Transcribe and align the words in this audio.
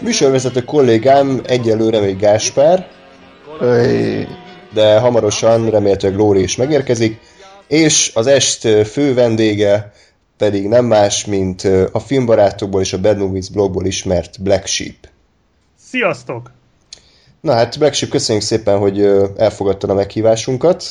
Műsorvezető 0.00 0.64
kollégám 0.64 1.40
egyelőre 1.44 2.00
még 2.00 2.16
Gáspár, 2.16 2.88
de 4.72 4.98
hamarosan 4.98 5.70
remélhetőleg 5.70 6.18
Lóri 6.18 6.42
is 6.42 6.56
megérkezik, 6.56 7.20
és 7.66 8.10
az 8.14 8.26
est 8.26 8.68
fő 8.86 9.14
vendége 9.14 9.92
pedig 10.36 10.68
nem 10.68 10.84
más, 10.84 11.24
mint 11.24 11.62
a 11.92 11.98
filmbarátokból 11.98 12.80
és 12.80 12.92
a 12.92 13.00
Bad 13.00 13.18
Movies 13.18 13.48
blogból 13.48 13.86
ismert 13.86 14.42
Black 14.42 14.66
Sheep. 14.66 15.08
Sziasztok! 15.78 16.50
Na 17.40 17.52
hát, 17.52 17.78
Black 17.78 17.94
Sheep, 17.94 18.10
köszönjük 18.10 18.44
szépen, 18.44 18.78
hogy 18.78 19.00
elfogadtad 19.36 19.90
a 19.90 19.94
meghívásunkat. 19.94 20.84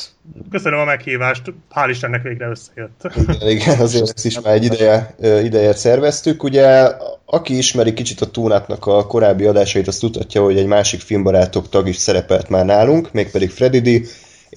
Köszönöm 0.52 0.80
a 0.80 0.84
meghívást, 0.84 1.42
hál' 1.76 1.88
Istennek 1.90 2.22
végre 2.22 2.48
összejött. 2.48 3.10
Igen, 3.16 3.50
igen 3.50 3.80
azért 3.80 4.04
ezt 4.04 4.26
is 4.26 4.40
már 4.40 4.54
egy 4.54 4.64
ideje, 4.64 5.16
ideje 5.44 5.74
szerveztük. 5.74 6.44
Ugye, 6.44 6.92
aki 7.26 7.58
ismeri 7.58 7.94
kicsit 7.94 8.22
a 8.22 8.32
Túnátnak 8.32 8.86
a 8.86 9.08
korábbi 9.08 9.46
adásait, 9.46 9.88
azt 9.88 10.00
tudhatja, 10.00 10.44
hogy 10.44 10.58
egy 10.58 10.68
másik 10.68 11.00
filmbarátok 11.00 11.70
tag 11.70 11.88
is 11.88 11.96
szerepelt 11.96 12.50
már 12.50 12.66
nálunk, 12.66 13.12
mégpedig 13.12 13.50
Freddy 13.50 13.80
D, 13.80 14.08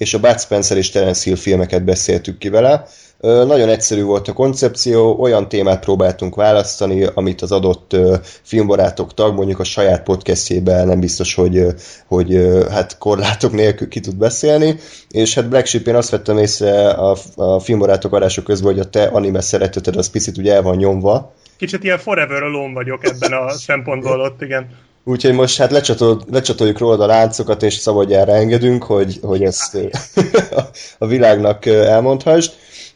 és 0.01 0.13
a 0.13 0.19
Bud 0.19 0.39
Spencer 0.39 0.77
és 0.77 0.89
Terence 0.89 1.23
Hill 1.23 1.35
filmeket 1.35 1.83
beszéltük 1.83 2.37
ki 2.37 2.49
vele. 2.49 2.87
Nagyon 3.19 3.69
egyszerű 3.69 4.03
volt 4.03 4.27
a 4.27 4.33
koncepció, 4.33 5.19
olyan 5.19 5.49
témát 5.49 5.83
próbáltunk 5.83 6.35
választani, 6.35 7.05
amit 7.13 7.41
az 7.41 7.51
adott 7.51 7.95
filmbarátok 8.41 9.13
tag 9.13 9.35
mondjuk 9.35 9.59
a 9.59 9.63
saját 9.63 10.03
podcastjében 10.03 10.87
nem 10.87 10.99
biztos, 10.99 11.33
hogy, 11.33 11.65
hogy 12.07 12.39
hát 12.69 12.97
korlátok 12.97 13.51
nélkül 13.51 13.87
ki 13.87 13.99
tud 13.99 14.15
beszélni, 14.15 14.75
és 15.09 15.33
hát 15.33 15.49
Black 15.49 15.65
Sheep 15.65 15.87
én 15.87 15.95
azt 15.95 16.09
vettem 16.09 16.37
észre 16.37 16.89
a, 16.89 17.17
a 17.35 17.59
filmbarátok 17.59 18.13
adások 18.13 18.43
közben, 18.43 18.71
hogy 18.71 18.81
a 18.81 18.89
te 18.89 19.03
anime 19.03 19.41
szereteted 19.41 19.95
az 19.95 20.09
picit 20.09 20.37
ugye 20.37 20.53
el 20.53 20.61
van 20.61 20.75
nyomva. 20.75 21.33
Kicsit 21.57 21.83
ilyen 21.83 21.97
forever 21.97 22.43
alone 22.43 22.73
vagyok 22.73 23.05
ebben 23.05 23.33
a 23.33 23.49
szempontból 23.49 24.19
ott, 24.19 24.41
igen. 24.41 24.67
Úgyhogy 25.03 25.33
most 25.33 25.57
hát 25.57 25.71
lecsatol, 25.71 26.21
lecsatoljuk 26.31 26.77
róla 26.77 27.03
a 27.03 27.07
láncokat, 27.07 27.63
és 27.63 27.73
szabadjára 27.73 28.33
engedünk, 28.33 28.83
hogy, 28.83 29.19
hogy 29.21 29.43
ezt 29.43 29.77
a 30.97 31.07
világnak 31.07 31.65
elmondhassd. 31.65 32.53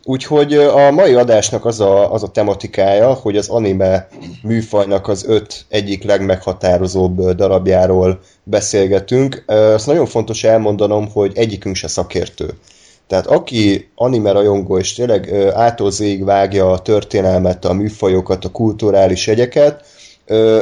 Úgyhogy 0.08 0.54
a 0.54 0.92
mai 0.92 1.14
adásnak 1.14 1.66
az 1.66 1.80
a, 1.80 2.14
az 2.14 2.24
a 2.24 2.32
tematikája, 2.32 3.14
hogy 3.14 3.38
az 3.38 3.50
anime 3.50 4.08
műfajnak 4.44 5.08
az 5.08 5.26
öt 5.28 5.66
egyik 5.70 6.04
legmeghatározóbb 6.04 7.32
darabjáról 7.32 8.20
beszélgetünk. 8.44 9.44
Azt 9.48 9.88
nagyon 9.88 10.06
fontos 10.06 10.44
elmondanom, 10.44 11.12
hogy 11.12 11.32
egyikünk 11.36 11.76
se 11.76 11.88
szakértő. 11.88 12.54
Tehát 13.08 13.28
aki 13.28 13.92
anime 13.96 14.32
rajongó 14.32 14.78
és 14.78 14.94
tényleg 14.94 15.34
ától 15.54 15.92
vágja 16.20 16.72
a 16.72 16.82
történelmet, 16.82 17.66
a 17.66 17.74
műfajokat, 17.74 18.46
a 18.46 18.52
kulturális 18.52 19.28
egyeket, 19.28 19.86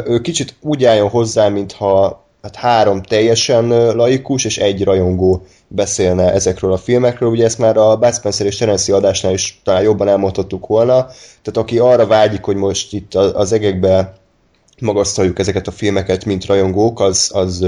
ő 0.05 0.19
kicsit 0.21 0.55
úgy 0.61 0.85
álljon 0.85 1.09
hozzá, 1.09 1.47
mintha 1.47 2.23
hát 2.41 2.55
három 2.55 3.01
teljesen 3.01 3.95
laikus 3.95 4.45
és 4.45 4.57
egy 4.57 4.83
rajongó 4.83 5.45
beszélne 5.67 6.31
ezekről 6.31 6.71
a 6.71 6.77
filmekről. 6.77 7.29
Ugye 7.29 7.45
ezt 7.45 7.57
már 7.57 7.77
a 7.77 7.97
Bud 7.97 8.13
Spencer 8.13 8.45
és 8.45 8.57
Terence 8.57 8.95
adásnál 8.95 9.33
is 9.33 9.61
talán 9.63 9.83
jobban 9.83 10.07
elmondhattuk 10.07 10.67
volna. 10.67 11.05
Tehát 11.41 11.57
aki 11.57 11.77
arra 11.77 12.07
vágyik, 12.07 12.43
hogy 12.43 12.55
most 12.55 12.93
itt 12.93 13.13
az 13.15 13.51
egekbe 13.51 14.13
magasztaljuk 14.79 15.39
ezeket 15.39 15.67
a 15.67 15.71
filmeket, 15.71 16.25
mint 16.25 16.45
rajongók, 16.45 16.99
az, 16.99 17.31
az 17.33 17.65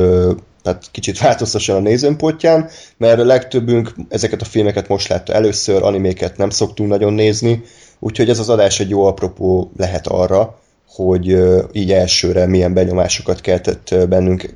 tehát 0.64 0.84
kicsit 0.92 1.20
változtasson 1.20 1.76
a 1.76 1.80
nézőnpontján, 1.80 2.70
mert 2.98 3.20
a 3.20 3.26
legtöbbünk 3.26 3.96
ezeket 4.10 4.42
a 4.42 4.46
filmeket 4.46 4.88
most 4.88 5.08
látta 5.08 5.34
először, 5.34 5.84
animéket 5.84 6.38
nem 6.38 6.50
szoktunk 6.50 6.90
nagyon 6.90 7.14
nézni, 7.14 7.64
úgyhogy 8.00 8.30
ez 8.30 8.40
az 8.40 8.50
adás 8.50 8.80
egy 8.80 8.90
jó 8.90 9.06
apropó 9.06 9.72
lehet 9.78 10.08
arra, 10.08 10.60
hogy 10.96 11.38
így 11.72 11.92
elsőre 11.92 12.46
milyen 12.46 12.74
benyomásokat 12.74 13.42
keltett 13.42 13.96
bennünk 14.10 14.56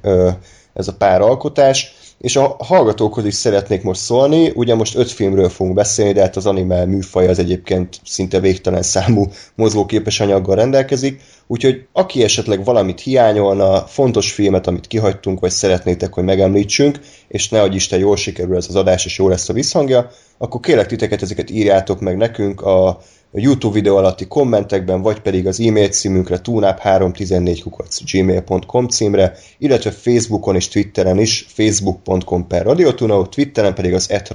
ez 0.73 0.87
a 0.87 0.93
pár 0.97 1.21
alkotás. 1.21 1.93
És 2.17 2.35
a 2.35 2.55
hallgatókhoz 2.59 3.25
is 3.25 3.33
szeretnék 3.33 3.81
most 3.81 4.01
szólni, 4.01 4.51
ugye 4.55 4.75
most 4.75 4.95
öt 4.95 5.11
filmről 5.11 5.49
fogunk 5.49 5.75
beszélni, 5.75 6.13
de 6.13 6.21
hát 6.21 6.35
az 6.35 6.45
anime 6.45 6.85
műfaj 6.85 7.27
az 7.27 7.39
egyébként 7.39 7.99
szinte 8.05 8.39
végtelen 8.39 8.81
számú 8.81 9.25
mozgóképes 9.55 10.19
anyaggal 10.19 10.55
rendelkezik, 10.55 11.21
úgyhogy 11.47 11.87
aki 11.93 12.23
esetleg 12.23 12.63
valamit 12.63 12.99
hiányolna, 12.99 13.81
fontos 13.81 14.31
filmet, 14.31 14.67
amit 14.67 14.87
kihagytunk, 14.87 15.39
vagy 15.39 15.51
szeretnétek, 15.51 16.13
hogy 16.13 16.23
megemlítsünk, 16.23 16.99
és 17.27 17.49
ne 17.49 17.61
adj 17.61 17.75
Isten, 17.75 17.99
jól 17.99 18.15
sikerül 18.15 18.55
ez 18.55 18.65
az 18.69 18.75
adás, 18.75 19.05
és 19.05 19.17
jó 19.17 19.27
lesz 19.27 19.49
a 19.49 19.53
visszhangja, 19.53 20.09
akkor 20.37 20.59
kérlek 20.59 20.87
titeket, 20.87 21.21
ezeket 21.21 21.49
írjátok 21.49 21.99
meg 21.99 22.17
nekünk 22.17 22.61
a 22.61 22.99
YouTube 23.31 23.73
videó 23.73 23.97
alatti 23.97 24.27
kommentekben, 24.27 25.01
vagy 25.01 25.19
pedig 25.19 25.47
az 25.47 25.59
e-mail 25.59 25.89
címünkre 25.89 26.39
tunap314 26.43 27.63
gmail.com 28.11 28.87
címre, 28.87 29.33
illetve 29.57 29.91
Facebookon 29.91 30.55
és 30.55 30.67
Twitteren 30.67 31.19
is, 31.19 31.45
facebook.com 31.47 32.47
per 32.47 32.65
radiotunau, 32.65 33.27
Twitteren 33.27 33.73
pedig 33.73 33.93
az 33.93 34.11
et 34.11 34.31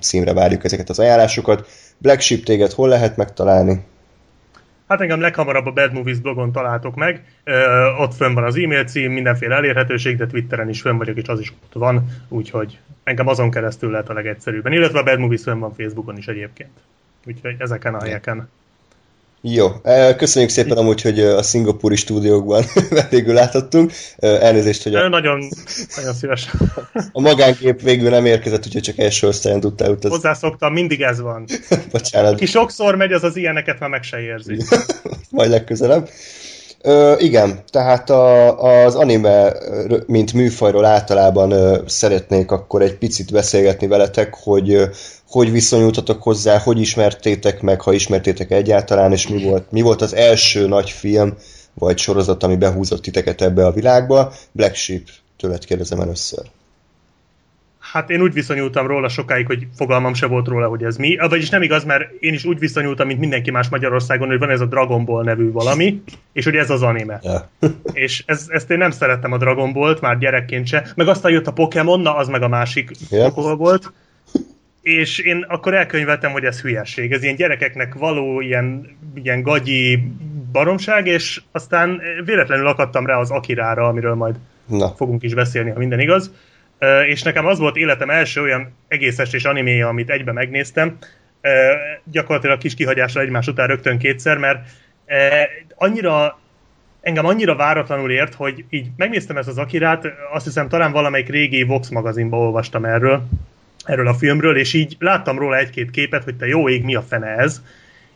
címre 0.00 0.32
várjuk 0.32 0.64
ezeket 0.64 0.88
az 0.88 0.98
ajánlásokat. 0.98 1.68
Black 1.98 2.42
téged 2.44 2.72
hol 2.72 2.88
lehet 2.88 3.16
megtalálni? 3.16 3.80
Hát 4.88 5.00
engem 5.00 5.20
leghamarabb 5.20 5.66
a 5.66 5.72
Bad 5.72 5.92
Movies 5.92 6.18
blogon 6.18 6.52
találtok 6.52 6.94
meg, 6.94 7.24
Ö, 7.44 7.86
ott 7.98 8.14
fönn 8.14 8.34
van 8.34 8.44
az 8.44 8.56
e-mail 8.56 8.84
cím, 8.84 9.12
mindenféle 9.12 9.54
elérhetőség, 9.54 10.16
de 10.16 10.26
Twitteren 10.26 10.68
is 10.68 10.80
fönn 10.80 10.98
vagyok, 10.98 11.16
és 11.16 11.28
az 11.28 11.40
is 11.40 11.52
ott 11.64 11.72
van, 11.72 12.06
úgyhogy 12.28 12.78
engem 13.04 13.26
azon 13.26 13.50
keresztül 13.50 13.90
lehet 13.90 14.08
a 14.08 14.12
legegyszerűbben. 14.12 14.72
Illetve 14.72 14.98
a 14.98 15.02
Bad 15.02 15.18
Movies 15.18 15.42
fönn 15.42 15.58
van 15.58 15.74
Facebookon 15.74 16.16
is 16.16 16.26
egyébként. 16.26 16.70
Úgyhogy 17.26 17.54
ezeken 17.58 17.94
a 17.94 18.02
helyeken. 18.02 18.48
Jó, 19.40 19.68
köszönjük 20.16 20.50
szépen 20.50 20.76
amúgy, 20.76 21.02
hogy 21.02 21.20
a 21.20 21.42
szingapúri 21.42 21.96
stúdiókban 21.96 22.64
vendégül 22.90 23.34
láthattunk. 23.34 23.92
Elnézést, 24.18 24.82
hogy 24.82 24.94
a... 24.94 25.08
Nagyon, 25.08 25.48
nagyon 25.96 26.14
szíves. 26.14 26.50
A 27.12 27.20
magánkép 27.20 27.82
végül 27.82 28.10
nem 28.10 28.24
érkezett, 28.24 28.66
úgyhogy 28.66 28.82
csak 28.82 28.98
első 28.98 29.26
osztályon 29.26 29.60
tudtál 29.60 29.90
utazni. 29.90 30.10
Hozzászoktam, 30.10 30.72
mindig 30.72 31.02
ez 31.02 31.20
van. 31.20 31.44
Bocsánat. 31.92 32.32
Aki 32.32 32.46
sokszor 32.46 32.96
megy, 32.96 33.12
az 33.12 33.24
az 33.24 33.36
ilyeneket 33.36 33.78
már 33.78 33.90
meg 33.90 34.02
se 34.02 34.20
érzi. 34.20 34.56
Majd 35.30 35.50
legközelebb. 35.50 36.08
Ö, 36.82 37.14
igen, 37.18 37.62
tehát 37.70 38.10
a, 38.10 38.58
az 38.84 38.94
anime, 38.94 39.52
mint 40.06 40.32
műfajról 40.32 40.84
általában 40.84 41.50
ö, 41.50 41.78
szeretnék 41.86 42.50
akkor 42.50 42.82
egy 42.82 42.98
picit 42.98 43.32
beszélgetni 43.32 43.86
veletek, 43.86 44.34
hogy 44.34 44.72
ö, 44.72 44.84
hogy 45.28 45.50
viszonyultatok 45.50 46.22
hozzá, 46.22 46.58
hogy 46.58 46.80
ismertétek 46.80 47.60
meg, 47.60 47.80
ha 47.80 47.92
ismertétek 47.92 48.50
egyáltalán, 48.50 49.12
és 49.12 49.28
mi 49.28 49.42
volt, 49.42 49.70
mi 49.70 49.80
volt 49.80 50.02
az 50.02 50.14
első 50.14 50.66
nagy 50.66 50.90
film, 50.90 51.34
vagy 51.74 51.98
sorozat, 51.98 52.42
ami 52.42 52.56
behúzott 52.56 53.02
titeket 53.02 53.42
ebbe 53.42 53.66
a 53.66 53.72
világba. 53.72 54.32
Black 54.52 54.74
Sheep, 54.74 55.02
tőled 55.36 55.64
kérdezem 55.64 56.00
először. 56.00 56.44
Hát 57.96 58.10
én 58.10 58.20
úgy 58.20 58.32
viszonyultam 58.32 58.86
róla 58.86 59.08
sokáig, 59.08 59.46
hogy 59.46 59.66
fogalmam 59.76 60.14
se 60.14 60.26
volt 60.26 60.46
róla, 60.46 60.68
hogy 60.68 60.84
ez 60.84 60.96
mi. 60.96 61.16
Vagyis 61.28 61.48
nem 61.48 61.62
igaz, 61.62 61.84
mert 61.84 62.10
én 62.20 62.34
is 62.34 62.44
úgy 62.44 62.58
viszonyultam, 62.58 63.06
mint 63.06 63.20
mindenki 63.20 63.50
más 63.50 63.68
Magyarországon, 63.68 64.28
hogy 64.28 64.38
van 64.38 64.50
ez 64.50 64.60
a 64.60 64.66
Dragon 64.66 65.04
Ball 65.04 65.24
nevű 65.24 65.52
valami, 65.52 66.02
és 66.32 66.44
hogy 66.44 66.54
ez 66.54 66.70
az 66.70 66.82
anime. 66.82 67.20
Ja. 67.22 67.50
és 67.92 68.22
ez, 68.26 68.46
ezt 68.48 68.70
én 68.70 68.78
nem 68.78 68.90
szerettem 68.90 69.32
a 69.32 69.36
Dragon 69.36 69.72
Ball-t, 69.72 70.00
már 70.00 70.18
gyerekként 70.18 70.66
se. 70.66 70.86
Meg 70.96 71.08
aztán 71.08 71.32
jött 71.32 71.46
a 71.46 71.52
Pokémon, 71.52 72.00
na 72.00 72.16
az 72.16 72.28
meg 72.28 72.42
a 72.42 72.48
másik 72.48 72.90
ja. 73.10 73.30
volt 73.30 73.92
és 74.80 75.18
én 75.18 75.44
akkor 75.48 75.74
elkönyveltem, 75.74 76.32
hogy 76.32 76.44
ez 76.44 76.60
hülyeség. 76.60 77.12
Ez 77.12 77.22
ilyen 77.22 77.36
gyerekeknek 77.36 77.94
való 77.94 78.40
ilyen, 78.40 78.96
ilyen 79.14 79.42
gagyi 79.42 80.12
baromság, 80.52 81.06
és 81.06 81.42
aztán 81.52 82.00
véletlenül 82.24 82.66
akadtam 82.66 83.06
rá 83.06 83.16
az 83.18 83.30
Akirára, 83.30 83.88
amiről 83.88 84.14
majd 84.14 84.34
Na. 84.66 84.88
fogunk 84.88 85.22
is 85.22 85.34
beszélni, 85.34 85.70
ha 85.70 85.78
minden 85.78 86.00
igaz. 86.00 86.30
És 87.06 87.22
nekem 87.22 87.46
az 87.46 87.58
volt 87.58 87.76
életem 87.76 88.10
első 88.10 88.40
olyan 88.40 88.76
egész 88.88 89.18
estés 89.18 89.44
animéja, 89.44 89.88
amit 89.88 90.10
egybe 90.10 90.32
megnéztem, 90.32 90.98
gyakorlatilag 92.04 92.58
kis 92.58 92.74
kihagyásra 92.74 93.20
egymás 93.20 93.46
után 93.46 93.66
rögtön 93.66 93.98
kétszer, 93.98 94.38
mert 94.38 94.68
annyira 95.74 96.38
engem 97.00 97.26
annyira 97.26 97.56
váratlanul 97.56 98.10
ért, 98.10 98.34
hogy 98.34 98.64
így 98.70 98.86
megnéztem 98.96 99.36
ezt 99.36 99.48
az 99.48 99.58
Akirát, 99.58 100.04
azt 100.32 100.44
hiszem 100.44 100.68
talán 100.68 100.92
valamelyik 100.92 101.28
régi 101.28 101.62
Vox 101.62 101.88
magazinban 101.88 102.40
olvastam 102.40 102.84
erről, 102.84 103.28
erről 103.84 104.08
a 104.08 104.14
filmről, 104.14 104.56
és 104.56 104.72
így 104.72 104.96
láttam 104.98 105.38
róla 105.38 105.56
egy-két 105.56 105.90
képet, 105.90 106.24
hogy 106.24 106.36
te 106.36 106.46
jó 106.46 106.68
ég, 106.68 106.84
mi 106.84 106.94
a 106.94 107.02
fene 107.02 107.26
ez, 107.26 107.62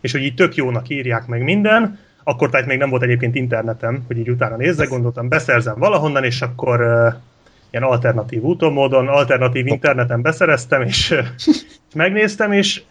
és 0.01 0.13
hogy 0.13 0.23
így 0.23 0.35
tök 0.35 0.55
jónak 0.55 0.89
írják 0.89 1.27
meg 1.27 1.43
minden, 1.43 1.99
akkor 2.25 2.51
tehát 2.51 2.67
még 2.67 2.79
nem 2.79 2.91
volt 2.91 3.03
egyébként 3.03 3.35
internetem, 3.35 4.05
hogy 4.07 4.19
így 4.19 4.31
utána 4.31 4.57
nézzek, 4.57 4.89
gondoltam, 4.89 5.29
beszerzem 5.29 5.79
valahonnan, 5.79 6.25
és 6.25 6.41
akkor 6.41 6.81
ilyen 7.71 7.85
alternatív 7.85 8.43
úton, 8.43 8.73
módon, 8.73 9.09
alternatív 9.09 9.67
interneten 9.67 10.23
beszereztem, 10.23 10.83
és 10.83 11.15
megnéztem, 11.95 12.53
és, 12.53 12.83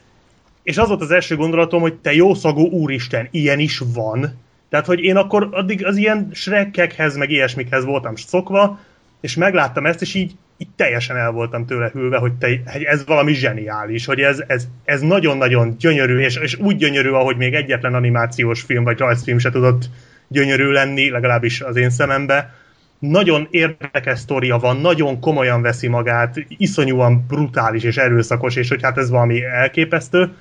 és 0.63 0.77
az 0.77 0.87
volt 0.87 1.01
az 1.01 1.11
első 1.11 1.35
gondolatom, 1.35 1.81
hogy 1.81 1.93
te 1.93 2.13
jószagú 2.13 2.69
úristen, 2.69 3.27
ilyen 3.31 3.59
is 3.59 3.81
van. 3.93 4.37
Tehát, 4.69 4.85
hogy 4.85 4.99
én 4.99 5.15
akkor 5.15 5.49
addig 5.51 5.85
az 5.85 5.97
ilyen 5.97 6.29
srekkekhez, 6.33 7.15
meg 7.15 7.29
ilyesmikhez 7.29 7.85
voltam 7.85 8.15
szokva, 8.15 8.79
és 9.21 9.35
megláttam 9.35 9.85
ezt, 9.85 10.01
és 10.01 10.13
így, 10.13 10.35
így 10.57 10.67
teljesen 10.75 11.17
el 11.17 11.31
voltam 11.31 11.65
tőle 11.65 11.89
hűlve, 11.93 12.17
hogy, 12.17 12.33
te, 12.33 12.47
hogy 12.65 12.83
ez 12.83 13.05
valami 13.05 13.33
zseniális, 13.33 14.05
hogy 14.05 14.19
ez, 14.19 14.43
ez, 14.47 14.67
ez 14.85 15.01
nagyon-nagyon 15.01 15.75
gyönyörű, 15.79 16.19
és, 16.19 16.35
és 16.35 16.55
úgy 16.55 16.75
gyönyörű, 16.75 17.09
ahogy 17.09 17.37
még 17.37 17.53
egyetlen 17.53 17.93
animációs 17.93 18.61
film 18.61 18.83
vagy 18.83 18.97
rajzfilm 18.97 19.37
se 19.37 19.49
tudott 19.49 19.89
gyönyörű 20.27 20.71
lenni, 20.71 21.09
legalábbis 21.09 21.61
az 21.61 21.75
én 21.75 21.89
szemembe. 21.89 22.53
Nagyon 22.99 23.47
érdekes 23.49 24.19
sztoria 24.19 24.57
van, 24.57 24.77
nagyon 24.77 25.19
komolyan 25.19 25.61
veszi 25.61 25.87
magát, 25.87 26.35
iszonyúan 26.47 27.25
brutális 27.27 27.83
és 27.83 27.97
erőszakos, 27.97 28.55
és 28.55 28.69
hogy 28.69 28.81
hát 28.83 28.97
ez 28.97 29.09
valami 29.09 29.43
elképesztő. 29.43 30.33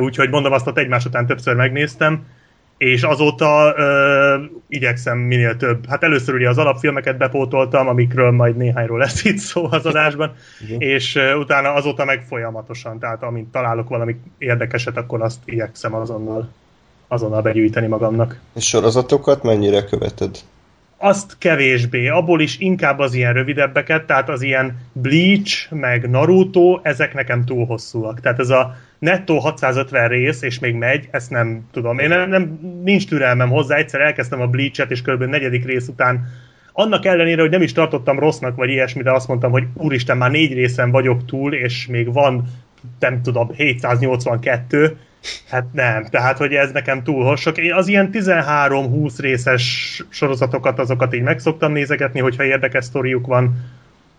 Úgyhogy 0.00 0.30
mondom, 0.30 0.52
azt 0.52 0.66
ott 0.66 0.78
egymás 0.78 1.04
után 1.04 1.26
többször 1.26 1.54
megnéztem, 1.54 2.24
és 2.80 3.02
azóta 3.02 3.74
ö, 3.76 4.42
igyekszem 4.68 5.18
minél 5.18 5.56
több. 5.56 5.86
Hát 5.88 6.02
először 6.02 6.34
ugye 6.34 6.48
az 6.48 6.58
alapfilmeket 6.58 7.16
bepótoltam, 7.16 7.88
amikről 7.88 8.30
majd 8.30 8.56
néhányról 8.56 8.98
lesz 8.98 9.24
itt 9.24 9.38
szó 9.38 9.68
az 9.70 9.86
adásban, 9.86 10.34
és 10.78 11.16
ö, 11.16 11.34
utána 11.34 11.72
azóta 11.72 12.04
meg 12.04 12.24
folyamatosan, 12.28 12.98
tehát 12.98 13.22
amint 13.22 13.52
találok 13.52 13.88
valami 13.88 14.16
érdekeset, 14.38 14.96
akkor 14.96 15.22
azt 15.22 15.38
igyekszem 15.44 15.94
azonnal, 15.94 16.48
azonnal 17.08 17.42
begyűjteni 17.42 17.86
magamnak. 17.86 18.40
És 18.54 18.68
sorozatokat 18.68 19.42
mennyire 19.42 19.84
követed? 19.84 20.38
Azt 21.02 21.38
kevésbé, 21.38 22.08
abból 22.08 22.40
is 22.40 22.58
inkább 22.58 22.98
az 22.98 23.14
ilyen 23.14 23.32
rövidebbeket, 23.32 24.04
tehát 24.04 24.28
az 24.28 24.42
ilyen 24.42 24.76
Bleach, 24.92 25.72
meg 25.72 26.10
Naruto, 26.10 26.80
ezek 26.82 27.14
nekem 27.14 27.44
túl 27.44 27.66
hosszúak. 27.66 28.20
Tehát 28.20 28.38
ez 28.38 28.48
a 28.48 28.76
nettó 28.98 29.38
650 29.38 30.08
rész, 30.08 30.42
és 30.42 30.58
még 30.58 30.74
megy, 30.74 31.08
ezt 31.10 31.30
nem 31.30 31.68
tudom. 31.72 31.98
Én 31.98 32.08
nem, 32.08 32.28
nem 32.28 32.58
nincs 32.84 33.08
türelmem 33.08 33.48
hozzá, 33.48 33.76
egyszer 33.76 34.00
elkezdtem 34.00 34.40
a 34.40 34.46
Bleach-et, 34.46 34.90
és 34.90 35.02
kb. 35.02 35.22
negyedik 35.22 35.64
rész 35.64 35.88
után 35.88 36.28
annak 36.72 37.04
ellenére, 37.04 37.40
hogy 37.40 37.50
nem 37.50 37.62
is 37.62 37.72
tartottam 37.72 38.18
rossznak, 38.18 38.56
vagy 38.56 38.68
ilyesmi, 38.68 39.02
de 39.02 39.12
azt 39.12 39.28
mondtam, 39.28 39.50
hogy 39.50 39.64
úristen, 39.74 40.16
már 40.16 40.30
négy 40.30 40.52
részen 40.52 40.90
vagyok 40.90 41.24
túl, 41.24 41.54
és 41.54 41.86
még 41.86 42.12
van, 42.12 42.44
nem 42.98 43.22
tudom, 43.22 43.50
782, 43.52 44.96
Hát 45.48 45.64
nem, 45.72 46.04
tehát 46.04 46.38
hogy 46.38 46.52
ez 46.52 46.70
nekem 46.70 47.02
túl 47.02 47.24
hosszok. 47.24 47.58
Én 47.58 47.72
az 47.72 47.88
ilyen 47.88 48.10
13-20 48.12 49.14
részes 49.18 50.02
sorozatokat, 50.08 50.78
azokat 50.78 51.14
így 51.14 51.22
megszoktam 51.22 51.72
nézegetni, 51.72 52.20
hogyha 52.20 52.44
érdekes 52.44 52.84
sztoriuk 52.84 53.26
van, 53.26 53.54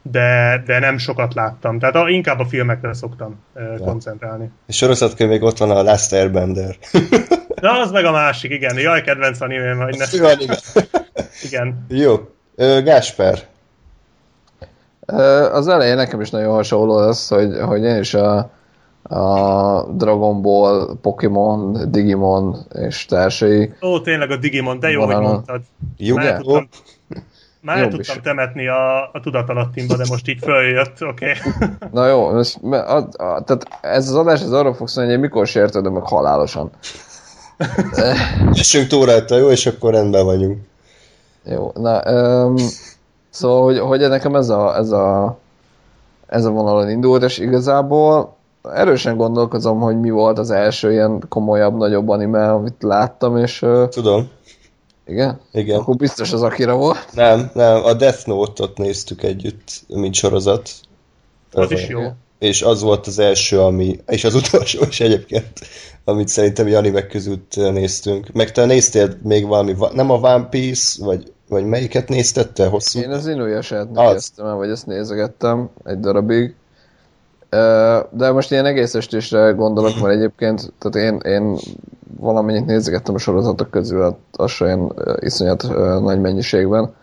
de, 0.01 0.62
de 0.65 0.80
nem 0.80 0.98
sokat 0.98 1.33
láttam. 1.33 1.80
Tehát 1.80 1.95
a, 1.95 2.09
inkább 2.09 2.39
a 2.39 2.45
filmekre 2.45 2.94
szoktam 2.94 3.39
uh, 3.53 3.80
koncentrálni. 3.80 4.51
És 4.68 4.75
sorozatként 4.75 5.30
még 5.30 5.42
ott 5.42 5.57
van 5.57 5.71
a 5.71 5.81
Last 5.81 6.13
Airbender. 6.13 6.75
Na, 7.62 7.80
az 7.80 7.92
meg 7.92 8.06
a 8.06 8.12
másik, 8.12 8.51
igen. 8.51 8.77
Jaj, 8.77 9.01
kedvenc 9.01 9.42
animém, 9.42 9.77
hogy 9.77 9.98
ne. 9.98 10.27
anime. 10.27 10.57
igen. 11.44 11.86
Jó. 11.89 12.30
Ö, 12.56 12.81
Gásper. 12.83 13.39
Az 15.51 15.68
elején 15.68 15.95
nekem 15.95 16.21
is 16.21 16.30
nagyon 16.30 16.53
hasonló 16.53 16.95
az, 16.95 17.27
hogy, 17.27 17.57
hogy 17.62 17.83
én 17.83 18.00
is 18.00 18.13
a, 18.13 18.51
a 19.12 19.84
Dragon 19.84 20.42
Ball, 20.42 20.98
Pokémon, 21.02 21.92
Digimon 21.92 22.58
és 22.74 23.06
társai. 23.06 23.74
Ó, 23.81 24.02
tényleg 24.02 24.31
a 24.31 24.38
Digimon, 24.38 24.80
de 24.80 24.90
jó, 24.90 25.06
hogy 25.06 25.16
mondtad. 25.16 25.62
Jó, 25.98 26.16
Már 26.16 26.38
tudtam, 26.38 26.68
már 27.62 27.78
el 27.78 27.88
tudtam 27.88 28.16
is. 28.16 28.22
temetni 28.24 28.68
a, 28.68 29.04
a 29.13 29.19
tudatalattimba, 29.22 29.98
de 29.98 30.06
most 30.10 30.28
így 30.28 30.40
följött, 30.42 31.04
oké. 31.04 31.31
Okay. 31.31 31.69
Na 31.94 32.08
jó, 32.08 32.31
most, 32.31 32.60
a, 32.63 32.98
a, 32.98 33.08
tehát 33.44 33.68
ez 33.81 34.10
az 34.10 34.16
adás 34.16 34.42
ez 34.42 34.52
arra 34.52 34.74
fog 34.74 34.88
szólni, 34.88 35.12
hogy 35.12 35.19
mikor 35.19 35.48
sértődöm 35.48 35.94
meg 35.94 36.04
halálosan. 36.04 36.69
Essünk 38.54 38.88
túl 38.88 39.06
rajta, 39.06 39.38
jó? 39.38 39.50
És 39.50 39.66
akkor 39.66 39.94
rendben 39.94 40.25
vagyunk. 40.25 40.58
Jó, 41.44 41.72
na, 41.75 42.12
um, 42.12 42.56
szóval, 43.30 43.63
hogy, 43.63 43.80
hogy 43.80 44.10
nekem 44.10 44.36
ez 44.36 44.50
a, 44.50 44.75
ez 44.78 44.92
a, 44.92 45.38
ez 46.28 46.46
a 46.46 46.50
vonalon 46.50 46.90
indult, 46.90 47.24
és 47.24 47.38
igazából 47.38 48.40
erősen 48.63 49.18
gondolkozom, 49.18 49.80
hogy 49.80 50.00
mi 50.00 50.10
volt 50.10 50.40
az 50.40 50.52
első 50.52 50.92
ilyen 50.92 51.24
komolyabb, 51.30 51.78
nagyobb 51.78 52.10
anime, 52.10 52.52
amit 52.52 52.84
láttam, 52.84 53.38
és... 53.38 53.66
Tudom. 53.90 54.30
Igen? 55.06 55.40
Igen. 55.52 55.80
Akkor 55.80 55.96
biztos 55.96 56.34
az 56.34 56.42
Akira 56.42 56.75
volt. 56.75 57.08
Nem, 57.13 57.52
nem, 57.54 57.84
a 57.84 57.94
Death 57.94 58.28
Note-ot 58.28 58.78
néztük 58.78 59.24
együtt, 59.24 59.81
mint 59.88 60.13
sorozat. 60.13 60.69
Az 61.52 61.72
is 61.72 61.88
jó. 61.88 62.02
És 62.40 62.62
az 62.62 62.81
volt 62.81 63.08
az 63.08 63.19
első, 63.19 63.60
ami, 63.60 64.00
és 64.08 64.24
az 64.24 64.36
utolsó 64.36 64.84
is 64.90 65.00
egyébként, 65.00 65.60
amit 66.04 66.28
szerintem 66.28 66.74
animek 66.74 67.08
között 67.08 67.56
néztünk. 67.56 68.31
Meg 68.34 68.52
te 68.52 68.66
néztél 68.66 69.18
még 69.24 69.48
valami, 69.48 69.75
nem 69.94 70.10
a 70.10 70.16
One 70.16 70.48
Piece, 70.50 71.06
vagy, 71.06 71.31
vagy 71.50 71.66
melyiket 71.66 72.10
néztette 72.10 72.68
hosszú? 72.68 73.00
Én 73.00 73.10
az 73.10 73.28
Inuyasha-t 73.28 73.92
néztem 73.92 74.56
vagy 74.56 74.69
ezt 74.69 74.86
nézegettem 74.86 75.69
egy 75.84 76.00
darabig. 76.00 76.56
De 78.09 78.31
most 78.31 78.51
ilyen 78.51 78.65
egész 78.65 78.94
estésre 78.94 79.51
gondolok, 79.51 80.00
mert 80.01 80.15
egyébként 80.15 80.74
tehát 80.80 81.12
én, 81.12 81.31
én 81.33 81.57
valamennyit 82.19 82.65
nézegettem 82.65 83.15
a 83.15 83.18
sorozatok 83.18 83.69
közül, 83.71 84.01
hát 84.01 84.15
az 84.31 84.62
olyan 84.62 84.94
iszonyat 85.19 85.68
nagy 86.01 86.21
mennyiségben. 86.21 86.94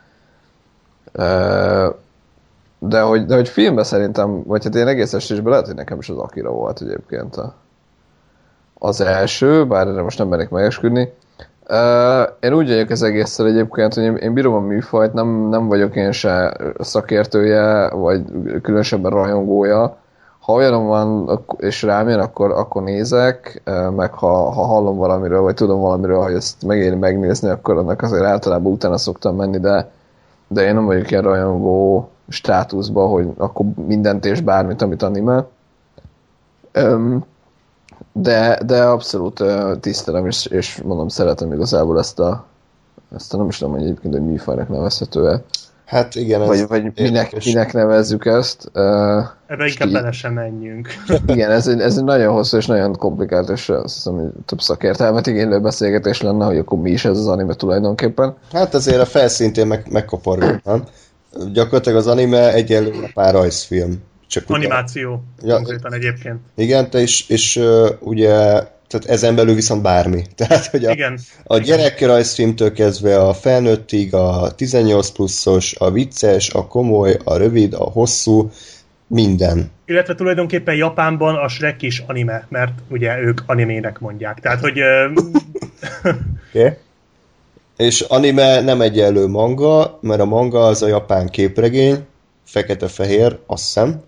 De 2.79 3.01
hogy, 3.01 3.27
de 3.27 3.35
hogy 3.35 3.49
filmben 3.49 3.85
szerintem, 3.85 4.43
vagy 4.47 4.65
hát 4.65 4.75
én 4.75 4.87
egész 4.87 5.13
estésben 5.13 5.51
lehet, 5.51 5.67
hogy 5.67 5.75
nekem 5.75 5.99
is 5.99 6.09
az 6.09 6.17
Akira 6.17 6.51
volt 6.51 6.81
egyébként 6.81 7.37
a, 7.37 7.55
az 8.75 9.01
első, 9.01 9.67
bár 9.67 9.87
erre 9.87 10.03
most 10.03 10.19
nem 10.19 10.29
merek 10.29 10.51
megesküdni. 10.51 11.13
én 12.41 12.55
úgy 12.55 12.69
vagyok 12.69 12.91
az 12.91 13.03
egészszer 13.03 13.47
egyébként, 13.47 13.95
hogy 13.95 14.03
én, 14.03 14.17
én 14.17 14.33
bírom 14.33 14.55
a 14.55 14.61
műfajt, 14.61 15.13
nem, 15.13 15.49
nem 15.49 15.67
vagyok 15.67 15.97
én 15.97 16.13
se 16.13 16.57
szakértője, 16.79 17.91
vagy 17.91 18.23
különösebben 18.63 19.11
rajongója, 19.11 19.97
ha 20.49 20.55
olyan 20.55 20.87
van, 20.87 21.41
és 21.57 21.83
rám 21.83 22.09
jön, 22.09 22.21
akkor, 22.21 22.51
akkor 22.51 22.83
nézek, 22.83 23.63
meg 23.97 24.13
ha, 24.13 24.51
ha 24.51 24.63
hallom 24.63 24.97
valamiről, 24.97 25.41
vagy 25.41 25.55
tudom 25.55 25.81
valamiről, 25.81 26.23
hogy 26.23 26.35
ezt 26.35 26.65
megéri 26.67 26.95
megnézni, 26.95 27.49
akkor 27.49 27.77
annak 27.77 28.03
azért 28.03 28.25
általában 28.25 28.73
utána 28.73 28.99
szoktam 28.99 29.37
menni, 29.37 29.59
de, 29.59 29.91
de 30.49 30.63
én 30.63 30.75
nem 30.75 30.85
vagyok 30.85 31.11
ilyen 31.11 31.23
rajongó 31.23 32.09
státuszban, 32.29 33.09
hogy 33.09 33.29
akkor 33.37 33.67
mindent 33.87 34.25
és 34.25 34.41
bármit, 34.41 34.83
amit 34.83 35.03
anime. 35.03 35.47
De, 38.13 38.61
de 38.67 38.83
abszolút 38.83 39.45
tisztelem, 39.81 40.27
és, 40.27 40.47
és 40.47 40.83
mondom, 40.83 41.09
szeretem 41.09 41.53
igazából 41.53 41.99
ezt 41.99 42.21
a, 42.21 42.45
ezt 43.15 43.35
a 43.35 43.37
nem 43.37 43.49
is 43.49 43.59
tudom, 43.59 43.73
hogy 43.73 43.83
egyébként, 43.83 44.15
hogy 44.15 44.25
műfajnak 44.25 44.69
nevezhető-e 44.69 45.43
Hát 45.89 46.15
igen. 46.15 46.41
Vagy, 46.41 46.67
vagy 46.67 46.93
minek, 46.95 47.45
minek 47.45 47.73
nevezzük 47.73 48.27
ezt. 48.27 48.71
Uh, 48.75 48.83
Ebbe 49.47 49.67
inkább 49.67 49.91
bele 49.91 50.13
sem 50.13 50.33
menjünk. 50.33 50.89
igen, 51.27 51.51
ez 51.51 51.69
egy, 51.69 51.81
ez 51.81 51.97
egy 51.97 52.05
nagyon 52.05 52.33
hosszú 52.33 52.57
és 52.57 52.67
nagyon 52.67 52.97
komplikált, 52.97 53.49
és 53.49 53.69
azt 53.69 53.95
hiszem, 53.95 54.15
hogy 54.15 54.31
több 54.47 54.61
szakértelmet 54.61 55.27
igénylő 55.27 55.61
beszélgetés 55.61 56.23
lenne, 56.23 56.45
hogy 56.45 56.57
akkor 56.57 56.79
mi 56.79 56.91
is 56.91 57.05
ez 57.05 57.19
az 57.19 57.27
anime 57.27 57.55
tulajdonképpen. 57.55 58.37
Hát 58.53 58.75
azért 58.75 59.01
a 59.01 59.07
felszintén 59.07 59.67
meg, 59.67 59.87
megkapargatnám. 59.91 60.85
Gyakorlatilag 61.53 61.99
az 61.99 62.07
anime 62.07 62.53
egyelőre 62.53 63.11
pár 63.15 63.33
rajzfilm. 63.33 64.03
Csak 64.27 64.45
Animáció, 64.47 65.23
ja, 65.43 65.55
konkrétan 65.55 65.93
egyébként. 65.93 66.39
Igen, 66.55 66.91
te 66.91 67.01
is, 67.01 67.29
és 67.29 67.57
uh, 67.57 67.89
ugye 68.01 68.63
tehát 68.89 69.07
ezen 69.07 69.35
belül 69.35 69.55
viszont 69.55 69.83
bármi. 69.83 70.25
Tehát, 70.37 70.67
hogy 70.67 70.85
a, 70.85 70.91
Igen. 70.91 71.19
a 71.45 71.59
gyerekrajzfilmtől 71.59 72.73
kezdve 72.73 73.21
a 73.21 73.35
felnőttig, 73.35 74.15
a 74.15 74.55
18 74.55 75.11
pluszos, 75.11 75.75
a 75.79 75.91
vicces, 75.91 76.51
a 76.51 76.67
komoly, 76.67 77.17
a 77.25 77.37
rövid, 77.37 77.75
a 77.75 77.85
hosszú, 77.85 78.51
minden. 79.07 79.71
Illetve 79.87 80.15
tulajdonképpen 80.15 80.75
Japánban 80.75 81.35
a 81.35 81.49
Shrek 81.49 81.83
is 81.83 82.03
anime, 82.07 82.47
mert 82.49 82.73
ugye 82.89 83.19
ők 83.19 83.41
animének 83.47 83.99
mondják. 83.99 84.41
Tehát, 84.41 84.61
hogy... 84.61 84.79
okay. 86.49 86.73
És 87.77 88.01
anime 88.01 88.61
nem 88.61 88.81
egyenlő 88.81 89.27
manga, 89.27 89.99
mert 90.01 90.21
a 90.21 90.25
manga 90.25 90.67
az 90.67 90.83
a 90.83 90.87
japán 90.87 91.29
képregény, 91.29 92.07
fekete-fehér, 92.45 93.39
azt 93.47 93.65
hiszem, 93.65 94.03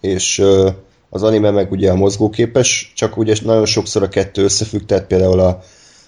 és 0.00 0.42
az 1.10 1.22
anime 1.22 1.50
meg 1.50 1.70
ugye 1.70 1.90
a 1.90 1.96
mozgóképes, 1.96 2.92
csak 2.96 3.16
ugye 3.16 3.34
nagyon 3.42 3.66
sokszor 3.66 4.02
a 4.02 4.08
kettő 4.08 4.42
összefügg, 4.42 4.86
tehát 4.86 5.06
például 5.06 5.40
a 5.40 5.62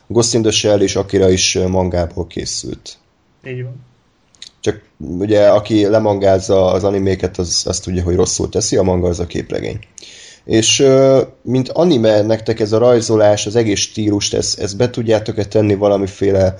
Ghost 0.06 0.34
in 0.34 0.42
the 0.42 0.50
Shell 0.50 0.80
és 0.80 0.96
Akira 0.96 1.30
is 1.30 1.58
mangából 1.68 2.26
készült. 2.26 2.96
Így 3.46 3.62
van. 3.62 3.74
Csak 4.60 4.82
ugye 4.98 5.48
aki 5.48 5.86
lemangázza 5.86 6.66
az 6.72 6.84
animéket, 6.84 7.38
az 7.38 7.62
azt 7.66 7.84
tudja, 7.84 8.02
hogy 8.02 8.14
rosszul 8.14 8.48
teszi, 8.48 8.76
a 8.76 8.82
manga 8.82 9.08
az 9.08 9.20
a 9.20 9.26
képregény. 9.26 9.78
És 10.44 10.86
mint 11.42 11.68
anime 11.68 12.22
nektek 12.22 12.60
ez 12.60 12.72
a 12.72 12.78
rajzolás, 12.78 13.46
az 13.46 13.56
egész 13.56 13.80
stílust, 13.80 14.34
ezt, 14.34 14.58
ezt 14.58 14.76
be 14.76 14.90
tudjátok-e 14.90 15.44
tenni 15.44 15.74
valamiféle 15.74 16.54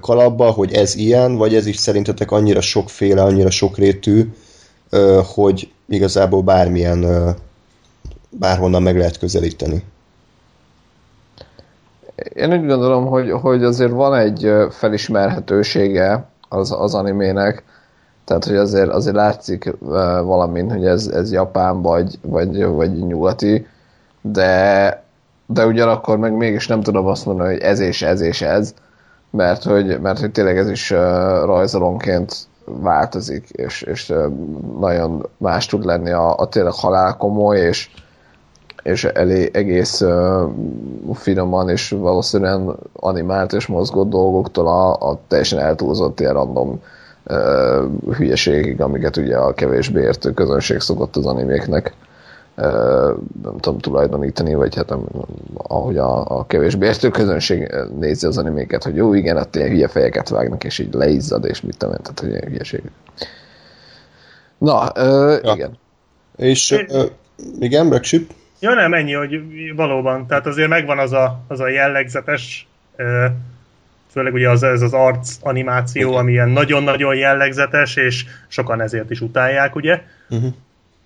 kalapba, 0.00 0.50
hogy 0.50 0.72
ez 0.72 0.96
ilyen, 0.96 1.36
vagy 1.36 1.54
ez 1.54 1.66
is 1.66 1.76
szerintetek 1.76 2.30
annyira 2.30 2.60
sokféle, 2.60 3.22
annyira 3.22 3.50
sokrétű, 3.50 4.24
hogy 5.34 5.70
igazából 5.88 6.42
bármilyen, 6.42 7.36
bárhonnan 8.30 8.82
meg 8.82 8.96
lehet 8.96 9.18
közelíteni? 9.18 9.84
Én 12.34 12.52
úgy 12.52 12.66
gondolom, 12.66 13.06
hogy, 13.06 13.30
hogy 13.30 13.64
azért 13.64 13.90
van 13.90 14.14
egy 14.14 14.52
felismerhetősége 14.70 16.28
az, 16.48 16.72
az 16.72 16.94
animének, 16.94 17.62
tehát, 18.24 18.44
hogy 18.44 18.56
azért, 18.56 18.88
azért 18.88 19.14
látszik 19.14 19.74
valamin, 20.22 20.70
hogy 20.70 20.86
ez, 20.86 21.06
ez 21.06 21.32
japán 21.32 21.82
vagy, 21.82 22.18
vagy, 22.22 22.64
vagy 22.64 23.06
nyugati, 23.06 23.66
de, 24.20 25.02
de 25.46 25.66
ugyanakkor 25.66 26.18
meg 26.18 26.32
mégis 26.32 26.66
nem 26.66 26.80
tudom 26.80 27.06
azt 27.06 27.26
mondani, 27.26 27.52
hogy 27.52 27.62
ez 27.62 27.80
és 27.80 28.02
ez 28.02 28.20
és 28.20 28.42
ez, 28.42 28.74
mert 29.30 29.62
hogy, 29.62 30.00
mert 30.00 30.18
hogy 30.18 30.32
tényleg 30.32 30.58
ez 30.58 30.70
is 30.70 30.90
rajzolonként 31.44 32.36
változik, 32.64 33.48
és, 33.50 33.82
és 33.82 34.12
nagyon 34.78 35.28
más 35.36 35.66
tud 35.66 35.84
lenni 35.84 36.10
a, 36.10 36.36
a 36.36 36.48
tényleg 36.48 36.72
halálkomoly, 36.72 37.58
és, 37.58 37.90
és 38.82 39.04
elé, 39.04 39.50
egész 39.52 40.00
uh, 40.00 40.50
finoman 41.14 41.68
és 41.68 41.90
valószínűen 41.90 42.76
animált 42.92 43.52
és 43.52 43.66
mozgott 43.66 44.08
dolgoktól 44.08 44.66
a, 44.68 45.10
a 45.10 45.20
teljesen 45.28 45.58
eltúlzott 45.58 46.20
ilyen 46.20 46.32
random 46.32 46.82
uh, 47.26 48.16
hülyeségig, 48.16 48.80
amiket 48.80 49.16
ugye 49.16 49.36
a 49.36 49.54
kevésbé 49.54 50.00
értő 50.00 50.32
közönség 50.32 50.80
szokott 50.80 51.16
az 51.16 51.26
animéknek 51.26 51.94
uh, 52.56 52.64
nem 53.42 53.58
tudom 53.60 53.78
tulajdonítani, 53.78 54.54
vagy 54.54 54.74
hát 54.74 54.88
nem, 54.88 55.04
ahogy 55.56 55.96
a, 55.96 56.38
a 56.38 56.46
kevésbé 56.46 56.86
értő 56.86 57.08
közönség 57.08 57.74
nézi 57.98 58.26
az 58.26 58.38
animéket, 58.38 58.84
hogy 58.84 58.96
jó, 58.96 59.14
igen, 59.14 59.36
ott 59.36 59.56
ilyen 59.56 59.68
hülye 59.68 59.88
fejeket 59.88 60.28
vágnak, 60.28 60.64
és 60.64 60.78
így 60.78 60.94
leizzad, 60.94 61.44
és 61.44 61.60
mit 61.60 61.76
tudom, 61.76 61.96
tehát 61.96 62.20
hogy 62.20 62.28
ilyen 62.28 62.48
hülyeség. 62.48 62.82
Na, 64.58 64.92
uh, 64.96 65.38
ja. 65.42 65.52
igen. 65.54 65.78
És 66.36 66.84
uh, 66.88 67.04
igen, 67.58 67.88
Brexit? 67.88 68.34
Ja 68.60 68.74
nem, 68.74 68.94
ennyi, 68.94 69.12
hogy 69.12 69.40
valóban. 69.76 70.26
Tehát 70.26 70.46
azért 70.46 70.68
megvan 70.68 70.98
az 70.98 71.12
a, 71.12 71.44
az 71.48 71.60
a 71.60 71.68
jellegzetes, 71.68 72.66
főleg 74.10 74.32
ugye 74.32 74.50
az, 74.50 74.62
ez 74.62 74.82
az 74.82 74.92
arc 74.92 75.36
animáció, 75.40 76.14
ami 76.14 76.32
ilyen 76.32 76.48
nagyon-nagyon 76.48 77.14
jellegzetes, 77.14 77.96
és 77.96 78.24
sokan 78.48 78.80
ezért 78.80 79.10
is 79.10 79.20
utálják, 79.20 79.74
ugye? 79.74 80.02
Uh-huh. 80.28 80.54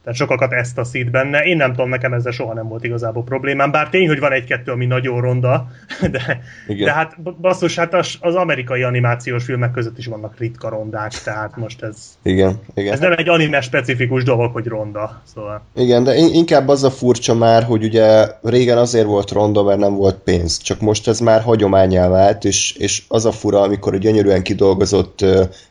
Tehát 0.03 0.19
sokakat 0.19 0.53
ezt 0.53 0.79
a 0.79 0.85
szít 0.85 1.11
benne. 1.11 1.45
Én 1.45 1.57
nem 1.57 1.71
tudom, 1.71 1.89
nekem 1.89 2.13
ezzel 2.13 2.33
soha 2.33 2.55
nem 2.55 2.69
volt 2.69 2.85
igazából 2.85 3.25
problémám, 3.25 3.71
bár 3.71 3.89
tény, 3.89 4.09
hogy 4.09 4.19
van 4.19 4.33
egy-kettő, 4.33 4.73
ami 4.73 4.87
nagyon 4.87 5.21
ronda, 5.21 5.67
de, 6.11 6.41
Igen. 6.67 6.85
de 6.85 6.93
hát 6.93 7.23
basszus, 7.41 7.77
hát 7.77 7.95
az, 7.95 8.15
az 8.21 8.35
amerikai 8.35 8.83
animációs 8.83 9.45
filmek 9.45 9.71
között 9.71 9.99
is 9.99 10.07
vannak 10.07 10.39
ritka 10.39 10.69
rondák, 10.69 11.11
tehát 11.11 11.57
most 11.57 11.83
ez... 11.83 11.97
Igen, 12.23 12.61
igen. 12.75 12.93
Ez 12.93 13.01
nem 13.01 13.13
egy 13.13 13.29
anime 13.29 13.61
specifikus 13.61 14.25
dolog, 14.25 14.53
hogy 14.53 14.67
ronda, 14.67 15.23
szóval... 15.35 15.63
Igen, 15.75 16.05
de 16.05 16.15
inkább 16.15 16.69
az 16.69 16.85
a 16.85 16.91
furcsa 16.91 17.35
már, 17.35 17.63
hogy 17.63 17.85
ugye 17.85 18.27
régen 18.43 18.79
azért 18.79 19.07
volt 19.07 19.31
ronda, 19.31 19.63
mert 19.63 19.79
nem 19.79 19.95
volt 19.95 20.17
pénz, 20.17 20.59
csak 20.59 20.81
most 20.81 21.09
ez 21.09 21.21
már 21.21 21.43
hagyományá 21.43 22.09
vált, 22.09 22.45
és, 22.45 22.73
és 22.73 23.03
az 23.09 23.27
a 23.27 23.33
fura, 23.33 23.61
amikor 23.61 23.99
gyönyörűen 23.99 24.43
kidolgozott 24.43 25.25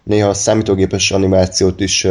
néha 0.03 0.33
számítógépes 0.33 1.11
animációt 1.11 1.79
is 1.79 2.07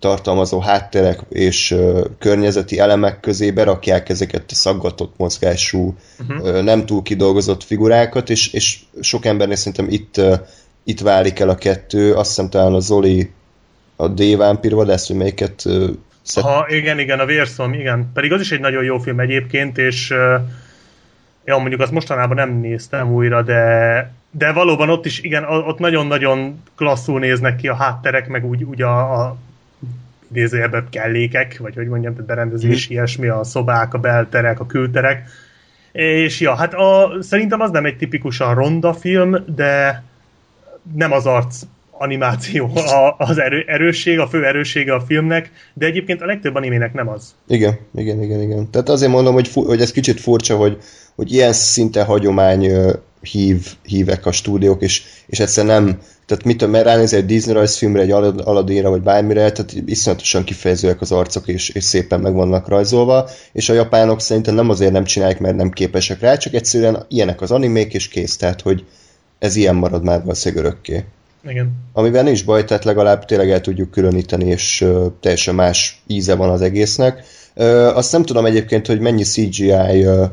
tartalmazó 0.00 0.60
hátterek 0.60 1.20
és 1.28 1.76
környezeti 2.18 2.78
elemek 2.78 3.20
közé 3.20 3.50
berakják 3.50 4.08
ezeket 4.08 4.44
a 4.50 4.54
szaggatott 4.54 5.14
mozgású, 5.16 5.96
uh-huh. 6.28 6.46
uh, 6.46 6.62
nem 6.62 6.86
túl 6.86 7.02
kidolgozott 7.02 7.62
figurákat, 7.62 8.30
és, 8.30 8.52
és 8.52 8.78
sok 9.00 9.24
embernél 9.24 9.56
szerintem 9.56 9.86
itt, 9.88 10.20
itt 10.84 11.00
válik 11.00 11.38
el 11.38 11.48
a 11.48 11.54
kettő, 11.54 12.14
azt 12.14 12.28
hiszem 12.28 12.50
talán 12.50 12.74
a 12.74 12.80
Zoli 12.80 13.30
a 13.96 14.08
D-vámpír 14.08 14.74
vadász, 14.74 15.06
hogy 15.06 15.16
melyiket 15.16 15.66
szed... 16.22 16.44
Ha, 16.44 16.66
igen, 16.68 16.98
igen, 16.98 17.18
a 17.18 17.24
Vérszom, 17.24 17.72
igen. 17.72 18.10
Pedig 18.14 18.32
az 18.32 18.40
is 18.40 18.52
egy 18.52 18.60
nagyon 18.60 18.84
jó 18.84 18.98
film 18.98 19.20
egyébként, 19.20 19.78
és 19.78 20.10
uh, 20.10 20.40
ja, 21.44 21.58
mondjuk 21.58 21.80
azt 21.80 21.92
mostanában 21.92 22.36
nem 22.36 22.60
néztem 22.60 23.12
újra, 23.12 23.42
de 23.42 24.18
de 24.30 24.52
valóban 24.52 24.90
ott 24.90 25.06
is, 25.06 25.20
igen, 25.20 25.44
ott 25.44 25.78
nagyon-nagyon 25.78 26.62
klasszul 26.76 27.18
néznek 27.18 27.56
ki 27.56 27.68
a 27.68 27.74
hátterek, 27.74 28.28
meg 28.28 28.44
úgy, 28.44 28.64
úgy 28.64 28.82
a, 28.82 29.22
a 29.22 29.36
idézőjelben 30.30 30.86
kellékek, 30.90 31.58
vagy 31.58 31.74
hogy 31.74 31.88
mondjam, 31.88 32.12
tehát 32.12 32.26
berendezés, 32.26 32.88
mm. 32.88 32.92
ilyesmi, 32.92 33.28
a 33.28 33.44
szobák, 33.44 33.94
a 33.94 33.98
belterek, 33.98 34.60
a 34.60 34.66
külterek. 34.66 35.28
És 35.92 36.40
ja, 36.40 36.54
hát 36.54 36.74
a, 36.74 37.16
szerintem 37.20 37.60
az 37.60 37.70
nem 37.70 37.84
egy 37.84 37.96
tipikusan 37.96 38.54
ronda 38.54 38.94
film, 38.94 39.36
de 39.54 40.02
nem 40.94 41.12
az 41.12 41.26
arc 41.26 41.62
animáció 41.90 42.70
a, 42.74 43.14
az 43.18 43.38
erő, 43.38 43.64
erősség, 43.66 44.18
a 44.18 44.28
fő 44.28 44.46
erőssége 44.46 44.94
a 44.94 45.00
filmnek, 45.00 45.50
de 45.74 45.86
egyébként 45.86 46.22
a 46.22 46.26
legtöbb 46.26 46.54
animének 46.54 46.92
nem 46.92 47.08
az. 47.08 47.34
Igen, 47.46 47.78
igen, 47.94 48.22
igen, 48.22 48.40
igen. 48.40 48.70
Tehát 48.70 48.88
azért 48.88 49.12
mondom, 49.12 49.34
hogy, 49.34 49.48
fu- 49.48 49.66
hogy 49.66 49.80
ez 49.80 49.92
kicsit 49.92 50.20
furcsa, 50.20 50.56
hogy, 50.56 50.78
hogy 51.14 51.32
ilyen 51.32 51.52
szinte 51.52 52.04
hagyomány 52.04 52.70
hív, 53.20 53.66
hívek 53.82 54.26
a 54.26 54.32
stúdiók, 54.32 54.82
és, 54.82 55.02
és 55.26 55.40
egyszerűen 55.40 55.82
nem, 55.82 55.98
tehát 56.26 56.44
mit 56.44 56.56
tudom, 56.56 56.74
ránézni 56.74 57.16
egy 57.16 57.26
Disney 57.26 57.54
rajzfilmre, 57.54 58.00
egy 58.00 58.10
Aladdinra, 58.10 58.90
vagy 58.90 59.02
bármire, 59.02 59.52
tehát 59.52 59.74
iszonyatosan 59.86 60.44
kifejezőek 60.44 61.00
az 61.00 61.12
arcok, 61.12 61.48
és, 61.48 61.68
és 61.68 61.84
szépen 61.84 62.20
meg 62.20 62.34
vannak 62.34 62.68
rajzolva, 62.68 63.28
és 63.52 63.68
a 63.68 63.72
japánok 63.72 64.20
szerintem 64.20 64.54
nem 64.54 64.70
azért 64.70 64.92
nem 64.92 65.04
csinálják, 65.04 65.40
mert 65.40 65.56
nem 65.56 65.70
képesek 65.70 66.20
rá, 66.20 66.36
csak 66.36 66.54
egyszerűen 66.54 67.04
ilyenek 67.08 67.40
az 67.40 67.50
animék, 67.50 67.94
és 67.94 68.08
kész, 68.08 68.36
tehát 68.36 68.60
hogy 68.60 68.84
ez 69.38 69.56
ilyen 69.56 69.74
marad 69.74 70.04
már 70.04 70.20
valószínűleg 70.20 70.64
örökké. 70.64 71.04
Igen. 71.48 71.72
Amiben 71.92 72.24
nincs 72.24 72.44
baj, 72.44 72.64
tehát 72.64 72.84
legalább 72.84 73.24
tényleg 73.24 73.50
el 73.50 73.60
tudjuk 73.60 73.90
különíteni, 73.90 74.44
és 74.44 74.80
uh, 74.80 75.06
teljesen 75.20 75.54
más 75.54 76.02
íze 76.06 76.34
van 76.34 76.50
az 76.50 76.60
egésznek. 76.60 77.24
Uh, 77.54 77.96
azt 77.96 78.12
nem 78.12 78.22
tudom 78.22 78.46
egyébként, 78.46 78.86
hogy 78.86 79.00
mennyi 79.00 79.22
CGI 79.22 80.06
uh, 80.06 80.30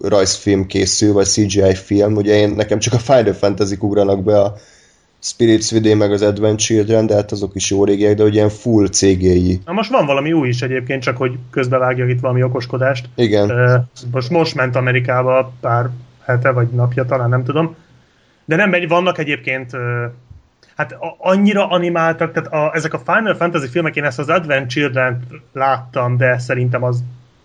rajzfilm 0.00 0.66
készül, 0.66 1.12
vagy 1.12 1.26
CGI 1.26 1.74
film, 1.74 2.14
ugye 2.14 2.34
én 2.34 2.50
nekem 2.50 2.78
csak 2.78 2.92
a 2.92 2.98
Final 2.98 3.32
fantasy 3.32 3.76
ugranak 3.80 4.24
be 4.24 4.40
a 4.40 4.54
Spirits 5.22 5.72
Within 5.72 5.96
meg 5.96 6.12
az 6.12 6.22
Advent 6.22 6.58
Children, 6.58 7.06
de 7.06 7.14
hát 7.14 7.32
azok 7.32 7.54
is 7.54 7.70
jó 7.70 7.84
régiek, 7.84 8.14
de 8.14 8.22
ugye 8.22 8.34
ilyen 8.34 8.48
full 8.48 8.88
CGI. 8.88 9.60
Na 9.64 9.72
most 9.72 9.90
van 9.90 10.06
valami 10.06 10.32
új 10.32 10.48
is 10.48 10.62
egyébként, 10.62 11.02
csak 11.02 11.16
hogy 11.16 11.38
közbevágja 11.50 12.06
itt 12.06 12.20
valami 12.20 12.42
okoskodást. 12.42 13.08
Igen. 13.14 13.52
Most, 14.12 14.30
most 14.30 14.54
ment 14.54 14.76
Amerikába 14.76 15.52
pár 15.60 15.90
hete 16.24 16.50
vagy 16.50 16.68
napja, 16.68 17.04
talán 17.04 17.28
nem 17.28 17.44
tudom. 17.44 17.76
De 18.44 18.56
nem 18.56 18.70
megy, 18.70 18.88
vannak 18.88 19.18
egyébként 19.18 19.70
hát 20.76 20.96
annyira 21.18 21.68
animáltak, 21.68 22.32
tehát 22.32 22.52
a, 22.52 22.74
ezek 22.74 22.94
a 22.94 22.98
Final 22.98 23.34
Fantasy 23.34 23.68
filmek, 23.68 23.96
én 23.96 24.04
ezt 24.04 24.18
az 24.18 24.28
Advent 24.28 24.70
Children 24.70 25.26
láttam, 25.52 26.16
de 26.16 26.38
szerintem 26.38 26.82
az 26.82 27.02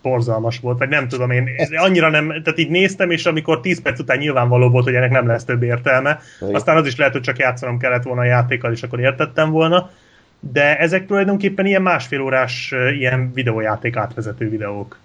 borzalmas 0.09 0.59
volt, 0.59 0.77
vagy 0.77 0.89
nem 0.89 1.07
tudom 1.07 1.31
én, 1.31 1.50
annyira 1.75 2.09
nem, 2.09 2.27
tehát 2.27 2.59
így 2.59 2.69
néztem, 2.69 3.12
és 3.12 3.25
amikor 3.25 3.59
10 3.59 3.81
perc 3.81 4.00
után 4.00 4.17
nyilvánvaló 4.17 4.69
volt, 4.69 4.83
hogy 4.83 4.95
ennek 4.95 5.12
nem 5.12 5.27
lesz 5.27 5.43
több 5.43 5.63
értelme, 5.63 6.19
aztán 6.51 6.77
az 6.77 6.85
is 6.85 6.95
lehet, 6.95 7.13
hogy 7.13 7.21
csak 7.21 7.38
játszanom 7.38 7.77
kellett 7.77 8.03
volna 8.03 8.21
a 8.21 8.25
játékkal, 8.25 8.71
és 8.71 8.83
akkor 8.83 9.00
értettem 9.00 9.51
volna, 9.51 9.89
de 10.39 10.77
ezek 10.77 11.05
tulajdonképpen 11.05 11.65
ilyen 11.65 11.81
másfél 11.81 12.21
órás 12.21 12.74
ilyen 13.00 13.31
videójáték 13.33 13.95
átvezető 13.95 14.50
videók. 14.50 14.97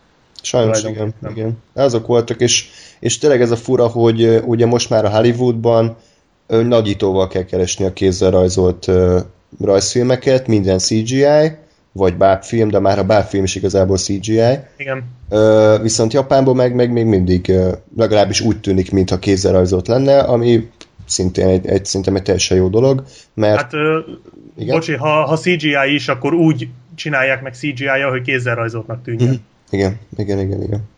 Sajnos 0.42 0.83
igen, 0.83 1.14
igen. 1.30 1.59
Azok 1.73 2.07
voltak, 2.07 2.40
és, 2.40 2.69
és 2.99 3.19
tényleg 3.19 3.40
ez 3.40 3.50
a 3.50 3.57
fura, 3.57 3.87
hogy 3.87 4.40
ugye 4.45 4.66
most 4.66 4.90
már 4.90 5.04
a 5.04 5.11
Hollywoodban 5.11 5.97
nagyítóval 6.47 7.28
kell 7.28 7.45
keresni 7.45 7.85
a 7.85 7.92
kézzel 7.92 8.30
rajzolt 8.30 8.90
rajzfilmeket, 9.61 10.47
minden 10.47 10.78
CGI, 10.78 11.59
vagy 12.00 12.16
bábfilm, 12.16 12.69
de 12.69 12.78
már 12.78 12.99
a 12.99 13.04
bábfilm 13.04 13.45
is 13.45 13.54
igazából 13.54 13.97
CGI. 13.97 14.59
Igen. 14.76 15.04
Ö, 15.28 15.76
viszont 15.83 16.12
Japánban 16.12 16.57
meg, 16.57 16.75
meg 16.75 16.92
még 16.92 17.04
mindig 17.04 17.52
legalábbis 17.97 18.40
úgy 18.40 18.61
tűnik, 18.61 18.92
mintha 18.92 19.19
kézzel 19.19 19.52
rajzolt 19.52 19.88
lenne, 19.88 20.19
ami 20.19 20.69
szintén 21.07 21.47
egy, 21.47 21.66
egy, 21.66 21.85
szerintem 21.85 22.16
egy 22.16 22.23
teljesen 22.23 22.57
jó 22.57 22.69
dolog, 22.69 23.04
mert... 23.35 23.61
Hát, 23.61 23.75
ö, 23.75 23.99
igen? 24.59 24.75
bocsi, 24.75 24.95
ha, 24.95 25.25
ha 25.25 25.37
CGI 25.37 25.95
is, 25.95 26.09
akkor 26.09 26.35
úgy 26.35 26.69
csinálják 26.95 27.42
meg 27.42 27.54
CGI-ja, 27.54 28.11
hogy 28.11 28.23
kézzel 28.23 28.54
rajzoltnak 28.54 29.02
tűnjön. 29.02 29.28
Mm. 29.28 29.35
Igen, 29.71 29.99
igen, 30.16 30.38
igen, 30.38 30.62
igen. 30.62 30.88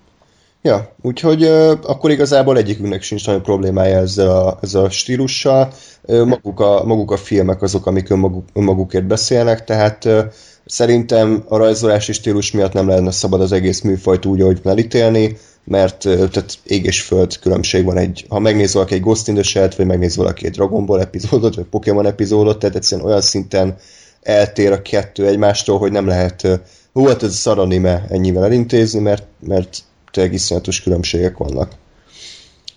Ja, 0.64 0.94
úgyhogy 1.00 1.44
uh, 1.44 1.70
akkor 1.82 2.10
igazából 2.10 2.56
egyikünknek 2.56 3.02
sincs 3.02 3.26
nagyon 3.26 3.42
problémája 3.42 3.98
ezzel 3.98 4.30
a, 4.30 4.58
ezzel 4.62 4.84
a 4.84 4.90
stílussal. 4.90 5.72
Uh, 6.02 6.26
maguk, 6.26 6.60
a, 6.60 6.84
maguk 6.84 7.10
a 7.10 7.16
filmek 7.16 7.62
azok, 7.62 7.86
amik 7.86 8.10
önmaguk, 8.10 8.44
önmagukért 8.54 9.06
beszélnek, 9.06 9.64
tehát 9.64 10.04
uh, 10.04 10.24
Szerintem 10.64 11.44
a 11.48 11.56
rajzolási 11.56 12.12
stílus 12.12 12.52
miatt 12.52 12.72
nem 12.72 12.88
lenne 12.88 13.10
szabad 13.10 13.40
az 13.40 13.52
egész 13.52 13.80
műfajt 13.80 14.24
úgy, 14.24 14.40
ahogy 14.40 14.60
elítélni, 14.64 15.36
mert 15.64 15.98
tehát 15.98 16.58
ég 16.64 16.84
és 16.84 17.02
föld 17.02 17.38
különbség 17.38 17.84
van 17.84 17.96
egy, 17.96 18.24
ha 18.28 18.38
megnéz 18.38 18.74
valaki 18.74 18.94
egy 18.94 19.00
Ghost 19.00 19.28
in 19.28 19.34
the 19.34 19.42
Shell, 19.42 19.70
vagy 19.76 19.86
megnéz 19.86 20.16
valaki 20.16 20.46
egy 20.46 20.52
Dragon 20.52 20.86
Ball 20.86 21.00
epizódot, 21.00 21.54
vagy 21.54 21.64
Pokémon 21.64 22.06
epizódot, 22.06 22.58
tehát 22.58 22.76
egyszerűen 22.76 23.06
olyan 23.06 23.20
szinten 23.20 23.76
eltér 24.22 24.72
a 24.72 24.82
kettő 24.82 25.26
egymástól, 25.26 25.78
hogy 25.78 25.92
nem 25.92 26.06
lehet, 26.06 26.48
hú, 26.92 27.06
hát 27.06 27.22
ez 27.22 27.34
szar 27.34 27.58
anime 27.58 28.04
ennyivel 28.08 28.44
elintézni, 28.44 29.00
mert, 29.00 29.26
mert 29.40 29.78
tényleg 30.10 30.32
iszonyatos 30.32 30.82
különbségek 30.82 31.36
vannak. 31.36 31.72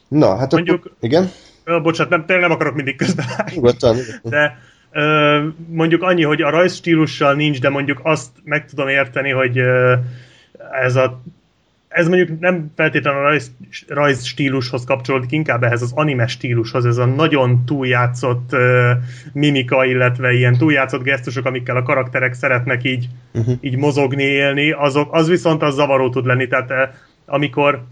Na, 0.07 0.35
hát 0.35 0.51
Mondjuk, 0.51 0.77
akkor, 0.77 0.91
igen? 0.99 1.31
Ö, 1.63 1.79
bocsánat, 1.81 2.11
nem, 2.11 2.25
tényleg 2.25 2.47
nem 2.47 2.55
akarok 2.55 2.75
mindig 2.75 2.95
közben 2.95 3.25
Nyugodtan. 3.53 3.97
De 4.23 4.57
mondjuk 5.67 6.01
annyi, 6.01 6.23
hogy 6.23 6.41
a 6.41 6.49
rajzstílussal 6.49 7.33
nincs, 7.33 7.59
de 7.59 7.69
mondjuk 7.69 7.99
azt 8.03 8.29
meg 8.43 8.65
tudom 8.65 8.87
érteni, 8.87 9.29
hogy 9.29 9.61
ez 10.71 10.95
a 10.95 11.21
ez 11.95 12.07
mondjuk 12.07 12.39
nem 12.39 12.71
feltétlenül 12.75 13.19
a 13.19 13.23
rajz, 13.23 13.51
rajz 13.87 14.23
stílushoz 14.23 14.83
kapcsolódik, 14.83 15.31
inkább 15.31 15.63
ehhez 15.63 15.81
az 15.81 15.91
anime 15.95 16.27
stílushoz, 16.27 16.85
ez 16.85 16.97
a 16.97 17.05
nagyon 17.05 17.65
túljátszott 17.65 18.53
uh, 18.53 18.89
mimika, 19.33 19.85
illetve 19.85 20.33
ilyen 20.33 20.57
túljátszott 20.57 21.03
gesztusok, 21.03 21.45
amikkel 21.45 21.75
a 21.75 21.83
karakterek 21.83 22.33
szeretnek 22.33 22.83
így, 22.83 23.07
uh-huh. 23.33 23.55
így 23.61 23.77
mozogni, 23.77 24.23
élni, 24.23 24.71
azok, 24.71 25.13
az 25.13 25.27
viszont 25.27 25.61
az 25.61 25.75
zavaró 25.75 26.09
tud 26.09 26.25
lenni, 26.25 26.47
tehát 26.47 26.71
uh, 26.71 26.77
amikor 27.25 27.83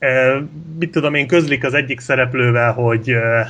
uh, 0.00 0.42
mit 0.78 0.90
tudom 0.90 1.14
én, 1.14 1.26
közlik 1.26 1.64
az 1.64 1.74
egyik 1.74 2.00
szereplővel, 2.00 2.72
hogy 2.72 3.12
uh, 3.12 3.46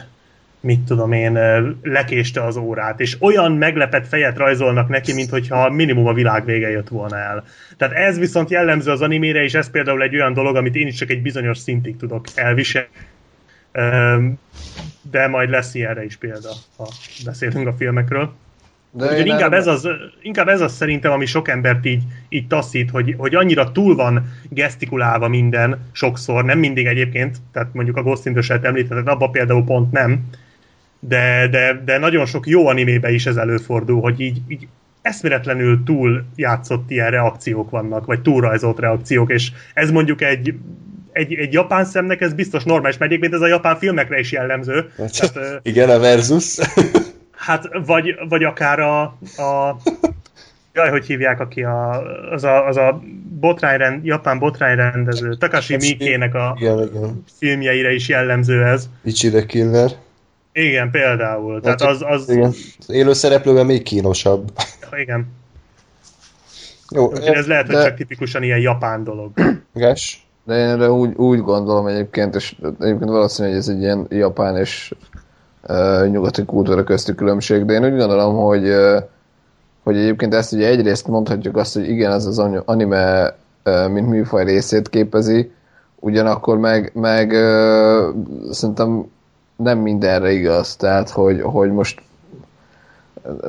mit 0.60 0.80
tudom 0.80 1.12
én, 1.12 1.38
lekéste 1.82 2.44
az 2.44 2.56
órát, 2.56 3.00
és 3.00 3.16
olyan 3.20 3.52
meglepett 3.52 4.06
fejet 4.06 4.36
rajzolnak 4.36 4.88
neki, 4.88 5.12
mint 5.12 5.30
hogyha 5.30 5.70
minimum 5.70 6.06
a 6.06 6.12
világ 6.12 6.44
vége 6.44 6.70
jött 6.70 6.88
volna 6.88 7.16
el. 7.16 7.44
Tehát 7.76 7.94
ez 7.94 8.18
viszont 8.18 8.50
jellemző 8.50 8.90
az 8.90 9.00
animére, 9.00 9.42
és 9.42 9.54
ez 9.54 9.70
például 9.70 10.02
egy 10.02 10.14
olyan 10.14 10.32
dolog, 10.32 10.56
amit 10.56 10.76
én 10.76 10.86
is 10.86 10.94
csak 10.94 11.10
egy 11.10 11.22
bizonyos 11.22 11.58
szintig 11.58 11.96
tudok 11.96 12.24
elviselni. 12.34 12.88
De 15.10 15.26
majd 15.28 15.50
lesz 15.50 15.74
ilyenre 15.74 16.04
is 16.04 16.16
példa, 16.16 16.50
ha 16.76 16.88
beszélünk 17.24 17.66
a 17.66 17.72
filmekről. 17.72 18.32
De 18.92 19.24
inkább, 19.24 19.52
ez 19.52 19.66
az, 19.66 19.88
inkább 20.22 20.48
ez 20.48 20.60
az 20.60 20.72
szerintem, 20.72 21.12
ami 21.12 21.26
sok 21.26 21.48
embert 21.48 21.86
így, 21.86 22.02
így 22.28 22.46
taszít, 22.46 22.90
hogy, 22.90 23.14
hogy 23.18 23.34
annyira 23.34 23.72
túl 23.72 23.94
van 23.94 24.32
gesztikulálva 24.48 25.28
minden 25.28 25.88
sokszor, 25.92 26.44
nem 26.44 26.58
mindig 26.58 26.86
egyébként, 26.86 27.36
tehát 27.52 27.74
mondjuk 27.74 27.96
a 27.96 28.02
Ghost 28.02 28.26
in 28.26 28.32
the 28.32 28.42
Shell 28.42 28.60
említetted, 28.62 29.08
abban 29.08 29.30
például 29.30 29.64
pont 29.64 29.92
nem, 29.92 30.20
de, 31.00 31.48
de, 31.50 31.82
de 31.84 31.98
nagyon 31.98 32.26
sok 32.26 32.46
jó 32.46 32.66
animébe 32.66 33.10
is 33.10 33.26
ez 33.26 33.36
előfordul, 33.36 34.00
hogy 34.00 34.20
így, 34.20 34.40
így 34.48 34.68
eszméletlenül 35.02 35.82
túl 35.84 36.24
játszott 36.36 36.90
ilyen 36.90 37.10
reakciók 37.10 37.70
vannak, 37.70 38.06
vagy 38.06 38.22
túlrajzolt 38.22 38.78
reakciók, 38.78 39.32
és 39.32 39.50
ez 39.74 39.90
mondjuk 39.90 40.22
egy 40.22 40.54
egy, 41.12 41.34
egy 41.34 41.52
japán 41.52 41.84
szemnek 41.84 42.20
ez 42.20 42.32
biztos 42.32 42.64
normális, 42.64 42.98
mert 42.98 43.10
egyébként 43.10 43.34
ez 43.34 43.40
a 43.40 43.46
japán 43.46 43.76
filmekre 43.76 44.18
is 44.18 44.32
jellemző. 44.32 44.90
Tehát, 44.96 45.38
Igen, 45.62 45.90
a 45.90 45.98
versus. 45.98 46.56
hát, 47.46 47.68
vagy, 47.86 48.14
vagy 48.28 48.44
akár 48.44 48.80
a, 48.80 49.02
a 49.36 49.76
jaj, 50.74 50.90
hogy 50.90 51.06
hívják, 51.06 51.40
aki 51.40 51.62
a, 51.62 52.02
az 52.30 52.44
a, 52.44 52.66
az 52.66 52.76
a 52.76 53.02
botrányrend, 53.40 54.04
japán 54.04 54.38
botrányrendező, 54.38 55.34
Takashi 55.34 55.76
Miike-nek 55.76 56.34
a 56.34 56.56
igen, 56.60 56.78
igen. 56.78 57.24
filmjeire 57.38 57.92
is 57.92 58.08
jellemző 58.08 58.64
ez. 58.64 58.88
Ichida 59.04 59.46
Killer. 59.46 59.90
Igen, 60.60 60.90
például. 60.90 61.60
Tehát 61.60 61.80
az, 61.80 62.02
az... 62.02 62.28
Igen. 62.28 62.52
Az 62.78 62.90
élő 62.90 63.12
szereplőben 63.12 63.66
még 63.66 63.82
kínosabb. 63.82 64.52
Igen. 65.02 65.26
Jó, 66.90 67.12
ez 67.12 67.46
lehet, 67.46 67.66
de... 67.66 67.76
hogy 67.76 67.84
csak 67.84 67.96
tipikusan 67.96 68.42
ilyen 68.42 68.58
japán 68.58 69.04
dolog. 69.04 69.30
Ges? 69.74 70.26
De 70.44 70.58
én 70.58 70.68
erre 70.68 70.90
úgy, 70.90 71.14
úgy 71.16 71.40
gondolom 71.40 71.86
egyébként, 71.86 72.34
és 72.34 72.56
egyébként 72.80 73.10
valószínű, 73.10 73.48
hogy 73.48 73.56
ez 73.56 73.68
egy 73.68 73.80
ilyen 73.80 74.06
japán 74.08 74.56
és 74.56 74.94
uh, 75.68 76.08
nyugati 76.08 76.44
kultúra 76.44 76.84
közti 76.84 77.14
különbség, 77.14 77.64
de 77.64 77.72
én 77.72 77.84
úgy 77.84 77.96
gondolom, 77.96 78.36
hogy 78.36 78.68
uh, 78.68 79.02
hogy 79.82 79.96
egyébként 79.96 80.34
ezt 80.34 80.52
ugye 80.52 80.68
egyrészt 80.68 81.06
mondhatjuk 81.06 81.56
azt, 81.56 81.74
hogy 81.74 81.88
igen, 81.88 82.12
ez 82.12 82.26
az 82.26 82.38
anime 82.64 83.36
uh, 83.64 83.88
mint 83.88 84.08
műfaj 84.08 84.44
részét 84.44 84.88
képezi, 84.88 85.50
ugyanakkor 85.96 86.58
meg, 86.58 86.90
meg 86.94 87.30
uh, 87.30 88.14
szerintem 88.50 89.04
nem 89.62 89.78
mindenre 89.78 90.30
igaz, 90.32 90.76
tehát 90.76 91.10
hogy, 91.10 91.40
hogy 91.40 91.72
most 91.72 92.02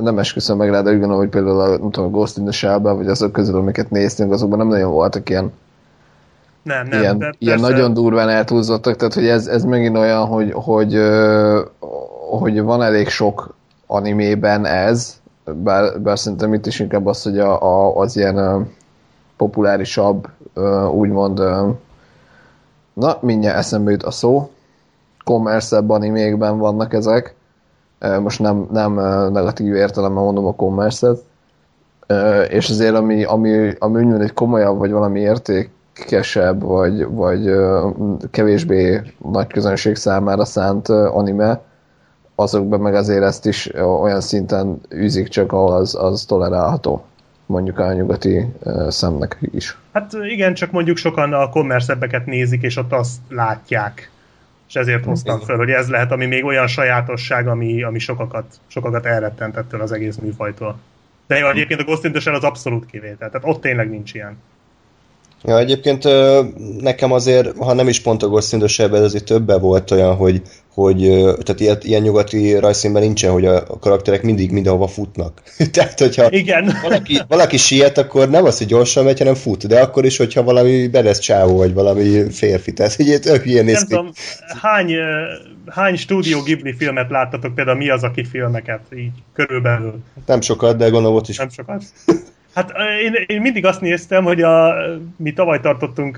nem 0.02 0.20
esküszöm 0.20 0.58
meg 0.58 0.70
rá, 0.70 0.82
de 0.82 0.90
úgy 0.90 1.00
gondolom, 1.00 1.22
hogy 1.22 1.30
például 1.30 1.60
a, 1.60 1.68
nem 1.68 1.92
tudom, 1.92 2.06
a 2.06 2.18
Ghost 2.18 2.38
in 2.38 2.44
the 2.44 2.52
shell 2.52 2.78
vagy 2.78 3.08
azok 3.08 3.32
közül, 3.32 3.56
amiket 3.56 3.90
néztünk, 3.90 4.32
azokban 4.32 4.58
nem 4.58 4.68
nagyon 4.68 4.92
voltak 4.92 5.30
ilyen 5.30 5.52
nem, 6.64 6.88
nem, 6.88 7.00
ilyen, 7.02 7.18
de 7.18 7.34
ilyen 7.38 7.60
nagyon 7.60 7.94
durván 7.94 8.30
eltúlzottak, 8.30 8.96
tehát 8.96 9.14
hogy 9.14 9.28
ez, 9.28 9.48
ez 9.48 9.64
megint 9.64 9.98
olyan, 9.98 10.26
hogy, 10.26 10.52
hogy, 10.54 11.00
hogy 12.40 12.62
van 12.62 12.82
elég 12.82 13.08
sok 13.08 13.56
animében 13.88 14.66
ez, 14.66 15.22
bár, 15.64 16.02
bár 16.02 16.20
szerintem 16.20 16.54
itt 16.54 16.66
is 16.66 16.80
inkább 16.80 17.06
az, 17.06 17.24
hogy 17.24 17.40
a, 17.40 17.62
a, 17.62 17.98
az 17.98 18.18
ilyen 18.18 18.70
populárisabb, 19.38 20.28
úgymond 20.92 21.42
na, 22.94 23.18
mindjárt 23.22 23.58
eszembe 23.58 23.92
jut 23.92 24.04
a 24.04 24.12
szó, 24.12 24.50
commerce 25.24 25.78
animékben 25.78 26.58
vannak 26.58 26.94
ezek. 26.94 27.36
Most 28.22 28.40
nem, 28.40 28.68
nem 28.72 28.94
negatív 29.32 29.76
értelemben 29.76 30.24
mondom 30.24 30.46
a 30.46 30.56
commerce 30.56 31.12
és 32.50 32.70
azért 32.70 32.96
ami, 32.96 33.24
ami, 33.24 33.74
ami 33.80 34.04
úgymond 34.04 34.22
egy 34.22 34.34
komolyabb, 34.34 34.78
vagy 34.78 34.92
valami 34.92 35.20
értékesebb, 35.20 36.62
vagy, 36.62 37.06
vagy 37.06 37.52
kevésbé 38.32 39.02
nagy 39.32 39.48
közönség 39.48 39.96
számára 39.96 40.46
szánt 40.46 40.90
anime, 40.90 41.62
azokban 42.36 42.80
meg 42.80 42.96
azért 42.96 43.24
ezt 43.24 43.46
is 43.46 43.74
olyan 43.76 44.22
szinten 44.22 44.82
űzik 44.94 45.28
csak, 45.28 45.52
ahol 45.52 45.74
az, 45.74 45.96
az 45.96 46.26
tolerálható 46.26 47.06
mondjuk 47.46 47.80
a 47.80 47.94
nyugati 47.94 48.54
szemnek 48.88 49.38
is. 49.52 49.78
Hát 49.94 50.14
igen, 50.32 50.54
csak 50.54 50.72
mondjuk 50.72 50.98
sokan 50.98 51.34
a 51.34 51.50
kommerszebbeket 51.50 52.26
nézik, 52.26 52.62
és 52.62 52.78
ott 52.78 52.92
azt 52.92 53.18
látják 53.30 54.12
és 54.72 54.78
ezért 54.78 55.06
hoztam 55.06 55.40
fel, 55.40 55.58
hogy 55.58 55.70
ez 55.70 55.90
lehet, 55.90 56.12
ami 56.12 56.26
még 56.26 56.46
olyan 56.46 56.68
sajátosság, 56.68 57.48
ami, 57.48 57.84
ami 57.84 58.00
sokakat, 58.00 58.60
sokakat 58.68 59.06
elrettentett 59.06 59.66
ettől 59.66 59.82
az 59.82 59.92
egész 59.92 60.16
műfajtól. 60.16 60.80
De 61.28 61.38
jó, 61.38 61.48
egyébként 61.48 61.80
a 61.80 61.84
Ghost 61.84 62.04
in 62.04 62.12
the 62.12 62.20
Shell 62.20 62.34
az 62.34 62.44
abszolút 62.44 62.86
kivétel, 62.86 63.30
tehát 63.30 63.48
ott 63.48 63.62
tényleg 63.62 63.90
nincs 63.90 64.14
ilyen. 64.14 64.38
Ja, 65.44 65.60
egyébként 65.60 66.08
nekem 66.80 67.12
azért, 67.12 67.58
ha 67.58 67.74
nem 67.74 67.88
is 67.88 68.00
pont 68.00 68.22
in 68.52 68.60
the 68.60 68.68
Shell, 68.68 68.94
azért 68.94 69.26
többe 69.26 69.58
volt 69.58 69.92
olyan, 69.92 70.16
hogy 70.16 70.42
hogy 70.74 70.98
tehát 71.44 71.60
ilyen, 71.60 71.78
ilyen 71.82 72.02
nyugati 72.02 72.54
rajzszínben 72.54 73.02
nincsen, 73.02 73.32
hogy 73.32 73.46
a 73.46 73.64
karakterek 73.80 74.24
mindig 74.24 74.52
mindenhova 74.52 74.88
futnak. 74.88 75.42
tehát, 75.74 76.00
hogyha 76.00 76.32
Igen. 76.32 76.74
Valaki, 76.82 77.22
valaki 77.28 77.58
siet, 77.58 77.98
akkor 77.98 78.30
nem 78.30 78.46
az, 78.46 78.58
hogy 78.58 78.68
gyorsan 78.68 79.04
megy, 79.04 79.18
hanem 79.18 79.36
fut, 79.36 79.68
de 79.68 79.82
akkor 79.82 80.06
is, 80.06 80.18
hogyha 80.18 80.44
valami 80.44 80.88
beresz 80.88 81.20
csávó, 81.20 81.58
vagy 81.58 81.74
valami 81.74 82.30
férfi, 82.30 82.74
tehát 82.74 83.00
így 83.00 83.20
tök 83.20 83.46
ilyen 83.46 83.66
néz 83.66 83.74
Nem 83.74 83.88
tudom, 83.88 84.12
hány, 84.62 84.94
hány 85.68 85.96
stúdió 85.96 86.42
Ghibli 86.42 86.74
filmet 86.74 87.10
láttatok, 87.10 87.56
például 87.56 87.78
mi 87.78 87.90
az, 87.90 88.04
aki 88.04 88.24
filmeket, 88.24 88.82
így 88.96 89.12
körülbelül? 89.34 90.00
Nem 90.26 90.42
sokat, 90.42 90.78
de 90.78 90.90
gondolom 90.90 91.16
ott 91.16 91.28
is. 91.28 91.38
Nem 91.38 91.50
sokat. 91.50 91.84
Hát 92.54 92.74
én, 93.04 93.14
én 93.26 93.42
mindig 93.42 93.66
azt 93.66 93.82
néztem, 93.82 94.24
hogy 94.24 94.42
a, 94.42 94.76
mi 95.18 95.34
tavaly 95.34 95.60
tartottunk 95.60 96.16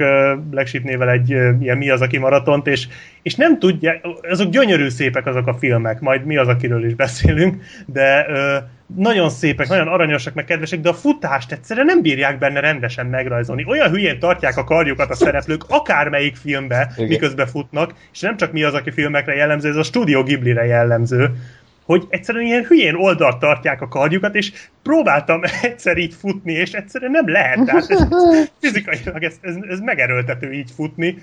Black 0.49 0.67
Sheep 0.67 0.83
nével 0.83 1.09
egy 1.09 1.29
ilyen 1.29 1.77
Mi 1.77 1.89
az, 1.89 2.01
aki 2.01 2.17
maratont, 2.17 2.67
és, 2.67 2.87
és 3.21 3.35
nem 3.35 3.59
tudják, 3.59 4.05
azok 4.29 4.49
gyönyörű 4.49 4.89
szépek 4.89 5.25
azok 5.25 5.47
a 5.47 5.53
filmek, 5.53 5.99
majd 5.99 6.25
mi 6.25 6.37
az, 6.37 6.47
akiről 6.47 6.85
is 6.85 6.93
beszélünk, 6.93 7.63
de 7.85 8.25
uh, 8.29 8.63
nagyon 8.95 9.29
szépek, 9.29 9.67
nagyon 9.67 9.87
aranyosak, 9.87 10.33
meg 10.33 10.45
kedvesek, 10.45 10.79
de 10.79 10.89
a 10.89 10.93
futást 10.93 11.51
egyszerűen 11.51 11.85
nem 11.85 12.01
bírják 12.01 12.37
benne 12.37 12.59
rendesen 12.59 13.05
megrajzolni. 13.05 13.65
Olyan 13.67 13.89
hülyén 13.89 14.19
tartják 14.19 14.57
a 14.57 14.63
karjukat 14.63 15.09
a 15.09 15.15
szereplők, 15.15 15.63
akármelyik 15.67 16.35
filmbe, 16.35 16.91
Igen. 16.95 17.07
miközben 17.07 17.47
futnak, 17.47 17.93
és 18.13 18.19
nem 18.19 18.37
csak 18.37 18.51
mi 18.51 18.63
az, 18.63 18.73
aki 18.73 18.91
filmekre 18.91 19.35
jellemző, 19.35 19.69
ez 19.69 19.75
a 19.75 19.83
Studio 19.83 20.23
Ghibli-re 20.23 20.65
jellemző, 20.65 21.31
hogy 21.85 22.05
egyszerűen 22.09 22.45
ilyen 22.45 22.65
hülyén 22.65 22.95
oldalt 22.95 23.39
tartják 23.39 23.81
a 23.81 23.87
karjukat, 23.87 24.35
és 24.35 24.51
próbáltam 24.83 25.41
egyszer 25.61 25.97
így 25.97 26.13
futni, 26.13 26.53
és 26.53 26.71
egyszerűen 26.71 27.11
nem 27.11 27.29
lehet. 27.29 27.65
Tehát 27.65 27.89
ez, 27.89 28.07
fizikailag 28.61 29.23
ez, 29.23 29.35
ez, 29.41 29.55
ez 29.69 29.79
megerőltető 29.79 30.51
így 30.51 30.71
futni. 30.75 31.17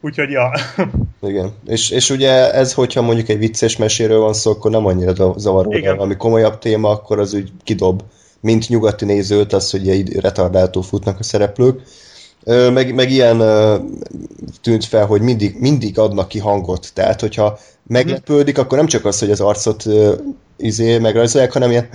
Úgyhogy 0.00 0.30
ja. 0.30 0.52
Igen. 1.30 1.52
És, 1.66 1.90
és 1.90 2.10
ugye 2.10 2.52
ez, 2.52 2.74
hogyha 2.74 3.02
mondjuk 3.02 3.28
egy 3.28 3.38
vicces 3.38 3.76
meséről 3.76 4.20
van 4.20 4.32
szó, 4.32 4.50
akkor 4.50 4.70
nem 4.70 4.86
annyira 4.86 5.34
zavaró, 5.36 5.70
de 5.70 5.90
ami 5.90 6.16
komolyabb 6.16 6.58
téma, 6.58 6.90
akkor 6.90 7.18
az 7.18 7.34
úgy 7.34 7.52
kidob, 7.64 8.02
mint 8.40 8.68
nyugati 8.68 9.04
nézőt, 9.04 9.52
az, 9.52 9.70
hogy 9.70 9.88
így 9.88 10.16
retardáltó 10.16 10.80
futnak 10.80 11.18
a 11.18 11.22
szereplők. 11.22 11.80
Meg, 12.44 12.94
meg 12.94 13.10
ilyen 13.10 13.42
tűnt 14.60 14.84
fel, 14.84 15.06
hogy 15.06 15.20
mindig, 15.20 15.56
mindig 15.60 15.98
adnak 15.98 16.28
ki 16.28 16.38
hangot. 16.38 16.90
Tehát, 16.94 17.20
hogyha 17.20 17.58
meglepődik, 17.88 18.58
akkor 18.58 18.78
nem 18.78 18.86
csak 18.86 19.04
az, 19.04 19.18
hogy 19.18 19.30
az 19.30 19.40
arcot 19.40 19.84
uh, 19.84 20.12
izé 20.56 20.98
megrajzolják, 20.98 21.52
hanem 21.52 21.70
ilyen... 21.70 21.88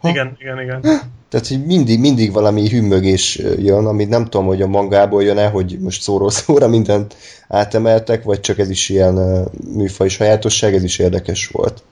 Ha? 0.00 0.08
Igen, 0.08 0.36
igen, 0.38 0.60
igen. 0.60 0.80
Tehát, 1.28 1.46
hogy 1.46 1.66
mindig, 1.66 2.00
mindig 2.00 2.32
valami 2.32 2.68
hümmögés 2.68 3.42
jön, 3.58 3.86
amit 3.86 4.08
nem 4.08 4.24
tudom, 4.24 4.46
hogy 4.46 4.62
a 4.62 4.66
mangából 4.66 5.22
jön-e, 5.22 5.48
hogy 5.48 5.78
most 5.80 6.02
szóról 6.02 6.30
szóra 6.30 6.68
mindent 6.68 7.16
átemeltek, 7.48 8.22
vagy 8.22 8.40
csak 8.40 8.58
ez 8.58 8.70
is 8.70 8.88
ilyen 8.88 9.14
uh, 9.14 9.46
műfaj 9.74 10.08
sajátosság, 10.08 10.74
ez 10.74 10.82
is 10.82 10.98
érdekes 10.98 11.46
volt. 11.46 11.82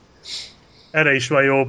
Erre 0.91 1.13
is 1.13 1.27
van 1.27 1.43
jó 1.43 1.67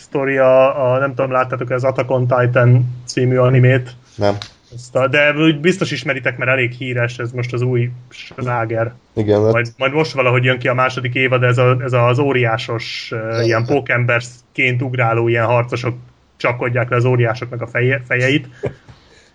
sztoria, 0.00 0.74
a, 0.74 0.98
nem 0.98 1.14
tudom, 1.14 1.30
láttátok 1.30 1.70
az 1.70 1.84
Attack 1.84 2.10
on 2.10 2.26
Titan 2.26 2.84
című 3.06 3.36
animét? 3.36 3.90
Nem. 4.14 4.36
Ezt 4.76 4.96
a, 4.96 5.08
de 5.08 5.32
úgy 5.32 5.60
biztos 5.60 5.90
ismeritek, 5.90 6.36
mert 6.38 6.50
elég 6.50 6.72
híres, 6.72 7.18
ez 7.18 7.32
most 7.32 7.52
az 7.52 7.62
új 7.62 7.90
sláger. 8.08 8.92
Igen, 9.14 9.42
hát 9.42 9.52
Majd, 9.52 9.72
majd 9.76 9.92
most 9.92 10.12
valahogy 10.12 10.44
jön 10.44 10.58
ki 10.58 10.68
a 10.68 10.74
második 10.74 11.14
évad, 11.14 11.42
ez, 11.42 11.58
a, 11.58 11.76
ez 11.80 11.92
az 11.92 12.18
óriásos, 12.18 13.10
uh, 13.12 13.46
ilyen 13.46 13.64
pókemberként 13.66 14.82
ugráló 14.82 15.28
ilyen 15.28 15.44
harcosok 15.44 15.94
csapkodják 16.36 16.90
le 16.90 16.96
az 16.96 17.04
óriásoknak 17.04 17.62
a 17.62 17.66
feje, 17.66 18.02
fejeit. 18.06 18.48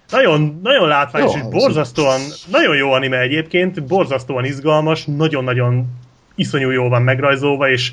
Nagyon, 0.09 0.59
nagyon 0.63 0.87
látványos, 0.87 1.33
Jó 1.33 1.39
és 1.39 1.47
borzasztóan, 1.49 2.19
nagyon 2.51 2.75
jó 2.75 2.91
anime 2.91 3.19
egyébként, 3.19 3.85
borzasztóan 3.85 4.45
izgalmas, 4.45 5.05
nagyon-nagyon 5.05 5.85
iszonyú 6.35 6.69
jól 6.69 6.89
van 6.89 7.01
megrajzolva, 7.01 7.69
és 7.69 7.91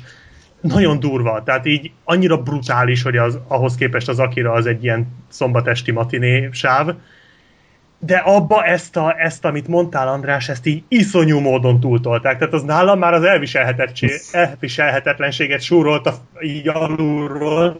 nagyon 0.61 0.99
durva, 0.99 1.43
tehát 1.43 1.65
így 1.65 1.91
annyira 2.03 2.37
brutális, 2.37 3.01
hogy 3.01 3.17
az, 3.17 3.39
ahhoz 3.47 3.75
képest 3.75 4.09
az 4.09 4.19
Akira 4.19 4.51
az 4.51 4.65
egy 4.65 4.83
ilyen 4.83 5.07
szombatesti 5.27 5.91
matiné 5.91 6.49
sáv, 6.51 6.95
de 7.99 8.17
abba 8.17 8.63
ezt, 8.63 8.95
a, 8.95 9.15
ezt, 9.17 9.45
amit 9.45 9.67
mondtál, 9.67 10.07
András, 10.07 10.49
ezt 10.49 10.65
így 10.65 10.83
iszonyú 10.87 11.39
módon 11.39 11.79
túltolták. 11.79 12.37
Tehát 12.37 12.53
az 12.53 12.63
nálam 12.63 12.99
már 12.99 13.13
az 13.13 13.23
elviselhetetlenséget 14.31 15.61
súrolta 15.61 16.13
így 16.41 16.67
alulról. 16.67 17.77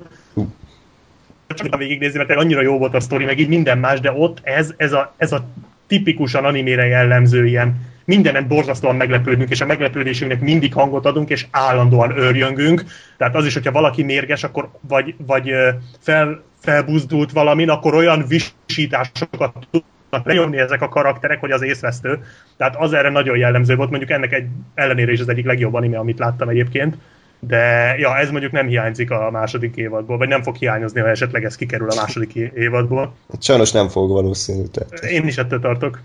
Csak 1.47 1.77
végignézni, 1.77 2.17
mert 2.17 2.39
annyira 2.39 2.61
jó 2.61 2.77
volt 2.77 2.93
a 2.95 2.99
sztori, 2.99 3.25
meg 3.25 3.39
így 3.39 3.47
minden 3.47 3.77
más, 3.77 3.99
de 3.99 4.11
ott 4.11 4.39
ez, 4.43 4.73
ez, 4.77 4.93
a, 4.93 5.13
ez 5.17 5.31
a 5.31 5.45
tipikusan 5.87 6.45
animére 6.45 6.85
jellemző 6.85 7.45
ilyen 7.45 7.87
mindenen 8.05 8.47
borzasztóan 8.47 8.95
meglepődünk, 8.95 9.49
és 9.49 9.61
a 9.61 9.65
meglepődésünknek 9.65 10.41
mindig 10.41 10.73
hangot 10.73 11.05
adunk, 11.05 11.29
és 11.29 11.47
állandóan 11.51 12.17
őrjöngünk. 12.17 12.83
Tehát 13.17 13.35
az 13.35 13.45
is, 13.45 13.53
hogyha 13.53 13.71
valaki 13.71 14.03
mérges, 14.03 14.43
akkor 14.43 14.69
vagy, 14.81 15.15
vagy 15.17 15.51
fel, 15.99 16.43
felbuzdult 16.59 17.31
valamin, 17.31 17.69
akkor 17.69 17.95
olyan 17.95 18.25
visításokat 18.27 19.67
lenyomni 20.23 20.57
ezek 20.57 20.81
a 20.81 20.89
karakterek, 20.89 21.39
hogy 21.39 21.51
az 21.51 21.61
észvesztő. 21.61 22.19
Tehát 22.57 22.75
az 22.75 22.93
erre 22.93 23.09
nagyon 23.09 23.37
jellemző 23.37 23.75
volt, 23.75 23.89
mondjuk 23.89 24.11
ennek 24.11 24.33
egy 24.33 24.45
ellenére 24.75 25.11
is 25.11 25.19
az 25.19 25.29
egyik 25.29 25.45
legjobb 25.45 25.73
anime, 25.73 25.97
amit 25.97 26.19
láttam 26.19 26.49
egyébként. 26.49 26.97
De 27.39 27.95
ja, 27.97 28.17
ez 28.17 28.29
mondjuk 28.29 28.51
nem 28.51 28.67
hiányzik 28.67 29.11
a 29.11 29.29
második 29.31 29.75
évadból, 29.75 30.17
vagy 30.17 30.27
nem 30.27 30.43
fog 30.43 30.55
hiányozni, 30.55 30.99
ha 30.99 31.09
esetleg 31.09 31.43
ez 31.43 31.55
kikerül 31.55 31.89
a 31.89 31.95
második 31.95 32.33
évadból. 32.55 33.13
sajnos 33.39 33.71
nem 33.71 33.87
fog 33.87 34.11
valószínű. 34.11 34.63
Tehát. 34.63 35.03
Én 35.03 35.27
is 35.27 35.37
ettől 35.37 35.59
tartok. 35.59 35.99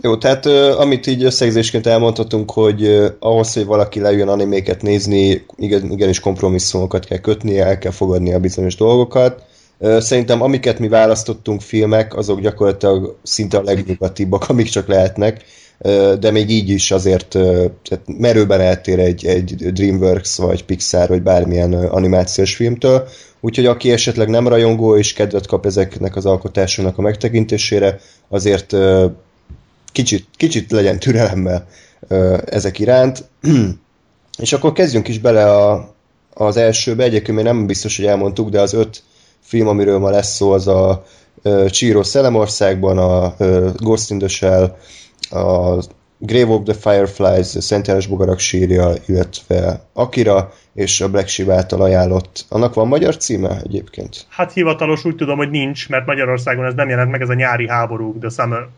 Jó, 0.00 0.16
tehát 0.16 0.46
amit 0.76 1.06
így 1.06 1.24
összegzésként 1.24 1.86
elmondhatunk, 1.86 2.50
hogy 2.50 3.12
ahhoz, 3.18 3.52
hogy 3.54 3.64
valaki 3.64 4.00
lejön 4.00 4.28
animéket 4.28 4.82
nézni, 4.82 5.44
igen, 5.56 5.90
igenis 5.90 6.20
kompromisszumokat 6.20 7.04
kell 7.04 7.18
kötni, 7.18 7.60
el 7.60 7.78
kell 7.78 7.92
fogadni 7.92 8.32
a 8.32 8.38
bizonyos 8.38 8.76
dolgokat. 8.76 9.44
Szerintem 9.82 10.42
amiket 10.42 10.78
mi 10.78 10.88
választottunk 10.88 11.60
filmek, 11.60 12.16
azok 12.16 12.40
gyakorlatilag 12.40 13.16
szinte 13.22 13.56
a 13.58 13.62
legnyugatibbak, 13.62 14.48
amik 14.48 14.68
csak 14.68 14.86
lehetnek, 14.86 15.44
de 16.18 16.30
még 16.30 16.50
így 16.50 16.68
is 16.68 16.90
azért 16.90 17.28
tehát 17.28 18.04
merőben 18.06 18.60
eltér 18.60 18.98
egy, 18.98 19.26
egy 19.26 19.72
DreamWorks 19.72 20.36
vagy 20.36 20.64
Pixar 20.64 21.08
vagy 21.08 21.22
bármilyen 21.22 21.72
animációs 21.72 22.54
filmtől, 22.54 23.08
úgyhogy 23.40 23.66
aki 23.66 23.90
esetleg 23.90 24.28
nem 24.28 24.48
rajongó 24.48 24.96
és 24.96 25.12
kedvet 25.12 25.46
kap 25.46 25.66
ezeknek 25.66 26.16
az 26.16 26.26
alkotásoknak 26.26 26.98
a 26.98 27.02
megtekintésére, 27.02 28.00
azért 28.28 28.76
kicsit, 29.92 30.26
kicsit 30.36 30.70
legyen 30.70 30.98
türelemmel 30.98 31.66
ezek 32.44 32.78
iránt. 32.78 33.24
És 34.38 34.52
akkor 34.52 34.72
kezdjünk 34.72 35.08
is 35.08 35.18
bele 35.18 35.52
a, 35.52 35.94
az 36.34 36.56
elsőbe. 36.56 37.04
Egyébként 37.04 37.36
még 37.36 37.46
nem 37.46 37.66
biztos, 37.66 37.96
hogy 37.96 38.06
elmondtuk, 38.06 38.48
de 38.48 38.60
az 38.60 38.72
öt 38.72 39.02
film, 39.42 39.68
amiről 39.68 39.98
ma 39.98 40.10
lesz 40.10 40.34
szó, 40.34 40.52
az 40.52 40.68
a 40.68 41.04
Csíró 41.66 42.02
Szelemországban, 42.02 42.98
a 42.98 43.34
Ghost 43.76 44.10
in 44.10 44.18
the 44.18 44.28
Shell, 44.28 44.76
a 45.30 45.82
Grave 46.18 46.52
of 46.52 46.62
the 46.64 46.74
Fireflies, 46.74 47.54
a 47.54 47.60
Szent 47.60 47.86
János 47.86 48.06
Bogarak 48.06 48.38
sírja, 48.38 48.92
illetve 49.06 49.80
Akira, 49.92 50.52
és 50.74 51.00
a 51.00 51.08
Black 51.08 51.28
Sheep 51.28 51.48
által 51.48 51.80
ajánlott. 51.80 52.44
Annak 52.48 52.74
van 52.74 52.88
magyar 52.88 53.16
címe 53.16 53.60
egyébként? 53.64 54.26
Hát 54.28 54.52
hivatalos 54.52 55.04
úgy 55.04 55.16
tudom, 55.16 55.36
hogy 55.36 55.50
nincs, 55.50 55.88
mert 55.88 56.06
Magyarországon 56.06 56.64
ez 56.64 56.74
nem 56.74 56.88
jelent 56.88 57.10
meg, 57.10 57.20
ez 57.20 57.28
a 57.28 57.34
nyári 57.34 57.68
háborúk, 57.68 58.18
The 58.18 58.28
Summer, 58.28 58.58
azt 58.58 58.70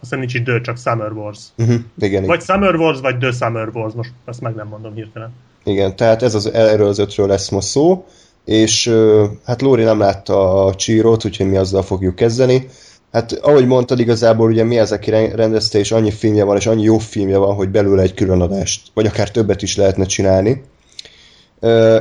hiszem 0.00 0.18
nincs 0.18 0.34
is 0.34 0.42
The, 0.42 0.60
csak 0.60 0.78
Summer 0.78 1.12
Wars. 1.12 1.38
Uh-huh. 1.58 1.76
Igen, 1.98 2.24
Vagy 2.24 2.42
Summer 2.42 2.74
Wars, 2.74 3.00
vagy 3.00 3.18
The 3.18 3.32
Summer 3.32 3.68
Wars, 3.72 3.94
most 3.94 4.12
ezt 4.24 4.40
meg 4.40 4.54
nem 4.54 4.66
mondom 4.66 4.94
hirtelen. 4.94 5.32
Igen, 5.64 5.96
tehát 5.96 6.22
ez 6.22 6.34
az, 6.34 6.52
erről 6.52 6.88
az 6.88 6.98
ötről 6.98 7.26
lesz 7.26 7.48
ma 7.48 7.60
szó, 7.60 8.04
és 8.44 8.94
hát 9.44 9.62
Lóri 9.62 9.82
nem 9.82 9.98
látta 9.98 10.64
a 10.64 10.74
csírót, 10.74 11.24
úgyhogy 11.24 11.46
mi 11.46 11.56
azzal 11.56 11.82
fogjuk 11.82 12.14
kezdeni. 12.14 12.68
Hát 13.12 13.32
ahogy 13.32 13.66
mondtad, 13.66 13.98
igazából 13.98 14.50
ugye 14.50 14.64
mi 14.64 14.78
az, 14.78 14.92
aki 14.92 15.10
ren- 15.10 15.34
rendezte, 15.34 15.78
és 15.78 15.92
annyi 15.92 16.10
filmje 16.10 16.44
van, 16.44 16.56
és 16.56 16.66
annyi 16.66 16.82
jó 16.82 16.98
filmje 16.98 17.36
van, 17.36 17.54
hogy 17.54 17.68
belőle 17.68 18.02
egy 18.02 18.14
külön 18.14 18.40
adást, 18.40 18.90
vagy 18.94 19.06
akár 19.06 19.30
többet 19.30 19.62
is 19.62 19.76
lehetne 19.76 20.04
csinálni. 20.04 20.62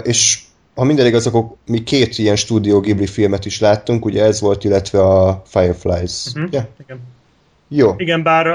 És 0.03 0.39
ha 0.75 0.83
minden 0.83 1.05
igaz, 1.05 1.27
akkor 1.27 1.45
mi 1.65 1.83
két 1.83 2.17
ilyen 2.17 2.35
Studio 2.35 2.79
Ghibli 2.79 3.07
filmet 3.07 3.45
is 3.45 3.59
láttunk, 3.59 4.05
ugye 4.05 4.23
ez 4.23 4.41
volt, 4.41 4.63
illetve 4.63 5.01
a 5.01 5.41
Fireflies. 5.45 6.25
Hm? 6.33 6.43
Ugye? 6.43 6.67
Igen. 6.83 6.99
Jó. 7.67 7.93
Igen, 7.97 8.23
bár, 8.23 8.47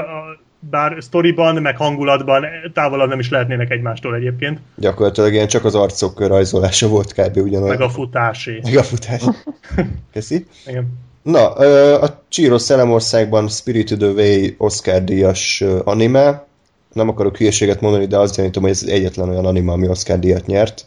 bár 0.59 0.97
sztoriban, 0.99 1.55
meg 1.61 1.77
hangulatban 1.77 2.45
távolabb 2.73 3.09
nem 3.09 3.19
is 3.19 3.29
lehetnének 3.29 3.71
egymástól 3.71 4.15
egyébként, 4.15 4.59
Gyakorlatilag 4.75 5.33
ilyen 5.33 5.47
csak 5.47 5.65
az 5.65 5.75
arcok 5.75 6.27
rajzolása 6.27 6.87
volt 6.87 7.13
kb. 7.13 7.37
ugyanolyan. 7.37 7.77
meg 7.77 7.81
a 7.81 7.89
futásé. 7.89 8.59
meg 8.63 8.77
a 8.77 8.83
futás. 8.83 9.23
Köszi. 10.13 10.45
Igen. 10.67 10.87
Na, 11.21 11.51
a 11.99 12.21
Csíros 12.29 12.61
Szelemországban 12.61 13.47
Spirited 13.47 14.01
Away 14.01 14.55
Oscar 14.57 15.03
díjas 15.03 15.63
anime. 15.83 16.45
Nem 16.93 17.09
akarok 17.09 17.37
hülyeséget 17.37 17.81
mondani, 17.81 18.05
de 18.05 18.17
azt 18.17 18.35
gyanítom, 18.35 18.63
hogy 18.63 18.71
ez 18.71 18.83
egyetlen 18.87 19.29
olyan 19.29 19.45
anime, 19.45 19.71
ami 19.71 19.87
Oscar 19.87 20.19
díjat 20.19 20.45
nyert. 20.45 20.85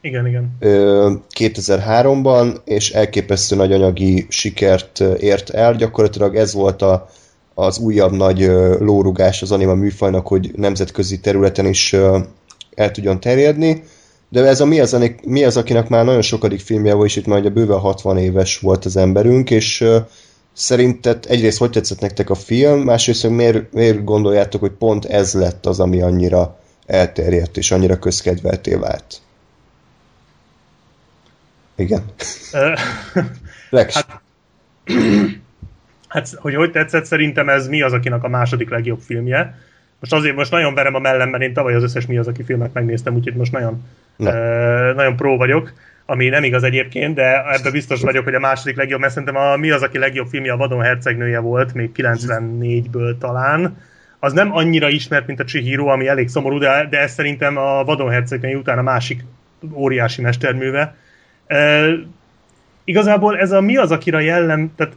Igen, 0.00 0.26
igen. 0.26 0.56
Ö, 0.60 1.12
2003-ban, 1.38 2.56
és 2.64 2.90
elképesztő 2.90 3.56
nagy 3.56 3.72
anyagi 3.72 4.26
sikert 4.28 5.00
ért 5.00 5.50
el. 5.50 5.74
Gyakorlatilag 5.74 6.36
ez 6.36 6.54
volt 6.54 6.82
a, 6.82 7.08
az 7.54 7.78
újabb 7.78 8.12
nagy 8.12 8.40
lórugás 8.78 9.42
az 9.42 9.52
anime 9.52 9.74
műfajnak, 9.74 10.26
hogy 10.26 10.50
nemzetközi 10.56 11.20
területen 11.20 11.66
is 11.66 11.92
el 12.74 12.90
tudjon 12.90 13.20
terjedni. 13.20 13.82
De 14.28 14.44
ez 14.44 14.60
a 14.60 14.66
mi 14.66 14.80
az, 14.80 14.96
mi 15.26 15.44
az, 15.44 15.56
akinek 15.56 15.88
már 15.88 16.04
nagyon 16.04 16.22
sokadik 16.22 16.60
filmje 16.60 16.94
volt, 16.94 17.08
és 17.08 17.16
itt 17.16 17.26
már 17.26 17.38
ugye 17.38 17.48
bőven 17.48 17.78
60 17.78 18.18
éves 18.18 18.58
volt 18.58 18.84
az 18.84 18.96
emberünk, 18.96 19.50
és 19.50 19.84
szerinted 20.52 21.24
egyrészt 21.28 21.58
hogy 21.58 21.70
tetszett 21.70 22.00
nektek 22.00 22.30
a 22.30 22.34
film, 22.34 22.80
másrészt 22.80 23.22
hogy 23.22 23.30
miért, 23.30 23.72
miért 23.72 24.04
gondoljátok, 24.04 24.60
hogy 24.60 24.70
pont 24.70 25.04
ez 25.04 25.34
lett 25.34 25.66
az, 25.66 25.80
ami 25.80 26.02
annyira 26.02 26.58
elterjedt 26.86 27.56
és 27.56 27.70
annyira 27.70 27.98
közkedvelté 27.98 28.74
vált? 28.74 29.20
Igen. 31.76 32.04
Lex. 33.70 33.94
Hát- 33.94 34.20
Hát, 36.12 36.28
hogy 36.36 36.54
hogy 36.54 36.70
tetszett, 36.70 37.04
szerintem 37.04 37.48
ez 37.48 37.68
mi 37.68 37.82
az, 37.82 37.92
akinek 37.92 38.22
a 38.22 38.28
második 38.28 38.70
legjobb 38.70 39.00
filmje. 39.00 39.58
Most 40.00 40.12
azért 40.12 40.36
most 40.36 40.50
nagyon 40.50 40.74
verem 40.74 40.94
a 40.94 40.98
mellem, 40.98 41.28
mert 41.28 41.42
én 41.42 41.52
tavaly 41.52 41.74
az 41.74 41.82
összes 41.82 42.06
mi 42.06 42.18
az, 42.18 42.28
aki 42.28 42.42
filmet 42.42 42.72
megnéztem, 42.72 43.14
úgyhogy 43.14 43.34
most 43.34 43.52
nagyon, 43.52 43.84
Na. 44.16 44.30
uh, 44.30 44.94
nagyon 44.94 45.16
pró 45.16 45.36
vagyok, 45.36 45.72
ami 46.06 46.28
nem 46.28 46.44
igaz 46.44 46.62
egyébként, 46.62 47.14
de 47.14 47.52
ebben 47.52 47.72
biztos 47.72 48.00
vagyok, 48.00 48.24
hogy 48.24 48.34
a 48.34 48.40
második 48.40 48.76
legjobb, 48.76 49.00
mert 49.00 49.12
szerintem 49.12 49.36
a 49.36 49.56
mi 49.56 49.70
az, 49.70 49.82
aki 49.82 49.98
legjobb 49.98 50.26
filmje 50.26 50.52
a 50.52 50.56
Vadon 50.56 50.82
hercegnője 50.82 51.38
volt, 51.38 51.74
még 51.74 51.90
94-ből 51.96 53.18
talán. 53.18 53.76
Az 54.18 54.32
nem 54.32 54.54
annyira 54.54 54.88
ismert, 54.88 55.26
mint 55.26 55.40
a 55.40 55.44
Chihiro, 55.44 55.86
ami 55.86 56.08
elég 56.08 56.28
szomorú, 56.28 56.58
de, 56.58 56.86
de 56.90 56.98
ez 56.98 57.12
szerintem 57.12 57.56
a 57.56 57.84
Vadon 57.84 58.10
hercegnője 58.10 58.56
után 58.56 58.78
a 58.78 58.82
másik 58.82 59.24
óriási 59.72 60.22
mesterműve. 60.22 60.94
Uh, 61.48 61.92
igazából 62.84 63.38
ez 63.38 63.52
a 63.52 63.60
mi 63.60 63.76
az, 63.76 63.90
akire 63.90 64.22
jellem, 64.22 64.72
tehát 64.76 64.92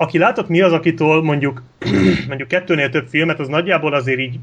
aki 0.00 0.18
látott 0.18 0.48
mi 0.48 0.60
az, 0.60 0.72
akitől 0.72 1.22
mondjuk, 1.22 1.62
mondjuk 2.28 2.48
kettőnél 2.48 2.88
több 2.88 3.06
filmet, 3.06 3.40
az 3.40 3.48
nagyjából 3.48 3.94
azért 3.94 4.18
így, 4.18 4.38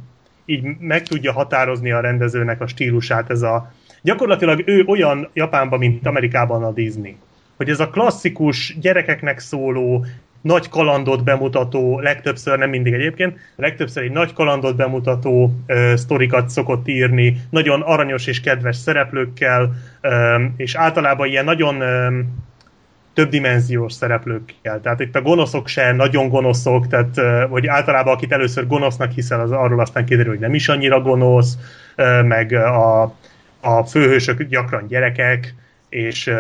így 0.46 0.64
meg 0.80 1.04
tudja 1.04 1.32
határozni 1.32 1.92
a 1.92 2.00
rendezőnek 2.00 2.62
a 2.62 2.68
stílusát. 2.68 3.30
Ez 3.30 3.42
a, 3.42 3.72
gyakorlatilag 4.02 4.64
ő 4.66 4.84
olyan 4.88 5.30
Japánban, 5.34 5.80
mint 5.80 6.08
Amerikában 6.08 6.64
a 6.64 6.72
Disney. 6.72 7.16
Hogy 7.56 7.70
ez 7.70 7.80
a 7.80 7.90
klasszikus, 7.90 8.78
gyerekeknek 8.80 9.40
szóló, 9.40 10.06
nagy 10.42 10.70
kalandot 10.70 11.24
bemutató, 11.24 12.00
legtöbbször, 12.00 12.58
nem 12.58 12.70
mindig 12.70 12.94
egyébként, 12.94 13.38
legtöbbször 13.56 14.04
egy 14.04 14.12
nagy 14.12 14.34
kalandot 14.34 14.76
bemutató 14.76 15.54
ö, 15.66 15.94
sztorikat 15.96 16.50
szokott 16.50 16.88
írni, 16.88 17.42
nagyon 17.50 17.82
aranyos 17.82 18.28
és 18.28 18.42
kedves 18.42 18.76
szereplőkkel, 18.76 19.74
ö, 20.02 20.44
és 20.58 20.76
általában 20.76 21.28
ilyen 21.28 21.46
nagyon 21.46 21.82
ö, 21.82 22.20
többdimenziós 23.18 23.94
szereplőkkel. 23.94 24.82
Tehát 24.82 25.00
itt 25.00 25.16
a 25.16 25.22
gonoszok 25.22 25.68
se 25.68 25.92
nagyon 25.92 26.30
gonoszok, 26.30 26.88
tehát 26.88 27.48
hogy 27.50 27.68
általában 27.68 28.14
akit 28.14 28.32
először 28.32 28.68
gonosznak 28.68 29.12
hiszel, 29.12 29.40
az 29.40 29.52
arról 29.52 29.80
aztán 29.80 30.06
kiderül, 30.06 30.32
hogy 30.32 30.40
nem 30.40 30.54
is 30.54 30.70
annyira 30.70 31.02
gonosz, 31.02 31.58
meg 32.24 32.54
a, 32.54 33.02
a 33.60 33.84
főhősök 33.84 34.44
gyakran 34.44 34.88
gyerekek, 34.88 35.56
és 35.90 36.34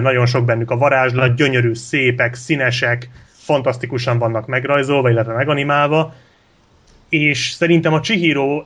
nagyon 0.00 0.26
sok 0.26 0.44
bennük 0.44 0.70
a 0.70 0.76
varázslat, 0.76 1.34
gyönyörű, 1.34 1.74
szépek, 1.74 2.34
színesek, 2.34 3.08
fantasztikusan 3.32 4.18
vannak 4.18 4.46
megrajzolva, 4.46 5.10
illetve 5.10 5.32
meganimálva, 5.32 6.14
és 7.08 7.50
szerintem 7.50 7.92
a 7.92 8.00
Chihiro 8.00 8.64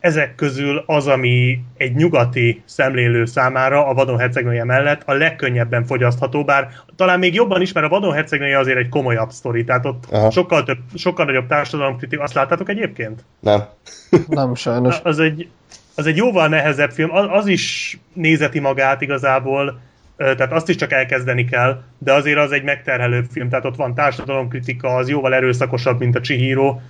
ezek 0.00 0.34
közül 0.34 0.82
az, 0.86 1.06
ami 1.06 1.64
egy 1.76 1.94
nyugati 1.94 2.62
szemlélő 2.64 3.24
számára 3.24 3.86
a 3.86 3.94
vadon 3.94 4.18
hercegnője 4.18 4.64
mellett 4.64 5.02
a 5.04 5.12
legkönnyebben 5.12 5.84
fogyasztható, 5.84 6.44
bár 6.44 6.68
talán 6.96 7.18
még 7.18 7.34
jobban 7.34 7.60
is, 7.60 7.72
mert 7.72 7.86
a 7.86 7.88
vadon 7.88 8.12
hercegnője 8.12 8.58
azért 8.58 8.78
egy 8.78 8.88
komolyabb 8.88 9.30
sztori, 9.30 9.64
tehát 9.64 9.86
ott 9.86 10.04
Aha. 10.10 10.30
sokkal, 10.30 10.62
több, 10.62 10.78
sokkal 10.94 11.24
nagyobb 11.24 11.46
társadalomkritika. 11.46 12.22
Azt 12.22 12.34
láttátok 12.34 12.68
egyébként? 12.68 13.24
Nem. 13.40 13.62
Nem, 14.28 14.54
sajnos. 14.54 14.96
Az 15.02 15.18
egy, 15.18 15.48
az 15.94 16.06
egy 16.06 16.16
jóval 16.16 16.48
nehezebb 16.48 16.90
film, 16.90 17.14
az, 17.14 17.26
az 17.30 17.46
is 17.46 17.98
nézeti 18.12 18.58
magát 18.58 19.00
igazából, 19.00 19.78
tehát 20.16 20.52
azt 20.52 20.68
is 20.68 20.76
csak 20.76 20.92
elkezdeni 20.92 21.44
kell, 21.44 21.82
de 21.98 22.12
azért 22.12 22.38
az 22.38 22.52
egy 22.52 22.62
megterhelőbb 22.62 23.26
film, 23.30 23.48
tehát 23.48 23.64
ott 23.64 23.76
van 23.76 23.94
társadalomkritika, 23.94 24.94
az 24.94 25.08
jóval 25.08 25.34
erőszakosabb, 25.34 25.98
mint 25.98 26.16
a 26.16 26.20
Chihiro, 26.20 26.80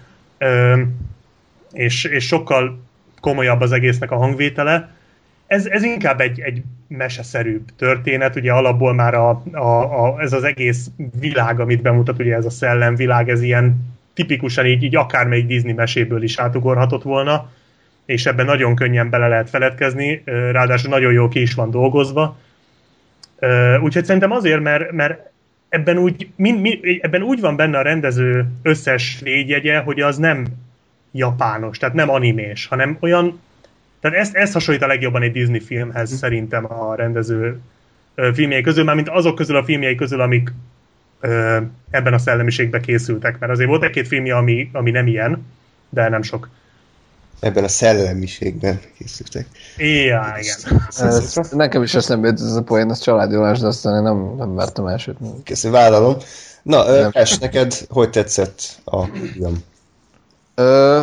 és, 1.72 2.04
és 2.04 2.26
sokkal 2.26 2.87
komolyabb 3.20 3.60
az 3.60 3.72
egésznek 3.72 4.10
a 4.10 4.16
hangvétele. 4.16 4.90
Ez, 5.46 5.66
ez 5.66 5.82
inkább 5.82 6.20
egy, 6.20 6.40
egy 6.40 6.62
meseszerűbb 6.88 7.68
történet, 7.76 8.36
ugye 8.36 8.52
alapból 8.52 8.94
már 8.94 9.14
a, 9.14 9.42
a, 9.52 10.04
a, 10.04 10.20
ez 10.20 10.32
az 10.32 10.44
egész 10.44 10.90
világ, 11.20 11.60
amit 11.60 11.82
bemutat, 11.82 12.18
ugye 12.18 12.34
ez 12.34 12.44
a 12.44 12.50
szellemvilág, 12.50 13.28
ez 13.28 13.42
ilyen 13.42 13.96
tipikusan 14.14 14.66
így, 14.66 14.82
így 14.82 14.96
akármelyik 14.96 15.46
Disney 15.46 15.72
meséből 15.72 16.22
is 16.22 16.38
átugorhatott 16.38 17.02
volna, 17.02 17.50
és 18.06 18.26
ebben 18.26 18.44
nagyon 18.44 18.74
könnyen 18.74 19.10
bele 19.10 19.28
lehet 19.28 19.50
feledkezni, 19.50 20.22
ráadásul 20.24 20.90
nagyon 20.90 21.12
jó 21.12 21.28
ki 21.28 21.40
is 21.40 21.54
van 21.54 21.70
dolgozva. 21.70 22.38
Úgyhogy 23.82 24.04
szerintem 24.04 24.30
azért, 24.30 24.62
mert, 24.62 24.92
mert 24.92 25.30
ebben 25.68 25.98
úgy, 25.98 26.28
min, 26.36 26.54
min, 26.54 26.98
ebben 27.00 27.22
úgy 27.22 27.40
van 27.40 27.56
benne 27.56 27.78
a 27.78 27.82
rendező 27.82 28.46
összes 28.62 29.20
légyegye, 29.20 29.78
hogy 29.78 30.00
az 30.00 30.16
nem 30.16 30.46
japános, 31.18 31.78
tehát 31.78 31.94
nem 31.94 32.10
animés, 32.10 32.66
hanem 32.66 32.96
olyan, 33.00 33.40
tehát 34.00 34.16
ezt, 34.16 34.34
ezt 34.34 34.52
hasonlít 34.52 34.82
a 34.82 34.86
legjobban 34.86 35.22
egy 35.22 35.32
Disney 35.32 35.60
filmhez 35.60 36.12
mm. 36.12 36.16
szerintem 36.16 36.72
a 36.72 36.94
rendező 36.94 37.60
filmjei 38.14 38.62
közül, 38.62 38.84
már 38.84 38.94
mint 38.94 39.08
azok 39.08 39.34
közül 39.34 39.56
a 39.56 39.64
filmjei 39.64 39.94
közül, 39.94 40.20
amik 40.20 40.52
ö, 41.20 41.60
ebben 41.90 42.12
a 42.12 42.18
szellemiségben 42.18 42.82
készültek, 42.82 43.38
mert 43.38 43.52
azért 43.52 43.68
volt 43.68 43.82
egy-két 43.82 44.06
filmje, 44.06 44.36
ami, 44.36 44.70
ami 44.72 44.90
nem 44.90 45.06
ilyen, 45.06 45.46
de 45.88 46.08
nem 46.08 46.22
sok. 46.22 46.48
Ebben 47.40 47.64
a 47.64 47.68
szellemiségben 47.68 48.80
készültek. 48.98 49.46
Ja, 49.76 50.34
igen. 50.40 50.82
Ez, 50.96 51.38
nekem 51.50 51.82
is 51.82 51.94
eszembe 51.94 52.28
jut 52.28 52.40
ez 52.40 52.54
a 52.54 52.62
poén, 52.62 52.90
ez 52.90 53.00
családjólás, 53.00 53.58
de 53.58 53.66
aztán 53.66 53.96
én 53.96 54.02
nem, 54.02 54.34
nem 54.36 54.48
mertem 54.48 54.86
elsőt. 54.86 55.16
Köszönöm, 55.44 55.80
vállalom. 55.80 56.16
Na, 56.62 57.10
Es, 57.12 57.38
neked 57.38 57.74
hogy 57.88 58.10
tetszett 58.10 58.80
a 58.84 59.04
film? 59.04 59.62
Ö, 60.58 61.02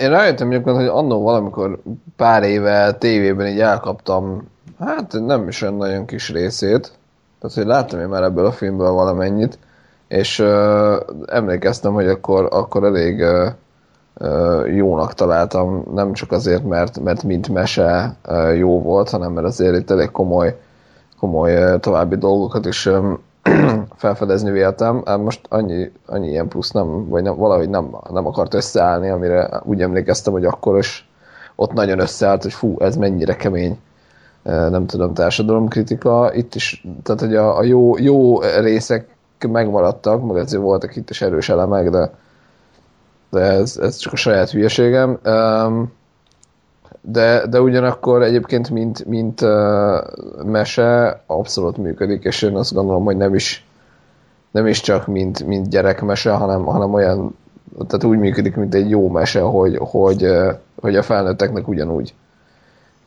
én 0.00 0.10
rájöttem 0.10 0.50
egyébként, 0.50 0.76
hogy 0.76 0.86
annó 0.86 1.22
valamikor 1.22 1.78
pár 2.16 2.42
éve 2.42 2.92
tévében 2.92 3.46
így 3.46 3.60
elkaptam, 3.60 4.48
hát 4.78 5.12
nem 5.12 5.48
is 5.48 5.62
olyan 5.62 5.74
nagyon 5.74 6.04
kis 6.06 6.30
részét, 6.30 6.92
tehát 7.40 7.56
hogy 7.56 7.66
láttam 7.66 8.00
én 8.00 8.08
már 8.08 8.22
ebből 8.22 8.46
a 8.46 8.52
filmből 8.52 8.90
valamennyit, 8.90 9.58
és 10.08 10.38
ö, 10.38 10.96
emlékeztem, 11.26 11.92
hogy 11.92 12.08
akkor, 12.08 12.48
akkor 12.50 12.84
elég 12.84 13.20
ö, 13.20 13.48
ö, 14.14 14.66
jónak 14.66 15.14
találtam, 15.14 15.84
nem 15.94 16.12
csak 16.12 16.32
azért, 16.32 16.64
mert, 16.64 17.00
mert 17.00 17.22
mint 17.22 17.48
mese 17.48 18.16
ö, 18.26 18.52
jó 18.52 18.82
volt, 18.82 19.10
hanem 19.10 19.32
mert 19.32 19.46
azért 19.46 19.76
itt 19.76 19.90
elég 19.90 20.10
komoly, 20.10 20.58
komoly 21.18 21.54
ö, 21.54 21.78
további 21.78 22.16
dolgokat 22.16 22.66
is 22.66 22.86
ö, 22.86 23.12
felfedezni 23.96 24.50
véltem. 24.50 25.02
Most 25.04 25.40
annyi, 25.48 25.92
annyi 26.06 26.28
ilyen 26.28 26.48
plusz 26.48 26.70
nem, 26.70 27.08
vagy 27.08 27.22
nem, 27.22 27.36
valahogy 27.36 27.68
nem, 27.68 27.96
nem 28.10 28.26
akart 28.26 28.54
összeállni, 28.54 29.08
amire 29.08 29.60
úgy 29.64 29.82
emlékeztem, 29.82 30.32
hogy 30.32 30.44
akkor 30.44 30.78
is 30.78 31.08
ott 31.54 31.72
nagyon 31.72 31.98
összeállt, 31.98 32.42
hogy 32.42 32.52
fú, 32.52 32.76
ez 32.78 32.96
mennyire 32.96 33.36
kemény 33.36 33.78
nem 34.42 34.86
tudom, 34.86 35.14
társadalomkritika. 35.14 36.30
Itt 36.34 36.54
is, 36.54 36.84
tehát 37.02 37.20
hogy 37.20 37.34
a, 37.34 37.58
a 37.58 37.62
jó, 37.62 37.98
jó 37.98 38.40
részek 38.40 39.08
megmaradtak, 39.48 40.26
meg 40.26 40.36
azért 40.36 40.62
voltak 40.62 40.96
itt 40.96 41.10
is 41.10 41.22
erős 41.22 41.48
elemek, 41.48 41.90
de, 41.90 42.10
de 43.30 43.40
ez, 43.40 43.76
ez 43.76 43.96
csak 43.96 44.12
a 44.12 44.16
saját 44.16 44.50
hülyeségem. 44.50 45.18
Um, 45.24 45.92
de, 47.00 47.46
de 47.46 47.60
ugyanakkor 47.60 48.22
egyébként 48.22 48.70
mint, 48.70 49.04
mint 49.04 49.40
uh, 49.40 50.44
mese 50.44 51.22
abszolút 51.26 51.76
működik, 51.76 52.24
és 52.24 52.42
én 52.42 52.56
azt 52.56 52.74
gondolom, 52.74 53.04
hogy 53.04 53.16
nem 53.16 53.34
is, 53.34 53.66
nem 54.50 54.66
is 54.66 54.80
csak 54.80 55.06
mint, 55.06 55.46
mint 55.46 55.68
gyerekmese, 55.68 56.30
hanem, 56.30 56.64
hanem 56.64 56.94
olyan, 56.94 57.36
tehát 57.86 58.04
úgy 58.04 58.18
működik, 58.18 58.56
mint 58.56 58.74
egy 58.74 58.90
jó 58.90 59.08
mese, 59.08 59.40
hogy, 59.40 59.76
hogy, 59.80 60.24
uh, 60.24 60.52
hogy 60.80 60.96
a 60.96 61.02
felnőtteknek 61.02 61.68
ugyanúgy 61.68 62.14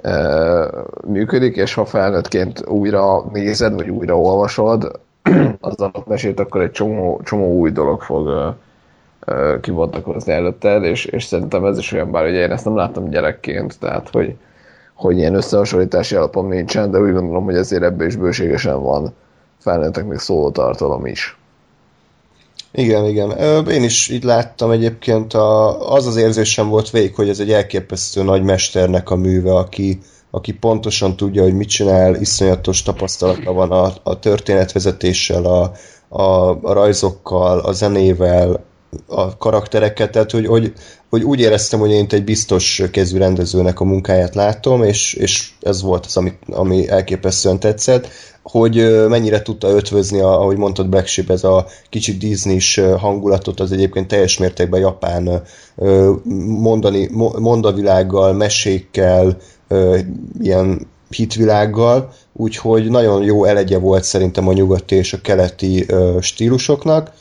uh, 0.04 0.68
működik, 1.08 1.56
és 1.56 1.74
ha 1.74 1.86
felnőttként 1.86 2.68
újra 2.68 3.26
nézed, 3.34 3.74
vagy 3.74 3.90
újra 3.90 4.20
olvasod 4.20 5.00
az 5.60 5.76
mesét, 6.06 6.40
akkor 6.40 6.62
egy 6.62 6.72
csomó, 6.72 7.22
csomó 7.24 7.58
új 7.60 7.72
dolog 7.72 8.02
fog 8.02 8.28
uh, 8.28 8.56
kibontakozni 9.62 10.34
előtted, 10.34 10.84
és, 10.84 11.06
és 11.06 11.24
szerintem 11.24 11.66
ez 11.66 11.78
is 11.78 11.92
olyan, 11.92 12.12
bár 12.12 12.26
ugye 12.26 12.40
én 12.40 12.52
ezt 12.52 12.66
nem 12.66 12.76
láttam 12.76 13.10
gyerekként, 13.10 13.80
tehát 13.80 14.10
hogy, 14.10 14.36
hogy 14.94 15.18
ilyen 15.18 15.36
összehasonlítási 15.36 16.16
alapom 16.16 16.48
nincsen, 16.48 16.92
de 16.92 17.00
úgy 17.00 17.12
gondolom, 17.12 17.44
hogy 17.44 17.56
ezért 17.56 17.84
ebből 17.84 18.08
is 18.08 18.16
bőségesen 18.16 18.82
van 18.82 19.14
felnőtteknek 19.60 20.20
szóló 20.20 20.52
tartalom 20.52 21.06
is. 21.06 21.38
Igen, 22.72 23.06
igen. 23.06 23.30
Én 23.68 23.84
is 23.84 24.10
így 24.10 24.24
láttam 24.24 24.72
egyébként, 24.72 25.34
a, 25.34 25.92
az 25.92 26.06
az 26.08 26.16
érzésem 26.16 26.70
volt 26.70 26.90
végig, 26.90 27.16
hogy 27.16 27.30
ez 27.30 27.40
egy 27.40 27.52
elképesztő 27.52 28.24
nagy 28.24 28.44
mesternek 28.44 29.10
a 29.10 29.16
műve, 29.16 29.56
aki, 29.56 30.00
aki 30.32 30.54
pontosan 30.54 31.16
tudja, 31.16 31.44
hogy 31.44 31.54
mit 31.54 31.70
csinál, 31.70 32.16
iszonyatos 32.16 32.82
tapasztalata 32.82 33.54
van 33.54 33.72
a, 33.72 33.94
a 34.04 34.20
történetvezetéssel, 34.20 35.46
a, 35.46 35.72
a, 36.08 36.50
a 36.50 36.74
rajzokkal, 36.74 37.60
a 37.60 37.72
zenével, 37.72 38.64
a 39.06 39.38
karaktereket, 39.38 40.12
tehát 40.12 40.32
hogy, 40.32 40.46
hogy, 40.46 40.74
hogy 41.10 41.24
úgy 41.24 41.40
éreztem, 41.40 41.80
hogy 41.80 41.92
én 41.92 42.06
egy 42.10 42.24
biztos 42.24 42.84
kezű 42.92 43.18
rendezőnek 43.18 43.80
a 43.80 43.84
munkáját 43.84 44.36
látom, 44.36 44.84
és, 44.84 45.14
és 45.14 45.52
ez 45.62 45.82
volt 45.82 46.06
az, 46.06 46.18
ami, 46.18 46.34
ami 46.48 46.90
elképesztően 46.90 47.60
tetszett, 47.60 48.08
hogy 48.44 49.08
mennyire 49.08 49.42
tudta 49.42 49.70
ötvözni, 49.70 50.20
ahogy 50.20 50.58
mondtad 50.58 50.90
Black 50.90 51.08
Sheep, 51.08 51.30
ez 51.30 51.44
a 51.44 51.66
kicsit 51.90 52.18
disney 52.18 52.60
hangulatot, 52.98 53.60
az 53.60 53.72
egyébként 53.72 54.08
teljes 54.08 54.38
mértékben 54.38 54.80
japán 54.80 55.44
mondani, 56.46 57.10
mondavilággal, 57.40 58.34
mesékkel, 58.34 59.38
ilyen 60.42 60.88
hitvilággal, 61.10 62.14
úgyhogy 62.34 62.90
nagyon 62.90 63.24
jó 63.24 63.44
elegye 63.46 63.78
volt 63.78 64.04
szerintem 64.04 64.48
a 64.48 64.54
nyugati 64.54 64.96
és 64.96 65.14
a 65.14 65.22
keleti 65.22 65.86
stílusoknak, 66.20 67.12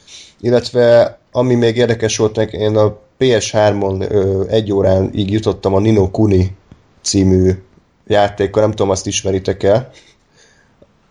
illetve 0.40 1.18
ami 1.32 1.54
még 1.54 1.76
érdekes 1.76 2.16
volt 2.16 2.36
nekem, 2.36 2.60
én 2.60 2.76
a 2.76 2.98
PS3-on 3.18 4.10
egy 4.50 4.72
órán 4.72 5.10
így 5.14 5.32
jutottam 5.32 5.74
a 5.74 5.80
Nino 5.80 6.10
Kuni 6.10 6.56
című 7.02 7.52
játékkal, 8.06 8.62
nem 8.62 8.70
tudom, 8.70 8.90
azt 8.90 9.06
ismeritek 9.06 9.62
el. 9.62 9.90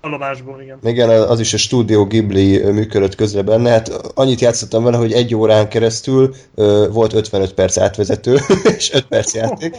Alomásból, 0.02 0.62
igen. 0.62 0.80
Igen, 0.84 1.10
az 1.10 1.40
is 1.40 1.54
a 1.54 1.58
Studio 1.58 2.06
Ghibli 2.06 2.72
működött 2.72 3.16
közre 3.16 3.42
benne. 3.42 3.70
Hát 3.70 3.90
annyit 4.14 4.40
játszottam 4.40 4.84
vele, 4.84 4.98
hogy 4.98 5.12
egy 5.12 5.36
órán 5.36 5.70
keresztül 5.70 6.36
uh, 6.56 6.94
volt 6.94 7.14
55 7.14 7.54
perc 7.54 7.78
átvezető, 7.78 8.38
és 8.78 8.94
5 8.94 9.06
perc 9.06 9.34
játék. 9.34 9.76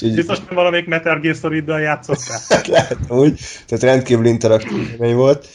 így... 0.00 0.14
Biztos 0.14 0.38
nem 0.38 0.54
valamelyik 0.54 0.86
Metal 0.86 1.20
Gear 1.20 1.34
Solid-dal 1.34 1.80
játszottál? 1.80 2.40
hát 2.48 2.66
lehet 2.66 2.98
úgy, 3.08 3.40
tehát 3.66 3.84
rendkívül 3.84 4.26
interaktív 4.26 4.96
volt, 4.96 5.46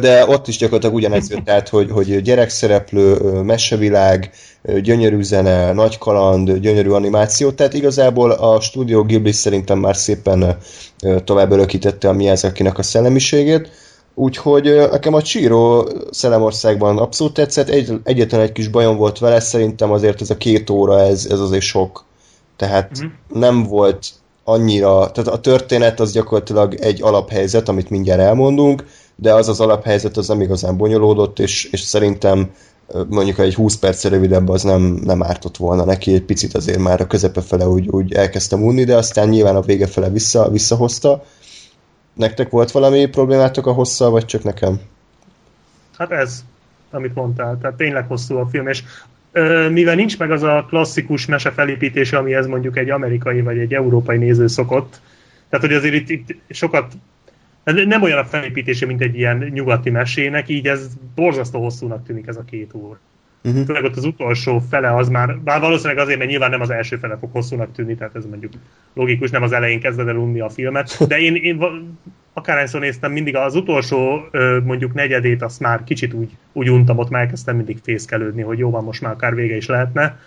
de 0.00 0.26
ott 0.26 0.48
is 0.48 0.56
gyakorlatilag 0.56 0.94
ugyanez 0.94 1.30
jött 1.30 1.50
át, 1.50 1.68
hogy, 1.68 1.90
hogy 1.90 2.22
gyerekszereplő, 2.22 3.16
mesevilág, 3.42 4.30
gyönyörű 4.82 5.22
zene, 5.22 5.72
nagy 5.72 5.98
kaland, 5.98 6.52
gyönyörű 6.52 6.90
animáció, 6.90 7.50
tehát 7.50 7.74
igazából 7.74 8.30
a 8.30 8.60
Studio 8.60 9.02
Ghibli 9.02 9.32
szerintem 9.32 9.78
már 9.78 9.96
szépen 9.96 10.56
tovább 11.24 11.52
örökítette 11.52 12.08
a 12.08 12.12
Miyazaki-nak 12.12 12.78
a 12.78 12.82
szellemiségét, 12.82 13.70
úgyhogy 14.14 14.64
nekem 14.90 15.14
a 15.14 15.22
Csíró 15.22 15.88
Szellemországban 16.10 16.98
abszolút 16.98 17.34
tetszett, 17.34 17.68
egy, 17.68 17.92
egyetlen 18.04 18.40
egy 18.40 18.52
kis 18.52 18.68
bajom 18.68 18.96
volt 18.96 19.18
vele, 19.18 19.40
szerintem 19.40 19.92
azért 19.92 20.20
ez 20.20 20.30
a 20.30 20.36
két 20.36 20.70
óra, 20.70 21.00
ez, 21.00 21.26
ez 21.30 21.40
azért 21.40 21.62
sok. 21.62 22.04
Tehát 22.56 22.90
uh-huh. 22.90 23.10
nem 23.40 23.62
volt 23.62 24.06
annyira, 24.44 25.10
tehát 25.10 25.30
a 25.30 25.40
történet 25.40 26.00
az 26.00 26.12
gyakorlatilag 26.12 26.74
egy 26.74 27.02
alaphelyzet, 27.02 27.68
amit 27.68 27.90
mindjárt 27.90 28.20
elmondunk, 28.20 28.84
de 29.20 29.34
az 29.34 29.48
az 29.48 29.60
alaphelyzet 29.60 30.16
az 30.16 30.28
nem 30.28 30.40
igazán 30.40 30.76
bonyolódott, 30.76 31.38
és, 31.38 31.64
és 31.64 31.80
szerintem 31.80 32.50
mondjuk 33.08 33.38
egy 33.38 33.54
20 33.54 33.76
perc 33.76 34.04
rövidebb 34.04 34.48
az 34.48 34.62
nem, 34.62 34.82
nem 34.82 35.22
ártott 35.22 35.56
volna 35.56 35.84
neki, 35.84 36.12
egy 36.12 36.22
picit 36.22 36.54
azért 36.54 36.78
már 36.78 37.00
a 37.00 37.06
közepe 37.06 37.40
fele 37.40 37.68
úgy, 37.68 37.88
úgy 37.88 38.12
elkezdtem 38.12 38.62
unni, 38.62 38.84
de 38.84 38.96
aztán 38.96 39.28
nyilván 39.28 39.56
a 39.56 39.60
vége 39.60 39.86
fele 39.86 40.10
vissza, 40.10 40.50
visszahozta. 40.50 41.24
Nektek 42.14 42.50
volt 42.50 42.70
valami 42.70 43.06
problémátok 43.06 43.66
a 43.66 43.72
hosszal, 43.72 44.10
vagy 44.10 44.24
csak 44.24 44.42
nekem? 44.42 44.80
Hát 45.98 46.10
ez, 46.10 46.44
amit 46.90 47.14
mondtál. 47.14 47.58
Tehát 47.60 47.76
tényleg 47.76 48.06
hosszú 48.06 48.36
a 48.36 48.46
film, 48.46 48.66
és 48.66 48.82
mivel 49.70 49.94
nincs 49.94 50.18
meg 50.18 50.30
az 50.30 50.42
a 50.42 50.64
klasszikus 50.68 51.26
mese 51.26 51.50
felépítése, 51.50 52.16
amihez 52.18 52.46
mondjuk 52.46 52.76
egy 52.76 52.90
amerikai 52.90 53.40
vagy 53.40 53.58
egy 53.58 53.74
európai 53.74 54.16
néző 54.16 54.46
szokott, 54.46 55.00
tehát 55.48 55.66
hogy 55.66 55.74
azért 55.74 55.94
itt, 55.94 56.08
itt 56.08 56.40
sokat 56.48 56.92
nem 57.72 58.02
olyan 58.02 58.18
a 58.18 58.24
felépítése, 58.24 58.86
mint 58.86 59.00
egy 59.00 59.18
ilyen 59.18 59.50
nyugati 59.52 59.90
mesének, 59.90 60.48
így 60.48 60.66
ez 60.66 60.88
borzasztó 61.14 61.62
hosszúnak 61.62 62.06
tűnik 62.06 62.26
ez 62.26 62.36
a 62.36 62.44
két 62.44 62.74
óra. 62.74 62.98
Uh-huh. 63.44 63.64
Főleg 63.64 63.84
ott 63.84 63.96
az 63.96 64.04
utolsó 64.04 64.58
fele 64.70 64.94
az 64.94 65.08
már, 65.08 65.38
bár 65.38 65.60
valószínűleg 65.60 66.02
azért, 66.02 66.18
mert 66.18 66.30
nyilván 66.30 66.50
nem 66.50 66.60
az 66.60 66.70
első 66.70 66.96
fele 66.96 67.16
fog 67.16 67.30
hosszúnak 67.32 67.72
tűnni, 67.72 67.94
tehát 67.94 68.16
ez 68.16 68.26
mondjuk 68.26 68.52
logikus, 68.94 69.30
nem 69.30 69.42
az 69.42 69.52
elején 69.52 69.80
kezded 69.80 70.08
el 70.08 70.16
unni 70.16 70.40
a 70.40 70.48
filmet, 70.48 71.06
de 71.08 71.18
én, 71.18 71.34
én 71.34 71.58
akárhányszor 72.32 72.80
néztem, 72.80 73.12
mindig 73.12 73.36
az 73.36 73.54
utolsó 73.54 74.20
mondjuk 74.64 74.94
negyedét 74.94 75.42
azt 75.42 75.60
már 75.60 75.84
kicsit 75.84 76.12
úgy, 76.12 76.30
úgy 76.52 76.70
untam, 76.70 76.98
ott 76.98 77.10
már 77.10 77.22
elkezdtem 77.22 77.56
mindig 77.56 77.78
fészkelődni, 77.82 78.42
hogy 78.42 78.58
jó 78.58 78.70
van, 78.70 78.84
most 78.84 79.00
már 79.00 79.12
akár 79.12 79.34
vége 79.34 79.56
is 79.56 79.66
lehetne. 79.66 80.18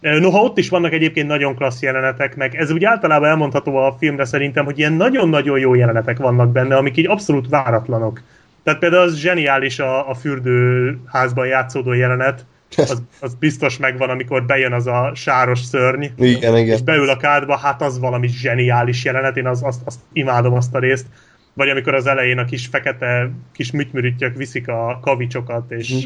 Noha 0.00 0.42
ott 0.42 0.58
is 0.58 0.68
vannak 0.68 0.92
egyébként 0.92 1.28
nagyon 1.28 1.54
klassz 1.54 1.82
jelenetek, 1.82 2.36
meg 2.36 2.54
ez 2.54 2.70
úgy 2.70 2.84
általában 2.84 3.28
elmondható 3.28 3.76
a 3.76 3.96
filmre 3.98 4.24
szerintem, 4.24 4.64
hogy 4.64 4.78
ilyen 4.78 4.92
nagyon-nagyon 4.92 5.58
jó 5.58 5.74
jelenetek 5.74 6.18
vannak 6.18 6.52
benne, 6.52 6.76
amik 6.76 6.96
így 6.96 7.08
abszolút 7.08 7.48
váratlanok. 7.48 8.22
Tehát 8.62 8.78
például 8.78 9.02
az 9.02 9.16
zseniális 9.16 9.78
a, 9.78 10.08
a 10.10 10.14
fürdőházban 10.14 11.46
játszódó 11.46 11.92
jelenet, 11.92 12.44
az, 12.76 13.02
az 13.20 13.34
biztos 13.34 13.76
megvan, 13.76 14.10
amikor 14.10 14.44
bejön 14.44 14.72
az 14.72 14.86
a 14.86 15.12
sáros 15.14 15.60
szörny, 15.60 16.04
igen, 16.16 16.56
igen. 16.56 16.74
és 16.74 16.82
beül 16.82 17.08
a 17.08 17.16
kádba, 17.16 17.56
hát 17.56 17.82
az 17.82 17.98
valami 17.98 18.28
zseniális 18.28 19.04
jelenet, 19.04 19.36
én 19.36 19.46
az, 19.46 19.62
azt, 19.62 19.80
azt 19.84 19.98
imádom 20.12 20.54
azt 20.54 20.74
a 20.74 20.78
részt. 20.78 21.06
Vagy 21.54 21.68
amikor 21.68 21.94
az 21.94 22.06
elején 22.06 22.38
a 22.38 22.44
kis 22.44 22.66
fekete 22.66 23.30
kis 23.52 23.70
mütymürüttyök 23.70 24.36
viszik 24.36 24.68
a 24.68 24.98
kavicsokat, 25.02 25.70
és, 25.70 25.94
mm. 25.94 25.98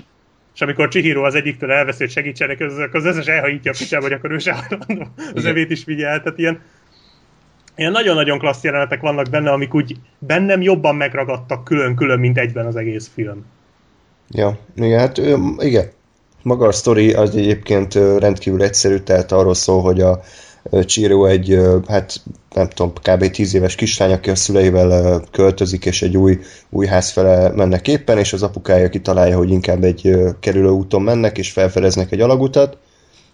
És 0.54 0.60
amikor 0.60 0.88
Chihiro 0.88 1.24
az 1.24 1.34
egyiktől 1.34 1.72
elveszi, 1.72 1.98
hogy 1.98 2.10
segítsenek, 2.10 2.60
az, 2.60 2.72
az 2.92 3.04
összes 3.04 3.26
elhajítja 3.26 3.70
a 3.70 3.74
picsába, 3.78 4.02
hogy 4.02 4.12
akkor 4.12 4.30
ő 4.30 4.38
se 4.38 4.68
az 5.34 5.44
evét 5.44 5.70
is 5.70 5.82
figyel. 5.82 6.22
Tehát 6.22 6.38
ilyen, 6.38 6.60
ilyen 7.76 7.92
nagyon-nagyon 7.92 8.38
klassz 8.38 8.62
jelenetek 8.62 9.00
vannak 9.00 9.30
benne, 9.30 9.50
amik 9.50 9.74
úgy 9.74 9.96
bennem 10.18 10.62
jobban 10.62 10.96
megragadtak 10.96 11.64
külön-külön, 11.64 12.18
mint 12.18 12.38
egyben 12.38 12.66
az 12.66 12.76
egész 12.76 13.10
film. 13.14 13.44
Ja, 14.28 14.58
igen, 14.76 14.98
hát 14.98 15.18
igen. 15.58 15.90
Maga 16.42 16.66
a 16.66 16.72
sztori 16.72 17.12
az 17.12 17.36
egyébként 17.36 17.94
rendkívül 17.94 18.62
egyszerű, 18.62 18.98
tehát 18.98 19.32
arról 19.32 19.54
szól, 19.54 19.82
hogy 19.82 20.00
a 20.00 20.20
Csíró 20.84 21.24
egy, 21.26 21.58
hát 21.88 22.22
nem 22.54 22.68
tudom, 22.68 22.92
kb. 23.02 23.30
10 23.30 23.54
éves 23.54 23.74
kislány, 23.74 24.12
aki 24.12 24.30
a 24.30 24.34
szüleivel 24.34 25.22
költözik, 25.30 25.84
és 25.84 26.02
egy 26.02 26.16
új, 26.16 26.38
új 26.70 26.86
ház 26.86 27.10
fele 27.10 27.48
mennek 27.48 27.88
éppen, 27.88 28.18
és 28.18 28.32
az 28.32 28.42
apukája 28.42 28.88
kitalálja, 28.88 29.36
hogy 29.36 29.50
inkább 29.50 29.84
egy 29.84 30.16
kerülőúton 30.40 31.02
mennek, 31.02 31.38
és 31.38 31.50
felfedeznek 31.50 32.12
egy 32.12 32.20
alagutat, 32.20 32.76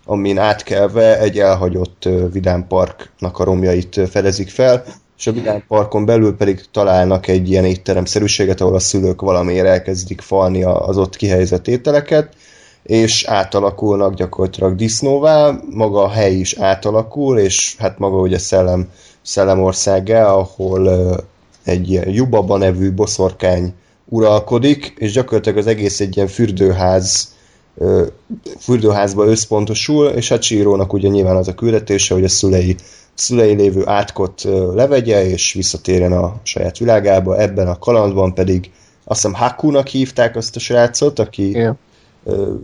amin 0.05 0.39
átkelve 0.39 1.21
egy 1.21 1.39
elhagyott 1.39 2.09
Vidám 2.33 2.67
Parknak 2.67 3.39
a 3.39 3.45
romjait 3.45 4.01
fedezik 4.11 4.49
fel, 4.49 4.85
és 5.19 5.27
a 5.27 5.33
Vidám 5.33 5.65
Parkon 5.69 6.05
belül 6.05 6.37
pedig 6.37 6.61
találnak 6.73 7.27
egy 7.27 7.51
ilyen 7.51 7.65
étteremszerűséget, 7.65 8.61
ahol 8.61 8.75
a 8.75 8.79
szülők 8.79 9.21
valamiért 9.21 9.67
elkezdik 9.67 10.21
falni 10.21 10.63
az 10.63 10.99
ott 10.99 11.17
kihelyezett 11.17 11.69
ételeket, 11.69 12.35
és 12.83 13.25
átalakulnak 13.25 14.15
gyakorlatilag 14.15 14.75
disznóvá, 14.75 15.59
maga 15.71 16.03
a 16.03 16.09
hely 16.09 16.35
is 16.35 16.57
átalakul, 16.59 17.39
és 17.39 17.77
hát 17.79 17.99
maga 17.99 18.17
ugye 18.17 18.39
szellem, 18.39 18.89
szellemországá, 19.29 20.27
ahol 20.27 20.91
egy 21.65 21.91
ilyen 21.91 22.09
Jubaba 22.09 22.57
nevű 22.57 22.93
boszorkány 22.93 23.75
uralkodik, 24.05 24.95
és 24.99 25.13
gyakorlatilag 25.13 25.59
az 25.59 25.67
egész 25.67 26.01
egy 26.01 26.17
ilyen 26.17 26.29
fürdőház 26.29 27.37
fürdőházba 28.59 29.25
összpontosul, 29.27 30.07
és 30.07 30.29
hát 30.29 30.43
Csírónak 30.43 30.93
ugye 30.93 31.09
nyilván 31.09 31.37
az 31.37 31.49
a 31.49 31.55
küldetése, 31.55 32.15
hogy 32.15 32.25
a 32.25 32.29
szülei, 32.29 32.77
szülei 33.15 33.55
lévő 33.55 33.83
átkot 33.87 34.43
levegye, 34.75 35.27
és 35.27 35.53
visszatérjen 35.53 36.13
a 36.13 36.35
saját 36.43 36.79
világába. 36.79 37.41
Ebben 37.41 37.69
a 37.69 37.79
kalandban 37.79 38.35
pedig 38.35 38.71
azt 39.05 39.23
hiszem 39.23 39.37
Hakunak 39.37 39.87
hívták 39.87 40.37
azt 40.37 40.57
a 40.57 40.61
srácot, 40.61 41.19
aki 41.19 41.49
Igen. 41.49 41.79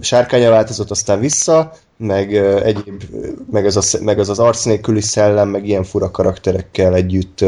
sárkánya 0.01 0.51
változott 0.51 0.91
aztán 0.91 1.21
vissza, 1.21 1.73
meg 1.97 2.35
egyéb, 2.65 3.03
meg 3.51 3.67
az, 3.67 3.77
a, 3.77 4.03
meg 4.03 4.19
az 4.19 4.29
az 4.29 4.39
arc 4.39 4.65
nélküli 4.65 5.01
szellem, 5.01 5.49
meg 5.49 5.69
ilyen 5.69 5.85
fura 5.85 6.11
karakterekkel 6.11 6.95
együtt 6.95 7.45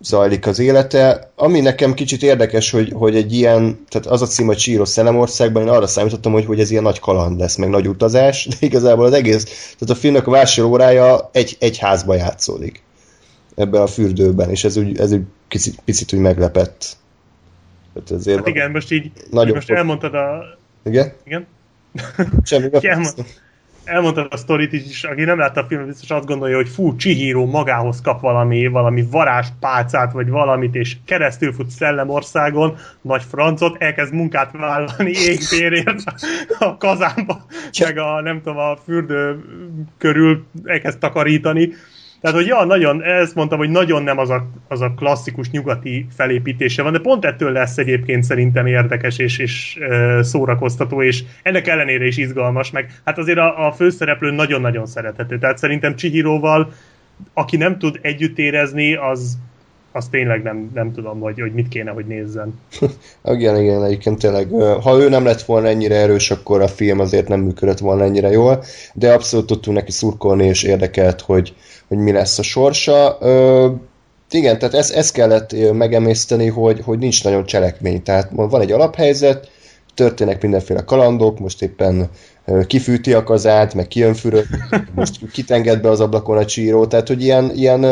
zajlik 0.00 0.46
az 0.46 0.58
élete. 0.58 1.30
Ami 1.36 1.60
nekem 1.60 1.94
kicsit 1.94 2.22
érdekes, 2.22 2.70
hogy, 2.70 2.92
hogy 2.94 3.16
egy 3.16 3.32
ilyen, 3.32 3.84
tehát 3.88 4.06
az 4.06 4.22
a 4.22 4.26
cím, 4.26 4.46
hogy 4.46 4.56
Csíros 4.56 4.88
Szelemországban, 4.88 5.62
én 5.62 5.68
arra 5.68 5.86
számítottam, 5.86 6.32
hogy, 6.32 6.44
hogy 6.44 6.60
ez 6.60 6.70
ilyen 6.70 6.82
nagy 6.82 7.00
kaland 7.00 7.38
lesz, 7.38 7.56
meg 7.56 7.68
nagy 7.68 7.88
utazás, 7.88 8.46
de 8.46 8.56
igazából 8.58 9.04
az 9.04 9.12
egész, 9.12 9.44
tehát 9.44 9.96
a 9.96 10.00
filmnek 10.00 10.26
a 10.26 10.30
másfél 10.30 10.64
órája 10.64 11.30
egy, 11.32 11.56
egy 11.60 11.78
házba 11.78 12.14
játszódik 12.14 12.82
ebben 13.54 13.82
a 13.82 13.86
fürdőben, 13.86 14.50
és 14.50 14.64
ez 14.64 14.76
úgy, 14.76 14.98
ez 14.98 15.12
úgy 15.12 15.22
picit, 15.48 15.80
picit 15.84 16.12
úgy 16.12 16.20
meglepett. 16.20 16.96
Tehát 17.94 18.10
ezért 18.10 18.38
hát 18.38 18.46
igen, 18.46 18.70
most 18.70 18.92
így, 18.92 19.04
így 19.32 19.54
most 19.54 19.70
elmondtad 19.70 20.14
a... 20.14 20.42
Igen? 20.84 21.12
Igen? 21.24 21.46
Semmi 22.42 22.68
elmondtad 23.86 24.26
a 24.30 24.36
sztorit 24.36 24.72
is, 24.72 25.04
aki 25.04 25.24
nem 25.24 25.38
látta 25.38 25.60
a 25.60 25.64
filmet, 25.64 25.86
biztos 25.86 26.10
azt 26.10 26.26
gondolja, 26.26 26.56
hogy 26.56 26.68
fú, 26.68 26.96
Csihíró 26.96 27.46
magához 27.46 28.00
kap 28.00 28.20
valami, 28.20 28.66
valami 28.66 29.06
varázspálcát, 29.10 30.12
vagy 30.12 30.28
valamit, 30.28 30.74
és 30.74 30.96
keresztül 31.04 31.52
fut 31.52 31.70
Szellemországon, 31.70 32.76
nagy 33.00 33.22
francot, 33.28 33.82
elkezd 33.82 34.12
munkát 34.12 34.50
vállalni 34.52 35.10
égbérért 35.10 36.02
a 36.58 36.76
kazánba, 36.76 37.46
meg 37.84 37.98
a, 37.98 38.20
nem 38.20 38.42
tudom, 38.42 38.58
a 38.58 38.76
fürdő 38.84 39.44
körül 39.98 40.46
elkezd 40.64 40.98
takarítani, 40.98 41.72
tehát, 42.26 42.40
hogy 42.40 42.50
ja, 42.50 42.64
nagyon, 42.64 43.02
ezt 43.02 43.34
mondtam, 43.34 43.58
hogy 43.58 43.70
nagyon 43.70 44.02
nem 44.02 44.18
az 44.18 44.30
a, 44.30 44.46
az 44.68 44.80
a 44.80 44.94
klasszikus 44.96 45.50
nyugati 45.50 46.06
felépítése 46.16 46.82
van, 46.82 46.92
de 46.92 46.98
pont 46.98 47.24
ettől 47.24 47.52
lesz 47.52 47.78
egyébként 47.78 48.24
szerintem 48.24 48.66
érdekes 48.66 49.18
és, 49.18 49.38
és 49.38 49.76
e, 49.80 50.22
szórakoztató, 50.22 51.02
és 51.02 51.22
ennek 51.42 51.66
ellenére 51.66 52.06
is 52.06 52.16
izgalmas, 52.16 52.70
meg 52.70 53.00
hát 53.04 53.18
azért 53.18 53.38
a, 53.38 53.66
a 53.66 53.72
főszereplő 53.72 54.30
nagyon-nagyon 54.30 54.86
szerethető. 54.86 55.38
Tehát 55.38 55.58
szerintem 55.58 55.96
Csihiróval, 55.96 56.72
aki 57.32 57.56
nem 57.56 57.78
tud 57.78 57.98
együtt 58.02 58.38
érezni, 58.38 58.94
az, 58.94 59.38
az 59.96 60.06
tényleg 60.10 60.42
nem, 60.42 60.70
nem 60.74 60.92
tudom, 60.92 61.20
hogy, 61.20 61.40
hogy 61.40 61.52
mit 61.52 61.68
kéne, 61.68 61.90
hogy 61.90 62.06
nézzen. 62.06 62.60
igen, 63.24 63.60
igen, 63.60 63.84
egyébként 63.84 64.18
tényleg, 64.18 64.48
ha 64.82 64.98
ő 64.98 65.08
nem 65.08 65.24
lett 65.24 65.42
volna 65.42 65.68
ennyire 65.68 65.94
erős, 65.94 66.30
akkor 66.30 66.60
a 66.60 66.68
film 66.68 67.00
azért 67.00 67.28
nem 67.28 67.40
működött 67.40 67.78
volna 67.78 68.04
ennyire 68.04 68.30
jól, 68.30 68.64
de 68.94 69.12
abszolút 69.12 69.46
tudtunk 69.46 69.76
neki 69.76 69.90
szurkolni, 69.90 70.44
és 70.44 70.62
érdekelt, 70.62 71.20
hogy, 71.20 71.54
hogy 71.88 71.98
mi 71.98 72.12
lesz 72.12 72.38
a 72.38 72.42
sorsa. 72.42 73.18
Ö, 73.20 73.68
igen, 74.30 74.58
tehát 74.58 74.74
ezt, 74.74 74.92
ezt 74.92 75.12
kellett 75.12 75.72
megemészteni, 75.72 76.48
hogy, 76.48 76.80
hogy 76.84 76.98
nincs 76.98 77.24
nagyon 77.24 77.44
cselekmény. 77.44 78.02
Tehát 78.02 78.30
van 78.34 78.60
egy 78.60 78.72
alaphelyzet, 78.72 79.50
történnek 79.94 80.42
mindenféle 80.42 80.84
kalandok, 80.84 81.38
most 81.38 81.62
éppen 81.62 82.08
kifűti 82.66 83.12
a 83.12 83.22
kazát, 83.22 83.74
meg 83.74 83.88
kijön 83.88 84.14
füröd, 84.14 84.46
most 84.94 85.30
kitenged 85.32 85.80
be 85.80 85.88
az 85.90 86.00
ablakon 86.00 86.36
a 86.36 86.44
csíró, 86.44 86.86
tehát 86.86 87.08
hogy 87.08 87.22
ilyen, 87.22 87.50
ilyen 87.54 87.84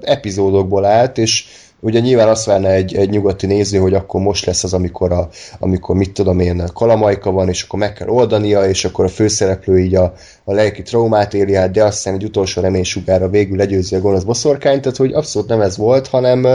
epizódokból 0.00 0.84
állt, 0.84 1.18
és 1.18 1.44
ugye 1.80 2.00
nyilván 2.00 2.28
azt 2.28 2.44
várna 2.44 2.68
egy, 2.68 2.94
egy 2.94 3.10
nyugati 3.10 3.46
néző, 3.46 3.78
hogy 3.78 3.94
akkor 3.94 4.20
most 4.20 4.46
lesz 4.46 4.64
az, 4.64 4.72
amikor, 4.72 5.12
a, 5.12 5.28
amikor 5.58 5.96
mit 5.96 6.12
tudom 6.12 6.40
én, 6.40 6.64
kalamajka 6.74 7.30
van, 7.30 7.48
és 7.48 7.62
akkor 7.62 7.78
meg 7.78 7.92
kell 7.92 8.08
oldania, 8.08 8.68
és 8.68 8.84
akkor 8.84 9.04
a 9.04 9.08
főszereplő 9.08 9.78
így 9.78 9.94
a, 9.94 10.12
a 10.44 10.52
lelki 10.52 10.82
traumát 10.82 11.34
éli 11.34 11.54
át, 11.54 11.70
de 11.70 11.84
aztán 11.84 12.14
egy 12.14 12.24
utolsó 12.24 12.60
reménysugára 12.60 13.28
végül 13.28 13.56
legyőzi 13.56 13.94
a 13.94 14.00
gonosz 14.00 14.22
boszorkányt, 14.22 14.80
tehát 14.82 14.96
hogy 14.96 15.12
abszolút 15.12 15.48
nem 15.48 15.60
ez 15.60 15.76
volt, 15.76 16.06
hanem, 16.06 16.46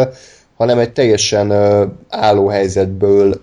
hanem 0.58 0.80
egy 0.80 0.92
teljesen 0.92 1.52
álló 2.10 2.48
helyzetből 2.48 3.42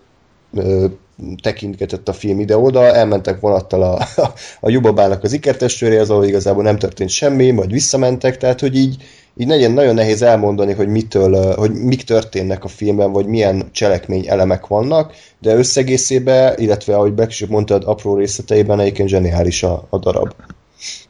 tekintgetett 1.43 2.09
a 2.09 2.13
film 2.13 2.41
ide-oda, 2.41 2.85
elmentek 2.85 3.41
vonattal 3.41 3.83
a, 3.83 3.95
a, 4.17 4.33
a 4.61 4.71
Jubabának 4.71 5.23
az 5.23 5.33
ikertestőréhez, 5.33 6.11
ahol 6.11 6.25
igazából 6.25 6.63
nem 6.63 6.79
történt 6.79 7.11
semmi, 7.11 7.51
majd 7.51 7.71
visszamentek, 7.71 8.37
tehát 8.37 8.61
hogy 8.61 8.77
így, 8.77 8.97
így 9.37 9.47
nagyon, 9.47 9.73
nagyon 9.73 9.95
nehéz 9.95 10.23
elmondani, 10.23 10.73
hogy 10.73 10.89
mitől, 10.89 11.55
hogy 11.55 11.73
mik 11.73 12.03
történnek 12.03 12.65
a 12.65 12.69
filmben, 12.69 13.13
vagy 13.13 13.27
milyen 13.27 13.69
cselekmény 13.73 14.29
elemek 14.29 14.67
vannak, 14.67 15.15
de 15.41 15.55
összegészében, 15.55 16.55
illetve 16.59 16.97
ahogy 16.97 17.13
Beck 17.13 17.49
mondtad, 17.49 17.83
apró 17.87 18.17
részleteiben 18.17 18.81
egyébként 18.81 19.09
zseniális 19.09 19.63
a, 19.63 19.87
a 19.91 19.99
darab. 19.99 20.35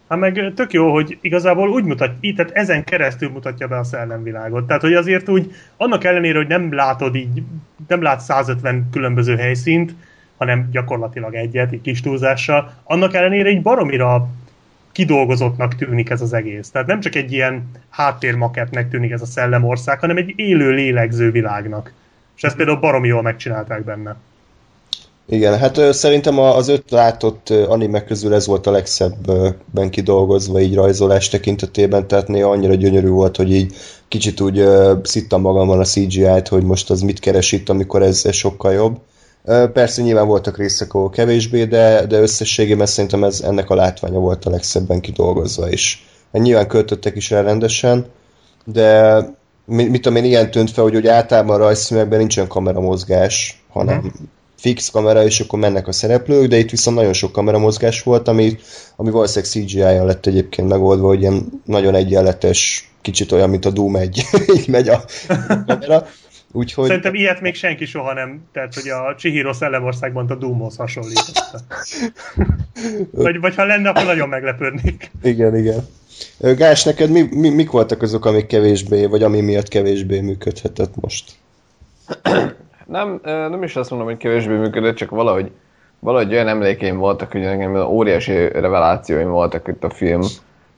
Hát 0.09 0.19
meg 0.19 0.53
tök 0.55 0.73
jó, 0.73 0.93
hogy 0.93 1.19
igazából 1.21 1.69
úgy 1.69 1.85
mutat, 1.85 2.11
így, 2.21 2.35
tehát 2.35 2.53
ezen 2.53 2.85
keresztül 2.85 3.31
mutatja 3.31 3.69
be 3.69 3.79
a 3.79 3.85
szellemvilágot. 3.85 4.67
Tehát, 4.67 4.83
hogy 4.83 4.95
azért 4.95 5.29
úgy, 5.29 5.55
annak 5.77 6.05
ellenére, 6.05 6.39
hogy 6.39 6.47
nem 6.47 6.75
látod 6.75 7.15
így, 7.15 7.43
nem 7.89 8.03
látsz 8.03 8.25
150 8.25 8.89
különböző 8.91 9.37
helyszínt, 9.37 9.95
hanem 10.37 10.69
gyakorlatilag 10.71 11.35
egyet, 11.35 11.73
egy 11.73 11.81
kis 11.81 12.01
túlzással, 12.01 12.73
annak 12.85 13.15
ellenére 13.15 13.51
így 13.51 13.63
baromira 13.63 14.29
kidolgozottnak 14.93 15.75
tűnik 15.75 16.11
ez 16.11 16.21
az 16.21 16.33
egész. 16.33 16.71
Tehát 16.71 16.87
nem 16.87 17.01
csak 17.01 17.15
egy 17.15 17.33
ilyen 17.33 17.71
háttérmaketnek 17.91 18.89
tűnik 18.89 19.11
ez 19.11 19.23
a 19.23 19.27
szellemország, 19.27 20.01
hanem 20.01 20.17
egy 20.17 20.33
élő, 20.37 20.71
lélegző 20.71 21.31
világnak. 21.31 21.93
És 22.37 22.43
ezt 22.43 22.57
például 22.57 22.79
baromi 22.79 23.09
jól 23.09 23.23
megcsinálták 23.23 23.85
benne. 23.85 24.17
Igen, 25.27 25.59
hát 25.59 25.93
szerintem 25.93 26.39
az 26.39 26.69
öt 26.69 26.91
látott 26.91 27.51
anime 27.51 28.05
közül 28.05 28.35
ez 28.35 28.47
volt 28.47 28.67
a 28.67 28.71
legszebben 28.71 29.91
kidolgozva 29.91 30.61
így 30.61 30.75
rajzolás 30.75 31.29
tekintetében, 31.29 32.09
tehát 32.09 32.29
néha 32.29 32.51
annyira 32.51 32.75
gyönyörű 32.75 33.09
volt, 33.09 33.37
hogy 33.37 33.53
így 33.53 33.75
kicsit 34.09 34.41
úgy 34.41 34.65
szittam 35.03 35.41
magamban 35.41 35.79
a 35.79 35.85
CGI-t, 35.85 36.49
hogy 36.49 36.65
most 36.65 36.91
az 36.91 37.01
mit 37.01 37.19
keres 37.19 37.53
itt, 37.53 37.69
amikor 37.69 38.03
ez, 38.03 38.25
ez 38.25 38.35
sokkal 38.35 38.73
jobb. 38.73 38.99
Persze 39.73 40.03
nyilván 40.03 40.27
voltak 40.27 40.59
részek, 40.59 40.95
ahol 40.95 41.11
kevésbé, 41.11 41.65
de, 41.65 42.07
de 42.07 42.21
összességében 42.21 42.87
szerintem 42.87 43.25
ez, 43.25 43.41
ennek 43.41 43.71
a 43.71 43.75
látványa 43.75 44.19
volt 44.19 44.45
a 44.45 44.51
legszebben 44.51 45.01
kidolgozva, 45.01 45.65
hát 46.33 46.43
nyilván 46.43 46.69
költöttek 46.69 47.17
is 47.17 47.31
el 47.31 47.43
rendesen, 47.43 48.07
de 48.65 49.17
mit, 49.65 49.91
mit 49.91 50.03
tudom 50.03 50.19
én, 50.19 50.25
ilyen 50.25 50.51
tűnt 50.51 50.71
fel, 50.71 50.85
hogy, 50.85 50.95
hogy 50.95 51.07
általában 51.07 51.55
a 51.55 51.59
rajzfilmekben 51.59 52.19
nincsen 52.19 52.47
kameramozgás, 52.47 53.65
hanem 53.73 53.97
uh-huh 53.97 54.13
fix 54.63 54.91
kamera, 54.91 55.25
és 55.25 55.41
akkor 55.41 55.59
mennek 55.59 55.89
a 55.89 55.93
szereplők, 55.93 56.49
de 56.49 56.59
itt 56.59 56.71
viszont 56.71 56.97
nagyon 56.97 57.13
sok 57.13 57.33
kameramozgás 57.33 58.03
volt, 58.03 58.29
ami, 58.29 58.59
ami 58.97 59.11
valószínűleg 59.11 59.51
CGI-jal 59.51 60.07
lett 60.07 60.27
egyébként 60.27 60.69
megoldva, 60.69 61.07
hogy 61.07 61.21
ilyen 61.21 61.63
nagyon 61.65 61.95
egyenletes, 61.95 62.91
kicsit 63.01 63.33
olyan, 63.33 63.51
mint 63.51 63.65
a 63.65 63.71
Doom 63.71 63.97
1, 63.97 64.23
így 64.57 64.69
megy 64.69 64.89
a 64.89 65.05
kamera. 65.67 66.07
Úgyhogy... 66.53 66.87
Szerintem 66.87 67.15
ilyet 67.15 67.41
még 67.41 67.55
senki 67.55 67.85
soha 67.85 68.13
nem, 68.13 68.43
tehát 68.53 68.75
hogy 68.75 68.89
a 68.89 69.15
Chihiro 69.19 69.53
Szellemországban 69.53 70.31
a 70.31 70.35
Doomhoz 70.35 70.77
hasonlította. 70.77 71.61
vagy, 73.11 73.41
vagy 73.41 73.55
ha 73.55 73.65
lenne, 73.65 73.89
akkor 73.89 74.05
nagyon 74.05 74.29
meglepődnék. 74.29 75.11
Igen, 75.23 75.57
igen. 75.57 75.87
Gás, 76.57 76.85
neked 76.85 77.11
mi, 77.11 77.29
mi, 77.31 77.49
mik 77.49 77.71
voltak 77.71 78.03
azok, 78.03 78.25
amik 78.25 78.47
kevésbé, 78.47 79.07
vagy 79.07 79.23
ami 79.23 79.41
miatt 79.41 79.69
kevésbé 79.69 80.21
működhetett 80.21 80.93
most? 81.01 81.25
Nem, 82.87 83.21
nem 83.25 83.63
is 83.63 83.77
azt 83.77 83.91
mondom, 83.91 84.09
hogy 84.09 84.17
kevésbé 84.17 84.57
működött, 84.57 84.97
csak 84.97 85.11
valahogy, 85.11 85.51
valahogy 85.99 86.33
olyan 86.33 86.49
emlékeim 86.49 86.99
voltak, 86.99 87.33
hogy 87.33 87.41
nekem 87.41 87.75
óriási 87.77 88.49
revelációim 88.49 89.31
voltak 89.31 89.69
itt 89.69 89.85
a 89.85 89.91
film 89.91 90.21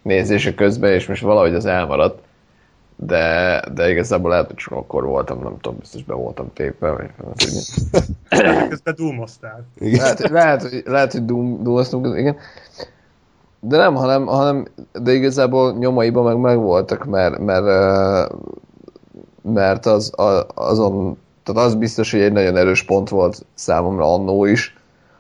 nézése 0.03 0.55
közben, 0.55 0.93
és 0.93 1.07
most 1.07 1.23
valahogy 1.23 1.55
az 1.55 1.67
elmaradt. 1.67 2.23
De, 2.97 3.63
de 3.75 3.91
igazából 3.91 4.31
lehet, 4.31 4.47
hogy 4.47 4.57
csak 4.57 4.73
akkor 4.73 5.05
voltam, 5.05 5.43
nem 5.43 5.57
tudom, 5.61 5.79
biztos 5.79 6.03
be 6.03 6.15
voltam 6.15 6.53
tépve, 6.53 6.91
vagy 6.91 7.11
Közben 8.69 8.95
dúmoztál. 8.97 9.67
Lehet, 9.79 10.19
lehet, 10.19 10.63
hogy, 10.63 10.83
lehet, 10.87 11.13
hogy 11.13 11.25
dúmoztunk, 11.25 12.19
igen. 12.19 12.37
De 13.61 13.77
nem, 13.77 13.95
hanem, 13.95 14.27
hanem 14.27 14.67
de 14.93 15.13
igazából 15.13 15.73
nyomaiban 15.73 16.25
meg 16.25 16.37
megvoltak, 16.37 17.05
mert, 17.05 17.39
mert, 17.39 17.65
mert 19.43 19.87
az, 19.87 20.13
azon 20.55 21.19
tehát 21.45 21.69
az 21.69 21.75
biztos, 21.75 22.11
hogy 22.11 22.21
egy 22.21 22.33
nagyon 22.33 22.57
erős 22.57 22.83
pont 22.83 23.09
volt 23.09 23.47
számomra 23.55 24.15
annó 24.15 24.45
is, 24.45 24.77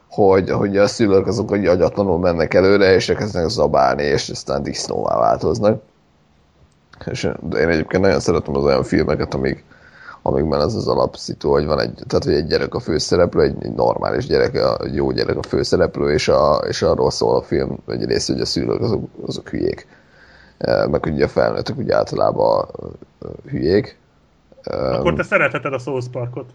hogy, 0.09 0.51
hogy 0.51 0.77
a 0.77 0.87
szülők 0.87 1.27
azok, 1.27 1.49
hogy 1.49 1.67
agyatlanul 1.67 2.19
mennek 2.19 2.55
előre, 2.55 2.95
és 2.95 3.09
elkezdenek 3.09 3.49
zabálni, 3.49 4.03
és 4.03 4.29
aztán 4.29 4.63
disznóvá 4.63 5.19
változnak. 5.19 5.83
És 7.07 7.25
én 7.55 7.69
egyébként 7.69 8.03
nagyon 8.03 8.21
szeretem 8.21 8.57
az 8.57 8.65
olyan 8.65 8.83
filmeket, 8.83 9.35
amik, 9.35 9.65
amikben 10.23 10.61
az 10.61 10.75
az 10.75 10.89
alapszitu, 10.89 11.51
hogy 11.51 11.67
van 11.67 11.81
egy, 11.81 11.93
tehát 12.07 12.25
hogy 12.25 12.35
egy 12.35 12.47
gyerek 12.47 12.75
a 12.75 12.81
főszereplő, 12.81 13.43
egy, 13.43 13.57
egy 13.61 13.75
normális 13.75 14.27
gyerek, 14.27 14.61
egy 14.85 14.95
jó 14.95 15.11
gyerek 15.11 15.37
a 15.37 15.43
főszereplő, 15.43 16.13
és, 16.13 16.29
a, 16.29 16.57
és 16.69 16.83
arról 16.83 17.11
szól 17.11 17.37
a 17.37 17.43
film 17.43 17.79
egy 17.87 18.05
rész, 18.05 18.27
hogy 18.27 18.41
a 18.41 18.47
szülők 18.47 18.81
azok, 18.81 19.05
azok 19.27 19.49
hülyék. 19.49 19.87
Meg 20.91 21.05
ugye 21.07 21.25
a 21.25 21.29
felnőttek 21.29 21.77
ugye 21.77 21.97
általában 21.97 22.69
hülyék, 23.51 23.99
akkor 24.65 25.15
te 25.15 25.23
szeretheted 25.23 25.73
a 25.73 25.79
South 25.79 26.07
Parkot. 26.11 26.47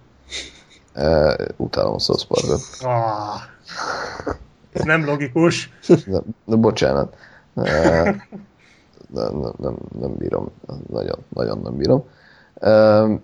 Uh, 0.96 1.34
utálom 1.56 1.94
a 1.94 2.00
South 2.00 2.28
Parkot. 2.28 2.62
Ah, 2.82 3.42
ez 4.74 4.84
nem 4.84 5.06
logikus. 5.06 5.70
Na, 6.06 6.22
na 6.44 6.56
bocsánat. 6.56 7.16
Uh, 7.54 7.66
nem, 9.14 9.54
nem, 9.58 9.76
nem, 10.00 10.16
bírom. 10.18 10.52
Nagyon, 10.90 11.18
nagyon 11.30 11.60
nem 11.64 11.78
bírom. 11.78 12.04
Uh, 12.54 13.20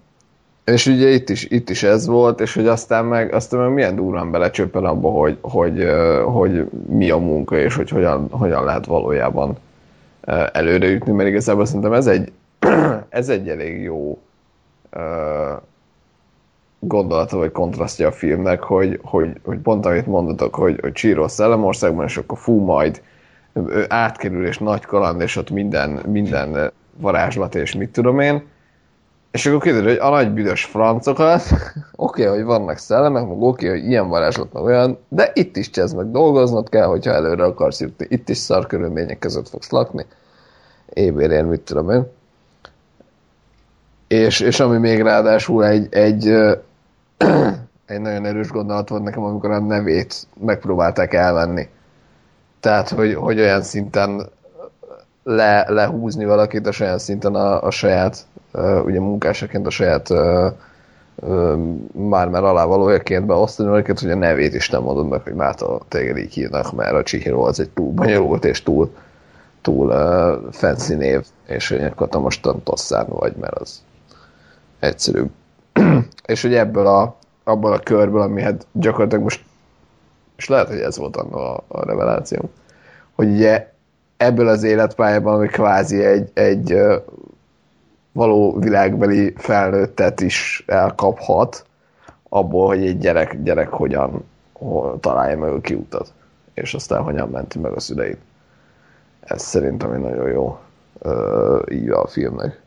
és 0.65 0.85
ugye 0.85 1.09
itt 1.09 1.29
is, 1.29 1.43
itt 1.43 1.69
is 1.69 1.83
ez 1.83 2.05
volt, 2.05 2.39
és 2.39 2.53
hogy 2.53 2.67
aztán 2.67 3.05
meg, 3.05 3.33
aztán 3.33 3.59
meg 3.59 3.73
milyen 3.73 3.95
durván 3.95 4.31
belecsöppen 4.31 4.85
abba, 4.85 5.09
hogy, 5.09 5.37
hogy, 5.41 5.87
hogy 6.25 6.69
mi 6.87 7.09
a 7.09 7.17
munka, 7.17 7.57
és 7.57 7.75
hogy 7.75 7.89
hogyan, 7.89 8.27
hogyan 8.29 8.63
lehet 8.63 8.85
valójában 8.85 9.57
előre 10.51 10.87
jutni, 10.87 11.11
mert 11.11 11.29
igazából 11.29 11.65
szerintem 11.65 11.93
ez 11.93 12.07
egy, 12.07 12.31
ez 13.09 13.29
egy 13.29 13.49
elég 13.49 13.81
jó 13.81 14.19
gondolata 16.79 17.37
vagy 17.37 17.51
kontrasztja 17.51 18.07
a 18.07 18.11
filmnek, 18.11 18.63
hogy, 18.63 18.99
hogy, 19.03 19.29
hogy 19.43 19.57
pont 19.57 19.85
amit 19.85 20.05
mondatok, 20.05 20.55
hogy, 20.55 20.79
hogy 20.81 20.91
Csíró 20.91 21.27
Szellemországban, 21.27 22.05
és 22.05 22.17
akkor 22.17 22.37
fú, 22.37 22.59
majd 22.59 23.01
átkerül, 23.87 24.47
és 24.47 24.57
nagy 24.57 24.85
kaland, 24.85 25.21
és 25.21 25.35
ott 25.35 25.49
minden, 25.49 25.89
minden 25.89 26.71
varázslat, 26.97 27.55
és 27.55 27.75
mit 27.75 27.91
tudom 27.91 28.19
én, 28.19 28.43
és 29.35 29.45
akkor 29.45 29.61
kiderül, 29.61 29.87
hogy 29.87 29.97
a 29.97 30.09
nagy 30.09 30.31
büdös 30.31 30.65
francokat, 30.65 31.41
oké, 31.95 32.25
okay, 32.25 32.35
hogy 32.35 32.45
vannak 32.45 32.77
szellemek, 32.77 33.27
meg 33.27 33.41
oké, 33.41 33.67
okay, 33.67 33.79
hogy 33.79 33.89
ilyen 33.89 34.07
varázslat, 34.07 34.53
meg 34.53 34.63
olyan, 34.63 34.97
de 35.07 35.31
itt 35.33 35.57
is 35.57 35.69
csesz 35.69 35.93
meg 35.93 36.11
dolgoznod 36.11 36.69
kell, 36.69 36.85
hogyha 36.85 37.11
előre 37.11 37.43
akarsz 37.43 37.79
jutni. 37.81 38.05
Itt 38.09 38.29
is 38.29 38.37
szar 38.37 38.67
körülmények 38.67 39.19
között 39.19 39.49
fogsz 39.49 39.69
lakni. 39.69 40.05
Ébérén, 40.93 41.45
mit 41.45 41.61
tudom 41.61 41.89
én. 41.89 42.07
És, 44.07 44.39
és 44.39 44.59
ami 44.59 44.77
még 44.77 45.01
ráadásul 45.01 45.65
egy, 45.65 45.93
egy, 45.93 46.27
egy 47.85 48.01
nagyon 48.01 48.25
erős 48.25 48.49
gondolat 48.49 48.89
volt 48.89 49.03
nekem, 49.03 49.23
amikor 49.23 49.51
a 49.51 49.59
nevét 49.59 50.27
megpróbálták 50.39 51.13
elvenni. 51.13 51.67
Tehát, 52.59 52.89
hogy, 52.89 53.13
hogy 53.13 53.39
olyan 53.39 53.61
szinten 53.61 54.29
le, 55.23 55.65
lehúzni 55.67 56.25
valakit, 56.25 56.67
és 56.67 56.79
olyan 56.79 56.97
szinten 56.97 57.35
a, 57.35 57.63
a 57.63 57.71
saját, 57.71 58.17
ugye 58.85 58.99
munkásaként 58.99 59.67
a 59.67 59.69
saját 59.69 60.09
uh, 60.09 60.53
már-már 61.91 62.43
alávalójaként 62.43 63.25
beosztani 63.25 63.69
valakiket, 63.69 63.99
hogy 63.99 64.11
a 64.11 64.15
nevét 64.15 64.53
is 64.53 64.69
nem 64.69 64.81
mondod 64.81 65.07
meg, 65.07 65.21
hogy 65.21 65.33
már 65.33 65.55
téged 65.87 66.17
így 66.17 66.33
hívnak, 66.33 66.75
mert 66.75 66.93
a 66.93 67.03
Chihiro 67.03 67.41
az 67.41 67.59
egy 67.59 67.69
túl 67.69 67.91
bonyolult 67.91 68.45
és 68.45 68.63
túl, 68.63 68.93
túl 69.61 69.87
uh, 70.61 70.87
név, 70.87 71.25
és 71.47 71.71
akkor 71.71 72.07
te 72.07 72.53
Tosszán 72.63 73.05
vagy, 73.09 73.35
mert 73.35 73.53
az 73.53 73.81
egyszerűbb. 74.79 75.29
és 76.25 76.41
hogy 76.41 76.53
ebből 76.53 76.87
a, 76.87 77.17
abból 77.43 77.73
a 77.73 77.79
körből, 77.79 78.21
ami 78.21 78.41
hát 78.41 78.67
gyakorlatilag 78.71 79.23
most, 79.23 79.43
és 80.35 80.47
lehet, 80.47 80.67
hogy 80.67 80.79
ez 80.79 80.97
volt 80.97 81.15
annak 81.15 81.35
a, 81.35 81.63
a 81.67 81.85
reveláció, 81.85 82.49
hogy 83.15 83.27
ugye 83.27 83.73
ebből 84.17 84.47
az 84.47 84.63
életpályában, 84.63 85.33
ami 85.33 85.47
kvázi 85.47 86.03
egy, 86.03 86.29
egy 86.33 86.77
való 88.11 88.59
világbeli 88.59 89.33
felnőttet 89.37 90.21
is 90.21 90.63
elkaphat, 90.67 91.65
abból, 92.29 92.67
hogy 92.67 92.85
egy 92.85 92.97
gyerek, 92.97 93.43
gyerek 93.43 93.69
hogyan 93.69 94.23
találja 94.99 95.37
meg 95.37 95.51
a 95.51 95.61
kiutat, 95.61 96.13
és 96.53 96.73
aztán 96.73 97.01
hogyan 97.01 97.29
menti 97.29 97.59
meg 97.59 97.71
a 97.71 97.79
szüleit. 97.79 98.19
Ez 99.19 99.41
szerintem 99.41 99.91
egy 99.91 99.99
nagyon 99.99 100.29
jó 100.29 100.59
uh, 101.03 101.61
így 101.69 101.89
a 101.89 102.07
filmnek. 102.07 102.61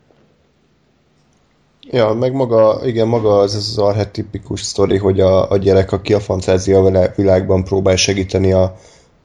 Ja, 1.91 2.13
meg 2.13 2.33
maga, 2.33 2.81
igen, 2.85 3.09
maga 3.09 3.39
az 3.39 3.55
az 3.55 3.79
archetipikus 3.79 4.63
sztori, 4.63 4.97
hogy 4.97 5.21
a, 5.21 5.51
a 5.51 5.57
gyerek, 5.57 5.93
aki 5.93 6.15
a 6.15 6.21
fantázia 6.21 7.11
világban 7.17 7.65
próbál 7.65 7.97
segíteni 7.97 8.53
a, 8.53 8.77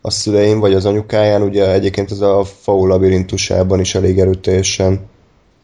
a 0.01 0.09
szüleim, 0.09 0.59
vagy 0.59 0.74
az 0.74 0.86
anyukáján, 0.86 1.41
ugye 1.41 1.72
egyébként 1.72 2.11
ez 2.11 2.20
a 2.20 2.43
faul 2.43 2.88
labirintusában 2.88 3.80
is 3.80 3.95
elég 3.95 4.20
erőteljesen 4.20 5.09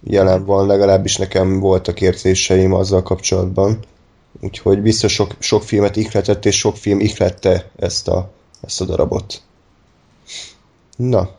jelen 0.03 0.45
van, 0.45 0.67
legalábbis 0.67 1.17
nekem 1.17 1.59
voltak 1.59 2.01
érzéseim 2.01 2.73
azzal 2.73 3.03
kapcsolatban. 3.03 3.79
Úgyhogy 4.41 4.81
biztos 4.81 5.13
sok, 5.13 5.35
sok 5.39 5.63
filmet 5.63 5.95
ihletett, 5.95 6.45
és 6.45 6.57
sok 6.57 6.75
film 6.77 6.99
ihlette 6.99 7.69
ezt 7.75 8.07
a, 8.07 8.29
ezt 8.61 8.81
a 8.81 8.85
darabot. 8.85 9.41
Na, 10.95 11.29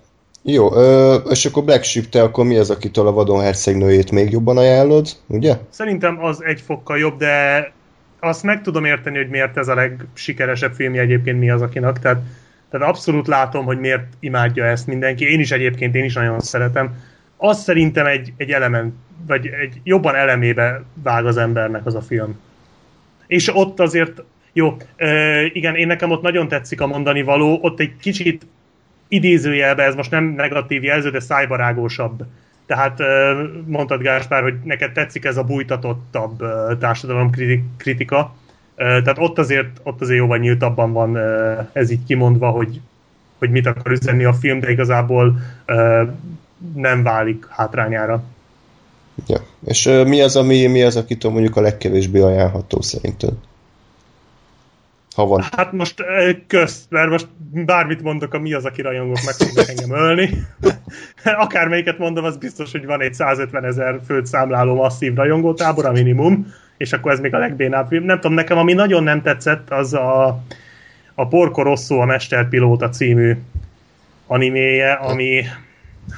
jó, 0.42 0.74
ö, 0.74 1.14
és 1.14 1.44
akkor 1.44 1.64
Black 1.64 1.82
Sheep, 1.82 2.08
te 2.08 2.22
akkor 2.22 2.44
mi 2.44 2.56
az, 2.56 2.70
akitől 2.70 3.06
a 3.06 3.12
vadon 3.12 3.40
hercegnőjét 3.40 4.10
még 4.10 4.30
jobban 4.30 4.56
ajánlod, 4.56 5.08
ugye? 5.26 5.56
Szerintem 5.70 6.24
az 6.24 6.42
egy 6.44 6.60
fokkal 6.60 6.98
jobb, 6.98 7.18
de 7.18 7.72
azt 8.20 8.42
meg 8.42 8.62
tudom 8.62 8.84
érteni, 8.84 9.16
hogy 9.16 9.28
miért 9.28 9.56
ez 9.56 9.68
a 9.68 9.74
legsikeresebb 9.74 10.72
filmje 10.72 11.00
egyébként 11.00 11.38
mi 11.38 11.50
az 11.50 11.62
akinek, 11.62 11.98
tehát, 11.98 12.22
tehát 12.70 12.88
abszolút 12.88 13.26
látom, 13.26 13.64
hogy 13.64 13.78
miért 13.78 14.06
imádja 14.20 14.64
ezt 14.64 14.86
mindenki. 14.86 15.30
Én 15.30 15.40
is 15.40 15.50
egyébként, 15.50 15.94
én 15.94 16.04
is 16.04 16.14
nagyon 16.14 16.40
szeretem. 16.40 16.94
Az 17.36 17.62
szerintem 17.62 18.06
egy, 18.06 18.32
egy 18.36 18.50
element, 18.50 18.94
vagy 19.26 19.46
egy 19.46 19.80
jobban 19.84 20.14
elemébe 20.14 20.82
vág 21.02 21.26
az 21.26 21.36
embernek 21.36 21.86
az 21.86 21.94
a 21.94 22.00
film. 22.00 22.38
És 23.26 23.54
ott 23.54 23.80
azért, 23.80 24.22
jó, 24.52 24.76
igen, 25.52 25.76
én 25.76 25.86
nekem 25.86 26.10
ott 26.10 26.22
nagyon 26.22 26.48
tetszik 26.48 26.80
a 26.80 26.86
mondani 26.86 27.22
való, 27.22 27.58
ott 27.62 27.80
egy 27.80 27.92
kicsit 28.00 28.46
idézőjelbe, 29.10 29.82
ez 29.82 29.94
most 29.94 30.10
nem 30.10 30.24
negatív 30.24 30.82
jelző, 30.82 31.10
de 31.10 31.20
szájbarágósabb. 31.20 32.24
Tehát 32.66 33.02
mondtad 33.66 34.02
Gáspár, 34.02 34.42
hogy 34.42 34.54
neked 34.64 34.92
tetszik 34.92 35.24
ez 35.24 35.36
a 35.36 35.44
bújtatottabb 35.44 36.42
társadalomkritika, 36.78 38.34
tehát 38.76 39.18
ott 39.18 39.38
azért, 39.38 39.80
ott 39.82 40.00
azért 40.00 40.18
jóval 40.18 40.38
nyíltabban 40.38 40.92
van 40.92 41.18
ez 41.72 41.90
így 41.90 42.04
kimondva, 42.06 42.50
hogy, 42.50 42.80
hogy 43.38 43.50
mit 43.50 43.66
akar 43.66 43.92
üzenni 43.92 44.24
a 44.24 44.32
film, 44.32 44.60
de 44.60 44.70
igazából 44.70 45.38
nem 46.74 47.02
válik 47.02 47.46
hátrányára. 47.48 48.22
Ja. 49.26 49.38
És 49.64 49.84
mi 50.06 50.20
az, 50.20 50.36
ami, 50.36 50.66
mi 50.66 50.82
az, 50.82 50.96
akitől 50.96 51.32
mondjuk 51.32 51.56
a 51.56 51.60
legkevésbé 51.60 52.20
ajánlható 52.20 52.80
szerinted? 52.80 53.32
Ha 55.14 55.26
van. 55.26 55.42
Hát 55.56 55.72
most 55.72 56.04
közt, 56.46 56.90
mert 56.90 57.10
most 57.10 57.28
bármit 57.52 58.02
mondok, 58.02 58.34
a 58.34 58.38
mi 58.38 58.52
az, 58.52 58.64
aki 58.64 58.82
rajongók 58.82 59.20
meg 59.24 59.34
fognak 59.34 59.68
engem 59.68 59.98
ölni. 59.98 60.30
Akármelyiket 61.24 61.98
mondom, 61.98 62.24
az 62.24 62.36
biztos, 62.36 62.70
hogy 62.72 62.86
van 62.86 63.00
egy 63.00 63.14
150 63.14 63.64
ezer 63.64 64.00
főt 64.06 64.26
számláló 64.26 64.74
masszív 64.74 65.14
rajongótábor, 65.14 65.86
a 65.86 65.92
minimum, 65.92 66.52
és 66.76 66.92
akkor 66.92 67.12
ez 67.12 67.20
még 67.20 67.34
a 67.34 67.38
legbénább. 67.38 67.90
Nem 67.90 68.20
tudom, 68.20 68.36
nekem 68.36 68.58
ami 68.58 68.72
nagyon 68.72 69.02
nem 69.02 69.22
tetszett, 69.22 69.70
az 69.70 69.94
a, 69.94 70.42
a 71.14 71.28
Porco 71.28 71.62
Rosso, 71.62 71.98
a 71.98 72.04
Mesterpilóta 72.04 72.88
című 72.88 73.36
animéje, 74.26 74.92
ami 74.92 75.44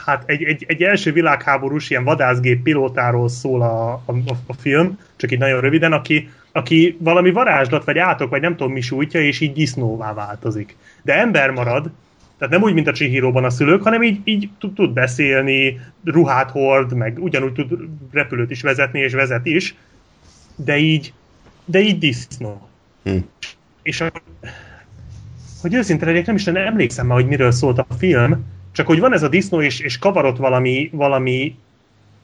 hát 0.05 0.23
egy, 0.27 0.43
egy, 0.43 0.65
egy 0.69 0.83
első 0.83 1.13
világháborús 1.13 1.91
ilyen 1.91 2.05
vadászgép 2.05 2.63
pilótáról 2.63 3.29
szól 3.29 3.63
a, 3.63 3.93
a, 3.93 4.13
a 4.47 4.55
film, 4.55 4.99
csak 5.17 5.33
így 5.33 5.39
nagyon 5.39 5.61
röviden, 5.61 5.93
aki, 5.93 6.31
aki 6.53 6.97
valami 7.01 7.31
varázslat, 7.31 7.85
vagy 7.85 7.99
átok, 7.99 8.31
vagy 8.31 8.41
nem 8.41 8.57
tudom 8.57 8.73
mi 8.73 8.81
sújtja, 8.81 9.21
és 9.21 9.41
így 9.41 9.53
disznóvá 9.53 10.15
változik. 10.15 10.77
De 11.03 11.19
ember 11.19 11.51
marad, 11.51 11.91
tehát 12.39 12.53
nem 12.57 12.63
úgy, 12.63 12.75
mint 12.75 12.87
a 12.87 12.93
Chihiro-ban 12.93 13.45
a 13.45 13.51
szülők, 13.51 13.83
hanem 13.83 14.03
így, 14.03 14.21
így 14.25 14.49
tud, 14.59 14.75
tud 14.75 14.93
beszélni, 14.93 15.81
ruhát 16.05 16.51
hord, 16.51 16.93
meg 16.93 17.19
ugyanúgy 17.21 17.53
tud 17.53 17.79
repülőt 18.13 18.51
is 18.51 18.63
vezetni, 18.63 19.01
és 19.01 19.13
vezet 19.13 19.47
is, 19.47 19.75
de 20.57 20.77
így, 20.77 21.13
de 21.65 21.81
így 21.81 21.99
disznó. 21.99 22.69
Hm. 23.05 23.17
És 23.83 24.01
a, 24.01 24.13
hogy 25.61 25.75
őszinte 25.75 26.07
legyek, 26.07 26.27
nem 26.27 26.35
is 26.35 26.45
nem 26.45 26.57
emlékszem 26.57 27.07
már, 27.07 27.17
hogy 27.17 27.29
miről 27.29 27.51
szólt 27.51 27.79
a 27.79 27.87
film, 27.99 28.45
csak 28.73 28.87
hogy 28.87 29.01
van 29.01 29.13
ez 29.13 29.23
a 29.23 29.29
disznó, 29.29 29.63
és, 29.63 29.81
és 29.81 29.99
kavarott 29.99 30.37
valami, 30.37 30.91
valami 30.93 31.57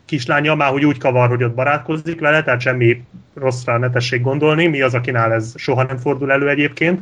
kislánya, 0.08 0.54
már 0.54 0.70
hogy 0.70 0.84
úgy 0.84 0.98
kavar, 0.98 1.28
hogy 1.28 1.42
ott 1.42 1.54
barátkozik 1.54 2.20
vele, 2.20 2.42
tehát 2.42 2.60
semmi 2.60 3.04
rosszra 3.34 3.78
ne 3.78 3.90
tessék 3.90 4.20
gondolni, 4.20 4.66
mi 4.66 4.80
az, 4.80 4.94
akinál 4.94 5.32
ez 5.32 5.52
soha 5.56 5.82
nem 5.82 5.96
fordul 5.96 6.32
elő 6.32 6.48
egyébként, 6.48 7.00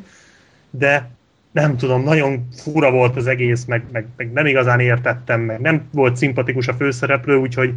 de 0.70 1.10
nem 1.50 1.76
tudom, 1.76 2.02
nagyon 2.02 2.48
fura 2.56 2.90
volt 2.90 3.16
az 3.16 3.26
egész, 3.26 3.64
meg, 3.64 3.84
meg, 3.92 4.06
meg 4.16 4.32
nem 4.32 4.46
igazán 4.46 4.80
értettem, 4.80 5.40
meg 5.40 5.60
nem 5.60 5.88
volt 5.92 6.16
szimpatikus 6.16 6.68
a 6.68 6.74
főszereplő, 6.74 7.36
úgyhogy, 7.36 7.72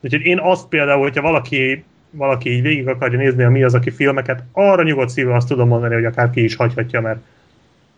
úgyhogy 0.00 0.24
én 0.24 0.38
azt 0.38 0.66
például, 0.68 1.02
hogyha 1.02 1.22
valaki 1.22 1.84
valaki 2.12 2.50
így 2.50 2.62
végig 2.62 2.88
akarja 2.88 3.18
nézni 3.18 3.42
a 3.42 3.50
mi 3.50 3.62
az, 3.62 3.74
aki 3.74 3.90
filmeket, 3.90 4.42
arra 4.52 4.82
nyugodt 4.82 5.10
szívvel 5.10 5.36
azt 5.36 5.48
tudom 5.48 5.68
mondani, 5.68 5.94
hogy 5.94 6.04
akár 6.04 6.30
ki 6.30 6.44
is 6.44 6.56
hagyhatja, 6.56 7.00
mert 7.00 7.20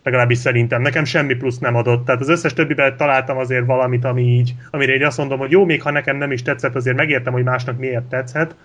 legalábbis 0.05 0.37
szerintem. 0.37 0.81
Nekem 0.81 1.03
semmi 1.03 1.35
plusz 1.35 1.57
nem 1.57 1.75
adott. 1.75 2.05
Tehát 2.05 2.21
az 2.21 2.29
összes 2.29 2.53
többiben 2.53 2.97
találtam 2.97 3.37
azért 3.37 3.65
valamit, 3.65 4.05
ami 4.05 4.21
így, 4.21 4.55
amire 4.71 4.93
én 4.93 5.05
azt 5.05 5.17
mondom, 5.17 5.39
hogy 5.39 5.51
jó, 5.51 5.65
még 5.65 5.81
ha 5.81 5.91
nekem 5.91 6.17
nem 6.17 6.31
is 6.31 6.41
tetszett, 6.41 6.75
azért 6.75 6.95
megértem, 6.95 7.33
hogy 7.33 7.43
másnak 7.43 7.77
miért 7.77 8.03
tetszett. 8.03 8.55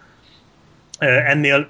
Ennél 0.98 1.68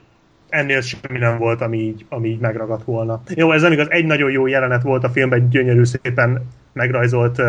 ennél 0.48 0.80
semmi 0.80 1.18
nem 1.18 1.38
volt, 1.38 1.60
ami 1.60 1.78
így, 1.78 2.04
ami 2.08 2.28
így 2.28 2.38
megragadt 2.38 2.84
volna. 2.84 3.22
Jó, 3.34 3.52
ez 3.52 3.62
nem 3.62 3.72
igaz, 3.72 3.90
egy 3.90 4.04
nagyon 4.04 4.30
jó 4.30 4.46
jelenet 4.46 4.82
volt 4.82 5.04
a 5.04 5.08
filmben, 5.08 5.40
egy 5.40 5.48
gyönyörű 5.48 5.84
szépen 5.84 6.46
megrajzolt 6.72 7.42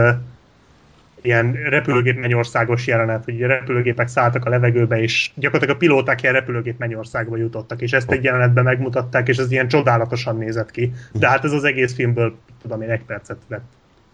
ilyen 1.22 1.52
repülőgép 1.52 2.20
mennyországos 2.20 2.88
jelenet, 2.88 3.24
hogy 3.24 3.40
repülőgépek 3.40 4.08
szálltak 4.08 4.46
a 4.46 4.50
levegőbe, 4.50 5.02
és 5.02 5.32
gyakorlatilag 5.36 5.76
a 5.76 5.80
pilóták 5.80 6.22
ilyen 6.22 6.34
repülőgép 6.34 6.78
mennyországba 6.78 7.38
jutottak, 7.38 7.82
és 7.82 7.92
ezt 7.92 8.12
egy 8.12 8.24
jelenetben 8.24 8.64
megmutatták, 8.64 9.28
és 9.28 9.38
ez 9.38 9.52
ilyen 9.52 9.68
csodálatosan 9.68 10.38
nézett 10.38 10.72
ki. 10.72 10.92
De 11.12 11.28
hát 11.28 11.44
ez 11.44 11.52
az 11.52 11.64
egész 11.64 11.94
filmből, 11.94 12.36
tudom 12.62 12.82
én, 12.82 12.90
egy 12.90 13.04
percet 13.06 13.38
vett 13.48 13.72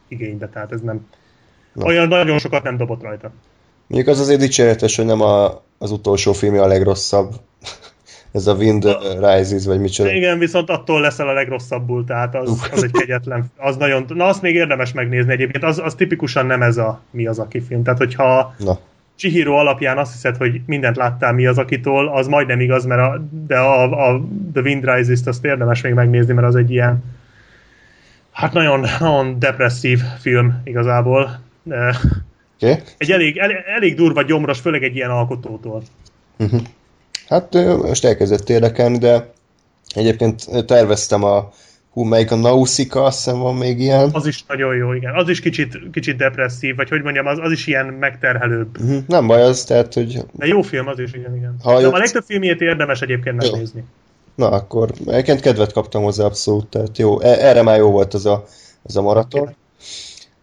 igénybe, 0.07 0.47
tehát 0.47 0.71
ez 0.71 0.81
nem... 0.81 1.07
Na. 1.73 1.85
Olyan 1.85 2.07
nagyon 2.07 2.39
sokat 2.39 2.63
nem 2.63 2.77
dobott 2.77 3.01
rajta. 3.01 3.31
Mondjuk 3.87 4.11
az 4.11 4.19
azért 4.19 4.39
dicséretes, 4.39 4.95
hogy 4.95 5.05
nem 5.05 5.21
a, 5.21 5.61
az 5.77 5.91
utolsó 5.91 6.33
filmje 6.33 6.61
a 6.61 6.67
legrosszabb 6.67 7.33
ez 8.38 8.47
a 8.47 8.53
Wind 8.53 8.97
Rises, 9.19 9.65
vagy 9.65 9.79
micsoda. 9.79 10.11
Igen, 10.11 10.39
viszont 10.39 10.69
attól 10.69 11.01
leszel 11.01 11.27
a 11.27 11.33
legrosszabbul, 11.33 12.05
tehát 12.05 12.35
az, 12.35 12.69
az 12.71 12.83
egy 12.83 12.91
kegyetlen, 12.91 13.51
az 13.57 13.77
nagyon, 13.77 14.05
na 14.07 14.25
azt 14.25 14.41
még 14.41 14.55
érdemes 14.55 14.93
megnézni 14.93 15.31
egyébként, 15.31 15.63
az, 15.63 15.79
az 15.79 15.95
tipikusan 15.95 16.45
nem 16.45 16.61
ez 16.61 16.77
a 16.77 17.01
mi 17.11 17.27
az 17.27 17.39
aki 17.39 17.61
film, 17.61 17.83
tehát 17.83 17.99
hogyha 17.99 18.55
na. 18.57 18.79
Chihiro 19.15 19.53
alapján 19.53 19.97
azt 19.97 20.11
hiszed, 20.11 20.38
hogy 20.38 20.61
mindent 20.65 20.95
láttál 20.95 21.33
mi 21.33 21.45
az 21.45 21.57
akitól, 21.57 22.07
az 22.07 22.27
majdnem 22.27 22.59
igaz, 22.59 22.85
mert 22.85 23.01
a, 23.01 23.27
de 23.47 23.57
a, 23.57 24.09
a 24.09 24.21
The 24.53 24.61
Wind 24.61 24.85
Rises-t 24.85 25.27
azt 25.27 25.45
érdemes 25.45 25.81
még 25.81 25.93
megnézni, 25.93 26.33
mert 26.33 26.47
az 26.47 26.55
egy 26.55 26.71
ilyen 26.71 27.03
hát 28.31 28.53
nagyon, 28.53 28.85
nagyon 28.99 29.39
depresszív 29.39 29.99
film 30.19 30.61
igazából. 30.63 31.39
Okay. 31.65 32.75
Egy 32.97 33.11
elég, 33.11 33.38
elég, 33.38 33.55
elég 33.75 33.95
durva 33.95 34.21
gyomros, 34.21 34.59
főleg 34.59 34.83
egy 34.83 34.95
ilyen 34.95 35.09
alkotótól. 35.09 35.83
Uh-huh. 36.38 36.61
Hát 37.28 37.53
most 37.82 38.05
elkezdett 38.05 38.49
érdekelni, 38.49 38.97
de 38.97 39.32
egyébként 39.95 40.65
terveztem 40.65 41.23
a 41.23 41.49
hú, 41.91 42.03
melyik 42.03 42.32
a 42.32 42.36
Nausicaa, 42.36 43.03
azt 43.03 43.17
hiszem 43.23 43.39
van 43.39 43.55
még 43.55 43.80
ilyen. 43.80 44.09
Az 44.13 44.25
is 44.25 44.43
nagyon 44.47 44.75
jó, 44.75 44.93
igen. 44.93 45.15
Az 45.15 45.30
is 45.30 45.39
kicsit, 45.39 45.80
kicsit 45.91 46.17
depresszív, 46.17 46.75
vagy 46.75 46.89
hogy 46.89 47.01
mondjam, 47.01 47.25
az, 47.25 47.38
az 47.41 47.51
is 47.51 47.67
ilyen 47.67 47.86
megterhelőbb. 47.86 48.80
Uh-huh. 48.80 49.03
Nem 49.07 49.28
baj 49.28 49.41
az, 49.41 49.63
tehát, 49.63 49.93
hogy... 49.93 50.23
De 50.32 50.45
jó 50.45 50.61
film 50.61 50.88
az 50.88 50.99
is, 50.99 51.13
igen, 51.13 51.36
igen. 51.36 51.55
Ha 51.63 51.82
De 51.82 51.88
a 51.88 51.97
legtöbb 51.97 52.23
filmjét 52.23 52.61
érdemes 52.61 53.01
egyébként 53.01 53.36
megnézni. 53.36 53.84
Na, 54.36 54.49
akkor 54.49 54.91
egyébként 55.05 55.39
kedvet 55.39 55.73
kaptam 55.73 56.03
hozzá 56.03 56.25
abszolút, 56.25 56.67
tehát 56.67 56.97
jó, 56.97 57.19
e- 57.19 57.47
erre 57.47 57.61
már 57.61 57.78
jó 57.78 57.91
volt 57.91 58.13
az 58.13 58.25
a, 58.25 58.45
az 58.84 58.97
a 58.97 59.01
maraton. 59.01 59.55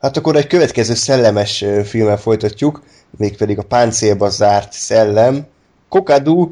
Hát 0.00 0.16
akkor 0.16 0.36
egy 0.36 0.46
következő 0.46 0.94
szellemes 0.94 1.64
filmmel 1.84 2.18
folytatjuk, 2.18 2.82
mégpedig 3.16 3.58
a 3.58 3.62
páncélba 3.62 4.28
zárt 4.28 4.72
szellem. 4.72 5.46
Kokadu 5.88 6.50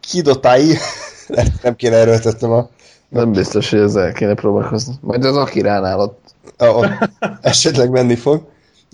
Kidotai, 0.00 0.76
nem 1.62 1.76
kéne 1.76 1.96
erőltetnem 1.96 2.50
a... 2.50 2.68
Nem 3.08 3.32
biztos, 3.32 3.70
hogy 3.70 3.78
ezzel 3.78 4.12
kéne 4.12 4.34
próbálkozni. 4.34 4.94
Majd 5.00 5.24
az 5.24 5.36
Akiránál 5.36 6.00
ott. 6.00 6.34
A, 6.56 6.64
ott 6.64 6.90
esetleg 7.40 7.90
menni 7.90 8.14
fog. 8.14 8.42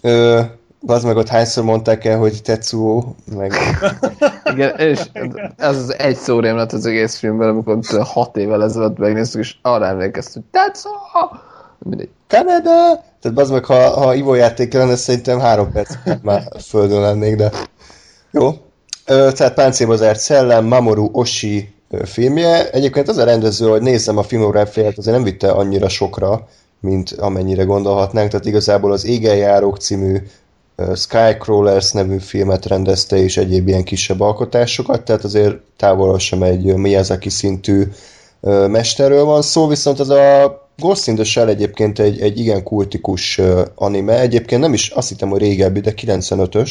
Ö, 0.03 0.41
az 0.87 1.03
meg 1.03 1.17
ott 1.17 1.29
hányszor 1.29 1.65
mondták 1.65 2.05
el, 2.05 2.19
hogy 2.19 2.43
Tetsuo, 2.43 3.03
meg... 3.37 3.53
Igen, 4.53 4.77
és 4.77 5.01
ez 5.57 5.77
az 5.77 5.95
egy 5.99 6.17
szó 6.17 6.41
lett 6.41 6.73
az 6.73 6.87
egész 6.87 7.17
filmben, 7.17 7.49
amikor 7.49 7.79
hat 8.05 8.37
évvel 8.37 8.63
ezelőtt 8.63 8.99
megnéztük, 8.99 9.41
és 9.41 9.57
arra 9.63 9.87
emlékeztünk, 9.87 10.45
Tetsuo! 10.51 10.93
Mindegy. 11.79 12.11
Kanada! 12.29 13.03
Tehát 13.21 13.39
az 13.39 13.51
meg, 13.51 13.65
ha, 13.65 13.75
ha 13.75 14.15
Ivo 14.15 14.35
játék 14.35 14.73
lenne, 14.73 14.97
szerintem 14.97 15.39
három 15.39 15.73
perc 15.73 15.95
már 16.23 16.43
földön 16.67 17.01
lennék, 17.01 17.37
de 17.37 17.51
jó 18.31 18.68
tehát 19.09 19.55
Páncélba 19.55 19.97
zárt 19.97 20.19
szellem, 20.19 20.65
Mamoru 20.65 21.09
Oshi 21.13 21.75
filmje. 22.05 22.71
Egyébként 22.71 23.09
az 23.09 23.17
a 23.17 23.25
rendező, 23.25 23.69
hogy 23.69 23.83
nézzem 23.83 24.17
a 24.17 24.23
filmográfiát, 24.23 24.99
azért 24.99 25.17
nem 25.17 25.25
vitte 25.25 25.51
annyira 25.51 25.89
sokra, 25.89 26.49
mint 26.81 27.11
amennyire 27.11 27.63
gondolhatnánk, 27.63 28.31
tehát 28.31 28.47
igazából 28.47 28.93
az 28.93 29.05
Égeljárók 29.05 29.77
című 29.77 30.17
Skycrawlers 30.95 31.93
nevű 31.93 32.19
filmet 32.19 32.67
rendezte, 32.67 33.17
és 33.17 33.37
egyéb 33.37 33.69
ilyen 33.69 33.85
kisebb 33.85 34.21
alkotásokat, 34.21 35.03
tehát 35.03 35.25
azért 35.25 35.57
távol 35.77 36.19
sem 36.19 36.43
egy 36.43 36.75
Miyazaki 36.75 37.29
szintű 37.29 37.83
mesterről 38.69 39.25
van 39.25 39.43
szó, 39.43 39.67
viszont 39.67 40.01
az 40.01 40.11
a 40.11 40.69
Ghost 40.77 41.07
in 41.07 41.15
the 41.15 41.25
Shell 41.25 41.49
egyébként 41.49 41.99
egy, 41.99 42.21
egy 42.21 42.39
igen 42.39 42.63
kultikus 42.63 43.41
anime, 43.75 44.21
egyébként 44.21 44.61
nem 44.61 44.73
is 44.73 44.91
azt 44.91 45.09
hittem, 45.09 45.29
hogy 45.29 45.41
régebbi, 45.41 45.81
de 45.81 45.93
95-ös, 45.97 46.71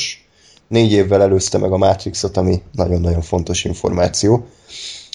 négy 0.68 0.92
évvel 0.92 1.22
előzte 1.22 1.58
meg 1.58 1.72
a 1.72 1.78
Matrixot, 1.78 2.38
ami 2.38 2.62
nagyon-nagyon 2.72 3.22
fontos 3.22 3.64
információ. 3.64 4.48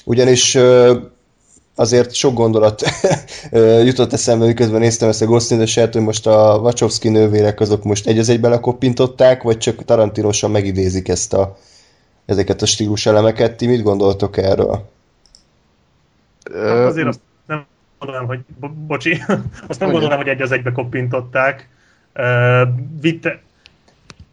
Ugyanis 0.05 0.59
azért 1.75 2.15
sok 2.15 2.35
gondolat 2.35 2.83
jutott 3.85 4.13
eszembe, 4.13 4.47
miközben 4.47 4.81
néztem 4.81 5.09
ezt 5.09 5.23
a 5.23 5.27
Ghost 5.27 5.51
in 5.51 5.57
the 5.57 5.67
Shell, 5.67 5.89
hogy 5.93 6.03
most 6.03 6.27
a 6.27 6.59
Wachowski 6.63 7.09
nővérek 7.09 7.61
azok 7.61 7.85
most 7.85 8.07
egy 8.07 8.19
az 8.19 8.29
egybe 8.29 8.49
lekoppintották, 8.49 9.43
vagy 9.43 9.59
csak 9.59 9.85
Tarantinosan 9.85 10.51
megidézik 10.51 11.09
ezt 11.09 11.33
a, 11.33 11.59
ezeket 12.27 12.63
a 12.63 12.67
stílus 12.67 13.07
elemeket. 13.07 13.57
Ti 13.57 13.67
mit 13.67 13.83
gondoltok 13.83 14.37
erről? 14.37 14.91
Hát 16.55 16.87
azért 16.87 17.07
azt 17.07 17.21
nem 17.47 17.67
gondolom, 17.99 18.27
hogy 18.27 18.41
bo- 18.61 18.75
bocsi, 18.75 19.23
azt 19.69 19.81
nem 19.81 19.91
gondolom, 19.91 20.17
hogy 20.17 20.29
egy 20.29 20.43
az 20.43 20.53
egybe 20.53 20.73
koppintották. 20.73 21.69
Uh, 22.15 22.69
vitte, 23.01 23.41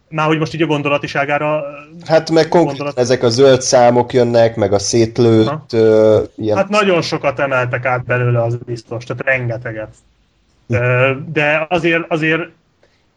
már 0.10 0.28
hogy 0.28 0.40
most 0.40 0.54
így 0.54 0.62
a 0.62 0.66
gondolatiságára... 0.66 1.64
Hát 2.06 2.32
meg 2.32 2.50
gondolat... 2.50 3.00
ezek 3.00 3.24
a 3.24 3.30
zöld 3.30 3.62
számok 3.62 4.14
jönnek, 4.14 4.56
meg 4.56 4.74
a 4.74 4.80
szétlőtt... 4.80 5.74
Uh, 5.74 6.18
ilyen... 6.36 6.58
Hát 6.58 6.70
nagyon 6.70 7.02
sokat 7.02 7.40
emeltek 7.40 7.86
át 7.86 8.06
belőle, 8.06 8.42
az 8.42 8.58
biztos, 8.66 9.04
tehát 9.04 9.24
rengeteget. 9.24 9.96
De 11.32 11.66
azért, 11.70 12.12
azért 12.12 12.42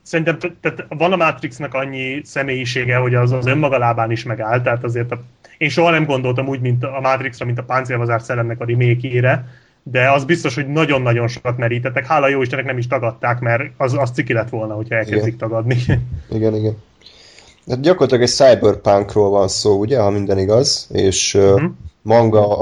szerintem 0.03 0.39
tehát 0.61 0.85
van 0.89 1.13
a 1.13 1.17
Matrixnak 1.17 1.75
annyi 1.75 2.21
személyisége, 2.25 2.97
hogy 2.97 3.15
az 3.15 3.33
az 3.33 3.47
önmaga 3.47 3.79
lábán 3.79 4.11
is 4.11 4.23
megáll, 4.23 4.63
tehát 4.63 4.85
azért 4.85 5.13
a, 5.13 5.23
én 5.59 5.69
soha 5.69 5.91
nem 5.91 6.05
gondoltam 6.05 6.49
úgy, 6.49 6.61
mint 6.61 6.85
a 6.85 7.01
Matrixra, 7.01 7.45
mint 7.45 7.59
a 7.59 7.63
Páncélvazár 7.63 8.23
szellemnek 8.23 8.61
a 8.61 8.65
remake 8.65 9.09
de 9.83 10.11
az 10.11 10.25
biztos, 10.25 10.55
hogy 10.55 10.67
nagyon-nagyon 10.67 11.29
sokat 11.29 11.59
merítettek. 11.59 12.07
Hála 12.07 12.29
jó 12.29 12.43
Istennek 12.43 12.67
nem 12.67 12.79
is 12.79 12.87
tagadták, 12.87 13.41
mert 13.41 13.63
az, 13.77 13.95
az 13.99 14.11
ciki 14.11 14.33
lett 14.33 14.49
volna, 14.49 14.75
hogyha 14.75 14.95
elkezdik 14.95 15.35
igen. 15.35 15.39
tagadni. 15.39 15.77
Igen, 16.31 16.55
igen. 16.55 16.77
Hát 17.69 17.81
gyakorlatilag 17.81 18.23
egy 18.23 18.29
cyberpunkról 18.29 19.31
van 19.31 19.49
szó, 19.49 19.79
ugye, 19.79 19.99
ha 20.01 20.11
minden 20.11 20.39
igaz, 20.39 20.89
és 20.93 21.35
uh-huh. 21.35 21.71
manga 22.03 22.59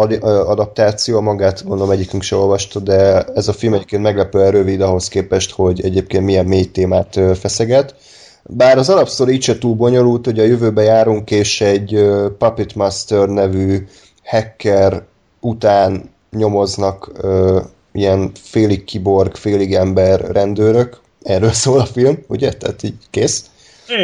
adaptáció, 0.46 1.20
magát 1.20 1.64
gondolom 1.66 1.92
egyikünk 1.92 2.22
se 2.22 2.36
olvasta, 2.36 2.80
de 2.80 3.22
ez 3.22 3.48
a 3.48 3.52
film 3.52 3.72
egyébként 3.72 4.02
meglepően 4.02 4.50
rövid 4.50 4.80
ahhoz 4.80 5.08
képest, 5.08 5.50
hogy 5.50 5.84
egyébként 5.84 6.24
milyen 6.24 6.46
mély 6.46 6.64
témát 6.64 7.20
feszeget. 7.34 7.94
Bár 8.42 8.78
az 8.78 8.88
alapszor 8.88 9.28
így 9.28 9.42
se 9.42 9.58
túl 9.58 9.74
bonyolult, 9.74 10.24
hogy 10.24 10.38
a 10.38 10.44
jövőbe 10.44 10.82
járunk, 10.82 11.30
és 11.30 11.60
egy 11.60 12.04
Puppet 12.38 12.74
Master 12.74 13.28
nevű 13.28 13.86
hacker 14.24 15.02
után 15.40 16.10
nyomoznak 16.30 17.10
uh, 17.22 17.62
ilyen 17.92 18.30
félig 18.42 18.84
kiborg, 18.84 19.34
félig 19.34 19.74
ember 19.74 20.20
rendőrök. 20.20 21.00
Erről 21.22 21.52
szól 21.52 21.80
a 21.80 21.84
film, 21.84 22.18
ugye? 22.26 22.52
Tehát 22.52 22.82
így 22.82 22.96
kész. 23.10 23.44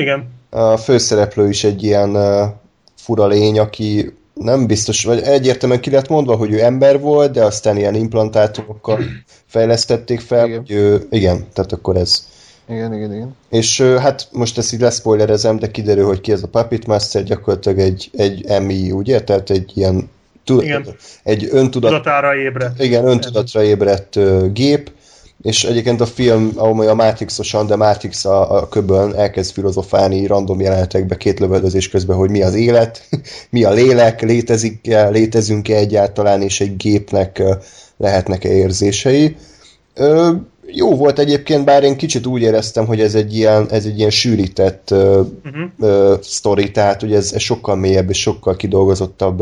Igen. 0.01 0.29
A 0.51 0.77
főszereplő 0.77 1.49
is 1.49 1.65
egy 1.65 1.83
ilyen 1.83 2.17
uh, 2.17 2.49
fura 2.97 3.27
lény, 3.27 3.59
aki 3.59 4.15
nem 4.35 4.67
biztos, 4.67 5.05
vagy 5.05 5.21
egyértelműen 5.23 5.81
ki 5.81 5.91
lett 5.91 6.09
mondva, 6.09 6.37
hogy 6.37 6.53
ő 6.53 6.63
ember 6.63 7.01
volt, 7.01 7.33
de 7.33 7.45
aztán 7.45 7.77
ilyen 7.77 7.95
implantátumokkal 7.95 8.99
fejlesztették 9.47 10.21
fel, 10.21 10.47
igen. 10.47 10.59
hogy 10.59 10.71
ő, 10.71 11.07
igen, 11.11 11.47
tehát 11.53 11.73
akkor 11.73 11.97
ez. 11.97 12.27
Igen, 12.69 12.95
igen, 12.95 13.15
igen. 13.15 13.37
És 13.49 13.81
hát 13.81 14.29
most 14.33 14.59
ezt 14.59 14.73
így 14.73 14.81
leszpoilerezem, 14.81 15.59
de 15.59 15.71
kiderül, 15.71 16.07
hogy 16.07 16.21
ki 16.21 16.33
ez 16.33 16.43
a 16.43 16.49
Puppet 16.49 16.87
Master, 16.87 17.23
gyakorlatilag 17.23 17.79
egy, 17.79 18.11
egy 18.17 18.63
MI, 18.63 18.91
ugye? 18.91 19.23
Tehát 19.23 19.51
egy 19.51 19.73
ilyen 19.75 20.09
tud, 20.47 20.63
igen. 20.63 20.87
egy 21.23 21.49
öntudat, 21.51 21.91
Tudatára 21.91 22.37
ébredt. 22.37 22.83
Igen, 22.83 23.07
öntudatra 23.07 23.63
ébredt 23.63 24.19
gép, 24.53 24.91
és 25.43 25.65
egyébként 25.65 26.01
a 26.01 26.07
film, 26.07 26.53
ahol 26.55 26.89
a 26.89 26.95
Matrixosan, 26.95 27.67
de 27.67 27.77
Matrix 27.77 28.25
a, 28.25 28.57
a 28.57 28.69
köbön 28.69 29.15
elkezd 29.15 29.53
filozofálni 29.53 30.27
random 30.27 30.61
jelenetekbe 30.61 31.17
két 31.17 31.39
lövöldözés 31.39 31.89
közben, 31.89 32.17
hogy 32.17 32.31
mi 32.31 32.43
az 32.43 32.55
élet, 32.55 33.09
mi 33.51 33.65
a 33.65 33.71
lélek, 33.71 34.23
létezik-e, 34.23 35.09
létezünk-e 35.09 35.77
egyáltalán, 35.77 36.43
és 36.43 36.61
egy 36.61 36.77
gépnek 36.77 37.43
lehetnek-e 37.97 38.49
érzései. 38.49 39.37
Ö, 39.95 40.33
jó 40.67 40.97
volt 40.97 41.19
egyébként, 41.19 41.65
bár 41.65 41.83
én 41.83 41.97
kicsit 41.97 42.27
úgy 42.27 42.43
éreztem, 42.43 42.87
hogy 42.87 43.01
ez 43.01 43.15
egy 43.15 43.37
ilyen, 43.37 43.71
ez 43.71 43.85
egy 43.85 43.99
ilyen 43.99 44.11
sűrített 44.11 44.89
uh, 44.91 45.27
uh, 45.79 46.13
sztori, 46.21 46.71
tehát 46.71 47.01
hogy 47.01 47.13
ez, 47.13 47.33
ez 47.33 47.41
sokkal 47.41 47.77
mélyebb 47.77 48.09
és 48.09 48.21
sokkal 48.21 48.57
kidolgozottabb 48.57 49.41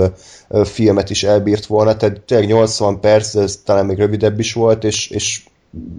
uh, 0.49 0.65
filmet 0.65 1.11
is 1.11 1.23
elbírt 1.23 1.67
volna, 1.67 1.97
tehát 1.97 2.21
tényleg 2.21 2.49
80 2.49 3.01
perc, 3.01 3.35
ez 3.35 3.61
talán 3.65 3.87
még 3.87 3.99
rövidebb 3.99 4.39
is 4.39 4.53
volt, 4.53 4.85
és, 4.85 5.11
és 5.11 5.43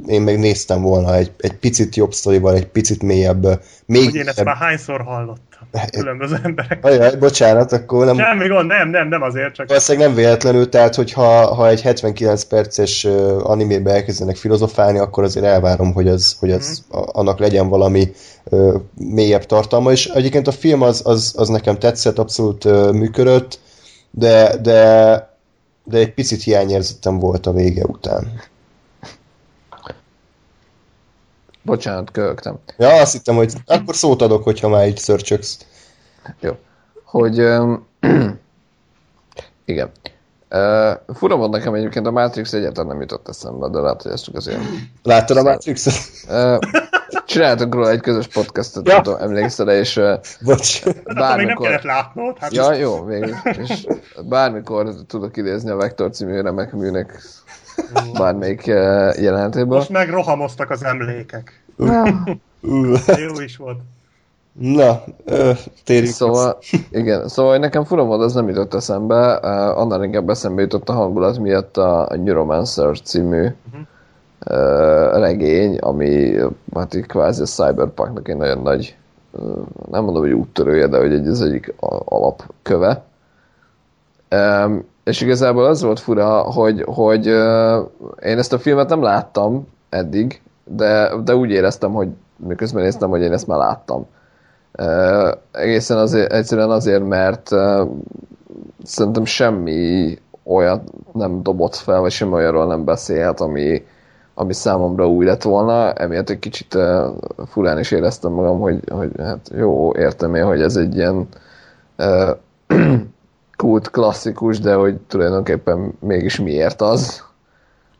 én 0.07 0.21
még 0.21 0.37
néztem 0.37 0.81
volna 0.81 1.15
egy, 1.15 1.31
egy 1.37 1.53
picit 1.53 1.95
jobb 1.95 2.13
sztorival, 2.13 2.55
egy 2.55 2.67
picit 2.67 3.03
mélyebb. 3.03 3.61
Még 3.85 4.03
hogy 4.03 4.15
én 4.15 4.27
ezt 4.27 4.43
már 4.43 4.55
hányszor 4.55 5.01
hallottam 5.01 5.55
különböző 5.91 6.39
emberek. 6.43 6.85
Ajaj, 6.85 7.15
bocsánat, 7.15 7.71
akkor 7.71 8.05
nem... 8.05 8.17
Semmi 8.17 8.47
gond, 8.47 8.67
nem, 8.67 8.89
nem, 8.89 9.07
nem 9.07 9.21
azért, 9.21 9.53
csak... 9.53 9.67
Valószínűleg 9.67 10.07
nem 10.07 10.17
véletlenül, 10.17 10.69
tehát 10.69 10.95
hogyha 10.95 11.55
ha 11.55 11.67
egy 11.67 11.81
79 11.81 12.43
perces 12.43 13.05
animébe 13.39 13.91
elkezdenek 13.91 14.35
filozofálni, 14.35 14.97
akkor 14.97 15.23
azért 15.23 15.45
elvárom, 15.45 15.93
hogy, 15.93 16.07
az, 16.07 16.35
hogy 16.39 16.51
az, 16.51 16.83
mm. 16.95 16.99
a, 16.99 17.09
annak 17.11 17.39
legyen 17.39 17.67
valami 17.67 18.11
uh, 18.43 18.75
mélyebb 18.97 19.45
tartalma, 19.45 19.91
és 19.91 20.05
egyébként 20.05 20.47
a 20.47 20.51
film 20.51 20.81
az, 20.81 21.01
az, 21.05 21.33
az 21.37 21.47
nekem 21.47 21.77
tetszett, 21.79 22.17
abszolút 22.17 22.65
uh, 22.65 22.91
működött, 22.91 23.59
de, 24.11 24.57
de, 24.61 24.79
de 25.83 25.97
egy 25.97 26.13
picit 26.13 26.43
hiányérzetem 26.43 27.19
volt 27.19 27.45
a 27.45 27.53
vége 27.53 27.83
után. 27.83 28.41
Bocsánat, 31.65 32.11
köhögtem. 32.11 32.59
Ja, 32.77 33.01
azt 33.01 33.11
hittem, 33.11 33.35
hogy 33.35 33.53
akkor 33.65 33.95
szót 33.95 34.21
adok, 34.21 34.43
hogyha 34.43 34.69
már 34.69 34.87
így 34.87 34.97
szörcsöksz. 34.97 35.57
Jó. 36.39 36.51
Hogy... 37.03 37.39
Um, 37.39 37.87
igen. 39.65 39.91
Uh, 40.49 41.15
fura 41.15 41.35
volt 41.35 41.51
nekem 41.51 41.73
egyébként 41.73 42.07
a 42.07 42.11
Matrix 42.11 42.53
egyáltalán 42.53 42.89
nem 42.89 43.01
jutott 43.01 43.27
eszembe, 43.27 43.67
de 43.67 43.79
lehet, 43.79 44.01
hogy 44.01 44.11
ez 44.11 44.21
csak 44.21 44.35
azért... 44.35 44.59
Láttad 45.03 45.37
a 45.37 45.43
Matrix-et? 45.43 45.93
Uh, 46.29 46.59
csináltunk 47.25 47.73
róla 47.73 47.89
egy 47.89 47.99
közös 47.99 48.27
podcastot, 48.27 48.87
ja. 48.87 49.01
tudom, 49.01 49.21
emlékszel 49.21 49.69
és 49.69 49.97
uh, 49.97 50.19
Bocs. 50.41 50.83
Bármikor... 51.03 51.37
Még 51.37 51.45
nem 51.45 51.55
kellett 51.55 51.83
látnod. 51.83 52.37
Hát 52.37 52.53
ja, 52.53 52.73
jó, 52.73 53.03
végül. 53.03 53.35
És 53.43 53.87
bármikor 54.29 54.95
tudok 55.07 55.37
idézni 55.37 55.69
a 55.69 55.75
Vektor 55.75 56.09
című 56.09 56.41
remek 56.41 56.71
műnek 56.71 57.21
bármelyik 58.17 58.63
uh, 58.67 59.21
jelentéből. 59.21 59.77
Most 59.77 59.89
meg 59.89 60.09
rohamoztak 60.09 60.69
az 60.69 60.83
emlékek. 60.83 61.63
Jó 63.27 63.39
is 63.43 63.57
volt. 63.57 63.79
Na, 64.59 65.03
térjük 65.83 66.13
Szóval, 66.13 66.57
igen, 66.91 67.27
szóval 67.27 67.57
nekem 67.57 67.83
fura 67.83 68.03
volt, 68.03 68.23
ez 68.23 68.33
nem 68.33 68.47
jutott 68.47 68.73
eszembe, 68.73 69.35
uh, 69.35 69.79
annál 69.79 70.03
inkább 70.03 70.29
eszembe 70.29 70.61
jutott 70.61 70.89
a 70.89 70.93
hangulat 70.93 71.39
miatt 71.39 71.77
a 71.77 72.15
Neuromancer 72.23 73.01
című 73.01 73.41
uh-huh. 73.41 73.81
uh, 74.45 75.19
regény, 75.19 75.77
ami 75.77 76.35
hát 76.73 76.93
így 76.93 77.05
kvázi 77.05 77.41
a 77.41 77.45
Cyberpunknak 77.45 78.27
egy 78.27 78.37
nagyon 78.37 78.61
nagy, 78.61 78.95
uh, 79.31 79.65
nem 79.91 80.03
mondom, 80.03 80.21
hogy 80.21 80.31
úttörője, 80.31 80.87
de 80.87 80.97
hogy 80.97 81.13
egy, 81.13 81.27
az 81.27 81.41
egyik 81.41 81.73
alapköve. 82.05 83.03
Um, 84.31 84.85
és 85.05 85.21
igazából 85.21 85.65
az 85.65 85.81
volt 85.81 85.99
fura, 85.99 86.41
hogy, 86.41 86.83
hogy 86.85 87.27
uh, 87.27 87.87
én 88.21 88.37
ezt 88.37 88.53
a 88.53 88.59
filmet 88.59 88.89
nem 88.89 89.01
láttam 89.01 89.67
eddig, 89.89 90.41
de, 90.63 91.11
de 91.23 91.35
úgy 91.35 91.49
éreztem, 91.49 91.91
hogy 91.93 92.09
miközben 92.37 92.83
néztem, 92.83 93.09
hogy 93.09 93.21
én 93.21 93.31
ezt 93.31 93.47
már 93.47 93.57
láttam. 93.57 94.05
Uh, 94.79 95.31
egészen 95.51 95.97
azért, 95.97 96.31
egyszerűen 96.31 96.69
azért, 96.69 97.07
mert 97.07 97.51
uh, 97.51 97.89
szerintem 98.83 99.25
semmi 99.25 100.17
olyat 100.43 100.81
nem 101.13 101.43
dobott 101.43 101.75
fel, 101.75 101.99
vagy 101.99 102.11
semmi 102.11 102.33
olyanról 102.33 102.65
nem 102.67 102.83
beszélt, 102.83 103.39
ami, 103.39 103.85
ami 104.33 104.53
számomra 104.53 105.09
új 105.09 105.25
lett 105.25 105.43
volna, 105.43 105.93
emiatt 105.93 106.29
egy 106.29 106.39
kicsit 106.39 106.73
uh, 106.73 107.15
furán 107.47 107.79
is 107.79 107.91
éreztem 107.91 108.31
magam, 108.31 108.59
hogy, 108.59 108.89
hogy 108.89 109.11
hát 109.17 109.51
jó, 109.57 109.93
értem 109.95 110.35
én, 110.35 110.45
hogy 110.45 110.61
ez 110.61 110.75
egy 110.75 110.95
ilyen 110.95 111.27
uh, 111.97 112.29
kult 113.55 113.89
klasszikus, 113.89 114.59
de 114.59 114.73
hogy 114.73 114.97
tulajdonképpen 114.97 115.93
mégis 115.99 116.39
miért 116.39 116.81
az 116.81 117.23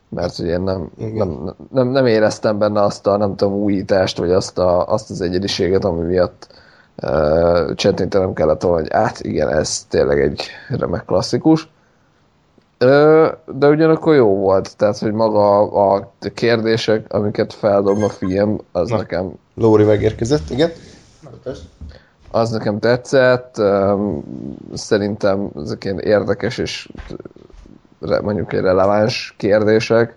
mert 0.08 0.38
ugye 0.38 0.58
nem, 0.58 0.90
nem, 0.96 1.54
nem, 1.72 1.88
nem 1.88 2.06
éreztem 2.06 2.58
benne 2.58 2.82
azt 2.82 3.06
a, 3.06 3.16
nem 3.16 3.36
tudom, 3.36 3.54
újítást, 3.54 4.18
vagy 4.18 4.30
azt, 4.30 4.58
a, 4.58 4.88
azt 4.88 5.10
az 5.10 5.20
egyediséget, 5.20 5.84
ami 5.84 6.04
miatt 6.04 6.46
uh, 7.02 7.74
csettintenem 7.74 8.32
kellett 8.32 8.62
volna, 8.62 8.80
hogy 8.80 8.90
át, 8.90 9.20
igen, 9.20 9.48
ez 9.48 9.84
tényleg 9.84 10.20
egy 10.20 10.42
remek 10.68 11.04
klasszikus. 11.04 11.68
Uh, 12.80 13.28
de 13.46 13.68
ugyanakkor 13.68 14.14
jó 14.14 14.36
volt, 14.36 14.76
tehát, 14.76 14.98
hogy 14.98 15.12
maga 15.12 15.58
a 15.58 16.12
kérdések, 16.34 17.12
amiket 17.12 17.52
feldob 17.52 18.02
a 18.02 18.08
film, 18.08 18.58
az 18.72 18.88
Na, 18.88 18.96
nekem... 18.96 19.32
Lóri 19.54 19.84
megérkezett, 19.84 20.50
igen. 20.50 20.70
Az 22.30 22.50
nekem 22.50 22.78
tetszett, 22.78 23.62
szerintem 24.74 25.50
ezek 25.56 25.84
ilyen 25.84 25.98
érdekes 25.98 26.58
és 26.58 26.88
mondjuk 28.22 28.52
egy 28.52 28.60
releváns 28.60 29.34
kérdések, 29.38 30.16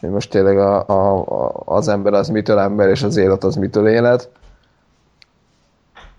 hogy 0.00 0.10
most 0.10 0.30
tényleg 0.30 0.58
a, 0.58 0.88
a, 0.88 1.52
az 1.64 1.88
ember 1.88 2.12
az 2.12 2.28
mitől 2.28 2.58
ember, 2.58 2.88
és 2.88 3.02
az 3.02 3.16
élet 3.16 3.44
az 3.44 3.56
mitől 3.56 3.88
élet. 3.88 4.30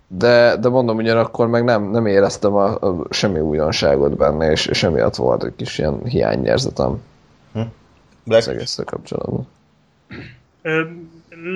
De, 0.08 0.58
de 0.58 0.70
mondom, 0.70 0.98
ugyanakkor 0.98 1.48
meg 1.48 1.64
nem, 1.64 1.84
nem 1.84 2.06
éreztem 2.06 2.54
a, 2.54 2.66
a, 2.66 3.06
semmi 3.10 3.40
újdonságot 3.40 4.18
benne, 4.18 4.52
és, 4.52 4.66
és 4.66 4.84
emiatt 4.84 5.16
volt 5.16 5.44
egy 5.44 5.56
kis 5.56 5.78
ilyen 5.78 6.04
hiányérzetem. 6.04 7.02
Hm. 7.54 7.60
Az 8.26 8.48
egészre 8.48 8.84
kapcsolatban. 8.84 9.48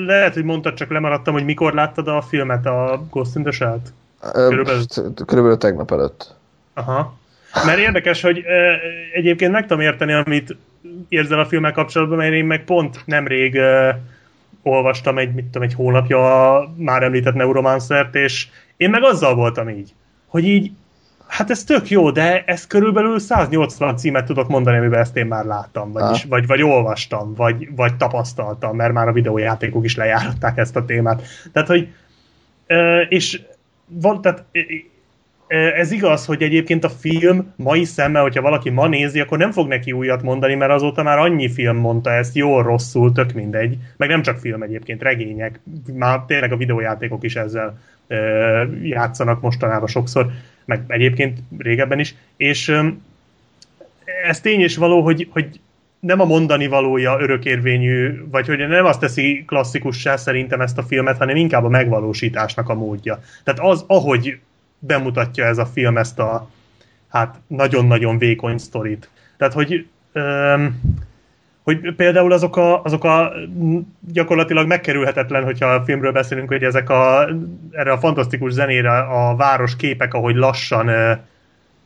Lehet, 0.05 0.33
hogy 0.33 0.43
mondtad, 0.43 0.73
csak 0.73 0.91
lemaradtam, 0.91 1.33
hogy 1.33 1.45
mikor 1.45 1.73
láttad 1.73 2.07
a 2.07 2.21
filmet, 2.21 2.65
a 2.65 3.05
Ghost 3.09 3.35
in 3.35 3.41
the 3.41 3.51
Shell-t? 3.51 3.93
Körülbelül... 4.31 4.85
Körülbelül 5.25 5.57
tegnap 5.57 5.91
előtt. 5.91 6.35
Aha. 6.73 7.17
Mert 7.65 7.79
érdekes, 7.79 8.21
hogy 8.21 8.37
e, 8.37 8.79
egyébként 9.13 9.51
meg 9.51 9.61
tudom 9.61 9.79
érteni, 9.79 10.13
amit 10.13 10.55
érzel 11.09 11.39
a 11.39 11.45
filmmel 11.45 11.71
kapcsolatban, 11.71 12.17
mert 12.17 12.33
én 12.33 12.45
meg 12.45 12.63
pont 12.63 13.01
nemrég 13.05 13.55
e, 13.55 14.01
olvastam 14.61 15.17
egy, 15.17 15.33
mit 15.33 15.45
tudom, 15.45 15.67
egy 15.67 15.73
hónapja 15.73 16.55
a 16.55 16.73
már 16.77 17.03
említett 17.03 17.33
Neuromancert, 17.33 18.15
és 18.15 18.47
én 18.77 18.89
meg 18.89 19.03
azzal 19.03 19.35
voltam 19.35 19.69
így, 19.69 19.93
hogy 20.27 20.43
így 20.43 20.71
Hát 21.27 21.49
ez 21.49 21.63
tök 21.63 21.89
jó, 21.89 22.11
de 22.11 22.43
ez 22.43 22.67
körülbelül 22.67 23.19
180 23.19 23.97
címet 23.97 24.25
tudok 24.25 24.47
mondani, 24.47 24.77
amiben 24.77 24.99
ezt 24.99 25.17
én 25.17 25.25
már 25.25 25.45
láttam, 25.45 25.91
vagyis, 25.91 26.23
Ah. 26.23 26.29
vagy, 26.29 26.47
vagy 26.47 26.61
olvastam, 26.61 27.33
vagy, 27.33 27.75
vagy 27.75 27.95
tapasztaltam, 27.95 28.75
mert 28.75 28.93
már 28.93 29.07
a 29.07 29.11
videójátékok 29.13 29.85
is 29.85 29.95
lejáratták 29.95 30.57
ezt 30.57 30.75
a 30.75 30.85
témát. 30.85 31.21
Tehát, 31.51 31.67
hogy 31.67 31.87
és 33.09 33.41
van, 33.85 34.21
tehát, 34.21 34.43
ez 35.75 35.91
igaz, 35.91 36.25
hogy 36.25 36.41
egyébként 36.41 36.83
a 36.83 36.89
film 36.89 37.53
mai 37.55 37.83
szemmel, 37.83 38.21
hogyha 38.21 38.41
valaki 38.41 38.69
ma 38.69 38.87
nézi, 38.87 39.19
akkor 39.19 39.37
nem 39.37 39.51
fog 39.51 39.67
neki 39.67 39.91
újat 39.91 40.21
mondani, 40.21 40.55
mert 40.55 40.71
azóta 40.71 41.03
már 41.03 41.17
annyi 41.17 41.49
film 41.49 41.77
mondta 41.77 42.11
ezt, 42.11 42.35
jól, 42.35 42.63
rosszul, 42.63 43.11
tök 43.11 43.33
mindegy. 43.33 43.77
Meg 43.97 44.09
nem 44.09 44.21
csak 44.21 44.37
film 44.37 44.61
egyébként, 44.61 45.01
regények, 45.01 45.59
már 45.93 46.19
tényleg 46.27 46.51
a 46.51 46.57
videójátékok 46.57 47.23
is 47.23 47.35
ezzel 47.35 47.79
játszanak 48.83 49.41
mostanában 49.41 49.87
sokszor, 49.87 50.31
meg 50.65 50.83
egyébként 50.87 51.39
régebben 51.57 51.99
is, 51.99 52.15
és 52.37 52.81
ez 54.23 54.41
tény 54.41 54.59
és 54.59 54.77
való, 54.77 55.01
hogy, 55.01 55.27
hogy 55.31 55.59
nem 55.99 56.19
a 56.19 56.25
mondani 56.25 56.67
valója 56.67 57.19
örökérvényű, 57.19 58.23
vagy 58.31 58.47
hogy 58.47 58.67
nem 58.67 58.85
azt 58.85 58.99
teszi 58.99 59.43
klasszikussá 59.47 60.15
szerintem 60.15 60.61
ezt 60.61 60.77
a 60.77 60.83
filmet, 60.83 61.17
hanem 61.17 61.35
inkább 61.35 61.63
a 61.63 61.69
megvalósításnak 61.69 62.69
a 62.69 62.73
módja. 62.73 63.19
Tehát 63.43 63.59
az, 63.59 63.83
ahogy 63.87 64.39
bemutatja 64.79 65.45
ez 65.45 65.57
a 65.57 65.65
film 65.65 65.97
ezt 65.97 66.19
a 66.19 66.49
hát 67.07 67.39
nagyon-nagyon 67.47 68.17
vékony 68.17 68.57
sztorit. 68.57 69.09
Tehát, 69.37 69.53
hogy 69.53 69.87
öm, 70.11 70.79
hogy 71.67 71.93
például 71.95 72.31
azok 72.31 72.57
a, 72.57 72.81
azok 72.83 73.03
a 73.03 73.33
gyakorlatilag 74.11 74.67
megkerülhetetlen, 74.67 75.43
hogyha 75.43 75.65
a 75.65 75.83
filmről 75.83 76.11
beszélünk, 76.11 76.47
hogy 76.47 76.63
ezek 76.63 76.89
a, 76.89 77.29
erre 77.71 77.91
a 77.91 77.97
fantasztikus 77.97 78.51
zenére 78.51 78.99
a 78.99 79.35
város 79.35 79.75
képek, 79.75 80.13
ahogy 80.13 80.35
lassan 80.35 80.87
ö, 80.87 81.11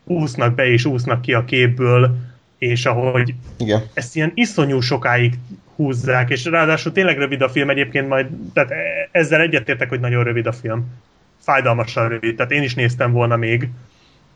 úsznak 0.03 0.55
be 0.55 0.67
és 0.67 0.86
úsznak 0.86 1.21
ki 1.21 1.34
a 1.34 1.45
képből, 1.45 2.17
és 2.57 2.86
ahogy 2.86 3.34
Igen. 3.57 3.84
ezt 3.93 4.15
ilyen 4.15 4.32
iszonyú 4.36 4.79
sokáig 4.79 5.34
húzzák, 5.75 6.29
és 6.29 6.45
ráadásul 6.45 6.91
tényleg 6.91 7.17
rövid 7.17 7.41
a 7.41 7.49
film 7.49 7.69
egyébként 7.69 8.07
majd, 8.07 8.27
tehát 8.53 8.71
ezzel 9.11 9.41
egyetértek, 9.41 9.89
hogy 9.89 9.99
nagyon 9.99 10.23
rövid 10.23 10.47
a 10.47 10.51
film. 10.51 10.86
Fájdalmasan 11.39 12.09
rövid, 12.09 12.36
tehát 12.36 12.51
én 12.51 12.63
is 12.63 12.75
néztem 12.75 13.11
volna 13.11 13.36
még. 13.36 13.69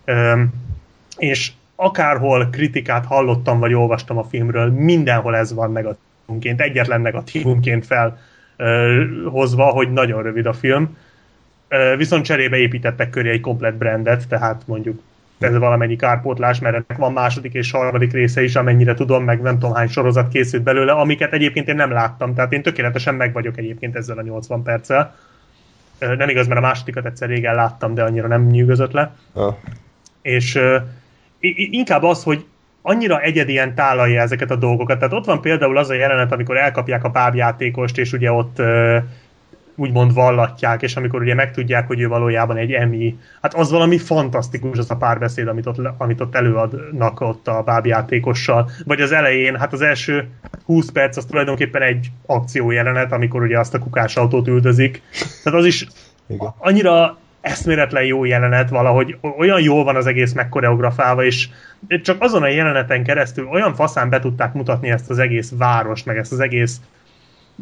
Öm, 0.05 0.53
és 1.17 1.51
akárhol 1.75 2.49
kritikát 2.49 3.05
hallottam, 3.05 3.59
vagy 3.59 3.73
olvastam 3.73 4.17
a 4.17 4.23
filmről, 4.23 4.71
mindenhol 4.71 5.35
ez 5.35 5.53
van 5.53 5.71
negatívunként, 5.71 6.61
egyetlen 6.61 7.01
negatívunként 7.01 7.85
felhozva, 8.55 9.65
hogy 9.65 9.91
nagyon 9.93 10.23
rövid 10.23 10.45
a 10.45 10.53
film. 10.53 10.97
Ö, 11.67 11.93
viszont 11.97 12.25
cserébe 12.25 12.57
építettek 12.57 13.09
köré 13.09 13.29
egy 13.29 13.39
komplet 13.39 13.77
brandet, 13.77 14.27
tehát 14.27 14.61
mondjuk 14.65 15.01
ez 15.39 15.57
valamennyi 15.57 15.95
kárpótlás, 15.95 16.59
mert 16.59 16.75
ennek 16.75 16.97
van 16.97 17.13
második 17.13 17.53
és 17.53 17.71
harmadik 17.71 18.11
része 18.11 18.43
is, 18.43 18.55
amennyire 18.55 18.93
tudom, 18.93 19.23
meg 19.23 19.41
nem 19.41 19.59
tudom 19.59 19.75
hány 19.75 19.87
sorozat 19.87 20.27
készült 20.27 20.63
belőle, 20.63 20.91
amiket 20.91 21.33
egyébként 21.33 21.67
én 21.67 21.75
nem 21.75 21.91
láttam, 21.91 22.33
tehát 22.33 22.53
én 22.53 22.61
tökéletesen 22.61 23.15
meg 23.15 23.33
vagyok 23.33 23.57
egyébként 23.57 23.95
ezzel 23.95 24.17
a 24.17 24.21
80 24.21 24.63
perccel. 24.63 25.15
Ö, 25.99 26.15
Nem 26.15 26.29
igaz, 26.29 26.47
mert 26.47 26.59
a 26.59 26.63
másodikat 26.63 27.05
egyszer 27.05 27.29
régen 27.29 27.55
láttam, 27.55 27.93
de 27.93 28.03
annyira 28.03 28.27
nem 28.27 28.47
nyűgözött 28.47 28.91
le. 28.91 29.15
Ah. 29.33 29.55
És 30.21 30.59
inkább 31.55 32.03
az, 32.03 32.23
hogy 32.23 32.45
annyira 32.81 33.21
egyedien 33.21 33.75
tálalja 33.75 34.21
ezeket 34.21 34.51
a 34.51 34.55
dolgokat. 34.55 34.97
Tehát 34.99 35.13
ott 35.13 35.25
van 35.25 35.41
például 35.41 35.77
az 35.77 35.89
a 35.89 35.93
jelenet, 35.93 36.31
amikor 36.31 36.57
elkapják 36.57 37.03
a 37.03 37.09
bábjátékost, 37.09 37.97
és 37.97 38.13
ugye 38.13 38.31
ott 38.31 38.61
úgymond 39.75 40.13
vallatják, 40.13 40.81
és 40.81 40.95
amikor 40.95 41.21
ugye 41.21 41.33
megtudják, 41.33 41.87
hogy 41.87 41.99
ő 41.99 42.07
valójában 42.07 42.57
egy 42.57 42.71
emi, 42.71 43.17
hát 43.41 43.53
az 43.53 43.71
valami 43.71 43.97
fantasztikus 43.97 44.77
az 44.77 44.91
a 44.91 44.95
párbeszéd, 44.95 45.47
amit 45.47 45.65
ott, 45.65 45.77
amit 45.97 46.21
ott 46.21 46.35
előadnak 46.35 47.21
ott 47.21 47.47
a 47.47 47.61
bábjátékossal. 47.61 48.69
Vagy 48.85 49.01
az 49.01 49.11
elején, 49.11 49.55
hát 49.55 49.73
az 49.73 49.81
első 49.81 50.27
20 50.65 50.91
perc 50.91 51.17
az 51.17 51.25
tulajdonképpen 51.25 51.81
egy 51.81 52.11
akciójelenet, 52.25 53.11
amikor 53.11 53.41
ugye 53.41 53.59
azt 53.59 53.73
a 53.73 53.79
kukás 53.79 54.17
autót 54.17 54.47
üldözik. 54.47 55.01
Tehát 55.43 55.59
az 55.59 55.65
is 55.65 55.87
Igen. 56.27 56.53
annyira 56.57 57.17
eszméletlen 57.45 58.03
jó 58.03 58.25
jelenet 58.25 58.69
valahogy, 58.69 59.17
olyan 59.37 59.61
jól 59.61 59.83
van 59.83 59.95
az 59.95 60.07
egész 60.07 60.33
megkoreografálva, 60.33 61.25
és 61.25 61.49
csak 62.01 62.21
azon 62.21 62.43
a 62.43 62.47
jeleneten 62.47 63.03
keresztül 63.03 63.47
olyan 63.47 63.75
faszán 63.75 64.09
be 64.09 64.19
tudták 64.19 64.53
mutatni 64.53 64.89
ezt 64.89 65.09
az 65.09 65.19
egész 65.19 65.51
város, 65.57 66.03
meg 66.03 66.17
ezt 66.17 66.31
az 66.31 66.39
egész 66.39 66.79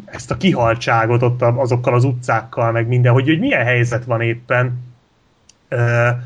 ezt 0.06 0.32
a 0.32 0.38
kihaltságot 0.38 1.22
ott 1.22 1.42
azokkal 1.42 1.94
az 1.94 2.04
utcákkal, 2.04 2.72
meg 2.72 2.88
minden, 2.88 3.14
hogy, 3.14 3.28
hogy 3.28 3.40
milyen 3.40 3.66
helyzet 3.66 4.06
van 4.06 4.22
éppen, 4.22 4.84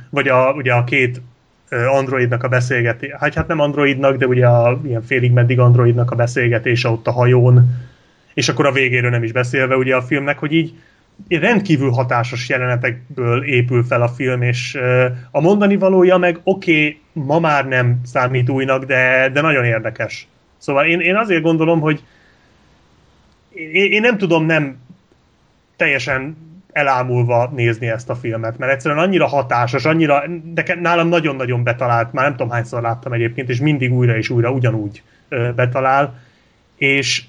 vagy 0.09 0.27
a, 0.27 0.51
ugye 0.51 0.73
a 0.73 0.83
két 0.83 1.21
androidnak 1.69 2.43
a 2.43 2.47
beszélgetés, 2.47 3.11
hát, 3.19 3.33
hát 3.33 3.47
nem 3.47 3.59
androidnak, 3.59 4.17
de 4.17 4.27
ugye 4.27 4.47
a 4.47 4.79
ilyen 4.83 5.03
félig 5.03 5.31
meddig 5.31 5.59
androidnak 5.59 6.11
a 6.11 6.15
beszélgetése 6.15 6.89
ott 6.89 7.07
a 7.07 7.11
hajón, 7.11 7.75
és 8.33 8.49
akkor 8.49 8.65
a 8.65 8.71
végéről 8.71 9.09
nem 9.09 9.23
is 9.23 9.31
beszélve 9.31 9.75
ugye 9.75 9.95
a 9.95 10.01
filmnek, 10.01 10.39
hogy 10.39 10.51
így 10.51 10.73
rendkívül 11.29 11.89
hatásos 11.89 12.49
jelenetekből 12.49 13.43
épül 13.43 13.83
fel 13.83 14.01
a 14.01 14.07
film, 14.07 14.41
és 14.41 14.77
a 15.31 15.41
mondani 15.41 15.75
valója 15.75 16.17
meg 16.17 16.39
oké, 16.43 16.71
okay, 16.71 16.99
ma 17.25 17.39
már 17.39 17.67
nem 17.67 18.01
számít 18.05 18.49
újnak, 18.49 18.83
de, 18.83 19.29
de 19.33 19.41
nagyon 19.41 19.65
érdekes. 19.65 20.27
Szóval 20.57 20.85
én, 20.85 20.99
én 20.99 21.15
azért 21.15 21.41
gondolom, 21.41 21.79
hogy 21.79 22.03
én, 23.49 23.91
én 23.91 24.01
nem 24.01 24.17
tudom 24.17 24.45
nem 24.45 24.77
teljesen 25.75 26.37
elámulva 26.71 27.51
nézni 27.55 27.87
ezt 27.87 28.09
a 28.09 28.15
filmet, 28.15 28.57
mert 28.57 28.71
egyszerűen 28.71 28.99
annyira 28.99 29.27
hatásos, 29.27 29.85
annyira, 29.85 30.23
de 30.43 30.77
nálam 30.81 31.07
nagyon-nagyon 31.07 31.63
betalált, 31.63 32.13
már 32.13 32.25
nem 32.25 32.35
tudom 32.35 32.51
hányszor 32.51 32.81
láttam 32.81 33.13
egyébként, 33.13 33.49
és 33.49 33.59
mindig 33.59 33.93
újra 33.93 34.17
és 34.17 34.29
újra 34.29 34.51
ugyanúgy 34.51 35.03
betalál, 35.55 36.19
és 36.75 37.23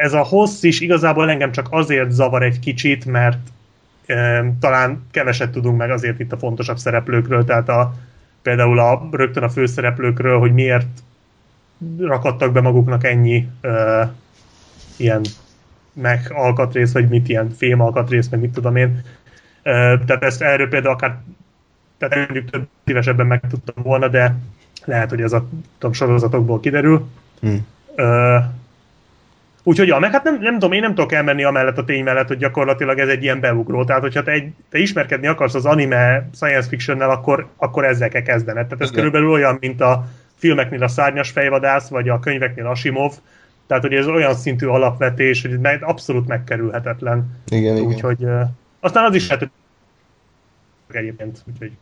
ez 0.00 0.12
a 0.12 0.22
hossz 0.22 0.62
is 0.62 0.80
igazából 0.80 1.30
engem 1.30 1.52
csak 1.52 1.66
azért 1.70 2.10
zavar 2.10 2.42
egy 2.42 2.58
kicsit, 2.58 3.04
mert 3.04 3.38
talán 4.60 5.06
keveset 5.10 5.50
tudunk 5.50 5.78
meg 5.78 5.90
azért 5.90 6.20
itt 6.20 6.32
a 6.32 6.38
fontosabb 6.38 6.78
szereplőkről, 6.78 7.44
tehát 7.44 7.68
a, 7.68 7.94
például 8.42 8.78
a, 8.78 9.08
rögtön 9.10 9.42
a 9.42 9.48
főszereplőkről, 9.48 10.38
hogy 10.38 10.52
miért 10.52 10.86
rakadtak 11.98 12.52
be 12.52 12.60
maguknak 12.60 13.04
ennyi 13.04 13.48
ö, 13.60 14.02
ilyen 14.96 15.20
meg 15.92 16.32
alkatrész, 16.34 16.92
vagy 16.92 17.08
mit 17.08 17.28
ilyen 17.28 17.50
fém 17.50 17.80
alkatrész, 17.80 18.28
meg 18.28 18.40
mit 18.40 18.52
tudom 18.52 18.76
én. 18.76 19.02
Ö, 19.62 19.94
tehát 20.06 20.22
ezt 20.22 20.42
erről 20.42 20.68
például 20.68 20.94
akár 20.94 21.18
tehát 21.98 22.16
mondjuk 22.16 22.50
több 22.50 22.66
szívesebben 22.84 23.26
meg 23.26 23.40
tudtam 23.48 23.82
volna, 23.82 24.08
de 24.08 24.36
lehet, 24.84 25.10
hogy 25.10 25.20
ez 25.20 25.32
a 25.32 25.48
tudom, 25.78 25.92
sorozatokból 25.92 26.60
kiderül. 26.60 27.08
Hm. 27.40 27.54
Ö, 27.94 28.36
Úgyhogy 29.64 29.88
ja, 29.88 29.98
meg 29.98 30.12
hát 30.12 30.24
nem, 30.24 30.38
nem 30.40 30.52
tudom, 30.52 30.72
én 30.72 30.80
nem 30.80 30.94
tudok 30.94 31.12
elmenni 31.12 31.44
amellett 31.44 31.78
a 31.78 31.84
tény 31.84 32.04
mellett, 32.04 32.28
hogy 32.28 32.36
gyakorlatilag 32.36 32.98
ez 32.98 33.08
egy 33.08 33.22
ilyen 33.22 33.40
beugró. 33.40 33.84
Tehát, 33.84 34.02
hogyha 34.02 34.22
te, 34.22 34.30
egy, 34.30 34.52
te 34.70 34.78
ismerkedni 34.78 35.26
akarsz 35.26 35.54
az 35.54 35.66
anime 35.66 36.28
science 36.34 36.68
fictionnel, 36.68 37.10
akkor, 37.10 37.48
akkor 37.56 37.84
ezzel 37.84 38.08
kell 38.08 38.22
kezdened. 38.22 38.66
Tehát 38.66 38.82
ez 38.82 38.90
Igen. 38.90 38.94
körülbelül 38.94 39.30
olyan, 39.30 39.56
mint 39.60 39.80
a 39.80 40.08
filmeknél 40.34 40.82
a 40.82 40.88
szárnyas 40.88 41.30
fejvadász, 41.30 41.88
vagy 41.88 42.08
a 42.08 42.18
könyveknél 42.18 42.66
Asimov. 42.66 43.12
Tehát, 43.66 43.82
hogy 43.82 43.94
ez 43.94 44.06
olyan 44.06 44.34
szintű 44.34 44.66
alapvetés, 44.66 45.42
hogy 45.42 45.52
ez 45.52 45.58
meg- 45.58 45.82
abszolút 45.82 46.26
megkerülhetetlen. 46.26 47.40
Igen, 47.48 47.76
igen. 47.76 47.86
Úgyhogy 47.86 48.24
uh, 48.24 48.40
aztán 48.80 49.04
az 49.04 49.14
is 49.14 49.28
lehet, 49.28 49.50
hogy 50.86 50.96
egyébként. 50.96 51.42
Úgyhogy 51.52 51.72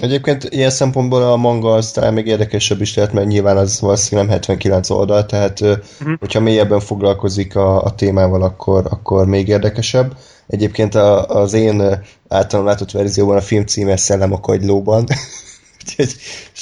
Egyébként 0.00 0.44
ilyen 0.44 0.70
szempontból 0.70 1.22
a 1.22 1.36
manga 1.36 1.72
az 1.72 1.90
talán 1.90 2.12
még 2.12 2.26
érdekesebb 2.26 2.80
is 2.80 2.94
lehet, 2.94 3.12
mert 3.12 3.26
nyilván 3.26 3.56
az 3.56 3.80
valószínűleg 3.80 4.26
nem 4.28 4.36
79 4.38 4.90
oldal, 4.90 5.26
tehát 5.26 5.60
uh-huh. 5.60 6.18
hogyha 6.18 6.40
mélyebben 6.40 6.80
foglalkozik 6.80 7.56
a, 7.56 7.82
a 7.82 7.94
témával, 7.94 8.42
akkor, 8.42 8.86
akkor 8.90 9.26
még 9.26 9.48
érdekesebb. 9.48 10.16
Egyébként 10.46 10.94
a, 10.94 11.26
az 11.26 11.52
én 11.52 11.82
általam 12.28 12.66
látott 12.66 12.90
verzióban 12.90 13.36
a 13.36 13.40
film 13.40 13.66
címe 13.66 13.96
Szellem 13.96 14.32
a 14.32 14.40
kagylóban. 14.40 15.06
Úgyhogy 15.80 16.14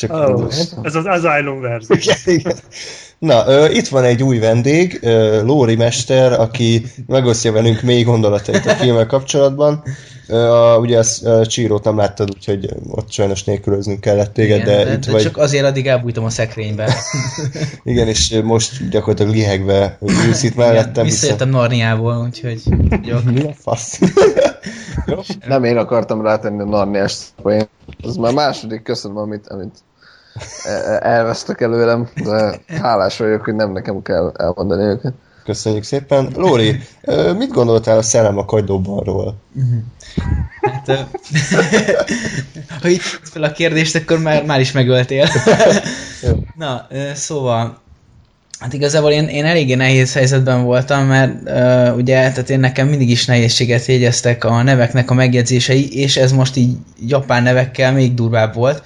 Oh, 0.08 0.44
ez 0.82 0.94
az 0.94 1.04
Asylum 1.04 1.60
verzió. 1.60 1.96
igen, 2.00 2.16
igen. 2.24 2.56
Na, 3.18 3.46
ö, 3.46 3.68
itt 3.70 3.88
van 3.88 4.04
egy 4.04 4.22
új 4.22 4.38
vendég, 4.38 4.98
ö, 5.02 5.42
Lóri 5.42 5.76
Mester, 5.76 6.32
aki 6.32 6.86
megosztja 7.06 7.52
velünk 7.52 7.82
mély 7.82 8.02
gondolatait 8.02 8.66
a 8.66 8.74
filmmel 8.74 9.06
kapcsolatban. 9.06 9.82
A, 10.28 10.78
ugye 10.78 11.02
a 11.24 11.46
Csírót 11.46 11.84
nem 11.84 11.96
láttad, 11.96 12.30
úgyhogy 12.34 12.68
ott 12.90 13.10
sajnos 13.10 13.44
nélkülöznünk 13.44 14.00
kellett 14.00 14.32
téged, 14.32 14.60
Igen, 14.60 14.76
de, 14.76 14.84
de, 14.84 14.92
itt 14.92 15.04
de 15.06 15.12
vagy. 15.12 15.22
csak 15.22 15.36
azért 15.36 15.64
addig 15.64 15.86
elbújtam 15.86 16.24
a 16.24 16.30
szekrénybe. 16.30 16.94
Igen, 17.84 18.08
és 18.08 18.40
most 18.44 18.88
gyakorlatilag 18.88 19.32
lihegve 19.32 19.98
ülsz 20.00 20.42
itt 20.42 20.52
Igen, 20.52 20.66
mellettem. 20.66 21.04
visszajöttem 21.04 21.48
Narniából, 21.48 22.16
úgyhogy 22.16 22.62
jó. 23.02 23.16
Mi 23.32 23.42
a 23.42 23.52
fasz? 23.58 23.98
Nem 25.46 25.64
én 25.64 25.76
akartam 25.76 26.22
rátenni 26.22 26.60
a 26.60 26.64
Narniás 26.64 27.18
poén. 27.42 27.68
Ez 28.04 28.16
már 28.16 28.32
második, 28.32 28.82
köszönöm, 28.82 29.16
amit, 29.16 29.46
amit 29.48 29.74
e- 30.64 30.70
e- 30.70 31.00
elvesztek 31.02 31.60
előlem, 31.60 32.08
de 32.24 32.60
hálás 32.82 33.18
vagyok, 33.18 33.44
hogy 33.44 33.54
nem 33.54 33.72
nekem 33.72 34.02
kell 34.02 34.32
elmondani 34.36 34.82
őket. 34.82 35.12
Köszönjük 35.48 35.82
szépen. 35.82 36.32
Lóri, 36.36 36.80
mit 37.36 37.50
gondoltál 37.50 37.98
a 37.98 38.02
Szellem 38.02 38.38
a 38.38 38.44
kagylóbanról? 38.44 39.36
Hát, 40.60 40.86
ha 42.82 42.88
itt 42.88 43.00
fel 43.22 43.42
a 43.42 43.52
kérdést, 43.52 43.94
akkor 43.94 44.18
már, 44.18 44.44
már 44.44 44.60
is 44.60 44.72
megöltél. 44.72 45.28
Na, 46.58 46.86
szóval, 47.14 47.78
hát 48.58 48.72
igazából 48.72 49.10
én, 49.10 49.28
én 49.28 49.44
eléggé 49.44 49.74
nehéz 49.74 50.12
helyzetben 50.12 50.64
voltam, 50.64 51.06
mert 51.06 51.32
uh, 51.44 51.96
ugye, 51.96 52.14
tehát 52.14 52.50
én 52.50 52.60
nekem 52.60 52.88
mindig 52.88 53.10
is 53.10 53.24
nehézséget 53.24 53.86
jegyeztek 53.86 54.44
a 54.44 54.62
neveknek 54.62 55.10
a 55.10 55.14
megjegyzései, 55.14 56.00
és 56.00 56.16
ez 56.16 56.32
most 56.32 56.56
így 56.56 56.76
japán 57.06 57.42
nevekkel 57.42 57.92
még 57.92 58.14
durvább 58.14 58.54
volt. 58.54 58.82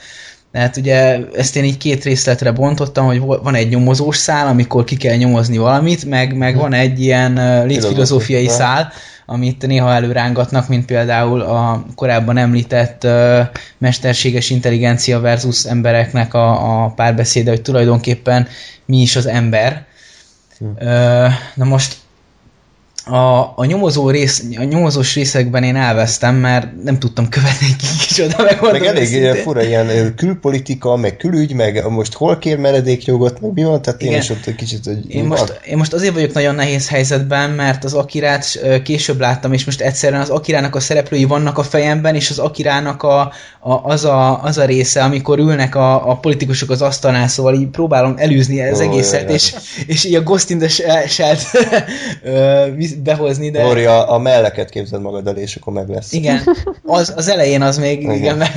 Tehát 0.53 0.76
ugye 0.76 1.18
ezt 1.36 1.57
én 1.57 1.64
így 1.64 1.76
két 1.76 2.05
részletre 2.05 2.53
bontottam, 2.53 3.07
hogy 3.07 3.20
van 3.20 3.55
egy 3.55 3.68
nyomozós 3.68 4.16
szál, 4.16 4.46
amikor 4.46 4.84
ki 4.84 4.96
kell 4.96 5.16
nyomozni 5.16 5.57
valamit, 5.57 6.05
meg, 6.05 6.36
meg 6.36 6.57
van 6.57 6.72
egy 6.72 7.00
ilyen 7.00 7.66
létfilozófiai 7.66 8.48
szál, 8.48 8.92
amit 9.26 9.66
néha 9.66 9.92
előrángatnak, 9.92 10.68
mint 10.68 10.84
például 10.84 11.40
a 11.40 11.84
korábban 11.94 12.36
említett 12.36 13.05
uh, 13.05 13.40
mesterséges 13.78 14.50
intelligencia 14.50 15.20
versus 15.20 15.64
embereknek 15.64 16.34
a, 16.34 16.84
a 16.84 16.88
párbeszéde, 16.88 17.50
hogy 17.50 17.62
tulajdonképpen 17.62 18.46
mi 18.86 19.00
is 19.00 19.16
az 19.16 19.26
ember. 19.26 19.84
Hm. 20.59 20.64
Uh, 20.64 21.32
na 21.55 21.64
most 21.64 21.96
a, 23.07 23.53
a, 23.57 23.64
nyomozó 23.64 24.11
rész, 24.11 24.44
a 24.57 24.62
nyomozós 24.62 25.14
részekben 25.14 25.62
én 25.62 25.76
elvesztem, 25.76 26.34
mert 26.34 26.82
nem 26.82 26.98
tudtam 26.98 27.28
követni 27.28 27.66
ki 27.78 27.86
kicsoda, 28.00 28.42
meg 28.42 28.59
Meg 28.61 28.84
elég 28.84 29.11
ilyen 29.11 29.36
fura 29.36 29.62
ilyen 29.62 30.14
külpolitika, 30.16 30.96
meg 30.96 31.16
külügy, 31.16 31.55
meg 31.55 31.88
most 31.88 32.14
hol 32.14 32.38
kér 32.38 32.59
meredékjogot, 32.59 33.40
meg 33.40 33.53
mi 33.53 33.64
van, 33.64 33.82
tehát 33.82 34.03
Igen. 34.03 34.12
én 34.12 34.20
is 34.20 34.30
ott 34.30 34.46
egy 34.46 34.55
kicsit, 34.55 34.84
hogy 34.84 35.14
én 35.14 35.24
most, 35.24 35.61
én 35.66 35.76
most 35.76 35.92
azért 35.92 36.14
vagyok 36.14 36.32
nagyon 36.32 36.55
nehéz 36.55 36.88
helyzetben, 36.88 37.50
mert 37.50 37.84
az 37.84 37.94
Akirát 37.94 38.61
később 38.82 39.20
láttam, 39.20 39.53
és 39.53 39.64
most 39.64 39.80
egyszerűen 39.80 40.20
az 40.20 40.30
Akirának 40.30 40.74
a 40.74 40.80
szereplői 40.80 41.24
vannak 41.24 41.59
a 41.59 41.62
fejemben, 41.62 42.14
és 42.14 42.30
az 42.30 42.38
Akirának 42.38 43.03
a, 43.03 43.32
a, 43.61 43.72
az, 43.82 44.05
a, 44.05 44.42
az 44.42 44.59
a 44.59 44.64
része, 44.64 45.03
amikor 45.03 45.38
ülnek 45.38 45.74
a, 45.74 46.11
a 46.11 46.16
politikusok 46.16 46.70
az 46.70 46.82
asztalnál, 46.82 47.28
szóval 47.28 47.55
így 47.55 47.68
próbálom 47.68 48.14
elűzni 48.16 48.68
az 48.68 48.78
oh, 48.80 48.86
egészet, 48.86 49.22
jaj, 49.22 49.32
és, 49.32 49.55
és 49.86 50.05
így 50.05 50.14
a 50.14 50.22
Ghost 50.22 50.50
in 50.50 50.59
the 50.59 50.68
Shell-t 51.07 51.42
behozni, 52.95 53.51
de... 53.51 53.62
Lori, 53.62 53.84
a, 53.84 54.12
a 54.12 54.18
melleket 54.18 54.70
képzeld 54.70 55.03
magad 55.03 55.26
elé, 55.26 55.40
és 55.40 55.57
akkor 55.57 55.72
meg 55.72 55.88
lesz. 55.88 56.12
Igen, 56.12 56.40
az, 56.82 57.12
az 57.16 57.28
elején 57.28 57.62
az 57.62 57.78
még 57.78 58.03
igen. 58.03 58.14
igen 58.14 58.36
meg, 58.36 58.51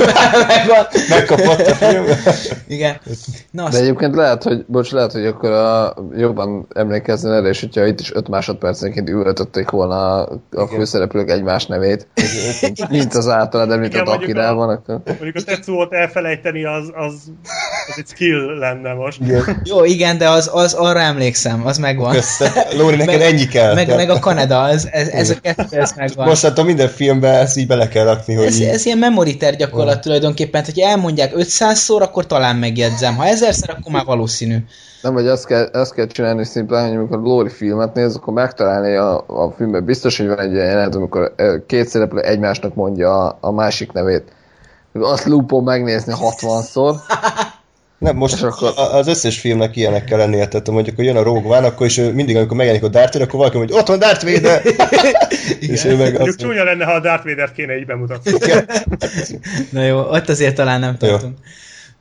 meg 0.48 0.68
van. 0.68 0.86
Megkapott 1.10 1.68
a 1.68 1.76
film. 1.76 2.06
Igen. 2.68 2.98
Na, 3.52 3.64
azt... 3.64 3.74
De 3.74 3.80
egyébként 3.80 4.16
lehet, 4.16 4.44
hogy, 4.44 4.66
bocs, 4.68 4.92
lehet, 4.92 5.12
hogy 5.12 5.26
akkor 5.26 5.52
a, 5.52 5.96
jobban 6.18 6.68
emlékezni 6.74 7.30
erre, 7.30 7.48
és 7.48 7.60
hogyha 7.60 7.86
itt 7.86 8.00
is 8.00 8.14
5 8.14 8.28
másodpercenként 8.28 9.10
üvöltötték 9.10 9.70
volna 9.70 10.24
a, 10.24 10.42
a 10.52 10.68
főszereplők 10.68 11.30
egymás 11.30 11.66
nevét, 11.66 12.08
mint 12.90 13.14
az 13.14 13.28
általad 13.28 13.72
említett 13.72 14.08
Akirában, 14.08 14.70
akkor... 14.70 15.02
Mondjuk 15.06 15.36
a 15.36 15.42
tetszót 15.42 15.94
elfelejteni, 15.94 16.66
az, 16.66 16.92
az, 16.94 17.14
az 17.88 17.96
egy 17.98 18.08
skill 18.08 18.58
lenne 18.60 18.94
most. 18.94 19.22
Igen. 19.22 19.62
Jó, 19.64 19.84
igen, 19.84 20.18
de 20.18 20.30
az, 20.30 20.50
az 20.54 20.74
arra 20.74 21.00
emlékszem, 21.00 21.66
az 21.66 21.78
megvan. 21.78 22.16
Lóri, 22.78 22.96
neked 22.96 23.20
meg, 23.20 23.22
ennyi 23.22 23.46
kell. 23.46 23.74
Meg, 23.74 23.96
meg 23.96 24.10
a 24.10 24.20
Kanada, 24.26 24.62
az, 24.62 24.90
ez, 24.92 25.08
ez 25.08 25.30
a 25.30 25.36
kettő, 25.42 25.80
ez 25.80 25.94
megvan. 25.96 26.28
Most 26.28 26.44
a 26.44 26.64
minden 26.64 26.88
filmben 26.88 27.34
ezt 27.34 27.58
így 27.58 27.68
bele 27.68 27.88
kell 27.88 28.04
rakni, 28.04 28.34
hogy 28.34 28.46
ez, 28.46 28.60
így... 28.60 28.68
ez 28.68 28.86
ilyen 28.86 28.98
memory 28.98 29.38
ter 29.38 29.56
gyakorlat 29.56 30.02
tulajdonképpen, 30.02 30.64
hogy 30.66 30.80
elmondják 30.80 31.34
500-szor, 31.36 32.02
akkor 32.02 32.26
talán 32.26 32.56
megjegyzem. 32.56 33.16
Ha 33.16 33.26
ezerszer, 33.26 33.70
akkor 33.70 33.92
már 33.92 34.06
valószínű. 34.06 34.58
Nem, 35.02 35.14
vagy 35.14 35.28
azt 35.28 35.46
kell, 35.46 35.70
azt 35.74 35.94
kell 35.94 36.08
csinálni 36.08 36.46
szimplán, 36.46 36.88
hogy 36.88 36.98
amikor 36.98 37.20
Lóri 37.20 37.50
filmet 37.50 37.94
néz, 37.94 38.16
akkor 38.16 38.34
megtalálni 38.34 38.96
a, 38.96 39.26
a 39.28 39.54
filmben 39.58 39.86
biztos, 39.86 40.18
hogy 40.18 40.28
van 40.28 40.40
egy 40.40 40.52
ilyen 40.52 40.66
jelenet, 40.66 40.96
amikor 40.96 41.36
két 41.68 41.88
szereplő 41.88 42.22
egymásnak 42.22 42.76
mondja 42.76 43.24
a, 43.24 43.38
a 43.42 43.52
másik 43.52 43.92
nevét. 43.92 44.24
Azt 44.94 45.26
loopon 45.26 45.64
megnézni 45.64 46.14
60-szor. 46.16 46.96
Nem, 47.98 48.16
most 48.16 48.44
akkor... 48.44 48.74
az 48.76 49.08
összes 49.08 49.40
filmnek 49.40 49.76
ilyenek 49.76 50.04
kell 50.04 50.18
lennie, 50.18 50.48
tehát 50.48 50.70
mondjuk, 50.70 50.96
hogy 50.96 51.06
jön 51.06 51.16
a 51.16 51.24
Rogue 51.24 51.58
One, 51.58 51.68
akkor 51.68 51.86
is 51.86 51.96
mindig, 51.96 52.36
amikor 52.36 52.58
megjelenik 52.58 52.88
a 52.88 52.90
Darth 52.90 53.12
Vader, 53.12 53.28
akkor 53.28 53.40
valaki 53.40 53.58
mondja, 53.58 53.76
ott 53.78 53.88
van 53.88 54.00
Darth 54.00 54.24
Vader! 54.24 54.62
és 55.60 55.86
ő 55.86 55.96
meg 55.96 56.20
azt... 56.20 56.38
csúnya 56.38 56.64
lenne, 56.64 56.86
ha 56.86 56.92
a 56.92 57.00
Darth 57.00 57.26
Vader-t 57.26 57.54
kéne 57.54 57.78
így 57.78 57.86
bemutatni. 57.86 58.32
Na 59.72 59.84
jó, 59.84 60.00
ott 60.00 60.30
azért 60.30 60.56
talán 60.56 60.80
nem 60.80 60.98
tartunk. 60.98 61.38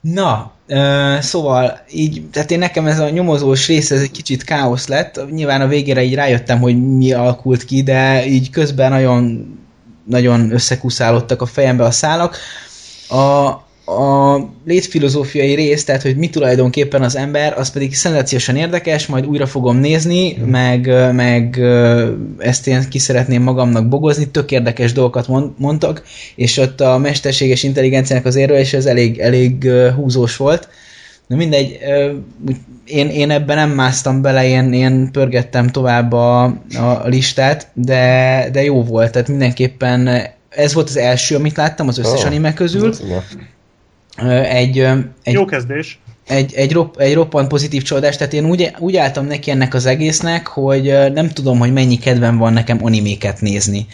Na, 0.00 0.52
uh, 0.68 1.18
szóval 1.18 1.80
így, 1.90 2.22
tehát 2.32 2.50
én 2.50 2.58
nekem 2.58 2.86
ez 2.86 2.98
a 2.98 3.10
nyomozós 3.10 3.66
rész, 3.66 3.90
ez 3.90 4.00
egy 4.00 4.10
kicsit 4.10 4.44
káosz 4.44 4.86
lett. 4.86 5.30
Nyilván 5.30 5.60
a 5.60 5.66
végére 5.66 6.02
így 6.02 6.14
rájöttem, 6.14 6.60
hogy 6.60 6.96
mi 6.96 7.12
alakult 7.12 7.64
ki, 7.64 7.82
de 7.82 8.26
így 8.26 8.50
közben 8.50 8.90
nagyon, 8.90 9.46
nagyon 10.06 10.52
összekuszálódtak 10.52 11.42
a 11.42 11.46
fejembe 11.46 11.84
a 11.84 11.90
szálak. 11.90 12.36
A, 13.08 13.52
a 13.84 14.36
létfilozófiai 14.64 15.54
rész, 15.54 15.84
tehát 15.84 16.02
hogy 16.02 16.16
mi 16.16 16.30
tulajdonképpen 16.30 17.02
az 17.02 17.16
ember, 17.16 17.58
az 17.58 17.70
pedig 17.70 17.94
szenzációsan 17.94 18.56
érdekes, 18.56 19.06
majd 19.06 19.26
újra 19.26 19.46
fogom 19.46 19.76
nézni, 19.76 20.36
mm. 20.38 20.48
meg, 20.48 21.12
meg 21.12 21.60
ezt 22.38 22.66
én 22.66 22.88
ki 22.88 22.98
szeretném 22.98 23.42
magamnak 23.42 23.88
bogozni, 23.88 24.28
tök 24.28 24.50
érdekes 24.50 24.92
dolgokat 24.92 25.28
mondtak, 25.58 26.02
és 26.34 26.56
ott 26.56 26.80
a 26.80 26.98
mesterséges 26.98 27.62
intelligenciának 27.62 28.26
az 28.26 28.36
érve, 28.36 28.58
és 28.58 28.72
ez 28.72 28.86
elég, 28.86 29.18
elég 29.18 29.70
húzós 29.96 30.36
volt. 30.36 30.68
Na 31.26 31.36
mindegy, 31.36 31.78
én, 32.84 33.08
én 33.08 33.30
ebben 33.30 33.56
nem 33.56 33.70
másztam 33.70 34.22
bele, 34.22 34.46
én, 34.46 34.72
én 34.72 35.10
pörgettem 35.12 35.68
tovább 35.68 36.12
a, 36.12 36.44
a 36.74 37.02
listát, 37.04 37.68
de, 37.72 38.48
de 38.52 38.64
jó 38.64 38.82
volt, 38.82 39.12
tehát 39.12 39.28
mindenképpen 39.28 40.08
ez 40.48 40.74
volt 40.74 40.88
az 40.88 40.96
első, 40.96 41.36
amit 41.36 41.56
láttam 41.56 41.88
az 41.88 41.98
összes 41.98 42.20
oh, 42.20 42.26
anime 42.26 42.54
közül 42.54 42.94
egy, 44.16 44.78
egy, 45.22 45.34
Jó 45.34 45.44
kezdés. 45.44 45.98
Egy, 46.26 46.54
egy, 46.54 46.72
ropp, 46.72 46.96
egy 46.96 47.14
roppant 47.14 47.48
pozitív 47.48 47.82
csodás, 47.82 48.16
tehát 48.16 48.32
én 48.32 48.46
úgy, 48.46 48.70
úgy 48.78 48.96
álltam 48.96 49.26
neki 49.26 49.50
ennek 49.50 49.74
az 49.74 49.86
egésznek, 49.86 50.46
hogy 50.46 51.12
nem 51.12 51.28
tudom, 51.28 51.58
hogy 51.58 51.72
mennyi 51.72 51.98
kedvem 51.98 52.36
van 52.36 52.52
nekem 52.52 52.78
animéket 52.84 53.40
nézni. 53.40 53.86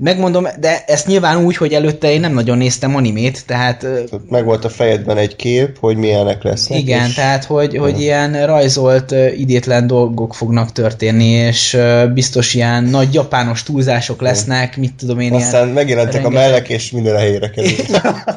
Megmondom, 0.00 0.46
de 0.60 0.84
ezt 0.86 1.06
nyilván 1.06 1.44
úgy, 1.44 1.56
hogy 1.56 1.72
előtte 1.72 2.12
én 2.12 2.20
nem 2.20 2.32
nagyon 2.32 2.58
néztem 2.58 2.96
animét, 2.96 3.46
tehát... 3.46 3.86
Meg 4.28 4.44
volt 4.44 4.64
a 4.64 4.68
fejedben 4.68 5.16
egy 5.16 5.36
kép, 5.36 5.78
hogy 5.78 5.96
milyenek 5.96 6.42
lesznek. 6.42 6.78
Igen, 6.78 7.06
és... 7.06 7.14
tehát 7.14 7.44
hogy, 7.44 7.76
hogy 7.76 8.00
ilyen 8.00 8.46
rajzolt, 8.46 9.14
idétlen 9.36 9.86
dolgok 9.86 10.34
fognak 10.34 10.72
történni, 10.72 11.28
és 11.28 11.78
biztos 12.14 12.54
ilyen 12.54 12.84
nagy 12.84 13.14
japános 13.14 13.62
túlzások 13.62 14.20
lesznek, 14.20 14.76
mit 14.76 14.94
tudom 14.94 15.20
én 15.20 15.32
Aztán 15.32 15.62
ilyen... 15.62 15.74
megjelentek 15.74 16.22
rengeteg... 16.22 16.38
a 16.38 16.48
mellek, 16.48 16.68
és 16.68 16.90
minden 16.90 17.14
a 17.14 17.18
helyére 17.18 17.50
kerül. 17.50 17.70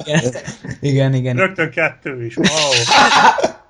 igen, 0.03 0.31
igen, 0.79 1.13
igen. 1.13 1.35
Rögtön 1.35 1.69
kettő 1.69 2.25
is, 2.25 2.37
wow. 2.37 2.47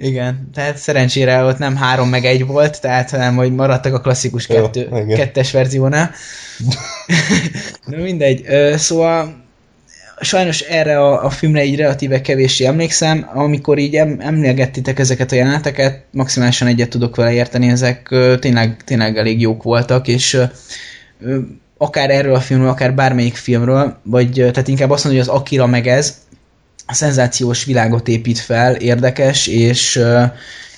Igen, 0.00 0.48
tehát 0.54 0.76
szerencsére 0.76 1.42
ott 1.42 1.58
nem 1.58 1.76
három 1.76 2.08
meg 2.08 2.24
egy 2.24 2.46
volt, 2.46 2.80
tehát 2.80 3.10
hanem, 3.10 3.36
hogy 3.36 3.54
maradtak 3.54 3.94
a 3.94 4.00
klasszikus 4.00 4.46
kettő, 4.46 4.88
Jó, 4.90 5.14
kettes 5.14 5.50
verziónál. 5.50 6.10
Na 7.86 7.96
mindegy, 7.96 8.46
szóval 8.76 9.44
sajnos 10.20 10.60
erre 10.60 11.00
a, 11.00 11.24
a 11.24 11.30
filmre 11.30 11.64
így 11.64 11.76
relatíve 11.76 12.20
kevéssé 12.20 12.64
emlékszem, 12.64 13.30
amikor 13.34 13.78
így 13.78 13.94
em, 13.94 14.16
emlégettitek 14.20 14.98
ezeket 14.98 15.32
a 15.32 15.34
jeleneteket, 15.34 16.04
maximálisan 16.10 16.68
egyet 16.68 16.88
tudok 16.88 17.16
vele 17.16 17.32
érteni, 17.32 17.68
ezek 17.68 18.08
tényleg, 18.40 18.76
tényleg 18.84 19.18
elég 19.18 19.40
jók 19.40 19.62
voltak, 19.62 20.08
és 20.08 20.40
akár 21.76 22.10
erről 22.10 22.34
a 22.34 22.40
filmről, 22.40 22.68
akár 22.68 22.94
bármelyik 22.94 23.34
filmről, 23.34 23.98
vagy 24.02 24.32
tehát 24.32 24.68
inkább 24.68 24.90
azt 24.90 25.04
mondom, 25.04 25.22
hogy 25.22 25.30
az 25.30 25.40
Akira 25.40 25.66
meg 25.66 25.86
ez, 25.86 26.16
szenzációs 26.94 27.64
világot 27.64 28.08
épít 28.08 28.38
fel, 28.38 28.74
érdekes, 28.74 29.46
és, 29.46 30.00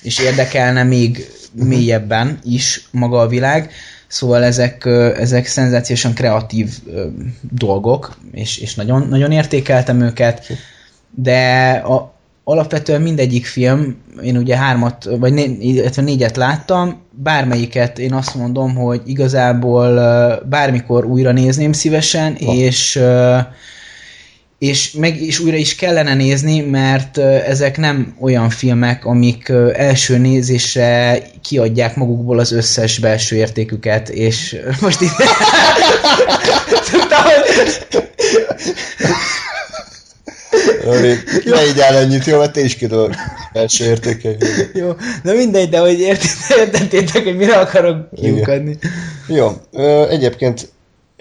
és 0.01 0.19
érdekelne 0.19 0.83
még 0.83 1.27
mélyebben 1.53 2.39
is 2.43 2.87
maga 2.91 3.19
a 3.19 3.27
világ. 3.27 3.71
Szóval 4.07 4.43
ezek, 4.43 4.85
ezek 5.17 5.45
szenzációsan 5.45 6.13
kreatív 6.13 6.69
dolgok, 7.51 8.17
és, 8.31 8.57
és 8.57 8.75
nagyon, 8.75 9.07
nagyon 9.07 9.31
értékeltem 9.31 10.01
őket, 10.01 10.45
de 11.15 11.71
a, 11.71 12.13
alapvetően 12.43 13.01
mindegyik 13.01 13.45
film, 13.45 13.97
én 14.23 14.37
ugye 14.37 14.57
hármat, 14.57 15.09
vagy 15.19 15.33
né, 15.33 15.57
illetve 15.59 16.01
négyet 16.01 16.37
láttam, 16.37 17.01
bármelyiket 17.11 17.99
én 17.99 18.13
azt 18.13 18.35
mondom, 18.35 18.75
hogy 18.75 19.01
igazából 19.05 19.93
bármikor 20.49 21.05
újra 21.05 21.31
nézném 21.31 21.71
szívesen, 21.71 22.37
Va. 22.39 22.53
és 22.53 22.99
és 24.59 24.91
meg 24.91 25.21
is 25.21 25.39
újra 25.39 25.57
is 25.57 25.75
kellene 25.75 26.13
nézni, 26.13 26.59
mert 26.59 27.17
ezek 27.17 27.77
nem 27.77 28.15
olyan 28.19 28.49
filmek, 28.49 29.05
amik 29.05 29.51
első 29.73 30.17
nézésre 30.17 31.21
kiadják 31.43 31.95
magukból 31.95 32.39
az 32.39 32.51
összes 32.51 32.99
belső 32.99 33.35
értéküket, 33.35 34.09
és 34.09 34.55
most 34.81 35.01
itt... 35.01 35.11
ne 41.45 41.67
így 41.67 41.79
áll 41.79 41.95
ennyit, 41.95 42.25
jó, 42.25 42.39
mert 42.39 42.51
te 42.51 42.61
is 42.61 42.75
kidolg. 42.75 43.15
Belső 43.53 43.85
értékei. 43.85 44.35
Jó, 44.73 44.91
de 45.23 45.33
mindegy, 45.33 45.69
de 45.69 45.79
hogy 45.79 45.99
értettétek, 46.59 47.23
hogy 47.23 47.37
mire 47.37 47.57
akarok 47.57 48.09
kiukadni. 48.15 48.77
Jó, 49.27 49.51
egyébként 50.09 50.69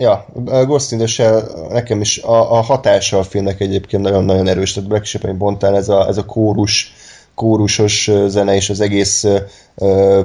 Ja, 0.01 0.27
a 0.47 0.65
Ghost 0.65 0.93
in 0.93 0.99
the 0.99 1.07
Shell 1.07 1.43
nekem 1.71 2.01
is 2.01 2.19
a, 2.19 2.53
a 2.59 2.61
hatása 2.61 3.19
a 3.19 3.23
filmnek 3.23 3.61
egyébként 3.61 4.03
nagyon-nagyon 4.03 4.49
erős, 4.49 4.73
tehát 4.73 4.89
Black 4.89 5.05
Sheep, 5.05 5.37
bontál 5.37 5.77
ez 5.77 5.89
a, 5.89 6.07
ez 6.07 6.17
a 6.17 6.25
kórus, 6.25 6.93
kórusos 7.35 8.11
zene 8.27 8.55
és 8.55 8.71
az 8.71 8.81
egész 8.81 9.27
uh, 9.75 10.19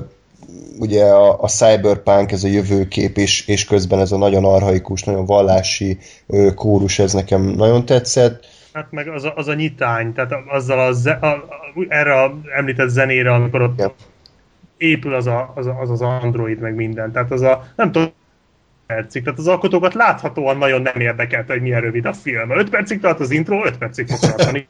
ugye 0.80 1.04
a, 1.06 1.42
a 1.42 1.48
cyberpunk, 1.48 2.32
ez 2.32 2.44
a 2.44 2.48
jövőkép, 2.48 3.18
és, 3.18 3.48
és 3.48 3.66
közben 3.66 4.00
ez 4.00 4.12
a 4.12 4.18
nagyon 4.18 4.46
arhaikus, 4.46 5.04
nagyon 5.04 5.26
vallási 5.26 5.98
uh, 6.26 6.54
kórus, 6.54 7.00
ez 7.00 7.14
nekem 7.14 7.42
nagyon 7.42 7.86
tetszett. 7.86 8.46
Hát 8.74 8.88
meg 8.92 9.08
az 9.08 9.24
a, 9.24 9.34
az 9.36 9.48
a 9.48 9.54
nyitány, 9.54 10.14
tehát 10.14 10.32
azzal 10.48 10.80
a, 10.80 10.92
ze, 10.92 11.12
a, 11.12 11.28
a, 11.28 11.86
erre 11.88 12.22
a 12.22 12.40
említett 12.58 12.90
zenére, 12.90 13.34
amikor 13.34 13.62
ott 13.62 13.80
ja. 13.80 13.94
épül 14.78 15.14
az, 15.14 15.28
a, 15.28 15.52
az, 15.56 15.66
a, 15.66 15.78
az 15.82 15.90
az 15.90 16.02
android, 16.02 16.60
meg 16.60 16.76
minden. 16.76 17.12
Tehát 17.12 17.32
az 17.32 17.42
a, 17.42 17.68
nem 17.76 17.92
tudom, 17.92 18.12
percig. 18.88 19.24
Tehát 19.24 19.40
az 19.40 19.48
alkotókat 19.48 19.94
láthatóan 19.94 20.58
nagyon 20.58 20.82
nem 20.82 21.00
érdekelt, 21.00 21.48
hogy 21.48 21.62
milyen 21.62 21.82
rövid 21.82 22.06
a 22.06 22.14
film. 22.14 22.58
5 22.58 22.70
percig 22.70 23.00
tart 23.00 23.20
az 23.20 23.32
intro, 23.32 23.66
5 23.66 23.78
percig 23.78 24.08
fog 24.08 24.20
tartani. 24.20 24.68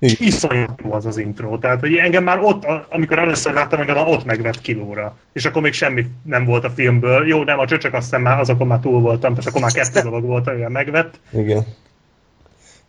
Iszonyatú 0.00 0.92
az 0.92 1.06
az 1.06 1.18
intro. 1.18 1.58
Tehát, 1.58 1.80
hogy 1.80 1.94
engem 1.94 2.24
már 2.24 2.38
ott, 2.38 2.66
amikor 2.88 3.18
először 3.18 3.52
láttam, 3.52 3.80
engem 3.80 3.96
ott 3.96 4.24
megvett 4.24 4.60
kilóra. 4.60 5.16
És 5.32 5.44
akkor 5.44 5.62
még 5.62 5.72
semmi 5.72 6.06
nem 6.22 6.44
volt 6.44 6.64
a 6.64 6.70
filmből. 6.70 7.26
Jó, 7.26 7.44
nem, 7.44 7.58
a 7.58 7.66
csöcsök 7.66 7.94
azt 7.94 8.04
hiszem 8.04 8.22
már, 8.22 8.38
azokon 8.38 8.66
már 8.66 8.80
túl 8.80 9.00
voltam, 9.00 9.34
tehát 9.34 9.48
akkor 9.48 9.60
már 9.60 9.72
kettő 9.72 10.00
dolog 10.00 10.24
volt, 10.24 10.46
olyan 10.46 10.72
megvett. 10.72 11.20
Igen. 11.32 11.64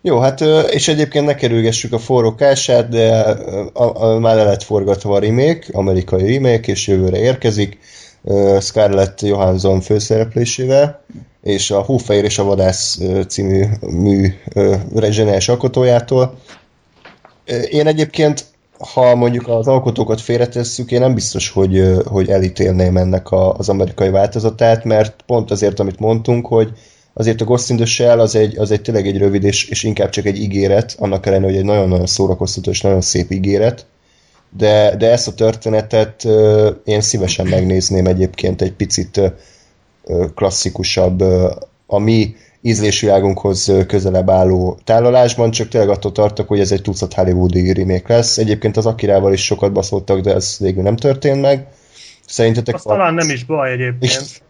Jó, 0.04 0.18
hát 0.18 0.40
és 0.70 0.88
egyébként 0.88 1.26
ne 1.26 1.34
kerülgessük 1.34 1.92
a 1.92 1.98
forrókását, 1.98 2.88
de 2.88 3.20
a, 3.72 4.04
a, 4.04 4.18
már 4.18 4.36
le 4.36 4.44
lett 4.44 4.62
forgatva 4.62 5.16
a 5.16 5.18
remake, 5.18 5.66
amerikai 5.72 6.34
remake, 6.34 6.72
és 6.72 6.86
jövőre 6.86 7.18
érkezik 7.18 7.78
Scarlett 8.60 9.20
Johansson 9.20 9.80
főszereplésével, 9.80 11.04
és 11.42 11.70
a 11.70 11.80
Hófehér 11.80 12.24
és 12.24 12.38
a 12.38 12.44
Vadász 12.44 12.98
című 13.28 13.64
mű 13.80 14.28
zseniális 15.10 15.48
alkotójától. 15.48 16.38
Én 17.70 17.86
egyébként, 17.86 18.44
ha 18.78 19.14
mondjuk 19.14 19.48
az 19.48 19.66
alkotókat 19.66 20.20
félretesszük, 20.20 20.90
én 20.90 21.00
nem 21.00 21.14
biztos, 21.14 21.50
hogy, 21.50 21.92
hogy 22.04 22.28
elítélném 22.28 22.96
ennek 22.96 23.30
a, 23.30 23.54
az 23.54 23.68
amerikai 23.68 24.10
változatát, 24.10 24.84
mert 24.84 25.22
pont 25.26 25.50
azért, 25.50 25.80
amit 25.80 25.98
mondtunk, 25.98 26.46
hogy 26.46 26.72
azért 27.12 27.40
a 27.40 27.44
Ghost 27.44 27.70
in 27.70 27.76
the 27.76 27.84
Shell 27.84 28.20
az 28.20 28.34
egy, 28.34 28.58
az 28.58 28.70
egy 28.70 28.82
tényleg 28.82 29.06
egy 29.06 29.18
rövid 29.18 29.44
és, 29.44 29.68
és 29.68 29.82
inkább 29.82 30.08
csak 30.08 30.24
egy 30.26 30.36
ígéret, 30.36 30.94
annak 30.98 31.26
ellenére, 31.26 31.50
hogy 31.50 31.60
egy 31.60 31.66
nagyon-nagyon 31.66 32.06
szórakoztató 32.06 32.70
és 32.70 32.80
nagyon 32.80 33.00
szép 33.00 33.30
ígéret, 33.30 33.86
de, 34.56 34.96
de 34.96 35.10
ezt 35.10 35.28
a 35.28 35.34
történetet 35.34 36.24
én 36.84 37.00
szívesen 37.00 37.46
megnézném 37.46 38.06
egyébként 38.06 38.62
egy 38.62 38.72
picit 38.72 39.20
klasszikusabb, 40.34 41.20
a 41.86 41.98
mi 41.98 42.34
ízlésvilágunkhoz 42.62 43.72
közelebb 43.86 44.30
álló 44.30 44.78
tálalásban, 44.84 45.50
csak 45.50 45.68
tényleg 45.68 45.90
attól 45.90 46.12
tartok, 46.12 46.48
hogy 46.48 46.60
ez 46.60 46.72
egy 46.72 46.82
tucat 46.82 47.14
hollywoodi 47.14 47.72
remake 47.72 48.14
lesz. 48.14 48.38
Egyébként 48.38 48.76
az 48.76 48.86
Akirával 48.86 49.32
is 49.32 49.44
sokat 49.44 49.72
baszoltak, 49.72 50.20
de 50.20 50.34
ez 50.34 50.56
végül 50.58 50.82
nem 50.82 50.96
történt 50.96 51.40
meg. 51.40 51.66
Szerintetek... 52.26 52.74
Azt 52.74 52.84
talán 52.84 53.14
nem 53.14 53.30
is 53.30 53.44
baj 53.44 53.72
egyébként. 53.72 54.42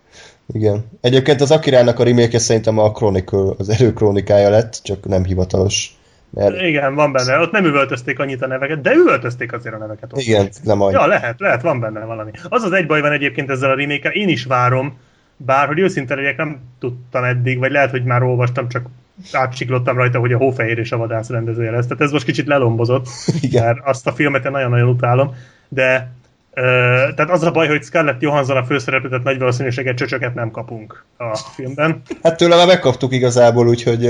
Igen. 0.52 0.84
Egyébként 1.00 1.40
az 1.40 1.50
Akirának 1.50 1.98
a 1.98 2.04
remake 2.04 2.38
szerintem 2.38 2.78
a 2.78 2.92
Chronicle, 2.92 3.54
az 3.58 3.68
erőkrónikája 3.68 4.50
lett, 4.50 4.80
csak 4.82 5.06
nem 5.06 5.24
hivatalos 5.24 5.96
mert... 6.34 6.60
Igen, 6.60 6.94
van 6.94 7.12
benne. 7.12 7.38
Ott 7.38 7.52
nem 7.52 7.64
üvöltözték 7.64 8.18
annyit 8.18 8.42
a 8.42 8.46
neveket, 8.46 8.80
de 8.80 8.92
üvöltözték 8.92 9.52
azért 9.52 9.74
a 9.74 9.78
neveket. 9.78 10.12
Ott. 10.12 10.20
Igen, 10.20 10.48
nem 10.62 10.80
annyi. 10.80 10.92
Ja, 10.92 11.06
lehet, 11.06 11.40
lehet, 11.40 11.62
van 11.62 11.80
benne 11.80 12.04
valami. 12.04 12.30
Az 12.48 12.62
az 12.62 12.72
egy 12.72 12.86
baj 12.86 13.00
van 13.00 13.12
egyébként 13.12 13.50
ezzel 13.50 13.70
a 13.70 13.74
remake 13.74 14.10
én 14.10 14.28
is 14.28 14.44
várom, 14.44 14.98
bár 15.36 15.66
hogy 15.66 15.78
őszinte 15.78 16.14
legyek, 16.14 16.36
nem 16.36 16.60
tudtam 16.78 17.24
eddig, 17.24 17.58
vagy 17.58 17.70
lehet, 17.70 17.90
hogy 17.90 18.04
már 18.04 18.22
olvastam, 18.22 18.68
csak 18.68 18.86
átsiklottam 19.32 19.96
rajta, 19.96 20.18
hogy 20.18 20.32
a 20.32 20.36
Hófehér 20.36 20.78
és 20.78 20.92
a 20.92 20.96
Vadász 20.96 21.28
rendezője 21.28 21.70
lesz. 21.70 21.86
Tehát 21.86 22.02
ez 22.02 22.12
most 22.12 22.24
kicsit 22.24 22.46
lelombozott, 22.46 23.06
Igen. 23.40 23.64
mert 23.64 23.78
azt 23.84 24.06
a 24.06 24.12
filmet 24.12 24.44
én 24.44 24.50
nagyon-nagyon 24.50 24.88
utálom, 24.88 25.34
de 25.68 26.12
tehát 26.54 27.30
az 27.30 27.42
a 27.42 27.50
baj, 27.50 27.68
hogy 27.68 27.82
Scarlett 27.82 28.20
Johansson 28.20 28.56
a 28.56 28.64
főszereplőt 28.64 29.22
nagy 29.22 29.38
valószínűséget 29.38 29.96
csöcsöket 29.96 30.34
nem 30.34 30.50
kapunk 30.50 31.04
a 31.16 31.36
filmben. 31.36 32.02
Hát 32.22 32.36
tőle 32.36 32.56
már 32.56 32.66
megkaptuk 32.66 33.12
igazából, 33.12 33.68
úgyhogy... 33.68 34.08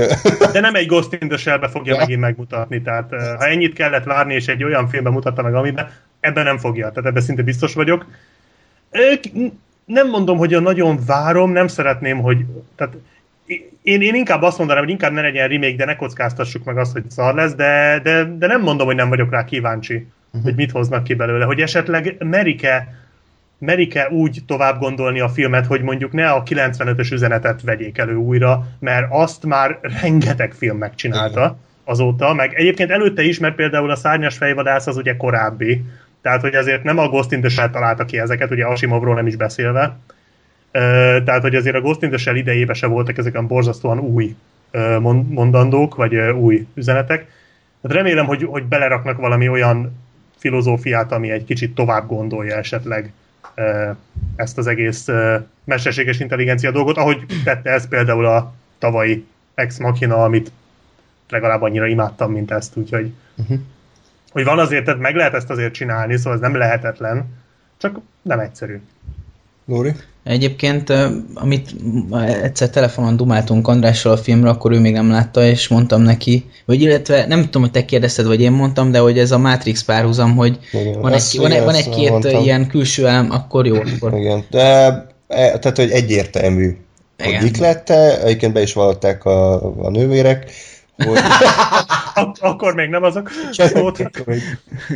De 0.51 0.59
nem 0.59 0.75
egy 0.75 0.87
Ghost 0.87 1.17
in 1.19 1.27
the 1.27 1.37
Shell-be 1.37 1.67
fogja 1.67 1.93
ja. 1.93 1.99
megint 1.99 2.19
megmutatni, 2.19 2.81
tehát 2.81 3.09
ha 3.37 3.45
ennyit 3.47 3.73
kellett 3.73 4.03
várni, 4.03 4.33
és 4.33 4.47
egy 4.47 4.63
olyan 4.63 4.87
filmben 4.87 5.13
mutatta 5.13 5.41
meg, 5.41 5.55
amiben, 5.55 5.89
ebben 6.19 6.43
nem 6.43 6.57
fogja, 6.57 6.89
tehát 6.89 7.09
ebben 7.09 7.21
szinte 7.21 7.41
biztos 7.41 7.73
vagyok. 7.73 8.05
Nem 9.85 10.09
mondom, 10.09 10.37
hogy 10.37 10.53
a 10.53 10.59
nagyon 10.59 10.99
várom, 11.05 11.51
nem 11.51 11.67
szeretném, 11.67 12.21
hogy... 12.21 12.45
Tehát 12.75 12.93
én, 13.83 14.01
én 14.01 14.15
inkább 14.15 14.41
azt 14.41 14.57
mondanám, 14.57 14.83
hogy 14.83 14.91
inkább 14.91 15.11
ne 15.11 15.21
legyen 15.21 15.47
remake, 15.47 15.75
de 15.75 15.85
ne 15.85 15.95
kockáztassuk 15.95 16.63
meg 16.63 16.77
azt, 16.77 16.91
hogy 16.91 17.03
szar 17.09 17.33
lesz, 17.33 17.53
de, 17.53 17.99
de, 18.03 18.23
de 18.23 18.47
nem 18.47 18.61
mondom, 18.61 18.87
hogy 18.87 18.95
nem 18.95 19.09
vagyok 19.09 19.31
rá 19.31 19.45
kíváncsi 19.45 20.07
uh-huh. 20.33 20.43
hogy 20.43 20.55
mit 20.55 20.71
hoznak 20.71 21.03
ki 21.03 21.13
belőle, 21.13 21.45
hogy 21.45 21.59
esetleg 21.59 22.15
merike 22.19 23.01
merike 23.63 24.09
úgy 24.09 24.39
tovább 24.47 24.79
gondolni 24.79 25.19
a 25.19 25.29
filmet, 25.29 25.65
hogy 25.65 25.81
mondjuk 25.81 26.11
ne 26.11 26.29
a 26.29 26.43
95-ös 26.43 27.11
üzenetet 27.11 27.61
vegyék 27.61 27.97
elő 27.97 28.15
újra, 28.15 28.67
mert 28.79 29.07
azt 29.09 29.45
már 29.45 29.79
rengeteg 30.01 30.53
film 30.53 30.77
megcsinálta 30.77 31.57
azóta, 31.83 32.33
meg 32.33 32.53
egyébként 32.53 32.91
előtte 32.91 33.23
is, 33.23 33.39
mert 33.39 33.55
például 33.55 33.91
a 33.91 33.95
Szárnyas 33.95 34.37
fejvadász 34.37 34.87
az 34.87 34.97
ugye 34.97 35.15
korábbi, 35.15 35.83
tehát 36.21 36.41
hogy 36.41 36.55
azért 36.55 36.83
nem 36.83 36.97
a 36.97 37.07
Ghost 37.07 37.31
in 37.31 37.39
the 37.39 37.49
Shell 37.49 37.69
találta 37.69 38.05
ki 38.05 38.19
ezeket, 38.19 38.51
ugye 38.51 38.65
Asimovról 38.65 39.15
nem 39.15 39.27
is 39.27 39.35
beszélve, 39.35 39.97
tehát 41.23 41.41
hogy 41.41 41.55
azért 41.55 41.75
a 41.75 41.81
Ghost 41.81 42.01
in 42.01 42.09
the 42.09 42.17
Shell 42.17 42.35
idejében 42.35 42.75
se 42.75 42.87
voltak 42.87 43.17
ezek 43.17 43.35
a 43.35 43.41
borzasztóan 43.41 43.99
új 43.99 44.35
mondandók, 45.29 45.95
vagy 45.95 46.15
új 46.15 46.67
üzenetek. 46.73 47.27
Hát 47.83 47.91
remélem, 47.91 48.25
hogy, 48.25 48.43
hogy 48.43 48.63
beleraknak 48.63 49.17
valami 49.17 49.49
olyan 49.49 50.02
filozófiát, 50.43 51.11
ami 51.11 51.31
egy 51.31 51.43
kicsit 51.43 51.75
tovább 51.75 52.07
gondolja 52.07 52.55
esetleg 52.55 53.11
ezt 54.35 54.57
az 54.57 54.67
egész 54.67 55.07
mesterséges 55.63 56.19
intelligencia 56.19 56.71
dolgot, 56.71 56.97
ahogy 56.97 57.25
tette 57.43 57.69
ez 57.69 57.87
például 57.87 58.25
a 58.25 58.53
tavalyi 58.79 59.25
Ex 59.53 59.77
Machina, 59.77 60.23
amit 60.23 60.51
legalább 61.29 61.61
annyira 61.61 61.85
imádtam, 61.87 62.31
mint 62.31 62.51
ezt, 62.51 62.77
úgyhogy 62.77 63.13
uh-huh. 63.35 63.59
hogy 64.31 64.43
van 64.43 64.59
azért, 64.59 64.85
tehát 64.85 64.99
meg 64.99 65.15
lehet 65.15 65.33
ezt 65.33 65.49
azért 65.49 65.73
csinálni, 65.73 66.17
szóval 66.17 66.33
ez 66.33 66.39
nem 66.39 66.55
lehetetlen, 66.55 67.25
csak 67.77 67.99
nem 68.21 68.39
egyszerű. 68.39 68.81
Lóri? 69.65 69.91
Egyébként, 70.23 70.93
amit 71.33 71.75
egyszer 72.43 72.69
telefonon 72.69 73.17
dumáltunk 73.17 73.67
Andrással 73.67 74.11
a 74.11 74.17
filmről, 74.17 74.49
akkor 74.49 74.71
ő 74.71 74.79
még 74.79 74.93
nem 74.93 75.11
látta, 75.11 75.45
és 75.45 75.67
mondtam 75.67 76.01
neki, 76.01 76.45
vagy 76.65 76.81
illetve 76.81 77.25
nem 77.27 77.43
tudom, 77.43 77.61
hogy 77.61 77.71
te 77.71 77.85
kérdezted, 77.85 78.25
vagy 78.25 78.41
én 78.41 78.51
mondtam, 78.51 78.91
de 78.91 78.99
hogy 78.99 79.19
ez 79.19 79.31
a 79.31 79.37
Matrix 79.37 79.83
párhuzam, 79.83 80.35
hogy 80.35 80.59
igen, 80.71 81.01
van, 81.01 81.13
egy, 81.13 81.37
van, 81.37 81.63
van 81.63 81.75
egy-két 81.75 82.23
ilyen 82.43 82.67
külső 82.67 83.07
elem, 83.07 83.31
akkor 83.31 83.65
jó. 83.65 83.75
Akkor... 83.75 84.17
Igen, 84.17 84.45
de 84.49 84.61
e, 85.27 85.59
tehát, 85.59 85.77
hogy 85.77 85.91
egyértelmű, 85.91 86.77
hogy 87.23 87.37
mik 87.41 87.57
lette, 87.57 88.21
egyébként 88.21 88.53
be 88.53 88.61
is 88.61 88.73
vallották 88.73 89.25
a, 89.25 89.53
a 89.85 89.89
nővérek, 89.89 90.51
hogy... 91.03 91.19
Ak- 92.15 92.41
akkor 92.41 92.73
még 92.73 92.89
nem 92.89 93.03
azok 93.03 93.29
voltak. 93.73 94.25
még, 94.25 94.41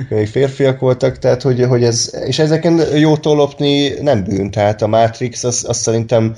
még 0.09 0.27
férfiak 0.27 0.79
voltak, 0.79 1.17
tehát 1.17 1.41
hogy, 1.41 1.65
hogy 1.65 1.83
ez, 1.83 2.15
és 2.25 2.39
ezeken 2.39 2.97
jó 2.97 3.17
tolopni 3.17 3.89
nem 4.01 4.23
bűn, 4.23 4.51
tehát 4.51 4.81
a 4.81 4.87
Matrix 4.87 5.43
az, 5.43 5.65
az 5.67 5.77
szerintem 5.77 6.35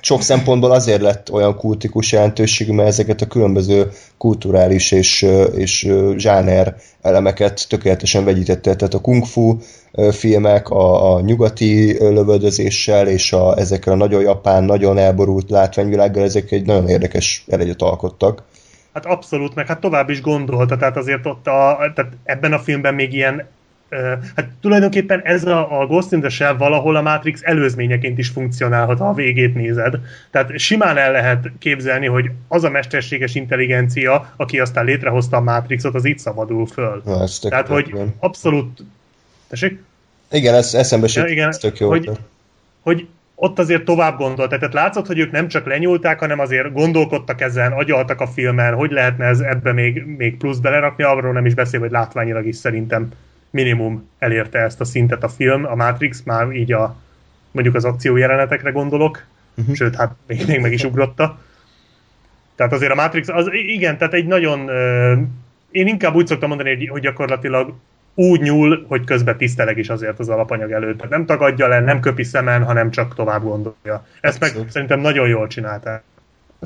sok 0.00 0.22
szempontból 0.22 0.70
azért 0.70 1.00
lett 1.00 1.32
olyan 1.32 1.56
kultikus 1.56 2.12
jelentőségű, 2.12 2.72
mert 2.72 2.88
ezeket 2.88 3.20
a 3.20 3.26
különböző 3.26 3.90
kulturális 4.18 4.92
és, 4.92 5.26
és 5.54 5.92
zsáner 6.16 6.76
elemeket 7.02 7.66
tökéletesen 7.68 8.24
vegyítette. 8.24 8.74
Tehát 8.74 8.94
a 8.94 9.00
kung 9.00 9.24
fu 9.24 9.56
filmek 10.10 10.70
a, 10.70 11.14
a 11.14 11.20
nyugati 11.20 11.96
lövöldözéssel 11.98 13.08
és 13.08 13.32
a, 13.32 13.58
ezekkel 13.58 13.92
a 13.92 13.96
nagyon 13.96 14.22
japán, 14.22 14.64
nagyon 14.64 14.98
elborult 14.98 15.50
látványvilággal, 15.50 16.22
ezek 16.22 16.50
egy 16.50 16.66
nagyon 16.66 16.88
érdekes 16.88 17.44
elegyet 17.48 17.82
alkottak. 17.82 18.42
Hát 18.92 19.06
abszolút, 19.06 19.54
meg 19.54 19.66
hát 19.66 19.80
tovább 19.80 20.10
is 20.10 20.20
gondolta, 20.20 20.76
tehát 20.76 20.96
azért 20.96 21.26
ott 21.26 21.46
a, 21.46 21.76
tehát 21.94 22.12
ebben 22.24 22.52
a 22.52 22.58
filmben 22.58 22.94
még 22.94 23.12
ilyen 23.12 23.48
hát 24.36 24.48
tulajdonképpen 24.60 25.20
ez 25.20 25.44
a, 25.44 25.80
a 25.80 25.86
Ghost 25.86 26.12
in 26.12 26.20
the 26.20 26.28
Shell 26.28 26.56
valahol 26.56 26.96
a 26.96 27.02
Matrix 27.02 27.40
előzményeként 27.42 28.18
is 28.18 28.28
funkcionálhat, 28.28 28.98
ha 28.98 29.08
a 29.08 29.14
végét 29.14 29.54
nézed. 29.54 29.94
Tehát 30.30 30.58
simán 30.58 30.96
el 30.96 31.12
lehet 31.12 31.50
képzelni, 31.58 32.06
hogy 32.06 32.30
az 32.48 32.64
a 32.64 32.70
mesterséges 32.70 33.34
intelligencia, 33.34 34.32
aki 34.36 34.60
aztán 34.60 34.84
létrehozta 34.84 35.36
a 35.36 35.40
Matrixot, 35.40 35.94
az 35.94 36.04
itt 36.04 36.18
szabadul 36.18 36.66
föl. 36.66 37.02
Na, 37.04 37.24
Tehát, 37.48 37.66
hogy 37.66 37.94
abszolút... 38.18 38.82
Tessék? 39.48 39.82
Igen, 40.30 40.54
ez 40.54 40.74
eszembe 40.74 41.08
ja, 41.10 41.26
igen, 41.26 41.48
ez 41.48 41.58
tök 41.58 41.78
jó. 41.78 41.88
Hogy, 41.88 42.10
hogy 42.80 43.06
ott 43.34 43.58
azért 43.58 43.84
tovább 43.84 44.18
gondolt. 44.18 44.50
Tehát 44.50 44.74
látszott, 44.74 45.06
hogy 45.06 45.18
ők 45.18 45.30
nem 45.30 45.48
csak 45.48 45.66
lenyúlták, 45.66 46.18
hanem 46.18 46.38
azért 46.38 46.72
gondolkodtak 46.72 47.40
ezen, 47.40 47.72
agyaltak 47.72 48.20
a 48.20 48.26
filmen, 48.26 48.74
hogy 48.74 48.90
lehetne 48.90 49.24
ez 49.24 49.40
ebbe 49.40 49.72
még, 49.72 50.04
még 50.16 50.36
plusz 50.36 50.58
belerakni, 50.58 51.04
arról 51.04 51.32
nem 51.32 51.46
is 51.46 51.54
beszél, 51.54 51.80
hogy 51.80 51.90
látványilag 51.90 52.46
is 52.46 52.56
szerintem 52.56 53.08
minimum 53.50 54.08
elérte 54.18 54.58
ezt 54.58 54.80
a 54.80 54.84
szintet 54.84 55.22
a 55.22 55.28
film, 55.28 55.64
a 55.64 55.74
Matrix, 55.74 56.22
már 56.22 56.50
így 56.50 56.72
a 56.72 56.96
mondjuk 57.50 57.74
az 57.74 57.84
akció 57.84 58.16
jelenetekre 58.16 58.70
gondolok, 58.70 59.24
uh-huh. 59.56 59.74
sőt, 59.74 59.96
hát 59.96 60.14
még, 60.26 60.46
még 60.46 60.60
meg 60.60 60.72
is 60.72 60.84
ugrotta. 60.84 61.38
Tehát 62.54 62.72
azért 62.72 62.92
a 62.92 62.94
Matrix, 62.94 63.28
az 63.28 63.48
igen, 63.52 63.98
tehát 63.98 64.14
egy 64.14 64.26
nagyon, 64.26 64.70
én 65.70 65.86
inkább 65.86 66.14
úgy 66.14 66.26
szoktam 66.26 66.48
mondani, 66.48 66.86
hogy 66.86 67.00
gyakorlatilag 67.00 67.74
úgy 68.14 68.40
nyúl, 68.40 68.84
hogy 68.88 69.04
közben 69.04 69.36
tiszteleg 69.36 69.78
is 69.78 69.88
azért 69.88 70.18
az 70.18 70.28
alapanyag 70.28 70.70
előtt. 70.70 70.96
Tehát 70.96 71.10
nem 71.10 71.26
tagadja 71.26 71.68
le, 71.68 71.80
nem 71.80 72.00
köpi 72.00 72.22
szemen, 72.22 72.64
hanem 72.64 72.90
csak 72.90 73.14
tovább 73.14 73.42
gondolja. 73.42 74.06
Ezt 74.20 74.40
meg 74.40 74.50
szerintem 74.68 75.00
nagyon 75.00 75.28
jól 75.28 75.46
csinálták. 75.46 76.02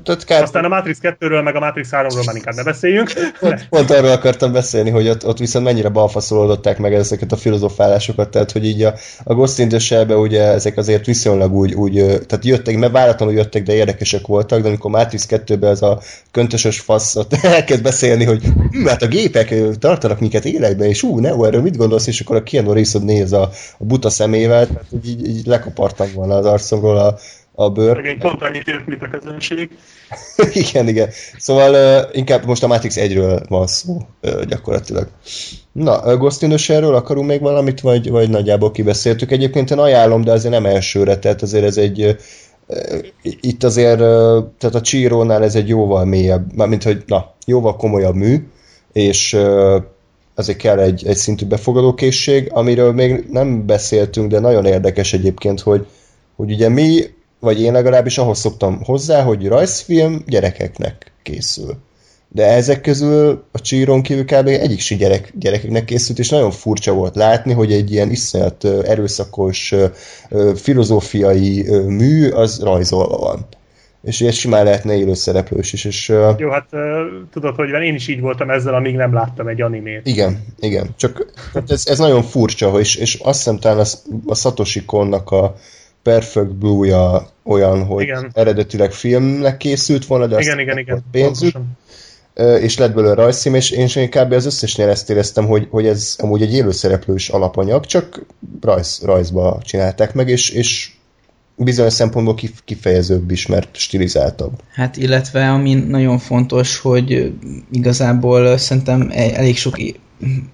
Tehát 0.03 0.24
kár... 0.24 0.43
Aztán 0.43 0.64
a 0.64 0.68
Matrix 0.68 0.99
2-ről, 1.03 1.43
meg 1.45 1.57
a 1.57 1.61
Matrix 1.61 1.88
3-ról 1.93 2.26
már 2.26 2.36
inkább 2.36 2.55
ne 2.55 2.62
beszéljünk. 2.62 3.12
Pont, 3.41 3.68
pont 3.68 3.91
arról 3.91 4.11
akartam 4.11 4.53
beszélni, 4.53 4.91
hogy 4.91 5.09
ott, 5.09 5.26
ott 5.26 5.38
viszont 5.38 5.64
mennyire 5.64 5.88
balfaszolódották 5.88 6.78
meg 6.78 6.95
ezeket 6.95 7.32
a 7.32 7.36
filozofálásokat, 7.36 8.30
tehát 8.30 8.53
hogy 8.53 8.64
így 8.64 8.82
a, 8.82 8.95
a 9.24 9.34
Ghost 9.34 9.59
in 9.59 9.68
the 9.68 10.16
ugye 10.16 10.43
ezek 10.43 10.76
azért 10.76 11.07
viszonylag 11.07 11.53
úgy, 11.53 11.74
úgy 11.74 11.95
tehát 12.26 12.45
jöttek, 12.45 12.76
mert 12.76 12.93
váratlanul 12.93 13.34
jöttek, 13.34 13.62
de 13.62 13.72
érdekesek 13.72 14.26
voltak, 14.26 14.61
de 14.61 14.68
amikor 14.68 14.91
Matrix 14.91 15.26
2-ben 15.30 15.70
ez 15.70 15.82
a 15.82 16.01
köntösös 16.30 16.80
fasz 16.80 17.16
ott 17.16 17.34
elkezd 17.57 17.82
beszélni, 17.82 18.24
hogy 18.24 18.43
hm, 18.70 18.86
hát 18.86 19.03
a 19.03 19.09
gépek 19.09 19.55
tartanak 19.78 20.20
minket 20.20 20.45
életben, 20.45 20.88
és 20.88 21.03
ú, 21.03 21.18
ne, 21.18 21.28
erről 21.28 21.62
mit 21.62 21.76
gondolsz, 21.76 22.07
és 22.07 22.20
akkor 22.20 22.36
a 22.36 22.43
Keanu 22.43 22.72
Reeves 22.72 22.93
néz 22.93 23.32
a, 23.32 23.51
a 23.78 23.84
buta 23.84 24.11
szemével, 24.11 24.66
tehát 24.66 24.84
így, 25.05 25.28
így 25.28 25.47
lekapartam 25.47 26.09
volna 26.14 26.34
az 26.34 26.45
arcomról 26.45 26.99
a, 26.99 27.18
a 27.61 27.70
bőr. 27.70 27.96
Meg 27.96 28.06
egy 28.06 28.18
pont 28.18 28.42
annyit 28.42 28.68
ért, 28.68 28.86
mint 28.86 29.02
a 29.02 29.08
közönség. 29.08 29.70
igen, 30.68 30.88
igen. 30.88 31.08
Szóval 31.38 31.70
uh, 31.72 32.16
inkább 32.16 32.46
most 32.46 32.62
a 32.62 32.66
Matrix 32.66 32.96
1-ről 32.98 33.44
van 33.48 33.66
szó 33.66 33.96
uh, 34.22 34.42
gyakorlatilag. 34.42 35.08
Na, 35.72 36.16
Ghost 36.16 36.42
in 36.42 36.54
erről 36.68 36.94
akarunk 36.94 37.28
még 37.28 37.40
valamit, 37.40 37.80
vagy, 37.80 38.11
vagy 38.11 38.30
nagyjából 38.30 38.70
kibeszéltük? 38.70 39.30
Egyébként 39.30 39.70
én 39.70 39.78
ajánlom, 39.78 40.24
de 40.24 40.32
azért 40.32 40.52
nem 40.52 40.66
elsőre, 40.66 41.18
tehát 41.18 41.42
azért 41.42 41.64
ez 41.64 41.76
egy 41.76 42.04
uh, 42.04 42.16
itt 43.22 43.64
azért, 43.64 43.98
tehát 44.58 44.74
a 44.74 44.80
Csírónál 44.80 45.42
ez 45.42 45.54
egy 45.54 45.68
jóval 45.68 46.04
mélyebb, 46.04 46.66
mint 46.66 46.82
hogy, 46.82 47.02
na, 47.06 47.34
jóval 47.46 47.76
komolyabb 47.76 48.14
mű, 48.14 48.48
és 48.92 49.38
azért 50.34 50.58
kell 50.58 50.78
egy, 50.78 51.06
egy 51.06 51.16
szintű 51.16 51.46
befogadókészség, 51.46 52.50
amiről 52.52 52.92
még 52.92 53.26
nem 53.30 53.66
beszéltünk, 53.66 54.30
de 54.30 54.40
nagyon 54.40 54.64
érdekes 54.64 55.12
egyébként, 55.12 55.61
hogy, 55.61 55.86
hogy 56.36 56.50
ugye 56.52 56.68
mi 56.68 57.04
vagy 57.41 57.61
én 57.61 57.72
legalábbis 57.72 58.18
ahhoz 58.18 58.38
szoktam 58.38 58.82
hozzá, 58.84 59.22
hogy 59.22 59.47
rajzfilm 59.47 60.22
gyerekeknek 60.26 61.12
készül. 61.22 61.76
De 62.32 62.47
ezek 62.47 62.80
közül 62.80 63.45
a 63.53 63.61
Csíron 63.61 64.03
kívül 64.03 64.24
kb. 64.24 64.47
egyik 64.47 64.80
si 64.80 64.97
gyerek, 64.97 65.32
gyerekeknek 65.34 65.84
készült, 65.84 66.18
és 66.18 66.28
nagyon 66.28 66.51
furcsa 66.51 66.93
volt 66.93 67.16
látni, 67.16 67.53
hogy 67.53 67.72
egy 67.72 67.93
ilyen 67.93 68.11
iszonyat 68.11 68.64
erőszakos 68.64 69.74
filozófiai 70.55 71.66
mű 71.86 72.28
az 72.28 72.62
rajzolva 72.62 73.16
van. 73.16 73.47
És 74.03 74.20
ilyen 74.20 74.32
simán 74.32 74.64
lehetne 74.64 74.97
élő 74.97 75.14
szereplős 75.14 75.72
is. 75.72 75.84
És, 75.84 76.09
Jó, 76.36 76.51
hát 76.51 76.68
tudod, 77.32 77.55
hogy 77.55 77.68
én 77.82 77.95
is 77.95 78.09
így 78.09 78.20
voltam 78.20 78.51
ezzel, 78.51 78.74
amíg 78.74 78.95
nem 78.95 79.12
láttam 79.12 79.49
egy 79.49 79.61
animét. 79.61 80.07
Igen, 80.07 80.45
igen. 80.61 80.95
Csak 80.97 81.26
ez, 81.66 81.86
ez 81.86 81.99
nagyon 81.99 82.22
furcsa, 82.22 82.78
és, 82.78 82.97
és 82.97 83.14
azt 83.14 83.38
hiszem 83.38 83.59
talán 83.59 83.78
a, 83.78 83.84
a 84.26 84.34
Satoshi 84.34 84.84
Konnak 84.84 85.30
a, 85.30 85.55
Perfect 86.03 86.55
Blue-ja 86.55 87.28
olyan, 87.42 87.84
hogy 87.84 88.03
igen. 88.03 88.30
eredetileg 88.34 88.92
filmnek 88.92 89.57
készült 89.57 90.07
volna, 90.07 90.26
de 90.26 90.40
igen, 90.40 90.59
igen, 90.59 90.78
igen. 90.78 91.05
pénzük, 91.11 91.57
és 92.61 92.78
lett 92.78 92.94
belőle 92.94 93.14
rajzszím, 93.14 93.55
és 93.55 93.70
én 93.70 93.86
sem 93.86 94.09
kb. 94.09 94.32
az 94.32 94.46
összesnél 94.46 94.88
ezt 94.88 95.11
éreztem, 95.11 95.46
hogy, 95.46 95.66
hogy 95.70 95.86
ez 95.86 96.16
amúgy 96.18 96.42
egy 96.42 96.55
élőszereplős 96.55 97.28
alapanyag, 97.28 97.86
csak 97.86 98.22
rajz, 98.61 99.01
rajzba 99.05 99.61
csinálták 99.64 100.14
meg, 100.14 100.28
és, 100.28 100.51
és 100.51 100.90
bizonyos 101.57 101.92
szempontból 101.92 102.38
kifejezőbb 102.64 103.30
is, 103.30 103.46
mert 103.46 103.76
stilizáltabb. 103.76 104.53
Hát 104.72 104.96
illetve 104.96 105.51
ami 105.51 105.74
nagyon 105.74 106.18
fontos, 106.18 106.78
hogy 106.78 107.32
igazából 107.72 108.57
szerintem 108.57 109.09
e- 109.12 109.34
elég 109.34 109.57
sok 109.57 109.76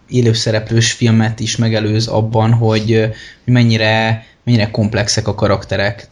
élőszereplős 0.08 0.92
filmet 0.92 1.40
is 1.40 1.56
megelőz 1.56 2.06
abban, 2.06 2.52
hogy 2.52 3.08
mennyire 3.44 4.24
mennyire 4.46 4.70
komplexek 4.70 5.28
a 5.28 5.34
karakterek. 5.34 6.08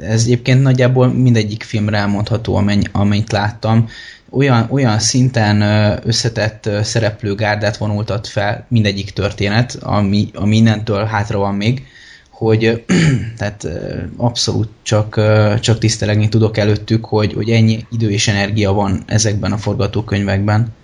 Ez 0.00 0.22
egyébként 0.22 0.62
nagyjából 0.62 1.08
mindegyik 1.08 1.62
filmre 1.62 1.96
elmondható, 1.96 2.56
amenny, 2.56 2.82
amennyit 2.92 3.32
láttam. 3.32 3.88
Olyan, 4.30 4.66
olyan 4.70 4.98
szinten 4.98 5.62
összetett 6.04 6.70
szereplőgárdát 6.82 7.76
vonultat 7.76 8.26
fel 8.26 8.66
mindegyik 8.68 9.10
történet, 9.10 9.78
ami, 9.80 10.30
ami 10.34 10.56
innentől 10.56 11.04
hátra 11.04 11.38
van 11.38 11.54
még, 11.54 11.86
hogy 12.30 12.84
tehát 13.38 13.68
abszolút 14.16 14.68
csak, 14.82 15.20
csak 15.60 15.78
tisztelegni 15.78 16.28
tudok 16.28 16.56
előttük, 16.56 17.04
hogy, 17.04 17.32
hogy 17.32 17.50
ennyi 17.50 17.86
idő 17.90 18.10
és 18.10 18.28
energia 18.28 18.72
van 18.72 19.02
ezekben 19.06 19.52
a 19.52 19.56
forgatókönyvekben. 19.56 20.74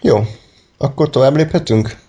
Jó, 0.00 0.26
akkor 0.78 1.10
tovább 1.10 1.36
léphetünk? 1.36 2.01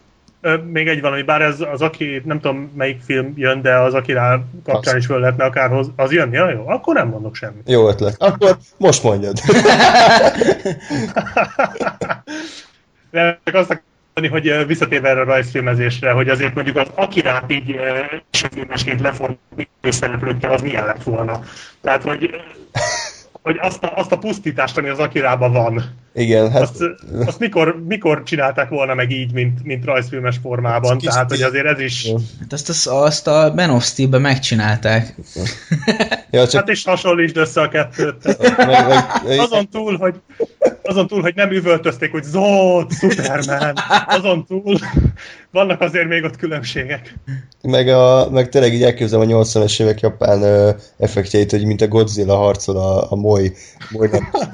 Még 0.71 0.87
egy 0.87 1.01
valami, 1.01 1.21
bár 1.21 1.41
ez 1.41 1.61
az, 1.71 1.81
aki, 1.81 2.21
nem 2.25 2.39
tudom 2.39 2.71
melyik 2.75 3.01
film 3.01 3.33
jön, 3.35 3.61
de 3.61 3.75
az, 3.75 3.93
akire 3.93 4.39
kapcsán 4.63 4.97
is 4.97 5.05
föl 5.05 5.19
lehetne 5.19 5.43
akár 5.43 5.71
az 5.95 6.11
jön, 6.11 6.33
ja, 6.33 6.49
jó, 6.49 6.67
akkor 6.67 6.95
nem 6.95 7.07
mondok 7.07 7.35
semmit. 7.35 7.69
Jó 7.69 7.87
ötlet. 7.87 8.15
Akkor 8.17 8.57
most 8.77 9.03
mondjad. 9.03 9.37
de 13.11 13.39
csak 13.43 13.55
azt 13.55 13.81
mondani, 14.13 14.41
hogy 14.41 14.67
visszatérve 14.67 15.09
erre 15.09 15.21
a 15.21 15.23
rajzfilmezésre, 15.23 16.11
hogy 16.11 16.29
azért 16.29 16.55
mondjuk 16.55 16.77
az 16.77 16.87
Akirát 16.95 17.51
így 17.51 17.79
filmesként 18.31 19.01
lefordítani 19.01 19.91
szereplőkkel, 19.91 20.51
az 20.51 20.61
milyen 20.61 20.85
lett 20.85 21.03
volna. 21.03 21.43
Tehát, 21.81 22.03
hogy 22.03 22.35
hogy 23.43 23.57
azt 23.61 23.83
a, 23.83 23.91
azt 23.95 24.11
a 24.11 24.17
pusztítást, 24.17 24.77
ami 24.77 24.89
az 24.89 24.99
Akirában 24.99 25.51
van. 25.51 25.83
Igen, 26.13 26.51
hát... 26.51 26.61
Azt, 26.61 26.83
azt 27.25 27.39
mikor, 27.39 27.83
mikor 27.87 28.23
csinálták 28.23 28.69
volna 28.69 28.93
meg 28.93 29.11
így, 29.11 29.33
mint, 29.33 29.63
mint 29.63 29.85
rajzfilmes 29.85 30.37
formában, 30.41 30.91
hát, 30.91 30.99
tehát 30.99 31.29
hogy 31.29 31.41
azért 31.41 31.65
ez 31.65 31.79
is... 31.79 32.11
Hát 32.39 32.53
azt, 32.53 32.69
azt, 32.69 32.87
azt 32.87 33.27
a 33.27 33.51
Ben 33.55 33.69
of 33.69 33.85
Steel-ben 33.85 34.21
megcsinálták. 34.21 35.15
Ja, 36.31 36.47
csak... 36.47 36.61
Hát 36.61 36.69
is 36.69 36.83
hasonlítsd 36.83 37.37
össze 37.37 37.61
a 37.61 37.69
kettőt. 37.69 38.37
meg, 38.57 38.87
meg, 39.27 39.39
azon 39.39 39.69
túl, 39.69 39.97
hogy 39.97 40.15
azon 40.83 41.07
túl, 41.07 41.21
hogy 41.21 41.35
nem 41.35 41.51
üvöltözték, 41.51 42.11
hogy 42.11 42.23
Zod, 42.23 42.91
Superman, 42.91 43.73
azon 44.07 44.45
túl 44.45 44.77
vannak 45.51 45.81
azért 45.81 46.07
még 46.07 46.23
ott 46.23 46.35
különbségek. 46.35 47.13
Meg, 47.61 47.87
a, 47.87 48.29
meg 48.29 48.49
tényleg 48.49 48.73
így 48.73 48.83
elképzelem 48.83 49.31
a 49.31 49.43
80-es 49.43 49.81
évek 49.81 49.99
japán 49.99 50.41
ö, 50.41 50.69
effektjeit, 50.97 51.51
hogy 51.51 51.65
mint 51.65 51.81
a 51.81 51.87
Godzilla 51.87 52.35
harcol 52.35 52.77
a, 52.77 53.11
a 53.11 53.15
moly, 53.15 53.53
moly 53.89 54.09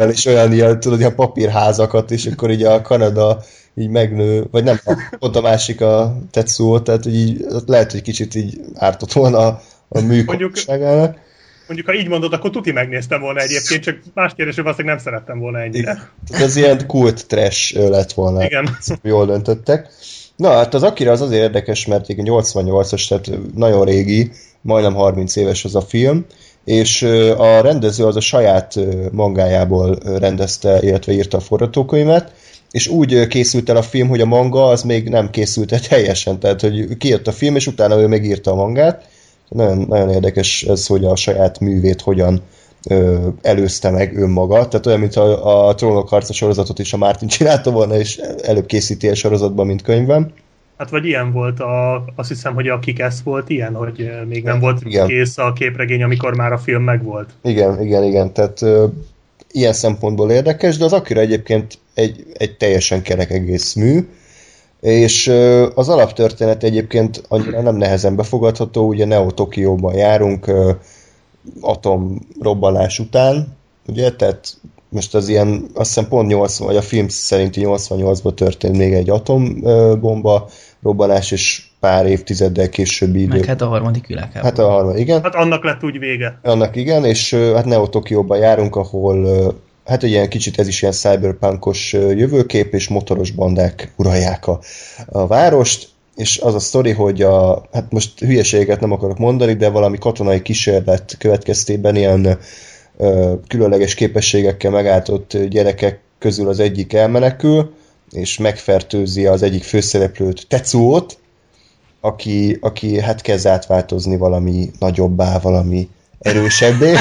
és 0.09 0.25
olyan 0.25 0.53
ilyen, 0.53 0.79
tudod, 0.79 0.99
ilyen 0.99 1.15
papírházakat, 1.49 2.11
és 2.11 2.25
akkor 2.25 2.51
így 2.51 2.63
a 2.63 2.81
Kanada 2.81 3.41
így 3.75 3.89
megnő, 3.89 4.47
vagy 4.51 4.63
nem, 4.63 4.79
ott 5.19 5.35
a 5.35 5.41
másik 5.41 5.81
a 5.81 6.17
Tetsuo, 6.31 6.79
tehát 6.79 7.03
hogy 7.03 7.15
így, 7.15 7.45
lehet, 7.65 7.91
hogy 7.91 8.01
kicsit 8.01 8.35
így 8.35 8.59
ártott 8.75 9.11
volna 9.11 9.37
a, 9.37 9.61
a 9.87 9.99
működőságának. 9.99 11.17
Mondjuk, 11.67 11.89
ha 11.89 11.95
így 11.95 12.07
mondod, 12.07 12.33
akkor 12.33 12.49
tuti 12.49 12.71
megnéztem 12.71 13.21
volna 13.21 13.39
egyébként, 13.39 13.83
csak 13.83 13.99
más 14.13 14.33
kérdés, 14.35 14.55
hogy 14.55 14.63
valószínűleg 14.63 14.95
nem 14.95 15.05
szerettem 15.05 15.39
volna 15.39 15.59
ennyire. 15.59 16.09
Ez 16.31 16.55
ilyen 16.55 16.87
kult 16.87 17.27
trash 17.27 17.75
lett 17.89 18.11
volna. 18.11 18.43
Igen. 18.43 18.77
Jól 19.01 19.25
döntöttek. 19.25 19.87
Na, 20.35 20.49
hát 20.49 20.73
az 20.73 20.83
Akira 20.83 21.11
az 21.11 21.21
azért 21.21 21.41
érdekes, 21.41 21.85
mert 21.85 22.05
88-as, 22.07 23.07
tehát 23.07 23.39
nagyon 23.55 23.85
régi, 23.85 24.31
majdnem 24.61 24.93
30 24.93 25.35
éves 25.35 25.65
az 25.65 25.75
a 25.75 25.81
film, 25.81 26.25
és 26.69 27.01
a 27.37 27.61
rendező 27.61 28.05
az 28.05 28.15
a 28.15 28.19
saját 28.19 28.79
mangájából 29.11 29.97
rendezte, 30.19 30.79
illetve 30.81 31.13
írta 31.13 31.37
a 31.37 31.39
forgatókönyvet, 31.39 32.31
és 32.71 32.87
úgy 32.87 33.27
készült 33.27 33.69
el 33.69 33.75
a 33.75 33.81
film, 33.81 34.07
hogy 34.07 34.21
a 34.21 34.25
manga 34.25 34.67
az 34.67 34.83
még 34.83 35.09
nem 35.09 35.29
készült 35.29 35.71
el 35.71 35.79
teljesen, 35.79 36.39
tehát 36.39 36.61
hogy 36.61 36.97
kijött 36.97 37.27
a 37.27 37.31
film, 37.31 37.55
és 37.55 37.67
utána 37.67 37.99
ő 37.99 38.07
megírta 38.07 38.51
a 38.51 38.55
mangát. 38.55 39.07
Nagyon, 39.49 39.85
nagyon 39.87 40.09
érdekes 40.09 40.63
ez, 40.63 40.85
hogy 40.87 41.05
a 41.05 41.15
saját 41.15 41.59
művét 41.59 42.01
hogyan 42.01 42.41
ö, 42.89 43.27
előzte 43.41 43.89
meg 43.89 44.17
önmaga. 44.17 44.67
Tehát 44.67 44.85
olyan, 44.85 44.99
mint 44.99 45.15
a, 45.15 45.67
a 45.67 45.75
Trónok 45.75 46.09
harca 46.09 46.33
sorozatot 46.33 46.79
is 46.79 46.93
a 46.93 46.97
Martin 46.97 47.27
csinálta 47.27 47.71
volna, 47.71 47.95
és 47.95 48.17
előbb 48.43 48.65
készíti 48.65 49.07
a 49.09 49.15
sorozatban, 49.15 49.65
mint 49.65 49.81
könyvben. 49.81 50.33
Hát 50.79 50.89
vagy 50.89 51.05
ilyen 51.05 51.31
volt, 51.31 51.59
a, 51.59 52.05
azt 52.15 52.29
hiszem, 52.29 52.53
hogy 52.53 52.67
a 52.67 52.79
Kikesz 52.79 53.21
volt 53.21 53.49
ilyen, 53.49 53.75
hogy 53.75 54.11
még 54.27 54.43
nem 54.43 54.59
volt 54.59 54.81
igen. 54.85 55.07
kész 55.07 55.37
a 55.37 55.53
képregény, 55.53 56.03
amikor 56.03 56.35
már 56.35 56.51
a 56.51 56.57
film 56.57 56.83
megvolt. 56.83 57.29
Igen, 57.41 57.81
igen, 57.81 58.03
igen, 58.03 58.33
tehát 58.33 58.61
ö, 58.61 58.85
ilyen 59.51 59.73
szempontból 59.73 60.31
érdekes, 60.31 60.77
de 60.77 60.85
az 60.85 60.93
Akira 60.93 61.19
egyébként 61.19 61.77
egy, 61.93 62.25
egy 62.33 62.57
teljesen 62.57 63.01
kerek 63.01 63.31
egész 63.31 63.73
mű, 63.73 64.07
És 64.79 65.27
az 65.75 65.89
alaptörténet 65.89 66.63
egyébként 66.63 67.23
annyira 67.27 67.61
nem 67.61 67.75
nehezen 67.75 68.15
befogadható, 68.15 68.87
ugye 68.87 69.05
Neo 69.05 69.31
Tokióban 69.31 69.95
járunk 69.95 70.51
atomrobbanás 71.61 72.99
után, 72.99 73.57
ugye, 73.87 74.11
tehát 74.11 74.57
most 74.89 75.15
az 75.15 75.27
ilyen, 75.27 75.65
azt 75.73 75.93
hiszem 75.93 76.09
pont 76.09 76.27
80, 76.27 76.67
vagy 76.67 76.75
a 76.75 76.81
film 76.81 77.07
szerinti 77.07 77.61
88-ban 77.63 78.33
történt 78.33 78.77
még 78.77 78.93
egy 78.93 79.09
atombomba 79.09 80.49
robbanás, 80.83 81.31
és 81.31 81.63
pár 81.79 82.05
évtizeddel 82.05 82.69
későbbi 82.69 83.21
idő. 83.21 83.37
Meg 83.37 83.45
hát 83.45 83.61
a 83.61 83.67
harmadik 83.67 84.07
világháború. 84.07 84.43
Hát 84.43 84.59
a 84.59 84.69
harmadik, 84.69 85.01
igen. 85.01 85.21
Hát 85.21 85.35
annak 85.35 85.63
lett 85.63 85.83
úgy 85.83 85.99
vége. 85.99 86.39
Annak 86.43 86.75
igen, 86.75 87.05
és 87.05 87.33
hát 87.33 87.65
Neo 87.65 87.87
Tokióban 87.87 88.37
járunk, 88.37 88.75
ahol 88.75 89.27
hát 89.85 90.03
egy 90.03 90.09
ilyen 90.09 90.29
kicsit 90.29 90.59
ez 90.59 90.67
is 90.67 90.81
ilyen 90.81 90.93
cyberpunkos 90.93 91.93
jövőkép, 91.93 92.73
és 92.73 92.87
motoros 92.87 93.31
bandák 93.31 93.93
uralják 93.95 94.47
a, 94.47 94.59
a 95.05 95.27
várost, 95.27 95.87
és 96.15 96.37
az 96.37 96.55
a 96.55 96.59
sztori, 96.59 96.91
hogy 96.91 97.21
a, 97.21 97.63
hát 97.71 97.91
most 97.91 98.19
hülyeséget 98.19 98.79
nem 98.79 98.91
akarok 98.91 99.17
mondani, 99.17 99.53
de 99.53 99.69
valami 99.69 99.97
katonai 99.97 100.41
kísérlet 100.41 101.15
következtében 101.19 101.95
ilyen 101.95 102.37
ö, 102.97 103.33
különleges 103.47 103.93
képességekkel 103.93 104.71
megáltott 104.71 105.37
gyerekek 105.37 105.99
közül 106.17 106.47
az 106.47 106.59
egyik 106.59 106.93
elmenekül, 106.93 107.73
és 108.11 108.37
megfertőzi 108.37 109.25
az 109.25 109.41
egyik 109.41 109.63
főszereplőt, 109.63 110.47
Tetsuót, 110.47 111.17
aki, 112.01 112.57
aki 112.61 112.99
hát 112.99 113.21
kezd 113.21 113.45
átváltozni 113.45 114.17
valami 114.17 114.71
nagyobbá, 114.79 115.39
valami 115.39 115.89
erősebbé. 116.19 116.93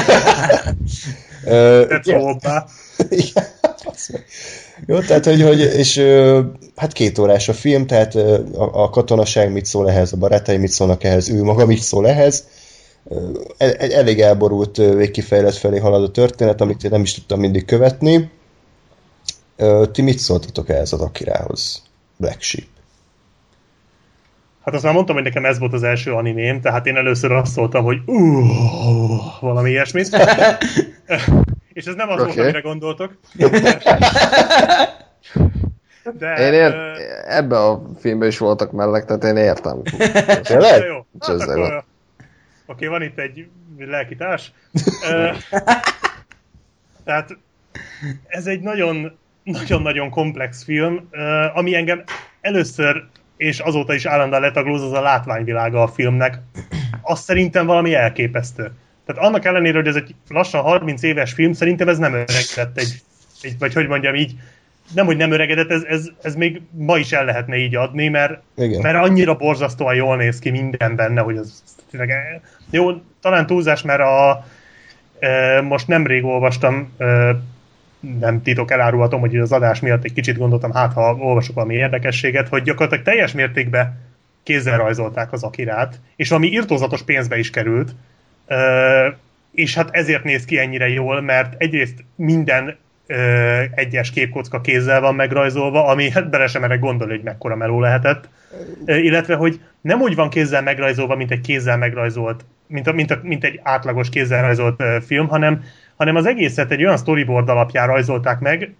Tetsuóbbá. 1.89 2.65
Jó, 4.85 4.99
tehát, 4.99 5.25
hogy, 5.25 5.41
hogy 5.41 5.59
és 5.59 5.97
hát 6.75 6.91
két 6.93 7.17
órás 7.17 7.49
a 7.49 7.53
film, 7.53 7.87
tehát 7.87 8.15
a, 8.15 8.83
a 8.83 8.89
katonaság 8.89 9.51
mit 9.51 9.65
szól 9.65 9.89
ehhez, 9.89 10.13
a 10.13 10.17
barátai 10.17 10.57
mit 10.57 10.71
szólnak 10.71 11.03
ehhez, 11.03 11.29
ő 11.29 11.43
maga 11.43 11.65
mit 11.65 11.81
szól 11.81 12.07
ehhez. 12.07 12.47
Egy 13.57 13.91
elég 13.91 14.21
elborult 14.21 14.77
végkifejlet 14.77 15.55
felé 15.55 15.77
halad 15.77 16.03
a 16.03 16.11
történet, 16.11 16.61
amit 16.61 16.83
én 16.83 16.91
nem 16.91 17.01
is 17.01 17.13
tudtam 17.13 17.39
mindig 17.39 17.65
követni. 17.65 18.29
Ti 19.91 20.01
mit 20.01 20.17
szóltatok 20.17 20.69
ehhez 20.69 20.93
az 20.93 21.01
Akirához? 21.01 21.83
Black 22.17 22.41
Sheep. 22.41 22.67
Hát 24.65 24.73
azt 24.73 24.83
már 24.83 24.93
mondtam, 24.93 25.15
hogy 25.15 25.23
nekem 25.23 25.45
ez 25.45 25.59
volt 25.59 25.73
az 25.73 25.83
első 25.83 26.13
animém, 26.13 26.61
tehát 26.61 26.85
én 26.85 26.95
először 26.95 27.31
azt 27.31 27.51
szóltam, 27.51 27.83
hogy 27.83 28.01
uh, 28.05 29.39
valami 29.39 29.69
ilyesmit. 29.69 30.07
És 31.73 31.85
ez 31.85 31.95
nem 31.95 32.09
az 32.09 32.21
okay. 32.21 32.25
volt, 32.25 32.37
amire 32.37 32.59
gondoltok. 32.59 33.17
De, 36.19 36.33
én 36.35 36.53
ér, 36.53 36.73
uh, 36.73 37.35
ebbe 37.37 37.57
a 37.57 37.81
filmben 37.99 38.27
is 38.27 38.37
voltak 38.37 38.71
mellek, 38.71 39.05
tehát 39.05 39.23
én 39.23 39.35
értem. 39.35 39.81
Tényleg? 40.41 40.83
Jó. 40.83 41.05
Hát 41.19 41.41
akkor, 41.41 41.83
Oké, 42.65 42.87
van 42.87 43.01
itt 43.01 43.19
egy 43.19 43.47
lelkitárs. 43.77 44.53
uh, 45.11 45.37
tehát 47.03 47.37
ez 48.27 48.45
egy 48.45 48.61
nagyon 48.61 49.17
nagyon-nagyon 49.43 50.09
komplex 50.09 50.63
film, 50.63 51.09
ami 51.53 51.75
engem 51.75 52.03
először 52.41 53.03
és 53.37 53.59
azóta 53.59 53.93
is 53.93 54.05
állandóan 54.05 54.41
letaglóz 54.41 54.81
az 54.81 54.91
a 54.91 55.01
látványvilága 55.01 55.81
a 55.81 55.87
filmnek. 55.87 56.39
Azt 57.01 57.23
szerintem 57.23 57.65
valami 57.65 57.93
elképesztő. 57.93 58.71
Tehát 59.05 59.23
annak 59.23 59.45
ellenére, 59.45 59.77
hogy 59.77 59.87
ez 59.87 59.95
egy 59.95 60.15
lassan 60.27 60.61
30 60.61 61.03
éves 61.03 61.33
film, 61.33 61.53
szerintem 61.53 61.87
ez 61.87 61.97
nem 61.97 62.13
öregedett 62.13 62.77
egy, 62.77 63.01
egy 63.41 63.55
vagy 63.59 63.73
hogy 63.73 63.87
mondjam 63.87 64.15
így, 64.15 64.35
nem, 64.93 65.05
hogy 65.05 65.17
nem 65.17 65.31
öregedett, 65.31 65.69
ez, 65.69 65.83
ez, 65.83 66.09
ez 66.21 66.35
még 66.35 66.61
ma 66.71 66.97
is 66.97 67.11
el 67.11 67.25
lehetne 67.25 67.57
így 67.57 67.75
adni, 67.75 68.07
mert, 68.07 68.41
Igen. 68.57 68.81
mert 68.81 68.97
annyira 68.97 69.35
borzasztóan 69.35 69.95
jól 69.95 70.17
néz 70.17 70.39
ki 70.39 70.49
minden 70.49 70.95
benne, 70.95 71.21
hogy 71.21 71.37
az 71.37 71.63
tényleg... 71.91 72.41
Jó, 72.69 72.91
talán 73.21 73.45
túlzás, 73.45 73.81
mert 73.81 74.01
a, 74.01 74.45
e, 75.19 75.61
most 75.61 75.87
nemrég 75.87 76.25
olvastam, 76.25 76.93
e, 76.97 77.35
nem 78.19 78.41
titok 78.41 78.71
elárulhatom, 78.71 79.19
hogy 79.19 79.37
az 79.37 79.51
adás 79.51 79.79
miatt 79.79 80.03
egy 80.03 80.13
kicsit 80.13 80.37
gondoltam, 80.37 80.71
hát 80.71 80.93
ha 80.93 81.15
olvasok 81.15 81.55
valami 81.55 81.75
érdekességet, 81.75 82.47
hogy 82.47 82.63
gyakorlatilag 82.63 83.05
teljes 83.05 83.31
mértékben 83.31 83.99
kézzel 84.43 84.77
rajzolták 84.77 85.31
az 85.31 85.43
akirát, 85.43 85.99
és 86.15 86.29
valami 86.29 86.47
irtózatos 86.47 87.03
pénzbe 87.03 87.37
is 87.37 87.49
került, 87.49 87.95
és 89.51 89.75
hát 89.75 89.89
ezért 89.91 90.23
néz 90.23 90.45
ki 90.45 90.57
ennyire 90.57 90.89
jól, 90.89 91.21
mert 91.21 91.61
egyrészt 91.61 92.03
minden 92.15 92.77
egyes 93.75 94.11
képkocka 94.11 94.61
kézzel 94.61 95.01
van 95.01 95.15
megrajzolva, 95.15 95.85
ami 95.85 96.09
hát 96.09 96.29
bele 96.29 96.47
sem 96.47 96.61
merek 96.61 96.79
gondolni, 96.79 97.13
hogy 97.13 97.23
mekkora 97.23 97.55
meló 97.55 97.79
lehetett. 97.79 98.29
Illetve, 98.85 99.35
hogy 99.35 99.61
nem 99.81 100.01
úgy 100.01 100.15
van 100.15 100.29
kézzel 100.29 100.61
megrajzolva, 100.61 101.15
mint 101.15 101.31
egy 101.31 101.41
kézzel 101.41 101.77
megrajzolt, 101.77 102.45
mint, 102.67 102.87
a, 102.87 102.91
mint, 102.91 103.11
a, 103.11 103.19
mint 103.23 103.43
egy 103.43 103.59
átlagos 103.63 104.09
kézzel 104.09 104.41
rajzolt 104.41 104.83
film, 105.05 105.27
hanem, 105.27 105.63
hanem 105.99 106.15
az 106.15 106.25
egészet 106.25 106.71
egy 106.71 106.83
olyan 106.83 106.97
storyboard 106.97 107.49
alapján 107.49 107.87
rajzolták 107.87 108.39
meg, 108.39 108.73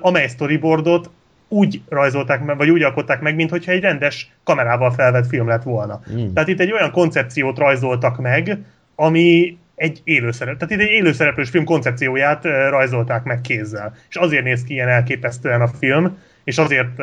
amely 0.00 0.28
storyboardot 0.28 1.10
úgy 1.48 1.80
rajzolták 1.88 2.44
meg, 2.44 2.56
vagy 2.56 2.70
úgy 2.70 2.82
alkották 2.82 3.20
meg, 3.20 3.34
mintha 3.34 3.72
egy 3.72 3.80
rendes 3.80 4.32
kamerával 4.44 4.90
felvett 4.90 5.26
film 5.26 5.48
lett 5.48 5.62
volna. 5.62 6.00
Mm. 6.12 6.32
Tehát 6.32 6.48
itt 6.48 6.60
egy 6.60 6.72
olyan 6.72 6.90
koncepciót 6.90 7.58
rajzoltak 7.58 8.18
meg, 8.18 8.58
ami 8.94 9.58
egy 9.74 10.00
élőszerep, 10.04 10.58
tehát 10.58 10.74
itt 10.74 10.80
egy 10.80 10.94
élőszereplős 10.94 11.50
film 11.50 11.64
koncepcióját 11.64 12.44
rajzolták 12.44 13.24
meg 13.24 13.40
kézzel. 13.40 13.96
És 14.08 14.16
azért 14.16 14.44
néz 14.44 14.64
ki 14.64 14.72
ilyen 14.72 14.88
elképesztően 14.88 15.60
a 15.60 15.68
film, 15.68 16.18
és 16.44 16.58
azért 16.58 17.02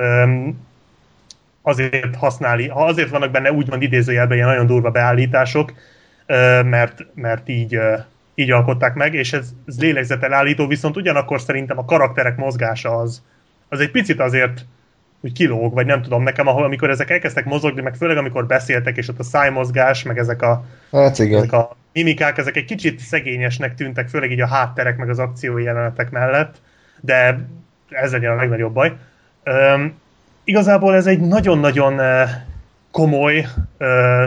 azért 1.61 2.15
használni, 2.15 2.69
azért 2.73 3.09
vannak 3.09 3.31
benne 3.31 3.51
úgymond 3.51 3.81
idézőjelben 3.81 4.37
ilyen 4.37 4.49
nagyon 4.49 4.65
durva 4.65 4.91
beállítások, 4.91 5.73
mert, 6.63 7.05
mert 7.13 7.49
így 7.49 7.79
így 8.35 8.51
alkották 8.51 8.93
meg, 8.93 9.13
és 9.13 9.33
ez, 9.33 9.49
ez 9.67 9.79
lélegzetelállító, 9.79 10.67
viszont 10.67 10.97
ugyanakkor 10.97 11.41
szerintem 11.41 11.77
a 11.77 11.85
karakterek 11.85 12.37
mozgása 12.37 12.97
az, 12.97 13.21
az 13.69 13.79
egy 13.79 13.91
picit 13.91 14.19
azért 14.19 14.65
úgy 15.21 15.31
kilóg, 15.31 15.73
vagy 15.73 15.85
nem 15.85 16.01
tudom, 16.01 16.23
nekem, 16.23 16.47
ahol, 16.47 16.63
amikor 16.63 16.89
ezek 16.89 17.09
elkezdtek 17.09 17.45
mozogni, 17.45 17.81
meg 17.81 17.95
főleg 17.95 18.17
amikor 18.17 18.45
beszéltek, 18.45 18.97
és 18.97 19.07
ott 19.07 19.19
a 19.19 19.23
szájmozgás, 19.23 20.03
meg 20.03 20.17
ezek 20.17 20.41
a, 20.41 20.65
hát 20.91 21.19
igen. 21.19 21.37
ezek 21.37 21.51
a 21.51 21.75
mimikák, 21.93 22.37
ezek 22.37 22.55
egy 22.55 22.65
kicsit 22.65 22.99
szegényesnek 22.99 23.75
tűntek, 23.75 24.09
főleg 24.09 24.31
így 24.31 24.41
a 24.41 24.47
hátterek, 24.47 24.97
meg 24.97 25.09
az 25.09 25.19
akciói 25.19 25.63
jelenetek 25.63 26.11
mellett, 26.11 26.55
de 27.01 27.47
ez 27.89 28.11
legyen 28.11 28.31
a 28.31 28.35
legnagyobb 28.35 28.73
baj. 28.73 28.93
Üm, 29.43 29.93
igazából 30.43 30.95
ez 30.95 31.07
egy 31.07 31.19
nagyon-nagyon 31.19 32.01
komoly, 32.91 33.45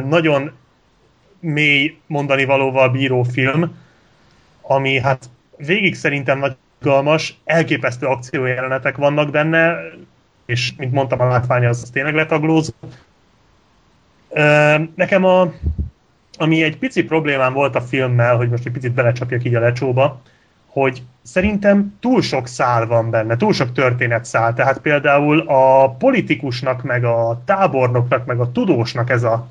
nagyon 0.09 0.53
mély 1.41 1.99
mondani 2.07 2.45
valóval 2.45 2.89
bíró 2.89 3.23
film, 3.23 3.77
ami 4.70 5.01
hát 5.01 5.31
végig 5.57 5.95
szerintem 5.95 6.39
nagy 6.39 6.57
galmas, 6.81 7.40
elképesztő 7.45 8.07
akciójelenetek 8.07 8.97
vannak 8.97 9.31
benne, 9.31 9.77
és 10.47 10.73
mint 10.77 10.93
mondtam, 10.93 11.20
a 11.20 11.28
látvány 11.28 11.66
az, 11.66 11.90
tényleg 11.93 12.15
letaglóz. 12.15 12.74
Nekem 14.95 15.24
a, 15.24 15.53
ami 16.39 16.62
egy 16.62 16.78
pici 16.78 17.05
problémám 17.05 17.53
volt 17.53 17.74
a 17.74 17.81
filmmel, 17.81 18.36
hogy 18.36 18.49
most 18.49 18.66
egy 18.66 18.73
picit 18.73 18.93
belecsapjak 18.93 19.45
így 19.45 19.55
a 19.55 19.61
lecsóba, 19.61 20.20
hogy 20.66 21.03
szerintem 21.23 21.97
túl 22.01 22.23
sok 22.23 22.47
szál 22.47 22.86
van 22.86 23.11
benne, 23.11 23.36
túl 23.36 23.53
sok 23.53 23.73
történet 23.73 24.24
szál. 24.24 24.55
Tehát 24.55 24.78
például 24.78 25.40
a 25.47 25.90
politikusnak, 25.90 26.82
meg 26.82 27.05
a 27.05 27.43
tábornoknak, 27.45 28.27
meg 28.27 28.40
a 28.40 28.53
tudósnak 28.53 29.11
ez 29.11 29.23
a, 29.23 29.49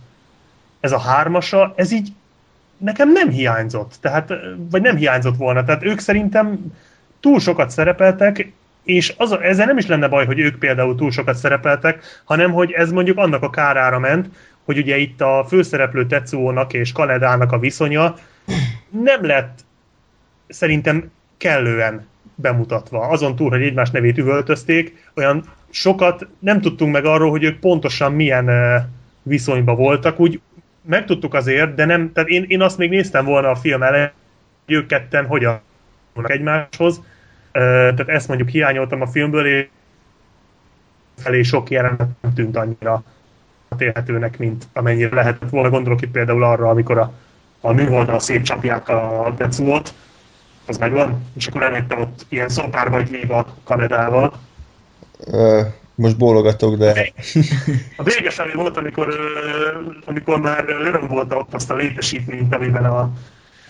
ez 0.79 0.91
a 0.91 0.99
hármasa, 0.99 1.73
ez 1.75 1.91
így 1.91 2.09
nekem 2.77 3.11
nem 3.11 3.29
hiányzott. 3.29 3.95
Tehát, 4.01 4.33
vagy 4.71 4.81
nem 4.81 4.95
hiányzott 4.95 5.37
volna. 5.37 5.63
Tehát 5.63 5.83
ők 5.83 5.99
szerintem 5.99 6.73
túl 7.19 7.39
sokat 7.39 7.69
szerepeltek, 7.69 8.51
és 8.83 9.13
az, 9.17 9.31
ezzel 9.41 9.65
nem 9.65 9.77
is 9.77 9.87
lenne 9.87 10.07
baj, 10.07 10.25
hogy 10.25 10.39
ők 10.39 10.59
például 10.59 10.95
túl 10.95 11.11
sokat 11.11 11.35
szerepeltek, 11.35 12.21
hanem 12.23 12.51
hogy 12.51 12.71
ez 12.71 12.91
mondjuk 12.91 13.17
annak 13.17 13.43
a 13.43 13.49
kárára 13.49 13.99
ment, 13.99 14.29
hogy 14.63 14.77
ugye 14.77 14.97
itt 14.97 15.21
a 15.21 15.45
főszereplő 15.47 16.05
Tetsuónak 16.05 16.73
és 16.73 16.91
Kanedának 16.91 17.51
a 17.51 17.59
viszonya 17.59 18.15
nem 18.89 19.25
lett 19.25 19.59
szerintem 20.47 21.11
kellően 21.37 22.07
bemutatva. 22.35 22.99
Azon 22.99 23.35
túl, 23.35 23.49
hogy 23.49 23.61
egymás 23.61 23.91
nevét 23.91 24.17
üvöltözték, 24.17 25.09
olyan 25.15 25.43
sokat 25.69 26.27
nem 26.39 26.61
tudtunk 26.61 26.93
meg 26.93 27.05
arról, 27.05 27.29
hogy 27.29 27.43
ők 27.43 27.59
pontosan 27.59 28.13
milyen 28.13 28.49
viszonyban 29.23 29.75
voltak, 29.75 30.19
úgy 30.19 30.39
megtudtuk 30.87 31.33
azért, 31.33 31.75
de 31.75 31.85
nem, 31.85 32.11
tehát 32.13 32.29
én, 32.29 32.45
én 32.47 32.61
azt 32.61 32.77
még 32.77 32.89
néztem 32.89 33.25
volna 33.25 33.49
a 33.49 33.55
film 33.55 33.83
elején, 33.83 34.11
hogy 34.65 34.75
ők 34.75 34.85
ketten 34.87 35.25
hogyan 35.25 35.61
egymáshoz, 36.23 37.01
tehát 37.51 38.09
ezt 38.09 38.27
mondjuk 38.27 38.49
hiányoltam 38.49 39.01
a 39.01 39.07
filmből, 39.07 39.45
és 39.45 39.67
felé 41.17 41.41
sok 41.41 41.69
jelenet 41.69 42.07
nem 42.21 42.33
tűnt 42.33 42.57
annyira 42.57 43.03
élhetőnek, 43.77 44.37
mint 44.37 44.67
amennyire 44.73 45.15
lehetett 45.15 45.49
volna. 45.49 45.69
Gondolok 45.69 46.01
itt 46.01 46.11
például 46.11 46.43
arra, 46.43 46.69
amikor 46.69 46.97
a, 46.97 47.13
a 47.61 47.71
műholdal 47.71 48.19
szétcsapják 48.19 48.89
a 48.89 49.33
Decumot, 49.37 49.93
az 50.65 50.77
megvan, 50.77 51.25
és 51.35 51.47
akkor 51.47 51.63
elette 51.63 51.95
ott 51.95 52.25
ilyen 52.29 52.49
szopárba 52.49 52.97
egy 52.99 53.31
a 53.31 53.45
Kanadával. 53.63 54.33
Most 55.97 56.17
bólogatok, 56.17 56.75
de... 56.75 57.11
A 57.97 58.03
vége 58.03 58.29
felé 58.29 58.51
volt, 58.53 58.77
amikor, 58.77 59.15
amikor 60.05 60.39
már 60.39 60.65
öröm 60.67 61.07
volt 61.07 61.33
ott 61.33 61.53
azt 61.53 61.71
a 61.71 61.75
létesítményt, 61.75 62.55
amiben 62.55 62.85
a... 62.85 63.09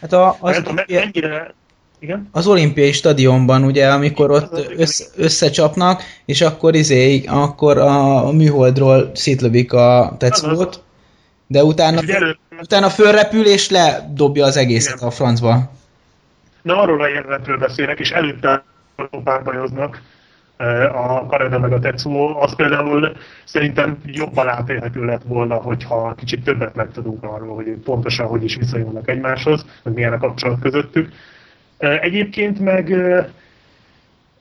Hát 0.02 0.14
a, 0.14 0.38
az, 0.40 0.56
tudom, 0.56 0.76
mennyire, 0.88 1.54
igen? 1.99 2.30
Az 2.32 2.48
olimpiai 2.48 2.91
stadionban, 2.91 3.64
ugye, 3.64 3.88
amikor 3.88 4.32
ott 4.32 4.74
össze, 4.78 5.06
összecsapnak, 5.16 6.04
és 6.26 6.41
akkor 6.41 6.76
izé, 6.76 7.24
akkor 7.26 7.78
a 7.78 8.32
műholdról 8.32 9.12
szétlövik 9.14 9.74
a 9.74 10.16
tetszót, 10.18 10.84
de 11.48 11.64
utána, 11.64 12.02
utána 12.62 12.90
fölrepül 12.90 13.45
és 13.45 13.70
ledobja 13.70 14.45
az 14.45 14.58
egészet 14.58 14.95
igen. 14.95 15.08
a 15.08 15.12
francba. 15.12 15.72
Na 16.62 16.82
arról 16.82 17.02
a 17.02 17.08
jelenetről 17.08 17.58
beszélek, 17.58 17.99
és 17.99 18.12
előtte 18.12 18.64
párbajoznak 19.24 20.02
a 20.94 21.26
Kanada 21.26 21.60
meg 21.60 21.72
a 21.72 21.80
Tetsuo, 21.80 22.42
az 22.42 22.56
például 22.56 23.12
szerintem 23.44 23.98
jobban 24.06 24.48
átélhető 24.48 25.06
lett 25.06 25.24
volna, 25.26 25.56
hogyha 25.56 26.16
kicsit 26.16 26.44
többet 26.44 26.76
megtudunk 26.76 27.24
arról, 27.24 27.56
hogy 27.56 27.66
pontosan 27.84 28.28
hogy 28.28 28.44
is 28.44 28.56
viszonyulnak 28.56 29.10
egymáshoz, 29.10 29.66
hogy 29.84 29.94
milyen 29.94 30.14
a 30.14 30.18
kapcsolat 30.18 30.60
közöttük. 30.60 31.10
Egyébként 31.78 32.60
meg 32.60 32.90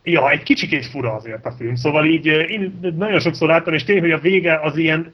ja, 0.02 0.30
egy 0.30 0.42
kicsikét 0.42 0.86
fura 0.86 1.14
azért 1.14 1.46
a 1.46 1.54
film, 1.58 1.74
szóval 1.74 2.04
így 2.04 2.26
én 2.26 2.78
nagyon 2.96 3.20
sokszor 3.20 3.48
láttam, 3.48 3.74
és 3.74 3.84
tényleg, 3.84 4.04
hogy 4.04 4.12
a 4.12 4.22
vége 4.22 4.60
az 4.60 4.76
ilyen 4.76 5.12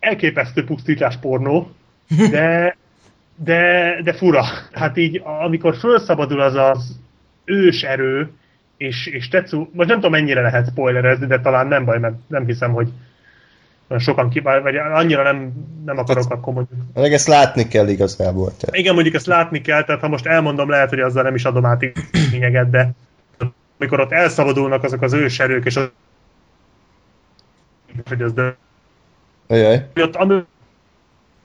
elképesztő 0.00 0.64
pusztítás 0.64 1.16
pornó, 1.16 1.70
de, 2.30 2.76
de, 3.36 3.94
de 4.02 4.12
fura. 4.12 4.44
Hát 4.72 4.96
így, 4.96 5.22
amikor 5.24 5.76
felszabadul 5.76 6.40
az 6.40 6.54
az 6.54 7.00
ős 7.44 7.82
erő, 7.82 8.30
és, 8.76 9.06
és 9.06 9.28
Tetsu, 9.28 9.66
most 9.72 9.88
nem 9.88 9.96
tudom 9.96 10.10
mennyire 10.10 10.40
lehet 10.40 10.68
spoilerezni, 10.68 11.26
de 11.26 11.40
talán 11.40 11.66
nem 11.66 11.84
baj, 11.84 11.98
mert 11.98 12.14
nem 12.26 12.46
hiszem, 12.46 12.72
hogy 12.72 12.88
sokan 13.98 14.30
ki, 14.30 14.40
vagy 14.40 14.76
annyira 14.76 15.22
nem, 15.22 15.52
nem 15.84 15.98
akarok, 15.98 16.22
hát, 16.22 16.32
akkor 16.32 16.52
mondjuk... 16.52 16.80
Meg 16.94 17.12
ezt 17.12 17.26
látni 17.26 17.68
kell 17.68 17.88
igazából. 17.88 18.56
Tehát. 18.56 18.76
Igen, 18.76 18.94
mondjuk 18.94 19.14
ezt 19.14 19.26
látni 19.26 19.60
kell, 19.60 19.84
tehát 19.84 20.00
ha 20.00 20.08
most 20.08 20.26
elmondom, 20.26 20.68
lehet, 20.68 20.88
hogy 20.88 21.00
azzal 21.00 21.22
nem 21.22 21.34
is 21.34 21.44
adom 21.44 21.64
át 21.64 21.84
lényeget, 22.30 22.70
de 22.70 22.90
amikor 23.78 24.00
ott 24.00 24.12
elszabadulnak 24.12 24.82
azok 24.82 25.02
az 25.02 25.12
őserők, 25.12 25.64
és 25.64 25.76
az 25.76 25.90
hogy 28.08 28.22
az 28.22 28.32
de... 28.32 28.56
Ajaj. 29.46 29.86
Ott, 29.94 30.16
ami, 30.16 30.44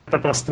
tehát 0.10 0.26
azt 0.26 0.52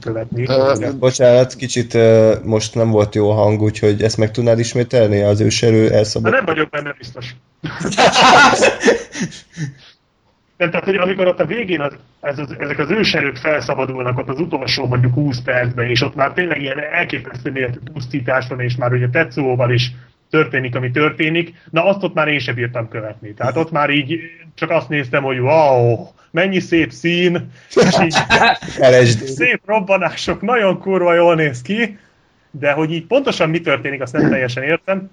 követni. 0.00 0.42
Uh, 0.46 0.92
bocsánat, 0.98 1.54
kicsit 1.54 1.94
uh, 1.94 2.44
most 2.44 2.74
nem 2.74 2.90
volt 2.90 3.14
jó 3.14 3.30
a 3.30 3.34
hang, 3.34 3.62
úgyhogy 3.62 4.02
ezt 4.02 4.16
meg 4.16 4.30
tudnád 4.30 4.58
ismételni? 4.58 5.20
Az 5.20 5.40
őserő 5.40 5.90
elszabad... 5.90 6.32
nem 6.32 6.44
vagyok 6.44 6.70
benne 6.70 6.94
biztos. 6.98 7.34
Nem, 10.56 10.70
tehát, 10.70 10.84
hogy 10.84 10.96
amikor 10.96 11.26
ott 11.26 11.40
a 11.40 11.46
végén 11.46 11.80
az, 11.80 11.92
ez 12.20 12.38
az, 12.38 12.54
ezek 12.58 12.78
az 12.78 12.90
őserők 12.90 13.36
felszabadulnak 13.36 14.18
ott 14.18 14.28
az 14.28 14.40
utolsó 14.40 14.86
mondjuk 14.86 15.14
20 15.14 15.40
percben, 15.40 15.86
és 15.86 16.02
ott 16.02 16.14
már 16.14 16.32
tényleg 16.32 16.60
ilyen 16.60 16.78
elképesztő 16.78 17.50
méretű 17.50 17.78
pusztítás 17.92 18.48
van, 18.48 18.60
és 18.60 18.76
már 18.76 18.92
ugye 18.92 19.08
Tetszóval 19.08 19.72
is 19.72 19.92
történik, 20.30 20.74
ami 20.74 20.90
történik, 20.90 21.54
na 21.70 21.84
azt 21.84 22.02
ott 22.02 22.14
már 22.14 22.28
én 22.28 22.38
sem 22.38 22.54
bírtam 22.54 22.88
követni. 22.88 23.34
Tehát 23.34 23.56
ott 23.56 23.70
már 23.70 23.90
így 23.90 24.20
csak 24.54 24.70
azt 24.70 24.88
néztem, 24.88 25.22
hogy 25.22 25.38
wow, 25.38 26.06
mennyi 26.34 26.60
szép 26.60 26.92
szín, 26.92 27.50
és 27.74 27.98
így 28.02 28.14
szép 29.26 29.60
robbanások, 29.64 30.40
nagyon 30.40 30.78
kurva 30.78 31.14
jól 31.14 31.34
néz 31.34 31.62
ki, 31.62 31.98
de 32.50 32.72
hogy 32.72 32.92
így 32.92 33.06
pontosan 33.06 33.50
mi 33.50 33.60
történik, 33.60 34.02
azt 34.02 34.12
nem 34.12 34.28
teljesen 34.28 34.62
értem. 34.62 35.10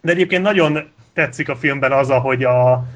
De 0.00 0.12
egyébként 0.12 0.42
nagyon 0.42 0.88
tetszik 1.12 1.48
a 1.48 1.56
filmben 1.56 1.92
az, 1.92 2.10
ahogy, 2.10 2.44
a, 2.44 2.86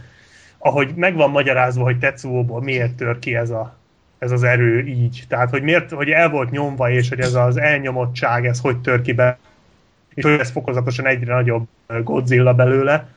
ahogy 0.58 0.94
meg 0.94 1.14
van 1.14 1.30
magyarázva, 1.30 1.82
hogy 1.82 1.98
Tetsuóból 1.98 2.62
miért 2.62 2.94
tör 2.94 3.18
ki 3.18 3.36
ez, 3.36 3.50
a, 3.50 3.76
ez 4.18 4.30
az 4.30 4.42
erő 4.42 4.86
így. 4.86 5.24
Tehát, 5.28 5.50
hogy 5.50 5.62
miért, 5.62 5.90
hogy 5.90 6.10
el 6.10 6.28
volt 6.28 6.50
nyomva, 6.50 6.90
és 6.90 7.08
hogy 7.08 7.20
ez 7.20 7.34
az 7.34 7.56
elnyomottság, 7.56 8.46
ez 8.46 8.60
hogy 8.60 8.78
tör 8.78 9.02
ki 9.02 9.12
be, 9.12 9.38
és 10.14 10.24
hogy 10.24 10.40
ez 10.40 10.50
fokozatosan 10.50 11.06
egyre 11.06 11.34
nagyobb 11.34 11.68
Godzilla 12.02 12.54
belőle. 12.54 13.08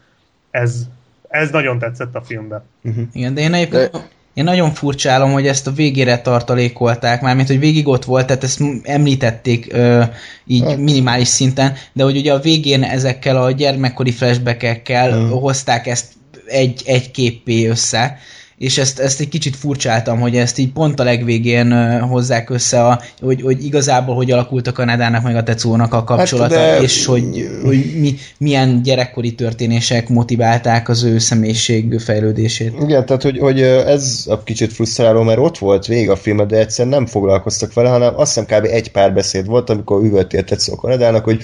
Ez, 0.52 0.88
ez 1.28 1.52
nagyon 1.52 1.80
tetszett 1.80 2.16
a 2.16 2.22
filmben. 2.22 2.64
Uh-huh. 2.82 3.04
Igen, 3.12 3.34
de 3.34 3.42
én 3.42 3.54
egyébként 3.54 3.92
de... 3.92 4.20
én 4.34 4.44
nagyon 4.44 4.74
furcsálom, 4.74 5.32
hogy 5.32 5.48
ezt 5.48 5.68
a 5.68 5.72
végére 5.72 6.22
tartalékolták, 6.22 7.22
mármint, 7.22 7.48
hogy 7.48 7.60
végig 7.60 7.88
ott 7.88 8.06
volt, 8.06 8.26
tehát 8.26 8.44
ezt 8.44 8.62
említették 8.84 9.68
ö, 9.74 10.04
így 10.48 10.64
hát. 10.64 10.78
minimális 10.78 11.28
szinten, 11.28 11.74
de 11.94 12.04
hogy 12.04 12.18
ugye 12.18 12.34
a 12.34 12.40
végén 12.40 12.84
ezekkel 12.84 13.44
a 13.44 13.52
gyermekkori 13.52 14.12
flashbackekkel 14.12 15.10
uh-huh. 15.10 15.42
hozták 15.42 15.88
ezt 15.88 16.06
egy, 16.46 16.82
egy 16.86 17.12
képpé 17.12 17.68
össze, 17.68 18.18
és 18.62 18.78
ezt, 18.78 19.00
ezt 19.00 19.20
egy 19.20 19.30
kicsit 19.30 19.56
furcsáltam, 19.56 20.20
hogy 20.20 20.36
ezt 20.36 20.58
így 20.58 20.72
pont 20.72 21.00
a 21.00 21.04
legvégén 21.04 22.00
hozzák 22.02 22.50
össze, 22.50 22.86
a, 22.86 23.02
hogy, 23.22 23.42
hogy 23.42 23.66
igazából 23.66 24.16
hogy 24.16 24.32
alakult 24.32 24.68
a 24.68 24.72
Kanadának 24.72 25.24
meg 25.24 25.36
a 25.36 25.44
Tetszónak 25.44 25.94
a 25.94 26.04
kapcsolata, 26.04 26.60
hát 26.60 26.78
de... 26.78 26.84
és 26.84 27.06
hogy, 27.06 27.50
hogy 27.64 27.94
mi, 28.00 28.16
milyen 28.38 28.82
gyerekkori 28.82 29.34
történések 29.34 30.10
motiválták 30.10 30.90
az 30.90 31.04
ő 31.04 31.20
személyiség 31.20 32.00
fejlődését. 32.00 32.74
Igen, 32.82 33.06
tehát 33.06 33.22
hogy, 33.22 33.40
hogy 33.40 33.62
ez 33.62 34.24
a 34.28 34.44
kicsit 34.44 34.74
frusztráló, 34.74 35.22
mert 35.22 35.40
ott 35.40 35.58
volt 35.58 35.86
vég 35.86 36.10
a 36.10 36.16
film, 36.16 36.48
de 36.48 36.58
egyszerűen 36.58 36.96
nem 36.96 37.06
foglalkoztak 37.06 37.74
vele, 37.74 37.90
hanem 37.90 38.14
azt 38.16 38.34
hiszem 38.34 38.60
kb. 38.60 38.66
egy 38.66 38.92
pár 38.92 39.14
beszéd 39.14 39.46
volt, 39.46 39.70
amikor 39.70 40.04
üvöltél 40.04 40.44
Tetszó 40.44 40.76
Kanadának, 40.76 41.24
hogy 41.24 41.44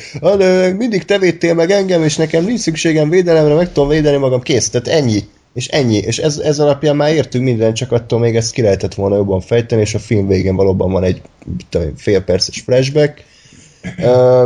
mindig 0.77 1.06
te 1.06 1.18
védtél 1.18 1.53
meg 1.53 1.72
engem, 1.72 2.03
és 2.03 2.15
nekem 2.15 2.44
nincs 2.44 2.60
szükségem 2.60 3.10
védelemre, 3.10 3.53
meg 3.53 3.72
tudom 3.72 3.89
védeni 3.89 4.18
magam, 4.18 4.41
kész, 4.41 4.69
tehát 4.69 4.88
ennyi 4.88 5.23
és 5.58 5.68
ennyi, 5.68 5.98
és 5.98 6.18
ez, 6.18 6.38
ez 6.38 6.60
alapján 6.60 6.96
már 6.96 7.14
értünk 7.14 7.44
mindent, 7.44 7.76
csak 7.76 7.92
attól 7.92 8.20
még 8.20 8.36
ezt 8.36 8.52
ki 8.52 8.62
lehetett 8.62 8.94
volna 8.94 9.16
jobban 9.16 9.42
fejteni, 9.42 9.82
és 9.82 9.94
a 9.94 10.00
film 10.00 10.28
végén 10.28 10.56
valóban 10.56 10.92
van 10.92 11.04
egy 11.04 11.22
fél 11.96 12.22
perces 12.22 12.62
flashback, 12.62 13.24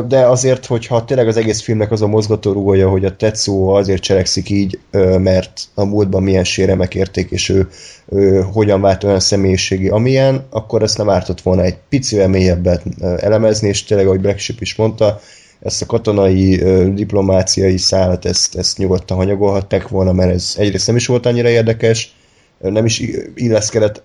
de 0.08 0.26
azért, 0.26 0.66
hogyha 0.66 1.06
tényleg 1.06 1.28
az 1.28 1.38
egész 1.38 1.62
filmnek 1.62 1.92
az 1.92 2.02
a 2.02 2.08
mozgatórugója, 2.08 2.90
hogy 2.90 3.06
a 3.06 3.16
Tetsuo 3.16 3.70
azért 3.70 4.02
cselekszik 4.02 4.50
így, 4.50 4.80
mert 5.18 5.62
a 5.74 5.84
múltban 5.84 6.24
milyen 6.24 6.44
séremek 6.44 6.96
érték, 6.96 7.32
és 7.32 7.50
ő, 7.50 7.68
ő 8.10 8.42
hogyan 8.42 8.82
vált 8.82 9.04
olyan 9.04 9.20
személyiségi, 9.20 9.90
amilyen, 9.90 10.46
akkor 10.50 10.84
ezt 10.84 10.98
nem 10.98 11.10
ártott 11.10 11.42
volna 11.42 11.62
egy 11.62 11.78
picivel 11.90 12.28
mélyebbet 12.28 12.84
elemezni, 13.00 13.68
és 13.68 13.84
tényleg, 13.84 14.08
ahogy 14.08 14.22
Black 14.22 14.40
Ship 14.40 14.62
is 14.62 14.76
mondta, 14.76 15.20
ezt 15.62 15.82
a 15.82 15.86
katonai 15.86 16.56
diplomáciai 16.94 17.78
szállat, 17.78 18.26
ezt, 18.26 18.56
ezt 18.56 18.78
nyugodtan 18.78 19.18
hanyagolhatták 19.18 19.88
volna, 19.88 20.12
mert 20.12 20.32
ez 20.32 20.56
egyrészt 20.58 20.88
nem 20.88 20.96
is 20.96 21.08
volt 21.08 21.26
annyira 21.26 21.50
érdekes, 21.50 22.16
nem 22.58 22.86
is 22.86 23.02
illeszkedett 23.36 24.04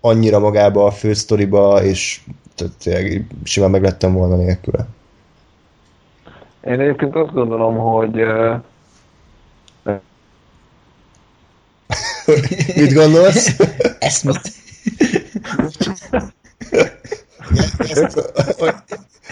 annyira 0.00 0.38
magába 0.38 0.86
a 0.86 0.90
fősztoriba, 0.90 1.84
és 1.84 2.20
tehát 2.54 3.10
simán 3.44 3.70
meglettem 3.70 4.12
volna 4.12 4.36
nélküle. 4.36 4.86
Én 6.64 6.80
egyébként 6.80 7.14
azt 7.14 7.32
gondolom, 7.32 7.76
hogy 7.76 8.24
Mit 12.76 12.92
gondolsz? 12.92 13.56
Ezt 13.98 14.24
mit? 14.24 14.40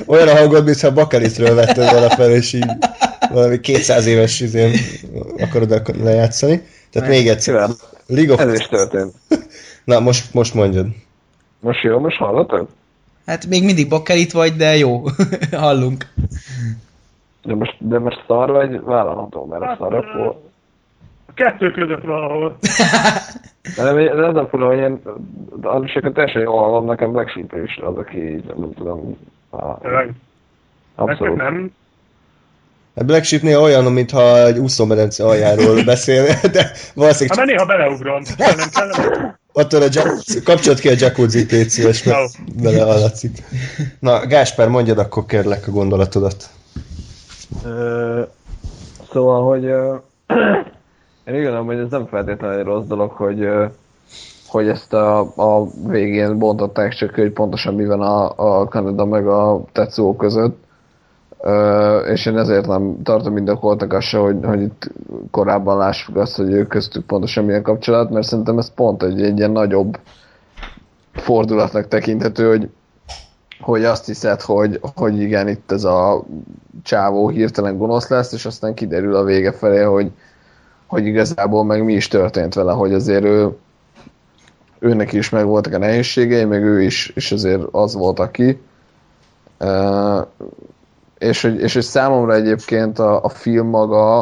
Olyan 0.06 0.28
a 0.28 0.36
hangod, 0.36 0.64
mintha 0.64 0.92
Bakaliszről 0.92 1.54
vetted 1.54 1.90
volna 1.90 2.10
fel, 2.10 2.30
és 2.30 2.52
így 2.52 2.66
valami 3.32 3.60
200 3.60 4.06
éves 4.06 4.40
izén 4.40 4.72
akarod 5.38 5.82
lejátszani. 6.02 6.62
Tehát 6.90 7.08
még 7.08 7.28
egyszer. 7.28 7.68
League 8.06 8.32
of... 8.32 8.40
Ez 8.40 8.52
is 8.52 8.68
történt. 8.68 9.14
Na, 9.84 10.00
most, 10.00 10.34
most 10.34 10.54
mondjad. 10.54 10.86
Most 11.60 11.82
jó, 11.82 11.98
most 11.98 12.16
hallotod? 12.16 12.68
Hát 13.26 13.46
még 13.46 13.64
mindig 13.64 13.88
bakkelit 13.88 14.32
vagy, 14.32 14.56
de 14.56 14.76
jó. 14.76 15.02
Hallunk. 15.52 16.06
De 17.42 17.54
most, 17.54 17.76
de 17.78 17.98
most 17.98 18.24
szar 18.26 18.50
vagy 18.50 18.80
vállalható, 18.80 19.44
mert 19.44 19.62
a 19.62 19.76
szar 19.78 19.94
akkor... 19.94 20.49
A 21.30 21.34
kettő 21.34 21.70
között 21.70 22.02
valahol. 22.02 22.56
de 23.76 23.82
nem, 23.82 23.98
ez 23.98 24.18
az 24.18 24.36
a 24.36 24.46
fura, 24.50 24.66
hogy 24.66 24.78
én 24.78 25.02
a 25.62 26.10
teljesen 26.12 26.42
jól 26.42 26.58
hallom, 26.58 26.84
nekem 26.84 27.12
Black 27.12 27.28
Sheep 27.28 27.54
is 27.64 27.76
az, 27.76 27.96
aki 27.96 28.18
nem 28.56 28.74
tudom, 28.74 29.16
Abszolút. 30.94 31.36
nem. 31.36 31.72
A 32.94 33.04
Black 33.04 33.24
Sheep 33.24 33.62
olyan, 33.62 33.92
mintha 33.92 34.46
egy 34.46 34.58
úszómedence 34.58 35.24
aljáról 35.24 35.84
beszél, 35.84 36.24
de 36.52 36.70
valószínűleg... 36.94 37.38
Hát 37.38 37.46
néha 37.46 37.66
beleugrom. 37.66 38.22
Nem 38.38 38.68
kellene. 38.72 39.38
Attól 39.52 39.82
a 39.82 39.86
jacuzzi, 39.90 40.42
kapcsolat 40.42 40.78
ki 40.78 40.88
a 40.88 40.94
jacuzzi 40.98 41.46
légy 41.50 41.68
szíves, 41.68 42.02
mert 42.02 42.18
no. 42.18 42.62
bele 42.62 42.82
hallatszik. 42.82 43.42
Na, 43.98 44.26
Gáspár, 44.26 44.68
mondjad 44.68 44.98
akkor 44.98 45.26
kérlek 45.26 45.66
a 45.66 45.70
gondolatodat. 45.70 46.50
Ö, 47.64 48.22
szóval, 49.12 49.48
hogy 49.48 49.64
ö, 49.64 49.94
én 51.30 51.36
úgy 51.36 51.42
gondolom, 51.42 51.66
hogy 51.66 51.78
ez 51.78 51.90
nem 51.90 52.06
feltétlenül 52.06 52.58
egy 52.58 52.64
rossz 52.64 52.86
dolog, 52.86 53.10
hogy 53.10 53.48
hogy 54.46 54.68
ezt 54.68 54.92
a, 54.92 55.18
a 55.20 55.66
végén 55.86 56.38
bontották 56.38 56.92
csak, 56.92 57.14
hogy 57.14 57.32
pontosan 57.32 57.74
mi 57.74 57.86
van 57.86 58.00
a, 58.00 58.32
a 58.36 58.68
Kanada 58.68 59.04
meg 59.04 59.26
a 59.26 59.64
Tetsuo 59.72 60.16
között. 60.16 60.64
és 62.06 62.26
én 62.26 62.38
ezért 62.38 62.66
nem 62.66 63.02
tartom 63.02 63.36
indokoltnak 63.36 63.92
azt 63.92 64.06
se, 64.06 64.18
hogy, 64.18 64.36
hogy 64.42 64.60
itt 64.60 64.90
korábban 65.30 65.76
lássuk 65.76 66.16
azt, 66.16 66.36
hogy 66.36 66.52
ők 66.52 66.68
köztük 66.68 67.06
pontosan 67.06 67.44
milyen 67.44 67.62
kapcsolat, 67.62 68.10
mert 68.10 68.26
szerintem 68.26 68.58
ez 68.58 68.74
pont 68.74 69.02
egy, 69.02 69.22
egy 69.22 69.38
ilyen 69.38 69.50
nagyobb 69.50 69.98
fordulatnak 71.12 71.88
tekinthető, 71.88 72.48
hogy, 72.48 72.70
hogy 73.60 73.84
azt 73.84 74.06
hiszed, 74.06 74.40
hogy, 74.40 74.80
hogy 74.94 75.20
igen, 75.20 75.48
itt 75.48 75.72
ez 75.72 75.84
a 75.84 76.24
csávó 76.82 77.28
hirtelen 77.28 77.76
gonosz 77.76 78.08
lesz, 78.08 78.32
és 78.32 78.46
aztán 78.46 78.74
kiderül 78.74 79.14
a 79.14 79.24
vége 79.24 79.52
felé, 79.52 79.82
hogy, 79.82 80.12
hogy 80.90 81.06
igazából 81.06 81.64
meg 81.64 81.84
mi 81.84 81.92
is 81.92 82.08
történt 82.08 82.54
vele, 82.54 82.72
hogy 82.72 82.92
azért 82.92 83.24
ő, 83.24 83.56
őnek 84.78 85.12
is 85.12 85.28
meg 85.28 85.46
voltak 85.46 85.72
a 85.72 85.78
nehézségei, 85.78 86.44
meg 86.44 86.62
ő 86.62 86.82
is, 86.82 87.12
és 87.14 87.32
azért 87.32 87.62
az 87.70 87.94
volt, 87.94 88.18
aki. 88.18 88.60
Uh, 89.60 90.26
és, 91.18 91.42
hogy, 91.42 91.60
és 91.60 91.74
hogy 91.74 91.82
számomra 91.82 92.34
egyébként 92.34 92.98
a, 92.98 93.24
a 93.24 93.28
film 93.28 93.66
maga 93.66 94.20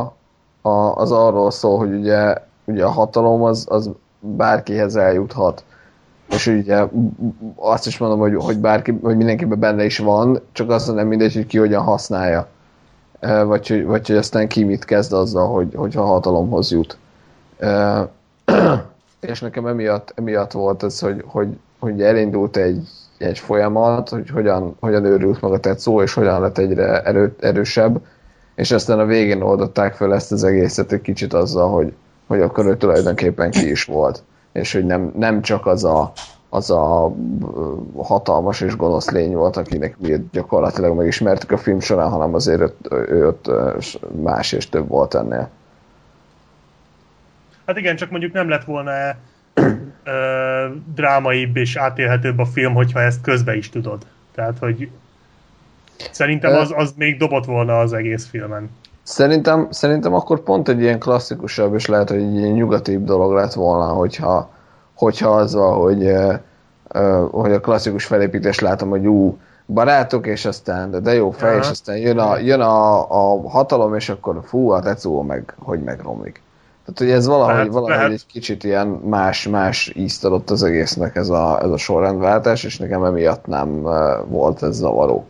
a, 0.62 0.94
az 0.94 1.12
arról 1.12 1.50
szól, 1.50 1.78
hogy 1.78 1.94
ugye, 1.94 2.34
ugye 2.64 2.84
a 2.84 2.90
hatalom 2.90 3.42
az, 3.42 3.66
az 3.68 3.90
bárkihez 4.20 4.96
eljuthat. 4.96 5.64
És 6.30 6.46
ugye 6.46 6.84
azt 7.56 7.86
is 7.86 7.98
mondom, 7.98 8.18
hogy, 8.18 8.34
hogy, 8.34 8.58
bárki, 8.58 8.98
hogy 9.02 9.16
mindenkiben 9.16 9.58
benne 9.58 9.84
is 9.84 9.98
van, 9.98 10.40
csak 10.52 10.70
azt 10.70 10.94
nem 10.94 11.06
mindegy, 11.06 11.34
hogy 11.34 11.46
ki 11.46 11.58
hogyan 11.58 11.82
használja. 11.82 12.48
Vagy, 13.20 13.84
vagy 13.84 14.06
hogy 14.06 14.16
aztán 14.16 14.48
ki 14.48 14.64
mit 14.64 14.84
kezd 14.84 15.12
azzal, 15.12 15.48
hogy, 15.48 15.74
hogyha 15.74 16.02
hatalomhoz 16.02 16.70
jut. 16.70 16.98
És 19.20 19.40
nekem 19.40 19.66
emiatt, 19.66 20.12
emiatt 20.14 20.52
volt 20.52 20.82
ez, 20.82 21.00
hogy, 21.00 21.24
hogy, 21.26 21.48
hogy 21.78 22.02
elindult 22.02 22.56
egy, 22.56 22.88
egy 23.18 23.38
folyamat, 23.38 24.08
hogy 24.08 24.30
hogyan, 24.30 24.76
hogyan 24.80 25.04
őrült 25.04 25.40
meg 25.40 25.52
a 25.52 25.60
tetszó, 25.60 26.02
és 26.02 26.14
hogyan 26.14 26.40
lett 26.40 26.58
egyre 26.58 27.02
erő, 27.02 27.36
erősebb, 27.40 28.00
és 28.54 28.70
aztán 28.70 28.98
a 28.98 29.04
végén 29.04 29.42
oldották 29.42 29.94
fel 29.94 30.14
ezt 30.14 30.32
az 30.32 30.44
egészet 30.44 30.92
egy 30.92 31.00
kicsit 31.00 31.32
azzal, 31.32 31.70
hogy, 31.70 31.92
hogy 32.26 32.40
akkor 32.40 32.66
ő 32.66 32.76
tulajdonképpen 32.76 33.50
ki 33.50 33.70
is 33.70 33.84
volt, 33.84 34.22
és 34.52 34.72
hogy 34.72 34.86
nem, 34.86 35.12
nem 35.16 35.42
csak 35.42 35.66
az 35.66 35.84
a, 35.84 36.12
az 36.48 36.70
a 36.70 37.12
hatalmas 37.96 38.60
és 38.60 38.76
gonosz 38.76 39.10
lény 39.10 39.34
volt, 39.34 39.56
akinek 39.56 39.98
mi 39.98 40.28
gyakorlatilag 40.32 40.96
megismertük 40.96 41.50
a 41.50 41.58
film 41.58 41.80
során, 41.80 42.10
hanem 42.10 42.34
azért 42.34 42.72
ő 42.90 43.26
ott 43.26 43.50
más 44.22 44.52
és 44.52 44.68
több 44.68 44.88
volt 44.88 45.14
ennél. 45.14 45.48
Hát 47.66 47.76
igen, 47.76 47.96
csak 47.96 48.10
mondjuk 48.10 48.32
nem 48.32 48.48
lett 48.48 48.64
volna 48.64 48.90
drámaibb 50.94 51.56
és 51.56 51.76
átélhetőbb 51.76 52.38
a 52.38 52.44
film, 52.44 52.74
hogyha 52.74 53.00
ezt 53.00 53.20
közbe 53.20 53.56
is 53.56 53.70
tudod. 53.70 54.06
Tehát, 54.34 54.58
hogy 54.58 54.90
szerintem 56.10 56.56
az, 56.56 56.72
az 56.76 56.92
még 56.96 57.18
dobott 57.18 57.44
volna 57.44 57.78
az 57.78 57.92
egész 57.92 58.26
filmen. 58.26 58.70
Szerintem, 59.02 59.66
szerintem 59.70 60.14
akkor 60.14 60.40
pont 60.40 60.68
egy 60.68 60.80
ilyen 60.80 60.98
klasszikusabb, 60.98 61.74
és 61.74 61.86
lehet, 61.86 62.08
hogy 62.08 62.18
egy 62.18 62.34
ilyen 62.34 62.52
nyugatibb 62.52 63.04
dolog 63.04 63.32
lett 63.32 63.52
volna, 63.52 63.84
hogyha, 63.84 64.50
hogyha 64.98 65.28
az 65.30 65.54
van, 65.54 65.74
hogy, 65.74 66.12
hogy 67.30 67.52
a 67.52 67.60
klasszikus 67.60 68.04
felépítés 68.04 68.58
látom, 68.58 68.88
hogy 68.88 69.06
ú, 69.06 69.38
barátok, 69.66 70.26
és 70.26 70.44
aztán 70.44 71.02
de, 71.02 71.14
jó 71.14 71.30
fej, 71.30 71.50
Aha. 71.50 71.58
és 71.58 71.70
aztán 71.70 71.96
jön 71.96 72.18
a, 72.18 72.38
jön 72.38 72.60
a, 72.60 73.00
a 73.10 73.48
hatalom, 73.48 73.94
és 73.94 74.08
akkor 74.08 74.40
fú, 74.44 74.70
a 74.70 74.80
Tetsuo 74.80 75.22
meg, 75.22 75.54
hogy 75.58 75.82
megromlik. 75.82 76.42
Tehát, 76.84 76.98
hogy 76.98 77.10
ez 77.10 77.26
valahogy, 77.26 77.54
lehet, 77.54 77.72
valahogy 77.72 77.96
lehet. 77.96 78.10
egy 78.12 78.26
kicsit 78.26 78.64
ilyen 78.64 78.86
más, 78.86 79.48
más 79.48 79.92
ízt 79.94 80.24
adott 80.24 80.50
az 80.50 80.62
egésznek 80.62 81.16
ez 81.16 81.28
a, 81.28 81.60
ez 81.62 81.70
a 81.70 81.76
sorrendváltás, 81.76 82.64
és 82.64 82.78
nekem 82.78 83.04
emiatt 83.04 83.46
nem 83.46 83.82
volt 84.26 84.62
ez 84.62 84.76
zavaró. 84.76 85.26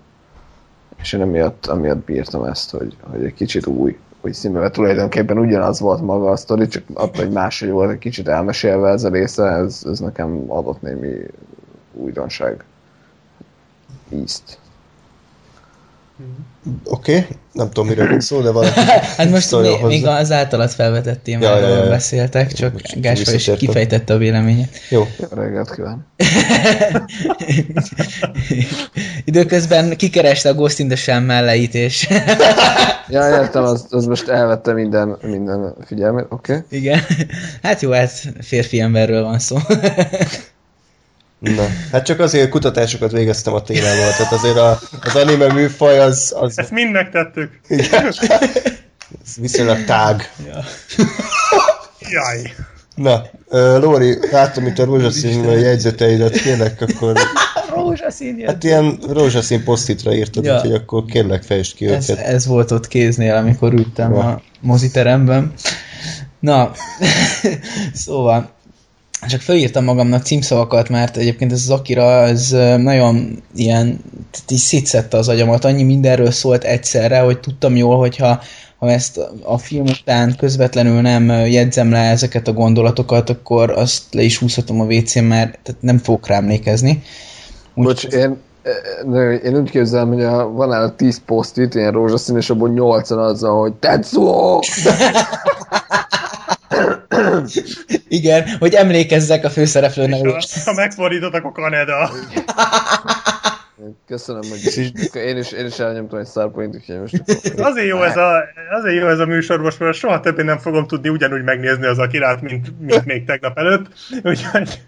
És 0.96 1.12
én 1.12 1.20
emiatt, 1.20 1.66
emiatt 1.66 2.04
bírtam 2.04 2.44
ezt, 2.44 2.70
hogy, 2.70 2.96
hogy 3.10 3.24
egy 3.24 3.34
kicsit 3.34 3.66
új, 3.66 3.98
hogy 4.20 4.32
színben 4.32 4.72
tulajdonképpen 4.72 5.38
ugyanaz 5.38 5.80
volt 5.80 6.00
maga 6.00 6.30
a 6.30 6.36
sztori, 6.36 6.66
csak 6.66 6.82
attól, 6.94 7.24
hogy 7.24 7.32
máshogy 7.32 7.70
volt 7.70 7.90
egy 7.90 7.98
kicsit 7.98 8.28
elmesélve 8.28 8.90
ez 8.90 9.04
a 9.04 9.08
része, 9.08 9.44
ez, 9.44 9.82
ez 9.90 9.98
nekem 9.98 10.44
adott 10.46 10.82
némi 10.82 11.16
újdonság 11.92 12.64
ízt. 14.08 14.58
Oké, 16.84 17.16
okay. 17.16 17.36
nem 17.52 17.66
tudom, 17.66 17.88
miről 17.88 18.08
van 18.08 18.20
szó, 18.20 18.40
de 18.40 18.50
valaki 18.50 18.80
Hát 19.16 19.30
most 19.30 19.60
még, 19.60 19.82
még 19.82 20.06
az 20.06 20.32
általat 20.32 20.72
felvetett 20.72 21.22
témáról 21.22 21.58
ja, 21.58 21.68
ja, 21.68 21.84
ja. 21.84 21.88
beszéltek, 21.88 22.52
csak 22.52 22.80
Gáspár 22.94 23.34
is 23.34 23.50
kifejtette 23.58 24.14
a 24.14 24.16
véleményét. 24.16 24.80
Jó. 24.88 25.06
Jó 25.18 25.26
reggelt 25.30 25.74
kíván. 25.74 26.06
Időközben 29.24 29.96
kikereste 29.96 30.48
a 30.48 30.54
Ghost 30.54 30.78
in 30.78 30.88
the 30.88 30.96
Shell 30.96 31.20
melleit, 31.20 31.74
és... 31.74 32.08
ja, 33.08 33.28
értem, 33.28 33.62
az, 33.62 33.86
az 33.90 34.06
most 34.06 34.28
elvette 34.28 34.72
minden, 34.72 35.18
minden 35.22 35.74
figyelmet, 35.86 36.26
oké. 36.28 36.52
Okay. 36.52 36.78
Igen. 36.78 37.00
Hát 37.62 37.80
jó, 37.80 37.90
hát 37.90 38.22
férfi 38.40 38.80
emberről 38.80 39.22
van 39.22 39.38
szó. 39.38 39.56
Na, 41.38 41.66
hát 41.92 42.04
csak 42.04 42.20
azért 42.20 42.50
kutatásokat 42.50 43.12
végeztem 43.12 43.54
a 43.54 43.62
témával, 43.62 44.10
tehát 44.16 44.32
azért 44.32 44.56
a, 44.56 44.78
az 45.00 45.16
anime 45.16 45.52
műfaj 45.52 45.98
az... 45.98 46.34
az... 46.38 46.58
Ezt 46.58 46.70
mind 46.70 46.92
megtettük. 46.92 47.60
Igen. 47.68 48.06
Ez 49.24 49.36
viszonylag 49.36 49.84
tág. 49.84 50.32
Ja. 50.46 50.64
Jaj. 51.98 52.54
Na, 52.94 53.22
Lóri, 53.78 54.18
látom 54.30 54.66
itt 54.66 54.78
a 54.78 54.84
rózsaszín 54.84 55.44
jegyzeteidet, 55.44 56.40
kérlek, 56.40 56.80
akkor... 56.80 57.16
rózsaszín 57.74 58.42
Hát 58.46 58.64
ilyen 58.64 58.98
rózsaszín 59.08 59.64
posztitra 59.64 60.14
írtad, 60.14 60.44
ja. 60.44 60.54
úgyhogy 60.54 60.72
akkor 60.72 61.04
kérlek 61.04 61.42
fejtsd 61.42 61.74
ki 61.74 61.86
ez, 61.86 62.10
őket. 62.10 62.24
Ez 62.24 62.46
volt 62.46 62.70
ott 62.70 62.88
kéznél, 62.88 63.34
amikor 63.34 63.72
ültem 63.72 64.12
ja. 64.12 64.18
a 64.18 64.42
moziteremben. 64.60 65.52
Na, 66.40 66.70
szóval 68.04 68.50
csak 69.26 69.40
felírtam 69.40 69.84
magamnak 69.84 70.22
címszavakat, 70.22 70.88
mert 70.88 71.16
egyébként 71.16 71.52
ez 71.52 71.60
az 71.60 71.70
Akira, 71.70 72.22
ez 72.22 72.50
nagyon 72.76 73.42
ilyen, 73.54 74.00
így 74.48 74.58
szétszette 74.58 75.16
az 75.16 75.28
agyamat, 75.28 75.64
annyi 75.64 75.82
mindenről 75.82 76.30
szólt 76.30 76.64
egyszerre, 76.64 77.20
hogy 77.20 77.40
tudtam 77.40 77.76
jól, 77.76 77.98
hogyha 77.98 78.40
ha 78.78 78.90
ezt 78.90 79.20
a 79.42 79.58
film 79.58 79.86
után 79.86 80.36
közvetlenül 80.36 81.00
nem 81.00 81.28
jegyzem 81.28 81.90
le 81.90 82.10
ezeket 82.10 82.48
a 82.48 82.52
gondolatokat, 82.52 83.30
akkor 83.30 83.70
azt 83.70 84.02
le 84.10 84.22
is 84.22 84.38
húzhatom 84.38 84.80
a 84.80 84.84
WC-n, 84.84 85.24
mert 85.24 85.58
tehát 85.62 85.82
nem 85.82 85.98
fogok 85.98 86.26
rá 86.26 86.36
emlékezni. 86.36 87.02
Úgy, 87.74 87.84
Bocs, 87.84 88.04
én, 88.04 88.36
én 89.44 89.56
úgy 89.56 89.70
képzelem, 89.70 90.08
hogy 90.08 90.24
a, 90.24 90.48
van 90.48 90.72
el 90.72 90.94
10 90.96 91.20
posztit, 91.26 91.74
ilyen 91.74 91.92
rózsaszín, 91.92 92.36
és 92.36 92.50
abból 92.50 92.68
8 92.68 93.10
azzal, 93.10 93.60
hogy 93.60 93.72
Tetsuo! 93.72 94.58
Igen, 98.08 98.44
hogy 98.58 98.74
emlékezzek 98.74 99.44
a 99.44 99.50
főszereplőnek. 99.50 100.20
Ha 100.64 100.72
megfordítottak 100.72 101.44
a 101.44 101.52
Kanada. 101.52 102.10
Köszönöm, 104.06 104.42
hogy 104.48 104.92
én 105.14 105.36
is, 105.36 105.52
én 105.52 105.66
is 105.66 105.78
elnyomtam 105.78 106.18
egy 106.18 106.26
szárpoint, 106.26 106.74
úgyhogy 106.74 107.00
most... 107.00 107.22
Azért 107.56 107.86
jó, 107.86 108.02
ez 108.02 108.16
a, 108.16 108.44
azért 108.70 109.00
jó 109.00 109.08
ez 109.08 109.18
a 109.18 109.26
műsor 109.26 109.60
most, 109.60 109.78
mert 109.78 109.96
soha 109.96 110.20
többé 110.20 110.42
nem 110.42 110.58
fogom 110.58 110.86
tudni 110.86 111.08
ugyanúgy 111.08 111.42
megnézni 111.42 111.86
az 111.86 111.98
Akirát, 111.98 112.40
mint, 112.40 112.80
mint 112.80 113.04
még 113.04 113.24
tegnap 113.24 113.58
előtt, 113.58 113.86
úgyhogy 114.22 114.80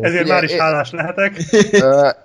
ezért 0.00 0.24
Ugye, 0.24 0.32
már 0.32 0.42
is 0.42 0.50
én, 0.50 0.60
hálás 0.60 0.90
lehetek. 0.90 1.36
Uh, 1.52 1.80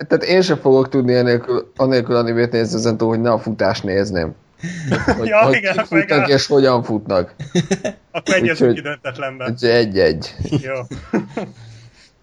tehát 0.08 0.24
én 0.28 0.42
sem 0.42 0.58
fogok 0.58 0.90
tudni 0.90 1.16
anélkül, 1.16 1.72
anélkül 1.76 2.16
animét 2.16 2.52
nézni 2.52 2.78
ezen 2.78 2.98
túl, 2.98 3.10
hogy 3.10 3.22
ne 3.22 3.32
a 3.32 3.40
futást 3.40 3.84
nézném. 3.84 4.36
Hogy, 5.18 5.28
ja, 5.28 5.46
hogy 5.46 5.56
igen, 5.56 5.86
futnak 5.86 6.30
és 6.30 6.46
hogyan 6.46 6.84
futnak. 6.84 7.36
Akkor 8.12 8.36
egyezünk 8.36 8.74
ki 8.74 8.82
döntetlenben. 8.82 9.58
Egy-egy. 9.62 10.36
Jó. 10.62 10.74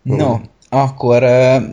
no, 0.02 0.38
akkor 0.68 1.22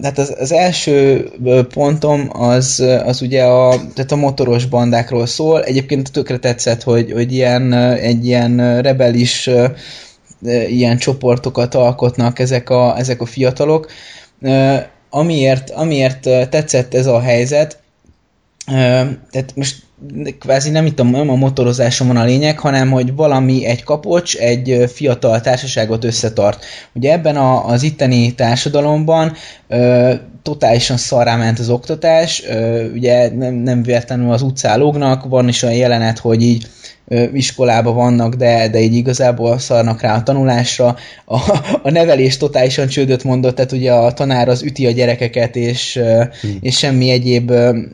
hát 0.02 0.18
az, 0.18 0.36
az 0.40 0.52
első 0.52 1.30
pontom 1.74 2.30
az, 2.32 2.80
az 3.06 3.22
ugye 3.22 3.44
a, 3.44 3.70
tehát 3.94 4.12
a 4.12 4.16
motoros 4.16 4.66
bandákról 4.66 5.26
szól. 5.26 5.64
Egyébként 5.64 6.12
tökre 6.12 6.38
tetszett, 6.38 6.84
hogy, 6.84 7.12
hogy 7.12 7.34
ilyen, 7.34 7.74
egy 7.74 8.26
ilyen 8.26 8.82
rebelis 8.82 9.50
ilyen 10.68 10.98
csoportokat 10.98 11.76
alkotnak 11.76 12.40
ezek 12.40 12.70
a, 12.70 12.98
ezek 12.98 13.22
a 13.22 13.26
fiatalok. 13.26 13.92
Amiért, 15.10 15.70
amiért 15.70 16.22
tetszett 16.50 16.94
ez 16.94 17.06
a 17.06 17.20
helyzet, 17.20 17.82
tehát 18.66 19.54
most 19.56 19.84
kvázi 20.40 20.70
nem 20.70 20.86
itt 20.86 21.00
a, 21.00 21.04
nem 21.04 21.30
a 21.30 21.36
motorozáson 21.36 22.08
van 22.08 22.18
a 22.18 22.24
lényeg, 22.24 22.60
hanem 22.60 22.92
hogy 22.92 23.16
valami, 23.16 23.66
egy 23.66 23.84
kapocs, 23.84 24.36
egy 24.36 24.92
fiatal 24.94 25.42
társaságot 25.42 26.04
összetart. 26.04 26.66
Ugye 26.94 27.12
ebben 27.12 27.36
a, 27.36 27.68
az 27.68 27.84
itteni 27.84 28.36
társadalomban 28.36 29.34
ö, 29.68 30.14
totálisan 30.42 30.98
szarrá 30.98 31.36
ment 31.36 31.60
az 31.60 31.70
oktatás, 31.70 32.44
ö, 32.48 32.90
ugye 32.92 33.36
nem, 33.36 33.54
nem 33.54 33.84
véletlenül 33.84 34.32
az 34.32 34.42
utcán 34.42 34.80
lógnak, 34.80 35.26
van 35.26 35.48
is 35.48 35.64
olyan 35.64 35.76
jelenet, 35.76 36.20
hogy 36.20 36.42
így 36.42 36.68
iskolába 37.34 37.94
vannak, 37.94 38.36
de, 38.36 38.70
de 38.70 38.80
így 38.80 38.96
igazából 38.96 39.58
szarnak 39.58 40.02
rá 40.02 40.16
a 40.16 40.24
tanulásra. 40.24 40.96
A, 41.26 41.38
a 41.82 41.90
nevelés 41.90 42.38
totálisan 42.38 42.88
csődöt 42.88 43.24
mondott, 43.24 43.56
tehát 43.56 43.72
ugye 43.72 43.92
a 43.94 44.14
tanár 44.14 44.48
az 44.48 44.64
üti 44.64 44.86
a 44.86 44.92
gyerekeket, 44.92 45.56
és, 45.56 46.00
hmm. 46.42 46.58
és 46.62 46.78
semmi 46.78 47.10
egyéb, 47.10 47.48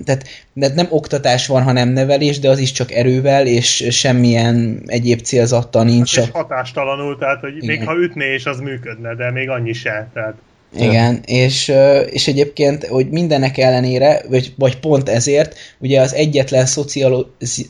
tehát 0.05 0.23
de 0.53 0.71
nem 0.75 0.87
oktatás 0.89 1.47
van, 1.47 1.63
hanem 1.63 1.89
nevelés, 1.89 2.39
de 2.39 2.49
az 2.49 2.59
is 2.59 2.71
csak 2.71 2.91
erővel, 2.91 3.47
és 3.47 3.87
semmilyen 3.89 4.81
egyéb 4.85 5.21
célzattal 5.21 5.83
nincs. 5.83 6.15
Hát 6.15 6.25
és 6.25 6.31
hatástalanul, 6.31 7.17
tehát 7.17 7.39
hogy 7.39 7.55
Igen. 7.55 7.67
még 7.67 7.87
ha 7.87 7.95
ütné, 7.95 8.33
és 8.33 8.45
az 8.45 8.59
működne, 8.59 9.15
de 9.15 9.31
még 9.31 9.49
annyi 9.49 9.73
se. 9.73 10.09
Tehát. 10.13 10.33
Igen, 10.77 11.21
és, 11.25 11.73
és 12.09 12.27
egyébként, 12.27 12.85
hogy 12.85 13.09
mindenek 13.09 13.57
ellenére, 13.57 14.21
vagy, 14.29 14.53
vagy 14.57 14.79
pont 14.79 15.09
ezért, 15.09 15.55
ugye 15.79 16.01
az 16.01 16.13
egyetlen 16.13 16.65
szocialo, 16.65 17.25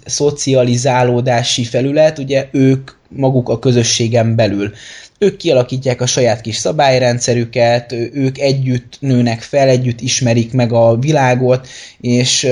szocializálódási 0.05 1.63
felület, 1.63 2.17
ugye 2.17 2.47
ők 2.51 2.91
maguk 3.09 3.49
a 3.49 3.59
közösségen 3.59 4.35
belül. 4.35 4.71
Ők 5.17 5.37
kialakítják 5.37 6.01
a 6.01 6.05
saját 6.05 6.41
kis 6.41 6.55
szabályrendszerüket, 6.55 7.91
ők 8.13 8.37
együtt 8.39 8.97
nőnek 8.99 9.41
fel, 9.41 9.67
együtt 9.67 10.01
ismerik 10.01 10.53
meg 10.53 10.73
a 10.73 10.97
világot, 10.97 11.67
és, 12.01 12.47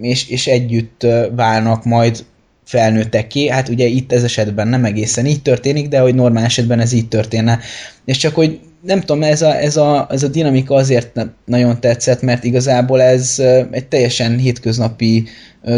és, 0.00 0.28
és 0.28 0.46
együtt 0.46 1.06
válnak 1.36 1.84
majd 1.84 2.24
felnőttek 2.64 3.26
ki. 3.26 3.48
Hát 3.48 3.68
ugye 3.68 3.86
itt 3.86 4.12
ez 4.12 4.22
esetben 4.22 4.68
nem 4.68 4.84
egészen 4.84 5.26
így 5.26 5.42
történik, 5.42 5.88
de 5.88 6.00
hogy 6.00 6.14
normál 6.14 6.44
esetben 6.44 6.80
ez 6.80 6.92
így 6.92 7.08
történne. 7.08 7.58
És 8.04 8.16
csak 8.16 8.34
hogy 8.34 8.60
nem 8.82 9.00
tudom, 9.00 9.22
ez 9.22 9.42
a, 9.42 9.56
ez, 9.56 9.76
a, 9.76 10.06
ez 10.10 10.22
a 10.22 10.28
dinamika 10.28 10.74
azért 10.74 11.14
nem 11.14 11.34
nagyon 11.44 11.80
tetszett, 11.80 12.22
mert 12.22 12.44
igazából 12.44 13.02
ez 13.02 13.42
egy 13.70 13.86
teljesen 13.86 14.38
hétköznapi 14.38 15.24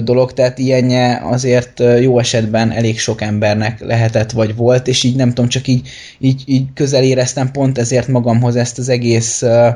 dolog, 0.05 0.33
tehát 0.33 0.59
ilyenje 0.59 1.21
azért 1.25 1.83
jó 2.01 2.19
esetben 2.19 2.71
elég 2.71 2.99
sok 2.99 3.21
embernek 3.21 3.81
lehetett, 3.81 4.31
vagy 4.31 4.57
volt, 4.57 4.87
és 4.87 5.03
így 5.03 5.17
nem 5.17 5.29
tudom, 5.29 5.49
csak 5.49 5.67
így, 5.67 5.89
így, 6.19 6.43
így 6.47 6.65
közel 6.75 7.03
éreztem 7.03 7.51
pont 7.51 7.79
ezért 7.79 8.09
magamhoz 8.09 8.57
ezt 8.57 8.79
az 8.79 8.89
egész 8.89 9.43
uh, 9.43 9.75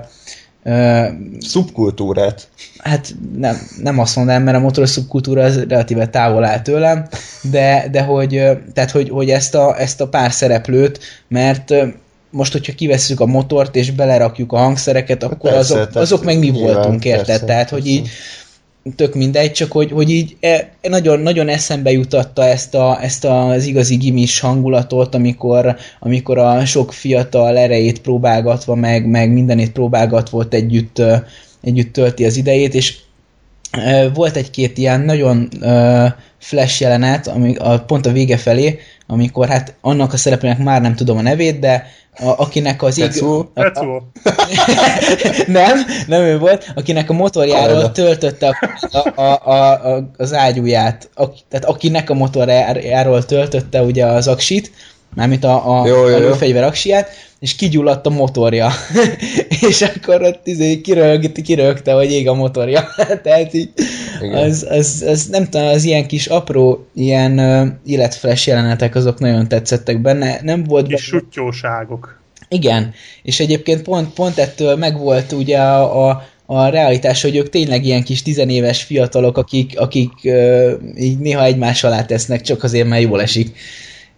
szubkultúrát. 1.38 2.48
Hát 2.78 3.14
nem, 3.36 3.56
nem 3.82 3.98
azt 3.98 4.16
mondanám, 4.16 4.42
mert 4.42 4.56
a 4.56 4.60
motoros 4.60 4.90
szubkultúra 4.90 5.42
az 5.42 5.64
relatíve 5.68 6.08
távol 6.08 6.44
áll 6.44 6.60
tőlem, 6.60 7.06
de, 7.50 7.88
de 7.90 8.02
hogy, 8.02 8.42
tehát, 8.72 8.90
hogy, 8.90 9.08
hogy 9.08 9.30
ezt, 9.30 9.54
a, 9.54 9.80
ezt 9.80 10.00
a 10.00 10.08
pár 10.08 10.32
szereplőt, 10.32 10.98
mert 11.28 11.74
most, 12.30 12.52
hogyha 12.52 12.72
kivesszük 12.72 13.20
a 13.20 13.26
motort 13.26 13.76
és 13.76 13.90
belerakjuk 13.90 14.52
a 14.52 14.56
hangszereket, 14.56 15.22
akkor 15.22 15.50
persze, 15.50 15.80
azok, 15.80 15.94
azok 15.94 16.24
meg 16.24 16.38
mi 16.38 16.50
voltunk, 16.50 17.04
érted? 17.04 17.26
Persze, 17.26 17.44
tehát, 17.44 17.70
hogy 17.70 17.86
így 17.86 18.08
tök 18.96 19.14
mindegy, 19.14 19.52
csak 19.52 19.72
hogy, 19.72 19.90
hogy 19.90 20.10
így 20.10 20.36
e, 20.40 20.72
nagyon, 20.82 21.20
nagyon 21.20 21.48
eszembe 21.48 21.90
jutatta 21.90 22.44
ezt, 22.44 22.74
a, 22.74 23.02
ezt 23.02 23.24
az 23.24 23.66
igazi 23.66 23.96
gimis 23.96 24.40
hangulatot, 24.40 25.14
amikor, 25.14 25.76
amikor 26.00 26.38
a 26.38 26.64
sok 26.64 26.92
fiatal 26.92 27.58
erejét 27.58 28.00
próbálgatva, 28.00 28.74
meg, 28.74 29.06
meg 29.06 29.32
mindenét 29.32 29.72
próbálgatva 29.72 30.36
volt 30.36 30.54
együtt, 30.54 31.02
együtt 31.62 31.92
tölti 31.92 32.24
az 32.24 32.36
idejét, 32.36 32.74
és 32.74 32.96
volt 34.14 34.36
egy-két 34.36 34.78
ilyen 34.78 35.00
nagyon 35.00 35.48
flash 36.38 36.80
jelenet, 36.80 37.26
ami 37.26 37.56
a, 37.56 37.80
pont 37.80 38.06
a 38.06 38.12
vége 38.12 38.36
felé, 38.36 38.78
amikor 39.10 39.48
hát 39.48 39.74
annak 39.80 40.12
a 40.12 40.16
szereplőnek 40.16 40.58
már 40.58 40.80
nem 40.80 40.94
tudom 40.94 41.16
a 41.16 41.22
nevét, 41.22 41.58
de 41.58 41.86
a, 42.18 42.28
akinek 42.28 42.82
az 42.82 42.98
ég... 42.98 43.22
A, 43.54 43.60
a, 43.60 44.02
nem, 45.46 45.78
nem 46.06 46.22
ő 46.22 46.38
volt, 46.38 46.72
akinek 46.74 47.10
a 47.10 47.12
motorjáról 47.12 47.92
töltötte 47.92 48.56
a, 48.90 49.20
a, 49.20 49.50
a, 49.50 49.92
a, 49.94 50.10
az 50.16 50.32
ágyúját, 50.32 51.10
a, 51.14 51.30
tehát 51.48 51.64
akinek 51.64 52.10
a 52.10 52.14
motorjáról 52.14 53.24
töltötte 53.24 53.82
ugye 53.82 54.06
az 54.06 54.28
aksit, 54.28 54.70
mármint 55.14 55.44
a, 55.44 55.80
a, 55.80 55.86
jó, 55.86 56.08
jó, 56.08 56.14
a 56.14 56.18
lőfegyver 56.18 56.64
aksiját, 56.64 57.10
és 57.40 57.54
kigyulladt 57.54 58.06
a 58.06 58.10
motorja. 58.10 58.70
és 59.68 59.82
akkor 59.82 60.22
ott 60.22 60.46
izé 60.46 60.80
kirögt, 60.80 61.40
kirögte, 61.40 61.92
hogy 61.92 62.10
ég 62.10 62.28
a 62.28 62.34
motorja. 62.34 62.88
Tehát 63.22 63.54
így, 63.54 63.70
az, 64.32 64.66
az, 64.70 65.04
az, 65.06 65.26
nem 65.26 65.44
tudom, 65.44 65.66
az 65.66 65.84
ilyen 65.84 66.06
kis 66.06 66.26
apró, 66.26 66.86
ilyen 66.94 67.38
uh, 67.38 67.68
életflash 67.86 68.48
jelenetek, 68.48 68.94
azok 68.94 69.18
nagyon 69.18 69.48
tetszettek 69.48 70.00
benne. 70.00 70.38
Nem 70.42 70.64
volt... 70.64 70.86
Kis 70.86 71.10
benne... 71.10 71.22
sutyóságok. 71.22 72.20
Igen, 72.48 72.92
és 73.22 73.40
egyébként 73.40 73.82
pont, 73.82 74.12
pont 74.12 74.38
ettől 74.38 74.76
megvolt 74.76 75.32
ugye 75.32 75.58
a, 75.58 76.08
a 76.08 76.26
a 76.50 76.68
realitás, 76.68 77.22
hogy 77.22 77.36
ők 77.36 77.48
tényleg 77.48 77.84
ilyen 77.84 78.02
kis 78.02 78.22
tizenéves 78.22 78.82
fiatalok, 78.82 79.36
akik, 79.38 79.80
akik 79.80 80.12
uh, 80.22 80.72
így 80.96 81.18
néha 81.18 81.44
egymás 81.44 81.84
alá 81.84 82.04
tesznek, 82.04 82.40
csak 82.40 82.62
azért, 82.62 82.88
mert 82.88 83.02
jól 83.02 83.20
esik 83.20 83.56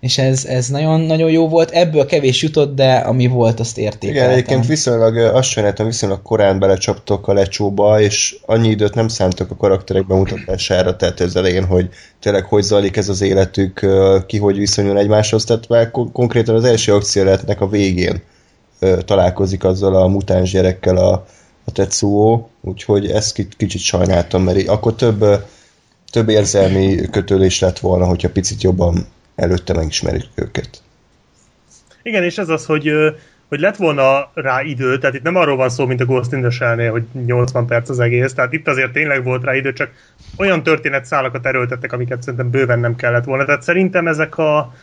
és 0.00 0.18
ez, 0.18 0.44
ez 0.44 0.68
nagyon, 0.68 1.00
nagyon 1.00 1.30
jó 1.30 1.48
volt. 1.48 1.70
Ebből 1.70 2.06
kevés 2.06 2.42
jutott, 2.42 2.74
de 2.74 2.94
ami 2.94 3.26
volt, 3.26 3.60
azt 3.60 3.78
értékeltem. 3.78 4.22
Igen, 4.22 4.30
egyébként 4.30 4.66
viszonylag, 4.66 5.16
azt 5.16 5.48
sajnáltam, 5.48 5.86
viszonylag 5.86 6.22
korán 6.22 6.58
belecsaptok 6.58 7.28
a 7.28 7.32
lecsóba, 7.32 8.00
és 8.00 8.36
annyi 8.46 8.68
időt 8.68 8.94
nem 8.94 9.08
szántok 9.08 9.50
a 9.50 9.56
karakterek 9.56 10.06
bemutatására, 10.06 10.96
tehát 10.96 11.20
ez 11.20 11.36
elején, 11.36 11.64
hogy 11.64 11.88
tényleg 12.20 12.44
hogy 12.44 12.62
zajlik 12.62 12.96
ez 12.96 13.08
az 13.08 13.20
életük, 13.20 13.86
ki 14.26 14.38
hogy 14.38 14.58
viszonyul 14.58 14.98
egymáshoz, 14.98 15.44
tehát 15.44 15.68
már 15.68 15.90
konkrétan 15.90 16.54
az 16.54 16.64
első 16.64 16.94
akcióletnek 16.94 17.60
a 17.60 17.68
végén 17.68 18.22
találkozik 19.04 19.64
azzal 19.64 19.96
a 19.96 20.06
mutáns 20.06 20.50
gyerekkel 20.50 20.96
a, 20.96 21.26
a 21.64 21.72
Tetsuo, 21.72 22.46
úgyhogy 22.60 23.10
ezt 23.10 23.46
kicsit 23.56 23.80
sajnáltam, 23.80 24.42
mert 24.42 24.68
akkor 24.68 24.94
több, 24.94 25.24
több 26.10 26.28
érzelmi 26.28 26.94
kötődés 27.10 27.60
lett 27.60 27.78
volna, 27.78 28.04
hogyha 28.04 28.30
picit 28.30 28.62
jobban 28.62 29.06
előtte 29.40 29.74
megismerjük 29.74 30.30
őket. 30.34 30.82
Igen, 32.02 32.22
és 32.22 32.38
ez 32.38 32.48
az, 32.48 32.66
hogy, 32.66 32.92
hogy 33.48 33.60
lett 33.60 33.76
volna 33.76 34.30
rá 34.34 34.62
idő, 34.62 34.98
tehát 34.98 35.16
itt 35.16 35.22
nem 35.22 35.36
arról 35.36 35.56
van 35.56 35.70
szó, 35.70 35.86
mint 35.86 36.00
a 36.00 36.04
Ghost 36.04 36.32
in 36.32 36.40
the 36.40 36.50
Shell-nél, 36.50 36.90
hogy 36.90 37.04
80 37.26 37.66
perc 37.66 37.88
az 37.88 37.98
egész, 37.98 38.32
tehát 38.32 38.52
itt 38.52 38.68
azért 38.68 38.92
tényleg 38.92 39.24
volt 39.24 39.44
rá 39.44 39.54
idő, 39.54 39.72
csak 39.72 39.90
olyan 40.36 40.62
történetszálakat 40.62 41.46
erőltettek, 41.46 41.92
amiket 41.92 42.22
szerintem 42.22 42.50
bőven 42.50 42.78
nem 42.78 42.96
kellett 42.96 43.24
volna. 43.24 43.44
Tehát 43.44 43.62
szerintem 43.62 44.06
ezek 44.06 44.38
a 44.38 44.74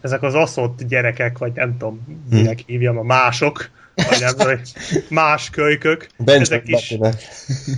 ezek 0.00 0.22
az 0.22 0.34
aszott 0.34 0.82
gyerekek, 0.82 1.38
vagy 1.38 1.52
nem 1.54 1.76
tudom, 1.78 2.22
minek 2.30 2.58
hívjam, 2.66 2.98
a 2.98 3.02
mások, 3.02 3.70
vagy 3.94 4.20
nem 4.20 4.36
tudom, 4.36 4.60
más 5.08 5.50
kölykök. 5.50 6.06
Benjamin 6.16 6.42
ezek 6.42 6.68
is... 6.68 6.96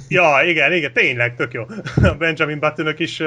Ja, 0.09 0.41
igen, 0.47 0.73
igen, 0.73 0.93
tényleg, 0.93 1.37
tök 1.37 1.53
jó. 1.53 1.63
A 2.03 2.15
Benjamin 2.19 2.59
Buttonok 2.59 2.99
is 2.99 3.23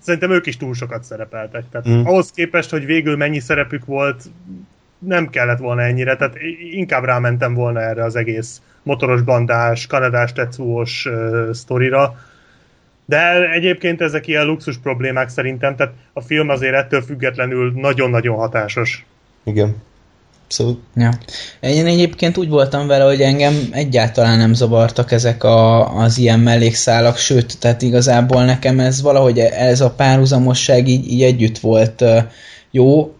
szerintem 0.00 0.30
ők 0.30 0.46
is 0.46 0.56
túl 0.56 0.74
sokat 0.74 1.04
szerepeltek. 1.04 1.64
Tehát 1.70 1.88
mm. 1.88 2.04
ahhoz 2.04 2.30
képest, 2.30 2.70
hogy 2.70 2.84
végül 2.84 3.16
mennyi 3.16 3.40
szerepük 3.40 3.84
volt, 3.84 4.24
nem 4.98 5.28
kellett 5.28 5.58
volna 5.58 5.82
ennyire, 5.82 6.16
tehát 6.16 6.36
inkább 6.72 7.04
rámentem 7.04 7.54
volna 7.54 7.80
erre 7.80 8.04
az 8.04 8.16
egész 8.16 8.60
motoros 8.82 9.22
bandás, 9.22 9.86
kanadás 9.86 10.32
tetszúos 10.32 11.06
uh, 11.06 11.52
sztorira. 11.52 12.18
De 13.04 13.50
egyébként 13.50 14.00
ezek 14.00 14.26
ilyen 14.26 14.46
luxus 14.46 14.78
problémák 14.78 15.28
szerintem, 15.28 15.76
tehát 15.76 15.92
a 16.12 16.20
film 16.20 16.48
azért 16.48 16.74
ettől 16.74 17.02
függetlenül 17.02 17.72
nagyon-nagyon 17.74 18.36
hatásos. 18.36 19.04
Igen. 19.44 19.76
Abszolút. 20.54 20.80
Ja. 20.96 21.10
Én 21.60 21.86
egyébként 21.86 22.36
úgy 22.36 22.48
voltam 22.48 22.86
vele, 22.86 23.04
hogy 23.04 23.20
engem 23.20 23.68
egyáltalán 23.70 24.38
nem 24.38 24.54
zavartak 24.54 25.12
ezek 25.12 25.44
a, 25.44 25.88
az 25.96 26.18
ilyen 26.18 26.40
mellékszálak, 26.40 27.16
sőt, 27.16 27.58
tehát 27.58 27.82
igazából 27.82 28.44
nekem 28.44 28.80
ez 28.80 29.02
valahogy 29.02 29.38
ez 29.38 29.80
a 29.80 29.90
párhuzamosság 29.90 30.88
így, 30.88 31.12
így 31.12 31.22
együtt 31.22 31.58
volt 31.58 32.04
jó, 32.70 33.14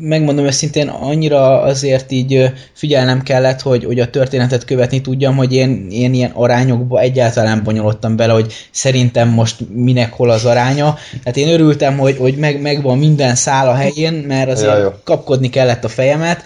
megmondom 0.00 0.44
őszintén, 0.44 0.88
annyira 0.88 1.62
azért 1.62 2.10
így 2.10 2.52
figyelnem 2.72 3.22
kellett, 3.22 3.60
hogy, 3.60 3.84
hogy 3.84 4.00
a 4.00 4.10
történetet 4.10 4.64
követni 4.64 5.00
tudjam, 5.00 5.36
hogy 5.36 5.54
én, 5.54 5.86
én 5.90 6.14
ilyen 6.14 6.30
arányokba 6.34 7.00
egyáltalán 7.00 7.62
bonyolottam 7.64 8.16
bele, 8.16 8.32
hogy 8.32 8.52
szerintem 8.70 9.28
most 9.28 9.56
minek 9.74 10.12
hol 10.12 10.30
az 10.30 10.44
aránya. 10.44 10.96
Hát 11.24 11.36
én 11.36 11.48
örültem, 11.48 11.98
hogy, 11.98 12.16
hogy 12.16 12.36
meg, 12.36 12.60
megvan 12.60 12.98
minden 12.98 13.34
szál 13.34 13.68
a 13.68 13.74
helyén, 13.74 14.12
mert 14.12 14.50
azért 14.50 14.78
ja, 14.78 15.00
kapkodni 15.04 15.48
kellett 15.48 15.84
a 15.84 15.88
fejemet, 15.88 16.44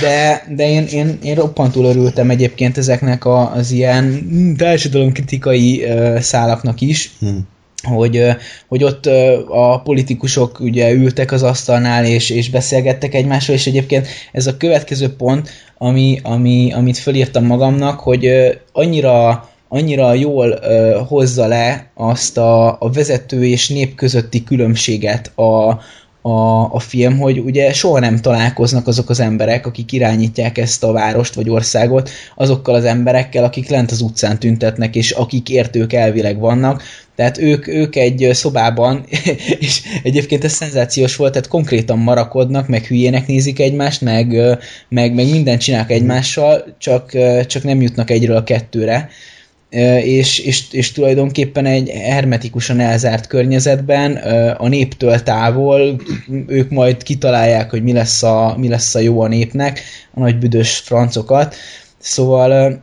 de, 0.00 0.46
de 0.54 0.68
én, 0.68 0.86
én, 0.86 1.18
én 1.22 1.34
roppantul 1.34 1.84
örültem 1.84 2.30
egyébként 2.30 2.78
ezeknek 2.78 3.24
a, 3.24 3.52
az 3.52 3.70
ilyen 3.70 4.24
társadalomkritikai 4.58 5.84
uh, 5.84 6.18
szálaknak 6.18 6.80
is. 6.80 7.10
Hmm 7.18 7.46
hogy, 7.86 8.22
hogy 8.68 8.84
ott 8.84 9.06
a 9.48 9.80
politikusok 9.84 10.60
ugye 10.60 10.92
ültek 10.92 11.32
az 11.32 11.42
asztalnál 11.42 12.04
és, 12.04 12.30
és 12.30 12.50
beszélgettek 12.50 13.14
egymással, 13.14 13.54
és 13.54 13.66
egyébként 13.66 14.06
ez 14.32 14.46
a 14.46 14.56
következő 14.56 15.14
pont, 15.14 15.50
ami, 15.78 16.20
ami, 16.22 16.72
amit 16.72 16.98
fölírtam 16.98 17.44
magamnak, 17.44 18.00
hogy 18.00 18.30
annyira 18.72 19.48
annyira 19.68 20.14
jól 20.14 20.60
hozza 21.08 21.46
le 21.46 21.90
azt 21.94 22.38
a, 22.38 22.76
a 22.80 22.90
vezető 22.90 23.46
és 23.46 23.68
nép 23.68 23.94
közötti 23.94 24.44
különbséget 24.44 25.38
a, 25.38 25.80
a, 26.26 26.72
a 26.72 26.78
film, 26.78 27.18
hogy 27.18 27.38
ugye 27.38 27.72
soha 27.72 27.98
nem 27.98 28.20
találkoznak 28.20 28.86
azok 28.86 29.10
az 29.10 29.20
emberek, 29.20 29.66
akik 29.66 29.92
irányítják 29.92 30.58
ezt 30.58 30.84
a 30.84 30.92
várost 30.92 31.34
vagy 31.34 31.50
országot, 31.50 32.10
azokkal 32.34 32.74
az 32.74 32.84
emberekkel, 32.84 33.44
akik 33.44 33.68
lent 33.68 33.90
az 33.90 34.00
utcán 34.00 34.38
tüntetnek, 34.38 34.96
és 34.96 35.10
akik 35.10 35.48
értők 35.48 35.92
elvileg 35.92 36.38
vannak, 36.38 36.82
tehát 37.14 37.38
ők, 37.38 37.66
ők 37.66 37.96
egy 37.96 38.28
szobában, 38.32 39.04
és 39.58 39.82
egyébként 40.02 40.44
ez 40.44 40.52
szenzációs 40.52 41.16
volt, 41.16 41.32
tehát 41.32 41.48
konkrétan 41.48 41.98
marakodnak, 41.98 42.68
meg 42.68 42.84
hülyének 42.84 43.26
nézik 43.26 43.60
egymást, 43.60 44.00
meg, 44.00 44.26
meg, 44.88 45.14
meg 45.14 45.30
mindent 45.30 45.60
csinálnak 45.60 45.90
egymással, 45.90 46.64
csak, 46.78 47.12
csak 47.46 47.62
nem 47.62 47.82
jutnak 47.82 48.10
egyről 48.10 48.36
a 48.36 48.44
kettőre 48.44 49.08
és, 50.02 50.38
és, 50.38 50.72
és 50.72 50.92
tulajdonképpen 50.92 51.66
egy 51.66 51.88
hermetikusan 51.88 52.80
elzárt 52.80 53.26
környezetben, 53.26 54.16
a 54.56 54.68
néptől 54.68 55.22
távol, 55.22 56.00
ők 56.46 56.70
majd 56.70 57.02
kitalálják, 57.02 57.70
hogy 57.70 57.82
mi 57.82 57.92
lesz 57.92 58.22
a, 58.22 58.54
mi 58.58 58.68
lesz 58.68 58.94
a 58.94 58.98
jó 58.98 59.20
a 59.20 59.28
népnek, 59.28 59.80
a 60.14 60.20
nagy 60.20 60.38
büdös 60.38 60.76
francokat. 60.76 61.54
Szóval 61.98 62.82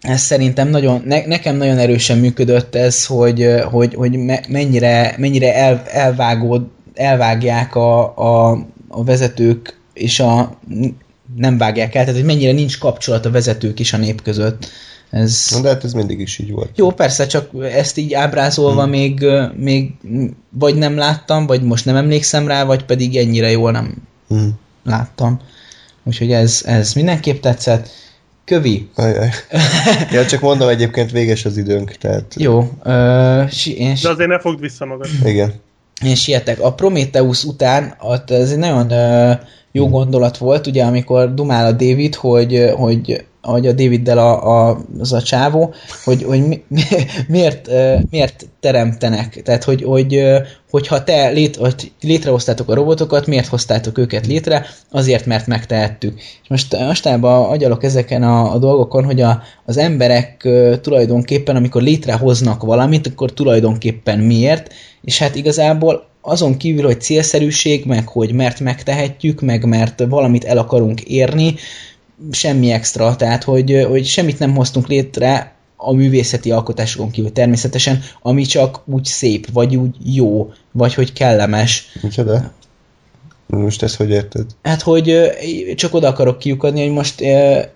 ez 0.00 0.20
szerintem 0.20 0.68
nagyon, 0.68 1.02
ne, 1.04 1.26
nekem 1.26 1.56
nagyon 1.56 1.78
erősen 1.78 2.18
működött 2.18 2.74
ez, 2.74 3.06
hogy, 3.06 3.54
hogy, 3.70 3.94
hogy 3.94 4.18
mennyire, 4.48 5.14
mennyire 5.18 5.54
el, 5.54 5.82
elvágód, 5.86 6.62
elvágják 6.94 7.74
a, 7.74 8.16
a, 8.16 8.50
a 8.88 9.04
vezetők 9.04 9.80
és 9.94 10.20
a 10.20 10.58
nem 11.36 11.58
vágják 11.58 11.94
el, 11.94 12.04
tehát 12.04 12.18
hogy 12.20 12.28
mennyire 12.28 12.52
nincs 12.52 12.78
kapcsolat 12.78 13.26
a 13.26 13.30
vezetők 13.30 13.80
és 13.80 13.92
a 13.92 13.96
nép 13.96 14.22
között. 14.22 14.68
Ez... 15.16 15.48
Na, 15.50 15.60
de 15.60 15.68
hát 15.68 15.84
ez 15.84 15.92
mindig 15.92 16.20
is 16.20 16.38
így 16.38 16.50
volt. 16.50 16.70
Jó, 16.74 16.90
persze, 16.90 17.26
csak 17.26 17.50
ezt 17.62 17.98
így 17.98 18.14
ábrázolva 18.14 18.82
hmm. 18.82 18.90
még, 18.90 19.26
még 19.54 19.92
vagy 20.50 20.74
nem 20.74 20.96
láttam, 20.96 21.46
vagy 21.46 21.62
most 21.62 21.84
nem 21.84 21.96
emlékszem 21.96 22.46
rá, 22.46 22.64
vagy 22.64 22.84
pedig 22.84 23.16
ennyire 23.16 23.50
jól 23.50 23.70
nem 23.70 23.94
hmm. 24.28 24.58
láttam. 24.84 25.40
Úgyhogy 26.04 26.32
ez, 26.32 26.62
ez 26.64 26.92
mindenképp 26.92 27.40
tetszett. 27.40 27.88
Kövi. 28.44 28.88
Ajaj. 28.94 29.30
Ja, 30.12 30.26
csak 30.26 30.40
mondom, 30.40 30.68
egyébként 30.68 31.10
véges 31.10 31.44
az 31.44 31.56
időnk, 31.56 31.90
tehát... 31.90 32.34
Jó. 32.38 32.58
Uh, 32.84 33.48
si- 33.50 33.78
én 33.78 33.96
De 34.02 34.08
azért 34.08 34.28
ne 34.28 34.38
fogd 34.38 34.60
vissza 34.60 34.84
magad. 34.84 35.08
Igen. 35.24 35.54
Én 36.04 36.14
sietek. 36.14 36.60
A 36.60 36.72
Prometheus 36.72 37.44
után, 37.44 37.96
ott 38.00 38.30
ez 38.30 38.50
egy 38.50 38.58
nagyon 38.58 38.92
uh, 38.92 39.38
jó 39.72 39.88
gondolat 39.88 40.38
volt, 40.38 40.66
ugye, 40.66 40.84
amikor 40.84 41.34
dumál 41.34 41.66
a 41.66 41.72
David, 41.72 42.14
hogy, 42.14 42.70
hogy 42.76 43.24
hogy 43.52 43.66
a 43.66 43.72
Daviddel 43.72 44.18
a, 44.18 44.68
a, 44.68 44.78
az 44.98 45.12
a 45.12 45.22
csávó, 45.22 45.74
hogy, 46.04 46.22
hogy 46.22 46.46
mi, 46.46 46.62
miért, 47.28 47.70
miért 48.10 48.48
teremtenek. 48.60 49.42
Tehát, 49.42 49.64
hogy, 49.64 49.82
hogy 49.82 50.22
hogyha 50.70 51.04
te 51.04 51.28
lét, 51.28 51.56
hogy 51.56 51.92
létrehoztátok 52.00 52.70
a 52.70 52.74
robotokat, 52.74 53.26
miért 53.26 53.46
hoztátok 53.46 53.98
őket 53.98 54.26
létre? 54.26 54.66
Azért, 54.90 55.26
mert 55.26 55.46
megtehettük. 55.46 56.18
És 56.18 56.48
most 56.48 56.76
mostában 56.78 57.50
agyalok 57.50 57.84
ezeken 57.84 58.22
a, 58.22 58.52
a 58.52 58.58
dolgokon, 58.58 59.04
hogy 59.04 59.20
a, 59.20 59.42
az 59.64 59.76
emberek 59.76 60.48
tulajdonképpen, 60.80 61.56
amikor 61.56 61.82
létrehoznak 61.82 62.62
valamit, 62.62 63.06
akkor 63.06 63.32
tulajdonképpen 63.32 64.18
miért? 64.18 64.72
És 65.02 65.18
hát 65.18 65.34
igazából 65.34 66.06
azon 66.20 66.56
kívül, 66.56 66.84
hogy 66.84 67.00
célszerűség, 67.00 67.84
meg 67.84 68.08
hogy 68.08 68.32
mert 68.32 68.60
megtehetjük, 68.60 69.40
meg 69.40 69.64
mert 69.64 70.04
valamit 70.08 70.44
el 70.44 70.58
akarunk 70.58 71.00
érni, 71.00 71.54
semmi 72.30 72.70
extra, 72.70 73.16
tehát 73.16 73.44
hogy, 73.44 73.84
hogy 73.88 74.04
semmit 74.04 74.38
nem 74.38 74.54
hoztunk 74.54 74.86
létre 74.86 75.54
a 75.76 75.92
művészeti 75.92 76.50
alkotásokon 76.50 77.10
kívül 77.10 77.32
természetesen, 77.32 78.02
ami 78.22 78.42
csak 78.42 78.80
úgy 78.84 79.04
szép, 79.04 79.52
vagy 79.52 79.76
úgy 79.76 79.96
jó, 80.14 80.52
vagy 80.72 80.94
hogy 80.94 81.12
kellemes. 81.12 81.98
Micsoda? 82.02 82.52
Most 83.46 83.82
ezt 83.82 83.96
hogy 83.96 84.10
érted? 84.10 84.44
Hát, 84.62 84.82
hogy 84.82 85.30
csak 85.74 85.94
oda 85.94 86.08
akarok 86.08 86.38
kiukadni, 86.38 86.82
hogy 86.82 86.92
most 86.92 87.20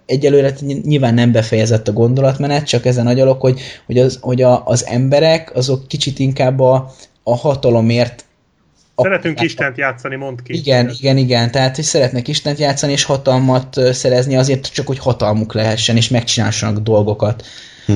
egyelőre 0.07 0.55
nyilván 0.83 1.15
nem 1.15 1.33
befejezett 1.33 1.89
a 1.89 1.93
gondolatmenet, 1.93 2.67
csak 2.67 2.87
ezen 2.87 3.07
agyalok, 3.07 3.41
hogy, 3.41 3.61
hogy, 3.87 3.99
az, 3.99 4.19
hogy 4.21 4.43
a, 4.43 4.67
az 4.67 4.87
emberek 4.87 5.57
azok 5.57 5.89
kicsit 5.89 6.19
inkább 6.19 6.61
a, 6.61 6.95
a 7.23 7.37
hatalomért 7.37 8.25
Szeretünk 8.97 9.41
Istent 9.41 9.77
játszani, 9.77 10.17
mond 10.17 10.43
ki. 10.43 10.55
Igen, 10.55 10.91
igen, 10.99 11.17
igen. 11.17 11.51
Tehát, 11.51 11.75
hogy 11.75 11.85
szeretnek 11.85 12.29
Istent 12.29 12.59
játszani, 12.59 12.93
és 12.93 13.05
hatalmat 13.05 13.77
szerezni 13.93 14.37
azért 14.37 14.73
csak, 14.73 14.87
hogy 14.87 14.99
hatalmuk 14.99 15.55
lehessen, 15.55 15.97
és 15.97 16.09
megcsinálsanak 16.09 16.79
dolgokat. 16.79 17.45
Hm. 17.87 17.93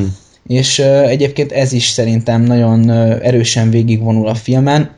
És 0.47 0.79
uh, 0.79 0.87
egyébként 0.87 1.53
ez 1.53 1.73
is 1.73 1.89
szerintem 1.89 2.43
nagyon 2.43 2.91
uh, 2.91 3.27
erősen 3.27 3.71
végigvonul 3.71 4.29
a 4.29 4.35
filmen. 4.35 4.91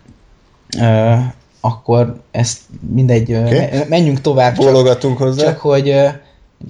Uh, 0.79 1.19
akkor 1.61 2.21
ezt 2.31 2.59
mindegy, 2.95 3.35
okay. 3.35 3.69
menjünk 3.89 4.21
tovább. 4.21 4.57
Bólogatunk 4.57 5.19
hozzá. 5.19 5.45
Csak 5.45 5.59
hogy, 5.59 5.95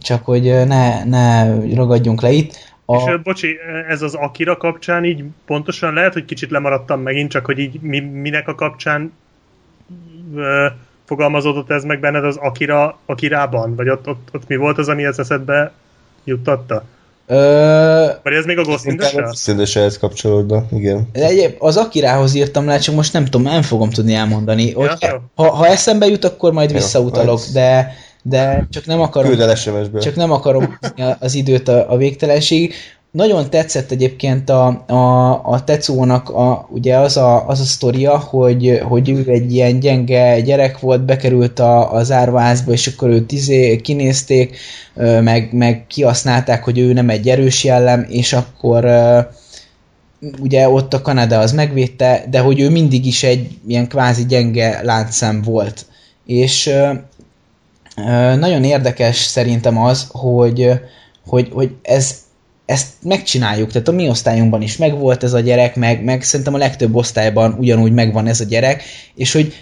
csak 0.00 0.24
hogy 0.24 0.42
ne, 0.42 1.04
ne 1.04 1.54
ragadjunk 1.74 2.20
le 2.20 2.30
itt. 2.30 2.65
A... 2.86 2.96
És 2.96 3.22
bocsi, 3.22 3.58
ez 3.88 4.02
az 4.02 4.14
Akira 4.14 4.56
kapcsán 4.56 5.04
így 5.04 5.24
pontosan 5.46 5.94
lehet, 5.94 6.12
hogy 6.12 6.24
kicsit 6.24 6.50
lemaradtam 6.50 7.00
megint, 7.00 7.30
csak 7.30 7.46
hogy 7.46 7.58
így 7.58 7.80
mi, 7.80 8.00
minek 8.00 8.48
a 8.48 8.54
kapcsán 8.54 9.12
fogalmazódott 11.04 11.70
ez 11.70 11.84
meg 11.84 12.00
benned 12.00 12.24
az 12.24 12.36
Akira, 12.36 12.98
Akirában? 13.06 13.76
Vagy 13.76 13.88
ott, 13.88 14.08
ott, 14.08 14.28
ott 14.32 14.48
mi 14.48 14.56
volt 14.56 14.78
az, 14.78 14.88
ami 14.88 15.06
az 15.06 15.18
eszedbe 15.18 15.72
juttatta? 16.24 16.84
Ö... 17.26 18.06
Vagy 18.22 18.32
ez 18.32 18.44
még 18.44 18.58
a 18.58 18.62
Ghost 18.62 18.84
in 18.84 18.96
the 19.56 19.64
Shell? 19.64 19.90
kapcsolódna, 20.00 20.64
igen. 20.72 21.08
Egyéb, 21.12 21.54
az 21.58 21.76
Akirához 21.76 22.34
írtam 22.34 22.66
le, 22.66 22.78
csak 22.78 22.94
most 22.94 23.12
nem 23.12 23.24
tudom, 23.24 23.42
nem 23.42 23.62
fogom 23.62 23.90
tudni 23.90 24.14
elmondani. 24.14 24.72
Hogy 24.72 24.90
ja, 25.00 25.22
ha, 25.34 25.50
ha 25.50 25.66
eszembe 25.66 26.06
jut, 26.06 26.24
akkor 26.24 26.52
majd 26.52 26.72
visszautalok, 26.72 27.40
de 27.52 27.94
de 28.28 28.66
csak 28.70 28.86
nem 28.86 29.00
akarom, 29.00 29.30
csak 30.00 30.16
nem 30.16 30.32
akarom 30.32 30.78
az 31.18 31.34
időt 31.34 31.68
a, 31.68 31.92
a 31.92 31.96
végtelenség. 31.96 32.74
Nagyon 33.10 33.50
tetszett 33.50 33.90
egyébként 33.90 34.50
a, 34.50 34.66
a, 34.86 35.30
a 35.44 35.64
Tetsuónak 35.64 36.30
a, 36.30 36.68
ugye 36.70 36.96
az 36.96 37.16
a, 37.16 37.48
az 37.48 37.60
a 37.60 37.64
sztoria, 37.64 38.18
hogy, 38.18 38.80
hogy 38.88 39.08
ő 39.08 39.24
egy 39.26 39.52
ilyen 39.52 39.80
gyenge 39.80 40.40
gyerek 40.40 40.80
volt, 40.80 41.04
bekerült 41.04 41.58
a, 41.58 41.92
a 41.92 42.02
zárvázba, 42.02 42.72
és 42.72 42.86
akkor 42.86 43.08
őt 43.08 43.32
izé 43.32 43.76
kinézték, 43.76 44.56
meg, 45.20 45.48
meg 45.52 45.84
kihasználták, 45.86 46.64
hogy 46.64 46.78
ő 46.78 46.92
nem 46.92 47.10
egy 47.10 47.28
erős 47.28 47.64
jellem, 47.64 48.06
és 48.08 48.32
akkor 48.32 48.84
ugye 50.40 50.68
ott 50.68 50.94
a 50.94 51.02
Kanada 51.02 51.38
az 51.38 51.52
megvédte, 51.52 52.24
de 52.30 52.40
hogy 52.40 52.60
ő 52.60 52.70
mindig 52.70 53.06
is 53.06 53.22
egy 53.22 53.48
ilyen 53.66 53.88
kvázi 53.88 54.26
gyenge 54.26 54.80
láncszem 54.82 55.42
volt. 55.42 55.86
És 56.26 56.70
nagyon 58.38 58.64
érdekes 58.64 59.16
szerintem 59.16 59.78
az, 59.78 60.06
hogy, 60.10 60.70
hogy, 61.26 61.48
hogy 61.52 61.74
ez, 61.82 62.18
ezt 62.66 62.88
megcsináljuk, 63.02 63.72
tehát 63.72 63.88
a 63.88 63.92
mi 63.92 64.08
osztályunkban 64.08 64.62
is 64.62 64.76
megvolt 64.76 65.22
ez 65.22 65.32
a 65.32 65.40
gyerek, 65.40 65.76
meg, 65.76 66.04
meg 66.04 66.22
szerintem 66.22 66.54
a 66.54 66.58
legtöbb 66.58 66.94
osztályban 66.94 67.56
ugyanúgy 67.58 67.92
megvan 67.92 68.26
ez 68.26 68.40
a 68.40 68.44
gyerek, 68.44 68.82
és 69.14 69.32
hogy 69.32 69.52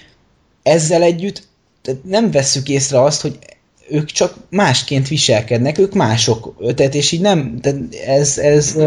ezzel 0.62 1.02
együtt 1.02 1.48
nem 2.02 2.30
vesszük 2.30 2.68
észre 2.68 3.00
azt, 3.02 3.20
hogy 3.20 3.38
ők 3.88 4.10
csak 4.10 4.34
másként 4.50 5.08
viselkednek, 5.08 5.78
ők 5.78 5.94
mások, 5.94 6.74
tehát 6.74 6.94
és 6.94 7.12
így 7.12 7.20
nem, 7.20 7.58
tehát 7.60 7.78
ez, 8.06 8.38
ez, 8.38 8.78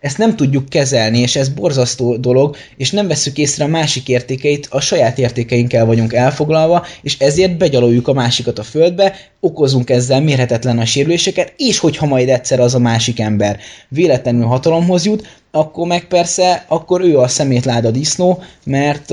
ezt 0.00 0.18
nem 0.18 0.36
tudjuk 0.36 0.68
kezelni, 0.68 1.18
és 1.18 1.36
ez 1.36 1.48
borzasztó 1.48 2.16
dolog, 2.16 2.56
és 2.76 2.90
nem 2.90 3.08
veszük 3.08 3.38
észre 3.38 3.64
a 3.64 3.68
másik 3.68 4.08
értékeit, 4.08 4.66
a 4.70 4.80
saját 4.80 5.18
értékeinkkel 5.18 5.86
vagyunk 5.86 6.12
elfoglalva, 6.12 6.86
és 7.02 7.18
ezért 7.18 7.56
begyaloljuk 7.56 8.08
a 8.08 8.12
másikat 8.12 8.58
a 8.58 8.62
földbe, 8.62 9.16
okozunk 9.40 9.90
ezzel 9.90 10.20
mérhetetlen 10.20 10.78
a 10.78 10.84
sérüléseket, 10.84 11.52
és 11.56 11.78
hogyha 11.78 12.06
majd 12.06 12.28
egyszer 12.28 12.60
az 12.60 12.74
a 12.74 12.78
másik 12.78 13.20
ember 13.20 13.58
véletlenül 13.88 14.46
hatalomhoz 14.46 15.04
jut, 15.04 15.26
akkor 15.50 15.86
meg 15.86 16.04
persze, 16.04 16.64
akkor 16.68 17.00
ő 17.00 17.18
a 17.18 17.28
szemétláda 17.28 17.90
disznó, 17.90 18.42
mert, 18.64 19.10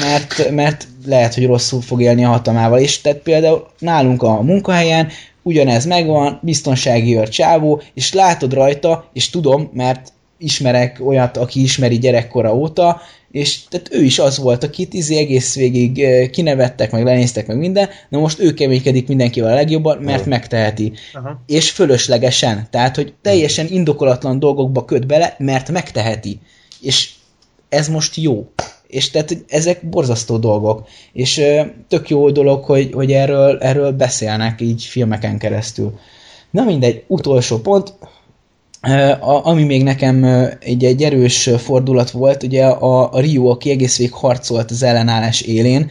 mert, 0.00 0.50
mert 0.50 0.86
lehet, 1.04 1.34
hogy 1.34 1.46
rosszul 1.46 1.80
fog 1.80 2.02
élni 2.02 2.24
a 2.24 2.28
hatalmával. 2.28 2.78
És 2.78 3.00
tehát 3.00 3.18
például 3.18 3.66
nálunk 3.78 4.22
a 4.22 4.42
munkahelyen 4.42 5.08
ugyanez 5.42 5.84
megvan, 5.84 6.38
biztonsági 6.42 7.16
őr 7.16 7.28
csávó, 7.28 7.82
és 7.94 8.12
látod 8.12 8.52
rajta, 8.52 9.10
és 9.12 9.30
tudom, 9.30 9.70
mert 9.72 10.12
ismerek 10.38 11.00
olyat, 11.04 11.36
aki 11.36 11.62
ismeri 11.62 11.98
gyerekkora 11.98 12.54
óta, 12.54 13.00
és 13.30 13.58
tehát 13.68 13.88
ő 13.92 14.02
is 14.04 14.18
az 14.18 14.38
volt, 14.38 14.64
akit 14.64 14.94
izé 14.94 15.16
egész 15.16 15.54
végig 15.54 16.06
kinevettek, 16.30 16.90
meg 16.90 17.04
lenéztek, 17.04 17.46
meg 17.46 17.56
minden, 17.56 17.88
na 18.08 18.18
most 18.18 18.40
ő 18.40 18.54
keménykedik 18.54 19.08
mindenkivel 19.08 19.50
a 19.50 19.54
legjobban, 19.54 19.98
mert 19.98 20.18
uh-huh. 20.18 20.32
megteheti. 20.32 20.92
Aha. 21.12 21.42
És 21.46 21.70
fölöslegesen, 21.70 22.66
tehát, 22.70 22.96
hogy 22.96 23.14
teljesen 23.22 23.66
indokolatlan 23.68 24.38
dolgokba 24.38 24.84
köt 24.84 25.06
bele, 25.06 25.34
mert 25.38 25.70
megteheti. 25.70 26.40
És 26.80 27.10
ez 27.68 27.88
most 27.88 28.16
jó. 28.16 28.46
És 28.86 29.10
tehát 29.10 29.44
ezek 29.48 29.88
borzasztó 29.88 30.36
dolgok. 30.36 30.88
És 31.12 31.42
tök 31.88 32.08
jó 32.08 32.30
dolog, 32.30 32.64
hogy, 32.64 32.90
hogy 32.92 33.12
erről, 33.12 33.58
erről 33.58 33.92
beszélnek 33.92 34.60
így 34.60 34.82
filmeken 34.82 35.38
keresztül. 35.38 35.98
Na 36.50 36.64
mindegy, 36.64 37.04
utolsó 37.06 37.58
pont, 37.58 37.94
ami 39.42 39.62
még 39.62 39.82
nekem 39.82 40.24
egy, 40.60 40.84
egy 40.84 41.02
erős 41.02 41.50
fordulat 41.56 42.10
volt, 42.10 42.42
ugye 42.42 42.64
a, 42.66 43.12
a 43.12 43.20
Rio, 43.20 43.46
aki 43.46 43.70
egész 43.70 43.98
vég 43.98 44.12
harcolt 44.12 44.70
az 44.70 44.82
ellenállás 44.82 45.40
élén, 45.40 45.90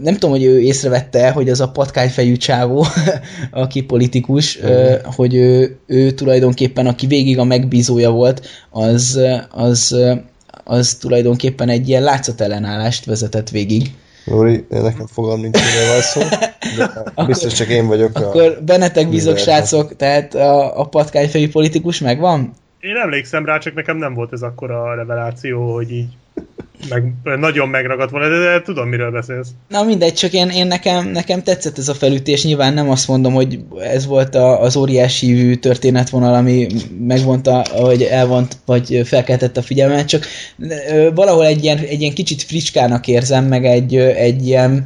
nem 0.00 0.12
tudom, 0.12 0.30
hogy 0.30 0.44
ő 0.44 0.60
észrevette, 0.60 1.30
hogy 1.30 1.48
az 1.48 1.60
a 1.60 1.68
patkányfejű 1.68 2.36
csávó, 2.36 2.86
aki 3.50 3.82
politikus, 3.82 4.58
mm. 4.66 4.92
hogy 5.02 5.34
ő, 5.34 5.76
ő 5.86 6.10
tulajdonképpen, 6.10 6.86
aki 6.86 7.06
végig 7.06 7.38
a 7.38 7.44
megbízója 7.44 8.10
volt, 8.10 8.46
az, 8.70 9.20
az, 9.50 9.96
az 10.68 10.94
tulajdonképpen 10.94 11.68
egy 11.68 11.88
ilyen 11.88 12.02
látszatellenállást 12.02 13.04
vezetett 13.04 13.50
végig. 13.50 13.90
Lóri, 14.24 14.66
nekem 14.68 15.06
fogalm 15.06 15.40
nincs, 15.40 15.58
miről 15.58 15.92
van 15.92 16.00
szó. 16.00 16.20
akkor, 17.04 17.26
biztos 17.26 17.52
csak 17.52 17.68
én 17.68 17.86
vagyok. 17.86 18.18
Akkor 18.18 18.42
a... 18.42 18.64
bennetek 18.64 19.08
bízok, 19.08 19.36
srácok, 19.38 19.96
tehát 19.96 20.34
a, 20.34 20.80
a 20.80 20.84
patkányfejű 20.84 21.48
politikus 21.48 22.00
megvan? 22.00 22.52
Én 22.80 22.96
emlékszem 22.96 23.44
rá, 23.44 23.58
csak 23.58 23.74
nekem 23.74 23.96
nem 23.96 24.14
volt 24.14 24.32
ez 24.32 24.42
akkor 24.42 24.70
a 24.70 24.94
reveláció, 24.94 25.74
hogy 25.74 25.90
így 25.90 26.08
meg, 26.88 27.12
nagyon 27.38 27.68
megragadt 27.68 28.10
volna, 28.10 28.28
de, 28.28 28.38
de 28.38 28.62
tudom, 28.62 28.88
miről 28.88 29.10
beszélsz. 29.10 29.48
Na 29.68 29.82
mindegy, 29.82 30.12
csak 30.12 30.32
én, 30.32 30.48
én 30.48 30.66
nekem, 30.66 31.08
nekem 31.08 31.42
tetszett 31.42 31.78
ez 31.78 31.88
a 31.88 31.94
felütés, 31.94 32.44
nyilván 32.44 32.74
nem 32.74 32.90
azt 32.90 33.08
mondom, 33.08 33.32
hogy 33.32 33.58
ez 33.80 34.06
volt 34.06 34.34
a, 34.34 34.62
az 34.62 34.76
óriási 34.76 35.58
történetvonal, 35.58 36.34
ami 36.34 36.66
megvonta, 37.06 37.64
vagy 37.80 38.02
elvont, 38.02 38.56
vagy 38.64 39.00
felkeltette 39.04 39.60
a 39.60 39.62
figyelmet, 39.62 40.08
csak 40.08 40.26
valahol 41.14 41.46
egy 41.46 41.64
ilyen, 41.64 41.78
egy 41.78 42.00
ilyen 42.00 42.14
kicsit 42.14 42.42
fricskának 42.42 43.06
érzem, 43.06 43.44
meg 43.44 43.64
egy, 43.64 43.96
egy 43.96 44.46
ilyen 44.46 44.84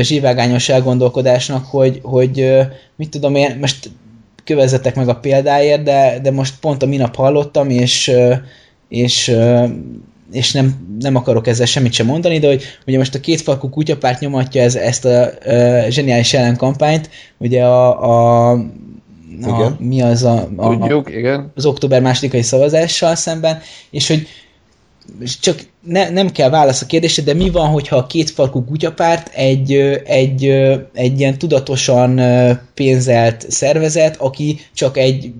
zsivágányos 0.00 0.68
elgondolkodásnak, 0.68 1.66
hogy, 1.66 2.00
hogy 2.02 2.56
mit 2.96 3.10
tudom 3.10 3.34
én, 3.34 3.56
most 3.60 3.90
kövezzetek 4.44 4.94
meg 4.94 5.08
a 5.08 5.16
példáért, 5.16 5.82
de, 5.82 6.18
de 6.22 6.30
most 6.30 6.54
pont 6.60 6.82
a 6.82 6.86
minap 6.86 7.14
hallottam, 7.14 7.70
és, 7.70 8.12
és 8.88 9.36
és 10.32 10.52
nem, 10.52 10.96
nem 10.98 11.16
akarok 11.16 11.46
ezzel 11.46 11.66
semmit 11.66 11.92
sem 11.92 12.06
mondani, 12.06 12.38
de 12.38 12.46
hogy 12.46 12.62
ugye 12.86 12.98
most 12.98 13.14
a 13.14 13.20
kétfalkú 13.20 13.68
kutyapárt 13.68 14.20
nyomatja 14.20 14.62
ez, 14.62 14.74
ezt 14.74 15.04
a, 15.04 15.22
a 15.24 15.90
zseniális 15.90 16.34
ellenkampányt, 16.34 17.10
ugye 17.38 17.64
a, 17.64 18.02
a, 18.02 18.50
a 19.42 19.76
mi 19.78 20.02
az 20.02 20.22
a, 20.22 20.48
a, 20.56 20.78
Tudjuk, 20.78 21.10
igen. 21.14 21.52
az 21.54 21.66
október 21.66 22.02
másodikai 22.02 22.42
szavazással 22.42 23.14
szemben, 23.14 23.60
és 23.90 24.08
hogy 24.08 24.26
csak 25.40 25.60
ne, 25.80 26.10
nem 26.10 26.30
kell 26.30 26.50
válasz 26.50 26.82
a 26.82 26.86
kérdésre, 26.86 27.22
de 27.22 27.34
mi 27.34 27.50
van, 27.50 27.68
hogyha 27.68 27.96
a 27.96 28.06
kétfalkú 28.06 28.64
kutyapárt 28.64 29.30
egy, 29.34 29.72
egy, 30.04 30.44
egy 30.92 31.20
ilyen 31.20 31.38
tudatosan 31.38 32.20
pénzelt 32.74 33.50
szervezet, 33.50 34.16
aki 34.16 34.58
csak 34.74 34.96
egy 34.96 35.32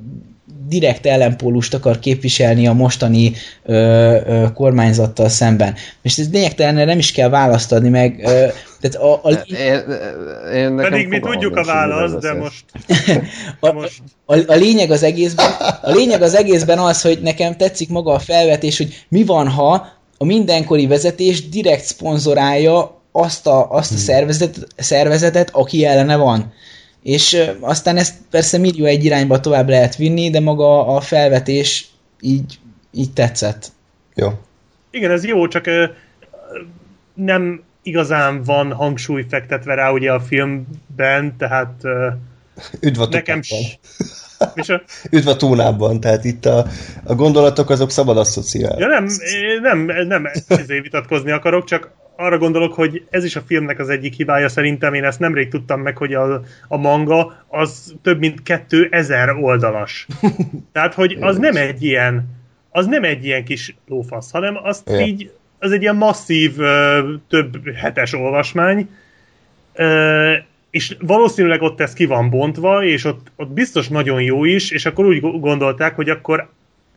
direkt 0.68 1.06
ellenpólust 1.06 1.74
akar 1.74 1.98
képviselni 1.98 2.66
a 2.66 2.72
mostani 2.72 3.32
ö, 3.64 3.74
ö, 3.74 4.47
kormányzattal 4.55 5.28
szemben. 5.28 5.74
És 6.02 6.18
ez 6.18 6.30
lényegtelen, 6.30 6.86
nem 6.86 6.98
is 6.98 7.12
kell 7.12 7.28
választ 7.28 7.72
adni 7.72 7.88
meg. 7.88 8.20
Ö, 8.24 8.47
tehát 8.80 8.97
a, 8.97 9.20
a, 9.22 9.30
én, 9.30 9.82
én 10.55 10.76
Pedig 10.76 11.09
mi 11.09 11.20
tudjuk 11.20 11.56
a 11.56 11.64
választ, 11.64 12.18
de 12.18 12.34
most... 12.34 12.64
a, 13.60 13.72
most... 13.72 14.02
A, 14.24 14.38
a, 14.52 14.55
lényeg 14.55 14.90
az 14.90 15.02
egészben, 15.02 15.51
a 15.82 15.90
lényeg 15.90 16.22
az 16.22 16.34
egészben 16.34 16.78
az, 16.78 17.02
hogy 17.02 17.18
nekem 17.22 17.56
tetszik 17.56 17.88
maga 17.88 18.12
a 18.12 18.18
felvetés, 18.18 18.76
hogy 18.76 19.05
mi 19.09 19.24
van, 19.24 19.48
ha 19.48 19.86
a 20.18 20.24
mindenkori 20.24 20.86
vezetés 20.86 21.48
direkt 21.48 21.84
szponzorálja 21.84 23.01
azt 23.12 23.47
a, 23.47 23.70
azt 23.70 23.90
a 23.90 23.94
hmm. 23.94 24.05
szervezet, 24.05 24.66
szervezetet, 24.76 25.51
aki 25.52 25.84
ellene 25.84 26.16
van. 26.16 26.52
És 27.07 27.51
aztán 27.61 27.97
ezt 27.97 28.15
persze 28.31 28.59
millió 28.59 28.85
egy 28.85 29.05
irányba 29.05 29.41
tovább 29.41 29.69
lehet 29.69 29.97
vinni, 29.97 30.31
de 30.31 30.41
maga 30.41 30.87
a 30.87 31.01
felvetés 31.01 31.87
így, 32.20 32.59
így 32.93 33.12
tetszett. 33.12 33.73
Jó. 34.15 34.28
Igen, 34.91 35.11
ez 35.11 35.24
jó, 35.24 35.49
csak 35.49 35.65
nem 37.15 37.62
igazán 37.83 38.43
van 38.43 38.73
hangsúly 38.73 39.24
fektetve 39.28 39.74
rá 39.74 39.91
ugye 39.91 40.12
a 40.12 40.20
filmben, 40.20 41.37
tehát 41.39 41.83
Üdv 42.81 43.01
a 43.01 43.07
nekem 43.11 43.41
Üdv 45.10 45.28
a 45.28 45.36
túnában, 45.36 46.00
tehát 46.00 46.24
itt 46.24 46.46
a, 46.46 46.66
a 47.04 47.14
gondolatok 47.14 47.70
azok 47.70 47.90
szabad 47.90 48.18
asszociálni. 48.18 48.80
Ja 48.80 48.86
nem, 48.86 49.06
nem, 49.62 50.06
nem 50.06 50.26
ezért 50.46 50.82
vitatkozni 50.82 51.30
akarok, 51.30 51.64
csak 51.64 51.90
arra 52.16 52.38
gondolok, 52.38 52.74
hogy 52.74 53.06
ez 53.10 53.24
is 53.24 53.36
a 53.36 53.42
filmnek 53.46 53.78
az 53.78 53.88
egyik 53.88 54.14
hibája 54.14 54.48
szerintem, 54.48 54.94
én 54.94 55.04
ezt 55.04 55.18
nemrég 55.18 55.48
tudtam 55.48 55.80
meg, 55.80 55.96
hogy 55.96 56.14
a, 56.14 56.42
a 56.68 56.76
manga 56.76 57.44
az 57.48 57.94
több 58.02 58.18
mint 58.18 58.42
2000 58.42 59.30
oldalas. 59.30 60.06
Tehát, 60.72 60.94
hogy 60.94 61.16
az 61.20 61.36
nem 61.36 61.56
egy 61.56 61.82
ilyen 61.82 62.34
az 62.76 62.86
nem 62.86 63.04
egy 63.04 63.24
ilyen 63.24 63.44
kis 63.44 63.76
lófasz, 63.88 64.30
hanem 64.30 64.58
azt 64.62 64.90
yeah. 64.90 65.08
így, 65.08 65.30
az 65.58 65.72
egy 65.72 65.82
ilyen 65.82 65.96
masszív, 65.96 66.56
több 67.28 67.74
hetes 67.74 68.12
olvasmány, 68.12 68.88
és 70.77 70.97
valószínűleg 71.01 71.62
ott 71.62 71.81
ez 71.81 71.93
ki 71.93 72.05
van 72.05 72.31
bontva, 72.31 72.85
és 72.85 73.05
ott, 73.05 73.32
ott 73.36 73.48
biztos 73.48 73.89
nagyon 73.89 74.23
jó 74.23 74.44
is, 74.44 74.70
és 74.70 74.86
akkor 74.86 75.07
úgy 75.07 75.20
gondolták, 75.20 75.94
hogy 75.94 76.09
akkor 76.09 76.48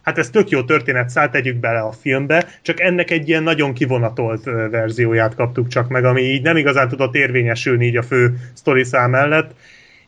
hát 0.02 0.18
ez 0.18 0.30
tök 0.30 0.50
jó 0.50 0.64
történet, 0.64 1.10
szállt 1.10 1.32
tegyük 1.32 1.56
bele 1.56 1.80
a 1.80 1.92
filmbe, 1.92 2.48
csak 2.62 2.80
ennek 2.80 3.12
egy 3.12 3.28
ilyen 3.28 3.44
nagyon 3.44 3.74
kivonatolt 3.74 4.44
verzióját 4.44 5.36
kaptuk 5.36 5.68
csak 5.68 5.88
meg, 5.90 6.06
ami 6.06 6.22
így 6.22 6.42
nem 6.42 6.58
igazán 6.58 6.88
tudott 6.88 7.16
érvényesülni 7.16 7.86
így 7.86 7.98
a 7.98 8.04
fő 8.04 8.38
sztori 8.54 8.84
szám 8.84 9.10
mellett, 9.10 9.52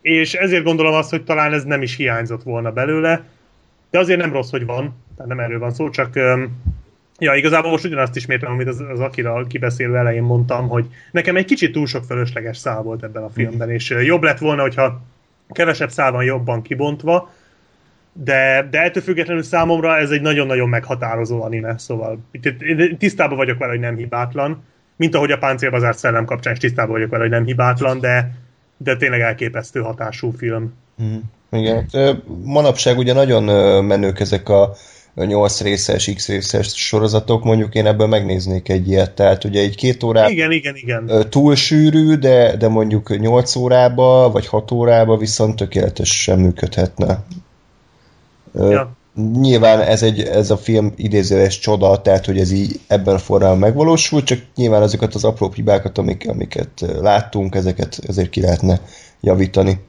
és 0.01 0.33
ezért 0.33 0.63
gondolom 0.63 0.93
azt, 0.93 1.09
hogy 1.09 1.23
talán 1.23 1.53
ez 1.53 1.63
nem 1.63 1.81
is 1.81 1.95
hiányzott 1.95 2.43
volna 2.43 2.71
belőle, 2.71 3.23
de 3.89 3.99
azért 3.99 4.19
nem 4.19 4.33
rossz, 4.33 4.49
hogy 4.49 4.65
van, 4.65 5.03
tehát 5.15 5.27
nem 5.27 5.39
erről 5.39 5.59
van 5.59 5.73
szó, 5.73 5.89
csak 5.89 6.19
ja, 7.21 7.33
igazából 7.33 7.71
most 7.71 7.85
ugyanazt 7.85 8.15
ismétlem, 8.15 8.51
amit 8.51 8.67
az, 8.67 8.83
az 8.93 8.99
Akira 8.99 9.47
kibeszélő 9.47 9.97
elején 9.97 10.23
mondtam, 10.23 10.67
hogy 10.67 10.85
nekem 11.11 11.35
egy 11.35 11.45
kicsit 11.45 11.71
túl 11.71 11.85
sok 11.85 12.03
fölösleges 12.03 12.57
szál 12.57 12.81
volt 12.81 13.03
ebben 13.03 13.23
a 13.23 13.29
filmben, 13.29 13.69
és 13.69 13.89
jobb 13.89 14.23
lett 14.23 14.37
volna, 14.37 14.61
hogyha 14.61 15.01
kevesebb 15.49 15.89
szál 15.89 16.11
van 16.11 16.23
jobban 16.23 16.61
kibontva, 16.61 17.31
de, 18.13 18.67
de 18.71 18.81
ettől 18.81 19.03
függetlenül 19.03 19.43
számomra 19.43 19.97
ez 19.97 20.09
egy 20.09 20.21
nagyon-nagyon 20.21 20.69
meghatározó 20.69 21.41
anime, 21.41 21.77
szóval 21.77 22.19
tisztában 22.97 23.37
vagyok 23.37 23.57
vele, 23.57 23.71
hogy 23.71 23.81
nem 23.81 23.95
hibátlan, 23.95 24.63
mint 24.95 25.15
ahogy 25.15 25.31
a 25.31 25.37
páncélbazárt 25.37 25.97
szellem 25.97 26.25
kapcsán 26.25 26.53
is 26.53 26.59
tisztában 26.59 26.91
vagyok 26.91 27.09
vele, 27.09 27.23
hogy 27.23 27.31
nem 27.31 27.45
hibátlan, 27.45 27.99
de, 27.99 28.35
de 28.77 28.95
tényleg 28.95 29.21
elképesztő 29.21 29.79
hatású 29.79 30.31
film. 30.31 30.73
Mm, 31.03 31.17
igen. 31.51 31.89
Manapság 32.43 32.97
ugye 32.97 33.13
nagyon 33.13 33.43
menők 33.85 34.19
ezek 34.19 34.49
a 34.49 34.73
8 35.15 35.61
részes, 35.61 36.11
x 36.15 36.27
részes 36.27 36.73
sorozatok, 36.75 37.43
mondjuk 37.43 37.75
én 37.75 37.85
ebből 37.85 38.07
megnéznék 38.07 38.69
egy 38.69 38.89
ilyet, 38.89 39.11
tehát 39.11 39.43
ugye 39.43 39.61
egy 39.61 39.75
két 39.75 40.03
órá 40.03 40.29
igen, 40.29 40.51
igen, 40.51 40.75
igen. 40.75 41.25
túl 41.29 41.55
sűrű, 41.55 42.15
de, 42.15 42.55
de 42.55 42.67
mondjuk 42.67 43.19
8 43.19 43.55
órába, 43.55 44.31
vagy 44.31 44.47
6 44.47 44.71
órába 44.71 45.17
viszont 45.17 45.55
tökéletesen 45.55 46.39
működhetne. 46.39 47.23
Ja. 48.53 48.95
Nyilván 49.39 49.81
ez, 49.81 50.03
egy, 50.03 50.21
ez 50.21 50.51
a 50.51 50.57
film 50.57 50.93
idézőes 50.95 51.59
csoda, 51.59 52.01
tehát 52.01 52.25
hogy 52.25 52.39
ez 52.39 52.51
így 52.51 52.79
ebben 52.87 53.15
a 53.15 53.19
formában 53.19 53.57
megvalósul, 53.57 54.23
csak 54.23 54.39
nyilván 54.55 54.81
azokat 54.81 55.15
az 55.15 55.23
apró 55.23 55.51
hibákat, 55.55 55.97
amik, 55.97 56.29
amiket 56.29 56.85
láttunk, 57.01 57.55
ezeket 57.55 57.99
ezért 58.07 58.29
ki 58.29 58.41
lehetne 58.41 58.81
javítani. 59.21 59.79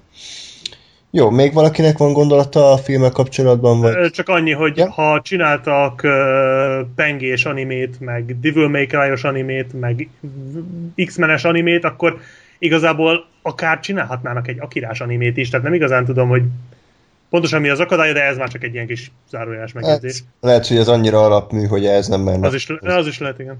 Jó, 1.14 1.30
még 1.30 1.52
valakinek 1.52 1.98
van 1.98 2.12
gondolata 2.12 2.72
a 2.72 2.76
filmmel 2.76 3.10
kapcsolatban? 3.10 3.80
Vagy? 3.80 4.10
Csak 4.10 4.28
annyi, 4.28 4.52
hogy 4.52 4.76
ja? 4.76 4.90
ha 4.90 5.20
csináltak 5.22 6.00
uh, 6.04 6.86
pengés 6.94 7.44
animét, 7.44 8.00
meg 8.00 8.40
Devil 8.40 8.68
May 8.68 8.86
Cry-os 8.86 9.24
animét, 9.24 9.80
meg 9.80 10.08
X-menes 11.04 11.44
animét, 11.44 11.84
akkor 11.84 12.18
igazából 12.58 13.26
akár 13.42 13.80
csinálhatnának 13.80 14.48
egy 14.48 14.60
akirás 14.60 15.00
animét 15.00 15.36
is, 15.36 15.48
tehát 15.48 15.64
nem 15.64 15.74
igazán 15.74 16.04
tudom, 16.04 16.28
hogy 16.28 16.42
pontosan 17.30 17.60
mi 17.60 17.68
az 17.68 17.80
akadálya, 17.80 18.12
de 18.12 18.22
ez 18.22 18.36
már 18.36 18.48
csak 18.48 18.64
egy 18.64 18.74
ilyen 18.74 18.86
kis 18.86 19.12
zárójeles 19.30 19.72
megjegyzés. 19.72 20.18
Hát, 20.18 20.24
lehet, 20.40 20.66
hogy 20.66 20.76
ez 20.76 20.88
annyira 20.88 21.24
alapmű, 21.24 21.66
hogy 21.66 21.86
ez 21.86 22.08
nem 22.08 22.20
menne. 22.20 22.46
Az 22.46 22.54
is, 22.54 22.70
az 22.80 23.06
is 23.06 23.18
lehet, 23.18 23.38
igen. 23.38 23.58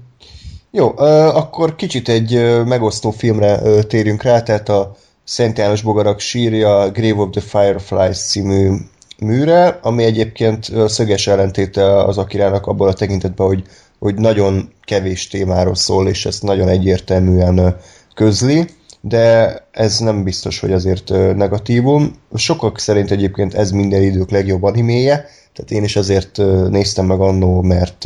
Jó, 0.71 0.97
akkor 0.97 1.75
kicsit 1.75 2.09
egy 2.09 2.63
megosztó 2.65 3.11
filmre 3.11 3.83
térjünk 3.83 4.23
rá, 4.23 4.41
tehát 4.41 4.69
a 4.69 4.95
Szent 5.23 5.57
János 5.57 5.81
Bogarak 5.81 6.19
sírja 6.19 6.91
Grave 6.91 7.21
of 7.21 7.29
the 7.29 7.41
Fireflies 7.41 8.17
című 8.17 8.71
műre, 9.19 9.79
ami 9.81 10.03
egyébként 10.03 10.71
szöges 10.87 11.27
ellentéte 11.27 12.03
az 12.03 12.17
Akirának 12.17 12.67
abból 12.67 12.87
a 12.87 12.93
tekintetben, 12.93 13.47
hogy, 13.47 13.63
hogy 13.99 14.15
nagyon 14.15 14.73
kevés 14.81 15.27
témáról 15.27 15.75
szól, 15.75 16.07
és 16.07 16.25
ezt 16.25 16.43
nagyon 16.43 16.67
egyértelműen 16.67 17.77
közli 18.13 18.67
de 19.05 19.57
ez 19.71 19.99
nem 19.99 20.23
biztos, 20.23 20.59
hogy 20.59 20.71
azért 20.71 21.09
negatívum. 21.35 22.15
Sokak 22.35 22.79
szerint 22.79 23.11
egyébként 23.11 23.53
ez 23.53 23.71
minden 23.71 24.01
idők 24.01 24.29
legjobb 24.29 24.63
animéje, 24.63 25.15
tehát 25.53 25.71
én 25.71 25.83
is 25.83 25.95
azért 25.95 26.37
néztem 26.69 27.05
meg 27.05 27.19
annó, 27.19 27.61
mert 27.61 28.05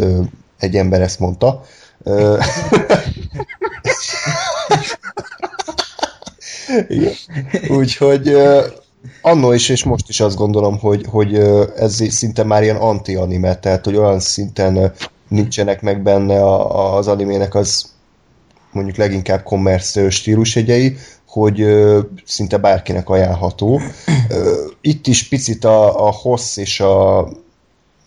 egy 0.59 0.75
ember 0.75 1.01
ezt 1.01 1.19
mondta. 1.19 1.61
Úgyhogy 7.69 8.35
annó 9.21 9.51
is, 9.51 9.69
és 9.69 9.83
most 9.83 10.09
is 10.09 10.19
azt 10.19 10.35
gondolom, 10.35 10.79
hogy, 10.79 11.05
hogy 11.09 11.35
ez 11.75 12.03
szinte 12.09 12.43
már 12.43 12.63
ilyen 12.63 12.75
anti-anime, 12.75 13.55
tehát 13.55 13.85
hogy 13.85 13.95
olyan 13.95 14.19
szinten 14.19 14.93
nincsenek 15.27 15.81
meg 15.81 16.01
benne 16.01 16.43
az 16.95 17.07
animének 17.07 17.55
az 17.55 17.95
mondjuk 18.71 18.97
leginkább 18.97 19.43
commerce 19.43 20.09
stílusjegyei, 20.09 20.97
hogy 21.27 21.61
ö, 21.61 21.99
szinte 22.25 22.57
bárkinek 22.57 23.09
ajánlható. 23.09 23.81
Ö, 24.29 24.65
itt 24.81 25.07
is 25.07 25.27
picit 25.27 25.63
a, 25.63 26.07
a 26.07 26.11
hossz 26.11 26.57
és 26.57 26.79
a, 26.79 27.19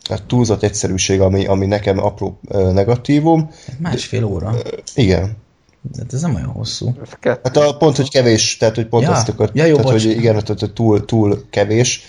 a 0.08 0.26
túlzott 0.26 0.62
egyszerűség, 0.62 1.20
ami, 1.20 1.46
ami 1.46 1.66
nekem 1.66 1.98
apró 1.98 2.38
ö, 2.48 2.72
negatívum. 2.72 3.50
Másfél 3.78 4.24
óra. 4.24 4.54
Ö, 4.64 4.68
igen. 4.94 5.36
De 5.82 6.02
ez 6.12 6.22
nem 6.22 6.34
olyan 6.34 6.48
hosszú. 6.48 6.94
Hát 7.20 7.56
a 7.56 7.76
pont, 7.76 7.96
hogy 7.96 8.10
kevés, 8.10 8.56
tehát 8.56 8.74
hogy 8.74 8.86
pont 8.86 9.04
ja, 9.04 9.10
azt 9.10 9.28
akart, 9.28 9.56
ja, 9.56 9.64
jó, 9.64 9.76
tehát, 9.76 9.90
hogy 9.90 10.04
igen, 10.04 10.44
tehát 10.44 10.72
túl, 10.74 11.04
túl 11.04 11.44
kevés, 11.50 12.04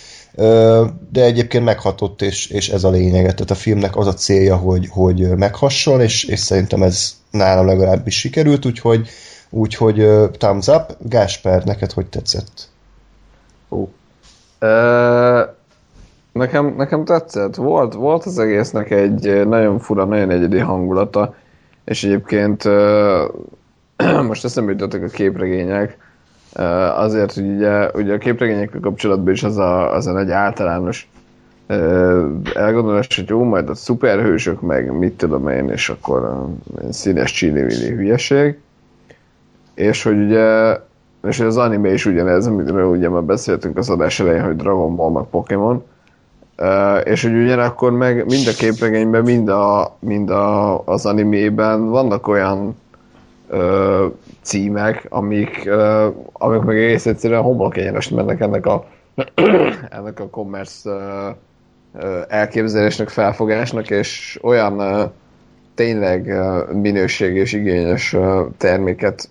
de 1.11 1.23
egyébként 1.23 1.63
meghatott, 1.63 2.21
és, 2.21 2.47
és 2.47 2.69
ez 2.69 2.83
a 2.83 2.89
lényeg. 2.89 3.21
Tehát 3.21 3.51
a 3.51 3.55
filmnek 3.55 3.95
az 3.95 4.07
a 4.07 4.13
célja, 4.13 4.55
hogy, 4.55 4.87
hogy 4.89 5.29
meghasson, 5.37 6.01
és, 6.01 6.23
és 6.23 6.39
szerintem 6.39 6.83
ez 6.83 7.15
nálam 7.31 7.65
legalábbis 7.65 8.19
sikerült, 8.19 8.65
úgyhogy, 8.65 9.09
úgyhogy 9.49 10.07
thumbs 10.37 10.67
up. 10.67 10.95
Gásper, 10.99 11.63
neked 11.63 11.91
hogy 11.91 12.05
tetszett? 12.05 12.69
Uh. 13.69 13.87
Uh, 14.61 15.41
nekem, 16.31 16.73
nekem 16.77 17.05
tetszett. 17.05 17.55
Volt, 17.55 17.93
volt 17.93 18.25
az 18.25 18.39
egésznek 18.39 18.91
egy 18.91 19.47
nagyon 19.47 19.79
fura, 19.79 20.05
nagyon 20.05 20.29
egyedi 20.29 20.57
hangulata, 20.57 21.35
és 21.85 22.03
egyébként 22.03 22.65
uh, 22.65 22.73
most 24.27 24.45
eszembe 24.45 24.71
jutottak 24.71 25.03
a 25.03 25.07
képregények, 25.07 25.97
azért, 26.95 27.33
hogy 27.33 27.47
ugye, 27.47 27.89
ugye 27.93 28.13
a 28.13 28.17
képregényekkel 28.17 28.79
kapcsolatban 28.79 29.33
is 29.33 29.43
az 29.43 29.57
a, 29.57 29.95
az 29.95 30.07
a 30.07 30.11
nagy 30.11 30.31
általános 30.31 31.09
elgondolás, 32.53 33.15
hogy 33.15 33.29
jó, 33.29 33.43
majd 33.43 33.69
a 33.69 33.75
szuperhősök, 33.75 34.61
meg 34.61 34.97
mit 34.97 35.13
tudom 35.17 35.47
én, 35.47 35.69
és 35.69 35.89
akkor 35.89 36.47
színes 36.89 37.31
csili 37.31 37.89
hülyeség. 37.89 38.59
És 39.73 40.03
hogy 40.03 40.25
ugye, 40.25 40.77
és 41.27 41.39
az 41.39 41.57
anime 41.57 41.93
is 41.93 42.05
ugyanez, 42.05 42.47
amiről 42.47 42.85
ugye 42.85 43.09
már 43.09 43.23
beszéltünk 43.23 43.77
az 43.77 43.89
adás 43.89 44.19
elején, 44.19 44.43
hogy 44.43 44.55
Dragon 44.55 44.95
Ball, 44.95 45.11
meg 45.11 45.23
Pokémon, 45.23 45.83
és 47.03 47.23
hogy 47.23 47.33
ugyanakkor 47.33 47.91
meg 47.91 48.25
mind 48.25 48.47
a 48.47 48.51
képregényben, 48.57 49.23
mind, 49.23 49.49
a, 49.49 49.95
mind 49.99 50.29
a, 50.29 50.81
az 50.85 51.05
animében 51.05 51.89
vannak 51.89 52.27
olyan 52.27 52.75
címek, 54.41 55.05
amik, 55.09 55.63
ö, 55.65 56.07
amik 56.31 56.61
meg 56.61 56.77
egész 56.77 57.05
egyszerűen 57.05 57.41
homlok 57.41 57.75
mennek 58.15 58.39
ennek 58.39 58.65
a 58.65 58.85
ennek 59.89 60.19
a 60.19 60.29
commerce 60.29 60.89
ö, 61.93 62.19
elképzelésnek, 62.27 63.09
felfogásnak, 63.09 63.89
és 63.89 64.39
olyan 64.41 64.79
ö, 64.79 65.03
tényleg 65.75 66.27
ö, 66.27 66.63
minőség 66.73 67.35
és 67.35 67.53
igényes 67.53 68.13
ö, 68.13 68.45
terméket 68.57 69.29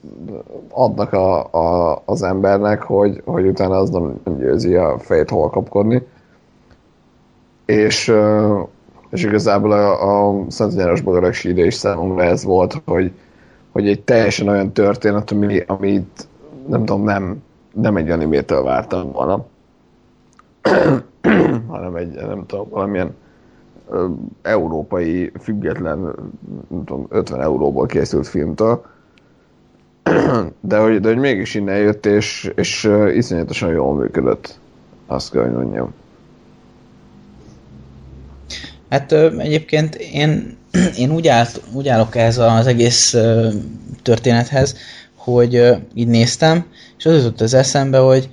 adnak 0.70 1.12
a, 1.12 1.52
a, 1.52 2.02
az 2.04 2.22
embernek, 2.22 2.82
hogy, 2.82 3.22
hogy 3.24 3.46
utána 3.46 3.76
az 3.76 3.90
nem, 3.90 4.20
nem 4.24 4.38
győzi 4.38 4.74
a 4.74 4.98
fejét 4.98 5.30
hol 5.30 5.50
kapkodni. 5.50 6.06
És, 7.64 8.08
ö, 8.08 8.60
és 9.10 9.24
igazából 9.24 9.72
a, 9.72 10.28
a 10.28 10.44
Szent 10.48 10.74
János 10.74 11.00
Bogarak 11.00 11.44
is 11.44 11.74
számomra 11.74 12.22
ez 12.22 12.44
volt, 12.44 12.82
hogy, 12.84 13.12
hogy 13.72 13.88
egy 13.88 14.02
teljesen 14.02 14.48
olyan 14.48 14.72
történet, 14.72 15.30
ami, 15.30 15.62
amit 15.66 16.28
nem 16.66 16.84
tudom, 16.84 17.04
nem, 17.04 17.42
nem 17.74 17.96
egy 17.96 18.10
animétől 18.10 18.62
vártam 18.62 19.12
volna, 19.12 19.46
hanem 21.68 21.94
egy, 21.94 22.14
nem 22.14 22.46
tudom, 22.46 22.68
valamilyen 22.68 23.14
európai, 24.42 25.32
független, 25.40 25.98
nem 26.68 26.84
tudom, 26.84 27.06
50 27.08 27.40
euróból 27.40 27.86
készült 27.86 28.26
filmtől, 28.26 28.82
de 30.60 30.78
hogy, 30.78 31.00
de 31.00 31.08
hogy 31.08 31.18
mégis 31.18 31.54
innen 31.54 31.78
jött, 31.78 32.06
és, 32.06 32.52
és 32.54 32.90
iszonyatosan 33.14 33.70
jól 33.70 33.94
működött, 33.94 34.58
azt 35.06 35.30
kell, 35.30 35.42
hogy 35.42 35.52
mondjam. 35.52 35.94
Hát 38.90 39.12
egyébként 39.38 39.94
én 39.94 40.58
én 40.98 41.10
úgy, 41.10 41.28
állt, 41.28 41.62
úgy 41.72 41.88
állok 41.88 42.16
ez 42.16 42.38
az 42.38 42.66
egész 42.66 43.16
történethez, 44.02 44.76
hogy 45.14 45.76
így 45.94 46.08
néztem, 46.08 46.66
és 46.98 47.06
az 47.06 47.14
jutott 47.14 47.40
az 47.40 47.54
eszembe, 47.54 47.98
hogy 47.98 48.28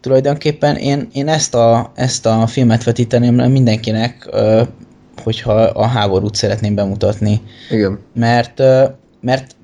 tulajdonképpen 0.00 0.76
én, 0.76 1.08
én 1.12 1.28
ezt, 1.28 1.54
a, 1.54 1.92
ezt 1.94 2.26
a 2.26 2.46
filmet 2.46 2.84
vetíteném 2.84 3.34
mindenkinek, 3.34 4.28
hogyha 5.22 5.52
a 5.52 5.86
háborút 5.86 6.34
szeretném 6.34 6.74
bemutatni. 6.74 7.40
Igen. 7.70 7.98
Mert, 8.14 8.62
mert 9.20 9.56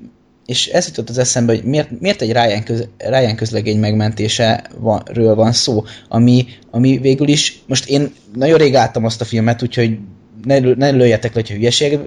és 0.46 0.66
ez 0.66 0.86
jutott 0.86 1.08
az 1.08 1.18
eszembe, 1.18 1.54
hogy 1.54 1.64
miért, 1.64 2.00
miért 2.00 2.22
egy 2.22 2.32
Ryan, 2.32 2.62
köz, 2.62 2.88
Ryan 2.98 3.36
közlegény 3.36 3.78
megmentése 3.78 4.64
van, 4.78 5.02
ről 5.12 5.34
van 5.34 5.52
szó, 5.52 5.84
ami, 6.08 6.46
ami 6.70 6.98
végül 6.98 7.28
is, 7.28 7.62
most 7.66 7.88
én 7.88 8.12
nagyon 8.34 8.58
rég 8.58 8.72
láttam 8.72 9.04
azt 9.04 9.20
a 9.20 9.24
filmet, 9.24 9.62
úgyhogy 9.62 9.98
ne, 10.44 10.58
ne 10.58 10.90
lőjetek 10.90 11.34
le, 11.34 11.40
hogyha 11.40 11.54
hülyeséget, 11.54 12.00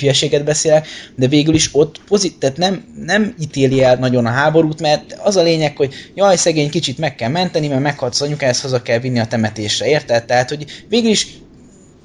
hülyeséget 0.00 0.44
beszélek, 0.44 0.86
de 1.14 1.26
végül 1.26 1.54
is 1.54 1.68
ott 1.72 2.00
pozit, 2.08 2.38
tehát 2.38 2.56
nem, 2.56 2.84
nem 3.04 3.34
ítéli 3.40 3.82
el 3.82 3.96
nagyon 3.96 4.26
a 4.26 4.30
háborút, 4.30 4.80
mert 4.80 5.18
az 5.22 5.36
a 5.36 5.42
lényeg, 5.42 5.76
hogy 5.76 5.94
jaj, 6.14 6.36
szegény 6.36 6.70
kicsit 6.70 6.98
meg 6.98 7.14
kell 7.14 7.30
menteni, 7.30 7.68
mert 7.68 7.82
meghaltsz 7.82 8.20
anyukához, 8.20 8.60
haza 8.60 8.82
kell 8.82 8.98
vinni 8.98 9.18
a 9.18 9.26
temetésre, 9.26 9.88
érted? 9.88 10.24
Tehát, 10.24 10.48
hogy 10.48 10.64
végül 10.88 11.10
is 11.10 11.26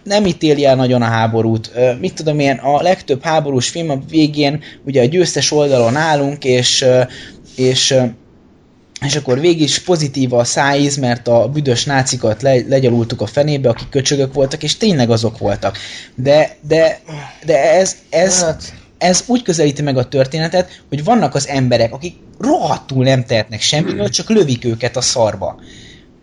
nem 0.04 0.26
ítéli 0.26 0.66
el 0.66 0.76
nagyon 0.76 1.02
a 1.02 1.06
háborút. 1.06 1.72
Mit 2.00 2.14
tudom 2.14 2.40
én, 2.40 2.56
a 2.56 2.82
legtöbb 2.82 3.24
háborús 3.24 3.70
film 3.70 3.90
a 3.90 4.00
végén 4.10 4.64
ugye 4.86 5.02
a 5.02 5.06
győztes 5.06 5.52
oldalon 5.52 5.96
állunk, 5.96 6.44
és, 6.44 6.86
és 7.56 7.96
és 9.02 9.16
akkor 9.16 9.40
végig 9.40 9.62
is 9.62 9.80
pozitív 9.80 10.34
a 10.34 10.44
szájíz, 10.44 10.98
mert 10.98 11.28
a 11.28 11.48
büdös 11.48 11.86
nácikat 11.86 12.42
le, 12.42 12.56
legyalultuk 12.68 13.22
a 13.22 13.26
fenébe, 13.26 13.70
akik 13.70 13.90
köcsögök 13.90 14.34
voltak, 14.34 14.64
és 14.64 14.78
tényleg 14.78 15.10
azok 15.10 15.38
voltak. 15.38 15.78
De, 16.16 16.58
de, 16.62 17.00
de 17.46 17.74
ez, 17.74 17.96
ez, 18.10 18.42
hát. 18.42 18.74
ez 18.98 19.24
úgy 19.28 19.42
közelíti 19.42 19.82
meg 19.82 19.98
a 19.98 20.08
történetet, 20.08 20.84
hogy 20.90 21.04
vannak 21.04 21.36
az 21.36 21.48
emberek, 21.48 21.94
akik 21.94 22.16
rohadtul 22.40 23.04
nem 23.04 23.26
tehetnek 23.26 23.62
semmiről, 23.62 24.10
csak 24.10 24.30
lövik 24.30 24.66
őket 24.66 24.98
a 24.98 25.02
szarba. 25.02 25.60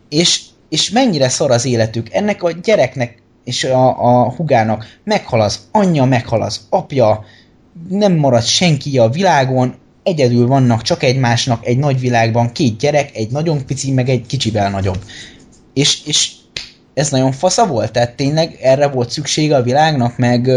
És, 0.08 0.40
és 0.68 0.90
mennyire 0.90 1.28
szar 1.28 1.50
az 1.50 1.64
életük. 1.64 2.12
Ennek 2.12 2.42
a 2.42 2.52
gyereknek 2.52 3.22
és 3.44 3.64
a, 3.64 3.86
a 3.88 4.30
hugának 4.30 4.86
meghal 5.04 5.40
az 5.40 5.60
anyja, 5.70 6.04
meghal 6.04 6.42
az 6.42 6.60
apja, 6.70 7.24
nem 7.88 8.12
marad 8.12 8.42
senki 8.42 8.98
a 8.98 9.08
világon, 9.08 9.74
egyedül 10.02 10.46
vannak 10.46 10.82
csak 10.82 11.02
egymásnak 11.02 11.66
egy 11.66 11.78
nagy 11.78 12.00
világban 12.00 12.52
két 12.52 12.78
gyerek, 12.78 13.16
egy 13.16 13.30
nagyon 13.30 13.66
pici, 13.66 13.92
meg 13.92 14.08
egy 14.08 14.26
kicsivel 14.26 14.70
nagyobb. 14.70 14.98
És, 15.74 16.06
és 16.06 16.30
ez 16.94 17.10
nagyon 17.10 17.32
fasza 17.32 17.66
volt, 17.66 17.92
tehát 17.92 18.16
tényleg 18.16 18.58
erre 18.62 18.88
volt 18.88 19.10
szüksége 19.10 19.56
a 19.56 19.62
világnak, 19.62 20.18
meg, 20.18 20.50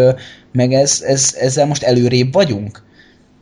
meg 0.51 0.73
ez, 0.73 1.01
ez, 1.05 1.35
ezzel 1.39 1.65
most 1.65 1.83
előrébb 1.83 2.33
vagyunk. 2.33 2.83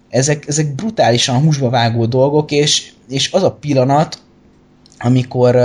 Ezek, 0.09 0.47
ezek 0.47 0.75
brutálisan 0.75 1.41
húsba 1.41 1.69
vágó 1.69 2.05
dolgok, 2.05 2.51
és, 2.51 2.91
és 3.09 3.31
az 3.31 3.43
a 3.43 3.51
pillanat, 3.51 4.17
amikor 4.99 5.55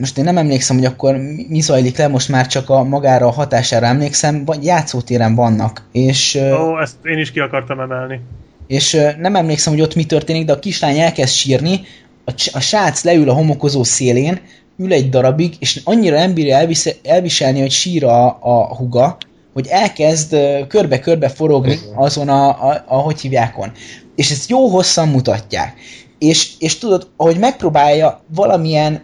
most 0.00 0.18
én 0.18 0.24
nem 0.24 0.38
emlékszem, 0.38 0.76
hogy 0.76 0.84
akkor 0.84 1.16
mi 1.48 1.60
zajlik 1.60 1.96
le, 1.96 2.08
most 2.08 2.28
már 2.28 2.46
csak 2.46 2.70
a 2.70 2.82
magára 2.82 3.26
a 3.26 3.30
hatására 3.30 3.86
emlékszem, 3.86 4.44
játszótéren 4.60 5.34
vannak, 5.34 5.82
és... 5.92 6.34
Ó, 6.34 6.80
ezt 6.80 6.96
én 7.04 7.18
is 7.18 7.30
ki 7.30 7.40
akartam 7.40 7.80
emelni 7.80 8.20
és 8.66 8.98
nem 9.18 9.36
emlékszem, 9.36 9.72
hogy 9.72 9.82
ott 9.82 9.94
mi 9.94 10.04
történik, 10.04 10.44
de 10.44 10.52
a 10.52 10.58
kislány 10.58 10.98
elkezd 10.98 11.34
sírni, 11.34 11.80
a, 12.24 12.32
a 12.52 12.60
srác 12.60 13.02
leül 13.02 13.30
a 13.30 13.34
homokozó 13.34 13.84
szélén, 13.84 14.40
ül 14.78 14.92
egy 14.92 15.08
darabig, 15.08 15.54
és 15.58 15.80
annyira 15.84 16.18
nem 16.18 16.34
bírja 16.34 16.68
elviselni, 17.02 17.60
hogy 17.60 17.70
sír 17.70 18.04
a, 18.04 18.26
a 18.40 18.76
huga, 18.76 19.16
hogy 19.52 19.66
elkezd 19.66 20.36
körbe-körbe 20.68 21.28
forogni 21.28 21.78
azon 21.94 22.28
a, 22.28 22.48
a, 22.48 22.84
a 22.86 22.96
hogy 22.96 23.20
hívjákon. 23.20 23.72
És 24.16 24.30
ezt 24.30 24.50
jó 24.50 24.68
hosszan 24.68 25.08
mutatják. 25.08 25.74
És, 26.18 26.50
és 26.58 26.78
tudod, 26.78 27.08
ahogy 27.16 27.38
megpróbálja 27.38 28.24
valamilyen 28.34 29.02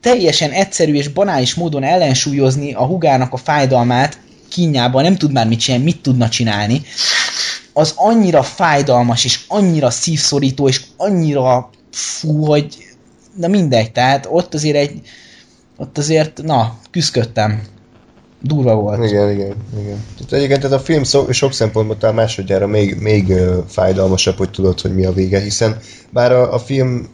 teljesen 0.00 0.50
egyszerű 0.50 0.94
és 0.94 1.08
banális 1.08 1.54
módon 1.54 1.82
ellensúlyozni 1.82 2.72
a 2.72 2.84
hugának 2.84 3.32
a 3.32 3.36
fájdalmát, 3.36 4.18
kínjában 4.48 5.02
nem 5.02 5.16
tud 5.16 5.32
már 5.32 5.46
mit 5.46 5.60
csinálni, 5.60 5.84
mit 5.84 6.00
tudna 6.00 6.28
csinálni, 6.28 6.82
az 7.72 7.92
annyira 7.96 8.42
fájdalmas, 8.42 9.24
és 9.24 9.40
annyira 9.48 9.90
szívszorító, 9.90 10.68
és 10.68 10.82
annyira 10.96 11.70
fú, 11.90 12.44
hogy 12.44 12.76
na 13.36 13.48
mindegy, 13.48 13.92
tehát 13.92 14.26
ott 14.30 14.54
azért 14.54 14.76
egy 14.76 15.00
ott 15.76 15.98
azért, 15.98 16.42
na, 16.42 16.78
küzdködtem. 16.90 17.62
Durva 18.42 18.74
volt. 18.74 19.04
Igen, 19.04 19.30
igen, 19.30 19.54
igen. 19.80 20.04
Tehát 20.16 20.32
egyébként 20.32 20.60
tehát 20.60 20.76
a 20.76 20.80
film 20.80 21.02
szó, 21.02 21.32
sok 21.32 21.52
szempontból 21.52 21.96
talán 21.96 22.14
másodjára 22.14 22.66
még, 22.66 23.00
még 23.00 23.34
fájdalmasabb, 23.68 24.36
hogy 24.36 24.50
tudod, 24.50 24.80
hogy 24.80 24.94
mi 24.94 25.04
a 25.04 25.12
vége, 25.12 25.40
hiszen 25.40 25.78
bár 26.10 26.32
a, 26.32 26.54
a 26.54 26.58
film 26.58 27.08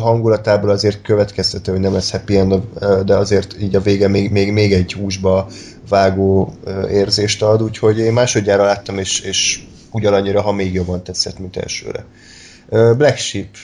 hangulatából 0.00 0.70
azért 0.70 1.02
következtető, 1.02 1.72
hogy 1.72 1.80
nem 1.80 1.92
lesz 1.92 2.10
happy 2.10 2.36
end, 2.36 2.54
de 3.04 3.16
azért 3.16 3.56
így 3.60 3.74
a 3.74 3.80
vége 3.80 4.08
még, 4.08 4.30
még, 4.30 4.52
még 4.52 4.72
egy 4.72 4.92
húsba 4.92 5.46
vágó 5.88 6.54
érzést 6.90 7.42
ad, 7.42 7.62
úgyhogy 7.62 7.98
én 7.98 8.12
másodjára 8.12 8.64
láttam, 8.64 8.98
és, 8.98 9.20
és 9.20 9.60
ugyanannyira, 9.90 10.40
ha 10.40 10.52
még 10.52 10.72
jobban 10.72 11.02
tetszett, 11.02 11.38
mint 11.38 11.56
elsőre. 11.56 12.04
Black 12.70 13.16
Sheep, 13.16 13.56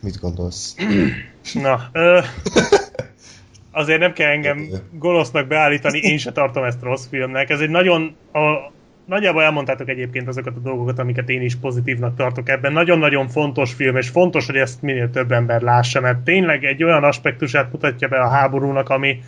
mit 0.00 0.20
gondolsz? 0.20 0.74
Na, 1.52 1.88
ö, 1.92 2.20
azért 3.70 4.00
nem 4.00 4.12
kell 4.12 4.30
engem 4.30 4.68
gonosznak 4.92 5.46
beállítani, 5.46 5.98
én 5.98 6.18
se 6.18 6.32
tartom 6.32 6.64
ezt 6.64 6.82
rossz 6.82 7.06
filmnek. 7.06 7.50
Ez 7.50 7.60
egy 7.60 7.70
nagyon, 7.70 8.16
a, 8.32 8.72
nagyjából 9.04 9.42
elmondtátok 9.42 9.88
egyébként 9.88 10.28
azokat 10.28 10.56
a 10.56 10.60
dolgokat, 10.60 10.98
amiket 10.98 11.28
én 11.28 11.42
is 11.42 11.56
pozitívnak 11.56 12.16
tartok 12.16 12.48
ebben. 12.48 12.72
Nagyon-nagyon 12.72 13.28
fontos 13.28 13.72
film, 13.72 13.96
és 13.96 14.08
fontos, 14.08 14.46
hogy 14.46 14.56
ezt 14.56 14.82
minél 14.82 15.10
több 15.10 15.32
ember 15.32 15.60
lássa, 15.60 16.00
mert 16.00 16.18
tényleg 16.18 16.64
egy 16.64 16.84
olyan 16.84 17.04
aspektusát 17.04 17.72
mutatja 17.72 18.08
be 18.08 18.20
a 18.20 18.28
háborúnak, 18.28 18.88
ami, 18.88 19.22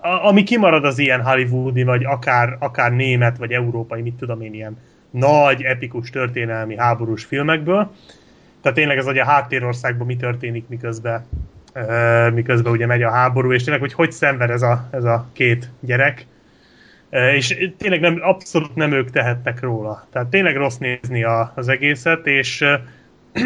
a, 0.00 0.26
ami 0.26 0.42
kimarad 0.42 0.84
az 0.84 0.98
ilyen 0.98 1.22
hollywoodi, 1.22 1.82
vagy 1.82 2.04
akár, 2.04 2.56
akár 2.60 2.92
német, 2.92 3.38
vagy 3.38 3.52
európai, 3.52 4.02
mit 4.02 4.14
tudom 4.14 4.40
én, 4.40 4.54
ilyen 4.54 4.76
nagy, 5.18 5.62
epikus 5.62 6.10
történelmi 6.10 6.76
háborús 6.76 7.24
filmekből. 7.24 7.90
Tehát 8.62 8.76
tényleg 8.78 8.96
ez, 8.96 9.04
hogy 9.04 9.18
a 9.18 9.24
háttérországban 9.24 10.06
mi 10.06 10.16
történik, 10.16 10.68
miközben, 10.68 11.26
uh, 11.74 12.32
miközben 12.32 12.72
ugye 12.72 12.86
megy 12.86 13.02
a 13.02 13.10
háború, 13.10 13.52
és 13.52 13.62
tényleg, 13.62 13.80
hogy 13.80 13.92
hogy 13.92 14.12
szenved 14.12 14.50
ez 14.50 14.62
a, 14.62 14.88
ez 14.90 15.04
a 15.04 15.26
két 15.32 15.70
gyerek, 15.80 16.26
és 17.10 17.72
tényleg 17.78 18.00
nem, 18.00 18.18
abszolút 18.20 18.74
nem 18.74 18.92
ők 18.92 19.10
tehettek 19.10 19.60
róla. 19.60 20.06
Tehát 20.12 20.28
tényleg 20.28 20.56
rossz 20.56 20.76
nézni 20.76 21.24
a, 21.24 21.52
az 21.54 21.68
egészet, 21.68 22.26
és 22.26 22.64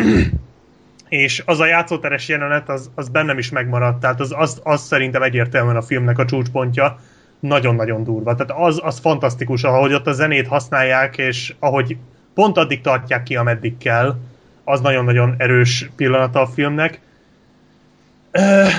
és 1.09 1.42
az 1.47 1.60
a 1.60 1.66
játszóteres 1.66 2.28
jelenet, 2.28 2.68
az, 2.68 2.90
az 2.94 3.09
bennem 3.09 3.38
is 3.38 3.51
megmaradt, 3.51 4.01
tehát 4.01 4.20
az, 4.20 4.34
az, 4.36 4.60
az 4.62 4.82
szerintem 4.82 5.22
egyértelműen 5.22 5.76
a 5.76 5.82
filmnek 5.82 6.18
a 6.18 6.24
csúcspontja, 6.24 6.98
nagyon-nagyon 7.40 8.04
durva. 8.04 8.34
Tehát 8.34 8.62
az, 8.62 8.80
az 8.84 8.98
fantasztikus, 8.98 9.62
ahogy 9.62 9.92
ott 9.92 10.06
a 10.06 10.12
zenét 10.12 10.46
használják, 10.46 11.18
és 11.18 11.54
ahogy 11.58 11.96
pont 12.34 12.56
addig 12.56 12.80
tartják 12.80 13.22
ki, 13.22 13.36
ameddig 13.36 13.78
kell, 13.78 14.16
az 14.64 14.80
nagyon-nagyon 14.80 15.34
erős 15.38 15.90
pillanata 15.96 16.40
a 16.40 16.46
filmnek. 16.46 17.00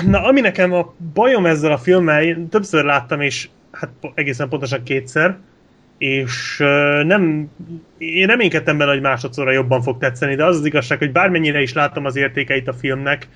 Na, 0.06 0.24
ami 0.24 0.40
nekem 0.40 0.72
a 0.72 0.94
bajom 1.14 1.46
ezzel 1.46 1.72
a 1.72 1.78
filmmel, 1.78 2.46
többször 2.50 2.84
láttam, 2.84 3.20
és 3.20 3.48
hát 3.70 3.90
egészen 4.14 4.48
pontosan 4.48 4.82
kétszer, 4.82 5.36
és 5.98 6.56
nem, 7.04 7.50
én 7.98 8.26
reménykedtem 8.26 8.78
benne, 8.78 8.92
hogy 8.92 9.00
másodszorra 9.00 9.50
jobban 9.50 9.82
fog 9.82 9.98
tetszeni, 9.98 10.34
de 10.34 10.44
az 10.44 10.56
az 10.56 10.64
igazság, 10.66 10.98
hogy 10.98 11.12
bármennyire 11.12 11.60
is 11.60 11.72
láttam 11.72 12.04
az 12.04 12.16
értékeit 12.16 12.68
a 12.68 12.72
filmnek, 12.72 13.28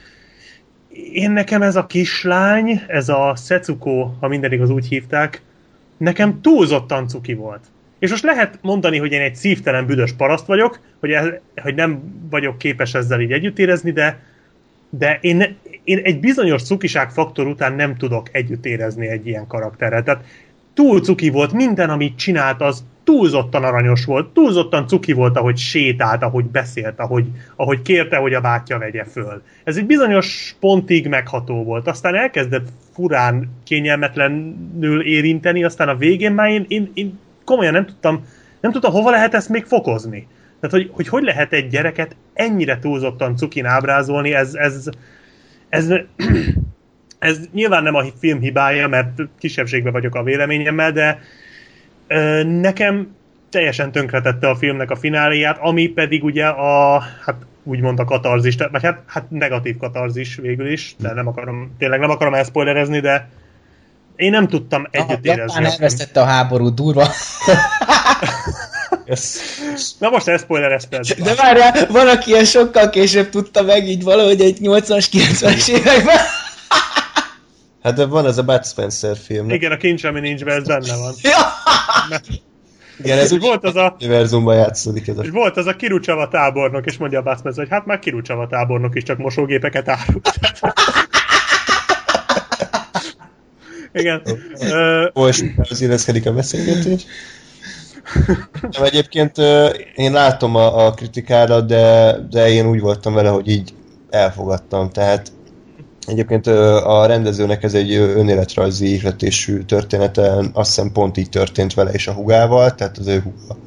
én 1.13 1.31
nekem 1.31 1.63
ez 1.63 1.77
a 1.77 1.87
kislány, 1.87 2.83
ez 2.87 3.09
a 3.09 3.35
Setsuko, 3.37 4.11
ha 4.21 4.29
mindenig 4.29 4.61
az 4.61 4.71
úgy 4.71 4.87
hívták, 4.87 5.43
nekem 5.97 6.41
túlzottan 6.41 7.09
cuki 7.09 7.35
volt. 7.35 7.65
És 7.99 8.11
most 8.11 8.23
lehet 8.23 8.59
mondani, 8.63 8.99
hogy 8.99 9.13
én 9.13 9.21
egy 9.21 9.35
szívtelen, 9.35 9.87
büdös 9.87 10.13
paraszt 10.13 10.47
vagyok, 10.47 10.81
hogy, 11.01 11.11
ez, 11.11 11.27
hogy 11.63 11.75
nem 11.75 12.01
vagyok 12.31 12.59
képes 12.59 12.95
ezzel 12.95 13.21
így 13.21 13.33
együtt 13.33 13.59
érezni, 13.59 13.91
de, 13.91 14.23
de 14.91 15.19
én, 15.21 15.57
én 15.85 15.99
egy 15.99 16.21
bizonyos 16.21 16.63
cukiság 16.63 17.11
faktor 17.11 17.47
után 17.47 17.73
nem 17.73 17.97
tudok 17.97 18.29
együtt 18.33 18.65
érezni 18.65 19.07
egy 19.07 19.27
ilyen 19.27 19.47
karakterrel. 19.47 20.03
Tehát 20.03 20.25
túl 20.75 21.01
cuki 21.01 21.31
volt, 21.31 21.53
minden, 21.53 21.91
amit 21.91 22.17
csinált, 22.17 22.61
az 22.61 22.85
túlzottan 23.07 23.65
aranyos 23.65 24.05
volt, 24.05 24.33
túlzottan 24.33 24.87
cuki 24.87 25.13
volt, 25.13 25.37
ahogy 25.37 25.57
sétált, 25.57 26.23
ahogy 26.23 26.45
beszélt, 26.45 26.99
ahogy, 26.99 27.25
ahogy 27.57 27.83
kérte, 27.83 28.17
hogy 28.17 28.35
a 28.35 28.41
bátyja 28.41 28.79
vegye 28.79 29.05
föl. 29.05 29.43
Ez 29.65 29.77
egy 29.77 29.87
bizonyos 29.87 30.57
pontig 30.61 31.09
megható 31.09 31.65
volt. 31.65 31.89
Aztán 31.89 32.15
elkezdett 32.15 32.69
furán, 32.95 33.51
kényelmetlenül 33.65 35.03
érinteni, 35.03 35.65
aztán 35.65 35.89
a 35.89 35.97
végén 35.97 36.33
már 36.33 36.51
én, 36.51 36.65
én, 36.69 36.91
én 36.95 37.19
komolyan 37.45 37.73
nem 37.73 37.87
tudtam, 37.87 38.25
nem 38.61 38.73
tudtam, 38.73 38.93
hova 38.93 39.11
lehet 39.11 39.35
ezt 39.35 39.49
még 39.49 39.65
fokozni. 39.65 40.27
Tehát, 40.61 40.77
hogy, 40.77 40.91
hogy 40.93 41.09
hogy 41.09 41.23
lehet 41.23 41.53
egy 41.53 41.69
gyereket 41.69 42.17
ennyire 42.33 42.79
túlzottan 42.79 43.37
cukin 43.37 43.65
ábrázolni, 43.65 44.35
ez, 44.35 44.55
ez, 44.55 44.89
ez, 45.69 45.89
ez 47.19 47.41
nyilván 47.53 47.83
nem 47.83 47.95
a 47.95 48.05
film 48.19 48.41
hibája, 48.41 48.89
mert 48.89 49.23
kisebbségben 49.39 49.93
vagyok 49.93 50.15
a 50.15 50.23
véleményemmel, 50.23 50.93
de 50.93 51.21
nekem 52.45 53.15
teljesen 53.51 53.93
tönkretette 53.93 54.49
a 54.49 54.57
filmnek 54.57 54.91
a 54.91 54.97
fináliát, 54.97 55.59
ami 55.61 55.87
pedig 55.87 56.25
ugye 56.25 56.47
a, 56.47 57.01
hát 57.25 57.37
úgymond 57.63 57.99
a 57.99 58.05
katarzis, 58.05 58.57
vagy 58.71 58.83
hát, 58.83 59.03
hát 59.07 59.31
negatív 59.31 59.77
katarzis 59.77 60.37
végül 60.37 60.73
is, 60.73 60.95
de 60.99 61.13
nem 61.13 61.27
akarom, 61.27 61.75
tényleg 61.79 62.01
nem 62.01 62.11
akarom 62.11 62.35
elszpoilerezni, 62.35 63.01
de 63.01 63.29
én 64.17 64.31
nem 64.31 64.49
tudtam 64.49 64.87
együtt 64.91 65.25
érezni. 65.25 65.43
Japán 65.43 65.65
elvesztette 65.65 66.21
a 66.21 66.25
háború, 66.25 66.75
durva. 66.75 67.07
Yes. 69.07 69.21
Na 69.99 70.09
most 70.09 70.29
elszpoilerezted. 70.29 71.07
De 71.07 71.35
várjál, 71.35 71.87
van, 71.89 72.09
aki 72.09 72.31
ilyen 72.31 72.45
sokkal 72.45 72.91
később 72.91 73.29
tudta 73.31 73.63
meg, 73.63 73.89
így 73.89 74.03
valahogy 74.03 74.41
egy 74.41 74.59
80-as, 74.63 75.07
90-es 75.13 75.69
években. 75.69 76.17
Hát 77.87 77.95
de 77.95 78.07
van 78.07 78.27
ez 78.27 78.39
a 78.39 78.43
Bud 78.43 78.67
Spencer 78.67 79.17
film. 79.17 79.51
Igen, 79.51 79.73
a 79.73 79.77
kincs, 79.77 80.05
ami 80.05 80.21
nincs 80.21 80.45
be, 80.45 80.53
ez 80.53 80.67
benne 80.67 80.97
van. 80.97 81.15
Igen, 82.99 83.19
ez 83.19 83.33
úgy 83.33 83.41
volt 83.41 83.65
az 83.65 83.77
a... 83.77 83.97
univerzumban 84.01 84.57
játszódik 84.57 85.09
ez 85.09 85.19
a... 85.19 85.23
Volt 85.31 85.57
az 85.57 85.67
a 85.67 85.77
Kirucsava 85.77 86.29
tábornok, 86.29 86.87
és 86.87 86.97
mondja 86.97 87.19
a 87.19 87.23
Bud 87.23 87.39
Spencer, 87.39 87.63
hogy 87.63 87.73
hát 87.73 87.87
már 87.87 87.99
Kirucsava 87.99 88.47
tábornok 88.47 88.95
is 88.95 89.03
csak 89.03 89.19
mosógépeket 89.19 89.89
árul. 89.89 90.21
Igen. 93.93 94.23
Most 95.13 95.45
az 95.57 95.81
illeszkedik 95.81 96.27
a 96.27 96.33
beszélgetés. 96.33 97.05
Nem, 98.61 98.83
egyébként 98.83 99.37
én 99.95 100.13
látom 100.13 100.55
a, 100.55 100.87
a 100.87 100.91
kritikádat, 100.95 101.67
de, 101.67 102.17
de 102.31 102.49
én 102.49 102.67
úgy 102.67 102.81
voltam 102.81 103.15
vele, 103.15 103.29
hogy 103.29 103.49
így 103.49 103.75
elfogadtam. 104.11 104.91
Tehát 104.91 105.33
Egyébként 106.07 106.47
a 106.47 107.07
rendezőnek 107.07 107.63
ez 107.63 107.75
egy 107.75 107.95
önéletrajzi 107.95 108.93
ihletésű 108.93 109.59
története, 109.59 110.37
azt 110.53 110.75
hiszem 110.75 110.93
pont 110.93 111.17
így 111.17 111.29
történt 111.29 111.75
vele 111.75 111.91
és 111.91 112.07
a 112.07 112.13
hugával, 112.13 112.75
tehát 112.75 112.99
az 112.99 113.07
ő 113.07 113.21
huga. 113.21 113.59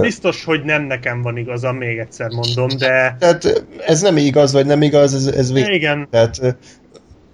Biztos, 0.00 0.44
hogy 0.44 0.64
nem 0.64 0.82
nekem 0.82 1.22
van 1.22 1.36
igazam, 1.36 1.76
még 1.76 1.98
egyszer 1.98 2.30
mondom, 2.30 2.68
de... 2.78 3.16
Tehát 3.18 3.64
ez 3.86 4.00
nem 4.00 4.16
igaz, 4.16 4.52
vagy 4.52 4.66
nem 4.66 4.82
igaz, 4.82 5.14
ez, 5.14 5.26
ez 5.26 5.52
vég... 5.52 5.68
Igen. 5.68 6.08
Tehát 6.10 6.56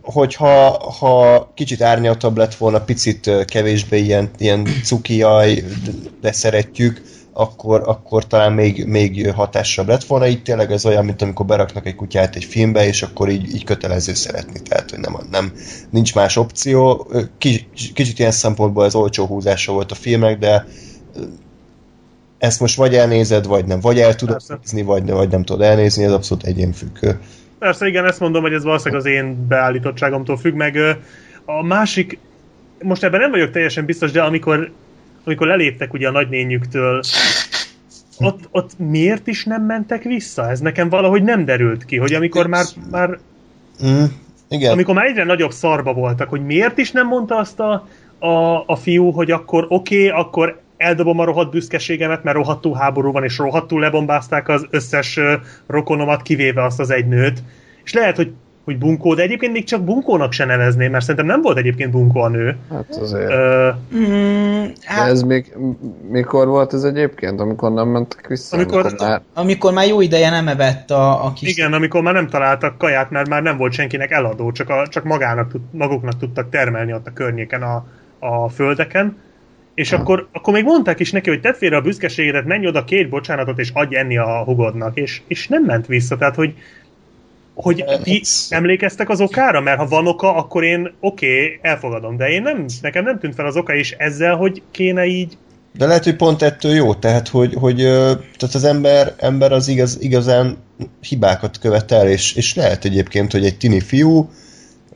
hogyha 0.02 0.68
ha 0.98 1.52
kicsit 1.54 1.82
árnyaltabb 1.82 2.36
lett 2.36 2.54
volna, 2.54 2.80
picit 2.80 3.30
kevésbé 3.44 3.98
ilyen, 3.98 4.30
ilyen 4.38 4.66
cukijaj, 4.84 5.64
de 6.20 6.32
szeretjük, 6.32 7.02
akkor, 7.38 7.82
akkor 7.86 8.26
talán 8.26 8.52
még, 8.52 8.86
még 8.86 9.30
hatásabb 9.30 9.88
lett 9.88 10.04
volna. 10.04 10.26
Itt 10.26 10.44
tényleg 10.44 10.72
ez 10.72 10.86
olyan, 10.86 11.04
mint 11.04 11.22
amikor 11.22 11.46
beraknak 11.46 11.86
egy 11.86 11.94
kutyát 11.94 12.36
egy 12.36 12.44
filmbe, 12.44 12.86
és 12.86 13.02
akkor 13.02 13.28
így, 13.28 13.54
így 13.54 13.64
kötelező 13.64 14.14
szeretni. 14.14 14.60
Tehát, 14.60 14.90
hogy 14.90 14.98
nem, 14.98 15.16
nem, 15.30 15.52
nincs 15.90 16.14
más 16.14 16.36
opció. 16.36 17.10
Kicsit 17.94 18.18
ilyen 18.18 18.30
szempontból 18.30 18.84
ez 18.84 18.94
olcsó 18.94 19.26
húzása 19.26 19.72
volt 19.72 19.90
a 19.90 19.94
filmnek, 19.94 20.38
de 20.38 20.66
ezt 22.38 22.60
most 22.60 22.76
vagy 22.76 22.94
elnézed, 22.94 23.46
vagy 23.46 23.64
nem. 23.64 23.80
Vagy 23.80 23.98
el 23.98 24.14
tudod 24.14 24.34
Persze. 24.34 24.58
nézni, 24.62 24.82
vagy, 24.82 25.10
vagy 25.10 25.28
nem 25.28 25.44
tudod 25.44 25.62
elnézni, 25.62 26.04
ez 26.04 26.12
abszolút 26.12 26.44
egyénfüggő. 26.44 27.20
Persze, 27.58 27.86
igen, 27.86 28.04
ezt 28.04 28.20
mondom, 28.20 28.42
hogy 28.42 28.52
ez 28.52 28.64
valószínűleg 28.64 29.00
az 29.00 29.10
én 29.10 29.46
beállítottságomtól 29.48 30.36
függ, 30.36 30.54
meg 30.54 30.76
a 31.44 31.62
másik, 31.62 32.18
most 32.82 33.04
ebben 33.04 33.20
nem 33.20 33.30
vagyok 33.30 33.50
teljesen 33.50 33.84
biztos, 33.84 34.10
de 34.10 34.22
amikor 34.22 34.70
amikor 35.27 35.47
leléptek 35.47 35.93
ugye 35.93 36.09
a 36.09 36.11
nagynényüktől, 36.11 37.01
ott, 38.19 38.48
ott 38.51 38.70
miért 38.78 39.27
is 39.27 39.44
nem 39.44 39.62
mentek 39.62 40.03
vissza? 40.03 40.51
Ez 40.51 40.61
nekem 40.61 40.89
valahogy 40.89 41.23
nem 41.23 41.44
derült 41.44 41.85
ki, 41.85 41.97
hogy 41.97 42.15
amikor 42.15 42.47
már, 42.47 42.65
már 42.90 43.19
mm, 43.86 44.05
igen. 44.48 44.73
amikor 44.73 44.94
már 44.94 45.07
egyre 45.07 45.24
nagyobb 45.24 45.53
szarba 45.53 45.93
voltak, 45.93 46.28
hogy 46.28 46.44
miért 46.44 46.78
is 46.78 46.90
nem 46.90 47.07
mondta 47.07 47.36
azt 47.36 47.61
a, 47.61 47.89
a, 48.19 48.65
a 48.66 48.77
fiú, 48.77 49.11
hogy 49.11 49.31
akkor 49.31 49.66
oké, 49.69 50.09
okay, 50.09 50.20
akkor 50.20 50.61
eldobom 50.77 51.19
a 51.19 51.24
rohadt 51.24 51.51
büszkeségemet, 51.51 52.23
mert 52.23 52.36
rohadtul 52.36 52.74
háború 52.74 53.12
van, 53.12 53.24
és 53.24 53.39
rohadtul 53.39 53.81
lebombázták 53.81 54.48
az 54.48 54.66
összes 54.70 55.20
rokonomat, 55.66 56.23
kivéve 56.23 56.65
azt 56.65 56.81
az 56.81 56.90
egy 56.90 57.07
nőt. 57.07 57.43
És 57.85 57.93
lehet, 57.93 58.16
hogy 58.16 58.32
hogy 58.66 58.78
bunkó, 58.78 59.14
de 59.14 59.22
egyébként 59.22 59.52
még 59.52 59.64
csak 59.64 59.84
bunkónak 59.84 60.32
se 60.32 60.44
nevezném, 60.44 60.90
mert 60.90 61.02
szerintem 61.05 61.26
nem 61.26 61.43
volt 61.43 61.56
egyébként 61.56 61.90
bunkó 61.90 62.20
a 62.20 62.28
nő. 62.28 62.56
Hát 62.70 62.97
azért. 63.01 63.30
Ö, 63.30 63.70
mm, 63.97 64.64
hát... 64.84 65.09
Ez 65.09 65.22
még, 65.22 65.56
mikor 66.10 66.47
volt 66.47 66.72
ez 66.72 66.82
egyébként, 66.82 67.40
amikor 67.40 67.72
nem 67.72 67.88
mentek 67.88 68.26
vissza? 68.26 68.56
Amikor, 68.56 68.80
amikor, 68.80 69.09
már... 69.09 69.22
amikor 69.34 69.72
már 69.72 69.86
jó 69.86 70.01
ideje 70.01 70.30
nem 70.30 70.48
evett 70.48 70.90
a, 70.90 71.24
a 71.24 71.32
kis... 71.32 71.48
Igen, 71.48 71.72
amikor 71.72 72.02
már 72.02 72.14
nem 72.14 72.28
találtak 72.28 72.78
kaját, 72.78 73.10
mert 73.10 73.28
már 73.28 73.43
nem 73.43 73.56
volt 73.56 73.72
senkinek 73.72 74.10
eladó, 74.10 74.52
csak, 74.52 74.68
a, 74.68 74.86
csak 74.86 75.05
magának, 75.05 75.52
maguknak 75.70 76.18
tudtak 76.18 76.51
termelni 76.51 76.93
ott 76.93 77.06
a 77.06 77.12
környéken 77.12 77.62
a, 77.62 77.86
a 78.18 78.48
földeken. 78.48 79.16
És 79.74 79.90
ha. 79.90 79.97
akkor, 79.97 80.28
akkor 80.32 80.52
még 80.52 80.64
mondták 80.64 81.01
is 81.01 81.12
neki, 81.12 81.28
hogy 81.28 81.40
tedd 81.40 81.55
félre 81.55 81.76
a 81.76 81.80
büszkeségedet, 81.80 82.44
menj 82.44 82.66
oda, 82.66 82.84
két 82.84 83.09
bocsánatot, 83.09 83.59
és 83.59 83.70
adj 83.72 83.97
enni 83.97 84.16
a 84.16 84.43
hugodnak. 84.44 84.97
És, 84.97 85.22
és 85.26 85.48
nem 85.48 85.62
ment 85.64 85.86
vissza. 85.86 86.16
Tehát, 86.16 86.34
hogy 86.34 86.55
hogy 87.56 87.84
ti 88.02 88.22
emlékeztek 88.48 89.08
az 89.08 89.20
okára? 89.20 89.60
Mert 89.60 89.78
ha 89.78 89.86
van 89.86 90.06
oka, 90.06 90.34
akkor 90.34 90.64
én 90.64 90.94
oké, 91.00 91.26
okay, 91.26 91.58
elfogadom, 91.62 92.16
de 92.16 92.28
én 92.28 92.42
nem, 92.42 92.64
nekem 92.80 93.04
nem 93.04 93.18
tűnt 93.18 93.34
fel 93.34 93.46
az 93.46 93.56
oka, 93.56 93.74
és 93.74 93.94
ezzel, 93.98 94.36
hogy 94.36 94.62
kéne 94.70 95.04
így 95.04 95.36
De 95.72 95.86
lehet, 95.86 96.04
hogy 96.04 96.16
pont 96.16 96.42
ettől 96.42 96.74
jó, 96.74 96.94
tehát 96.94 97.28
hogy, 97.28 97.54
hogy 97.54 97.76
tehát 97.76 98.54
az 98.54 98.64
ember, 98.64 99.14
ember 99.18 99.52
az 99.52 99.68
igaz, 99.68 99.98
igazán 100.00 100.56
hibákat 101.00 101.58
követel, 101.58 102.08
és, 102.08 102.34
és 102.34 102.54
lehet 102.54 102.84
egyébként, 102.84 103.32
hogy 103.32 103.44
egy 103.44 103.56
tini 103.56 103.80
fiú, 103.80 104.30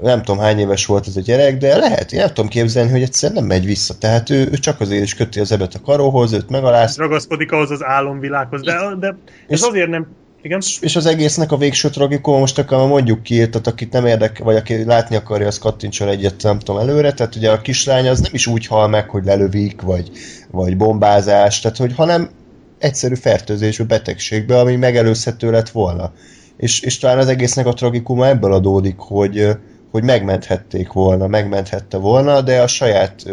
nem 0.00 0.22
tudom 0.22 0.40
hány 0.40 0.58
éves 0.58 0.86
volt 0.86 1.06
ez 1.06 1.16
a 1.16 1.20
gyerek, 1.20 1.58
de 1.58 1.76
lehet, 1.76 2.12
én 2.12 2.18
nem 2.18 2.28
tudom 2.28 2.48
képzelni, 2.48 2.90
hogy 2.90 3.02
egyszer 3.02 3.32
nem 3.32 3.44
megy 3.44 3.64
vissza. 3.64 3.98
Tehát 3.98 4.30
ő, 4.30 4.48
ő 4.52 4.56
csak 4.56 4.80
azért 4.80 5.02
is 5.02 5.14
köti 5.14 5.40
az 5.40 5.52
ebet 5.52 5.74
a 5.74 5.80
karóhoz, 5.80 6.32
őt 6.32 6.50
megaláz. 6.50 6.96
Ragaszkodik 6.96 7.52
ahhoz 7.52 7.70
az 7.70 7.84
álomvilághoz, 7.84 8.62
de, 8.62 8.76
de 8.98 9.06
ez 9.48 9.60
és, 9.60 9.60
azért 9.60 9.88
nem... 9.88 10.06
Igen? 10.42 10.60
És 10.80 10.96
az 10.96 11.06
egésznek 11.06 11.52
a 11.52 11.56
végső 11.56 11.90
tragikum, 11.90 12.38
most 12.38 12.58
akkor 12.58 12.88
mondjuk 12.88 13.22
ki, 13.22 13.34
tehát 13.34 13.66
akit 13.66 13.92
nem 13.92 14.06
érdek, 14.06 14.38
vagy 14.38 14.56
aki 14.56 14.84
látni 14.84 15.16
akarja, 15.16 15.46
az 15.46 15.58
kattintson 15.58 16.08
egyet, 16.08 16.42
nem 16.42 16.58
tudom, 16.58 16.80
előre, 16.80 17.12
tehát 17.12 17.36
ugye 17.36 17.50
a 17.50 17.60
kislány 17.60 18.08
az 18.08 18.20
nem 18.20 18.34
is 18.34 18.46
úgy 18.46 18.66
hal 18.66 18.88
meg, 18.88 19.08
hogy 19.08 19.24
lelövik, 19.24 19.80
vagy, 19.80 20.10
vagy 20.50 20.76
bombázás, 20.76 21.60
tehát 21.60 21.76
hogy 21.76 21.94
hanem 21.94 22.30
egyszerű 22.78 23.14
fertőzésbe, 23.14 23.84
betegségbe, 23.84 24.58
ami 24.58 24.76
megelőzhető 24.76 25.50
lett 25.50 25.68
volna. 25.68 26.12
És, 26.56 26.80
és 26.80 26.98
talán 26.98 27.18
az 27.18 27.28
egésznek 27.28 27.66
a 27.66 27.72
tragikuma 27.72 28.26
ebből 28.26 28.52
adódik, 28.52 28.98
hogy, 28.98 29.48
hogy 29.90 30.02
megmenthették 30.02 30.92
volna, 30.92 31.26
megmenthette 31.26 31.96
volna, 31.96 32.40
de 32.40 32.62
a 32.62 32.66
saját 32.66 33.24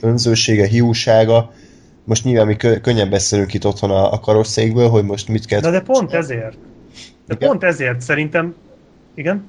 önzősége, 0.00 0.66
hiúsága, 0.66 1.52
most 2.08 2.24
nyilván 2.24 2.46
mi 2.46 2.56
könnyen 2.56 3.10
beszélünk 3.10 3.54
itt 3.54 3.66
otthon 3.66 3.90
a, 3.90 4.12
a 4.12 4.20
karosszékből, 4.20 4.88
hogy 4.88 5.04
most 5.04 5.28
mit 5.28 5.44
kell... 5.44 5.60
Na 5.60 5.70
de 5.70 5.80
pont 5.80 6.12
ezért. 6.12 6.58
De 7.26 7.34
igen? 7.34 7.48
pont 7.48 7.64
ezért 7.64 8.00
szerintem... 8.00 8.54
Igen? 9.14 9.44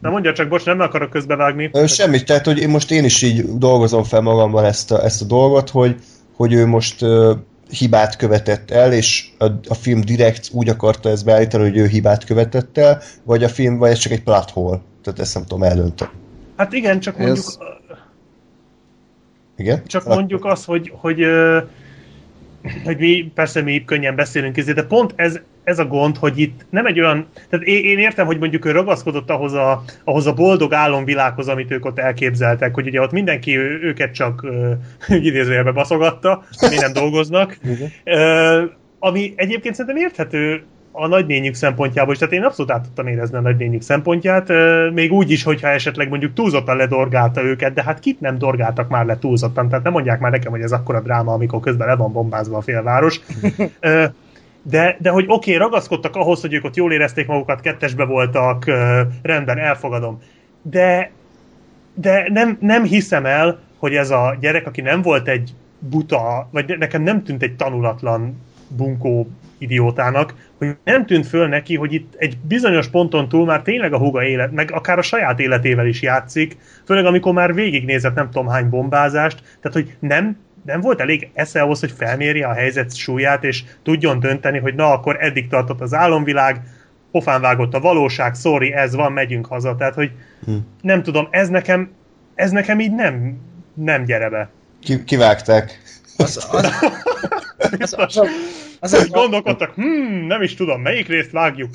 Na 0.00 0.10
mondja 0.10 0.32
csak, 0.32 0.48
bocs, 0.48 0.64
nem 0.64 0.80
akarok 0.80 1.10
közbevágni. 1.10 1.70
Semmit, 1.86 2.24
tehát 2.24 2.44
hogy 2.44 2.58
én 2.58 2.68
most 2.68 2.90
én 2.90 3.04
is 3.04 3.22
így 3.22 3.58
dolgozom 3.58 4.02
fel 4.02 4.20
magamban 4.20 4.64
ezt 4.64 4.90
a, 4.90 5.04
ezt 5.04 5.22
a 5.22 5.24
dolgot, 5.24 5.70
hogy, 5.70 5.96
hogy 6.36 6.52
ő 6.52 6.66
most 6.66 7.02
uh, 7.02 7.36
hibát 7.70 8.16
követett 8.16 8.70
el, 8.70 8.92
és 8.92 9.28
a, 9.38 9.44
a 9.68 9.74
film 9.74 10.00
direkt 10.00 10.48
úgy 10.52 10.68
akarta 10.68 11.08
ezt 11.08 11.24
beállítani, 11.24 11.62
hogy 11.62 11.76
ő 11.76 11.86
hibát 11.86 12.24
követett 12.24 12.78
el, 12.78 13.02
vagy 13.24 13.44
a 13.44 13.48
film, 13.48 13.76
vagy 13.78 13.90
ez 13.90 13.98
csak 13.98 14.12
egy 14.12 14.22
plot 14.22 14.50
hole. 14.50 14.80
Tehát 15.02 15.20
ezt 15.20 15.34
nem 15.34 15.42
tudom 15.42 15.62
eldönteni. 15.62 16.10
Hát 16.56 16.72
igen, 16.72 17.00
csak 17.00 17.16
mondjuk... 17.16 17.38
Ez... 17.38 17.58
Igen? 19.58 19.82
Csak 19.86 20.04
mondjuk 20.04 20.44
az, 20.44 20.64
hogy, 20.64 20.92
hogy, 20.94 21.26
hogy 22.84 22.98
mi, 22.98 23.32
persze 23.34 23.62
mi 23.62 23.84
könnyen 23.84 24.14
beszélünk 24.14 24.56
ezért, 24.56 24.76
de 24.76 24.82
pont 24.82 25.12
ez, 25.16 25.38
ez 25.64 25.78
a 25.78 25.86
gond, 25.86 26.16
hogy 26.16 26.38
itt 26.38 26.66
nem 26.70 26.86
egy 26.86 27.00
olyan, 27.00 27.26
tehát 27.48 27.66
én, 27.66 27.98
értem, 27.98 28.26
hogy 28.26 28.38
mondjuk 28.38 28.64
ő 28.64 28.70
ragaszkodott 28.70 29.30
ahhoz 29.30 29.52
a, 29.52 29.82
ahhoz 30.04 30.26
a 30.26 30.32
boldog 30.32 30.72
álomvilághoz, 30.72 31.48
amit 31.48 31.70
ők 31.70 31.84
ott 31.84 31.98
elképzeltek, 31.98 32.74
hogy 32.74 32.86
ugye 32.86 33.00
ott 33.00 33.12
mindenki 33.12 33.56
ő, 33.56 33.80
őket 33.82 34.14
csak 34.14 34.46
idézőjelbe 35.08 35.72
baszogatta, 35.72 36.44
mi 36.60 36.76
nem 36.76 36.92
dolgoznak, 36.92 37.58
uh, 38.04 38.70
ami 38.98 39.32
egyébként 39.36 39.74
szerintem 39.74 40.02
érthető 40.02 40.62
a 41.00 41.06
nagynényük 41.06 41.54
szempontjából 41.54 42.12
is, 42.12 42.18
tehát 42.18 42.34
én 42.34 42.42
abszolút 42.42 42.72
át 42.72 42.82
tudtam 42.82 43.06
érezni 43.06 43.36
a 43.36 43.40
nagynényük 43.40 43.82
szempontját, 43.82 44.52
még 44.92 45.12
úgy 45.12 45.30
is, 45.30 45.42
hogyha 45.42 45.68
esetleg 45.68 46.08
mondjuk 46.08 46.32
túlzottan 46.32 46.76
ledorgálta 46.76 47.42
őket, 47.42 47.74
de 47.74 47.82
hát 47.82 47.98
kit 47.98 48.20
nem 48.20 48.38
dorgáltak 48.38 48.88
már 48.88 49.06
le 49.06 49.18
túlzottan, 49.18 49.68
tehát 49.68 49.84
nem 49.84 49.92
mondják 49.92 50.20
már 50.20 50.30
nekem, 50.30 50.50
hogy 50.50 50.60
ez 50.60 50.72
akkora 50.72 51.00
dráma, 51.00 51.32
amikor 51.32 51.60
közben 51.60 51.88
le 51.88 51.96
van 51.96 52.12
bombázva 52.12 52.56
a 52.56 52.60
félváros. 52.60 53.20
De, 54.62 54.96
de 55.00 55.10
hogy 55.10 55.24
oké, 55.28 55.54
okay, 55.54 55.66
ragaszkodtak 55.66 56.16
ahhoz, 56.16 56.40
hogy 56.40 56.54
ők 56.54 56.64
ott 56.64 56.76
jól 56.76 56.92
érezték 56.92 57.26
magukat, 57.26 57.60
kettesbe 57.60 58.04
voltak, 58.04 58.64
rendben, 59.22 59.58
elfogadom. 59.58 60.20
De, 60.62 61.10
de 61.94 62.28
nem, 62.32 62.56
nem 62.60 62.84
hiszem 62.84 63.26
el, 63.26 63.58
hogy 63.78 63.94
ez 63.94 64.10
a 64.10 64.36
gyerek, 64.40 64.66
aki 64.66 64.80
nem 64.80 65.02
volt 65.02 65.28
egy 65.28 65.54
buta, 65.78 66.48
vagy 66.50 66.78
nekem 66.78 67.02
nem 67.02 67.22
tűnt 67.22 67.42
egy 67.42 67.56
tanulatlan 67.56 68.42
bunkó 68.76 69.28
idiótának, 69.58 70.34
hogy 70.58 70.76
nem 70.84 71.06
tűnt 71.06 71.26
föl 71.26 71.48
neki, 71.48 71.76
hogy 71.76 71.92
itt 71.92 72.14
egy 72.16 72.38
bizonyos 72.38 72.88
ponton 72.88 73.28
túl 73.28 73.44
már 73.44 73.62
tényleg 73.62 73.92
a 73.92 73.98
húga 73.98 74.24
élet, 74.24 74.52
meg 74.52 74.72
akár 74.72 74.98
a 74.98 75.02
saját 75.02 75.40
életével 75.40 75.86
is 75.86 76.02
játszik, 76.02 76.56
főleg 76.84 77.04
amikor 77.04 77.32
már 77.32 77.54
végignézett 77.54 78.14
nem 78.14 78.30
tudom 78.30 78.48
hány 78.48 78.68
bombázást, 78.68 79.38
tehát 79.60 79.72
hogy 79.72 79.96
nem 80.00 80.36
nem 80.64 80.80
volt 80.80 81.00
elég 81.00 81.30
esze 81.34 81.60
ahhoz, 81.60 81.80
hogy 81.80 81.92
felmérje 81.96 82.46
a 82.46 82.52
helyzet 82.52 82.96
súlyát, 82.96 83.44
és 83.44 83.64
tudjon 83.82 84.20
dönteni, 84.20 84.58
hogy 84.58 84.74
na, 84.74 84.92
akkor 84.92 85.16
eddig 85.20 85.48
tartott 85.48 85.80
az 85.80 85.94
álomvilág, 85.94 86.62
pofán 87.10 87.40
vágott 87.40 87.74
a 87.74 87.80
valóság, 87.80 88.34
sorry, 88.34 88.72
ez 88.72 88.94
van, 88.94 89.12
megyünk 89.12 89.46
haza. 89.46 89.74
Tehát, 89.74 89.94
hogy 89.94 90.10
hm. 90.44 90.52
nem 90.80 91.02
tudom, 91.02 91.28
ez 91.30 91.48
nekem, 91.48 91.90
ez 92.34 92.50
nekem 92.50 92.80
így 92.80 92.94
nem, 92.94 93.38
nem 93.74 94.04
gyere 94.04 94.28
be. 94.28 94.50
Ki, 94.80 95.04
kivágták. 95.04 95.82
Az, 96.16 96.46
az, 96.50 96.64
az, 97.78 97.94
az, 97.96 98.16
az, 98.16 98.30
az, 98.80 98.92
az, 98.92 99.08
gondolkodtak, 99.10 99.74
hmm, 99.74 100.26
nem 100.26 100.42
is 100.42 100.54
tudom, 100.54 100.80
melyik 100.80 101.08
részt 101.08 101.30
vágjuk. 101.30 101.70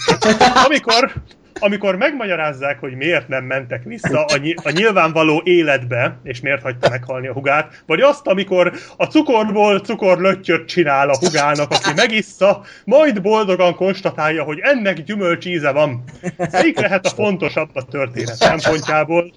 Amikor, 0.65 1.13
amikor 1.59 1.95
megmagyarázzák, 1.95 2.79
hogy 2.79 2.95
miért 2.95 3.27
nem 3.27 3.43
mentek 3.43 3.83
vissza 3.83 4.25
a, 4.25 4.37
ny- 4.37 4.65
a 4.65 4.71
nyilvánvaló 4.71 5.41
életbe, 5.45 6.19
és 6.23 6.41
miért 6.41 6.61
hagyta 6.61 6.89
meghalni 6.89 7.27
a 7.27 7.33
hugát, 7.33 7.83
vagy 7.85 8.01
azt, 8.01 8.27
amikor 8.27 8.73
a 8.97 9.05
cukorból 9.05 9.79
cukorlöttyöt 9.79 10.67
csinál 10.67 11.09
a 11.09 11.17
hugának, 11.17 11.71
aki 11.71 11.91
megissza, 11.95 12.63
majd 12.85 13.21
boldogan 13.21 13.75
konstatálja, 13.75 14.43
hogy 14.43 14.59
ennek 14.61 15.03
gyümölcsíze 15.03 15.71
van. 15.71 16.03
Melyik 16.51 16.79
lehet 16.79 17.05
a 17.05 17.09
fontosabb 17.09 17.69
a 17.73 17.83
történet 17.83 18.35
szempontjából? 18.35 19.33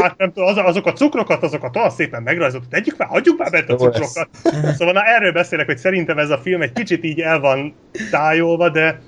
Hát 0.00 0.18
nem 0.18 0.32
tudom, 0.32 0.48
az, 0.48 0.56
azok 0.56 0.86
a 0.86 0.92
cukrokat, 0.92 1.42
azokat 1.42 1.76
olyan 1.76 1.90
szépen 1.90 2.22
megrajzolt, 2.22 2.68
tegyük 2.68 2.96
már, 2.96 3.08
hagyjuk 3.08 3.38
már 3.38 3.50
bent 3.50 3.70
a 3.70 3.74
cukrokat. 3.74 4.28
Szóval 4.76 4.92
na, 4.92 5.02
erről 5.02 5.32
beszélek, 5.32 5.66
hogy 5.66 5.78
szerintem 5.78 6.18
ez 6.18 6.30
a 6.30 6.38
film 6.38 6.62
egy 6.62 6.72
kicsit 6.72 7.04
így 7.04 7.20
el 7.20 7.40
van 7.40 7.74
tájolva, 8.10 8.68
de 8.68 9.00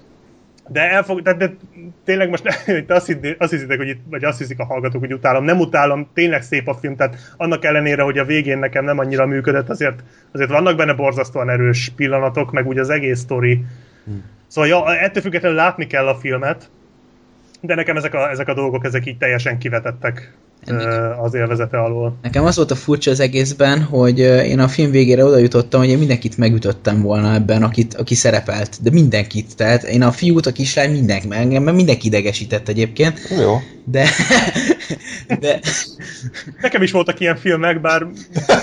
de, 0.71 0.91
elfog, 0.91 1.23
de, 1.23 1.33
de 1.33 1.57
tényleg 2.05 2.29
most 2.29 2.43
te 2.43 2.85
azt, 2.95 3.07
hidd, 3.07 3.27
azt 3.39 3.51
hiszitek, 3.51 3.79
hogy 3.79 3.89
itt, 3.89 4.01
vagy 4.11 4.25
azt 4.25 4.39
hiszik 4.39 4.59
a 4.59 4.65
hallgatók, 4.65 5.01
hogy 5.01 5.13
utálom. 5.13 5.45
Nem 5.45 5.59
utálom, 5.59 6.09
tényleg 6.15 6.43
szép 6.43 6.69
a 6.69 6.75
film, 6.75 6.97
tehát 6.97 7.17
annak 7.37 7.65
ellenére, 7.65 8.03
hogy 8.03 8.19
a 8.19 8.25
végén 8.25 8.59
nekem 8.59 8.85
nem 8.85 8.99
annyira 8.99 9.27
működött, 9.27 9.69
azért, 9.69 10.03
azért 10.33 10.51
vannak 10.51 10.77
benne 10.77 10.93
borzasztóan 10.93 11.51
erős 11.51 11.93
pillanatok, 11.97 12.53
meg 12.53 12.67
úgy 12.67 12.79
az 12.79 12.91
egész 12.91 13.19
sztori. 13.19 13.65
Hmm. 14.05 14.25
Szóval 14.47 14.71
ja, 14.71 14.97
ettől 14.97 15.23
függetlenül 15.23 15.57
látni 15.57 15.87
kell 15.87 16.07
a 16.07 16.15
filmet, 16.15 16.71
de 17.61 17.75
nekem 17.75 17.97
ezek 17.97 18.15
a, 18.15 18.31
ezek 18.31 18.49
a 18.49 18.55
dolgok, 18.55 18.85
ezek 18.85 19.07
így 19.07 19.19
teljesen 19.19 19.59
kivetettek 19.59 20.33
az 21.23 21.35
élvezete 21.35 21.79
alól. 21.79 22.17
Nekem 22.23 22.45
az 22.45 22.57
volt 22.57 22.71
a 22.71 22.75
furcsa 22.75 23.11
az 23.11 23.21
egészben, 23.21 23.83
hogy 23.83 24.19
én 24.19 24.59
a 24.59 24.69
film 24.69 24.91
végére 24.91 25.25
oda 25.25 25.39
jutottam, 25.39 25.81
hogy 25.81 25.89
én 25.89 25.99
mindenkit 25.99 26.37
megütöttem 26.37 27.03
volna 27.03 27.35
ebben, 27.35 27.63
akit, 27.63 27.95
aki 27.95 28.15
szerepelt, 28.15 28.79
de 28.83 28.91
mindenkit. 28.91 29.57
Tehát 29.57 29.83
én 29.83 30.03
a 30.03 30.13
fiút, 30.13 30.47
a 30.47 30.53
kislány, 30.53 30.91
mindenki, 30.91 31.27
engem 31.31 31.63
mindenki 31.63 32.07
idegesített 32.07 32.69
egyébként. 32.69 33.21
Jó. 33.41 33.57
De, 33.85 34.09
de... 35.41 35.61
Nekem 36.61 36.83
is 36.83 36.91
voltak 36.91 37.21
ilyen 37.21 37.37
filmek, 37.37 37.81
bár 37.81 38.07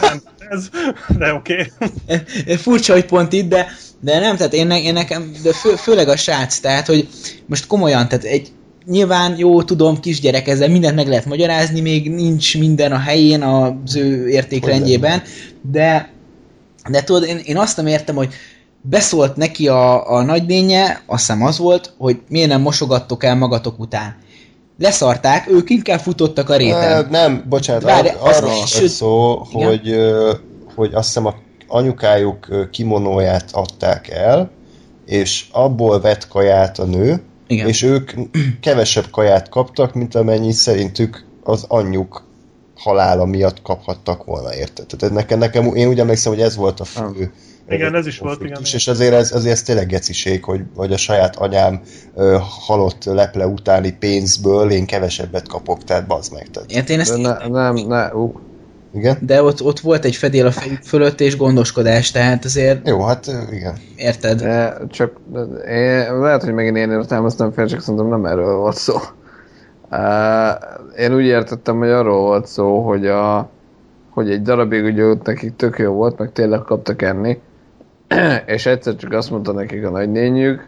nem 0.02 0.22
ez, 0.50 0.70
de 1.18 1.34
oké. 1.34 1.72
Okay. 1.80 2.56
Furcsa, 2.64 2.94
hogy 2.94 3.06
pont 3.06 3.34
itt, 3.34 3.50
de, 3.50 3.68
de 4.00 4.20
nem, 4.20 4.36
tehát 4.36 4.54
én, 4.54 4.72
én 4.72 4.94
nekem, 4.94 5.32
de 5.44 5.54
fő, 5.54 5.76
főleg 5.76 6.08
a 6.08 6.16
srác, 6.16 6.60
tehát 6.60 6.86
hogy 6.86 7.08
most 7.46 7.68
komolyan, 7.68 8.08
tehát 8.08 8.24
egy, 8.24 8.52
nyilván 8.88 9.38
jó, 9.38 9.64
tudom, 9.64 9.99
kisgyerek 9.99 10.48
ezzel 10.48 10.70
mindent 10.70 10.95
meg 10.95 11.07
lehet 11.07 11.26
magyarázni, 11.26 11.82
még 11.82 12.12
nincs 12.12 12.57
minden 12.57 12.91
a 12.91 12.98
helyén 12.98 13.41
az 13.41 13.95
ő 13.95 14.28
értékrendjében, 14.28 15.22
de, 15.72 16.10
de 16.90 17.03
tudod, 17.03 17.24
én, 17.24 17.40
én 17.45 17.57
azt 17.57 17.78
nem 17.78 17.88
értem, 17.88 18.16
hogy 18.16 18.34
beszólt 18.82 19.36
neki 19.36 19.68
a, 19.68 20.12
a 20.12 20.24
nagynénye, 20.24 21.02
azt 21.06 21.26
hiszem 21.26 21.44
az 21.44 21.57
volt, 21.57 21.94
hogy 21.98 22.20
miért 22.30 22.49
nem 22.49 22.62
mosogattok 22.62 23.24
el 23.24 23.36
magatok 23.36 23.80
után. 23.80 24.16
Leszarták, 24.80 25.52
ők 25.52 25.70
inkább 25.70 25.99
futottak 25.99 26.49
a 26.49 26.56
réten. 26.56 27.07
Nem, 27.10 27.45
bocsánat, 27.49 27.84
Várj, 27.84 28.07
ar- 28.07 28.22
arra 28.22 28.62
az 28.62 28.91
szó, 28.91 29.36
hogy, 29.52 29.95
hogy 30.76 30.94
azt 30.94 31.07
hiszem 31.07 31.26
a 31.26 31.36
anyukájuk 31.68 32.70
kimonóját 32.72 33.49
adták 33.52 34.10
el, 34.10 34.52
és 35.06 35.45
abból 35.52 36.02
vett 36.02 36.28
kaját 36.28 36.80
a 36.80 36.86
nő, 36.86 37.22
igen. 37.48 37.68
és 37.68 37.82
ők 37.82 38.12
kevesebb 38.62 39.10
kaját 39.12 39.50
kaptak, 39.50 39.94
mint 39.94 40.16
amennyi 40.16 40.52
szerintük 40.52 41.26
az 41.44 41.66
anyjuk 41.68 42.24
halála 42.76 43.26
miatt 43.26 43.62
kaphattak 43.62 44.24
volna, 44.24 44.56
érted? 44.56 44.86
Tehát 44.86 45.16
nekem, 45.16 45.40
nekem, 45.40 45.76
én 45.76 45.88
úgy 45.88 46.00
emlékszem, 46.00 46.32
hogy 46.32 46.42
ez 46.42 46.56
volt 46.56 46.80
a 46.80 46.84
fő 46.84 47.32
igen, 47.70 47.96
ez 47.96 48.08
is 48.08 48.18
volt, 48.18 48.42
igen. 48.44 48.62
És 48.62 48.88
azért 48.88 49.14
ez, 49.14 49.32
azért 49.32 49.54
ez 49.54 49.62
tényleg 49.62 49.88
geciség, 49.88 50.44
hogy, 50.44 50.62
hogy 50.76 50.94
a 50.94 50.98
saját 50.98 51.36
anyám 51.36 51.82
ö, 52.16 52.38
halott 52.66 53.04
leple 53.04 53.48
utáni 53.48 53.92
pénzből 53.92 54.72
én 54.72 54.86
kevesebbet 54.86 55.48
kapok, 55.48 55.84
tehát 55.84 56.08
bazd 56.08 56.34
meg. 56.34 56.48
Tehát. 56.50 56.90
Én 56.90 57.00
ezt... 57.00 57.18
Ne, 57.18 57.48
nem, 57.48 57.76
ne, 57.76 58.14
uh. 58.14 58.36
Igen? 58.96 59.18
De 59.22 59.44
ott, 59.44 59.62
ott 59.62 59.80
volt 59.80 60.06
egy 60.06 60.16
fedél 60.16 60.46
a 60.46 60.52
fejük 60.52 60.82
fölött, 60.84 61.22
és 61.22 61.38
gondoskodás, 61.38 62.12
tehát 62.12 62.46
azért... 62.46 62.88
Jó, 62.88 63.02
hát 63.02 63.32
igen. 63.52 63.78
Érted? 63.96 64.42
De 64.42 64.78
csak 64.90 65.12
én, 65.68 66.20
lehet, 66.20 66.44
hogy 66.44 66.54
megint 66.54 66.78
én 66.78 66.92
értelmeztem 66.92 67.52
fel, 67.52 67.68
csak 67.68 67.82
szerintem 67.82 68.08
nem 68.08 68.26
erről 68.26 68.56
volt 68.56 68.76
szó. 68.76 68.96
Uh, 69.92 71.00
én 71.00 71.16
úgy 71.16 71.26
értettem, 71.26 71.78
hogy 71.78 71.90
arról 71.90 72.22
volt 72.22 72.48
szó, 72.48 72.82
hogy 72.82 73.08
a, 73.08 73.50
hogy 74.10 74.32
egy 74.32 74.42
darabig 74.42 74.84
ugye 74.84 75.04
ott 75.04 75.26
nekik 75.26 75.56
tök 75.56 75.78
jó 75.78 75.94
volt, 75.94 76.18
meg 76.18 76.32
tényleg 76.32 76.60
kaptak 76.60 77.02
enni, 77.02 77.42
és 78.46 78.66
egyszer 78.66 78.96
csak 78.96 79.12
azt 79.12 79.32
mondta 79.32 79.52
nekik 79.52 79.86
a 79.86 79.90
nagynényük, 79.90 80.68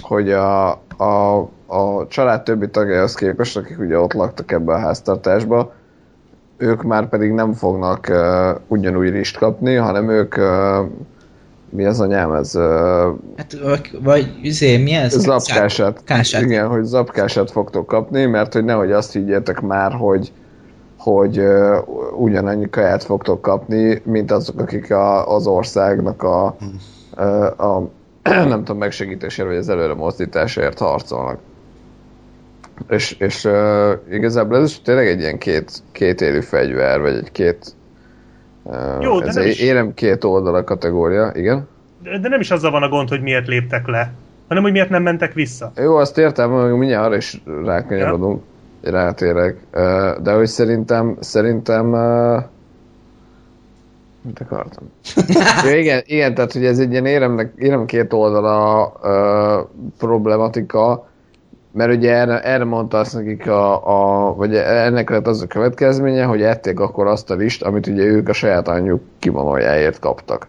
hogy 0.00 0.30
a, 0.30 0.70
a, 0.96 1.38
a 1.66 2.06
család 2.08 2.42
többi 2.42 2.68
tagjához 2.68 3.14
képest, 3.14 3.56
akik 3.56 3.78
ugye 3.78 3.98
ott 3.98 4.12
laktak 4.12 4.52
ebbe 4.52 4.72
a 4.72 4.78
háztartásba, 4.78 5.72
ők 6.58 6.82
már 6.82 7.08
pedig 7.08 7.30
nem 7.30 7.52
fognak 7.52 8.06
uh, 8.10 8.60
ugyanúgy 8.66 9.10
rist 9.10 9.38
kapni, 9.38 9.74
hanem 9.74 10.08
ők 10.08 10.36
uh, 10.36 10.86
mi 11.70 11.84
az 11.84 12.00
anyám, 12.00 12.32
ez... 12.32 12.54
Uh, 12.54 12.62
hát, 13.36 13.56
vagy 14.02 14.40
üzé, 14.44 14.76
mi 14.76 14.92
ez? 14.92 15.12
Zapkását. 15.12 16.04
Kását. 16.04 16.42
Igen, 16.42 16.68
hogy 16.68 16.84
zapkását 16.84 17.50
fogtok 17.50 17.86
kapni, 17.86 18.26
mert 18.26 18.52
hogy 18.52 18.64
nehogy 18.64 18.92
azt 18.92 19.12
higgyétek 19.12 19.60
már, 19.60 19.92
hogy 19.92 20.32
hogy 20.98 21.38
uh, 21.38 21.76
ugyanannyi 22.20 22.70
kaját 22.70 23.04
fogtok 23.04 23.42
kapni, 23.42 24.02
mint 24.04 24.30
azok, 24.30 24.60
akik 24.60 24.90
a, 24.90 25.34
az 25.34 25.46
országnak 25.46 26.22
a, 26.22 26.56
uh, 27.16 27.60
a 27.60 27.90
nem 28.22 28.58
tudom, 28.58 28.78
megsegítésért, 28.78 29.48
vagy 29.48 29.56
az 29.56 29.68
előre 29.68 29.94
mozdításért 29.94 30.78
harcolnak. 30.78 31.38
És, 32.88 33.16
és 33.18 33.44
uh, 33.44 33.90
igazából 34.10 34.56
ez 34.56 34.70
is 34.70 34.80
tényleg 34.82 35.06
egy 35.06 35.20
ilyen 35.20 35.38
két, 35.38 35.72
két 35.92 36.20
élő 36.20 36.40
fegyver, 36.40 37.00
vagy 37.00 37.14
egy 37.14 37.32
két 37.32 37.74
uh, 38.62 38.74
Jó, 39.00 39.20
ez 39.20 39.36
egy 39.36 39.46
is... 39.46 39.60
érem 39.60 39.94
két 39.94 40.24
oldala 40.24 40.64
kategória, 40.64 41.32
igen? 41.34 41.68
De, 42.02 42.18
de 42.18 42.28
nem 42.28 42.40
is 42.40 42.50
azzal 42.50 42.70
van 42.70 42.82
a 42.82 42.88
gond, 42.88 43.08
hogy 43.08 43.20
miért 43.20 43.46
léptek 43.46 43.86
le, 43.86 44.12
hanem 44.48 44.62
hogy 44.62 44.72
miért 44.72 44.90
nem 44.90 45.02
mentek 45.02 45.32
vissza. 45.32 45.72
Jó, 45.76 45.96
azt 45.96 46.18
értem, 46.18 46.50
hogy 46.50 46.70
mindjárt 46.70 47.06
arra 47.06 47.16
is 47.16 47.42
rákanyarodunk, 47.64 48.42
ja. 48.82 48.90
rátérek. 48.90 49.56
Uh, 49.74 50.22
de 50.22 50.32
hogy 50.32 50.46
szerintem, 50.46 51.16
szerintem 51.20 51.92
uh, 51.92 52.42
Mit 54.22 54.40
akartam? 54.40 54.90
ja, 55.64 55.76
igen, 55.76 56.02
igen, 56.06 56.34
tehát 56.34 56.52
hogy 56.52 56.64
ez 56.64 56.78
egy 56.78 56.90
ilyen 56.90 57.06
éremnek, 57.06 57.52
érem 57.56 57.84
két 57.84 58.12
oldala 58.12 58.86
uh, 59.02 59.88
problematika, 59.98 61.08
mert 61.78 61.92
ugye 61.92 62.14
erre, 62.14 62.42
erre 62.42 62.64
mondta 62.64 62.98
azt 62.98 63.14
nekik 63.14 63.46
a, 63.46 63.86
a, 63.86 64.34
vagy 64.34 64.54
ennek 64.54 65.10
lett 65.10 65.26
az 65.26 65.42
a 65.42 65.46
következménye, 65.46 66.24
hogy 66.24 66.42
ették 66.42 66.80
akkor 66.80 67.06
azt 67.06 67.30
a 67.30 67.34
list, 67.34 67.62
amit 67.62 67.86
ugye 67.86 68.02
ők 68.02 68.28
a 68.28 68.32
saját 68.32 68.68
anyjuk 68.68 69.02
kimonoljáért 69.18 69.98
kaptak. 69.98 70.48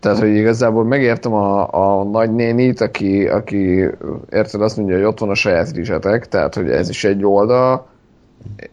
Tehát, 0.00 0.18
hogy 0.18 0.34
igazából 0.34 0.84
megértem 0.84 1.32
a, 1.32 1.68
a 1.72 2.04
nagynénit, 2.04 2.80
aki, 2.80 3.26
aki 3.26 3.88
érted 4.30 4.62
azt 4.62 4.76
mondja, 4.76 4.96
hogy 4.96 5.04
ott 5.04 5.18
van 5.18 5.30
a 5.30 5.34
saját 5.34 5.72
rizsetek, 5.72 6.28
tehát, 6.28 6.54
hogy 6.54 6.70
ez 6.70 6.88
is 6.88 7.04
egy 7.04 7.24
oldal, 7.24 7.86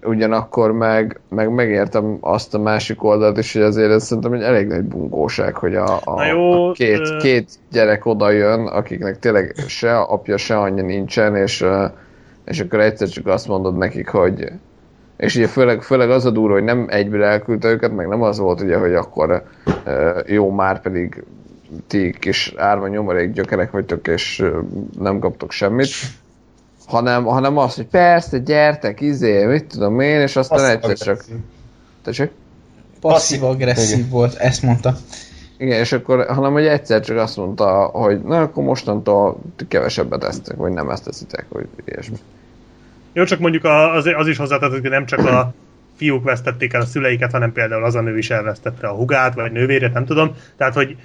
ugyanakkor 0.03 0.71
meg, 0.71 1.19
meg 1.29 1.53
megértem 1.53 2.17
azt 2.21 2.53
a 2.53 2.59
másik 2.59 3.03
oldalt 3.03 3.37
is, 3.37 3.53
hogy 3.53 3.61
azért 3.61 3.91
ez 3.91 4.03
szerintem 4.03 4.33
egy 4.33 4.41
elég 4.41 4.67
nagy 4.67 4.83
bungóság, 4.83 5.55
hogy 5.55 5.75
a, 5.75 5.99
a, 6.03 6.23
jó, 6.23 6.69
a 6.69 6.71
két, 6.71 6.99
ö... 6.99 7.17
két 7.17 7.49
gyerek 7.71 8.05
oda 8.05 8.31
jön, 8.31 8.65
akiknek 8.65 9.19
tényleg 9.19 9.55
se 9.67 9.97
apja, 9.97 10.37
se 10.37 10.57
anyja 10.57 10.83
nincsen, 10.83 11.35
és, 11.35 11.65
és 12.45 12.59
akkor 12.59 12.79
egyszer 12.79 13.07
csak 13.07 13.27
azt 13.27 13.47
mondod 13.47 13.77
nekik, 13.77 14.09
hogy 14.09 14.51
és 15.17 15.35
ugye 15.35 15.47
főleg, 15.47 15.81
főleg 15.81 16.09
az 16.09 16.25
a 16.25 16.29
durva, 16.29 16.53
hogy 16.53 16.63
nem 16.63 16.85
egyből 16.89 17.23
elküldte 17.23 17.69
őket, 17.69 17.95
meg 17.95 18.07
nem 18.07 18.21
az 18.21 18.39
volt 18.39 18.61
ugye, 18.61 18.77
hogy 18.77 18.93
akkor 18.93 19.43
jó, 20.25 20.51
már 20.51 20.81
pedig 20.81 21.23
ti 21.87 22.15
kis 22.19 22.53
árva 22.57 22.87
nyomorék 22.87 23.31
gyökerek 23.31 23.71
vagytok, 23.71 24.07
és 24.07 24.43
nem 24.99 25.19
kaptok 25.19 25.51
semmit, 25.51 25.89
hanem, 26.87 27.23
hanem 27.23 27.57
az, 27.57 27.75
hogy 27.75 27.85
persze, 27.85 28.37
gyertek, 28.37 29.01
izé, 29.01 29.45
mit 29.45 29.65
tudom 29.65 29.99
én, 29.99 30.19
és 30.19 30.35
aztán 30.35 30.69
egyszer 30.69 30.97
csak... 30.97 31.25
Tessék? 32.03 32.31
Passzív-agresszív 33.01 34.09
volt, 34.09 34.35
ezt 34.35 34.61
mondta. 34.61 34.95
Igen, 35.57 35.79
és 35.79 35.91
akkor, 35.91 36.25
hanem 36.27 36.51
hogy 36.51 36.65
egyszer 36.65 37.01
csak 37.01 37.17
azt 37.17 37.37
mondta, 37.37 37.85
hogy 37.85 38.21
na, 38.21 38.41
akkor 38.41 38.63
mostantól 38.63 39.39
kevesebbet 39.67 40.23
esztek, 40.23 40.55
vagy 40.55 40.71
nem 40.71 40.89
ezt 40.89 41.03
teszitek, 41.03 41.45
vagy 41.49 41.67
ilyesmi. 41.85 42.17
Jó, 43.13 43.23
csak 43.23 43.39
mondjuk 43.39 43.63
az, 43.63 44.05
az 44.17 44.27
is 44.27 44.37
hozzátartozik, 44.37 44.81
hogy 44.81 44.91
nem 44.91 45.05
csak 45.05 45.19
a 45.19 45.53
fiúk 45.95 46.23
vesztették 46.23 46.73
el 46.73 46.81
a 46.81 46.85
szüleiket, 46.85 47.31
hanem 47.31 47.51
például 47.51 47.83
az 47.83 47.95
a 47.95 48.01
nő 48.01 48.17
is 48.17 48.29
elvesztette 48.29 48.87
a 48.87 48.95
hugát, 48.95 49.33
vagy 49.33 49.51
nővérét, 49.51 49.93
nem 49.93 50.05
tudom. 50.05 50.35
Tehát, 50.57 50.73
hogy 50.73 50.95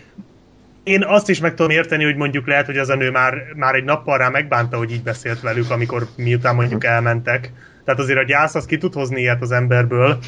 én 0.84 1.04
azt 1.04 1.28
is 1.28 1.40
meg 1.40 1.54
tudom 1.54 1.70
érteni, 1.70 2.04
hogy 2.04 2.16
mondjuk 2.16 2.46
lehet, 2.46 2.66
hogy 2.66 2.78
az 2.78 2.88
a 2.88 2.94
nő 2.94 3.10
már, 3.10 3.34
már 3.56 3.74
egy 3.74 3.84
nappal 3.84 4.18
rá 4.18 4.28
megbánta, 4.28 4.76
hogy 4.76 4.90
így 4.90 5.02
beszélt 5.02 5.40
velük, 5.40 5.70
amikor 5.70 6.06
miután 6.16 6.54
mondjuk 6.54 6.84
elmentek. 6.84 7.52
Tehát 7.84 8.00
azért 8.00 8.18
a 8.18 8.24
gyász 8.24 8.54
az 8.54 8.66
ki 8.66 8.78
tud 8.78 8.92
hozni 8.92 9.20
ilyet 9.20 9.42
az 9.42 9.52
emberből. 9.52 10.18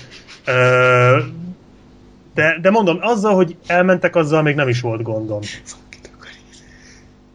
De, 2.35 2.59
de 2.63 2.71
mondom, 2.71 2.99
azzal, 3.01 3.35
hogy 3.35 3.57
elmentek, 3.67 4.17
azzal 4.17 4.43
még 4.43 4.55
nem 4.55 4.69
is 4.69 4.81
volt 4.81 5.03
gondom. 5.03 5.41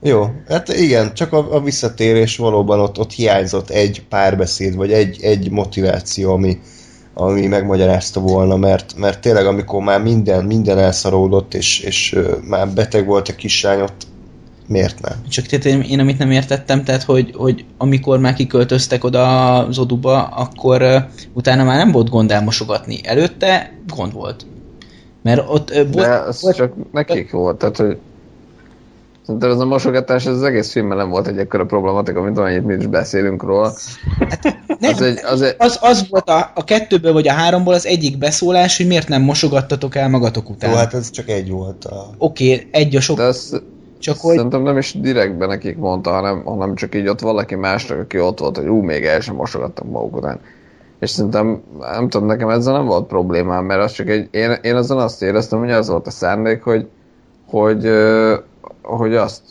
Jó, 0.02 0.34
hát 0.48 0.68
igen, 0.68 1.14
csak 1.14 1.34
a, 1.34 1.56
a 1.56 1.62
visszatérés 1.62 2.38
valóban 2.38 2.80
ott, 2.80 2.98
ott 2.98 3.12
hiányzott 3.12 3.70
egy 3.70 4.04
párbeszéd, 4.10 4.76
vagy 4.76 4.91
egy, 4.91 5.20
egy 5.22 5.52
motiváció, 5.52 6.34
ami, 6.34 6.60
ami 7.20 7.48
megmagyarázta 7.48 8.20
volna, 8.20 8.58
mert, 8.58 8.94
mert 8.98 9.22
tényleg 9.22 9.46
amikor 9.46 9.84
már 9.84 10.02
minden, 10.02 10.46
minden 10.46 10.78
elszaródott, 10.78 11.54
és, 11.54 11.80
és 11.80 12.20
már 12.44 12.70
beteg 12.70 13.06
volt 13.06 13.28
a 13.28 13.36
kislány, 13.36 13.82
ott 13.82 14.08
miért 14.68 15.02
nem? 15.02 15.14
Csak 15.30 15.46
tehát 15.46 15.66
én, 15.66 15.82
én 15.82 16.00
amit 16.00 16.18
nem 16.18 16.32
értettem, 16.32 16.84
tehát 16.84 17.04
hogy, 17.04 17.32
hogy 17.36 17.66
amikor 17.78 18.20
már 18.20 18.34
kiköltöztek 18.34 19.04
oda 19.04 19.56
az 19.58 19.80
oduba, 19.80 20.24
akkor 20.24 20.82
uh, 20.82 20.96
utána 21.34 21.64
már 21.64 21.78
nem 21.78 21.91
volt 21.91 22.10
gond 22.10 22.32
elmosogatni. 22.32 23.00
Előtte 23.04 23.74
gond 23.96 24.14
volt. 24.14 24.46
Mert 25.22 25.44
ott... 25.48 25.72
Uh, 25.72 25.90
De 25.90 26.08
az 26.08 26.41
volt, 26.41 26.56
csak 26.56 26.74
nekik 26.91 27.32
volt, 27.32 27.58
tehát 27.58 27.78
hogy 27.78 27.98
Szerintem 29.30 29.51
ez 29.51 29.60
a 29.60 29.65
mosogatás 29.65 30.26
ez 30.26 30.34
az 30.34 30.43
egész 30.43 30.72
filmben 30.72 30.97
nem 30.97 31.10
volt 31.10 31.27
egy 31.27 31.38
ekkora 31.38 31.65
problematika, 31.65 32.22
mint 32.22 32.38
amennyit 32.38 32.65
mi 32.65 32.73
is 32.73 32.85
beszélünk 32.85 33.43
róla. 33.43 33.73
Hát, 34.30 34.43
nem, 34.80 34.93
az, 34.93 35.01
egy, 35.01 35.19
az, 35.23 35.41
egy... 35.41 35.56
az, 35.57 35.77
az 35.81 36.10
volt 36.10 36.30
a, 36.30 36.51
a 36.56 36.64
kettőből 36.64 37.14
vagy 37.14 37.27
a 37.27 37.31
háromból 37.31 37.73
az 37.73 37.85
egyik 37.85 38.18
beszólás, 38.18 38.77
hogy 38.77 38.88
miért 38.88 39.07
nem 39.07 39.22
mosogattatok 39.22 39.95
el 39.95 40.10
magatok 40.10 40.49
után. 40.49 40.69
Jó, 40.69 40.76
hát 40.76 40.93
ez 40.93 41.10
csak 41.10 41.30
egy 41.30 41.49
volt. 41.49 41.85
A... 41.85 42.10
Oké, 42.18 42.53
okay, 42.53 42.68
egy 42.72 42.95
a 42.95 42.99
sok. 42.99 43.18
De 43.18 43.23
az, 43.23 43.61
csak 43.99 44.18
hogy... 44.19 44.35
Szerintem 44.35 44.61
nem 44.61 44.77
is 44.77 44.99
direktben 44.99 45.47
nekik 45.47 45.77
mondta, 45.77 46.11
hanem, 46.11 46.43
hanem 46.43 46.76
csak 46.76 46.95
így 46.95 47.07
ott 47.07 47.19
valaki 47.19 47.56
másnak, 47.56 47.99
aki 47.99 48.19
ott 48.19 48.39
volt, 48.39 48.57
hogy 48.57 48.68
ú, 48.68 48.81
még 48.81 49.06
el 49.06 49.19
sem 49.19 49.35
mosogattam 49.35 49.89
maguk 49.89 50.15
után. 50.15 50.39
És 50.99 51.10
szerintem, 51.10 51.61
nem 51.80 52.10
tudom, 52.10 52.27
nekem 52.27 52.49
ezzel 52.49 52.73
nem 52.73 52.85
volt 52.85 53.07
problémám, 53.07 53.65
mert 53.65 53.81
az 53.81 53.91
csak 53.91 54.10
egy, 54.10 54.27
én, 54.31 54.57
én 54.61 54.76
azon 54.76 54.99
azt 54.99 55.22
éreztem, 55.22 55.60
hogy 55.60 55.72
az 55.72 55.89
volt 55.89 56.07
a 56.07 56.11
szándék, 56.11 56.64
hogy, 56.64 56.88
hogy, 57.45 57.84
hogy 57.84 57.91
azt 58.84 59.41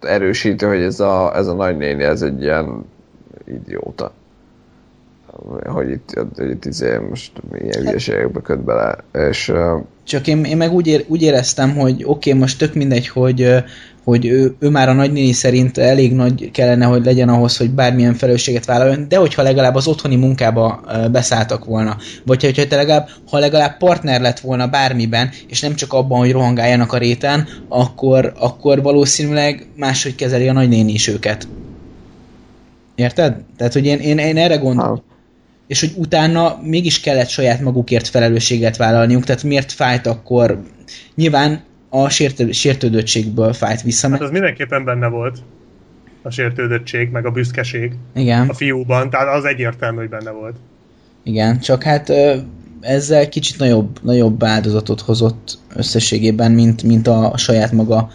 erősíti, 0.00 0.64
hogy 0.64 0.82
ez 0.82 1.00
a, 1.00 1.36
ez 1.36 1.46
a 1.46 1.54
nagynéni, 1.54 2.02
ez 2.02 2.22
egy 2.22 2.42
ilyen 2.42 2.84
idióta. 3.46 4.12
Hogy 5.64 5.90
itt, 5.90 6.26
hogy 6.36 6.50
itt 6.50 6.64
izé 6.64 6.98
most 6.98 7.32
milyen 7.50 7.82
hülyeségekbe 7.82 8.40
köt 8.40 8.60
bele. 8.60 8.96
És, 9.28 9.52
Csak 10.04 10.26
én, 10.26 10.44
én 10.44 10.56
meg 10.56 10.72
úgy, 10.72 10.86
ér, 10.86 11.04
úgy 11.08 11.22
éreztem, 11.22 11.76
hogy 11.76 12.04
oké, 12.04 12.28
okay, 12.28 12.40
most 12.40 12.58
tök 12.58 12.74
mindegy, 12.74 13.08
hogy 13.08 13.64
hogy 14.04 14.26
ő, 14.26 14.54
ő 14.58 14.68
már 14.68 14.88
a 14.88 14.92
nagynéni 14.92 15.32
szerint 15.32 15.78
elég 15.78 16.12
nagy 16.14 16.50
kellene, 16.50 16.84
hogy 16.84 17.04
legyen 17.04 17.28
ahhoz, 17.28 17.56
hogy 17.56 17.70
bármilyen 17.70 18.14
felelősséget 18.14 18.64
vállaljon, 18.64 19.08
de 19.08 19.16
hogyha 19.16 19.42
legalább 19.42 19.74
az 19.74 19.86
otthoni 19.86 20.16
munkába 20.16 20.84
beszálltak 21.12 21.64
volna, 21.64 21.96
vagy 22.24 22.42
hogyha 22.42 22.66
te 22.66 22.76
legalább, 22.76 23.08
ha 23.30 23.38
legalább 23.38 23.76
partner 23.76 24.20
lett 24.20 24.40
volna 24.40 24.66
bármiben, 24.66 25.30
és 25.48 25.60
nem 25.60 25.74
csak 25.74 25.92
abban, 25.92 26.18
hogy 26.18 26.32
rohangáljanak 26.32 26.92
a 26.92 26.98
réten, 26.98 27.48
akkor, 27.68 28.32
akkor 28.38 28.82
valószínűleg 28.82 29.66
máshogy 29.76 30.14
kezeli 30.14 30.48
a 30.48 30.52
nagynéni 30.52 30.92
is 30.92 31.08
őket. 31.08 31.48
Érted? 32.94 33.36
Tehát, 33.56 33.72
hogy 33.72 33.86
én, 33.86 33.98
én, 33.98 34.18
én 34.18 34.36
erre 34.36 34.56
gondolom. 34.56 35.02
És 35.66 35.80
hogy 35.80 35.92
utána 35.96 36.58
mégis 36.62 37.00
kellett 37.00 37.28
saját 37.28 37.60
magukért 37.60 38.08
felelősséget 38.08 38.76
vállalniuk, 38.76 39.24
tehát 39.24 39.42
miért 39.42 39.72
fájt 39.72 40.06
akkor? 40.06 40.62
Nyilván 41.14 41.62
a 41.96 42.08
sértő, 42.08 42.52
sértődöttségből 42.52 43.52
fájt 43.52 43.82
vissza. 43.82 44.10
Hát 44.10 44.20
az 44.20 44.30
mindenképpen 44.30 44.84
benne 44.84 45.06
volt 45.06 45.38
a 46.22 46.30
sértődöttség, 46.30 47.10
meg 47.10 47.26
a 47.26 47.30
büszkeség 47.30 47.92
Igen. 48.14 48.48
a 48.48 48.54
fiúban, 48.54 49.10
tehát 49.10 49.36
az 49.36 49.44
egyértelmű, 49.44 49.98
hogy 49.98 50.08
benne 50.08 50.30
volt. 50.30 50.56
Igen, 51.22 51.60
csak 51.60 51.82
hát 51.82 52.12
ezzel 52.80 53.28
kicsit 53.28 53.58
nagyobb, 53.58 53.98
nagyobb 54.02 54.44
áldozatot 54.44 55.00
hozott 55.00 55.58
összességében, 55.76 56.52
mint, 56.52 56.82
mint 56.82 57.06
a, 57.06 57.32
saját 57.36 57.72
maga 57.72 58.10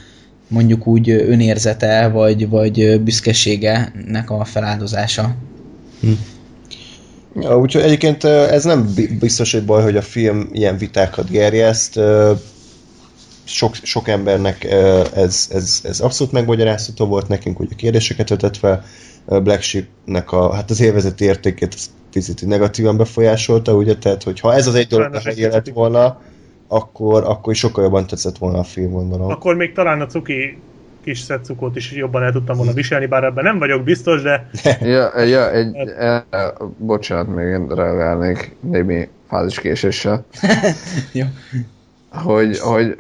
mondjuk 0.47 0.88
úgy 0.88 1.10
önérzete, 1.10 2.07
vagy, 2.07 2.49
vagy 2.49 3.01
büszkesége 3.01 3.91
nek 4.07 4.30
a 4.30 4.43
feláldozása. 4.45 5.35
Hm. 6.01 6.11
Ja, 7.41 7.60
úgyhogy 7.60 7.81
egyébként 7.81 8.23
ez 8.23 8.64
nem 8.64 8.93
biztos, 9.19 9.51
hogy 9.51 9.65
baj, 9.65 9.84
hogy 9.84 9.97
a 9.97 10.01
film 10.01 10.49
ilyen 10.51 10.77
vitákat 10.77 11.30
gerjeszt 11.30 11.99
sok, 13.49 13.76
sok 13.76 14.07
embernek 14.07 14.63
ez, 15.15 15.49
ez, 15.51 15.80
ez 15.84 15.99
abszolút 15.99 16.34
megmagyarázható 16.34 17.05
volt 17.05 17.27
nekünk, 17.27 17.57
hogy 17.57 17.67
a 17.71 17.76
kérdéseket 17.76 18.30
vetett 18.30 18.57
fel, 18.57 18.84
Black 19.26 19.61
Sheep-nek 19.61 20.31
a, 20.31 20.53
hát 20.53 20.69
az 20.69 20.81
élvezeti 20.81 21.23
értékét 21.23 21.76
picit 22.11 22.45
negatívan 22.45 22.97
befolyásolta, 22.97 23.76
ugye, 23.76 23.95
tehát 23.95 24.23
hogyha 24.23 24.53
ez 24.53 24.67
az 24.67 24.76
egy 24.76 24.88
dolog, 24.88 25.15
ha 25.15 25.31
lett 25.35 25.69
volna, 25.69 26.21
akkor, 26.67 27.23
akkor 27.23 27.53
is 27.53 27.59
sokkal 27.59 27.84
jobban 27.84 28.07
tetszett 28.07 28.38
volna 28.38 28.59
a 28.59 28.63
film, 28.63 28.91
gondolom. 28.91 29.30
Akkor 29.30 29.55
még 29.55 29.73
talán 29.73 30.01
a 30.01 30.05
cuki 30.05 30.57
kis 31.03 31.19
szetszukót 31.19 31.76
is 31.76 31.91
jobban 31.91 32.23
el 32.23 32.31
tudtam 32.31 32.57
volna 32.57 32.73
viselni, 32.73 33.05
bár 33.05 33.23
ebben 33.23 33.43
nem 33.43 33.59
vagyok 33.59 33.84
biztos, 33.84 34.21
de... 34.21 34.49
ja, 34.81 35.21
ja 35.21 35.51
egy, 35.51 35.76
e, 35.99 36.26
bocsánat, 36.77 37.35
még 37.35 37.45
én 37.45 37.67
reagálnék 37.67 38.55
némi 38.59 39.07
fáziskéséssel. 39.27 40.26
Jó. 41.13 41.26
Hogy, 42.09 42.59
hogy 42.59 42.97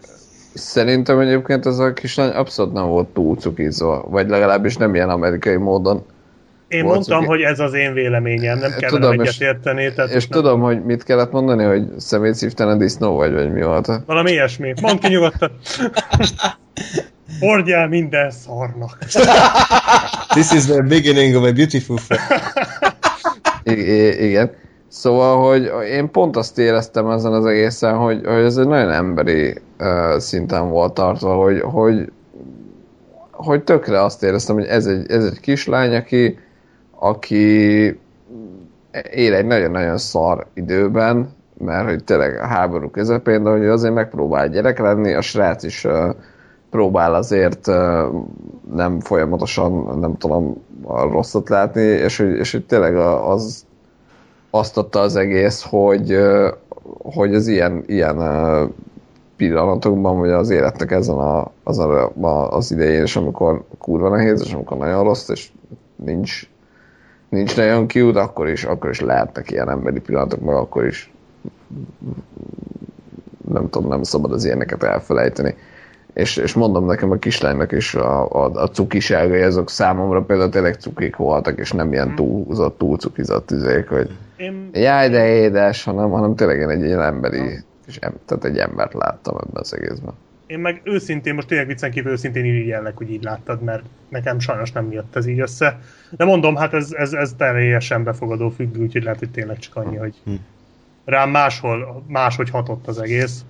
szerintem 0.59 1.19
egyébként 1.19 1.65
ez 1.65 1.79
a 1.79 1.93
kislány 1.93 2.29
abszolút 2.29 2.73
nem 2.73 2.87
volt 2.87 3.07
túl 3.07 3.37
cukizva, 3.37 4.05
vagy 4.09 4.29
legalábbis 4.29 4.77
nem 4.77 4.95
ilyen 4.95 5.09
amerikai 5.09 5.55
módon. 5.55 6.05
Én 6.67 6.83
volt 6.83 6.95
mondtam, 6.95 7.17
cuki... 7.17 7.27
hogy 7.27 7.41
ez 7.41 7.59
az 7.59 7.73
én 7.73 7.93
véleményem, 7.93 8.57
nem 8.57 8.71
kell 8.77 8.89
tudom, 8.89 9.19
egyet 9.19 9.41
érteni. 9.41 9.93
Tehát 9.93 10.11
és 10.11 10.27
nem... 10.27 10.41
tudom, 10.41 10.61
hogy 10.61 10.83
mit 10.83 11.03
kellett 11.03 11.31
mondani, 11.31 11.63
hogy 11.63 11.83
szemétszívtelen 11.97 12.77
disznó 12.77 13.15
vagy, 13.15 13.33
vagy 13.33 13.51
mi 13.51 13.61
volt? 13.61 13.89
Valami 14.05 14.31
ilyesmi. 14.31 14.73
Mondd 14.81 14.99
ki 14.99 15.07
nyugodtan. 15.07 15.51
Hordjál 17.39 17.87
minden 17.87 18.31
szarnak. 18.31 18.97
This 20.29 20.51
is 20.51 20.65
the 20.65 20.81
beginning 20.81 21.35
of 21.35 21.43
a 21.43 21.51
beautiful 21.51 21.97
I- 23.63 24.25
igen. 24.27 24.51
Szóval, 24.89 25.49
hogy 25.49 25.71
én 25.87 26.11
pont 26.11 26.35
azt 26.35 26.59
éreztem 26.59 27.09
ezen 27.09 27.33
az 27.33 27.45
egészen, 27.45 27.95
hogy, 27.97 28.25
hogy 28.25 28.43
ez 28.43 28.57
egy 28.57 28.67
nagyon 28.67 28.91
emberi 28.91 29.55
uh, 29.79 30.17
szinten 30.17 30.69
volt 30.69 30.93
tartva, 30.93 31.35
hogy, 31.35 31.59
hogy, 31.59 32.11
hogy 33.31 33.63
tökre 33.63 34.03
azt 34.03 34.23
éreztem, 34.23 34.55
hogy 34.55 34.65
ez 34.65 34.85
egy, 34.85 35.11
ez 35.11 35.25
egy 35.25 35.39
kislány, 35.39 35.95
aki, 35.95 36.39
aki 36.99 37.85
él 39.11 39.33
egy 39.33 39.45
nagyon-nagyon 39.45 39.97
szar 39.97 40.45
időben, 40.53 41.29
mert 41.57 41.89
hogy 41.89 42.03
tényleg 42.03 42.37
a 42.37 42.45
háború 42.45 42.89
közepén, 42.89 43.43
de 43.43 43.49
hogy 43.49 43.65
azért 43.65 43.93
megpróbál 43.93 44.49
gyerek 44.49 44.79
lenni, 44.79 45.13
a 45.13 45.21
srác 45.21 45.63
is 45.63 45.85
uh, 45.85 46.15
próbál 46.69 47.13
azért 47.13 47.67
nem 48.75 48.99
folyamatosan, 48.99 49.99
nem 49.99 50.17
tudom, 50.17 50.63
rosszat 51.11 51.49
látni, 51.49 51.81
és 51.81 52.17
hogy, 52.17 52.37
és 52.37 52.51
hogy 52.51 52.65
tényleg 52.65 52.95
az 52.95 53.65
azt 54.49 54.77
adta 54.77 54.99
az 54.99 55.15
egész, 55.15 55.65
hogy, 55.69 56.17
hogy 56.97 57.35
az 57.35 57.47
ilyen, 57.47 57.83
ilyen 57.85 58.17
pillanatokban, 59.35 60.19
vagy 60.19 60.29
az 60.29 60.49
életnek 60.49 60.91
ezen 60.91 61.15
a, 61.15 61.51
az, 61.63 61.77
a, 61.79 62.11
az 62.49 62.71
idején, 62.71 63.01
és 63.01 63.15
amikor 63.15 63.63
kurva 63.77 64.09
nehéz, 64.09 64.41
és 64.41 64.53
amikor 64.53 64.77
nagyon 64.77 65.03
rossz, 65.03 65.29
és 65.29 65.51
nincs, 65.95 66.49
nincs 67.29 67.57
nagyon 67.57 67.87
kiút, 67.87 68.15
akkor 68.15 68.49
is, 68.49 68.63
akkor 68.63 68.89
is 68.89 68.99
lehetnek 68.99 69.51
ilyen 69.51 69.69
emberi 69.69 69.99
pillanatok, 69.99 70.41
meg 70.41 70.55
akkor 70.55 70.85
is 70.85 71.13
nem 73.47 73.69
tudom, 73.69 73.89
nem 73.89 74.03
szabad 74.03 74.31
az 74.31 74.45
ilyeneket 74.45 74.83
elfelejteni 74.83 75.55
és, 76.13 76.37
és 76.37 76.53
mondom 76.53 76.85
nekem 76.85 77.11
a 77.11 77.15
kislánynak 77.15 77.71
is 77.71 77.95
a, 77.95 78.31
a, 78.31 78.51
a 78.53 78.67
cukiságai, 78.67 79.41
azok 79.41 79.69
számomra 79.69 80.21
például 80.21 80.49
tényleg 80.49 80.75
cukik 80.75 81.15
voltak, 81.15 81.59
és 81.59 81.71
nem 81.71 81.91
ilyen 81.93 82.07
mhm. 82.07 82.15
túlzott, 82.15 82.77
túl 82.77 82.97
cukizott 82.97 83.51
üzék, 83.51 83.87
hogy 83.87 84.09
én... 84.37 84.69
jaj, 84.73 85.09
de 85.09 85.27
édes, 85.27 85.83
hanem, 85.83 86.09
hanem 86.09 86.35
tényleg 86.35 86.59
én 86.59 86.69
egy 86.69 86.83
ilyen 86.83 87.01
emberi, 87.01 87.63
és 87.87 87.97
em, 87.97 88.13
tehát 88.25 88.45
egy 88.45 88.57
embert 88.57 88.93
láttam 88.93 89.35
ebben 89.35 89.61
az 89.61 89.73
egészben. 89.73 90.13
Én 90.47 90.59
meg 90.59 90.81
őszintén, 90.83 91.33
most 91.33 91.47
tényleg 91.47 91.67
viccen 91.67 91.91
kívül 91.91 92.11
őszintén 92.11 92.45
irigyellek, 92.45 92.97
hogy 92.97 93.11
így 93.11 93.23
láttad, 93.23 93.61
mert 93.61 93.83
nekem 94.09 94.39
sajnos 94.39 94.71
nem 94.71 94.91
jött 94.91 95.15
ez 95.15 95.25
így 95.25 95.39
össze. 95.39 95.79
De 96.09 96.25
mondom, 96.25 96.55
hát 96.55 96.73
ez, 96.73 96.91
ez, 96.91 97.13
ez 97.13 97.33
teljesen 97.37 98.03
befogadó 98.03 98.49
függő, 98.49 98.81
úgyhogy 98.81 99.03
lehet, 99.03 99.19
hogy 99.19 99.29
tényleg 99.29 99.57
csak 99.57 99.75
annyi, 99.75 99.95
hogy 99.95 100.13
rám 101.05 101.29
máshol, 101.29 102.03
máshogy 102.07 102.49
hatott 102.49 102.87
az 102.87 103.01
egész. 103.01 103.45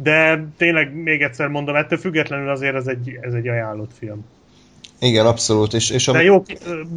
De 0.00 0.44
tényleg 0.56 0.94
még 0.94 1.22
egyszer 1.22 1.48
mondom, 1.48 1.74
ettől 1.74 1.98
függetlenül 1.98 2.48
azért 2.48 2.74
ez 2.74 2.86
egy, 2.86 3.18
ez 3.20 3.34
egy 3.34 3.48
ajánlott 3.48 3.92
film. 3.98 4.24
Igen, 5.00 5.26
abszolút. 5.26 5.74
És, 5.74 5.90
és 5.90 6.08
a... 6.08 6.12
De 6.12 6.22
jó, 6.22 6.42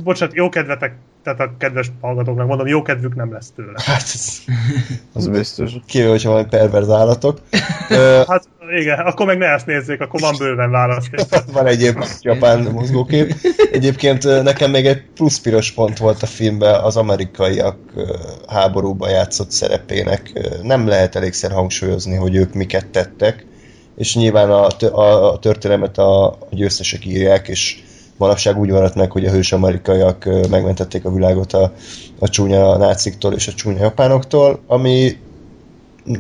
bocsánat, 0.04 0.36
jó 0.36 0.50
kedvetek, 0.50 0.94
tehát 1.24 1.40
a 1.40 1.54
kedves 1.58 1.92
hallgatóknak 2.02 2.48
mondom, 2.48 2.68
jó 2.68 2.82
kedvük 2.82 3.16
nem 3.16 3.34
lesz 3.34 3.52
tőle. 3.56 3.74
Hát 3.76 4.02
ez, 4.02 4.38
az 5.14 5.28
biztos. 5.28 5.72
Kivéve, 5.86 6.10
hogyha 6.10 6.32
van 6.32 6.50
perverz 6.50 6.90
állatok. 6.90 7.40
hát 8.28 8.48
igen, 8.80 9.00
akkor 9.00 9.26
meg 9.26 9.38
ne 9.38 9.46
ezt 9.46 9.66
nézzék, 9.66 10.02
akkor 10.02 10.20
van 10.20 10.36
bőven 10.38 10.72
választék. 10.72 11.20
van 11.54 11.66
egy 11.66 11.94
japán 12.22 12.62
mozgókép. 12.62 13.36
Egyébként 13.72 14.44
nekem 14.44 14.72
még 14.72 14.86
egy 14.86 15.04
plusz 15.16 15.40
piros 15.40 15.72
pont 15.72 15.98
volt 15.98 16.24
a 16.24 16.26
filmben 16.26 16.82
az 16.84 16.98
amerikaiak 16.98 17.78
háborúban 18.48 19.10
játszott 19.10 19.52
szerepének. 19.52 20.32
Nem 20.62 20.88
lehet 20.88 21.16
elégszer 21.16 21.52
hangsúlyozni, 21.52 22.16
hogy 22.16 22.36
ők 22.36 22.54
miket 22.54 22.88
tettek, 22.88 23.46
és 23.98 24.16
nyilván 24.16 24.50
a, 24.52 24.68
a, 24.92 25.32
a 25.32 25.40
történelmet 25.40 25.98
a, 25.98 26.26
a 26.26 26.38
győztesek 26.50 27.06
írják, 27.06 27.48
és 27.48 27.78
manapság 28.22 28.58
úgy 28.58 28.70
maradt 28.70 28.96
meg, 28.96 29.12
hogy 29.12 29.26
a 29.26 29.32
hős 29.32 29.52
amerikaiak 29.52 30.26
megmentették 30.50 31.06
a 31.06 31.14
világot 31.14 31.54
a, 31.54 31.74
a 32.20 32.30
csúnya 32.30 32.78
náciktól 32.78 33.34
és 33.34 33.48
a 33.48 33.54
csúnya 33.54 33.82
japánoktól, 33.82 34.60
ami 34.68 35.18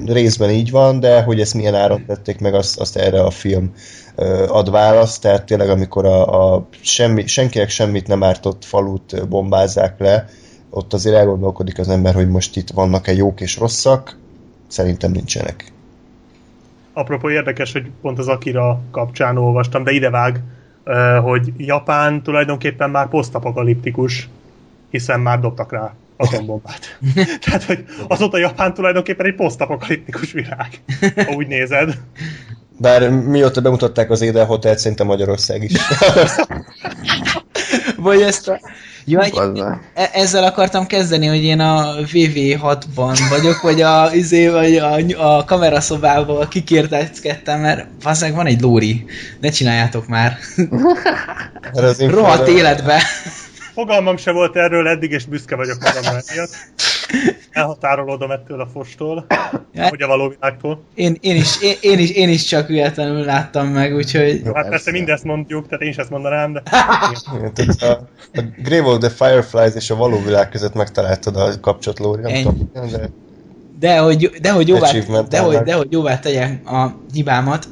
részben 0.05 0.49
így 0.49 0.71
van, 0.71 0.99
de 0.99 1.21
hogy 1.21 1.39
ezt 1.39 1.53
milyen 1.53 1.75
áron 1.75 2.05
tették 2.05 2.39
meg, 2.39 2.53
azt, 2.53 2.79
azt 2.79 2.97
erre 2.97 3.23
a 3.23 3.29
film 3.29 3.73
ad 4.47 4.71
választ, 4.71 5.21
tehát 5.21 5.45
tényleg 5.45 5.69
amikor 5.69 6.05
a, 6.05 6.53
a 6.53 6.67
semmi, 6.81 7.27
senkinek 7.27 7.69
semmit 7.69 8.07
nem 8.07 8.23
ártott 8.23 8.65
falut 8.65 9.27
bombázzák 9.27 9.99
le, 9.99 10.25
ott 10.69 10.93
azért 10.93 11.15
elgondolkodik 11.15 11.79
az 11.79 11.89
ember, 11.89 12.13
hogy 12.13 12.29
most 12.29 12.57
itt 12.57 12.69
vannak-e 12.69 13.13
jók 13.13 13.41
és 13.41 13.57
rosszak, 13.57 14.17
szerintem 14.67 15.11
nincsenek. 15.11 15.71
Apropó 16.93 17.29
érdekes, 17.29 17.71
hogy 17.71 17.91
pont 18.01 18.19
az 18.19 18.27
Akira 18.27 18.81
kapcsán 18.91 19.37
olvastam, 19.37 19.83
de 19.83 19.91
idevág, 19.91 20.39
hogy 21.21 21.53
Japán 21.57 22.23
tulajdonképpen 22.23 22.89
már 22.89 23.07
posztapokaliptikus, 23.07 24.29
hiszen 24.89 25.19
már 25.19 25.39
dobtak 25.39 25.71
rá 25.71 25.93
atombombát. 26.17 26.99
Tehát, 27.45 27.63
hogy 27.63 27.85
azóta 28.07 28.37
Japán 28.37 28.73
tulajdonképpen 28.73 29.25
egy 29.25 29.35
posztapokaliptikus 29.35 30.31
világ, 30.31 30.81
ha 31.15 31.33
úgy 31.33 31.47
nézed. 31.47 31.97
Bár 32.77 33.09
mióta 33.09 33.61
bemutatták 33.61 34.09
az 34.09 34.21
Éden 34.21 34.45
Hotel, 34.45 34.77
szerintem 34.77 35.07
Magyarország 35.07 35.63
is. 35.63 35.73
Vagy 37.97 38.21
ezt 38.21 38.47
a... 38.47 38.59
Jó, 39.05 39.19
egy, 39.19 39.61
e- 39.93 40.09
ezzel 40.13 40.43
akartam 40.43 40.87
kezdeni, 40.87 41.27
hogy 41.27 41.43
én 41.43 41.59
a 41.59 41.95
VV6-ban 41.95 43.19
vagyok, 43.29 43.61
vagy 43.61 43.81
a, 43.81 44.13
izé, 44.13 44.47
vagy 44.47 44.75
a, 44.75 44.97
a 45.17 45.43
kameraszobával 45.45 46.47
kikérteckedtem, 46.47 47.59
mert 47.59 47.87
valószínűleg 48.03 48.37
van 48.37 48.45
egy 48.45 48.61
lóri. 48.61 49.05
Ne 49.39 49.49
csináljátok 49.49 50.07
már. 50.07 50.37
Rohadt 51.97 52.47
életbe. 52.47 53.01
Fogalmam 53.73 54.17
se 54.17 54.31
volt 54.31 54.55
erről 54.55 54.87
eddig, 54.87 55.11
és 55.11 55.25
büszke 55.25 55.55
vagyok 55.55 55.77
magamra 55.79 56.21
miatt. 56.33 56.49
Elhatárolódom 57.51 58.31
ettől 58.31 58.61
a 58.61 58.67
fostól, 58.67 59.25
ja, 59.73 59.87
hogy 59.87 60.01
a 60.01 60.07
való 60.07 60.27
világtól. 60.27 60.83
Én, 60.95 61.17
én, 61.19 61.35
is, 61.35 61.61
én, 61.61 61.75
én, 61.81 61.99
is, 61.99 62.11
én 62.11 62.29
is 62.29 62.43
csak 62.43 62.67
véletlenül 62.67 63.23
láttam 63.25 63.67
meg, 63.67 63.95
úgyhogy... 63.95 64.41
Jó, 64.45 64.53
hát 64.53 64.69
persze 64.69 64.91
mindezt 64.91 65.23
mondjuk, 65.23 65.67
tehát 65.67 65.81
én 65.81 65.89
is 65.89 65.97
ezt 65.97 66.09
mondanám, 66.09 66.53
de... 66.53 66.61
a, 67.79 67.91
a 68.33 68.41
Grave 68.57 68.87
of 68.87 68.97
the 68.97 69.09
Fireflies 69.09 69.75
és 69.75 69.89
a 69.89 69.95
való 69.95 70.21
világ 70.23 70.49
között 70.49 70.73
megtaláltad 70.73 71.35
a 71.35 71.59
kapcsolatlóri, 71.61 72.21
nem 72.21 72.43
tudom, 72.43 72.69
de... 72.91 73.09
De 73.79 73.97
hogy, 73.97 74.31
de, 74.41 74.51
hogy 74.51 74.67
jóvá, 74.67 74.91
de, 75.29 75.39
hogy, 75.39 75.57
de 75.57 75.73
hogy 75.73 75.91
jóvá 75.91 76.19
tegyek 76.19 76.69
a 76.69 76.95
hibámat, 77.13 77.67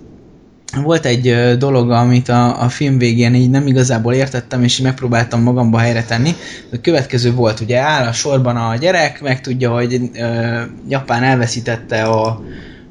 volt 0.76 1.06
egy 1.06 1.58
dolog, 1.58 1.92
amit 1.92 2.30
a, 2.30 2.64
a 2.64 2.70
film 2.70 2.98
végén 2.98 3.34
így 3.34 3.50
nem 3.50 3.68
igazából 3.68 4.14
értettem, 4.14 4.64
és 4.64 4.80
így 4.80 4.86
megpróbáltam 4.86 5.42
magamba 5.42 5.78
helyre 5.78 6.04
tenni. 6.04 6.36
A 6.72 6.78
következő 6.82 7.34
volt, 7.34 7.60
ugye 7.60 7.78
áll 7.78 8.08
a 8.08 8.12
sorban 8.12 8.56
a 8.56 8.76
gyerek, 8.76 9.22
meg 9.22 9.42
tudja, 9.42 9.72
hogy 9.72 10.10
ö, 10.14 10.62
Japán 10.88 11.24
elveszítette 11.24 12.04
a, 12.04 12.42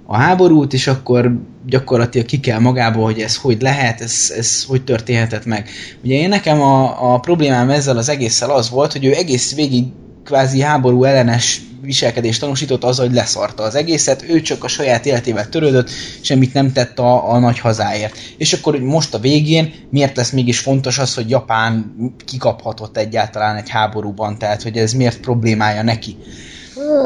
a 0.06 0.16
háborút, 0.16 0.72
és 0.72 0.86
akkor 0.86 1.38
gyakorlatilag 1.66 2.26
ki 2.26 2.40
kell 2.40 2.58
magából, 2.58 3.04
hogy 3.04 3.20
ez 3.20 3.36
hogy 3.36 3.62
lehet, 3.62 4.00
ez, 4.00 4.32
ez 4.36 4.64
hogy 4.64 4.84
történhetett 4.84 5.44
meg. 5.44 5.68
Ugye 6.04 6.14
én 6.14 6.28
nekem 6.28 6.60
a, 6.60 7.12
a 7.14 7.18
problémám 7.18 7.70
ezzel 7.70 7.96
az 7.96 8.08
egésszel 8.08 8.50
az 8.50 8.70
volt, 8.70 8.92
hogy 8.92 9.04
ő 9.04 9.14
egész 9.14 9.54
végig 9.54 9.84
kvázi 10.28 10.60
háború 10.60 11.04
ellenes 11.04 11.62
viselkedést 11.80 12.40
tanúsított 12.40 12.84
az, 12.84 12.98
hogy 12.98 13.12
leszarta 13.12 13.62
az 13.62 13.74
egészet, 13.74 14.24
ő 14.28 14.40
csak 14.40 14.64
a 14.64 14.68
saját 14.68 15.06
életével 15.06 15.48
törődött, 15.48 15.90
semmit 16.20 16.54
nem 16.54 16.72
tett 16.72 16.98
a, 16.98 17.32
a 17.32 17.38
nagy 17.38 17.58
hazáért. 17.58 18.16
És 18.36 18.52
akkor 18.52 18.78
most 18.78 19.14
a 19.14 19.18
végén 19.18 19.72
miért 19.90 20.16
lesz 20.16 20.30
mégis 20.30 20.60
fontos 20.60 20.98
az, 20.98 21.14
hogy 21.14 21.30
Japán 21.30 21.94
kikaphatott 22.24 22.96
egyáltalán 22.96 23.56
egy 23.56 23.68
háborúban, 23.68 24.38
tehát 24.38 24.62
hogy 24.62 24.76
ez 24.76 24.92
miért 24.92 25.20
problémája 25.20 25.82
neki. 25.82 26.16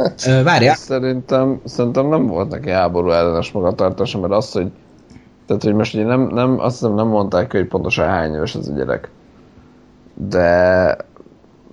Hát, 0.02 0.42
Várja. 0.42 0.74
Szerintem, 0.74 1.60
szerintem 1.64 2.08
nem 2.08 2.26
volt 2.26 2.50
neki 2.50 2.70
háború 2.70 3.10
ellenes 3.10 3.52
magatartása, 3.52 4.18
mert 4.18 4.32
az, 4.32 4.52
hogy 4.52 4.70
tehát, 5.46 5.62
hogy 5.62 5.74
most 5.74 5.94
ugye 5.94 6.04
nem, 6.04 6.28
nem, 6.32 6.58
azt 6.58 6.78
hiszem 6.78 6.94
nem 6.94 7.06
mondták, 7.06 7.52
hogy 7.52 7.66
pontosan 7.66 8.08
hány 8.08 8.34
éves 8.34 8.54
az 8.54 8.68
a 8.68 8.72
gyerek. 8.72 9.10
De 10.14 10.96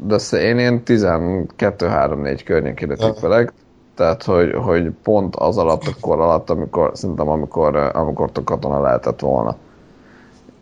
de 0.08 0.40
én 0.42 0.58
én 0.58 0.82
12-3-4 0.86 2.42
környékére 2.46 2.96
tippeleg, 2.96 3.54
tehát 3.96 4.24
hogy, 4.24 4.54
hogy 4.54 4.92
pont 5.04 5.36
az 5.36 5.58
alatt 5.58 5.84
a 5.84 5.92
kor 6.02 6.20
alatt, 6.20 6.50
amikor 6.50 6.92
szerintem 6.94 7.30
amikor, 7.30 7.76
amikor 7.76 8.30
a 8.34 8.44
katona 8.44 8.82
lehetett 8.82 9.20
volna. 9.20 9.56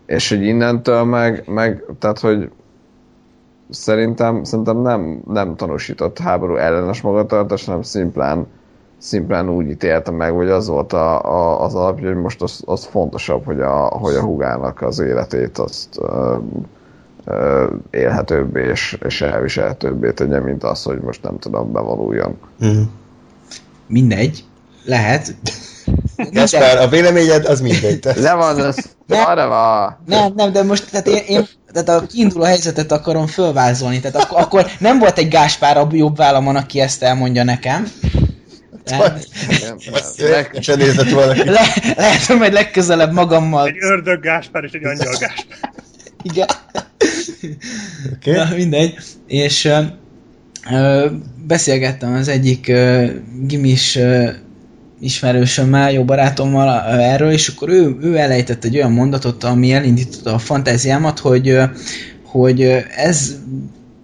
És 0.05 0.30
hogy 0.30 0.43
innentől 0.43 1.03
meg, 1.03 1.43
meg 1.47 1.84
tehát 1.99 2.19
hogy 2.19 2.51
szerintem, 3.69 4.43
szerintem 4.43 4.77
nem, 4.77 5.22
nem 5.27 5.55
tanúsított 5.55 6.19
háború 6.19 6.55
ellenes 6.55 7.01
magatartás, 7.01 7.65
hanem 7.65 7.81
szimplán, 7.81 8.47
szimplán 8.97 9.49
úgy 9.49 9.69
ítéltem 9.69 10.15
meg, 10.15 10.31
hogy 10.31 10.49
az 10.49 10.68
volt 10.68 10.93
a, 10.93 11.23
a, 11.26 11.64
az 11.64 11.76
alapja, 11.76 12.07
hogy 12.07 12.22
most 12.22 12.41
az, 12.41 12.64
az 12.65 12.85
fontosabb, 12.85 13.45
hogy 13.45 13.61
a, 13.61 13.77
hogy 13.77 14.15
a 14.15 14.23
hugának 14.23 14.81
az 14.81 14.99
életét 14.99 15.57
azt 15.57 15.99
élhetőbbé 17.89 18.69
és, 18.69 18.97
és 19.05 19.21
elviselhetőbbé 19.21 20.11
tegye, 20.11 20.39
mint 20.39 20.63
az, 20.63 20.83
hogy 20.83 20.99
most 20.99 21.23
nem 21.23 21.39
tudom, 21.39 21.71
bevaluljon. 21.71 22.37
Mm. 22.65 22.81
Mindegy, 23.87 24.43
lehet. 24.85 25.35
Gaspár, 26.31 26.77
a 26.77 26.87
véleményed 26.87 27.45
az 27.45 27.61
mindegy. 27.61 28.05
Le 28.15 28.33
van, 28.33 28.59
az 28.59 28.89
arra 29.07 29.47
van. 29.47 29.97
Nem, 30.05 30.33
nem, 30.35 30.51
de 30.51 30.63
most 30.63 30.91
tehát 30.91 31.07
én, 31.07 31.23
én 31.27 31.47
tehát 31.73 32.01
a 32.01 32.05
kiinduló 32.05 32.43
helyzetet 32.43 32.91
akarom 32.91 33.27
fölvázolni, 33.27 33.99
tehát 33.99 34.23
akkor, 34.23 34.41
akkor 34.41 34.65
nem 34.79 34.99
volt 34.99 35.17
egy 35.17 35.27
Gáspár 35.27 35.77
a 35.77 35.87
jobb 35.91 36.17
vállamon, 36.17 36.55
aki 36.55 36.79
ezt 36.79 37.03
elmondja 37.03 37.43
nekem. 37.43 37.87
Le, 41.45 41.67
lehet, 41.95 42.25
hogy 42.25 42.37
majd 42.37 42.53
legközelebb 42.53 43.13
magammal... 43.13 43.67
Egy 43.67 43.83
ördög 43.83 44.19
Gáspár 44.19 44.63
és 44.63 44.71
egy 44.71 44.85
angyal 44.85 45.15
Gáspár. 45.19 45.71
Igen. 46.31 46.47
Okay. 48.15 48.33
Na, 48.33 48.55
mindegy. 48.55 48.97
És 49.27 49.69
ö, 50.71 51.05
beszélgettem 51.47 52.13
az 52.13 52.27
egyik 52.27 52.67
ö, 52.67 53.05
gimis 53.45 53.95
ö, 53.95 54.29
ismerősömmel, 54.99 55.91
jó 55.91 56.03
barátommal 56.03 56.81
erről, 56.99 57.31
és 57.31 57.47
akkor 57.47 57.69
ő, 57.69 57.97
ő 58.01 58.17
elejtett 58.17 58.63
egy 58.63 58.75
olyan 58.75 58.91
mondatot, 58.91 59.43
ami 59.43 59.73
elindította 59.73 60.33
a 60.33 60.37
fantáziámat, 60.37 61.19
hogy, 61.19 61.57
hogy 62.23 62.61
ez 62.95 63.35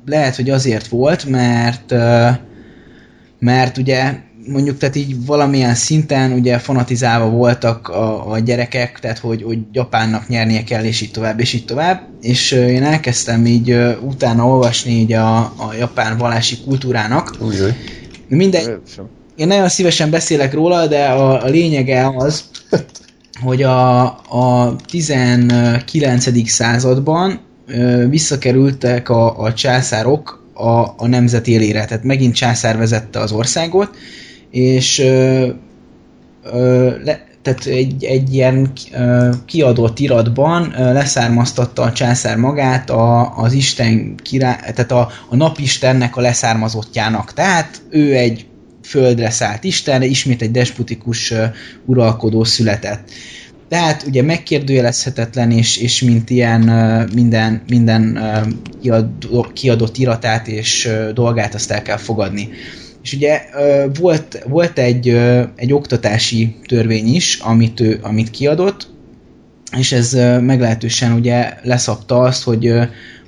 lehet, 0.06 0.36
hogy 0.36 0.50
azért 0.50 0.88
volt, 0.88 1.26
mert 1.26 1.94
mert 3.40 3.78
ugye 3.78 4.16
mondjuk 4.48 4.78
tehát 4.78 4.96
így 4.96 5.26
valamilyen 5.26 5.76
szinten 5.76 6.32
ugye 6.32 6.58
fanatizálva 6.58 7.30
voltak 7.30 7.88
a, 7.88 8.32
a 8.32 8.40
gyerekek, 8.40 9.00
tehát 9.00 9.18
hogy, 9.18 9.44
hogy 9.44 9.60
Japánnak 9.72 10.28
nyernie 10.28 10.64
kell, 10.64 10.84
és 10.84 11.02
így 11.02 11.12
tovább, 11.12 11.40
és 11.40 11.54
így 11.54 11.66
tovább, 11.66 12.02
és 12.22 12.52
én 12.52 12.84
elkezdtem 12.84 13.46
így 13.46 13.78
utána 14.02 14.48
olvasni 14.48 14.92
így 14.92 15.14
a, 15.14 15.38
a 15.40 15.74
japán 15.80 16.18
vallási 16.18 16.58
kultúrának. 16.66 17.36
Újjaj. 17.40 17.76
Mindegy, 18.28 18.78
én 19.36 19.48
nagyon 19.48 19.70
szívesen 19.70 20.10
beszélek 20.10 20.54
róla, 20.54 20.88
de 20.88 21.06
a, 21.06 21.44
a 21.44 21.48
lényege 21.48 22.12
az, 22.18 22.44
hogy 23.44 23.64
a, 23.64 24.04
a 24.30 24.76
19. 24.90 26.50
században 26.50 27.40
visszakerültek 28.10 29.10
a, 29.10 29.40
a 29.40 29.54
császárok 29.54 30.44
a, 30.54 30.94
a 30.98 31.08
nemzet 31.08 31.48
élére, 31.48 31.86
tehát 31.86 32.04
megint 32.04 32.36
császár 32.36 32.78
vezette 32.78 33.20
az 33.20 33.32
országot, 33.32 33.96
és 34.54 35.00
ö, 35.00 35.48
ö, 36.44 36.90
le, 37.04 37.24
tehát 37.42 37.66
egy, 37.66 38.04
egy 38.04 38.34
ilyen 38.34 38.72
kiadott 39.46 40.00
iratban 40.00 40.74
leszármaztatta 40.78 41.82
a 41.82 41.92
császár 41.92 42.38
magát 42.38 42.90
a, 42.90 43.38
az 43.38 43.54
Isten 43.54 44.16
király, 44.16 44.58
tehát 44.58 44.92
a, 44.92 45.10
a 45.30 45.36
napistennek 45.36 46.16
a 46.16 46.22
leszármazottjának. 46.22 47.34
Tehát 47.34 47.82
ő 47.90 48.16
egy 48.16 48.46
földre 48.84 49.30
szállt 49.30 49.64
Isten, 49.64 50.02
ismét 50.02 50.42
egy 50.42 50.52
desputikus 50.52 51.32
uh, 51.32 51.44
uralkodó 51.86 52.44
született. 52.44 53.10
Tehát 53.70 54.04
ugye 54.08 54.22
megkérdőjelezhetetlen, 54.22 55.52
és, 55.52 55.78
és 55.78 56.02
mint 56.02 56.30
ilyen 56.30 56.62
minden, 57.14 57.62
minden 57.68 58.20
kiadott 59.54 59.98
iratát 59.98 60.48
és 60.48 60.90
dolgát 61.14 61.54
azt 61.54 61.72
el 61.72 61.82
kell 61.82 61.98
fogadni. 61.98 62.50
És 63.04 63.14
ugye 63.14 63.42
volt, 64.00 64.44
volt 64.48 64.80
egy, 64.80 65.08
egy 65.56 65.74
oktatási 65.74 66.56
törvény 66.66 67.16
is, 67.16 67.40
amit, 67.40 67.80
ő, 67.80 68.00
amit 68.02 68.30
kiadott, 68.30 68.88
és 69.78 69.92
ez 69.92 70.14
meglehetősen 70.42 71.12
ugye 71.12 71.54
leszabta 71.64 72.20
azt, 72.20 72.44
hogy 72.44 72.74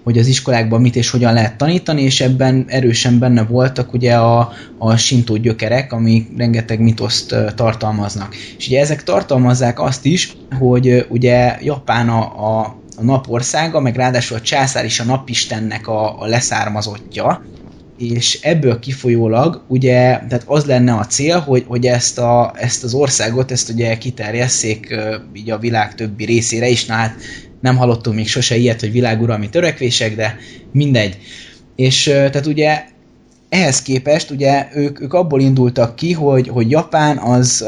hogy 0.06 0.18
az 0.18 0.27
iskolákban 0.27 0.81
mit 0.81 0.95
és 0.95 1.10
hogyan 1.10 1.34
lehet 1.34 1.57
tanítani, 1.57 2.02
és 2.02 2.22
ebben 2.22 2.65
erősen 2.68 3.19
benne 3.19 3.43
voltak 3.43 3.93
ugye 3.93 4.15
a, 4.15 4.52
a 4.77 4.95
sintó 4.95 5.35
gyökerek, 5.35 5.91
amik 5.93 6.27
rengeteg 6.38 6.80
mitoszt 6.80 7.35
tartalmaznak. 7.56 8.35
És 8.57 8.68
ugye 8.68 8.80
ezek 8.80 9.03
tartalmazzák 9.03 9.80
azt 9.80 10.06
is, 10.06 10.38
hogy 10.60 11.06
ugye 11.10 11.57
Japán 11.61 12.10
a, 12.10 12.22
a, 12.22 12.77
a 12.97 13.03
napországa, 13.03 13.80
meg 13.80 13.95
ráadásul 13.95 14.38
a 14.38 14.41
császár 14.41 14.85
is 14.85 14.99
a 14.99 15.03
napistennek 15.03 15.88
a, 15.88 16.22
a 16.22 16.26
leszármazottja, 16.26 17.43
és 17.97 18.39
ebből 18.41 18.80
kifolyólag 18.80 19.63
ugye, 19.67 19.91
tehát 20.01 20.43
az 20.45 20.65
lenne 20.65 20.93
a 20.93 21.05
cél, 21.05 21.39
hogy, 21.39 21.63
hogy 21.67 21.85
ezt, 21.85 22.19
a, 22.19 22.53
ezt 22.57 22.84
az 22.84 22.93
országot, 22.93 23.51
ezt 23.51 23.69
ugye 23.69 23.97
kiterjesszék 23.97 24.95
így 25.34 25.49
a 25.49 25.57
világ 25.57 25.95
többi 25.95 26.26
részére 26.26 26.67
is, 26.67 26.85
na 26.85 26.93
hát 26.93 27.15
nem 27.61 27.77
hallottunk 27.77 28.15
még 28.15 28.27
sose 28.27 28.55
ilyet, 28.55 28.80
hogy 28.80 28.91
világuralmi 28.91 29.49
törekvések, 29.49 30.15
de 30.15 30.38
mindegy. 30.72 31.17
És 31.76 32.03
tehát 32.03 32.45
ugye 32.45 32.84
ehhez 33.49 33.81
képest 33.81 34.30
ugye 34.30 34.67
ők, 34.73 35.01
ők 35.01 35.13
abból 35.13 35.41
indultak 35.41 35.95
ki, 35.95 36.13
hogy, 36.13 36.47
hogy 36.47 36.69
Japán 36.69 37.17
az, 37.17 37.65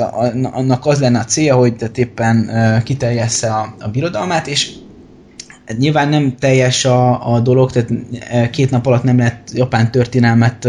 annak 0.51 0.85
az 0.85 0.99
lenne 0.99 1.19
a 1.19 1.25
célja, 1.25 1.55
hogy 1.55 1.75
tehát 1.75 1.97
éppen 1.97 2.51
kiterjessze 2.83 3.47
a, 3.47 3.75
a 3.79 3.87
birodalmát, 3.87 4.47
és 4.47 4.71
nyilván 5.77 6.09
nem 6.09 6.35
teljes 6.39 6.85
a, 6.85 7.33
a 7.33 7.39
dolog, 7.39 7.71
tehát 7.71 7.89
két 8.51 8.71
nap 8.71 8.85
alatt 8.85 9.03
nem 9.03 9.17
lehet 9.17 9.51
japán 9.53 9.91
történelmet 9.91 10.67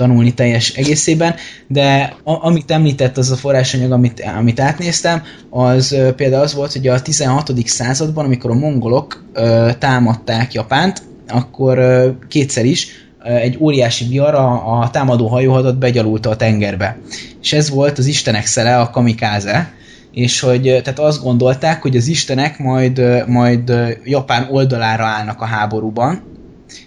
tanulni 0.00 0.34
teljes 0.34 0.74
egészében, 0.74 1.34
de 1.66 2.14
a, 2.24 2.46
amit 2.46 2.70
említett 2.70 3.16
az 3.16 3.30
a 3.30 3.36
forrásanyag, 3.36 3.92
amit, 3.92 4.22
amit 4.38 4.60
átnéztem, 4.60 5.22
az 5.50 5.92
ö, 5.92 6.12
például 6.14 6.42
az 6.42 6.54
volt, 6.54 6.72
hogy 6.72 6.86
a 6.86 7.02
16. 7.02 7.52
században, 7.64 8.24
amikor 8.24 8.50
a 8.50 8.54
mongolok 8.54 9.24
ö, 9.32 9.70
támadták 9.78 10.52
Japánt, 10.52 11.02
akkor 11.28 11.78
ö, 11.78 12.10
kétszer 12.28 12.64
is 12.64 12.88
ö, 13.24 13.28
egy 13.28 13.56
óriási 13.60 14.06
vihar 14.08 14.34
a, 14.34 14.80
a 14.80 14.90
támadó 14.90 15.26
hajóhadat 15.26 15.78
begyalulta 15.78 16.30
a 16.30 16.36
tengerbe. 16.36 16.98
És 17.42 17.52
ez 17.52 17.70
volt 17.70 17.98
az 17.98 18.06
istenek 18.06 18.46
szele, 18.46 18.78
a 18.78 18.90
kamikáze, 18.90 19.72
és 20.12 20.40
hogy 20.40 20.62
tehát 20.62 20.98
azt 20.98 21.22
gondolták, 21.22 21.82
hogy 21.82 21.96
az 21.96 22.06
istenek 22.06 22.58
majd, 22.58 23.24
majd 23.26 23.72
Japán 24.04 24.48
oldalára 24.50 25.04
állnak 25.04 25.40
a 25.40 25.44
háborúban, 25.44 26.22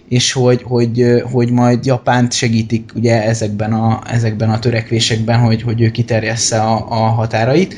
és 0.10 0.32
hogy, 0.32 0.62
hogy, 0.64 1.24
hogy 1.32 1.52
majd 1.52 1.86
Japánt 1.86 2.34
segítik 2.34 2.92
ugye 2.96 3.24
ezekben 3.24 3.74
a, 3.74 4.02
ezekben 4.10 4.50
a 4.50 4.60
törekvésekben, 4.60 5.40
hogy, 5.40 5.62
hogy 5.62 5.82
ő 5.82 5.92
kiterjessze 5.92 6.62
a, 6.62 6.86
a 6.90 6.96
határait. 6.96 7.76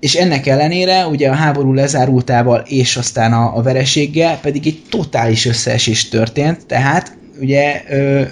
És 0.00 0.14
ennek 0.14 0.46
ellenére 0.46 1.06
ugye 1.06 1.30
a 1.30 1.34
háború 1.34 1.72
lezárultával 1.72 2.64
és 2.66 2.96
aztán 2.96 3.32
a, 3.32 3.56
a 3.56 3.62
vereséggel 3.62 4.40
pedig 4.40 4.66
egy 4.66 4.82
totális 4.90 5.46
összeesés 5.46 6.08
történt, 6.08 6.66
tehát 6.66 7.18
ugye 7.40 7.82
ö, 7.88 8.22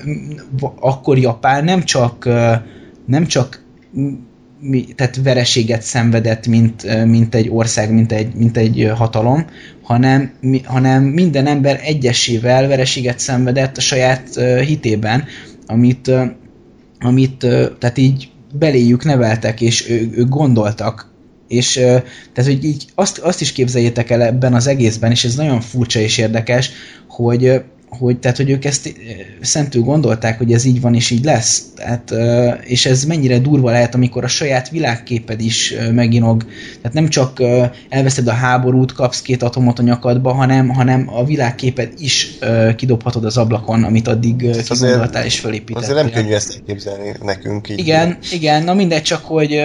akkor 0.81 1.19
Japán 1.19 1.65
nem 1.65 1.85
csak 1.85 2.25
ö, 2.25 2.53
nem 3.07 3.27
csak 3.27 3.65
tehát 4.95 5.21
vereséget 5.23 5.83
szenvedett, 5.83 6.47
mint, 6.47 7.05
mint 7.07 7.35
egy 7.35 7.49
ország, 7.49 7.93
mint 7.93 8.13
egy, 8.13 8.35
mint 8.35 8.57
egy 8.57 8.91
hatalom, 8.95 9.47
hanem, 9.83 10.33
hanem 10.65 11.05
minden 11.05 11.47
ember 11.47 11.81
egyesével 11.85 12.69
vereséget 12.69 13.19
szenvedett 13.19 13.77
a 13.77 13.81
saját 13.81 14.41
hitében, 14.65 15.25
amit, 15.67 16.11
amit 17.01 17.47
tehát 17.79 17.99
így 17.99 18.29
beléjük 18.59 19.05
neveltek, 19.05 19.61
és 19.61 19.89
ők 19.89 20.17
ő 20.17 20.25
gondoltak, 20.25 21.15
és 21.49 21.73
tehát, 22.33 22.51
hogy 22.51 22.65
így 22.65 22.85
azt, 22.95 23.19
azt 23.19 23.41
is 23.41 23.53
képzeljétek 23.53 24.11
el 24.11 24.23
ebben 24.23 24.55
az 24.55 24.67
egészben, 24.67 25.11
és 25.11 25.25
ez 25.25 25.35
nagyon 25.35 25.61
furcsa 25.61 25.99
és 25.99 26.19
érdekes, 26.19 26.71
hogy 27.09 27.63
hogy, 27.99 28.19
tehát, 28.19 28.37
hogy 28.37 28.51
ők 28.51 28.65
ezt 28.65 28.95
szentül 29.41 29.83
gondolták, 29.83 30.39
hogy 30.39 30.53
ez 30.53 30.65
így 30.65 30.81
van 30.81 30.95
és 30.95 31.11
így 31.11 31.25
lesz. 31.25 31.65
Tehát, 31.75 32.15
és 32.63 32.87
ez 32.87 33.05
mennyire 33.05 33.39
durva 33.39 33.71
lehet, 33.71 33.95
amikor 33.95 34.25
a 34.25 34.29
saját 34.29 34.69
világképed 34.69 35.41
is 35.41 35.75
meginog. 35.93 36.47
Tehát 36.77 36.93
nem 36.93 37.09
csak 37.09 37.43
elveszed 37.89 38.27
a 38.27 38.33
háborút, 38.33 38.93
kapsz 38.93 39.23
két 39.23 39.43
atomot 39.43 39.79
a 39.79 39.83
nyakadba, 39.83 40.33
hanem, 40.33 40.69
hanem 40.69 41.09
a 41.15 41.25
világképed 41.25 41.93
is 41.99 42.39
kidobhatod 42.77 43.25
az 43.25 43.37
ablakon, 43.37 43.85
amit 43.85 44.09
addig 44.09 44.51
kigondoltál 44.69 45.25
és 45.25 45.41
fölépítettél. 45.41 45.91
Azért 45.91 46.13
nem 46.13 46.23
könnyű 46.23 46.35
ezt 46.35 46.55
elképzelni 46.55 47.15
nekünk 47.23 47.69
így. 47.69 47.79
Igen, 47.79 48.19
igen, 48.31 48.63
na 48.63 48.75
mindegy, 48.75 49.03
csak 49.03 49.25
hogy 49.25 49.61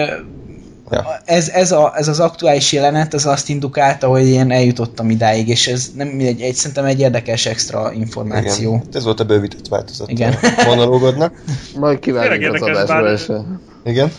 Ja. 0.92 1.20
Ez, 1.24 1.48
ez, 1.48 1.72
a, 1.72 1.92
ez 1.96 2.08
az 2.08 2.20
aktuális 2.20 2.72
jelenet, 2.72 3.14
az 3.14 3.26
azt 3.26 3.48
indukálta, 3.48 4.08
hogy 4.08 4.26
én 4.26 4.50
eljutottam 4.50 5.10
idáig, 5.10 5.48
és 5.48 5.66
ez 5.66 5.90
nem 5.94 6.08
egy, 6.18 6.40
egy 6.40 6.54
szerintem 6.54 6.84
egy 6.84 7.00
érdekes 7.00 7.46
extra 7.46 7.92
információ. 7.92 8.74
Igen. 8.74 8.86
Ez 8.92 9.04
volt 9.04 9.20
a 9.20 9.24
bővített 9.24 9.68
változat 9.68 10.10
Igen. 10.10 10.32
a 10.42 10.64
monológodnak. 10.66 11.34
Majd 11.78 11.98
kívánjuk 11.98 12.54
az 12.54 12.62
adásba 12.62 13.44
Igen. 13.84 14.12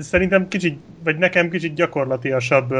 Szerintem 0.00 0.48
kicsit, 0.48 0.78
vagy 1.04 1.18
nekem 1.18 1.50
kicsit 1.50 1.74
gyakorlatiasabb 1.74 2.74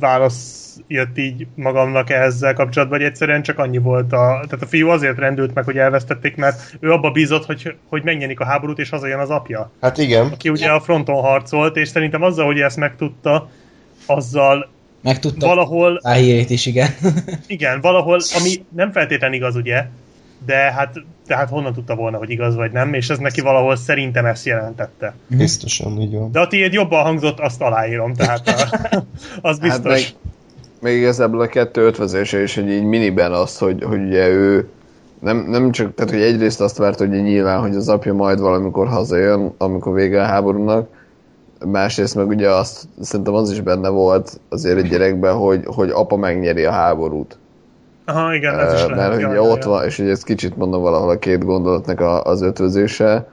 válasz 0.00 0.62
jött 0.86 1.18
így 1.18 1.46
magamnak 1.54 2.10
ezzel 2.10 2.54
kapcsolatban, 2.54 2.98
vagy 2.98 3.06
egyszerűen 3.06 3.42
csak 3.42 3.58
annyi 3.58 3.78
volt 3.78 4.12
a... 4.12 4.40
Tehát 4.48 4.62
a 4.62 4.66
fiú 4.66 4.88
azért 4.88 5.18
rendült 5.18 5.54
meg, 5.54 5.64
hogy 5.64 5.78
elvesztették, 5.78 6.36
mert 6.36 6.76
ő 6.80 6.92
abba 6.92 7.10
bízott, 7.10 7.44
hogy, 7.44 7.74
hogy 7.88 8.02
megnyerik 8.02 8.40
a 8.40 8.44
háborút, 8.44 8.78
és 8.78 8.88
hazajön 8.88 9.18
az 9.18 9.30
apja. 9.30 9.70
Hát 9.80 9.98
igen. 9.98 10.26
Aki 10.26 10.48
ugye 10.48 10.70
a 10.70 10.80
fronton 10.80 11.22
harcolt, 11.22 11.76
és 11.76 11.88
szerintem 11.88 12.22
azzal, 12.22 12.46
hogy 12.46 12.60
ezt 12.60 12.76
megtudta, 12.76 13.50
azzal 14.06 14.70
Megtudta 15.02 15.46
valahol... 15.46 16.00
A 16.02 16.10
hírét 16.10 16.50
is, 16.50 16.66
igen. 16.66 16.90
igen, 17.46 17.80
valahol, 17.80 18.20
ami 18.40 18.64
nem 18.68 18.92
feltétlenül 18.92 19.36
igaz, 19.36 19.56
ugye, 19.56 19.86
de 20.46 20.54
hát, 20.54 20.94
de 21.26 21.36
hát 21.36 21.48
honnan 21.48 21.72
tudta 21.72 21.94
volna, 21.94 22.16
hogy 22.16 22.30
igaz 22.30 22.54
vagy 22.54 22.72
nem, 22.72 22.94
és 22.94 23.08
ez 23.08 23.18
neki 23.18 23.40
valahol 23.40 23.76
szerintem 23.76 24.24
ezt 24.24 24.46
jelentette. 24.46 25.14
Biztosan, 25.26 26.00
így 26.00 26.14
van. 26.14 26.32
De 26.32 26.40
a 26.40 26.46
tiéd 26.46 26.72
jobban 26.72 27.02
hangzott, 27.02 27.40
azt 27.40 27.60
aláírom, 27.60 28.14
tehát 28.14 28.48
a, 28.48 28.78
az 29.48 29.58
biztos. 29.58 29.92
Hát 29.92 30.14
meg, 30.20 30.32
még 30.80 30.96
igazából 30.96 31.40
a 31.40 31.46
kettő 31.46 31.86
ötvözése 31.86 32.42
is, 32.42 32.54
hogy 32.54 32.70
így 32.70 32.84
miniben 32.84 33.32
az, 33.32 33.58
hogy, 33.58 33.82
hogy 33.84 34.00
ugye 34.00 34.28
ő 34.28 34.68
nem, 35.20 35.36
nem 35.36 35.70
csak, 35.70 35.94
tehát 35.94 36.12
hogy 36.12 36.22
egyrészt 36.22 36.60
azt 36.60 36.76
várt, 36.76 36.98
hogy 36.98 37.10
nyilván, 37.10 37.60
hogy 37.60 37.74
az 37.74 37.88
apja 37.88 38.14
majd 38.14 38.40
valamikor 38.40 38.88
hazajön, 38.88 39.54
amikor 39.58 39.94
vége 39.94 40.22
a 40.22 40.26
háborúnak, 40.26 40.88
másrészt 41.66 42.14
meg 42.14 42.28
ugye 42.28 42.50
azt, 42.50 42.88
szerintem 43.00 43.34
az 43.34 43.50
is 43.50 43.60
benne 43.60 43.88
volt 43.88 44.40
azért 44.48 44.78
egy 44.78 44.88
gyerekben, 44.88 45.34
hogy, 45.34 45.62
hogy 45.64 45.90
apa 45.90 46.16
megnyeri 46.16 46.64
a 46.64 46.70
háborút. 46.70 47.38
Aha, 48.04 48.34
igen, 48.34 48.58
ez 48.58 48.72
is 48.72 48.86
Mert 48.86 48.96
lehet. 48.96 49.16
ugye 49.16 49.28
ja, 49.28 49.42
ott 49.42 49.62
ja. 49.62 49.70
van, 49.70 49.84
és 49.84 49.98
ugye 49.98 50.10
ezt 50.10 50.24
kicsit 50.24 50.56
mondom 50.56 50.82
valahol 50.82 51.10
a 51.10 51.18
két 51.18 51.44
gondolatnak 51.44 52.00
a, 52.00 52.22
az 52.24 52.42
ötvözése, 52.42 53.26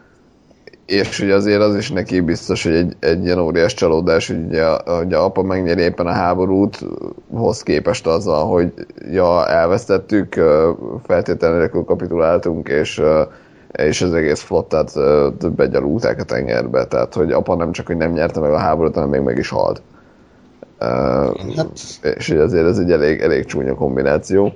és 0.85 1.19
hogy 1.19 1.31
azért 1.31 1.61
az 1.61 1.75
is 1.75 1.91
neki 1.91 2.19
biztos, 2.19 2.63
hogy 2.63 2.73
egy, 2.73 2.95
egy 2.99 3.25
ilyen 3.25 3.39
óriás 3.39 3.73
csalódás, 3.73 4.27
hogy 4.27 4.45
ugye, 4.47 4.63
a 4.65 5.23
apa 5.23 5.41
megnyeri 5.41 5.81
éppen 5.81 6.07
a 6.07 6.11
háborút, 6.11 6.85
hoz 7.31 7.63
képest 7.63 8.07
azzal, 8.07 8.45
hogy 8.45 8.73
ja, 9.11 9.47
elvesztettük, 9.47 10.41
feltétlenül 11.03 11.69
kapituláltunk, 11.69 12.67
és, 12.67 13.01
és 13.71 14.01
az 14.01 14.13
egész 14.13 14.41
flottát 14.41 14.91
begyalulták 15.55 16.19
a 16.19 16.23
tengerbe, 16.23 16.85
tehát 16.85 17.13
hogy 17.13 17.31
apa 17.31 17.55
nem 17.55 17.71
csak, 17.71 17.87
hogy 17.87 17.97
nem 17.97 18.11
nyerte 18.11 18.39
meg 18.39 18.51
a 18.51 18.57
háborút, 18.57 18.93
hanem 18.93 19.09
még 19.09 19.21
meg 19.21 19.37
is 19.37 19.49
halt. 19.49 19.81
Hát. 20.79 21.99
És 22.17 22.27
hogy 22.27 22.37
azért 22.37 22.67
ez 22.67 22.77
egy 22.77 22.91
elég, 22.91 23.19
elég 23.19 23.45
csúnya 23.45 23.75
kombináció. 23.75 24.53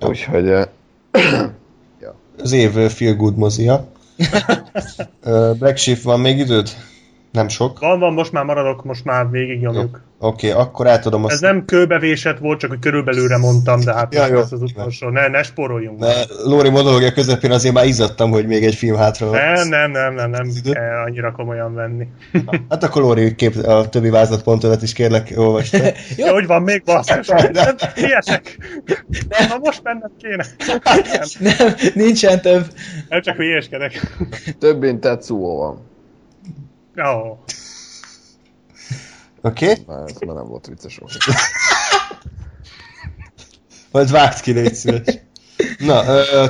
Úgyhogy... 0.00 0.46
ja. 0.46 2.14
Az 2.38 2.52
év 2.52 2.70
feel 2.70 3.14
good 3.14 3.36
mozia. 3.36 3.88
Black 5.58 5.76
Sheep, 5.76 6.02
van 6.02 6.20
még 6.20 6.38
időd? 6.38 6.68
Nem 7.32 7.48
sok. 7.48 7.78
Van, 7.78 7.98
van, 7.98 8.12
most 8.12 8.32
már 8.32 8.44
maradok, 8.44 8.84
most 8.84 9.04
már 9.04 9.30
végig 9.30 9.60
nyomjuk. 9.60 10.06
Oké, 10.20 10.50
okay, 10.50 10.62
akkor 10.62 10.86
átadom 10.86 11.24
azt. 11.24 11.32
Ez 11.32 11.40
nem 11.40 11.64
kőbevésett 11.64 12.38
volt, 12.38 12.58
csak 12.58 12.70
hogy 12.70 12.78
körülbelülre 12.78 13.36
mondtam, 13.36 13.80
de 13.80 13.94
hát 13.94 14.14
ja, 14.14 14.26
jó. 14.26 14.38
ez 14.38 14.52
az 14.52 14.62
utolsó. 14.62 15.08
Ne, 15.08 15.28
ne 15.28 15.42
spóroljunk. 15.42 15.98
Ne, 15.98 16.12
Lóri 16.44 16.68
monologja 16.68 17.12
közepén 17.12 17.50
azért 17.50 17.74
már 17.74 17.86
izzadtam, 17.86 18.30
hogy 18.30 18.46
még 18.46 18.64
egy 18.64 18.74
film 18.74 18.96
hátra 18.96 19.26
van. 19.26 19.40
Nem, 19.40 19.68
nem, 19.68 19.90
nem, 19.90 20.14
nem, 20.14 20.30
nem 20.30 20.50
kell 20.72 21.02
annyira 21.06 21.32
komolyan 21.32 21.74
venni. 21.74 22.06
hát 22.68 22.84
akkor 22.84 23.02
Lóri 23.02 23.34
kép, 23.34 23.56
a 23.56 23.88
többi 23.88 24.10
vázlatpontodat 24.10 24.82
is 24.82 24.92
kérlek, 24.92 25.32
olvasd 25.36 25.94
Jó, 26.16 26.32
hogy 26.32 26.46
van 26.46 26.62
még 26.62 26.82
basszus. 26.84 27.26
Nem, 27.26 27.76
ha 29.48 29.58
most 29.58 29.82
mennem 29.82 30.10
kéne. 30.22 30.46
Nem. 31.38 31.74
nincsen 31.94 32.40
több. 32.40 32.64
Nem 33.08 33.20
csak 33.20 33.36
hülyeskedek. 33.36 34.16
Több, 34.58 34.80
mint 34.80 35.00
Tetsuo 35.00 35.56
van. 35.56 35.87
Oh. 36.98 37.38
Oké? 39.42 39.70
Okay? 39.70 39.84
Már 39.86 40.02
ez 40.06 40.16
már 40.26 40.36
nem 40.36 40.46
volt 40.46 40.66
vicces 40.66 40.96
volt. 40.96 41.12
Majd 43.92 44.10
vágd 44.10 44.40
ki, 44.40 44.52
légy 44.52 44.74
szíves. 44.74 45.18
Na, 45.78 46.04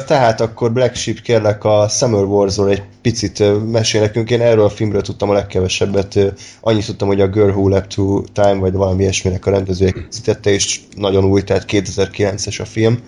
tehát 0.05 0.41
akkor 0.41 0.73
Black 0.73 0.95
Sheep 0.95 1.21
kérlek 1.21 1.65
a 1.65 1.89
Summer 1.89 2.23
wars 2.23 2.59
egy 2.59 2.83
picit 3.03 3.43
mesél 3.71 4.01
nekünk. 4.01 4.31
Én 4.31 4.41
erről 4.41 4.65
a 4.65 4.69
filmről 4.69 5.03
tudtam 5.03 5.31
a 5.31 5.33
legkevesebbet. 5.33 6.19
Annyit 6.61 6.87
tudtam, 6.87 7.09
hogy 7.09 7.21
a 7.21 7.29
Girl 7.29 7.51
Who 7.51 7.69
Left 7.69 7.95
to 7.95 8.23
Time, 8.33 8.55
vagy 8.55 8.73
valami 8.73 9.03
ilyesminek 9.03 9.47
a 9.47 9.51
rendezője 9.51 9.93
készítette, 9.93 10.51
és 10.51 10.81
nagyon 10.97 11.25
új, 11.25 11.43
tehát 11.43 11.65
2009-es 11.69 12.61
a 12.61 12.65
film. 12.65 12.99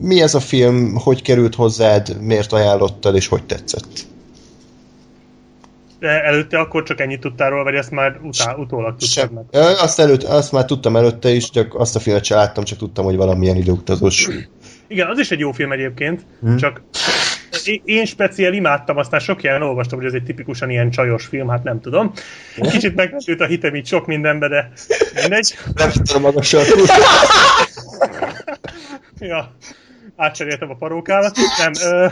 Mi 0.00 0.20
ez 0.20 0.34
a 0.34 0.40
film? 0.40 0.94
Hogy 0.94 1.22
került 1.22 1.54
hozzád? 1.54 2.20
Miért 2.20 2.52
ajánlottad, 2.52 3.14
és 3.14 3.26
hogy 3.26 3.46
tetszett? 3.46 4.06
Előtte 6.08 6.58
akkor 6.58 6.82
csak 6.82 7.00
ennyit 7.00 7.20
tudtál 7.20 7.50
róla, 7.50 7.62
vagy 7.62 7.74
ezt 7.74 7.90
már 7.90 8.18
utá, 8.22 8.54
utólag 8.54 8.96
tudtad 8.96 9.32
meg? 9.32 9.44
Azt, 9.80 10.00
előtt, 10.00 10.22
azt 10.22 10.52
már 10.52 10.64
tudtam 10.64 10.96
előtte 10.96 11.30
is, 11.30 11.50
csak 11.50 11.74
azt 11.74 11.96
a 11.96 11.98
filmet 11.98 12.24
sem 12.24 12.38
láttam, 12.38 12.64
csak 12.64 12.78
tudtam, 12.78 13.04
hogy 13.04 13.16
valamilyen 13.16 13.56
időutazós. 13.56 14.28
Igen, 14.88 15.08
az 15.08 15.18
is 15.18 15.30
egy 15.30 15.38
jó 15.38 15.52
film 15.52 15.72
egyébként, 15.72 16.26
hmm. 16.40 16.56
csak 16.56 16.82
én 17.84 18.04
speciál 18.04 18.52
imádtam, 18.52 18.96
aztán 18.96 19.20
sok 19.20 19.42
ilyen 19.42 19.62
olvastam, 19.62 19.98
hogy 19.98 20.06
ez 20.06 20.12
egy 20.12 20.24
tipikusan 20.24 20.70
ilyen 20.70 20.90
csajos 20.90 21.26
film, 21.26 21.48
hát 21.48 21.62
nem 21.62 21.80
tudom. 21.80 22.12
Kicsit 22.60 22.94
megvetült 22.94 23.40
a 23.40 23.46
hitem 23.46 23.74
így 23.74 23.86
sok 23.86 24.06
mindenbe, 24.06 24.48
de 24.48 24.72
mindegy. 25.20 25.54
Nem 25.74 25.90
tudom 25.90 26.22
magasan. 26.22 26.64
ja, 29.18 29.56
átcseréltem 30.16 30.70
a 30.70 30.74
parókámat. 30.74 31.36
Nem, 31.58 31.92
ö, 31.92 32.06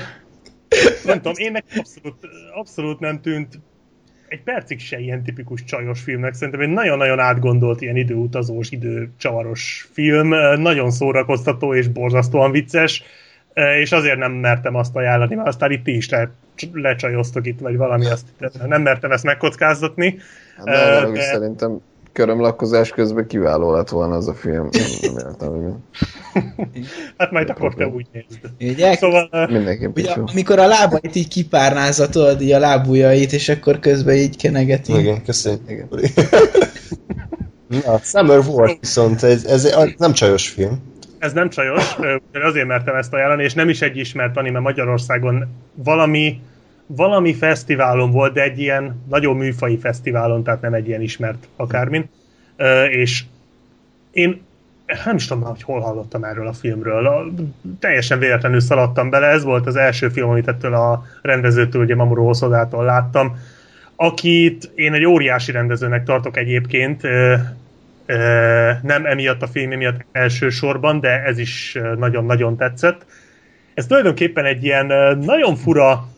nem 1.04 1.16
tudom, 1.16 1.32
én 1.36 1.52
nekem 1.52 1.78
abszolút, 1.78 2.16
abszolút 2.54 3.00
nem 3.00 3.20
tűnt 3.20 3.60
egy 4.32 4.42
percig 4.42 4.80
se 4.80 4.98
ilyen 4.98 5.22
tipikus 5.22 5.64
csajos 5.64 6.00
filmnek. 6.00 6.34
Szerintem 6.34 6.60
egy 6.60 6.68
nagyon-nagyon 6.68 7.18
átgondolt 7.18 7.80
ilyen 7.80 7.96
időutazós, 7.96 8.70
időcsavaros 8.70 9.88
film. 9.92 10.28
Nagyon 10.60 10.90
szórakoztató 10.90 11.74
és 11.74 11.88
borzasztóan 11.88 12.50
vicces, 12.50 13.02
és 13.80 13.92
azért 13.92 14.18
nem 14.18 14.32
mertem 14.32 14.74
azt 14.74 14.96
ajánlani, 14.96 15.34
mert 15.34 15.48
aztán 15.48 15.70
itt 15.70 15.86
is 15.86 16.08
le, 16.10 16.30
lecsajoztok 16.72 17.46
itt, 17.46 17.60
vagy 17.60 17.76
valami, 17.76 18.06
azt 18.06 18.26
nem 18.66 18.82
mertem 18.82 19.10
ezt 19.12 19.24
megkockáztatni. 19.24 20.18
Hát, 20.56 21.12
de... 21.12 21.20
Szerintem 21.20 21.80
körömlakkozás 22.12 22.90
közben 22.90 23.26
kiváló 23.26 23.72
lett 23.72 23.88
volna 23.88 24.14
az 24.14 24.28
a 24.28 24.34
film. 24.34 24.68
Nem 25.00 25.16
értem, 25.16 25.48
hogy 25.48 25.72
Hát 27.18 27.30
majd 27.30 27.50
akkor 27.50 27.74
te 27.74 27.86
úgy 27.86 28.06
nézd. 28.12 28.72
Ugye? 28.72 28.94
Szóval... 28.96 29.28
Mindenképp 29.50 29.96
ugye, 29.96 30.12
amikor 30.12 30.58
a 30.58 30.66
lábait 30.66 31.14
így 31.14 31.28
kipárnázatod, 31.28 32.40
így 32.40 32.52
a 32.52 32.58
lábujjait, 32.58 33.32
és 33.32 33.48
akkor 33.48 33.78
közben 33.78 34.14
így 34.14 34.36
kenegeti. 34.36 34.98
Igen, 34.98 35.22
köszönjük. 35.24 35.60
Igen. 35.68 35.88
Na, 37.86 37.98
Summer 37.98 38.38
War 38.38 38.76
viszont 38.80 39.22
ez, 39.22 39.44
ez 39.44 39.76
nem 39.96 40.12
csajos 40.12 40.48
film. 40.48 40.82
Ez 41.18 41.32
nem 41.32 41.48
csajos, 41.48 41.96
azért 42.32 42.66
mertem 42.66 42.94
ezt 42.94 43.12
ajánlani, 43.12 43.42
és 43.42 43.54
nem 43.54 43.68
is 43.68 43.82
egy 43.82 43.96
ismert 43.96 44.36
anime 44.36 44.58
Magyarországon 44.58 45.48
valami 45.74 46.40
valami 46.96 47.34
fesztiválon 47.34 48.10
volt, 48.10 48.32
de 48.32 48.42
egy 48.42 48.58
ilyen 48.58 49.02
nagyon 49.08 49.36
műfai 49.36 49.78
fesztiválon, 49.78 50.42
tehát 50.42 50.60
nem 50.60 50.74
egy 50.74 50.88
ilyen 50.88 51.02
ismert 51.02 51.48
akármin. 51.56 52.08
És 52.90 53.24
én 54.10 54.42
nem 55.04 55.16
is 55.16 55.26
tudom, 55.26 55.42
hogy 55.42 55.62
hol 55.62 55.80
hallottam 55.80 56.24
erről 56.24 56.46
a 56.46 56.52
filmről. 56.52 57.32
Teljesen 57.78 58.18
véletlenül 58.18 58.60
szaladtam 58.60 59.10
bele, 59.10 59.26
ez 59.26 59.44
volt 59.44 59.66
az 59.66 59.76
első 59.76 60.08
film, 60.08 60.28
amit 60.28 60.48
ettől 60.48 60.74
a 60.74 61.04
rendezőtől, 61.22 61.82
ugye 61.82 61.94
Mamoru 61.94 62.24
Hosszodától 62.24 62.84
láttam, 62.84 63.36
akit 63.96 64.70
én 64.74 64.92
egy 64.92 65.04
óriási 65.04 65.52
rendezőnek 65.52 66.04
tartok 66.04 66.36
egyébként, 66.36 67.02
nem 68.82 69.06
emiatt 69.06 69.42
a 69.42 69.46
film 69.46 69.70
miatt 69.70 70.04
elsősorban, 70.12 71.00
de 71.00 71.22
ez 71.22 71.38
is 71.38 71.78
nagyon-nagyon 71.98 72.56
tetszett. 72.56 73.06
Ez 73.74 73.86
tulajdonképpen 73.86 74.44
egy 74.44 74.64
ilyen 74.64 75.18
nagyon 75.18 75.56
fura 75.56 76.08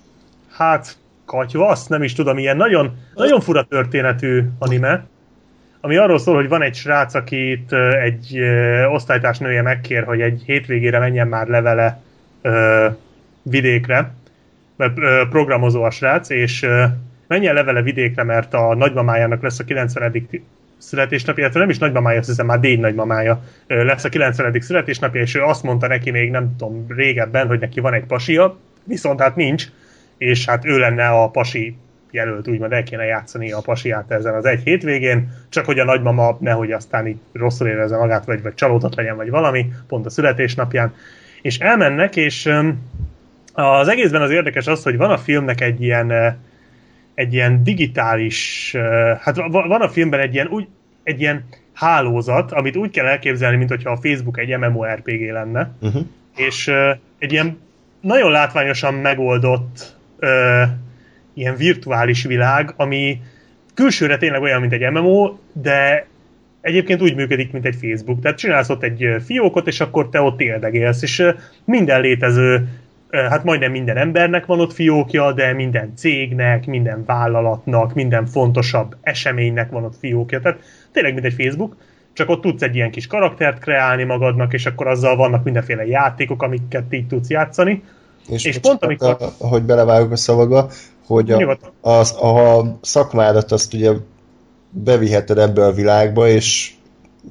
hát 0.56 0.96
katyvasz, 1.24 1.86
nem 1.86 2.02
is 2.02 2.12
tudom, 2.12 2.38
ilyen 2.38 2.56
nagyon, 2.56 2.96
nagyon 3.14 3.40
fura 3.40 3.62
történetű 3.62 4.42
anime, 4.58 5.06
ami 5.80 5.96
arról 5.96 6.18
szól, 6.18 6.34
hogy 6.34 6.48
van 6.48 6.62
egy 6.62 6.74
srác, 6.74 7.14
akit 7.14 7.72
egy 8.02 8.40
osztálytársnője 8.92 9.62
megkér, 9.62 10.04
hogy 10.04 10.20
egy 10.20 10.42
hétvégére 10.46 10.98
menjen 10.98 11.28
már 11.28 11.46
levele 11.46 12.02
ö, 12.42 12.86
vidékre, 13.42 14.12
mert 14.76 14.98
ö, 14.98 15.22
programozó 15.30 15.82
a 15.82 15.90
srác, 15.90 16.30
és 16.30 16.62
ö, 16.62 16.84
menjen 17.26 17.54
levele 17.54 17.82
vidékre, 17.82 18.22
mert 18.22 18.54
a 18.54 18.74
nagymamájának 18.74 19.42
lesz 19.42 19.58
a 19.58 19.64
90 19.64 20.28
születésnapja, 20.78 21.42
illetve 21.42 21.60
nem 21.60 21.70
is 21.70 21.78
nagymamája, 21.78 22.18
azt 22.18 22.28
hiszem 22.28 22.46
már 22.46 22.60
dény 22.60 22.80
nagymamája 22.80 23.42
lesz 23.66 24.04
a 24.04 24.08
90. 24.08 24.60
születésnapja, 24.60 25.20
és 25.20 25.34
ő 25.34 25.42
azt 25.42 25.62
mondta 25.62 25.86
neki 25.86 26.10
még 26.10 26.30
nem 26.30 26.54
tudom 26.58 26.84
régebben, 26.88 27.46
hogy 27.46 27.60
neki 27.60 27.80
van 27.80 27.94
egy 27.94 28.04
pasia, 28.04 28.58
viszont 28.84 29.20
hát 29.20 29.36
nincs, 29.36 29.66
és 30.18 30.46
hát 30.46 30.64
ő 30.64 30.78
lenne 30.78 31.08
a 31.08 31.28
pasi 31.28 31.76
jelölt, 32.14 32.48
úgymond 32.48 32.72
el 32.72 32.82
kéne 32.82 33.04
játszani 33.04 33.52
a 33.52 33.60
pasiát 33.60 34.10
ezen 34.10 34.34
az 34.34 34.44
egy 34.44 34.60
hétvégén, 34.64 35.32
csak 35.48 35.64
hogy 35.64 35.78
a 35.78 35.84
nagymama 35.84 36.36
nehogy 36.40 36.72
aztán 36.72 37.06
így 37.06 37.16
rosszul 37.32 37.66
érezze 37.66 37.96
magát, 37.96 38.24
vagy, 38.24 38.42
vagy 38.42 38.54
csalódott 38.54 38.94
legyen, 38.94 39.16
vagy 39.16 39.30
valami, 39.30 39.66
pont 39.88 40.06
a 40.06 40.10
születésnapján. 40.10 40.94
És 41.42 41.58
elmennek, 41.58 42.16
és 42.16 42.50
az 43.52 43.88
egészben 43.88 44.22
az 44.22 44.30
érdekes 44.30 44.66
az, 44.66 44.82
hogy 44.82 44.96
van 44.96 45.10
a 45.10 45.18
filmnek 45.18 45.60
egy 45.60 45.82
ilyen, 45.82 46.38
egy 47.14 47.34
ilyen 47.34 47.64
digitális, 47.64 48.72
hát 49.20 49.36
van 49.50 49.80
a 49.80 49.88
filmben 49.88 50.20
egy 50.20 50.34
ilyen, 50.34 50.46
úgy, 50.46 50.66
egy 51.02 51.20
ilyen 51.20 51.44
hálózat, 51.72 52.52
amit 52.52 52.76
úgy 52.76 52.90
kell 52.90 53.06
elképzelni, 53.06 53.56
mint 53.56 53.70
hogyha 53.70 53.90
a 53.90 53.96
Facebook 53.96 54.38
egy 54.38 54.58
MMORPG 54.58 55.30
lenne, 55.30 55.70
uh-huh. 55.80 56.02
és 56.36 56.72
egy 57.18 57.32
ilyen 57.32 57.58
nagyon 58.00 58.30
látványosan 58.30 58.94
megoldott 58.94 59.96
uh, 60.24 60.68
ilyen 61.34 61.56
virtuális 61.56 62.24
világ, 62.24 62.74
ami 62.76 63.20
külsőre 63.74 64.16
tényleg 64.16 64.42
olyan, 64.42 64.60
mint 64.60 64.72
egy 64.72 64.90
MMO, 64.90 65.36
de 65.52 66.06
egyébként 66.60 67.02
úgy 67.02 67.14
működik, 67.14 67.52
mint 67.52 67.64
egy 67.64 67.76
Facebook. 67.80 68.20
Tehát 68.20 68.38
csinálsz 68.38 68.68
ott 68.68 68.82
egy 68.82 69.06
fiókot, 69.24 69.66
és 69.66 69.80
akkor 69.80 70.08
te 70.08 70.20
ott 70.20 70.40
éldegélsz, 70.40 71.02
és 71.02 71.26
minden 71.64 72.00
létező, 72.00 72.68
hát 73.10 73.44
majdnem 73.44 73.70
minden 73.70 73.96
embernek 73.96 74.46
van 74.46 74.60
ott 74.60 74.72
fiókja, 74.72 75.32
de 75.32 75.52
minden 75.52 75.92
cégnek, 75.96 76.66
minden 76.66 77.04
vállalatnak, 77.06 77.94
minden 77.94 78.26
fontosabb 78.26 78.96
eseménynek 79.00 79.70
van 79.70 79.84
ott 79.84 79.96
fiókja. 79.98 80.40
Tehát 80.40 80.60
tényleg, 80.92 81.14
mint 81.14 81.26
egy 81.26 81.34
Facebook, 81.44 81.76
csak 82.12 82.28
ott 82.28 82.40
tudsz 82.40 82.62
egy 82.62 82.74
ilyen 82.74 82.90
kis 82.90 83.06
karaktert 83.06 83.58
kreálni 83.58 84.04
magadnak, 84.04 84.52
és 84.52 84.66
akkor 84.66 84.86
azzal 84.86 85.16
vannak 85.16 85.44
mindenféle 85.44 85.86
játékok, 85.86 86.42
amiket 86.42 86.92
így 86.92 87.06
tudsz 87.06 87.30
játszani. 87.30 87.82
És, 88.28 88.44
és 88.44 88.58
pont 88.58 88.84
amikor... 88.84 89.16
A, 89.38 89.46
hogy 89.46 89.62
belevágok 89.62 90.12
a 90.12 90.16
szavaga, 90.16 90.68
hogy 91.06 91.30
a, 91.30 91.58
az, 91.80 92.12
a 92.22 92.64
szakmádat 92.80 93.52
azt 93.52 93.74
ugye 93.74 93.92
beviheted 94.70 95.38
ebbe 95.38 95.64
a 95.64 95.72
világba, 95.72 96.28
és 96.28 96.72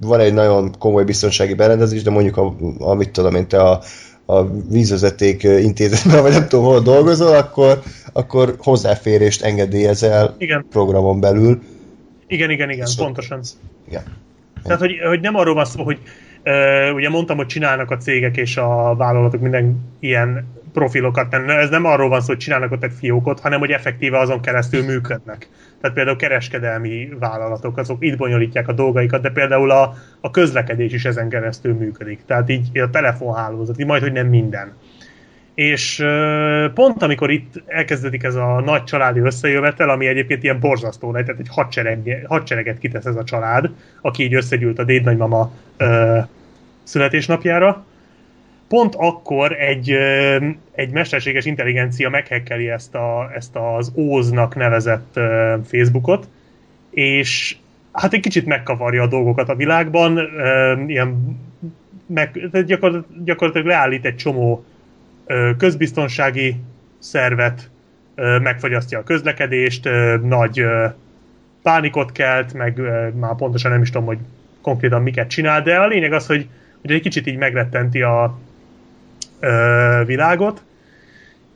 van 0.02 0.20
egy 0.20 0.34
nagyon 0.34 0.76
komoly 0.80 1.04
biztonsági 1.04 1.54
berendezés, 1.54 2.04
de 2.04 2.10
mondjuk, 2.10 2.38
a, 2.38 2.56
amit 2.80 3.12
tudom 3.12 3.36
én, 3.36 3.48
te 3.48 3.62
a, 3.62 3.82
a 4.26 4.46
vízvezeték 4.70 5.44
intézetben, 5.44 6.22
vagy 6.22 6.32
nem 6.32 6.48
tudom, 6.48 6.66
hol 6.66 6.80
dolgozol, 6.80 7.36
akkor, 7.36 7.82
akkor 8.14 8.56
hozzáférést 8.58 9.42
engedélyezel 9.42 10.36
igen. 10.38 10.66
programon 10.70 11.20
belül. 11.20 11.62
Igen, 12.28 12.50
igen, 12.50 12.70
igen, 12.70 12.86
és 12.88 12.96
pontosan. 12.96 13.42
Igen. 13.88 14.04
Tehát, 14.64 14.80
hogy, 14.80 14.92
hogy 15.08 15.20
nem 15.20 15.36
arról 15.36 15.54
van 15.54 15.66
szó, 15.66 15.84
hogy 15.84 16.00
ugye 16.94 17.10
mondtam, 17.10 17.38
hogy 17.38 17.46
csinálnak 17.46 17.92
a 17.92 17.98
cégek 17.98 18.38
és 18.38 18.58
a 18.58 18.96
vállalatok 18.96 19.42
minden 19.42 19.96
ilyen 20.00 20.62
profilokat. 20.74 21.34
Ez 21.34 21.70
nem 21.70 21.86
arról 21.86 22.10
van 22.10 22.22
szó, 22.22 22.28
hogy 22.28 22.38
csinálnak 22.38 22.72
ott 22.72 22.84
egy 22.84 22.94
fiókot, 23.00 23.40
hanem 23.40 23.60
hogy 23.60 23.72
effektíve 23.72 24.20
azon 24.20 24.42
keresztül 24.42 24.86
működnek. 24.86 25.48
Tehát 25.82 25.96
például 25.96 26.18
kereskedelmi 26.18 27.10
vállalatok, 27.20 27.78
azok 27.78 27.98
itt 28.06 28.18
bonyolítják 28.18 28.68
a 28.68 28.74
dolgaikat, 28.74 29.22
de 29.22 29.30
például 29.30 29.72
a, 29.72 29.94
a 30.22 30.32
közlekedés 30.32 30.94
is 30.94 31.06
ezen 31.06 31.30
keresztül 31.30 31.74
működik. 31.74 32.20
Tehát 32.26 32.50
így 32.50 32.80
a 32.80 32.90
telefonhálózat, 32.90 33.80
így 33.80 33.86
majd, 33.86 34.02
hogy 34.02 34.12
nem 34.12 34.28
minden. 34.28 34.74
És 35.54 36.06
pont 36.74 37.02
amikor 37.02 37.32
itt 37.32 37.64
elkezdődik 37.66 38.24
ez 38.24 38.36
a 38.36 38.62
nagy 38.66 38.84
családi 38.84 39.20
összejövetel, 39.20 39.90
ami 39.90 40.08
egyébként 40.08 40.44
ilyen 40.44 40.60
borzasztó, 40.60 41.12
tehát 41.12 41.30
egy 41.30 41.48
hadsereg, 41.50 42.26
hadsereget 42.28 42.80
kitesz 42.80 43.06
ez 43.06 43.16
a 43.16 43.24
család, 43.24 43.70
aki 44.02 44.24
így 44.24 44.34
összegyűlt 44.34 44.80
a 44.80 44.84
dédnagymama 44.84 45.52
születésnapjára, 46.84 47.86
pont 48.68 48.96
akkor 48.96 49.52
egy, 49.52 49.92
egy 50.72 50.92
mesterséges 50.92 51.46
intelligencia 51.46 52.10
meghekkeli 52.10 52.70
ezt, 52.70 52.96
a, 52.96 53.32
ezt 53.36 53.56
az 53.56 53.92
Óznak 53.96 54.56
nevezett 54.56 55.20
Facebookot, 55.66 56.28
és 56.90 57.56
hát 57.92 58.14
egy 58.14 58.20
kicsit 58.20 58.46
megkavarja 58.46 59.02
a 59.04 59.08
dolgokat 59.08 59.50
a 59.50 59.56
világban, 59.56 60.20
ilyen 60.88 61.40
meg, 62.06 62.50
gyakorlatilag, 62.66 63.24
gyakorlatilag 63.24 63.68
leállít 63.68 64.06
egy 64.06 64.16
csomó 64.16 64.66
közbiztonsági 65.58 66.56
szervet, 67.00 67.70
megfagyasztja 68.16 69.00
a 69.00 69.04
közlekedést, 69.04 69.90
nagy 70.22 70.66
pánikot 71.62 72.12
kelt, 72.12 72.54
meg 72.54 72.82
már 73.20 73.36
pontosan 73.36 73.72
nem 73.72 73.82
is 73.82 73.90
tudom, 73.90 74.08
hogy 74.08 74.18
konkrétan 74.62 75.02
miket 75.02 75.30
csinál, 75.30 75.62
de 75.62 75.78
a 75.78 75.88
lényeg 75.88 76.14
az, 76.14 76.28
hogy, 76.28 76.48
hogy 76.82 76.92
egy 76.92 77.02
kicsit 77.02 77.28
így 77.28 77.38
megrettenti 77.38 78.02
a, 78.02 78.38
világot, 80.06 80.64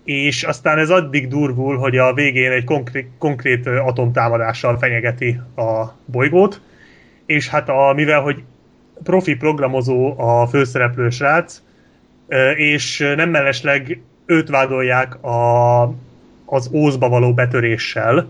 és 0.03 0.43
aztán 0.43 0.77
ez 0.77 0.89
addig 0.89 1.27
durvul, 1.27 1.77
hogy 1.77 1.97
a 1.97 2.13
végén 2.13 2.51
egy 2.51 2.63
konkrét, 2.63 3.09
konkrét 3.17 3.67
atomtámadással 3.67 4.77
fenyegeti 4.77 5.39
a 5.55 5.85
bolygót, 6.05 6.61
és 7.25 7.49
hát 7.49 7.69
a, 7.69 7.93
mivel, 7.95 8.21
hogy 8.21 8.43
profi 9.03 9.35
programozó 9.35 10.19
a 10.19 10.47
főszereplő 10.47 11.09
srác, 11.09 11.61
és 12.55 13.13
nem 13.15 13.29
mellesleg 13.29 14.01
őt 14.25 14.49
vádolják 14.49 15.23
a, 15.23 15.81
az 16.45 16.69
ózba 16.73 17.09
való 17.09 17.33
betöréssel, 17.33 18.29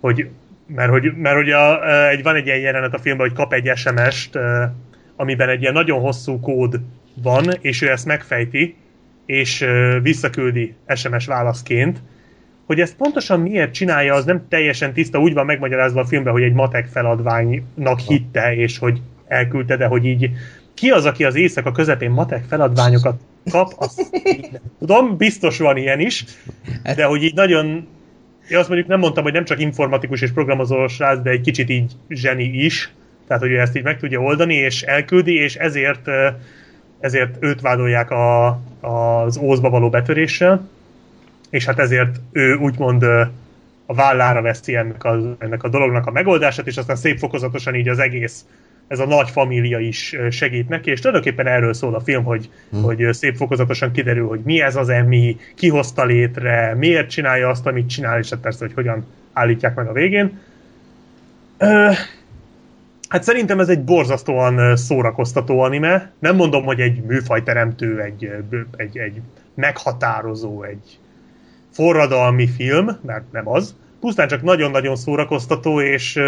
hogy, 0.00 0.28
mert 0.66 0.90
hogy, 0.90 1.12
mert 1.16 1.36
hogy 1.36 1.50
a, 1.50 1.88
egy, 2.08 2.22
van 2.22 2.34
egy 2.34 2.46
ilyen 2.46 2.58
jelenet 2.58 2.94
a 2.94 2.98
filmben, 2.98 3.26
hogy 3.26 3.36
kap 3.36 3.52
egy 3.52 3.70
SMS-t, 3.74 4.38
amiben 5.16 5.48
egy 5.48 5.60
ilyen 5.60 5.72
nagyon 5.72 6.00
hosszú 6.00 6.40
kód 6.40 6.80
van, 7.22 7.44
és 7.60 7.82
ő 7.82 7.90
ezt 7.90 8.06
megfejti, 8.06 8.76
és 9.26 9.66
visszaküldi 10.02 10.74
SMS 10.94 11.26
válaszként, 11.26 12.02
hogy 12.66 12.80
ezt 12.80 12.96
pontosan 12.96 13.40
miért 13.40 13.72
csinálja, 13.72 14.14
az 14.14 14.24
nem 14.24 14.48
teljesen 14.48 14.92
tiszta, 14.92 15.18
úgy 15.18 15.34
van 15.34 15.46
megmagyarázva 15.46 16.00
a 16.00 16.04
filmben, 16.04 16.32
hogy 16.32 16.42
egy 16.42 16.52
matek 16.52 16.86
feladványnak 16.86 17.98
hitte, 17.98 18.54
és 18.54 18.78
hogy 18.78 19.00
elküldte, 19.26 19.76
de 19.76 19.86
hogy 19.86 20.04
így 20.04 20.30
ki 20.74 20.90
az, 20.90 21.04
aki 21.04 21.24
az 21.24 21.34
éjszaka 21.34 21.72
közepén 21.72 22.10
matek 22.10 22.44
feladványokat 22.48 23.20
kap, 23.50 23.72
azt 23.76 24.10
tudom, 24.78 25.16
biztos 25.16 25.58
van 25.58 25.76
ilyen 25.76 26.00
is, 26.00 26.24
de 26.96 27.04
hogy 27.04 27.22
így 27.22 27.34
nagyon 27.34 27.86
én 28.50 28.58
azt 28.58 28.68
mondjuk 28.68 28.88
nem 28.88 28.98
mondtam, 28.98 29.22
hogy 29.22 29.32
nem 29.32 29.44
csak 29.44 29.60
informatikus 29.60 30.20
és 30.20 30.32
programozó 30.32 30.86
srác, 30.86 31.22
de 31.22 31.30
egy 31.30 31.40
kicsit 31.40 31.70
így 31.70 31.92
zseni 32.08 32.44
is, 32.44 32.92
tehát 33.26 33.42
hogy 33.42 33.52
ő 33.52 33.58
ezt 33.58 33.76
így 33.76 33.82
meg 33.82 33.98
tudja 33.98 34.20
oldani, 34.20 34.54
és 34.54 34.82
elküldi, 34.82 35.34
és 35.34 35.54
ezért 35.54 36.08
ezért 37.00 37.36
őt 37.40 37.60
vádolják 37.60 38.10
a, 38.10 38.46
az 38.80 39.36
ózba 39.36 39.70
való 39.70 39.90
betöréssel, 39.90 40.68
és 41.50 41.64
hát 41.64 41.78
ezért 41.78 42.20
ő 42.32 42.54
úgymond 42.54 43.02
a 43.86 43.94
vállára 43.94 44.42
veszi 44.42 44.76
ennek 44.76 45.04
a, 45.04 45.36
ennek 45.38 45.62
a 45.62 45.68
dolognak 45.68 46.06
a 46.06 46.10
megoldását, 46.10 46.66
és 46.66 46.76
aztán 46.76 46.96
szép 46.96 47.18
fokozatosan 47.18 47.74
így 47.74 47.88
az 47.88 47.98
egész, 47.98 48.44
ez 48.88 48.98
a 48.98 49.06
nagy 49.06 49.30
família 49.30 49.78
is 49.78 50.16
segít 50.30 50.68
neki, 50.68 50.90
és 50.90 51.00
tulajdonképpen 51.00 51.46
erről 51.46 51.74
szól 51.74 51.94
a 51.94 52.00
film, 52.00 52.24
hogy, 52.24 52.50
hmm. 52.70 52.82
hogy 52.82 53.06
szép 53.10 53.36
fokozatosan 53.36 53.92
kiderül, 53.92 54.28
hogy 54.28 54.40
mi 54.44 54.60
ez 54.60 54.76
az 54.76 54.88
emi, 54.88 55.36
ki 55.54 55.68
hozta 55.68 56.04
létre, 56.04 56.74
miért 56.74 57.10
csinálja 57.10 57.48
azt, 57.48 57.66
amit 57.66 57.88
csinál, 57.88 58.18
és 58.18 58.30
hát 58.30 58.40
persze, 58.40 58.64
hogy 58.64 58.74
hogyan 58.74 59.06
állítják 59.32 59.74
meg 59.74 59.86
a 59.86 59.92
végén. 59.92 60.38
Hát 63.08 63.22
szerintem 63.22 63.60
ez 63.60 63.68
egy 63.68 63.84
borzasztóan 63.84 64.76
szórakoztató 64.76 65.60
anime. 65.60 66.12
Nem 66.18 66.36
mondom, 66.36 66.64
hogy 66.64 66.80
egy 66.80 67.02
műfajteremtő, 67.02 68.00
egy, 68.00 68.30
egy, 68.76 68.98
egy 68.98 69.20
meghatározó, 69.54 70.62
egy 70.62 70.98
forradalmi 71.70 72.46
film, 72.46 72.98
mert 73.02 73.32
nem 73.32 73.48
az. 73.48 73.74
Pusztán 74.00 74.28
csak 74.28 74.42
nagyon-nagyon 74.42 74.96
szórakoztató, 74.96 75.80
és 75.80 76.20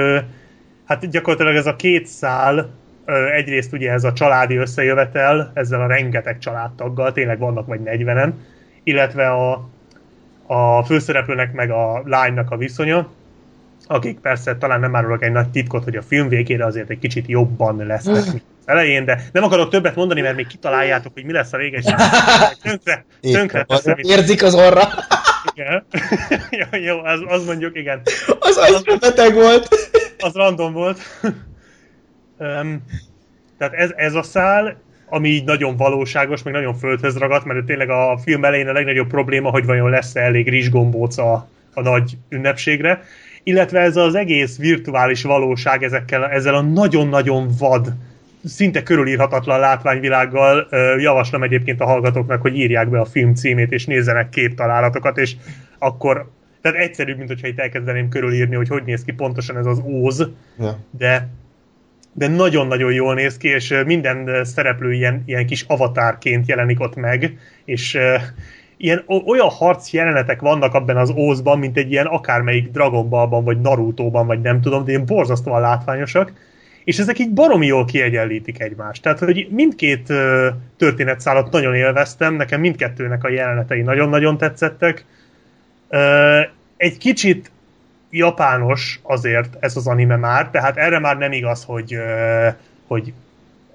hát 0.86 1.10
gyakorlatilag 1.10 1.56
ez 1.56 1.66
a 1.66 1.76
két 1.76 2.06
szál, 2.06 2.70
egyrészt 3.32 3.72
ugye 3.72 3.92
ez 3.92 4.04
a 4.04 4.12
családi 4.12 4.56
összejövetel, 4.56 5.50
ezzel 5.54 5.80
a 5.80 5.86
rengeteg 5.86 6.38
családtaggal, 6.38 7.12
tényleg 7.12 7.38
vannak 7.38 7.66
vagy 7.66 7.80
40-en, 7.84 8.32
illetve 8.82 9.28
a, 9.30 9.68
a 10.46 10.82
főszereplőnek 10.82 11.52
meg 11.52 11.70
a 11.70 12.02
lánynak 12.04 12.50
a 12.50 12.56
viszonya, 12.56 13.08
akik 13.86 14.18
persze 14.18 14.56
talán 14.56 14.80
nem 14.80 14.96
árulok 14.96 15.22
egy 15.22 15.32
nagy 15.32 15.48
titkot, 15.48 15.84
hogy 15.84 15.96
a 15.96 16.02
film 16.02 16.28
végére 16.28 16.64
azért 16.64 16.90
egy 16.90 16.98
kicsit 16.98 17.26
jobban 17.26 17.86
lesznek, 17.86 18.24
mint 18.24 18.42
az 18.60 18.72
elején, 18.72 19.04
de 19.04 19.22
nem 19.32 19.42
akarok 19.42 19.70
többet 19.70 19.94
mondani, 19.94 20.20
mert 20.20 20.36
még 20.36 20.46
kitaláljátok, 20.46 21.12
hogy 21.12 21.24
mi 21.24 21.32
lesz 21.32 21.52
a 21.52 21.56
vége, 21.56 21.78
és 21.78 21.84
tönkre, 22.62 23.04
tönkre 23.20 23.64
teszem. 23.64 23.96
Érzik 23.98 24.42
az 24.42 24.54
orra. 24.54 24.82
Igen. 25.54 25.84
jó, 26.70 26.78
jó 26.78 26.98
az, 26.98 27.20
az 27.26 27.44
mondjuk, 27.44 27.76
igen. 27.76 28.00
Az 28.38 28.56
az 28.56 28.98
beteg 29.00 29.34
volt. 29.34 29.68
Az 30.18 30.32
random 30.34 30.72
volt. 30.72 30.98
um, 32.38 32.84
tehát 33.58 33.74
ez, 33.74 33.90
ez 33.96 34.14
a 34.14 34.22
szál, 34.22 34.76
ami 35.08 35.28
így 35.28 35.44
nagyon 35.44 35.76
valóságos, 35.76 36.42
meg 36.42 36.52
nagyon 36.52 36.74
földhöz 36.74 37.16
ragadt, 37.16 37.44
mert 37.44 37.64
tényleg 37.64 37.90
a 37.90 38.18
film 38.22 38.44
elején 38.44 38.68
a 38.68 38.72
legnagyobb 38.72 39.08
probléma, 39.08 39.50
hogy 39.50 39.66
vajon 39.66 39.90
lesz-e 39.90 40.20
elég 40.20 40.48
rizsgombóc 40.48 41.18
a, 41.18 41.48
a 41.74 41.80
nagy 41.80 42.16
ünnepségre 42.28 43.04
illetve 43.48 43.80
ez 43.80 43.96
az 43.96 44.14
egész 44.14 44.58
virtuális 44.58 45.22
valóság 45.22 45.82
ezekkel, 45.82 46.28
ezzel 46.28 46.54
a 46.54 46.60
nagyon-nagyon 46.60 47.48
vad, 47.58 47.92
szinte 48.44 48.82
körülírhatatlan 48.82 49.58
látványvilággal 49.58 50.68
javaslom 50.98 51.42
egyébként 51.42 51.80
a 51.80 51.84
hallgatóknak, 51.84 52.40
hogy 52.40 52.56
írják 52.56 52.88
be 52.88 53.00
a 53.00 53.04
film 53.04 53.34
címét, 53.34 53.72
és 53.72 53.86
nézzenek 53.86 54.28
képtalálatokat, 54.28 55.18
és 55.18 55.36
akkor 55.78 56.30
Tehát 56.60 56.78
egyszerűbb, 56.78 57.16
mint 57.16 57.28
hogyha 57.28 57.46
itt 57.46 57.58
elkezdeném 57.58 58.08
körülírni, 58.08 58.54
hogy 58.54 58.68
hogy 58.68 58.84
néz 58.84 59.04
ki 59.04 59.12
pontosan 59.12 59.56
ez 59.56 59.66
az 59.66 59.82
óz, 59.84 60.28
ja. 60.58 60.78
de 60.90 61.28
de 62.12 62.28
nagyon-nagyon 62.28 62.92
jól 62.92 63.14
néz 63.14 63.36
ki, 63.36 63.48
és 63.48 63.74
minden 63.86 64.44
szereplő 64.44 64.92
ilyen, 64.92 65.22
ilyen 65.26 65.46
kis 65.46 65.64
avatárként 65.68 66.48
jelenik 66.48 66.80
ott 66.80 66.94
meg, 66.94 67.38
és 67.64 67.98
ilyen 68.76 69.04
olyan 69.26 69.48
harc 69.48 69.92
jelenetek 69.92 70.40
vannak 70.40 70.74
abban 70.74 70.96
az 70.96 71.10
ózban, 71.10 71.58
mint 71.58 71.76
egy 71.76 71.90
ilyen 71.90 72.06
akármelyik 72.06 72.70
Dragon 72.70 73.08
Ballban, 73.08 73.44
vagy 73.44 73.60
Naruto-ban, 73.60 74.26
vagy 74.26 74.40
nem 74.40 74.60
tudom, 74.60 74.84
de 74.84 74.90
ilyen 74.90 75.06
borzasztóan 75.06 75.60
látványosak, 75.60 76.32
és 76.84 76.98
ezek 76.98 77.18
így 77.18 77.30
baromi 77.30 77.66
jól 77.66 77.84
kiegyenlítik 77.84 78.60
egymást. 78.60 79.02
Tehát, 79.02 79.18
hogy 79.18 79.48
mindkét 79.50 80.12
történetszálat 80.76 81.50
nagyon 81.50 81.74
élveztem, 81.74 82.34
nekem 82.34 82.60
mindkettőnek 82.60 83.24
a 83.24 83.30
jelenetei 83.30 83.82
nagyon-nagyon 83.82 84.38
tetszettek. 84.38 85.04
Egy 86.76 86.98
kicsit 86.98 87.50
japános 88.10 89.00
azért 89.02 89.56
ez 89.60 89.76
az 89.76 89.86
anime 89.86 90.16
már, 90.16 90.50
tehát 90.50 90.76
erre 90.76 90.98
már 90.98 91.16
nem 91.16 91.32
igaz, 91.32 91.64
hogy, 91.64 91.96
hogy 92.86 93.12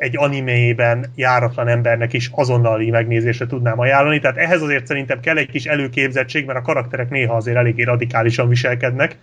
egy 0.01 0.17
animében 0.17 1.05
járatlan 1.15 1.67
embernek 1.67 2.13
is 2.13 2.29
azonnali 2.33 2.89
megnézésre 2.89 3.45
tudnám 3.45 3.79
ajánlani, 3.79 4.19
tehát 4.19 4.37
ehhez 4.37 4.61
azért 4.61 4.85
szerintem 4.85 5.19
kell 5.19 5.37
egy 5.37 5.49
kis 5.49 5.65
előképzettség, 5.65 6.45
mert 6.45 6.59
a 6.59 6.61
karakterek 6.61 7.09
néha 7.09 7.35
azért 7.35 7.57
eléggé 7.57 7.83
radikálisan 7.83 8.47
viselkednek, 8.47 9.17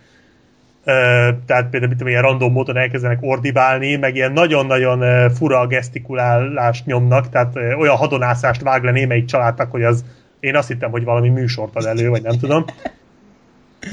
tehát 1.45 1.69
például 1.69 1.87
mit 1.97 2.07
ilyen 2.07 2.21
random 2.21 2.51
módon 2.51 2.77
elkezdenek 2.77 3.17
ordibálni, 3.21 3.95
meg 3.95 4.15
ilyen 4.15 4.31
nagyon-nagyon 4.31 5.29
fura 5.29 5.67
gesztikulálást 5.67 6.85
nyomnak, 6.85 7.29
tehát 7.29 7.55
olyan 7.55 7.95
hadonászást 7.95 8.61
vág 8.61 8.83
le 8.83 8.91
némelyik 8.91 9.25
családnak, 9.25 9.71
hogy 9.71 9.83
az 9.83 10.05
én 10.39 10.55
azt 10.55 10.67
hittem, 10.67 10.91
hogy 10.91 11.03
valami 11.03 11.29
műsort 11.29 11.75
ad 11.75 11.85
elő, 11.85 12.09
vagy 12.09 12.21
nem 12.21 12.39
tudom. 12.39 12.65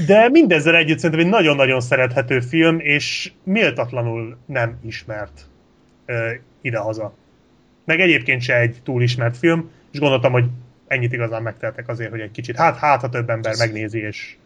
De 0.07 0.29
mindezzel 0.29 0.77
együtt 0.77 0.99
szerintem 0.99 1.27
egy 1.27 1.33
nagyon-nagyon 1.33 1.81
szerethető 1.81 2.41
film, 2.41 2.79
és 2.81 3.33
méltatlanul 3.45 4.37
nem 4.47 4.79
ismert 4.87 5.47
idehaza. 6.67 7.15
Meg 7.85 8.01
egyébként 8.01 8.43
se 8.43 8.61
egy 8.61 8.77
túl 8.85 9.03
ismert 9.03 9.37
film, 9.37 9.71
és 9.93 9.99
gondoltam, 9.99 10.33
hogy 10.33 10.45
ennyit 10.87 11.13
igazán 11.13 11.43
megteltek 11.43 11.89
azért, 11.89 12.11
hogy 12.11 12.21
egy 12.21 12.31
kicsit, 12.31 12.57
hát, 12.57 12.77
hát 12.77 13.01
ha 13.01 13.09
több 13.09 13.31
ember 13.31 13.55
megnézi, 13.59 13.99
és 13.99 14.37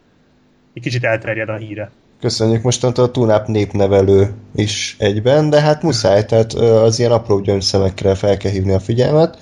egy 0.75 0.83
kicsit 0.83 1.05
elterjed 1.05 1.49
a 1.49 1.57
híre. 1.57 1.91
Köszönjük 2.21 2.63
mostantól 2.63 3.05
a 3.05 3.11
Tunap 3.11 3.47
népnevelő 3.47 4.33
is 4.55 4.97
egyben, 4.99 5.51
de 5.51 5.61
hát 5.61 5.83
muszáj, 5.83 6.25
tehát 6.25 6.53
az 6.53 6.99
ilyen 6.99 7.13
apró 7.13 7.41
gyöngyszemekre 7.41 8.15
fel 8.15 8.37
kell 8.37 8.51
hívni 8.51 8.73
a 8.73 8.81
figyelmet. 8.81 9.39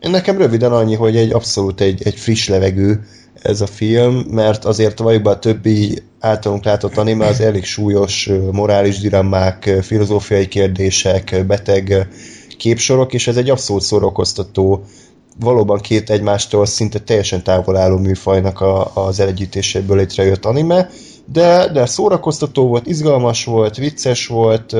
Nekem 0.00 0.38
röviden 0.38 0.72
annyi, 0.72 0.94
hogy 0.94 1.16
egy 1.16 1.32
abszolút 1.32 1.80
egy, 1.80 2.02
egy 2.04 2.14
friss 2.14 2.48
levegő 2.48 3.06
ez 3.42 3.60
a 3.60 3.66
film, 3.66 4.14
mert 4.14 4.64
azért 4.64 4.98
valójában 4.98 5.32
a 5.32 5.38
többi 5.38 6.02
általunk 6.20 6.64
látott 6.64 6.96
anime 6.96 7.26
az 7.26 7.40
elég 7.40 7.64
súlyos 7.64 8.30
morális 8.52 8.98
dilemmák, 8.98 9.70
filozófiai 9.82 10.48
kérdések, 10.48 11.44
beteg 11.46 12.08
képsorok, 12.58 13.12
és 13.12 13.26
ez 13.26 13.36
egy 13.36 13.50
abszolút 13.50 13.82
szórakoztató, 13.82 14.84
valóban 15.38 15.78
két 15.78 16.10
egymástól 16.10 16.66
szinte 16.66 16.98
teljesen 16.98 17.42
távol 17.42 17.76
álló 17.76 17.98
műfajnak 17.98 18.60
a, 18.60 18.90
az 18.94 19.20
elegyítéséből 19.20 19.96
létrejött 19.96 20.44
anime, 20.44 20.88
de, 21.24 21.68
de 21.72 21.86
szórakoztató 21.86 22.66
volt, 22.66 22.86
izgalmas 22.86 23.44
volt, 23.44 23.76
vicces 23.76 24.26
volt, 24.26 24.76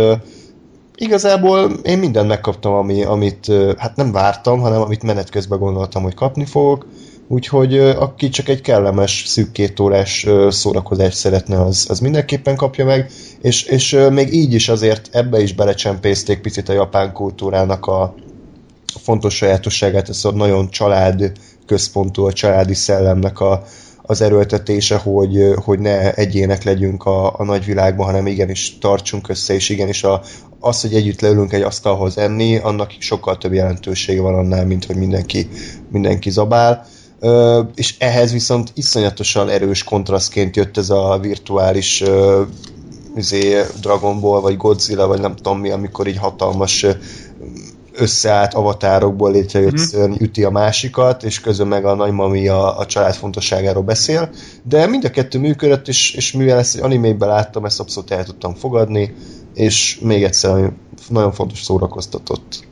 igazából 0.96 1.72
én 1.82 1.98
mindent 1.98 2.28
megkaptam, 2.28 2.72
ami, 2.72 3.02
amit 3.04 3.52
hát 3.76 3.96
nem 3.96 4.12
vártam, 4.12 4.60
hanem 4.60 4.80
amit 4.80 5.02
menet 5.02 5.30
közben 5.30 5.58
gondoltam, 5.58 6.02
hogy 6.02 6.14
kapni 6.14 6.44
fogok, 6.44 6.86
úgyhogy 7.32 7.78
aki 7.78 8.28
csak 8.28 8.48
egy 8.48 8.60
kellemes, 8.60 9.24
szűk 9.26 9.52
két 9.52 9.80
órás 9.80 10.26
szórakozást 10.48 11.16
szeretne, 11.16 11.62
az, 11.62 11.86
az 11.88 12.00
mindenképpen 12.00 12.56
kapja 12.56 12.84
meg, 12.84 13.10
és, 13.40 13.62
és 13.62 13.98
még 14.10 14.34
így 14.34 14.54
is 14.54 14.68
azért 14.68 15.08
ebbe 15.12 15.40
is 15.40 15.54
belecsempészték 15.54 16.40
picit 16.40 16.68
a 16.68 16.72
japán 16.72 17.12
kultúrának 17.12 17.86
a 17.86 18.14
fontos 19.02 19.34
sajátosságát, 19.34 20.08
ez 20.08 20.24
a 20.24 20.32
nagyon 20.32 20.70
család 20.70 21.32
központú, 21.66 22.24
a 22.24 22.32
családi 22.32 22.74
szellemnek 22.74 23.40
a, 23.40 23.62
az 24.02 24.20
erőltetése, 24.20 24.96
hogy, 24.96 25.54
hogy 25.64 25.78
ne 25.78 26.14
egyének 26.14 26.62
legyünk 26.62 27.04
a, 27.04 27.38
a 27.38 27.44
nagyvilágban, 27.44 28.06
hanem 28.06 28.26
igenis 28.26 28.78
tartsunk 28.78 29.28
össze, 29.28 29.54
és 29.54 29.68
igenis 29.68 30.04
a, 30.04 30.22
az, 30.60 30.80
hogy 30.80 30.94
együtt 30.94 31.20
leülünk 31.20 31.52
egy 31.52 31.62
asztalhoz 31.62 32.18
enni, 32.18 32.56
annak 32.56 32.94
sokkal 32.98 33.38
több 33.38 33.52
jelentősége 33.52 34.20
van 34.20 34.34
annál, 34.34 34.66
mint 34.66 34.84
hogy 34.84 34.96
mindenki, 34.96 35.48
mindenki 35.90 36.30
zabál. 36.30 36.86
És 37.74 37.94
ehhez 37.98 38.32
viszont 38.32 38.72
iszonyatosan 38.74 39.48
erős 39.48 39.84
kontrasztként 39.84 40.56
jött 40.56 40.76
ez 40.76 40.90
a 40.90 41.18
virtuális 41.22 42.02
izé, 43.16 43.62
Dragon 43.80 44.20
Ball, 44.20 44.40
vagy 44.40 44.56
Godzilla, 44.56 45.06
vagy 45.06 45.20
nem 45.20 45.36
tudom 45.36 45.60
mi, 45.60 45.70
amikor 45.70 46.06
így 46.06 46.16
hatalmas 46.16 46.86
összeállt 47.92 48.54
avatárokból 48.54 49.30
létrejött 49.30 49.72
mm-hmm. 49.72 49.82
szörny 49.82 50.14
üti 50.18 50.44
a 50.44 50.50
másikat, 50.50 51.22
és 51.22 51.40
közben 51.40 51.66
meg 51.66 51.84
a 51.84 51.94
nagymami 51.94 52.48
a, 52.48 52.78
a 52.78 52.86
család 52.86 53.14
fontosságáról 53.14 53.82
beszél, 53.82 54.30
de 54.62 54.86
mind 54.86 55.04
a 55.04 55.10
kettő 55.10 55.38
működött, 55.38 55.88
és, 55.88 56.14
és 56.14 56.32
mivel 56.32 56.58
ezt 56.58 56.76
egy 56.76 56.82
animében 56.82 57.28
láttam, 57.28 57.64
ezt 57.64 57.80
abszolút 57.80 58.10
el 58.10 58.24
tudtam 58.24 58.54
fogadni, 58.54 59.14
és 59.54 59.98
még 60.02 60.22
egyszer 60.22 60.72
nagyon 61.08 61.32
fontos 61.32 61.62
szórakoztatott. 61.62 62.64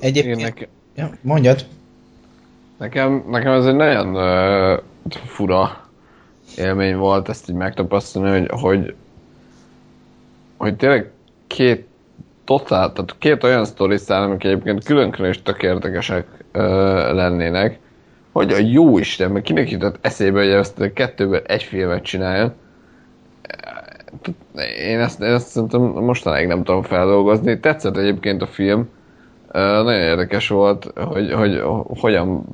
Egyébként... 0.00 0.40
Nekem... 0.40 0.68
Ja, 0.96 1.18
mondjad. 1.22 1.66
Nekem, 2.78 3.24
nekem 3.28 3.52
ez 3.52 3.66
egy 3.66 3.74
nagyon 3.74 4.14
uh, 4.14 4.82
fura 5.24 5.86
élmény 6.56 6.96
volt 6.96 7.28
ezt 7.28 7.50
így 7.50 7.56
megtapasztalni, 7.56 8.38
hogy, 8.38 8.60
hogy, 8.60 8.94
hogy 10.56 10.76
tényleg 10.76 11.10
két 11.46 11.86
totál, 12.44 12.92
tehát 12.92 13.14
két 13.18 13.44
olyan 13.44 13.64
sztori 13.64 13.96
amik 14.06 14.44
egyébként 14.44 14.84
külön-külön 14.84 15.30
is 15.30 15.42
tök 15.42 15.62
érdekesek 15.62 16.26
ö, 16.52 16.62
lennének, 17.14 17.78
hogy 18.32 18.52
a 18.52 18.58
jó 18.58 18.98
Isten, 18.98 19.30
mert 19.30 19.44
kinek 19.44 19.70
jutott 19.70 19.98
eszébe, 20.00 20.38
hogy 20.38 20.48
ezt 20.48 20.80
a 20.80 20.92
kettőből 20.92 21.42
egy 21.46 21.62
filmet 21.62 22.02
csináljon. 22.02 22.52
Én 24.78 24.98
ezt, 24.98 25.20
én 25.20 25.32
ezt 25.32 25.48
szerintem 25.48 25.80
mostanáig 25.80 26.46
nem 26.46 26.64
tudom 26.64 26.82
feldolgozni. 26.82 27.60
Tetszett 27.60 27.96
egyébként 27.96 28.42
a 28.42 28.46
film. 28.46 28.88
Nagyon 29.56 30.00
érdekes 30.00 30.48
volt, 30.48 30.92
hogy, 30.94 31.32
hogy 31.32 31.62
hogyan 32.00 32.44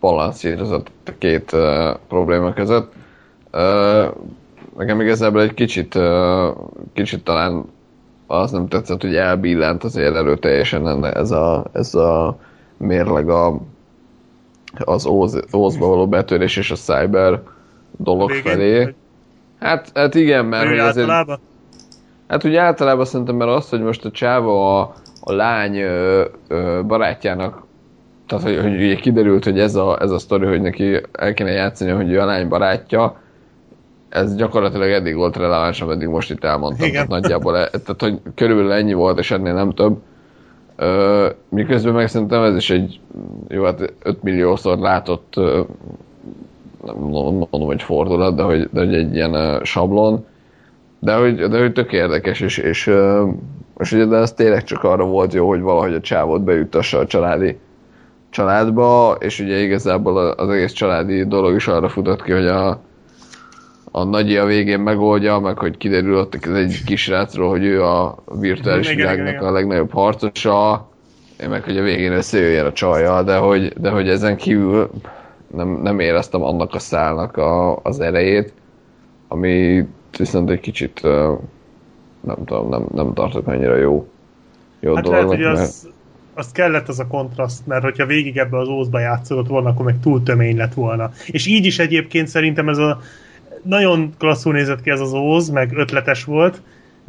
balanszírozott 0.00 0.90
a 1.06 1.10
két 1.18 1.52
uh, 1.52 1.96
probléma 2.08 2.52
között. 2.52 2.92
Uh, 3.52 4.06
nekem 4.76 5.00
igazából 5.00 5.40
egy 5.40 5.54
kicsit, 5.54 5.94
uh, 5.94 6.56
kicsit 6.92 7.24
talán 7.24 7.64
az 8.26 8.50
nem 8.50 8.68
tetszett, 8.68 9.00
hogy 9.00 9.16
elbillent 9.16 9.84
azért 9.84 10.14
erőteljesen 10.14 11.04
ez 11.04 11.30
a, 11.30 11.64
ez 11.72 11.94
a 11.94 12.38
mérleg 12.76 13.28
a, 13.28 13.60
az 14.78 15.06
Óz, 15.06 15.40
Ózba 15.54 15.86
való 15.86 16.08
betörés 16.08 16.56
és 16.56 16.70
a 16.70 16.74
cyber 16.74 17.42
dolog 17.96 18.30
Végén, 18.30 18.42
felé. 18.42 18.94
Hát, 19.60 19.90
hát 19.94 20.14
igen, 20.14 20.44
mert 20.44 20.68
hogy 20.68 20.78
azért... 20.78 21.08
Hát 22.28 22.44
ugye 22.44 22.60
általában 22.60 23.04
szerintem, 23.04 23.36
mert 23.36 23.50
az, 23.50 23.68
hogy 23.68 23.82
most 23.82 24.04
a 24.04 24.10
csáva 24.10 24.80
a, 24.80 24.94
a 25.28 25.32
lány 25.32 25.76
ö, 25.76 26.24
ö, 26.48 26.80
barátjának 26.86 27.66
tehát, 28.26 28.44
hogy, 28.44 28.58
hogy 28.60 28.74
ugye 28.74 28.94
kiderült, 28.94 29.44
hogy 29.44 29.60
ez 29.60 29.74
a, 29.74 29.98
ez 30.00 30.10
a 30.10 30.18
sztori, 30.18 30.46
hogy 30.46 30.60
neki 30.60 31.00
el 31.12 31.34
kéne 31.34 31.50
játszani, 31.50 31.90
hogy 31.90 32.12
ő 32.12 32.20
a 32.20 32.24
lány 32.24 32.48
barátja, 32.48 33.20
ez 34.08 34.34
gyakorlatilag 34.34 34.90
eddig 34.90 35.14
volt 35.14 35.36
releváns, 35.36 35.80
ameddig 35.80 36.08
most 36.08 36.30
itt 36.30 36.44
elmondtam. 36.44 36.88
Igen. 36.88 37.06
Tehát 37.06 37.22
nagyjából, 37.22 37.56
e, 37.56 37.68
tehát 37.68 38.00
hogy 38.02 38.20
körülbelül 38.34 38.72
ennyi 38.72 38.92
volt, 38.92 39.18
és 39.18 39.30
ennél 39.30 39.54
nem 39.54 39.72
több. 39.72 39.96
Ö, 40.76 41.28
miközben 41.48 41.94
meg 41.94 42.08
szerintem 42.08 42.42
ez 42.42 42.56
is 42.56 42.70
egy, 42.70 43.00
jó, 43.48 43.64
hát 43.64 43.92
5 44.02 44.22
milliószor 44.22 44.78
látott, 44.78 45.34
ö, 45.36 45.60
nem 46.84 46.96
mondom, 46.96 47.46
hogy 47.50 47.82
fordulat, 47.82 48.34
de 48.34 48.42
hogy, 48.42 48.68
de 48.72 48.80
hogy 48.80 48.94
egy 48.94 49.14
ilyen 49.14 49.34
ö, 49.34 49.58
sablon, 49.62 50.26
de 50.98 51.14
hogy, 51.14 51.34
de 51.34 51.58
hogy 51.58 51.72
tök 51.72 51.92
érdekes, 51.92 52.40
és, 52.40 52.58
és, 52.58 52.86
ö, 52.86 53.28
és 53.78 53.92
ugye 53.92 54.04
de 54.04 54.16
ez 54.16 54.32
tényleg 54.32 54.64
csak 54.64 54.84
arra 54.84 55.04
volt 55.04 55.32
jó, 55.32 55.48
hogy 55.48 55.60
valahogy 55.60 55.94
a 55.94 56.00
csávot 56.00 56.42
bejuttassa 56.42 56.98
a 56.98 57.06
családi 57.06 57.58
családba, 58.30 59.16
és 59.20 59.40
ugye 59.40 59.58
igazából 59.58 60.16
az 60.16 60.48
egész 60.48 60.72
családi 60.72 61.24
dolog 61.24 61.54
is 61.54 61.66
arra 61.66 61.88
futott 61.88 62.22
ki, 62.22 62.32
hogy 62.32 62.46
a, 62.46 62.80
a 63.90 64.04
nagyi 64.04 64.36
a 64.36 64.44
végén 64.44 64.80
megoldja, 64.80 65.38
meg 65.38 65.58
hogy 65.58 65.76
kiderül 65.76 66.18
ott 66.18 66.34
ez 66.34 66.52
egy 66.52 66.84
kisrácról, 66.84 67.48
hogy 67.48 67.64
ő 67.64 67.82
a 67.82 68.16
virtuális 68.40 68.90
igen, 68.90 68.96
világnak 68.96 69.28
igen, 69.28 69.44
a 69.44 69.52
legnagyobb 69.52 69.92
harcosa, 69.92 70.88
meg 71.48 71.62
hogy 71.64 71.78
a 71.78 71.82
végén 71.82 72.12
összejöjjön 72.12 72.66
a 72.66 72.72
csaja, 72.72 73.22
de 73.22 73.36
hogy, 73.36 73.72
de 73.76 73.90
hogy 73.90 74.08
ezen 74.08 74.36
kívül 74.36 74.90
nem, 75.54 75.68
nem 75.68 76.00
éreztem 76.00 76.42
annak 76.42 76.74
a 76.74 76.78
szálnak 76.78 77.36
a, 77.36 77.76
az 77.76 78.00
erejét, 78.00 78.52
ami 79.28 79.84
viszont 80.18 80.50
egy 80.50 80.60
kicsit 80.60 81.00
nem 82.26 82.44
tudom, 82.44 82.68
nem, 82.68 82.86
nem 82.94 83.14
tartok 83.14 83.46
annyira 83.46 83.76
jó, 83.76 84.08
jó 84.80 84.94
hát 84.94 85.04
dolognak, 85.04 85.38
lehet, 85.38 85.56
hogy 85.56 85.62
az, 85.62 85.88
az 86.34 86.52
kellett 86.52 86.88
az 86.88 86.98
a 86.98 87.06
kontraszt, 87.06 87.66
mert 87.66 87.82
hogyha 87.82 88.06
végig 88.06 88.36
ebbe 88.36 88.58
az 88.58 88.68
ózba 88.68 88.98
játszolott 88.98 89.48
volna, 89.48 89.68
akkor 89.68 89.84
meg 89.84 90.00
túl 90.00 90.22
tömény 90.22 90.56
lett 90.56 90.74
volna. 90.74 91.10
És 91.26 91.46
így 91.46 91.64
is 91.64 91.78
egyébként 91.78 92.28
szerintem 92.28 92.68
ez 92.68 92.78
a 92.78 93.00
nagyon 93.62 94.14
klasszul 94.18 94.52
nézett 94.52 94.82
ki 94.82 94.90
ez 94.90 95.00
az 95.00 95.12
óz, 95.12 95.48
meg 95.48 95.72
ötletes 95.76 96.24
volt, 96.24 96.62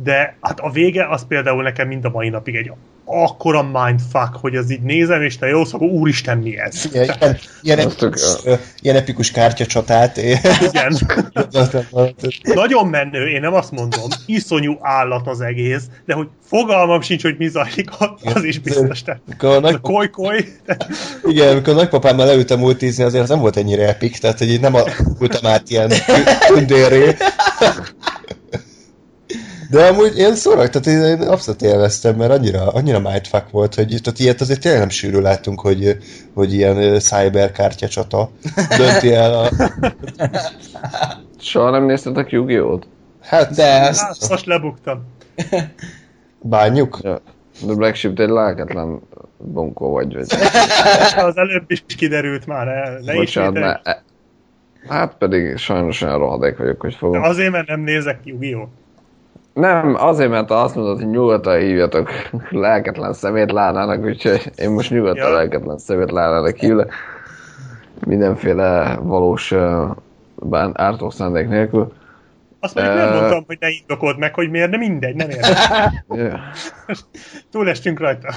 de 0.04 0.38
hát 0.42 0.60
a 0.60 0.70
vége 0.70 1.10
az 1.10 1.26
például 1.28 1.64
nekem 1.64 1.88
mind 1.88 2.06
a 2.06 2.10
mai 2.10 2.30
napig 2.30 2.56
egy 2.56 2.72
akkora 3.10 3.64
mindfuck, 3.64 4.36
hogy 4.42 4.56
az 4.56 4.72
így 4.72 4.82
nézem, 4.82 5.22
és 5.22 5.38
te 5.38 5.48
jó 5.48 5.66
szó, 5.66 5.78
úristen, 5.78 6.38
mi 6.38 6.60
ez? 6.60 6.90
Ilyen, 6.92 7.16
ilyen, 7.20 7.38
ilyen, 7.62 7.80
epikus, 7.80 8.22
ilyen 8.82 8.96
epikus 8.96 9.32
kártyacsatát. 9.32 10.18
Igen. 10.18 10.98
Nagyon 12.54 12.88
menő, 12.88 13.28
én 13.28 13.40
nem 13.40 13.54
azt 13.54 13.72
mondom, 13.72 14.08
iszonyú 14.26 14.78
állat 14.82 15.28
az 15.28 15.42
egész, 15.42 15.84
de 16.06 16.14
hogy 16.14 16.28
fogalmam 16.48 17.02
sincs, 17.02 17.22
hogy 17.22 17.36
mi 17.38 17.48
zajlik, 17.48 17.90
az 18.34 18.44
is 18.44 18.60
biztos. 18.60 19.04
Te. 19.04 19.20
A 19.38 19.60
nagy... 19.60 19.80
koly-koly. 19.82 20.46
Igen, 21.24 21.52
amikor 21.52 21.76
nagypapámmal 21.76 22.26
leültem 22.26 22.60
multizni, 22.60 23.04
azért 23.04 23.24
az 23.24 23.30
nem 23.30 23.40
volt 23.40 23.58
ennyire 23.58 23.88
epik, 23.88 24.18
tehát 24.18 24.38
hogy 24.38 24.60
nem 24.60 24.74
a, 24.76 24.84
át 25.44 25.70
ilyen 25.70 25.92
tündérré. 26.48 27.16
De 29.70 29.86
amúgy 29.86 30.18
én 30.18 30.36
szórak, 30.36 30.70
tehát 30.70 31.20
én 31.20 31.28
abszolút 31.28 31.62
élveztem, 31.62 32.16
mert 32.16 32.32
annyira, 32.32 32.68
annyira 32.68 33.00
mindfuck 33.00 33.50
volt, 33.52 33.76
hogy 33.76 33.88
tehát 34.04 34.20
ilyet 34.20 34.42
azért 34.42 34.60
tényleg 34.60 34.80
nem 34.80 34.90
sűrű 34.90 35.20
láttunk, 35.20 35.62
hogy, 35.62 35.98
hogy 36.34 36.54
ilyen 36.54 37.00
cyber 37.00 37.52
kártyacsata 37.52 38.30
dönti 38.78 39.14
el 39.14 39.34
a... 39.34 39.50
Soha 41.40 41.70
nem 41.70 41.86
néztetek 41.86 42.32
Yu-Gi-Oh-t? 42.32 42.88
Hát, 43.22 43.56
de 43.56 43.88
azt... 43.88 44.02
Hát, 44.02 44.30
most 44.30 44.46
lebuktam. 44.46 45.06
Bánjuk? 46.42 47.00
Ja. 47.04 47.22
The 47.66 47.74
Black 47.76 47.96
Sheep 47.96 48.20
egy 48.20 48.30
lelketlen 48.30 49.00
bunkó 49.38 49.92
vagy. 49.92 50.14
vagy. 50.14 50.28
az 51.16 51.38
előbb 51.38 51.72
is 51.72 51.84
kiderült 51.98 52.46
már. 52.46 52.68
Ne 53.06 53.14
Bocsánat, 53.14 53.84
ne, 53.84 53.94
Hát 54.88 55.16
pedig 55.18 55.58
sajnos 55.58 56.02
olyan 56.02 56.18
rohadék 56.18 56.58
vagyok, 56.58 56.82
hogy 56.82 56.96
fogom. 56.96 57.22
De 57.22 57.28
azért, 57.28 57.52
mert 57.52 57.68
nem 57.68 57.80
nézek 57.80 58.20
Yu-Gi-Oh! 58.24 58.68
Nem, 59.58 59.96
azért, 59.96 60.30
mert 60.30 60.52
azt 60.52 60.76
mondod, 60.76 60.98
hogy 60.98 61.10
nyugodtan 61.10 61.60
hívjatok 61.60 62.10
lelketlen 62.50 63.14
szemétlánának, 63.14 64.04
úgyhogy 64.04 64.52
én 64.56 64.70
most 64.70 64.92
nyugodtan 64.92 65.30
ja. 65.30 65.34
lelketlen 65.34 65.78
szemétlánának 65.78 66.56
hívlek. 66.56 66.94
Mindenféle 68.06 68.98
valós 69.02 69.54
bán, 70.36 70.72
ártó 70.76 71.10
szándék 71.10 71.48
nélkül. 71.48 71.94
Azt 72.60 72.76
mondjuk 72.76 72.96
uh, 72.98 73.04
nem 73.04 73.14
mondtam, 73.14 73.44
hogy 73.48 73.58
ne 73.60 73.70
indokold 73.70 74.18
meg, 74.18 74.34
hogy 74.34 74.50
miért, 74.50 74.70
de 74.70 74.78
mindegy, 74.78 75.16
nem 75.16 75.30
értem. 75.30 75.52
Túlestünk 77.52 78.00
rajta. 78.00 78.34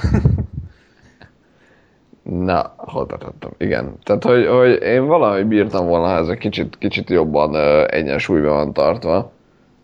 Na, 2.22 2.74
hol 2.76 3.06
tartottam? 3.06 3.50
Igen. 3.58 3.94
Tehát, 4.02 4.24
hogy, 4.24 4.46
hogy 4.46 4.82
én 4.82 5.06
valahogy 5.06 5.46
bírtam 5.46 5.86
volna, 5.86 6.06
ha 6.06 6.16
ez 6.16 6.28
egy 6.28 6.38
kicsit, 6.38 6.78
kicsit 6.78 7.10
jobban 7.10 7.50
uh, 7.50 7.84
egyensúlyban 7.88 8.54
van 8.54 8.72
tartva 8.72 9.32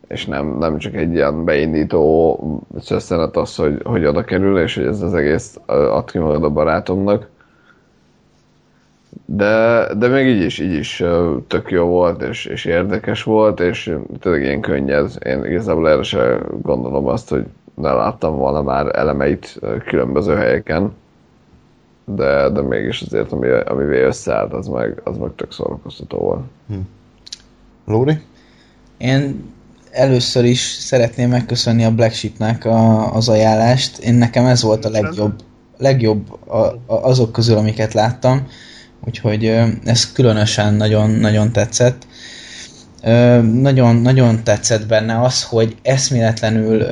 és 0.09 0.27
nem, 0.27 0.59
nem 0.59 0.79
csak 0.79 0.95
egy 0.95 1.13
ilyen 1.13 1.45
beindító 1.45 2.39
szösszenet 2.81 3.37
az, 3.37 3.57
hogy, 3.57 3.81
hogy 3.85 4.05
oda 4.05 4.25
kerül, 4.25 4.59
és 4.59 4.75
hogy 4.75 4.85
ez 4.85 5.03
az 5.03 5.15
egész 5.15 5.59
ad 5.67 6.11
ki 6.11 6.19
magad 6.19 6.45
a 6.45 6.51
barátomnak. 6.51 7.29
De, 9.25 9.87
de 9.95 10.09
még 10.09 10.27
így 10.27 10.43
is, 10.43 10.59
így 10.59 10.73
is 10.73 11.05
tök 11.47 11.71
jó 11.71 11.87
volt, 11.87 12.23
és, 12.23 12.45
és 12.45 12.65
érdekes 12.65 13.23
volt, 13.23 13.61
és 13.61 13.97
tényleg 14.21 14.43
ilyen 14.43 14.61
könnyed. 14.61 15.11
Én 15.25 15.45
igazából 15.45 15.89
erre 15.89 16.03
se 16.03 16.39
gondolom 16.63 17.07
azt, 17.07 17.29
hogy 17.29 17.47
ne 17.75 17.93
láttam 17.93 18.37
volna 18.37 18.63
már 18.63 18.99
elemeit 18.99 19.61
különböző 19.87 20.35
helyeken, 20.35 20.93
de, 22.05 22.49
de 22.49 22.61
mégis 22.61 23.03
azért, 23.03 23.33
ami, 23.33 23.49
amivé 23.49 24.03
összeállt, 24.03 24.53
az 24.53 24.67
meg, 24.67 25.01
az 25.05 25.17
meg 25.17 25.31
tök 25.37 25.53
szórakoztató 25.53 26.19
volt. 26.19 26.41
Hm. 26.69 26.75
Lóri? 27.85 28.21
Én 28.97 29.55
először 29.97 30.45
is 30.45 30.61
szeretném 30.61 31.29
megköszönni 31.29 31.85
a 31.85 31.95
Black 31.95 32.15
Sheep-nek 32.15 32.65
a, 32.65 33.13
az 33.15 33.29
ajánlást. 33.29 33.99
Én 33.99 34.15
nekem 34.15 34.47
ez 34.47 34.63
volt 34.63 34.85
a 34.85 34.91
legjobb, 34.91 35.35
legjobb 35.79 36.49
a, 36.49 36.57
a, 36.57 36.81
azok 36.87 37.33
közül, 37.33 37.57
amiket 37.57 37.95
láttam. 37.95 38.47
Úgyhogy 39.07 39.45
ez 39.85 40.13
különösen 40.13 40.75
nagyon, 40.75 41.11
nagyon 41.11 41.53
tetszett. 41.53 42.07
Nagyon, 43.53 43.97
nagyon 43.97 44.45
tetszett 44.45 44.87
benne 44.87 45.21
az, 45.21 45.43
hogy 45.43 45.77
eszméletlenül 45.83 46.87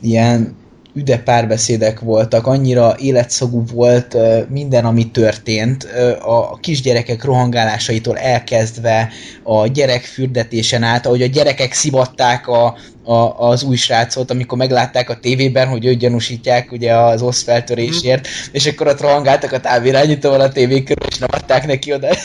ilyen 0.00 0.54
üde 0.94 1.18
párbeszédek 1.18 2.00
voltak, 2.00 2.46
annyira 2.46 2.96
életszagú 2.98 3.64
volt 3.72 4.16
minden, 4.48 4.84
ami 4.84 5.10
történt, 5.10 5.84
a 6.20 6.58
kisgyerekek 6.60 7.24
rohangálásaitól 7.24 8.18
elkezdve 8.18 9.08
a 9.42 9.66
gyerek 9.66 10.02
fürdetésen 10.02 10.82
át, 10.82 11.06
ahogy 11.06 11.22
a 11.22 11.26
gyerekek 11.26 11.72
szivatták 11.72 12.48
a, 12.48 12.76
a, 13.04 13.48
az 13.48 13.62
új 13.62 13.76
srácot, 13.76 14.30
amikor 14.30 14.58
meglátták 14.58 15.10
a 15.10 15.18
tévében, 15.18 15.68
hogy 15.68 15.84
őt 15.84 15.98
gyanúsítják 15.98 16.72
ugye 16.72 16.94
az 16.96 17.22
osz 17.22 17.42
feltörésért, 17.42 18.28
mm. 18.28 18.52
és 18.52 18.66
akkor 18.66 18.86
ott 18.86 19.00
rohangáltak 19.00 19.52
a 19.52 19.60
távirányítóval 19.60 20.40
a 20.40 20.52
tévé 20.52 20.82
körül, 20.82 21.06
és 21.08 21.18
nem 21.18 21.28
adták 21.32 21.66
neki 21.66 21.92
oda. 21.92 22.08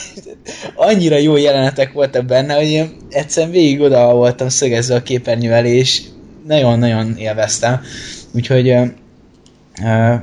Annyira 0.76 1.18
jó 1.18 1.36
jelenetek 1.38 1.94
voltak 1.94 2.26
benne, 2.26 2.56
hogy 2.56 2.68
én 2.68 2.98
egyszerűen 3.10 3.52
végig 3.52 3.82
oda 3.82 4.14
voltam 4.14 4.50
szögezve 4.50 4.96
a 4.96 5.04
képernyővel, 5.04 5.66
és 5.66 6.02
nagyon-nagyon 6.48 7.18
élveztem. 7.18 7.82
Úgyhogy 8.38 8.76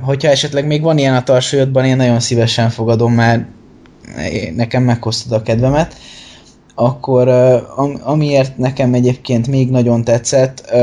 hogyha 0.01 0.29
esetleg 0.29 0.67
még 0.67 0.81
van 0.81 0.97
ilyen 0.97 1.15
a 1.15 1.23
tarsajodban, 1.23 1.85
én 1.85 1.95
nagyon 1.95 2.19
szívesen 2.19 2.69
fogadom, 2.69 3.13
mert 3.13 3.45
nekem 4.55 4.83
meghoztad 4.83 5.31
a 5.31 5.41
kedvemet. 5.41 5.95
Akkor 6.75 7.27
amiért 8.03 8.57
nekem 8.57 8.93
egyébként 8.93 9.47
még 9.47 9.69
nagyon 9.69 10.03
tetszett, 10.03 10.75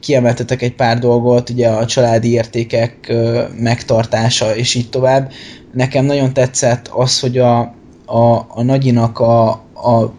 kiemeltetek 0.00 0.62
egy 0.62 0.74
pár 0.74 0.98
dolgot, 0.98 1.50
ugye 1.50 1.68
a 1.68 1.86
családi 1.86 2.30
értékek 2.30 3.12
megtartása, 3.58 4.56
és 4.56 4.74
így 4.74 4.90
tovább. 4.90 5.32
Nekem 5.72 6.04
nagyon 6.04 6.32
tetszett 6.32 6.88
az, 6.88 7.20
hogy 7.20 7.38
a, 7.38 7.58
a, 8.06 8.46
a 8.48 8.62
nagyinak 8.62 9.18
a, 9.18 9.48
a 9.74 10.12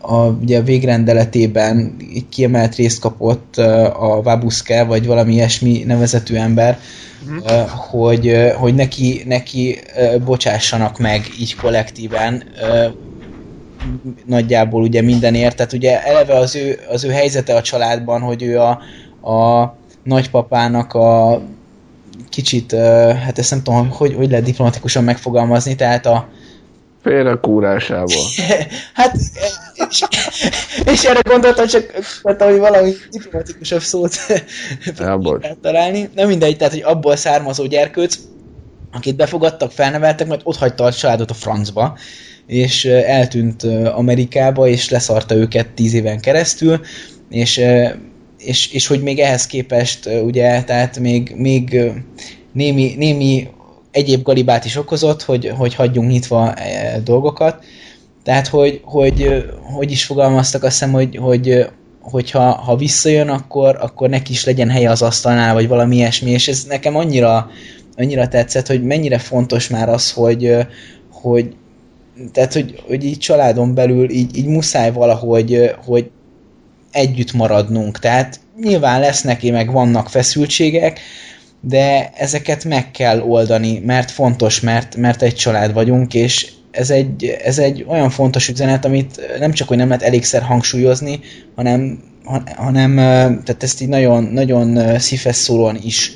a, 0.00 0.16
ugye 0.16 0.58
a 0.58 0.62
végrendeletében 0.62 1.96
kiemelt 2.28 2.74
részt 2.74 3.00
kapott 3.00 3.56
a 3.98 4.20
Vabuszke, 4.22 4.84
vagy 4.84 5.06
valami 5.06 5.32
ilyesmi 5.32 5.82
nevezetű 5.86 6.34
ember, 6.34 6.78
uh-huh. 7.28 7.68
hogy, 7.68 8.52
hogy 8.56 8.74
neki, 8.74 9.22
neki 9.26 9.78
bocsássanak 10.24 10.98
meg 10.98 11.26
így 11.40 11.54
kollektíven 11.54 12.42
nagyjából 14.26 14.82
ugye 14.82 15.02
mindenért, 15.02 15.56
tehát 15.56 15.72
ugye 15.72 16.04
eleve 16.04 16.34
az 16.36 16.56
ő, 16.56 16.78
az 16.88 17.04
ő 17.04 17.10
helyzete 17.10 17.54
a 17.54 17.62
családban, 17.62 18.20
hogy 18.20 18.42
ő 18.42 18.58
a, 18.60 18.70
a 19.32 19.74
nagypapának 20.02 20.94
a 20.94 21.40
kicsit, 22.28 22.72
hát 23.24 23.38
ezt 23.38 23.50
nem 23.50 23.62
tudom, 23.62 23.88
hogy, 23.88 24.14
hogy 24.14 24.30
lehet 24.30 24.44
diplomatikusan 24.44 25.04
megfogalmazni, 25.04 25.74
tehát 25.74 26.06
a, 26.06 26.28
Félrekúrásából. 27.02 28.24
hát, 28.94 29.16
és, 29.88 30.04
és 30.84 31.04
erre 31.04 31.20
gondoltam, 31.28 31.66
csak 31.66 31.92
mondtam, 32.22 32.48
hogy 32.50 32.58
valami 32.58 32.92
diplomatikusabb 33.10 33.80
szót 33.80 34.16
találni. 35.62 36.08
Nem 36.14 36.28
mindegy, 36.28 36.56
tehát, 36.56 36.72
hogy 36.72 36.82
abból 36.82 37.16
származó 37.16 37.66
gyerkőc, 37.66 38.18
akit 38.92 39.16
befogadtak, 39.16 39.72
felneveltek, 39.72 40.26
majd 40.26 40.40
ott 40.44 40.56
hagyta 40.56 40.84
a 40.84 40.92
családot 40.92 41.30
a 41.30 41.34
francba, 41.34 41.98
és 42.46 42.84
eltűnt 42.84 43.62
Amerikába, 43.84 44.68
és 44.68 44.88
leszarta 44.88 45.34
őket 45.34 45.68
tíz 45.68 45.94
éven 45.94 46.20
keresztül, 46.20 46.80
és, 47.30 47.60
és, 48.38 48.72
és 48.72 48.86
hogy 48.86 49.02
még 49.02 49.18
ehhez 49.18 49.46
képest, 49.46 50.06
ugye, 50.06 50.64
tehát 50.64 50.98
még, 50.98 51.32
még 51.36 51.80
némi, 52.52 52.94
némi 52.96 53.48
egyéb 53.90 54.22
galibát 54.22 54.64
is 54.64 54.76
okozott, 54.76 55.22
hogy, 55.22 55.52
hogy 55.56 55.74
hagyjunk 55.74 56.10
nyitva 56.10 56.54
e, 56.54 57.00
dolgokat. 57.00 57.64
Tehát, 58.22 58.46
hogy, 58.48 58.80
hogy, 58.84 59.44
hogy 59.62 59.90
is 59.90 60.04
fogalmaztak, 60.04 60.62
azt 60.62 60.78
hiszem, 60.78 60.92
hogy, 60.92 61.16
hogy 61.16 61.66
hogyha 62.00 62.52
ha 62.52 62.76
visszajön, 62.76 63.28
akkor, 63.28 63.76
akkor 63.80 64.08
neki 64.08 64.32
is 64.32 64.44
legyen 64.44 64.70
helye 64.70 64.90
az 64.90 65.02
asztalnál, 65.02 65.54
vagy 65.54 65.68
valami 65.68 65.96
ilyesmi, 65.96 66.30
és 66.30 66.48
ez 66.48 66.64
nekem 66.64 66.96
annyira, 66.96 67.50
annyira 67.96 68.28
tetszett, 68.28 68.66
hogy 68.66 68.82
mennyire 68.82 69.18
fontos 69.18 69.68
már 69.68 69.88
az, 69.88 70.12
hogy, 70.12 70.56
hogy 71.12 71.54
tehát, 72.32 72.52
hogy, 72.52 72.82
hogy 72.86 73.04
így 73.04 73.18
családon 73.18 73.74
belül 73.74 74.10
így, 74.10 74.36
így 74.36 74.46
muszáj 74.46 74.92
valahogy, 74.92 75.70
hogy 75.84 76.10
együtt 76.90 77.32
maradnunk. 77.32 77.98
Tehát 77.98 78.40
nyilván 78.60 79.00
lesznek, 79.00 79.42
meg 79.42 79.72
vannak 79.72 80.08
feszültségek, 80.08 81.00
de 81.60 82.10
ezeket 82.14 82.64
meg 82.64 82.90
kell 82.90 83.20
oldani, 83.20 83.78
mert 83.84 84.10
fontos, 84.10 84.60
mert, 84.60 84.96
mert 84.96 85.22
egy 85.22 85.34
család 85.34 85.72
vagyunk, 85.72 86.14
és 86.14 86.52
ez 86.70 86.90
egy, 86.90 87.24
ez 87.44 87.58
egy 87.58 87.84
olyan 87.88 88.10
fontos 88.10 88.48
üzenet, 88.48 88.84
amit 88.84 89.20
nem 89.38 89.52
csak, 89.52 89.68
hogy 89.68 89.76
nem 89.76 89.88
lehet 89.88 90.02
elégszer 90.02 90.42
hangsúlyozni, 90.42 91.20
hanem, 91.54 91.98
hanem 92.56 92.96
tehát 93.44 93.62
ezt 93.62 93.80
így 93.80 93.88
nagyon, 93.88 94.24
nagyon 94.24 94.98
szívhez 94.98 95.36
szólóan 95.36 95.78
is 95.82 96.12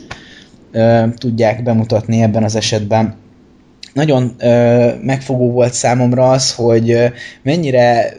tudják 1.17 1.63
bemutatni 1.63 2.23
ebben 2.23 2.45
az 2.45 2.57
esetben. 2.57 3.17
Nagyon 3.93 4.37
megfogó 5.03 5.51
volt 5.51 5.73
számomra 5.73 6.31
az, 6.31 6.55
hogy 6.55 7.13
mennyire 7.43 8.13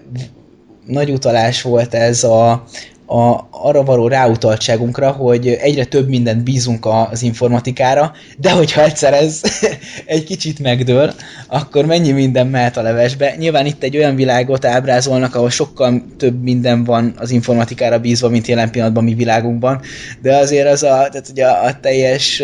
nagy 0.85 1.09
utalás 1.09 1.61
volt 1.61 1.93
ez 1.93 2.23
a, 2.23 2.64
a, 3.06 3.48
arra 3.51 3.84
való 3.84 4.08
ráutaltságunkra, 4.08 5.11
hogy 5.11 5.48
egyre 5.48 5.85
több 5.85 6.08
mindent 6.09 6.43
bízunk 6.43 6.85
az 6.85 7.22
informatikára, 7.22 8.11
de 8.38 8.51
hogyha 8.51 8.84
egyszer 8.84 9.14
ez 9.14 9.42
egy 10.06 10.24
kicsit 10.24 10.59
megdől, 10.59 11.14
akkor 11.48 11.85
mennyi 11.85 12.11
minden 12.11 12.48
mehet 12.48 12.77
a 12.77 12.82
levesbe. 12.82 13.35
Nyilván 13.38 13.66
itt 13.66 13.84
egy 13.84 13.98
olyan 13.98 14.16
világot 14.16 14.66
ábrázolnak, 14.66 15.35
ahol 15.35 15.50
sokkal 15.50 16.03
több 16.17 16.43
minden 16.43 16.84
van 16.84 17.14
az 17.17 17.32
informatikára 17.32 18.00
bízva, 18.00 18.30
mint 18.30 18.48
jelen 18.48 18.72
pillanatban 18.72 19.03
mi 19.03 19.14
világunkban, 19.14 19.82
de 20.22 20.35
azért 20.35 20.67
az 20.67 20.84
a, 20.84 20.88
tehát 20.88 21.27
ugye 21.30 21.45
a, 21.45 21.66
a 21.66 21.80
teljes 21.80 22.43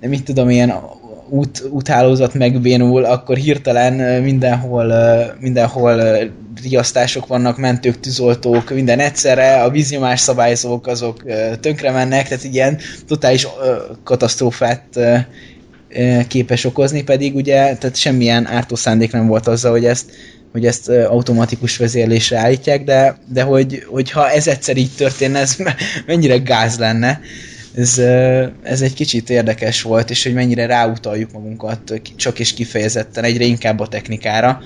mit 0.00 0.24
tudom, 0.24 0.50
ilyen 0.50 0.74
út, 1.28 1.62
úthálózat 1.70 2.34
megbénul, 2.34 3.04
akkor 3.04 3.36
hirtelen 3.36 4.22
mindenhol, 4.22 4.94
mindenhol 5.40 6.02
riasztások 6.62 7.26
vannak, 7.26 7.58
mentők, 7.58 8.00
tűzoltók, 8.00 8.70
minden 8.70 8.98
egyszerre, 8.98 9.62
a 9.62 9.70
víznyomás 9.70 10.20
szabályzók 10.20 10.86
azok 10.86 11.24
tönkre 11.60 11.90
mennek, 11.90 12.28
tehát 12.28 12.44
ilyen 12.44 12.78
totális 13.06 13.46
katasztrófát 14.04 15.00
képes 16.28 16.64
okozni, 16.64 17.02
pedig 17.02 17.34
ugye 17.34 17.76
tehát 17.76 17.96
semmilyen 17.96 18.46
ártó 18.46 18.74
szándék 18.74 19.12
nem 19.12 19.26
volt 19.26 19.46
azzal, 19.46 19.70
hogy 19.70 19.84
ezt, 19.84 20.10
hogy 20.52 20.66
ezt 20.66 20.88
automatikus 20.88 21.76
vezérlésre 21.76 22.38
állítják, 22.38 22.84
de, 22.84 23.18
de 23.32 23.42
hogy, 23.42 23.84
hogyha 23.90 24.30
ez 24.30 24.46
egyszer 24.46 24.76
így 24.76 24.90
történne, 24.96 25.38
ez 25.38 25.56
mennyire 26.06 26.36
gáz 26.36 26.78
lenne 26.78 27.20
ez, 27.74 27.98
ez 28.62 28.82
egy 28.82 28.94
kicsit 28.94 29.30
érdekes 29.30 29.82
volt, 29.82 30.10
és 30.10 30.22
hogy 30.22 30.34
mennyire 30.34 30.66
ráutaljuk 30.66 31.32
magunkat 31.32 32.00
csak 32.16 32.38
és 32.38 32.54
kifejezetten 32.54 33.24
egyre 33.24 33.44
inkább 33.44 33.80
a 33.80 33.86
technikára. 33.86 34.60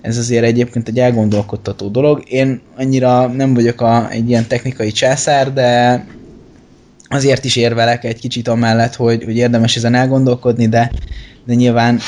Ez 0.00 0.16
azért 0.16 0.44
egyébként 0.44 0.88
egy 0.88 0.98
elgondolkodtató 0.98 1.88
dolog. 1.88 2.22
Én 2.28 2.60
annyira 2.76 3.26
nem 3.26 3.54
vagyok 3.54 3.80
a, 3.80 4.10
egy 4.10 4.28
ilyen 4.28 4.46
technikai 4.46 4.92
császár, 4.92 5.52
de 5.52 6.04
azért 7.08 7.44
is 7.44 7.56
érvelek 7.56 8.04
egy 8.04 8.20
kicsit 8.20 8.48
amellett, 8.48 8.94
hogy, 8.94 9.24
hogy 9.24 9.36
érdemes 9.36 9.76
ezen 9.76 9.94
elgondolkodni, 9.94 10.68
de, 10.68 10.92
de 11.44 11.54
nyilván 11.54 12.00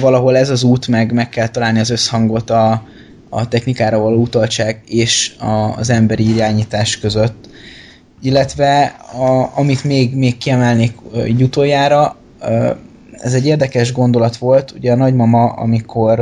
valahol 0.00 0.36
ez 0.36 0.50
az 0.50 0.62
út, 0.62 0.88
meg 0.88 1.12
meg 1.12 1.28
kell 1.28 1.48
találni 1.48 1.78
az 1.78 1.90
összhangot 1.90 2.50
a, 2.50 2.86
a 3.28 3.48
technikára 3.48 3.98
való 3.98 4.20
utaltság 4.20 4.80
és 4.86 5.34
a, 5.38 5.76
az 5.76 5.90
emberi 5.90 6.34
irányítás 6.34 6.98
között 6.98 7.48
illetve 8.20 8.84
a, 9.18 9.50
amit 9.54 9.84
még, 9.84 10.14
még 10.14 10.36
kiemelnék 10.36 10.92
így 11.26 11.42
utoljára, 11.42 12.16
ez 13.10 13.34
egy 13.34 13.46
érdekes 13.46 13.92
gondolat 13.92 14.36
volt, 14.36 14.72
ugye 14.76 14.92
a 14.92 14.96
nagymama, 14.96 15.44
amikor 15.44 16.20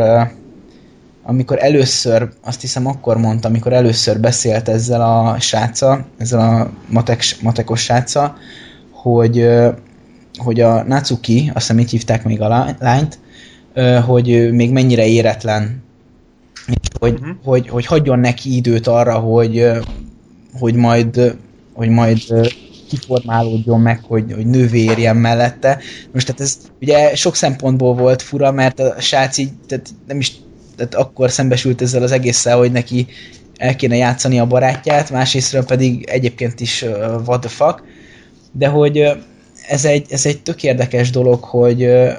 amikor 1.27 1.59
először, 1.61 2.29
azt 2.43 2.61
hiszem 2.61 2.87
akkor 2.87 3.17
mondta, 3.17 3.49
amikor 3.49 3.73
először 3.73 4.21
beszélt 4.21 4.69
ezzel 4.69 5.01
a 5.01 5.41
sráccal, 5.41 6.05
ezzel 6.19 6.41
a 6.41 6.71
matek, 6.89 7.23
matekos 7.43 7.81
sráccal, 7.81 8.37
hogy, 8.91 9.49
hogy 10.37 10.61
a 10.61 10.83
Natsuki, 10.83 11.51
azt 11.55 11.67
hiszem 11.67 11.79
így 11.79 11.91
hívták 11.91 12.25
még 12.25 12.41
a 12.41 12.75
lányt, 12.79 13.19
hogy 14.07 14.53
még 14.53 14.73
mennyire 14.73 15.07
éretlen, 15.07 15.83
és 16.67 16.89
hogy, 16.99 17.13
uh-huh. 17.13 17.37
hogy, 17.45 17.69
hogy 17.69 17.87
hagyjon 17.87 18.19
neki 18.19 18.57
időt 18.57 18.87
arra, 18.87 19.19
hogy, 19.19 19.71
hogy 20.59 20.75
majd 20.75 21.37
hogy 21.75 21.89
majd 21.89 22.21
kiformálódjon 22.89 23.81
meg, 23.81 24.01
hogy, 24.05 24.33
hogy 24.35 24.47
nővé 24.47 24.83
érjen 24.83 25.17
mellette. 25.17 25.81
Most 26.13 26.27
tehát 26.27 26.41
ez 26.41 26.59
ugye 26.81 27.15
sok 27.15 27.35
szempontból 27.35 27.95
volt 27.95 28.23
fura, 28.23 28.53
mert 28.53 28.81
a 28.81 29.01
srác 29.01 29.39
így, 29.39 29.51
tehát 29.67 29.89
nem 30.07 30.19
is 30.19 30.33
tehát 30.77 30.95
akkor 30.95 31.31
szembesült 31.31 31.83
ezzel 31.83 32.03
az 32.03 32.13
egésszel, 32.13 32.59
hogy 32.59 32.73
neki 32.73 33.07
el 33.57 33.77
kéne 33.77 33.97
játszani 33.97 34.39
a 34.39 34.47
barátját, 34.47 35.11
másrésztről 35.11 35.65
pedig 35.65 36.05
egyébként 36.09 36.61
is 36.61 36.83
uh, 36.83 36.91
what 37.27 37.41
the 37.41 37.49
fuck, 37.49 37.83
de 38.53 38.69
hogy 38.69 38.99
uh, 38.99 39.17
ez 39.69 39.85
egy, 39.85 40.07
ez 40.11 40.27
egy 40.27 40.43
tök 40.43 40.63
érdekes 40.63 41.11
dolog, 41.11 41.43
hogy 41.43 41.85
uh, 41.85 42.13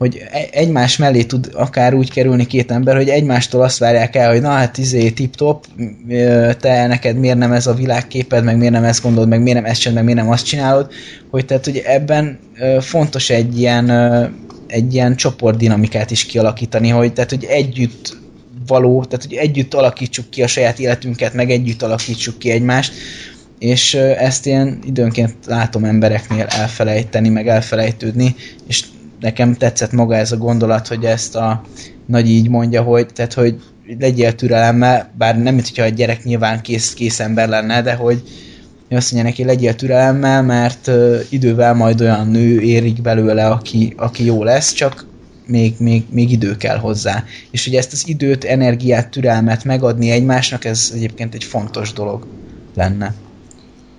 hogy 0.00 0.22
e- 0.30 0.48
egymás 0.50 0.96
mellé 0.96 1.22
tud 1.22 1.50
akár 1.54 1.94
úgy 1.94 2.10
kerülni 2.10 2.46
két 2.46 2.70
ember, 2.70 2.96
hogy 2.96 3.08
egymástól 3.08 3.62
azt 3.62 3.78
várják 3.78 4.16
el, 4.16 4.30
hogy 4.30 4.40
na 4.40 4.48
hát 4.48 4.78
izé 4.78 5.10
tip-top, 5.10 5.66
te 6.60 6.86
neked 6.86 7.16
miért 7.16 7.38
nem 7.38 7.52
ez 7.52 7.66
a 7.66 7.74
világképed, 7.74 8.44
meg 8.44 8.56
miért 8.56 8.72
nem 8.72 8.84
ezt 8.84 9.02
gondolod, 9.02 9.28
meg 9.28 9.42
miért 9.42 9.60
nem 9.60 9.70
ezt 9.70 9.80
csinálod, 9.80 10.04
meg 10.04 10.14
miért 10.14 10.26
nem 10.26 10.36
azt 10.36 10.44
csinálod, 10.46 10.90
hogy 11.30 11.44
tehát 11.44 11.64
hogy 11.64 11.82
ebben 11.86 12.38
fontos 12.80 13.30
egy 13.30 13.58
ilyen, 13.58 13.90
egy 14.66 14.94
ilyen 14.94 15.16
csoportdinamikát 15.16 16.10
is 16.10 16.26
kialakítani, 16.26 16.88
hogy 16.88 17.12
tehát 17.12 17.30
hogy 17.30 17.44
együtt 17.44 18.16
való, 18.66 19.04
tehát 19.04 19.24
hogy 19.24 19.34
együtt 19.34 19.74
alakítsuk 19.74 20.30
ki 20.30 20.42
a 20.42 20.46
saját 20.46 20.78
életünket, 20.78 21.34
meg 21.34 21.50
együtt 21.50 21.82
alakítsuk 21.82 22.38
ki 22.38 22.50
egymást, 22.50 22.92
és 23.58 23.94
ezt 23.94 24.46
én 24.46 24.78
időnként 24.86 25.34
látom 25.46 25.84
embereknél 25.84 26.46
elfelejteni, 26.48 27.28
meg 27.28 27.48
elfelejtődni, 27.48 28.34
és 28.66 28.84
nekem 29.20 29.54
tetszett 29.54 29.92
maga 29.92 30.16
ez 30.16 30.32
a 30.32 30.36
gondolat, 30.36 30.88
hogy 30.88 31.04
ezt 31.04 31.36
a 31.36 31.62
nagy 32.06 32.28
így 32.28 32.48
mondja, 32.48 32.82
hogy, 32.82 33.06
tehát, 33.06 33.32
hogy 33.32 33.60
legyél 33.98 34.34
türelemmel, 34.34 35.10
bár 35.18 35.42
nem, 35.42 35.54
mint 35.54 35.68
hogyha 35.68 35.84
a 35.84 35.88
gyerek 35.88 36.24
nyilván 36.24 36.60
kész, 36.60 36.94
kész 36.94 37.20
ember 37.20 37.48
lenne, 37.48 37.82
de 37.82 37.94
hogy 37.94 38.22
azt 38.90 39.12
mondja 39.12 39.30
neki, 39.30 39.44
legyél 39.44 39.74
türelemmel, 39.74 40.42
mert 40.42 40.86
uh, 40.86 41.20
idővel 41.28 41.74
majd 41.74 42.00
olyan 42.00 42.28
nő 42.28 42.60
érik 42.60 43.02
belőle, 43.02 43.46
aki, 43.46 43.94
aki 43.96 44.24
jó 44.24 44.44
lesz, 44.44 44.72
csak 44.72 45.06
még, 45.46 45.74
még, 45.78 46.04
még 46.10 46.30
idő 46.30 46.56
kell 46.56 46.78
hozzá. 46.78 47.24
És 47.50 47.64
hogy 47.64 47.74
ezt 47.74 47.92
az 47.92 48.08
időt, 48.08 48.44
energiát, 48.44 49.10
türelmet 49.10 49.64
megadni 49.64 50.10
egymásnak, 50.10 50.64
ez 50.64 50.92
egyébként 50.94 51.34
egy 51.34 51.44
fontos 51.44 51.92
dolog 51.92 52.26
lenne. 52.74 53.14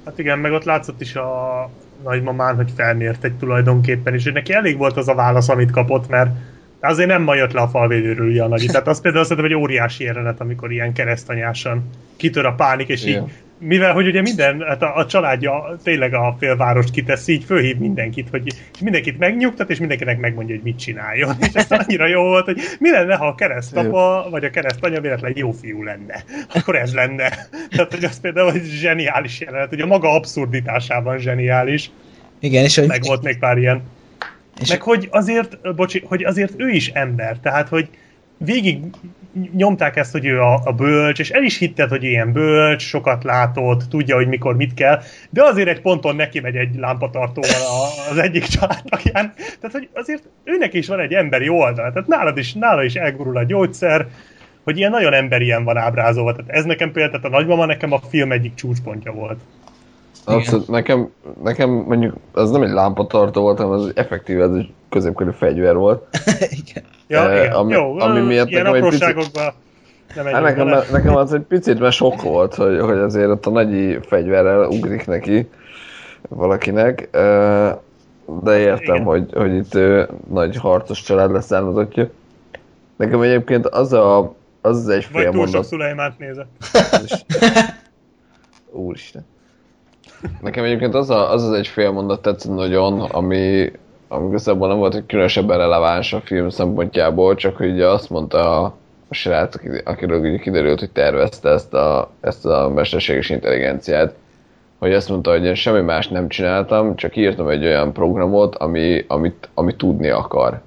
Hát 0.05 0.19
igen, 0.19 0.39
meg 0.39 0.51
ott 0.51 0.63
látszott 0.63 1.01
is 1.01 1.15
a, 1.15 1.61
nagymamán, 2.03 2.55
hogy 2.55 2.71
felmért 2.75 3.23
egy 3.23 3.33
tulajdonképpen, 3.33 4.13
és 4.13 4.23
neki 4.23 4.53
elég 4.53 4.77
volt 4.77 4.97
az 4.97 5.07
a 5.07 5.15
válasz, 5.15 5.49
amit 5.49 5.71
kapott, 5.71 6.09
mert 6.09 6.29
azért 6.81 7.09
nem 7.09 7.21
ma 7.21 7.35
jött 7.35 7.51
le 7.51 7.61
a 7.61 7.67
falvédőről 7.67 8.41
a 8.41 8.47
nagy. 8.47 8.65
Tehát 8.65 8.87
az 8.87 9.01
például 9.01 9.23
azt 9.23 9.31
egy 9.31 9.53
óriási 9.53 10.03
jelenet, 10.03 10.39
amikor 10.39 10.71
ilyen 10.71 10.93
keresztanyásan 10.93 11.89
kitör 12.15 12.45
a 12.45 12.53
pánik, 12.53 12.87
és 12.87 13.05
Igen. 13.05 13.23
így 13.23 13.31
mivel 13.61 13.93
hogy 13.93 14.07
ugye 14.07 14.21
minden, 14.21 14.61
hát 14.67 14.81
a, 14.81 14.95
a 14.95 15.05
családja 15.05 15.77
tényleg 15.83 16.13
a 16.13 16.35
félvárost 16.39 16.91
kitesz, 16.91 17.27
így 17.27 17.43
fölhív 17.43 17.77
mindenkit, 17.77 18.29
hogy 18.29 18.47
és 18.47 18.79
mindenkit 18.79 19.17
megnyugtat, 19.17 19.69
és 19.69 19.79
mindenkinek 19.79 20.19
megmondja, 20.19 20.55
hogy 20.55 20.63
mit 20.63 20.79
csináljon. 20.79 21.35
És 21.39 21.53
ez 21.53 21.65
annyira 21.69 22.07
jó 22.07 22.21
volt, 22.21 22.45
hogy 22.45 22.57
mi 22.79 22.91
lenne, 22.91 23.15
ha 23.15 23.27
a 23.27 23.35
keresztapa, 23.35 24.27
vagy 24.29 24.45
a 24.45 24.49
keresztanya 24.49 25.01
véletlen 25.01 25.33
jó 25.35 25.51
fiú 25.51 25.83
lenne. 25.83 26.23
Akkor 26.53 26.75
ez 26.75 26.93
lenne. 26.93 27.47
Tehát, 27.69 27.93
hogy 27.93 28.03
az 28.03 28.19
például 28.19 28.51
egy 28.51 28.65
zseniális 28.65 29.39
jelenet, 29.39 29.69
hogy 29.69 29.81
a 29.81 29.85
maga 29.85 30.13
abszurditásában 30.13 31.17
zseniális. 31.17 31.91
Igen, 32.39 32.63
és 32.63 32.75
hogy... 32.75 32.87
Meg 32.87 33.03
volt 33.03 33.23
még 33.23 33.39
pár 33.39 33.57
ilyen. 33.57 33.81
És 34.61 34.69
meg 34.69 34.81
hogy 34.81 35.07
azért, 35.11 35.75
bocsi, 35.75 36.03
hogy 36.05 36.23
azért 36.23 36.53
ő 36.57 36.69
is 36.69 36.87
ember, 36.87 37.37
tehát 37.41 37.67
hogy 37.67 37.89
végig 38.45 38.83
nyomták 39.55 39.95
ezt, 39.95 40.11
hogy 40.11 40.25
ő 40.25 40.39
a, 40.39 40.61
a 40.63 40.71
bölcs, 40.71 41.19
és 41.19 41.29
el 41.29 41.43
is 41.43 41.57
hitted, 41.57 41.89
hogy 41.89 42.03
ilyen 42.03 42.31
bölcs, 42.31 42.81
sokat 42.81 43.23
látott, 43.23 43.83
tudja, 43.89 44.15
hogy 44.15 44.27
mikor 44.27 44.55
mit 44.55 44.73
kell, 44.73 45.01
de 45.29 45.43
azért 45.43 45.67
egy 45.67 45.81
ponton 45.81 46.15
neki 46.15 46.39
megy 46.39 46.55
egy 46.55 46.75
lámpatartóval 46.75 47.49
az 48.11 48.17
egyik 48.17 48.43
családtagján. 48.43 49.33
Tehát, 49.35 49.71
hogy 49.71 49.89
azért 49.93 50.23
őnek 50.43 50.73
is 50.73 50.87
van 50.87 50.99
egy 50.99 51.13
emberi 51.13 51.49
oldal, 51.49 51.91
tehát 51.91 52.07
nálad 52.07 52.37
is, 52.37 52.53
nála 52.53 52.83
is 52.83 52.95
elgurul 52.95 53.37
a 53.37 53.43
gyógyszer, 53.43 54.07
hogy 54.63 54.77
ilyen 54.77 54.91
nagyon 54.91 55.13
emberien 55.13 55.63
van 55.63 55.77
ábrázolva. 55.77 56.35
Tehát 56.35 56.51
ez 56.51 56.65
nekem 56.65 56.91
például, 56.91 57.21
tehát 57.21 57.35
a 57.35 57.39
nagymama 57.39 57.65
nekem 57.65 57.91
a 57.91 57.99
film 58.09 58.31
egyik 58.31 58.53
csúcspontja 58.53 59.11
volt. 59.11 59.39
Abszolút, 60.25 60.67
nekem, 60.67 61.09
nekem 61.43 61.69
mondjuk 61.69 62.15
az 62.31 62.51
nem 62.51 62.61
egy 62.61 62.71
lámpatartó 62.71 63.41
volt, 63.41 63.57
hanem 63.57 63.71
az 63.71 63.91
effektív, 63.95 64.41
ez 64.41 64.51
egy 64.53 64.73
középkörű 64.89 65.31
fegyver 65.31 65.75
volt. 65.75 66.07
igen. 66.65 66.83
Ja, 67.11 67.31
igen. 67.31 67.51
Ami, 67.51 67.73
Jó, 67.73 67.99
ami 67.99 68.19
miatt 68.19 68.49
ilyen 68.49 68.63
nekem 68.63 68.83
egy 68.83 68.89
picit... 68.89 69.31
Nem 70.15 70.25
hát 70.25 70.41
nekem, 70.41 70.67
nekem 70.91 71.15
az 71.15 71.33
egy 71.33 71.41
picit 71.41 71.79
mert 71.79 71.95
sok 71.95 72.21
volt, 72.21 72.55
hogy, 72.55 72.79
hogy 72.79 72.97
azért 72.97 73.29
ott 73.29 73.45
a 73.45 73.49
nagy 73.49 73.99
fegyverrel 74.07 74.67
ugrik 74.67 75.07
neki 75.07 75.49
valakinek, 76.29 77.09
de 78.43 78.57
értem, 78.57 79.03
hogy, 79.03 79.29
hogy 79.33 79.55
itt 79.55 79.77
nagy 80.29 80.55
harcos 80.55 81.01
család 81.01 81.31
leszármazottja. 81.31 82.09
Nekem 82.95 83.21
egyébként 83.21 83.67
az 83.67 83.93
a, 83.93 84.19
az, 84.61 84.77
az 84.77 84.89
egy 84.89 85.05
fél 85.05 85.23
Vagy 85.23 85.31
túl 85.31 85.47
sok 85.47 85.63
Szulajmánt 85.63 86.19
nézett. 86.19 86.49
Úristen. 88.71 89.25
Nekem 90.41 90.63
egyébként 90.63 90.95
az, 90.95 91.09
a, 91.09 91.31
az 91.31 91.43
az 91.43 91.53
egy 91.53 91.67
fél 91.67 91.91
mondat 91.91 92.21
tetszett 92.21 92.53
nagyon, 92.53 92.99
ami 93.01 93.71
igazából 94.27 94.67
nem 94.67 94.77
volt 94.77 94.95
egy 94.95 95.05
különösebben 95.05 95.57
releváns 95.57 96.13
a 96.13 96.21
film 96.21 96.49
szempontjából, 96.49 97.35
csak 97.35 97.57
hogy 97.57 97.71
ugye 97.71 97.87
azt 97.87 98.09
mondta 98.09 98.61
a, 98.61 98.75
a 99.07 99.13
srác, 99.13 99.55
akiről 99.83 100.19
ugye 100.19 100.37
kiderült, 100.37 100.79
hogy 100.79 100.91
tervezte 100.91 101.49
ezt 101.49 101.73
a, 101.73 102.11
ezt 102.21 102.45
a 102.45 102.69
mesterséges 102.69 103.29
intelligenciát, 103.29 104.15
hogy 104.77 104.93
azt 104.93 105.09
mondta, 105.09 105.31
hogy 105.31 105.45
én 105.45 105.55
semmi 105.55 105.81
más 105.81 106.07
nem 106.07 106.27
csináltam, 106.27 106.95
csak 106.95 107.15
írtam 107.15 107.47
egy 107.47 107.65
olyan 107.65 107.93
programot, 107.93 108.55
ami, 108.55 109.05
amit, 109.07 109.49
ami 109.53 109.75
tudni 109.75 110.09
akar. 110.09 110.61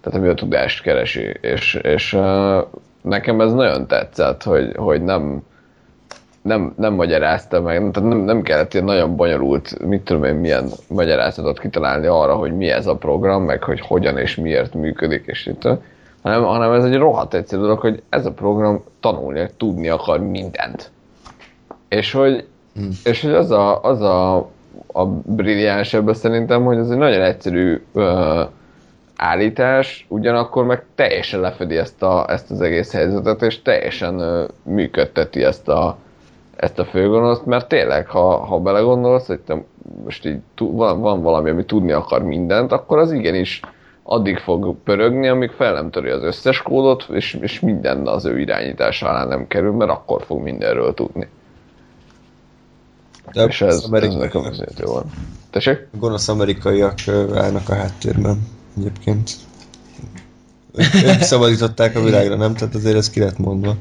Tehát 0.00 0.18
ami 0.18 0.28
a 0.28 0.34
tudást 0.34 0.82
keresi. 0.82 1.34
És, 1.40 1.74
és 1.74 2.12
uh, 2.12 2.64
nekem 3.02 3.40
ez 3.40 3.52
nagyon 3.52 3.86
tetszett, 3.86 4.42
hogy, 4.42 4.72
hogy 4.76 5.02
nem, 5.02 5.42
nem, 6.42 6.74
nem 6.76 6.94
magyarázta 6.94 7.60
meg, 7.60 7.76
tehát 7.76 8.08
nem, 8.08 8.18
nem 8.18 8.42
kellett 8.42 8.74
ilyen 8.74 8.86
nagyon 8.86 9.16
bonyolult, 9.16 9.78
mit 9.86 10.02
tudom 10.02 10.24
én, 10.24 10.34
milyen 10.34 10.68
magyarázatot 10.88 11.60
kitalálni 11.60 12.06
arra, 12.06 12.34
hogy 12.34 12.56
mi 12.56 12.68
ez 12.68 12.86
a 12.86 12.96
program, 12.96 13.42
meg 13.42 13.62
hogy 13.62 13.80
hogyan 13.80 14.18
és 14.18 14.36
miért 14.36 14.74
működik, 14.74 15.22
és 15.26 15.46
itt, 15.46 15.68
hanem, 16.22 16.42
hanem 16.42 16.72
ez 16.72 16.84
egy 16.84 16.96
rohadt 16.96 17.34
egyszerű 17.34 17.60
dolog, 17.60 17.78
hogy 17.78 18.02
ez 18.08 18.26
a 18.26 18.32
program 18.32 18.84
tanulni, 19.00 19.50
tudni 19.56 19.88
akar 19.88 20.20
mindent. 20.20 20.90
És 21.88 22.12
hogy, 22.12 22.46
hmm. 22.74 22.90
és 23.04 23.22
hogy 23.22 23.34
az 23.34 23.50
a, 23.50 23.82
az 23.82 24.00
a, 24.00 24.36
a 24.86 25.06
brilliáns 25.06 25.94
ebben 25.94 26.14
szerintem, 26.14 26.64
hogy 26.64 26.76
ez 26.76 26.90
egy 26.90 26.98
nagyon 26.98 27.22
egyszerű 27.22 27.82
uh, 27.92 28.40
állítás, 29.16 30.06
ugyanakkor 30.08 30.64
meg 30.64 30.84
teljesen 30.94 31.40
lefedi 31.40 31.76
ezt, 31.76 32.02
a, 32.02 32.30
ezt 32.30 32.50
az 32.50 32.60
egész 32.60 32.92
helyzetet, 32.92 33.42
és 33.42 33.62
teljesen 33.62 34.14
uh, 34.14 34.48
működteti 34.62 35.44
ezt 35.44 35.68
a, 35.68 35.96
ezt 36.62 36.78
a 36.78 36.84
főgonoszt, 36.84 37.46
mert 37.46 37.68
tényleg, 37.68 38.06
ha, 38.06 38.36
ha 38.36 38.58
belegondolsz, 38.58 39.26
hogy 39.26 39.40
te 39.40 39.64
most 40.04 40.26
így 40.26 40.38
van, 40.56 41.00
van 41.00 41.22
valami, 41.22 41.50
ami 41.50 41.64
tudni 41.64 41.92
akar 41.92 42.22
mindent, 42.22 42.72
akkor 42.72 42.98
az 42.98 43.12
igenis 43.12 43.60
addig 44.02 44.38
fog 44.38 44.76
pörögni, 44.84 45.28
amíg 45.28 45.50
fel 45.50 45.72
nem 45.72 45.90
töri 45.90 46.10
az 46.10 46.22
összes 46.22 46.62
kódot, 46.62 47.06
és, 47.10 47.38
és 47.40 47.60
minden 47.60 48.06
az 48.06 48.24
ő 48.24 48.40
irányítása 48.40 49.08
alá 49.08 49.24
nem 49.24 49.46
kerül, 49.46 49.72
mert 49.72 49.90
akkor 49.90 50.22
fog 50.26 50.42
mindenről 50.42 50.94
tudni. 50.94 51.28
De 53.32 53.44
és 53.44 53.60
ez, 53.60 53.84
amerikai... 53.84 54.14
ez 54.14 54.20
nekem 54.20 54.42
azért 54.44 54.78
jó 54.78 54.92
van. 54.92 55.04
Tessék? 55.50 55.86
Gonosz 55.98 56.28
amerikaiak 56.28 56.98
állnak 57.34 57.68
a 57.68 57.74
háttérben 57.74 58.46
egyébként. 58.78 59.30
Ők 61.04 61.20
szabadították 61.20 61.96
a 61.96 62.02
világra, 62.02 62.36
nem? 62.36 62.54
Tehát 62.54 62.74
azért 62.74 62.96
ez 62.96 63.10
ki 63.10 63.20
lett 63.20 63.38
mondva. 63.38 63.76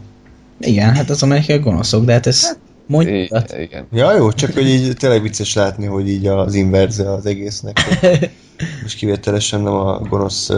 Igen, 0.60 0.96
hát 0.96 1.10
az 1.10 1.24
amerikai 1.24 1.58
gonoszok, 1.58 2.06
de 2.06 2.14
hát 2.14 2.28
ez 2.28 2.46
hát, 2.46 2.58
mondjuk. 2.86 3.28
Igen. 3.60 3.88
Ja, 3.94 4.16
jó, 4.16 4.32
csak 4.32 4.54
hogy 4.54 4.68
így 4.68 4.96
tényleg 4.98 5.22
vicces 5.22 5.54
látni, 5.54 5.86
hogy 5.86 6.10
így 6.10 6.28
az 6.28 6.54
inverze 6.54 7.14
az 7.14 7.26
egésznek. 7.26 7.78
Most 8.82 8.98
kivételesen 8.98 9.62
nem 9.62 9.74
a 9.74 10.00
gonosz, 10.00 10.50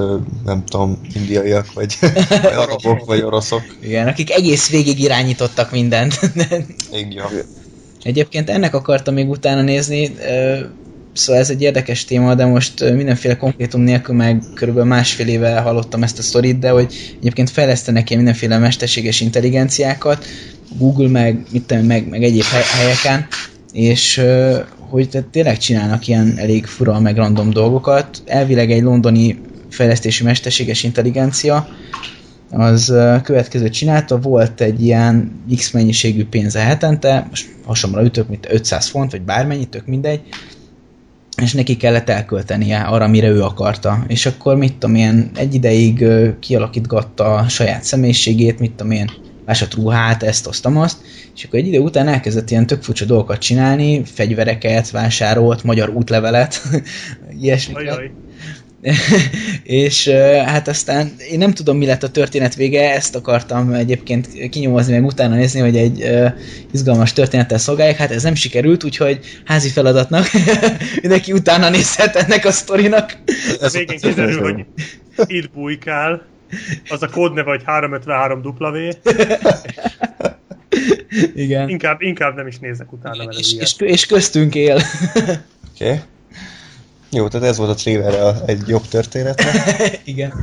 nem 0.45 0.63
tudom, 0.65 1.01
indiaiak, 1.13 1.73
vagy, 1.73 1.97
vagy 2.01 2.53
arabok, 2.67 3.05
vagy 3.05 3.21
oroszok. 3.21 3.61
Igen, 3.81 4.07
akik 4.07 4.31
egész 4.31 4.69
végig 4.69 4.99
irányítottak 4.99 5.71
mindent. 5.71 6.19
Igen. 6.91 7.25
Egyébként 8.03 8.49
ennek 8.49 8.73
akartam 8.73 9.13
még 9.13 9.29
utána 9.29 9.61
nézni, 9.61 10.11
Szóval 11.13 11.41
ez 11.41 11.49
egy 11.49 11.61
érdekes 11.61 12.05
téma, 12.05 12.35
de 12.35 12.45
most 12.45 12.93
mindenféle 12.93 13.37
konkrétum 13.37 13.81
nélkül 13.81 14.15
meg 14.15 14.43
körülbelül 14.53 14.89
másfél 14.89 15.27
éve 15.27 15.59
hallottam 15.59 16.03
ezt 16.03 16.19
a 16.19 16.21
sztorit, 16.21 16.59
de 16.59 16.69
hogy 16.69 17.15
egyébként 17.19 17.49
fejlesztenek 17.49 18.09
ilyen 18.09 18.21
mindenféle 18.23 18.57
mesterséges 18.57 19.21
intelligenciákat, 19.21 20.25
Google 20.77 21.09
meg, 21.09 21.45
mit 21.51 21.63
tudom, 21.63 21.85
meg, 21.85 22.09
meg 22.09 22.23
egyéb 22.23 22.43
helyeken, 22.77 23.27
és 23.73 24.21
hogy 24.89 25.09
tehát 25.09 25.27
tényleg 25.27 25.57
csinálnak 25.57 26.07
ilyen 26.07 26.33
elég 26.37 26.65
fura 26.65 26.99
meg 26.99 27.15
random 27.15 27.49
dolgokat. 27.49 28.21
Elvileg 28.25 28.71
egy 28.71 28.81
londoni 28.81 29.39
fejlesztési 29.69 30.23
mesterséges 30.23 30.83
intelligencia, 30.83 31.67
az 32.49 32.93
következőt 33.23 33.73
csinálta, 33.73 34.19
volt 34.19 34.61
egy 34.61 34.83
ilyen 34.83 35.31
X 35.55 35.71
mennyiségű 35.71 36.25
pénze 36.25 36.59
hetente, 36.59 37.27
most 37.29 37.49
hasonlóra 37.65 38.05
ütök, 38.05 38.29
mint 38.29 38.47
500 38.49 38.87
font, 38.87 39.11
vagy 39.11 39.21
bármennyi, 39.21 39.65
tök 39.65 39.85
mindegy, 39.85 40.21
és 41.41 41.53
neki 41.53 41.77
kellett 41.77 42.09
elköltenie 42.09 42.79
arra, 42.79 43.07
mire 43.07 43.27
ő 43.27 43.41
akarta. 43.41 44.03
És 44.07 44.25
akkor 44.25 44.55
mit 44.55 44.73
tudom 44.73 44.95
én, 44.95 45.31
egy 45.35 45.53
ideig 45.53 46.05
kialakítgatta 46.39 47.33
a 47.33 47.47
saját 47.47 47.83
személyiségét, 47.83 48.59
mit 48.59 48.71
tudom 48.71 48.91
én, 48.91 49.11
másat 49.45 49.73
ruhát, 49.73 50.23
ezt, 50.23 50.47
azt, 50.47 50.65
azt, 50.65 50.97
és 51.35 51.43
akkor 51.43 51.59
egy 51.59 51.67
idő 51.67 51.79
után 51.79 52.07
elkezdett 52.07 52.49
ilyen 52.49 52.67
tök 52.67 52.83
furcsa 52.83 53.05
dolgokat 53.05 53.39
csinálni, 53.39 54.01
fegyvereket 54.05 54.91
vásárolt, 54.91 55.63
magyar 55.63 55.89
útlevelet, 55.89 56.61
ilyesmiket. 57.41 58.11
és 59.63 60.07
hát 60.45 60.67
aztán 60.67 61.11
én 61.31 61.37
nem 61.37 61.53
tudom, 61.53 61.77
mi 61.77 61.85
lett 61.85 62.03
a 62.03 62.09
történet 62.09 62.55
vége, 62.55 62.93
ezt 62.93 63.15
akartam 63.15 63.73
egyébként 63.73 64.49
kinyomozni, 64.49 64.93
meg 64.93 65.05
utána 65.05 65.35
nézni, 65.35 65.59
hogy 65.59 65.77
egy 65.77 66.03
uh, 66.03 66.31
izgalmas 66.71 67.13
történettel 67.13 67.57
szolgálják, 67.57 67.97
hát 67.97 68.11
ez 68.11 68.23
nem 68.23 68.35
sikerült, 68.35 68.83
úgyhogy 68.83 69.19
házi 69.45 69.69
feladatnak 69.69 70.25
mindenki 71.01 71.31
utána 71.31 71.69
nézhet 71.69 72.15
ennek 72.15 72.45
a 72.45 72.51
sztorinak. 72.51 73.17
Ez 73.61 73.73
végén 73.73 73.99
kiderül, 73.99 74.41
hogy 74.41 74.65
itt 75.25 75.51
bujkál, 75.51 76.32
az 76.89 77.01
a 77.01 77.09
kódneve, 77.09 77.49
hogy 77.49 77.63
353W. 77.65 78.95
Igen. 81.35 81.69
Inkább, 81.69 82.01
inkább 82.01 82.35
nem 82.35 82.47
is 82.47 82.59
nézek 82.59 82.91
utána. 82.93 83.23
És, 83.23 83.53
és, 83.53 83.75
és 83.77 84.05
köztünk 84.05 84.55
él. 84.55 84.75
Oké. 85.73 85.85
Okay. 85.85 85.99
Jó, 87.11 87.27
tehát 87.27 87.47
ez 87.47 87.57
volt 87.57 87.69
a 87.69 87.73
trailer 87.73 88.35
egy 88.45 88.67
jobb 88.67 88.87
történetnek. 88.87 89.55
Igen. 90.03 90.33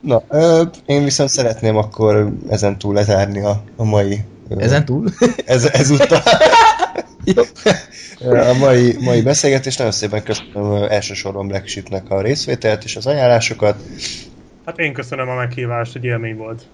Na, 0.00 0.22
ö, 0.28 0.62
én 0.86 1.04
viszont 1.04 1.30
szeretném 1.30 1.76
akkor 1.76 2.32
ezen 2.48 2.78
túl 2.78 2.94
lezárni 2.94 3.40
a, 3.40 3.62
a 3.76 3.84
mai... 3.84 4.20
Ö, 4.48 4.60
ezen 4.60 4.84
túl? 4.84 5.08
Ez, 5.44 5.64
ezúttal. 5.64 6.22
a 8.24 8.56
mai, 8.58 8.96
mai 9.00 9.22
beszélgetést 9.22 9.78
nagyon 9.78 9.92
szépen 9.92 10.22
köszönöm 10.22 10.82
elsősorban 10.82 11.46
Black 11.48 11.66
Sheepnek 11.66 12.10
a 12.10 12.20
részvételt 12.20 12.84
és 12.84 12.96
az 12.96 13.06
ajánlásokat. 13.06 13.76
Hát 14.64 14.78
én 14.78 14.92
köszönöm 14.92 15.28
a 15.28 15.34
meghívást, 15.34 15.92
hogy 15.92 16.04
élmény 16.04 16.36
volt. 16.36 16.66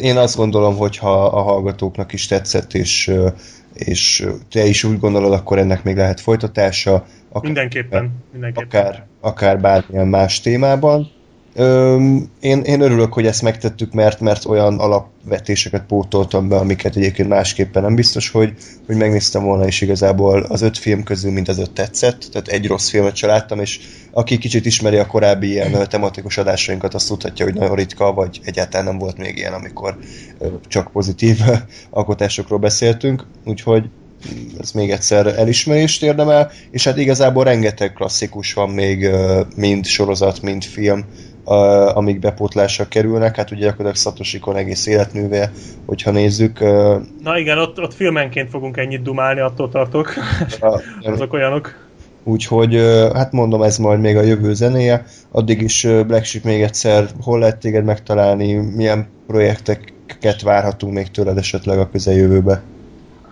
Én 0.00 0.16
azt 0.16 0.36
gondolom, 0.36 0.76
hogy 0.76 0.96
ha 0.96 1.26
a 1.26 1.42
hallgatóknak 1.42 2.12
is 2.12 2.26
tetszett, 2.26 2.74
és, 2.74 3.12
és 3.72 4.26
te 4.50 4.64
is 4.64 4.84
úgy 4.84 4.98
gondolod, 4.98 5.32
akkor 5.32 5.58
ennek 5.58 5.84
még 5.84 5.96
lehet 5.96 6.20
folytatása. 6.20 6.92
Akár, 7.28 7.42
mindenképpen, 7.42 8.10
mindenképpen. 8.32 8.80
Akár, 8.80 9.06
akár 9.20 9.60
bármilyen 9.60 10.08
más 10.08 10.40
témában. 10.40 11.10
Öm, 11.60 12.30
én, 12.40 12.60
én 12.60 12.80
örülök, 12.80 13.12
hogy 13.12 13.26
ezt 13.26 13.42
megtettük, 13.42 13.92
mert, 13.92 14.20
mert 14.20 14.44
olyan 14.44 14.78
alapvetéseket 14.78 15.84
pótoltam 15.86 16.48
be, 16.48 16.56
amiket 16.56 16.96
egyébként 16.96 17.28
másképpen 17.28 17.82
nem 17.82 17.94
biztos, 17.94 18.30
hogy, 18.30 18.52
hogy 18.86 18.96
megnéztem 18.96 19.44
volna, 19.44 19.66
és 19.66 19.80
igazából 19.80 20.42
az 20.42 20.62
öt 20.62 20.78
film 20.78 21.02
közül 21.02 21.32
mind 21.32 21.48
az 21.48 21.58
öt 21.58 21.70
tetszett, 21.70 22.28
tehát 22.32 22.48
egy 22.48 22.66
rossz 22.66 22.88
filmet 22.88 23.16
se 23.16 23.26
láttam, 23.26 23.60
és 23.60 23.80
aki 24.10 24.38
kicsit 24.38 24.66
ismeri 24.66 24.96
a 24.96 25.06
korábbi 25.06 25.48
ilyen 25.48 25.88
tematikus 25.88 26.38
adásainkat, 26.38 26.94
azt 26.94 27.08
tudhatja, 27.08 27.44
hogy 27.44 27.54
nagyon 27.54 27.76
ritka, 27.76 28.12
vagy 28.12 28.40
egyáltalán 28.44 28.86
nem 28.86 28.98
volt 28.98 29.18
még 29.18 29.36
ilyen, 29.36 29.52
amikor 29.52 29.98
csak 30.68 30.92
pozitív 30.92 31.40
alkotásokról 31.90 32.58
beszéltünk, 32.58 33.26
úgyhogy 33.44 33.84
ez 34.60 34.72
még 34.72 34.90
egyszer 34.90 35.26
elismerést 35.26 36.02
érdemel, 36.02 36.50
és 36.70 36.84
hát 36.84 36.98
igazából 36.98 37.44
rengeteg 37.44 37.92
klasszikus 37.92 38.52
van 38.52 38.70
még, 38.70 39.10
mind 39.56 39.84
sorozat, 39.84 40.42
mind 40.42 40.64
film, 40.64 41.04
amik 41.94 42.18
bepótlásra 42.18 42.88
kerülnek, 42.88 43.36
hát 43.36 43.50
ugye 43.50 43.60
gyakorlatilag 43.60 43.96
Satoshi 43.96 44.38
Kon 44.38 44.56
egész 44.56 44.86
életműve, 44.86 45.50
hogyha 45.86 46.10
nézzük. 46.10 46.60
Na 47.22 47.38
igen, 47.38 47.58
ott, 47.58 47.80
ott 47.80 47.94
filmenként 47.94 48.50
fogunk 48.50 48.76
ennyit 48.76 49.02
dumálni, 49.02 49.40
attól 49.40 49.68
tartok. 49.68 50.12
Azok 51.00 51.32
olyanok. 51.32 51.86
Úgyhogy, 52.24 52.74
hát 53.14 53.32
mondom, 53.32 53.62
ez 53.62 53.78
majd 53.78 54.00
még 54.00 54.16
a 54.16 54.22
jövő 54.22 54.54
zenéje. 54.54 55.04
Addig 55.30 55.62
is 55.62 55.86
Black 56.06 56.24
Sheep 56.24 56.44
még 56.44 56.62
egyszer, 56.62 57.06
hol 57.20 57.38
lehet 57.38 57.56
téged 57.56 57.84
megtalálni, 57.84 58.52
milyen 58.52 59.06
projekteket 59.26 60.42
várhatunk 60.42 60.92
még 60.92 61.10
tőled 61.10 61.38
esetleg 61.38 61.78
a 61.78 61.90
közeljövőbe? 61.90 62.62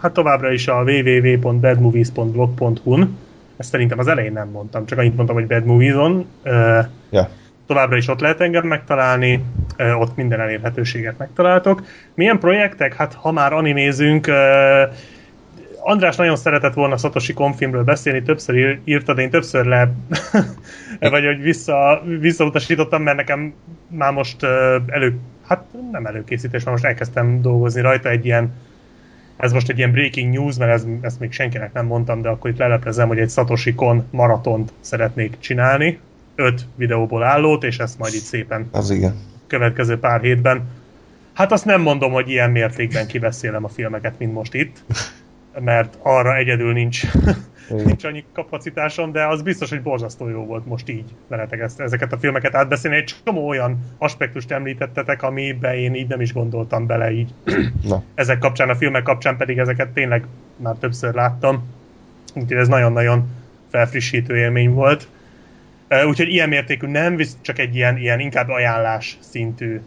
Hát 0.01 0.12
továbbra 0.12 0.53
is 0.53 0.69
a 0.69 0.83
www.badmovies.blog.hu-n. 0.83 3.17
Ezt 3.57 3.70
szerintem 3.70 3.99
az 3.99 4.07
elején 4.07 4.33
nem 4.33 4.49
mondtam, 4.49 4.86
csak 4.86 4.99
annyit 4.99 5.17
mondtam, 5.17 5.36
hogy 5.36 5.47
Bad 5.47 5.65
Movies-on. 5.65 6.27
Ja 7.11 7.28
továbbra 7.67 7.97
is 7.97 8.09
ott 8.09 8.20
lehet 8.20 8.41
engem 8.41 8.67
megtalálni, 8.67 9.45
ott 9.99 10.17
minden 10.17 10.41
elérhetőséget 10.41 11.19
megtaláltok. 11.19 11.83
Milyen 12.15 12.39
projektek? 12.39 12.95
Hát 12.95 13.15
ha 13.15 13.33
már 13.33 13.53
animézünk, 13.53 14.31
András 15.81 16.17
nagyon 16.17 16.36
szeretett 16.36 16.75
volna 16.75 16.97
Satoshi 16.97 17.33
Konfilmről 17.33 17.85
beszélni, 17.85 18.23
többször 18.23 18.78
írtad, 18.85 19.19
én 19.19 19.31
többször 19.31 19.65
le, 19.65 19.91
vagy 21.11 21.25
hogy 21.25 21.41
vissza, 21.41 22.03
visszautasítottam, 22.20 23.03
mert 23.03 23.17
nekem 23.17 23.55
már 23.89 24.12
most 24.12 24.43
elő, 24.86 25.19
hát 25.49 25.65
nem 25.93 26.07
előkészítés, 26.07 26.65
már 26.65 26.73
most 26.73 26.85
elkezdtem 26.85 27.43
dolgozni 27.43 27.81
rajta 27.81 28.09
egy 28.09 28.25
ilyen 28.25 28.53
ez 29.36 29.53
most 29.53 29.69
egy 29.69 29.78
ilyen 29.78 29.93
breaking 29.93 30.35
news, 30.35 30.57
mert 30.57 30.73
ez, 30.73 30.86
ezt 31.01 31.20
még 31.20 31.33
senkinek 31.33 31.73
nem 31.73 31.86
mondtam, 31.86 32.23
de 32.23 32.28
akkor 32.28 32.51
itt 32.51 32.59
leleplezem, 32.59 33.09
hogy 33.09 33.19
egy 33.19 33.31
Satoshi 33.31 33.75
Kon 33.75 34.07
maratont 34.11 34.73
szeretnék 34.81 35.39
csinálni, 35.39 35.99
öt 36.37 36.67
videóból 36.75 37.23
állót, 37.23 37.65
és 37.65 37.79
ezt 37.79 37.99
majd 37.99 38.15
itt 38.15 38.23
szépen 38.23 38.69
az 38.71 38.91
igen. 38.91 39.15
következő 39.47 39.99
pár 39.99 40.21
hétben. 40.21 40.63
Hát 41.33 41.53
azt 41.53 41.65
nem 41.65 41.81
mondom, 41.81 42.13
hogy 42.13 42.29
ilyen 42.29 42.51
mértékben 42.51 43.07
kibeszélem 43.07 43.65
a 43.65 43.69
filmeket, 43.69 44.19
mint 44.19 44.33
most 44.33 44.55
itt. 44.55 44.83
mert 45.61 45.99
arra 46.03 46.37
egyedül 46.37 46.73
nincs, 46.73 47.03
nincs 47.85 48.05
annyi 48.05 48.25
kapacitásom, 48.33 49.13
de 49.13 49.27
az 49.27 49.43
biztos, 49.43 49.71
hogy 49.71 49.83
borzasztó 49.83 50.29
jó 50.29 50.45
volt 50.45 50.67
most 50.67 50.89
így 50.89 51.05
veletek 51.29 51.61
ezt, 51.61 51.81
ezeket 51.81 52.13
a 52.13 52.19
filmeket 52.19 52.55
átbeszélni. 52.55 52.97
Egy 52.97 53.15
csomó 53.25 53.49
olyan 53.49 53.79
aspektust 53.99 54.51
említettetek, 54.51 55.23
amiben 55.23 55.75
én 55.75 55.95
így 55.95 56.09
nem 56.09 56.21
is 56.21 56.33
gondoltam 56.33 56.87
bele 56.87 57.11
így. 57.11 57.35
Na. 57.89 58.03
Ezek 58.15 58.39
kapcsán, 58.39 58.69
a 58.69 58.77
filmek 58.77 59.03
kapcsán 59.03 59.37
pedig 59.37 59.59
ezeket 59.59 59.89
tényleg 59.89 60.27
már 60.57 60.75
többször 60.75 61.15
láttam. 61.15 61.75
Úgyhogy 62.35 62.57
ez 62.57 62.69
nagyon-nagyon 62.69 63.29
felfrissítő 63.71 64.37
élmény 64.37 64.71
volt. 64.71 65.09
Úgyhogy 66.09 66.29
ilyen 66.29 66.49
mértékű 66.49 66.87
nem, 66.87 67.21
csak 67.41 67.59
egy 67.59 67.75
ilyen, 67.77 67.97
ilyen 67.99 68.21
inkább 68.21 68.49
ajánlás 68.49 69.19
szintű 69.21 69.81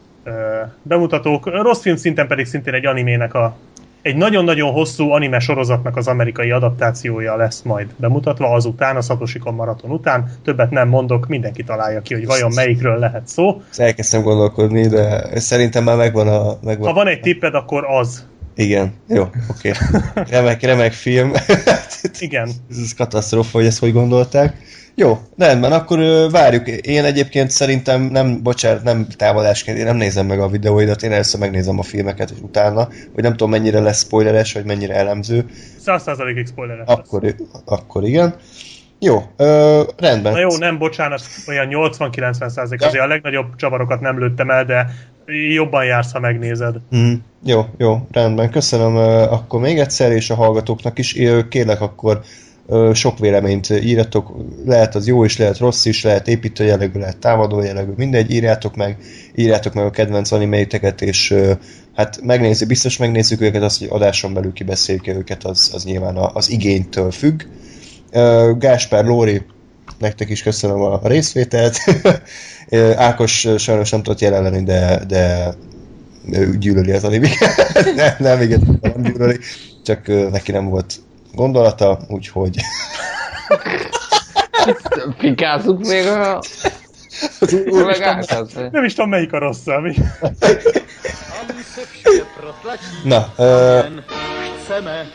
bemutatók. 0.82 1.62
Rossz 1.62 1.82
film 1.82 1.96
szinten 1.96 2.28
pedig 2.28 2.46
szintén 2.46 2.74
egy 2.74 2.86
animének 2.86 3.34
a 3.34 3.58
egy 4.02 4.16
nagyon-nagyon 4.16 4.72
hosszú 4.72 5.12
anime 5.12 5.40
sorozatnak 5.40 5.98
az 5.98 6.08
amerikai 6.08 6.52
adaptációja 6.52 7.36
lesz 7.36 7.62
majd 7.62 7.88
bemutatva 7.98 8.52
azután, 8.52 8.96
a 8.96 9.02
Satoshi 9.02 9.40
maraton 9.44 9.92
után. 9.92 10.32
Többet 10.44 10.70
nem 10.70 10.88
mondok, 10.88 11.28
mindenki 11.28 11.64
találja 11.64 12.02
ki, 12.02 12.14
hogy 12.14 12.26
vajon 12.26 12.52
melyikről 12.56 12.98
lehet 12.98 13.28
szó. 13.28 13.62
Elkezdtem 13.76 14.22
gondolkodni, 14.22 14.88
de 14.88 15.40
szerintem 15.40 15.84
már 15.84 15.98
megvan 15.98 16.28
a... 16.28 16.58
Megvan. 16.64 16.88
Ha 16.88 16.94
van 16.94 17.08
egy 17.08 17.20
tipped, 17.20 17.54
akkor 17.54 17.86
az. 17.86 18.28
Igen, 18.56 18.94
jó, 19.08 19.22
oké. 19.50 19.70
Okay. 19.70 20.24
Remek, 20.30 20.62
remek 20.62 20.92
film. 20.92 21.32
Igen. 22.20 22.50
Ez 22.70 22.94
katasztrófa, 22.94 23.58
hogy 23.58 23.66
ezt 23.66 23.80
hogy 23.80 23.94
gondolták. 23.94 24.56
Jó, 25.00 25.20
rendben, 25.38 25.72
akkor 25.72 26.00
ö, 26.00 26.28
várjuk. 26.32 26.68
Én 26.68 27.04
egyébként 27.04 27.50
szerintem 27.50 28.02
nem, 28.02 28.44
bocsánat, 28.44 28.84
nem 28.84 29.08
támadásként, 29.18 29.78
én 29.78 29.84
nem 29.86 29.96
nézem 29.96 30.26
meg 30.26 30.40
a 30.40 30.48
videóidat, 30.48 31.04
én 31.04 31.12
először 31.12 31.40
megnézem 31.40 31.80
a 31.80 31.84
filmeket, 31.84 32.30
és 32.30 32.38
utána, 32.42 32.88
hogy 33.14 33.24
nem 33.24 33.32
tudom 33.32 33.50
mennyire 33.50 33.80
lesz 33.80 34.04
spoileres, 34.04 34.54
vagy 34.54 34.66
mennyire 34.66 34.96
elemző. 34.96 35.46
100%-ig 35.86 36.48
spoileres 36.48 36.88
akkor, 36.88 37.22
lesz. 37.22 37.34
Akkor 37.66 38.04
igen. 38.04 38.36
Jó, 39.00 39.24
ö, 39.38 39.82
rendben. 39.98 40.32
Na 40.32 40.40
jó, 40.40 40.58
nem, 40.58 40.78
bocsánat, 40.78 41.22
olyan 41.48 41.68
80-90 41.70 42.50
százalék, 42.50 42.82
azért 42.82 43.04
a 43.04 43.08
legnagyobb 43.08 43.56
csavarokat 43.56 44.00
nem 44.00 44.20
lőttem 44.20 44.50
el, 44.50 44.66
de 44.66 44.90
jobban 45.54 45.86
jársz, 45.86 46.12
ha 46.12 46.20
megnézed. 46.20 46.76
Mm, 46.96 47.14
jó, 47.44 47.66
jó, 47.78 48.08
rendben, 48.12 48.50
köszönöm 48.50 48.96
akkor 49.32 49.60
még 49.60 49.80
egyszer, 49.80 50.12
és 50.12 50.30
a 50.30 50.36
hallgatóknak 50.36 51.00
is. 51.00 51.16
Kérlek 51.50 51.82
akkor 51.82 52.22
sok 52.94 53.20
véleményt 53.20 53.70
írjatok, 53.70 54.36
lehet 54.66 54.96
az 54.96 55.08
jó 55.08 55.24
is, 55.24 55.38
lehet 55.38 55.58
rossz 55.58 55.86
is, 55.86 56.04
lehet 56.04 56.28
építő 56.28 56.64
jellegű, 56.64 57.00
lehet 57.00 57.18
támadó 57.18 57.62
jellegű, 57.62 57.92
mindegy, 57.96 58.32
írjátok 58.32 58.76
meg, 58.76 58.98
írjátok 59.36 59.74
meg 59.74 59.86
a 59.86 59.90
kedvenc 59.90 60.32
animeiteket, 60.32 61.02
és 61.02 61.36
hát 61.96 62.20
megnézi, 62.24 62.66
biztos 62.66 62.98
megnézzük 62.98 63.42
őket, 63.42 63.64
az, 63.64 63.78
hogy 63.78 63.88
adáson 63.92 64.34
belül 64.34 64.54
kibeszéljük 64.54 65.08
őket, 65.08 65.44
az, 65.44 65.72
az 65.74 65.84
nyilván 65.84 66.18
az 66.34 66.50
igénytől 66.50 67.12
függ. 67.12 67.42
Gáspár, 68.58 69.06
Lóri, 69.06 69.42
nektek 69.98 70.30
is 70.30 70.44
köszönöm 70.44 70.82
a 70.82 71.00
részvételt. 71.04 71.78
Ákos 72.96 73.48
sajnos 73.58 73.90
nem 73.90 74.04
tudott 74.04 74.20
jelen 74.20 74.44
lenni, 74.44 74.64
de, 74.64 75.04
de 75.08 75.54
gyűlöli 76.60 76.92
az 76.92 77.04
animeket. 77.04 77.74
nem, 77.96 78.14
nem, 78.20 78.42
igen, 78.42 78.80
nem 78.82 79.02
gyűlöli, 79.02 79.38
csak 79.84 80.08
neki 80.32 80.52
nem 80.52 80.70
volt 80.70 81.00
gondolata, 81.34 82.00
úgyhogy... 82.08 82.56
Pikázzuk 85.18 85.88
még 85.88 86.08
a... 86.08 86.42
Nem 88.72 88.84
is 88.84 88.94
tudom, 88.94 89.10
melyik 89.10 89.34
a 89.34 89.38
rossz, 89.38 89.68
ami. 89.68 89.96
Na, 93.04 93.34
uh... 93.38 93.86
Chceme. 94.64 95.08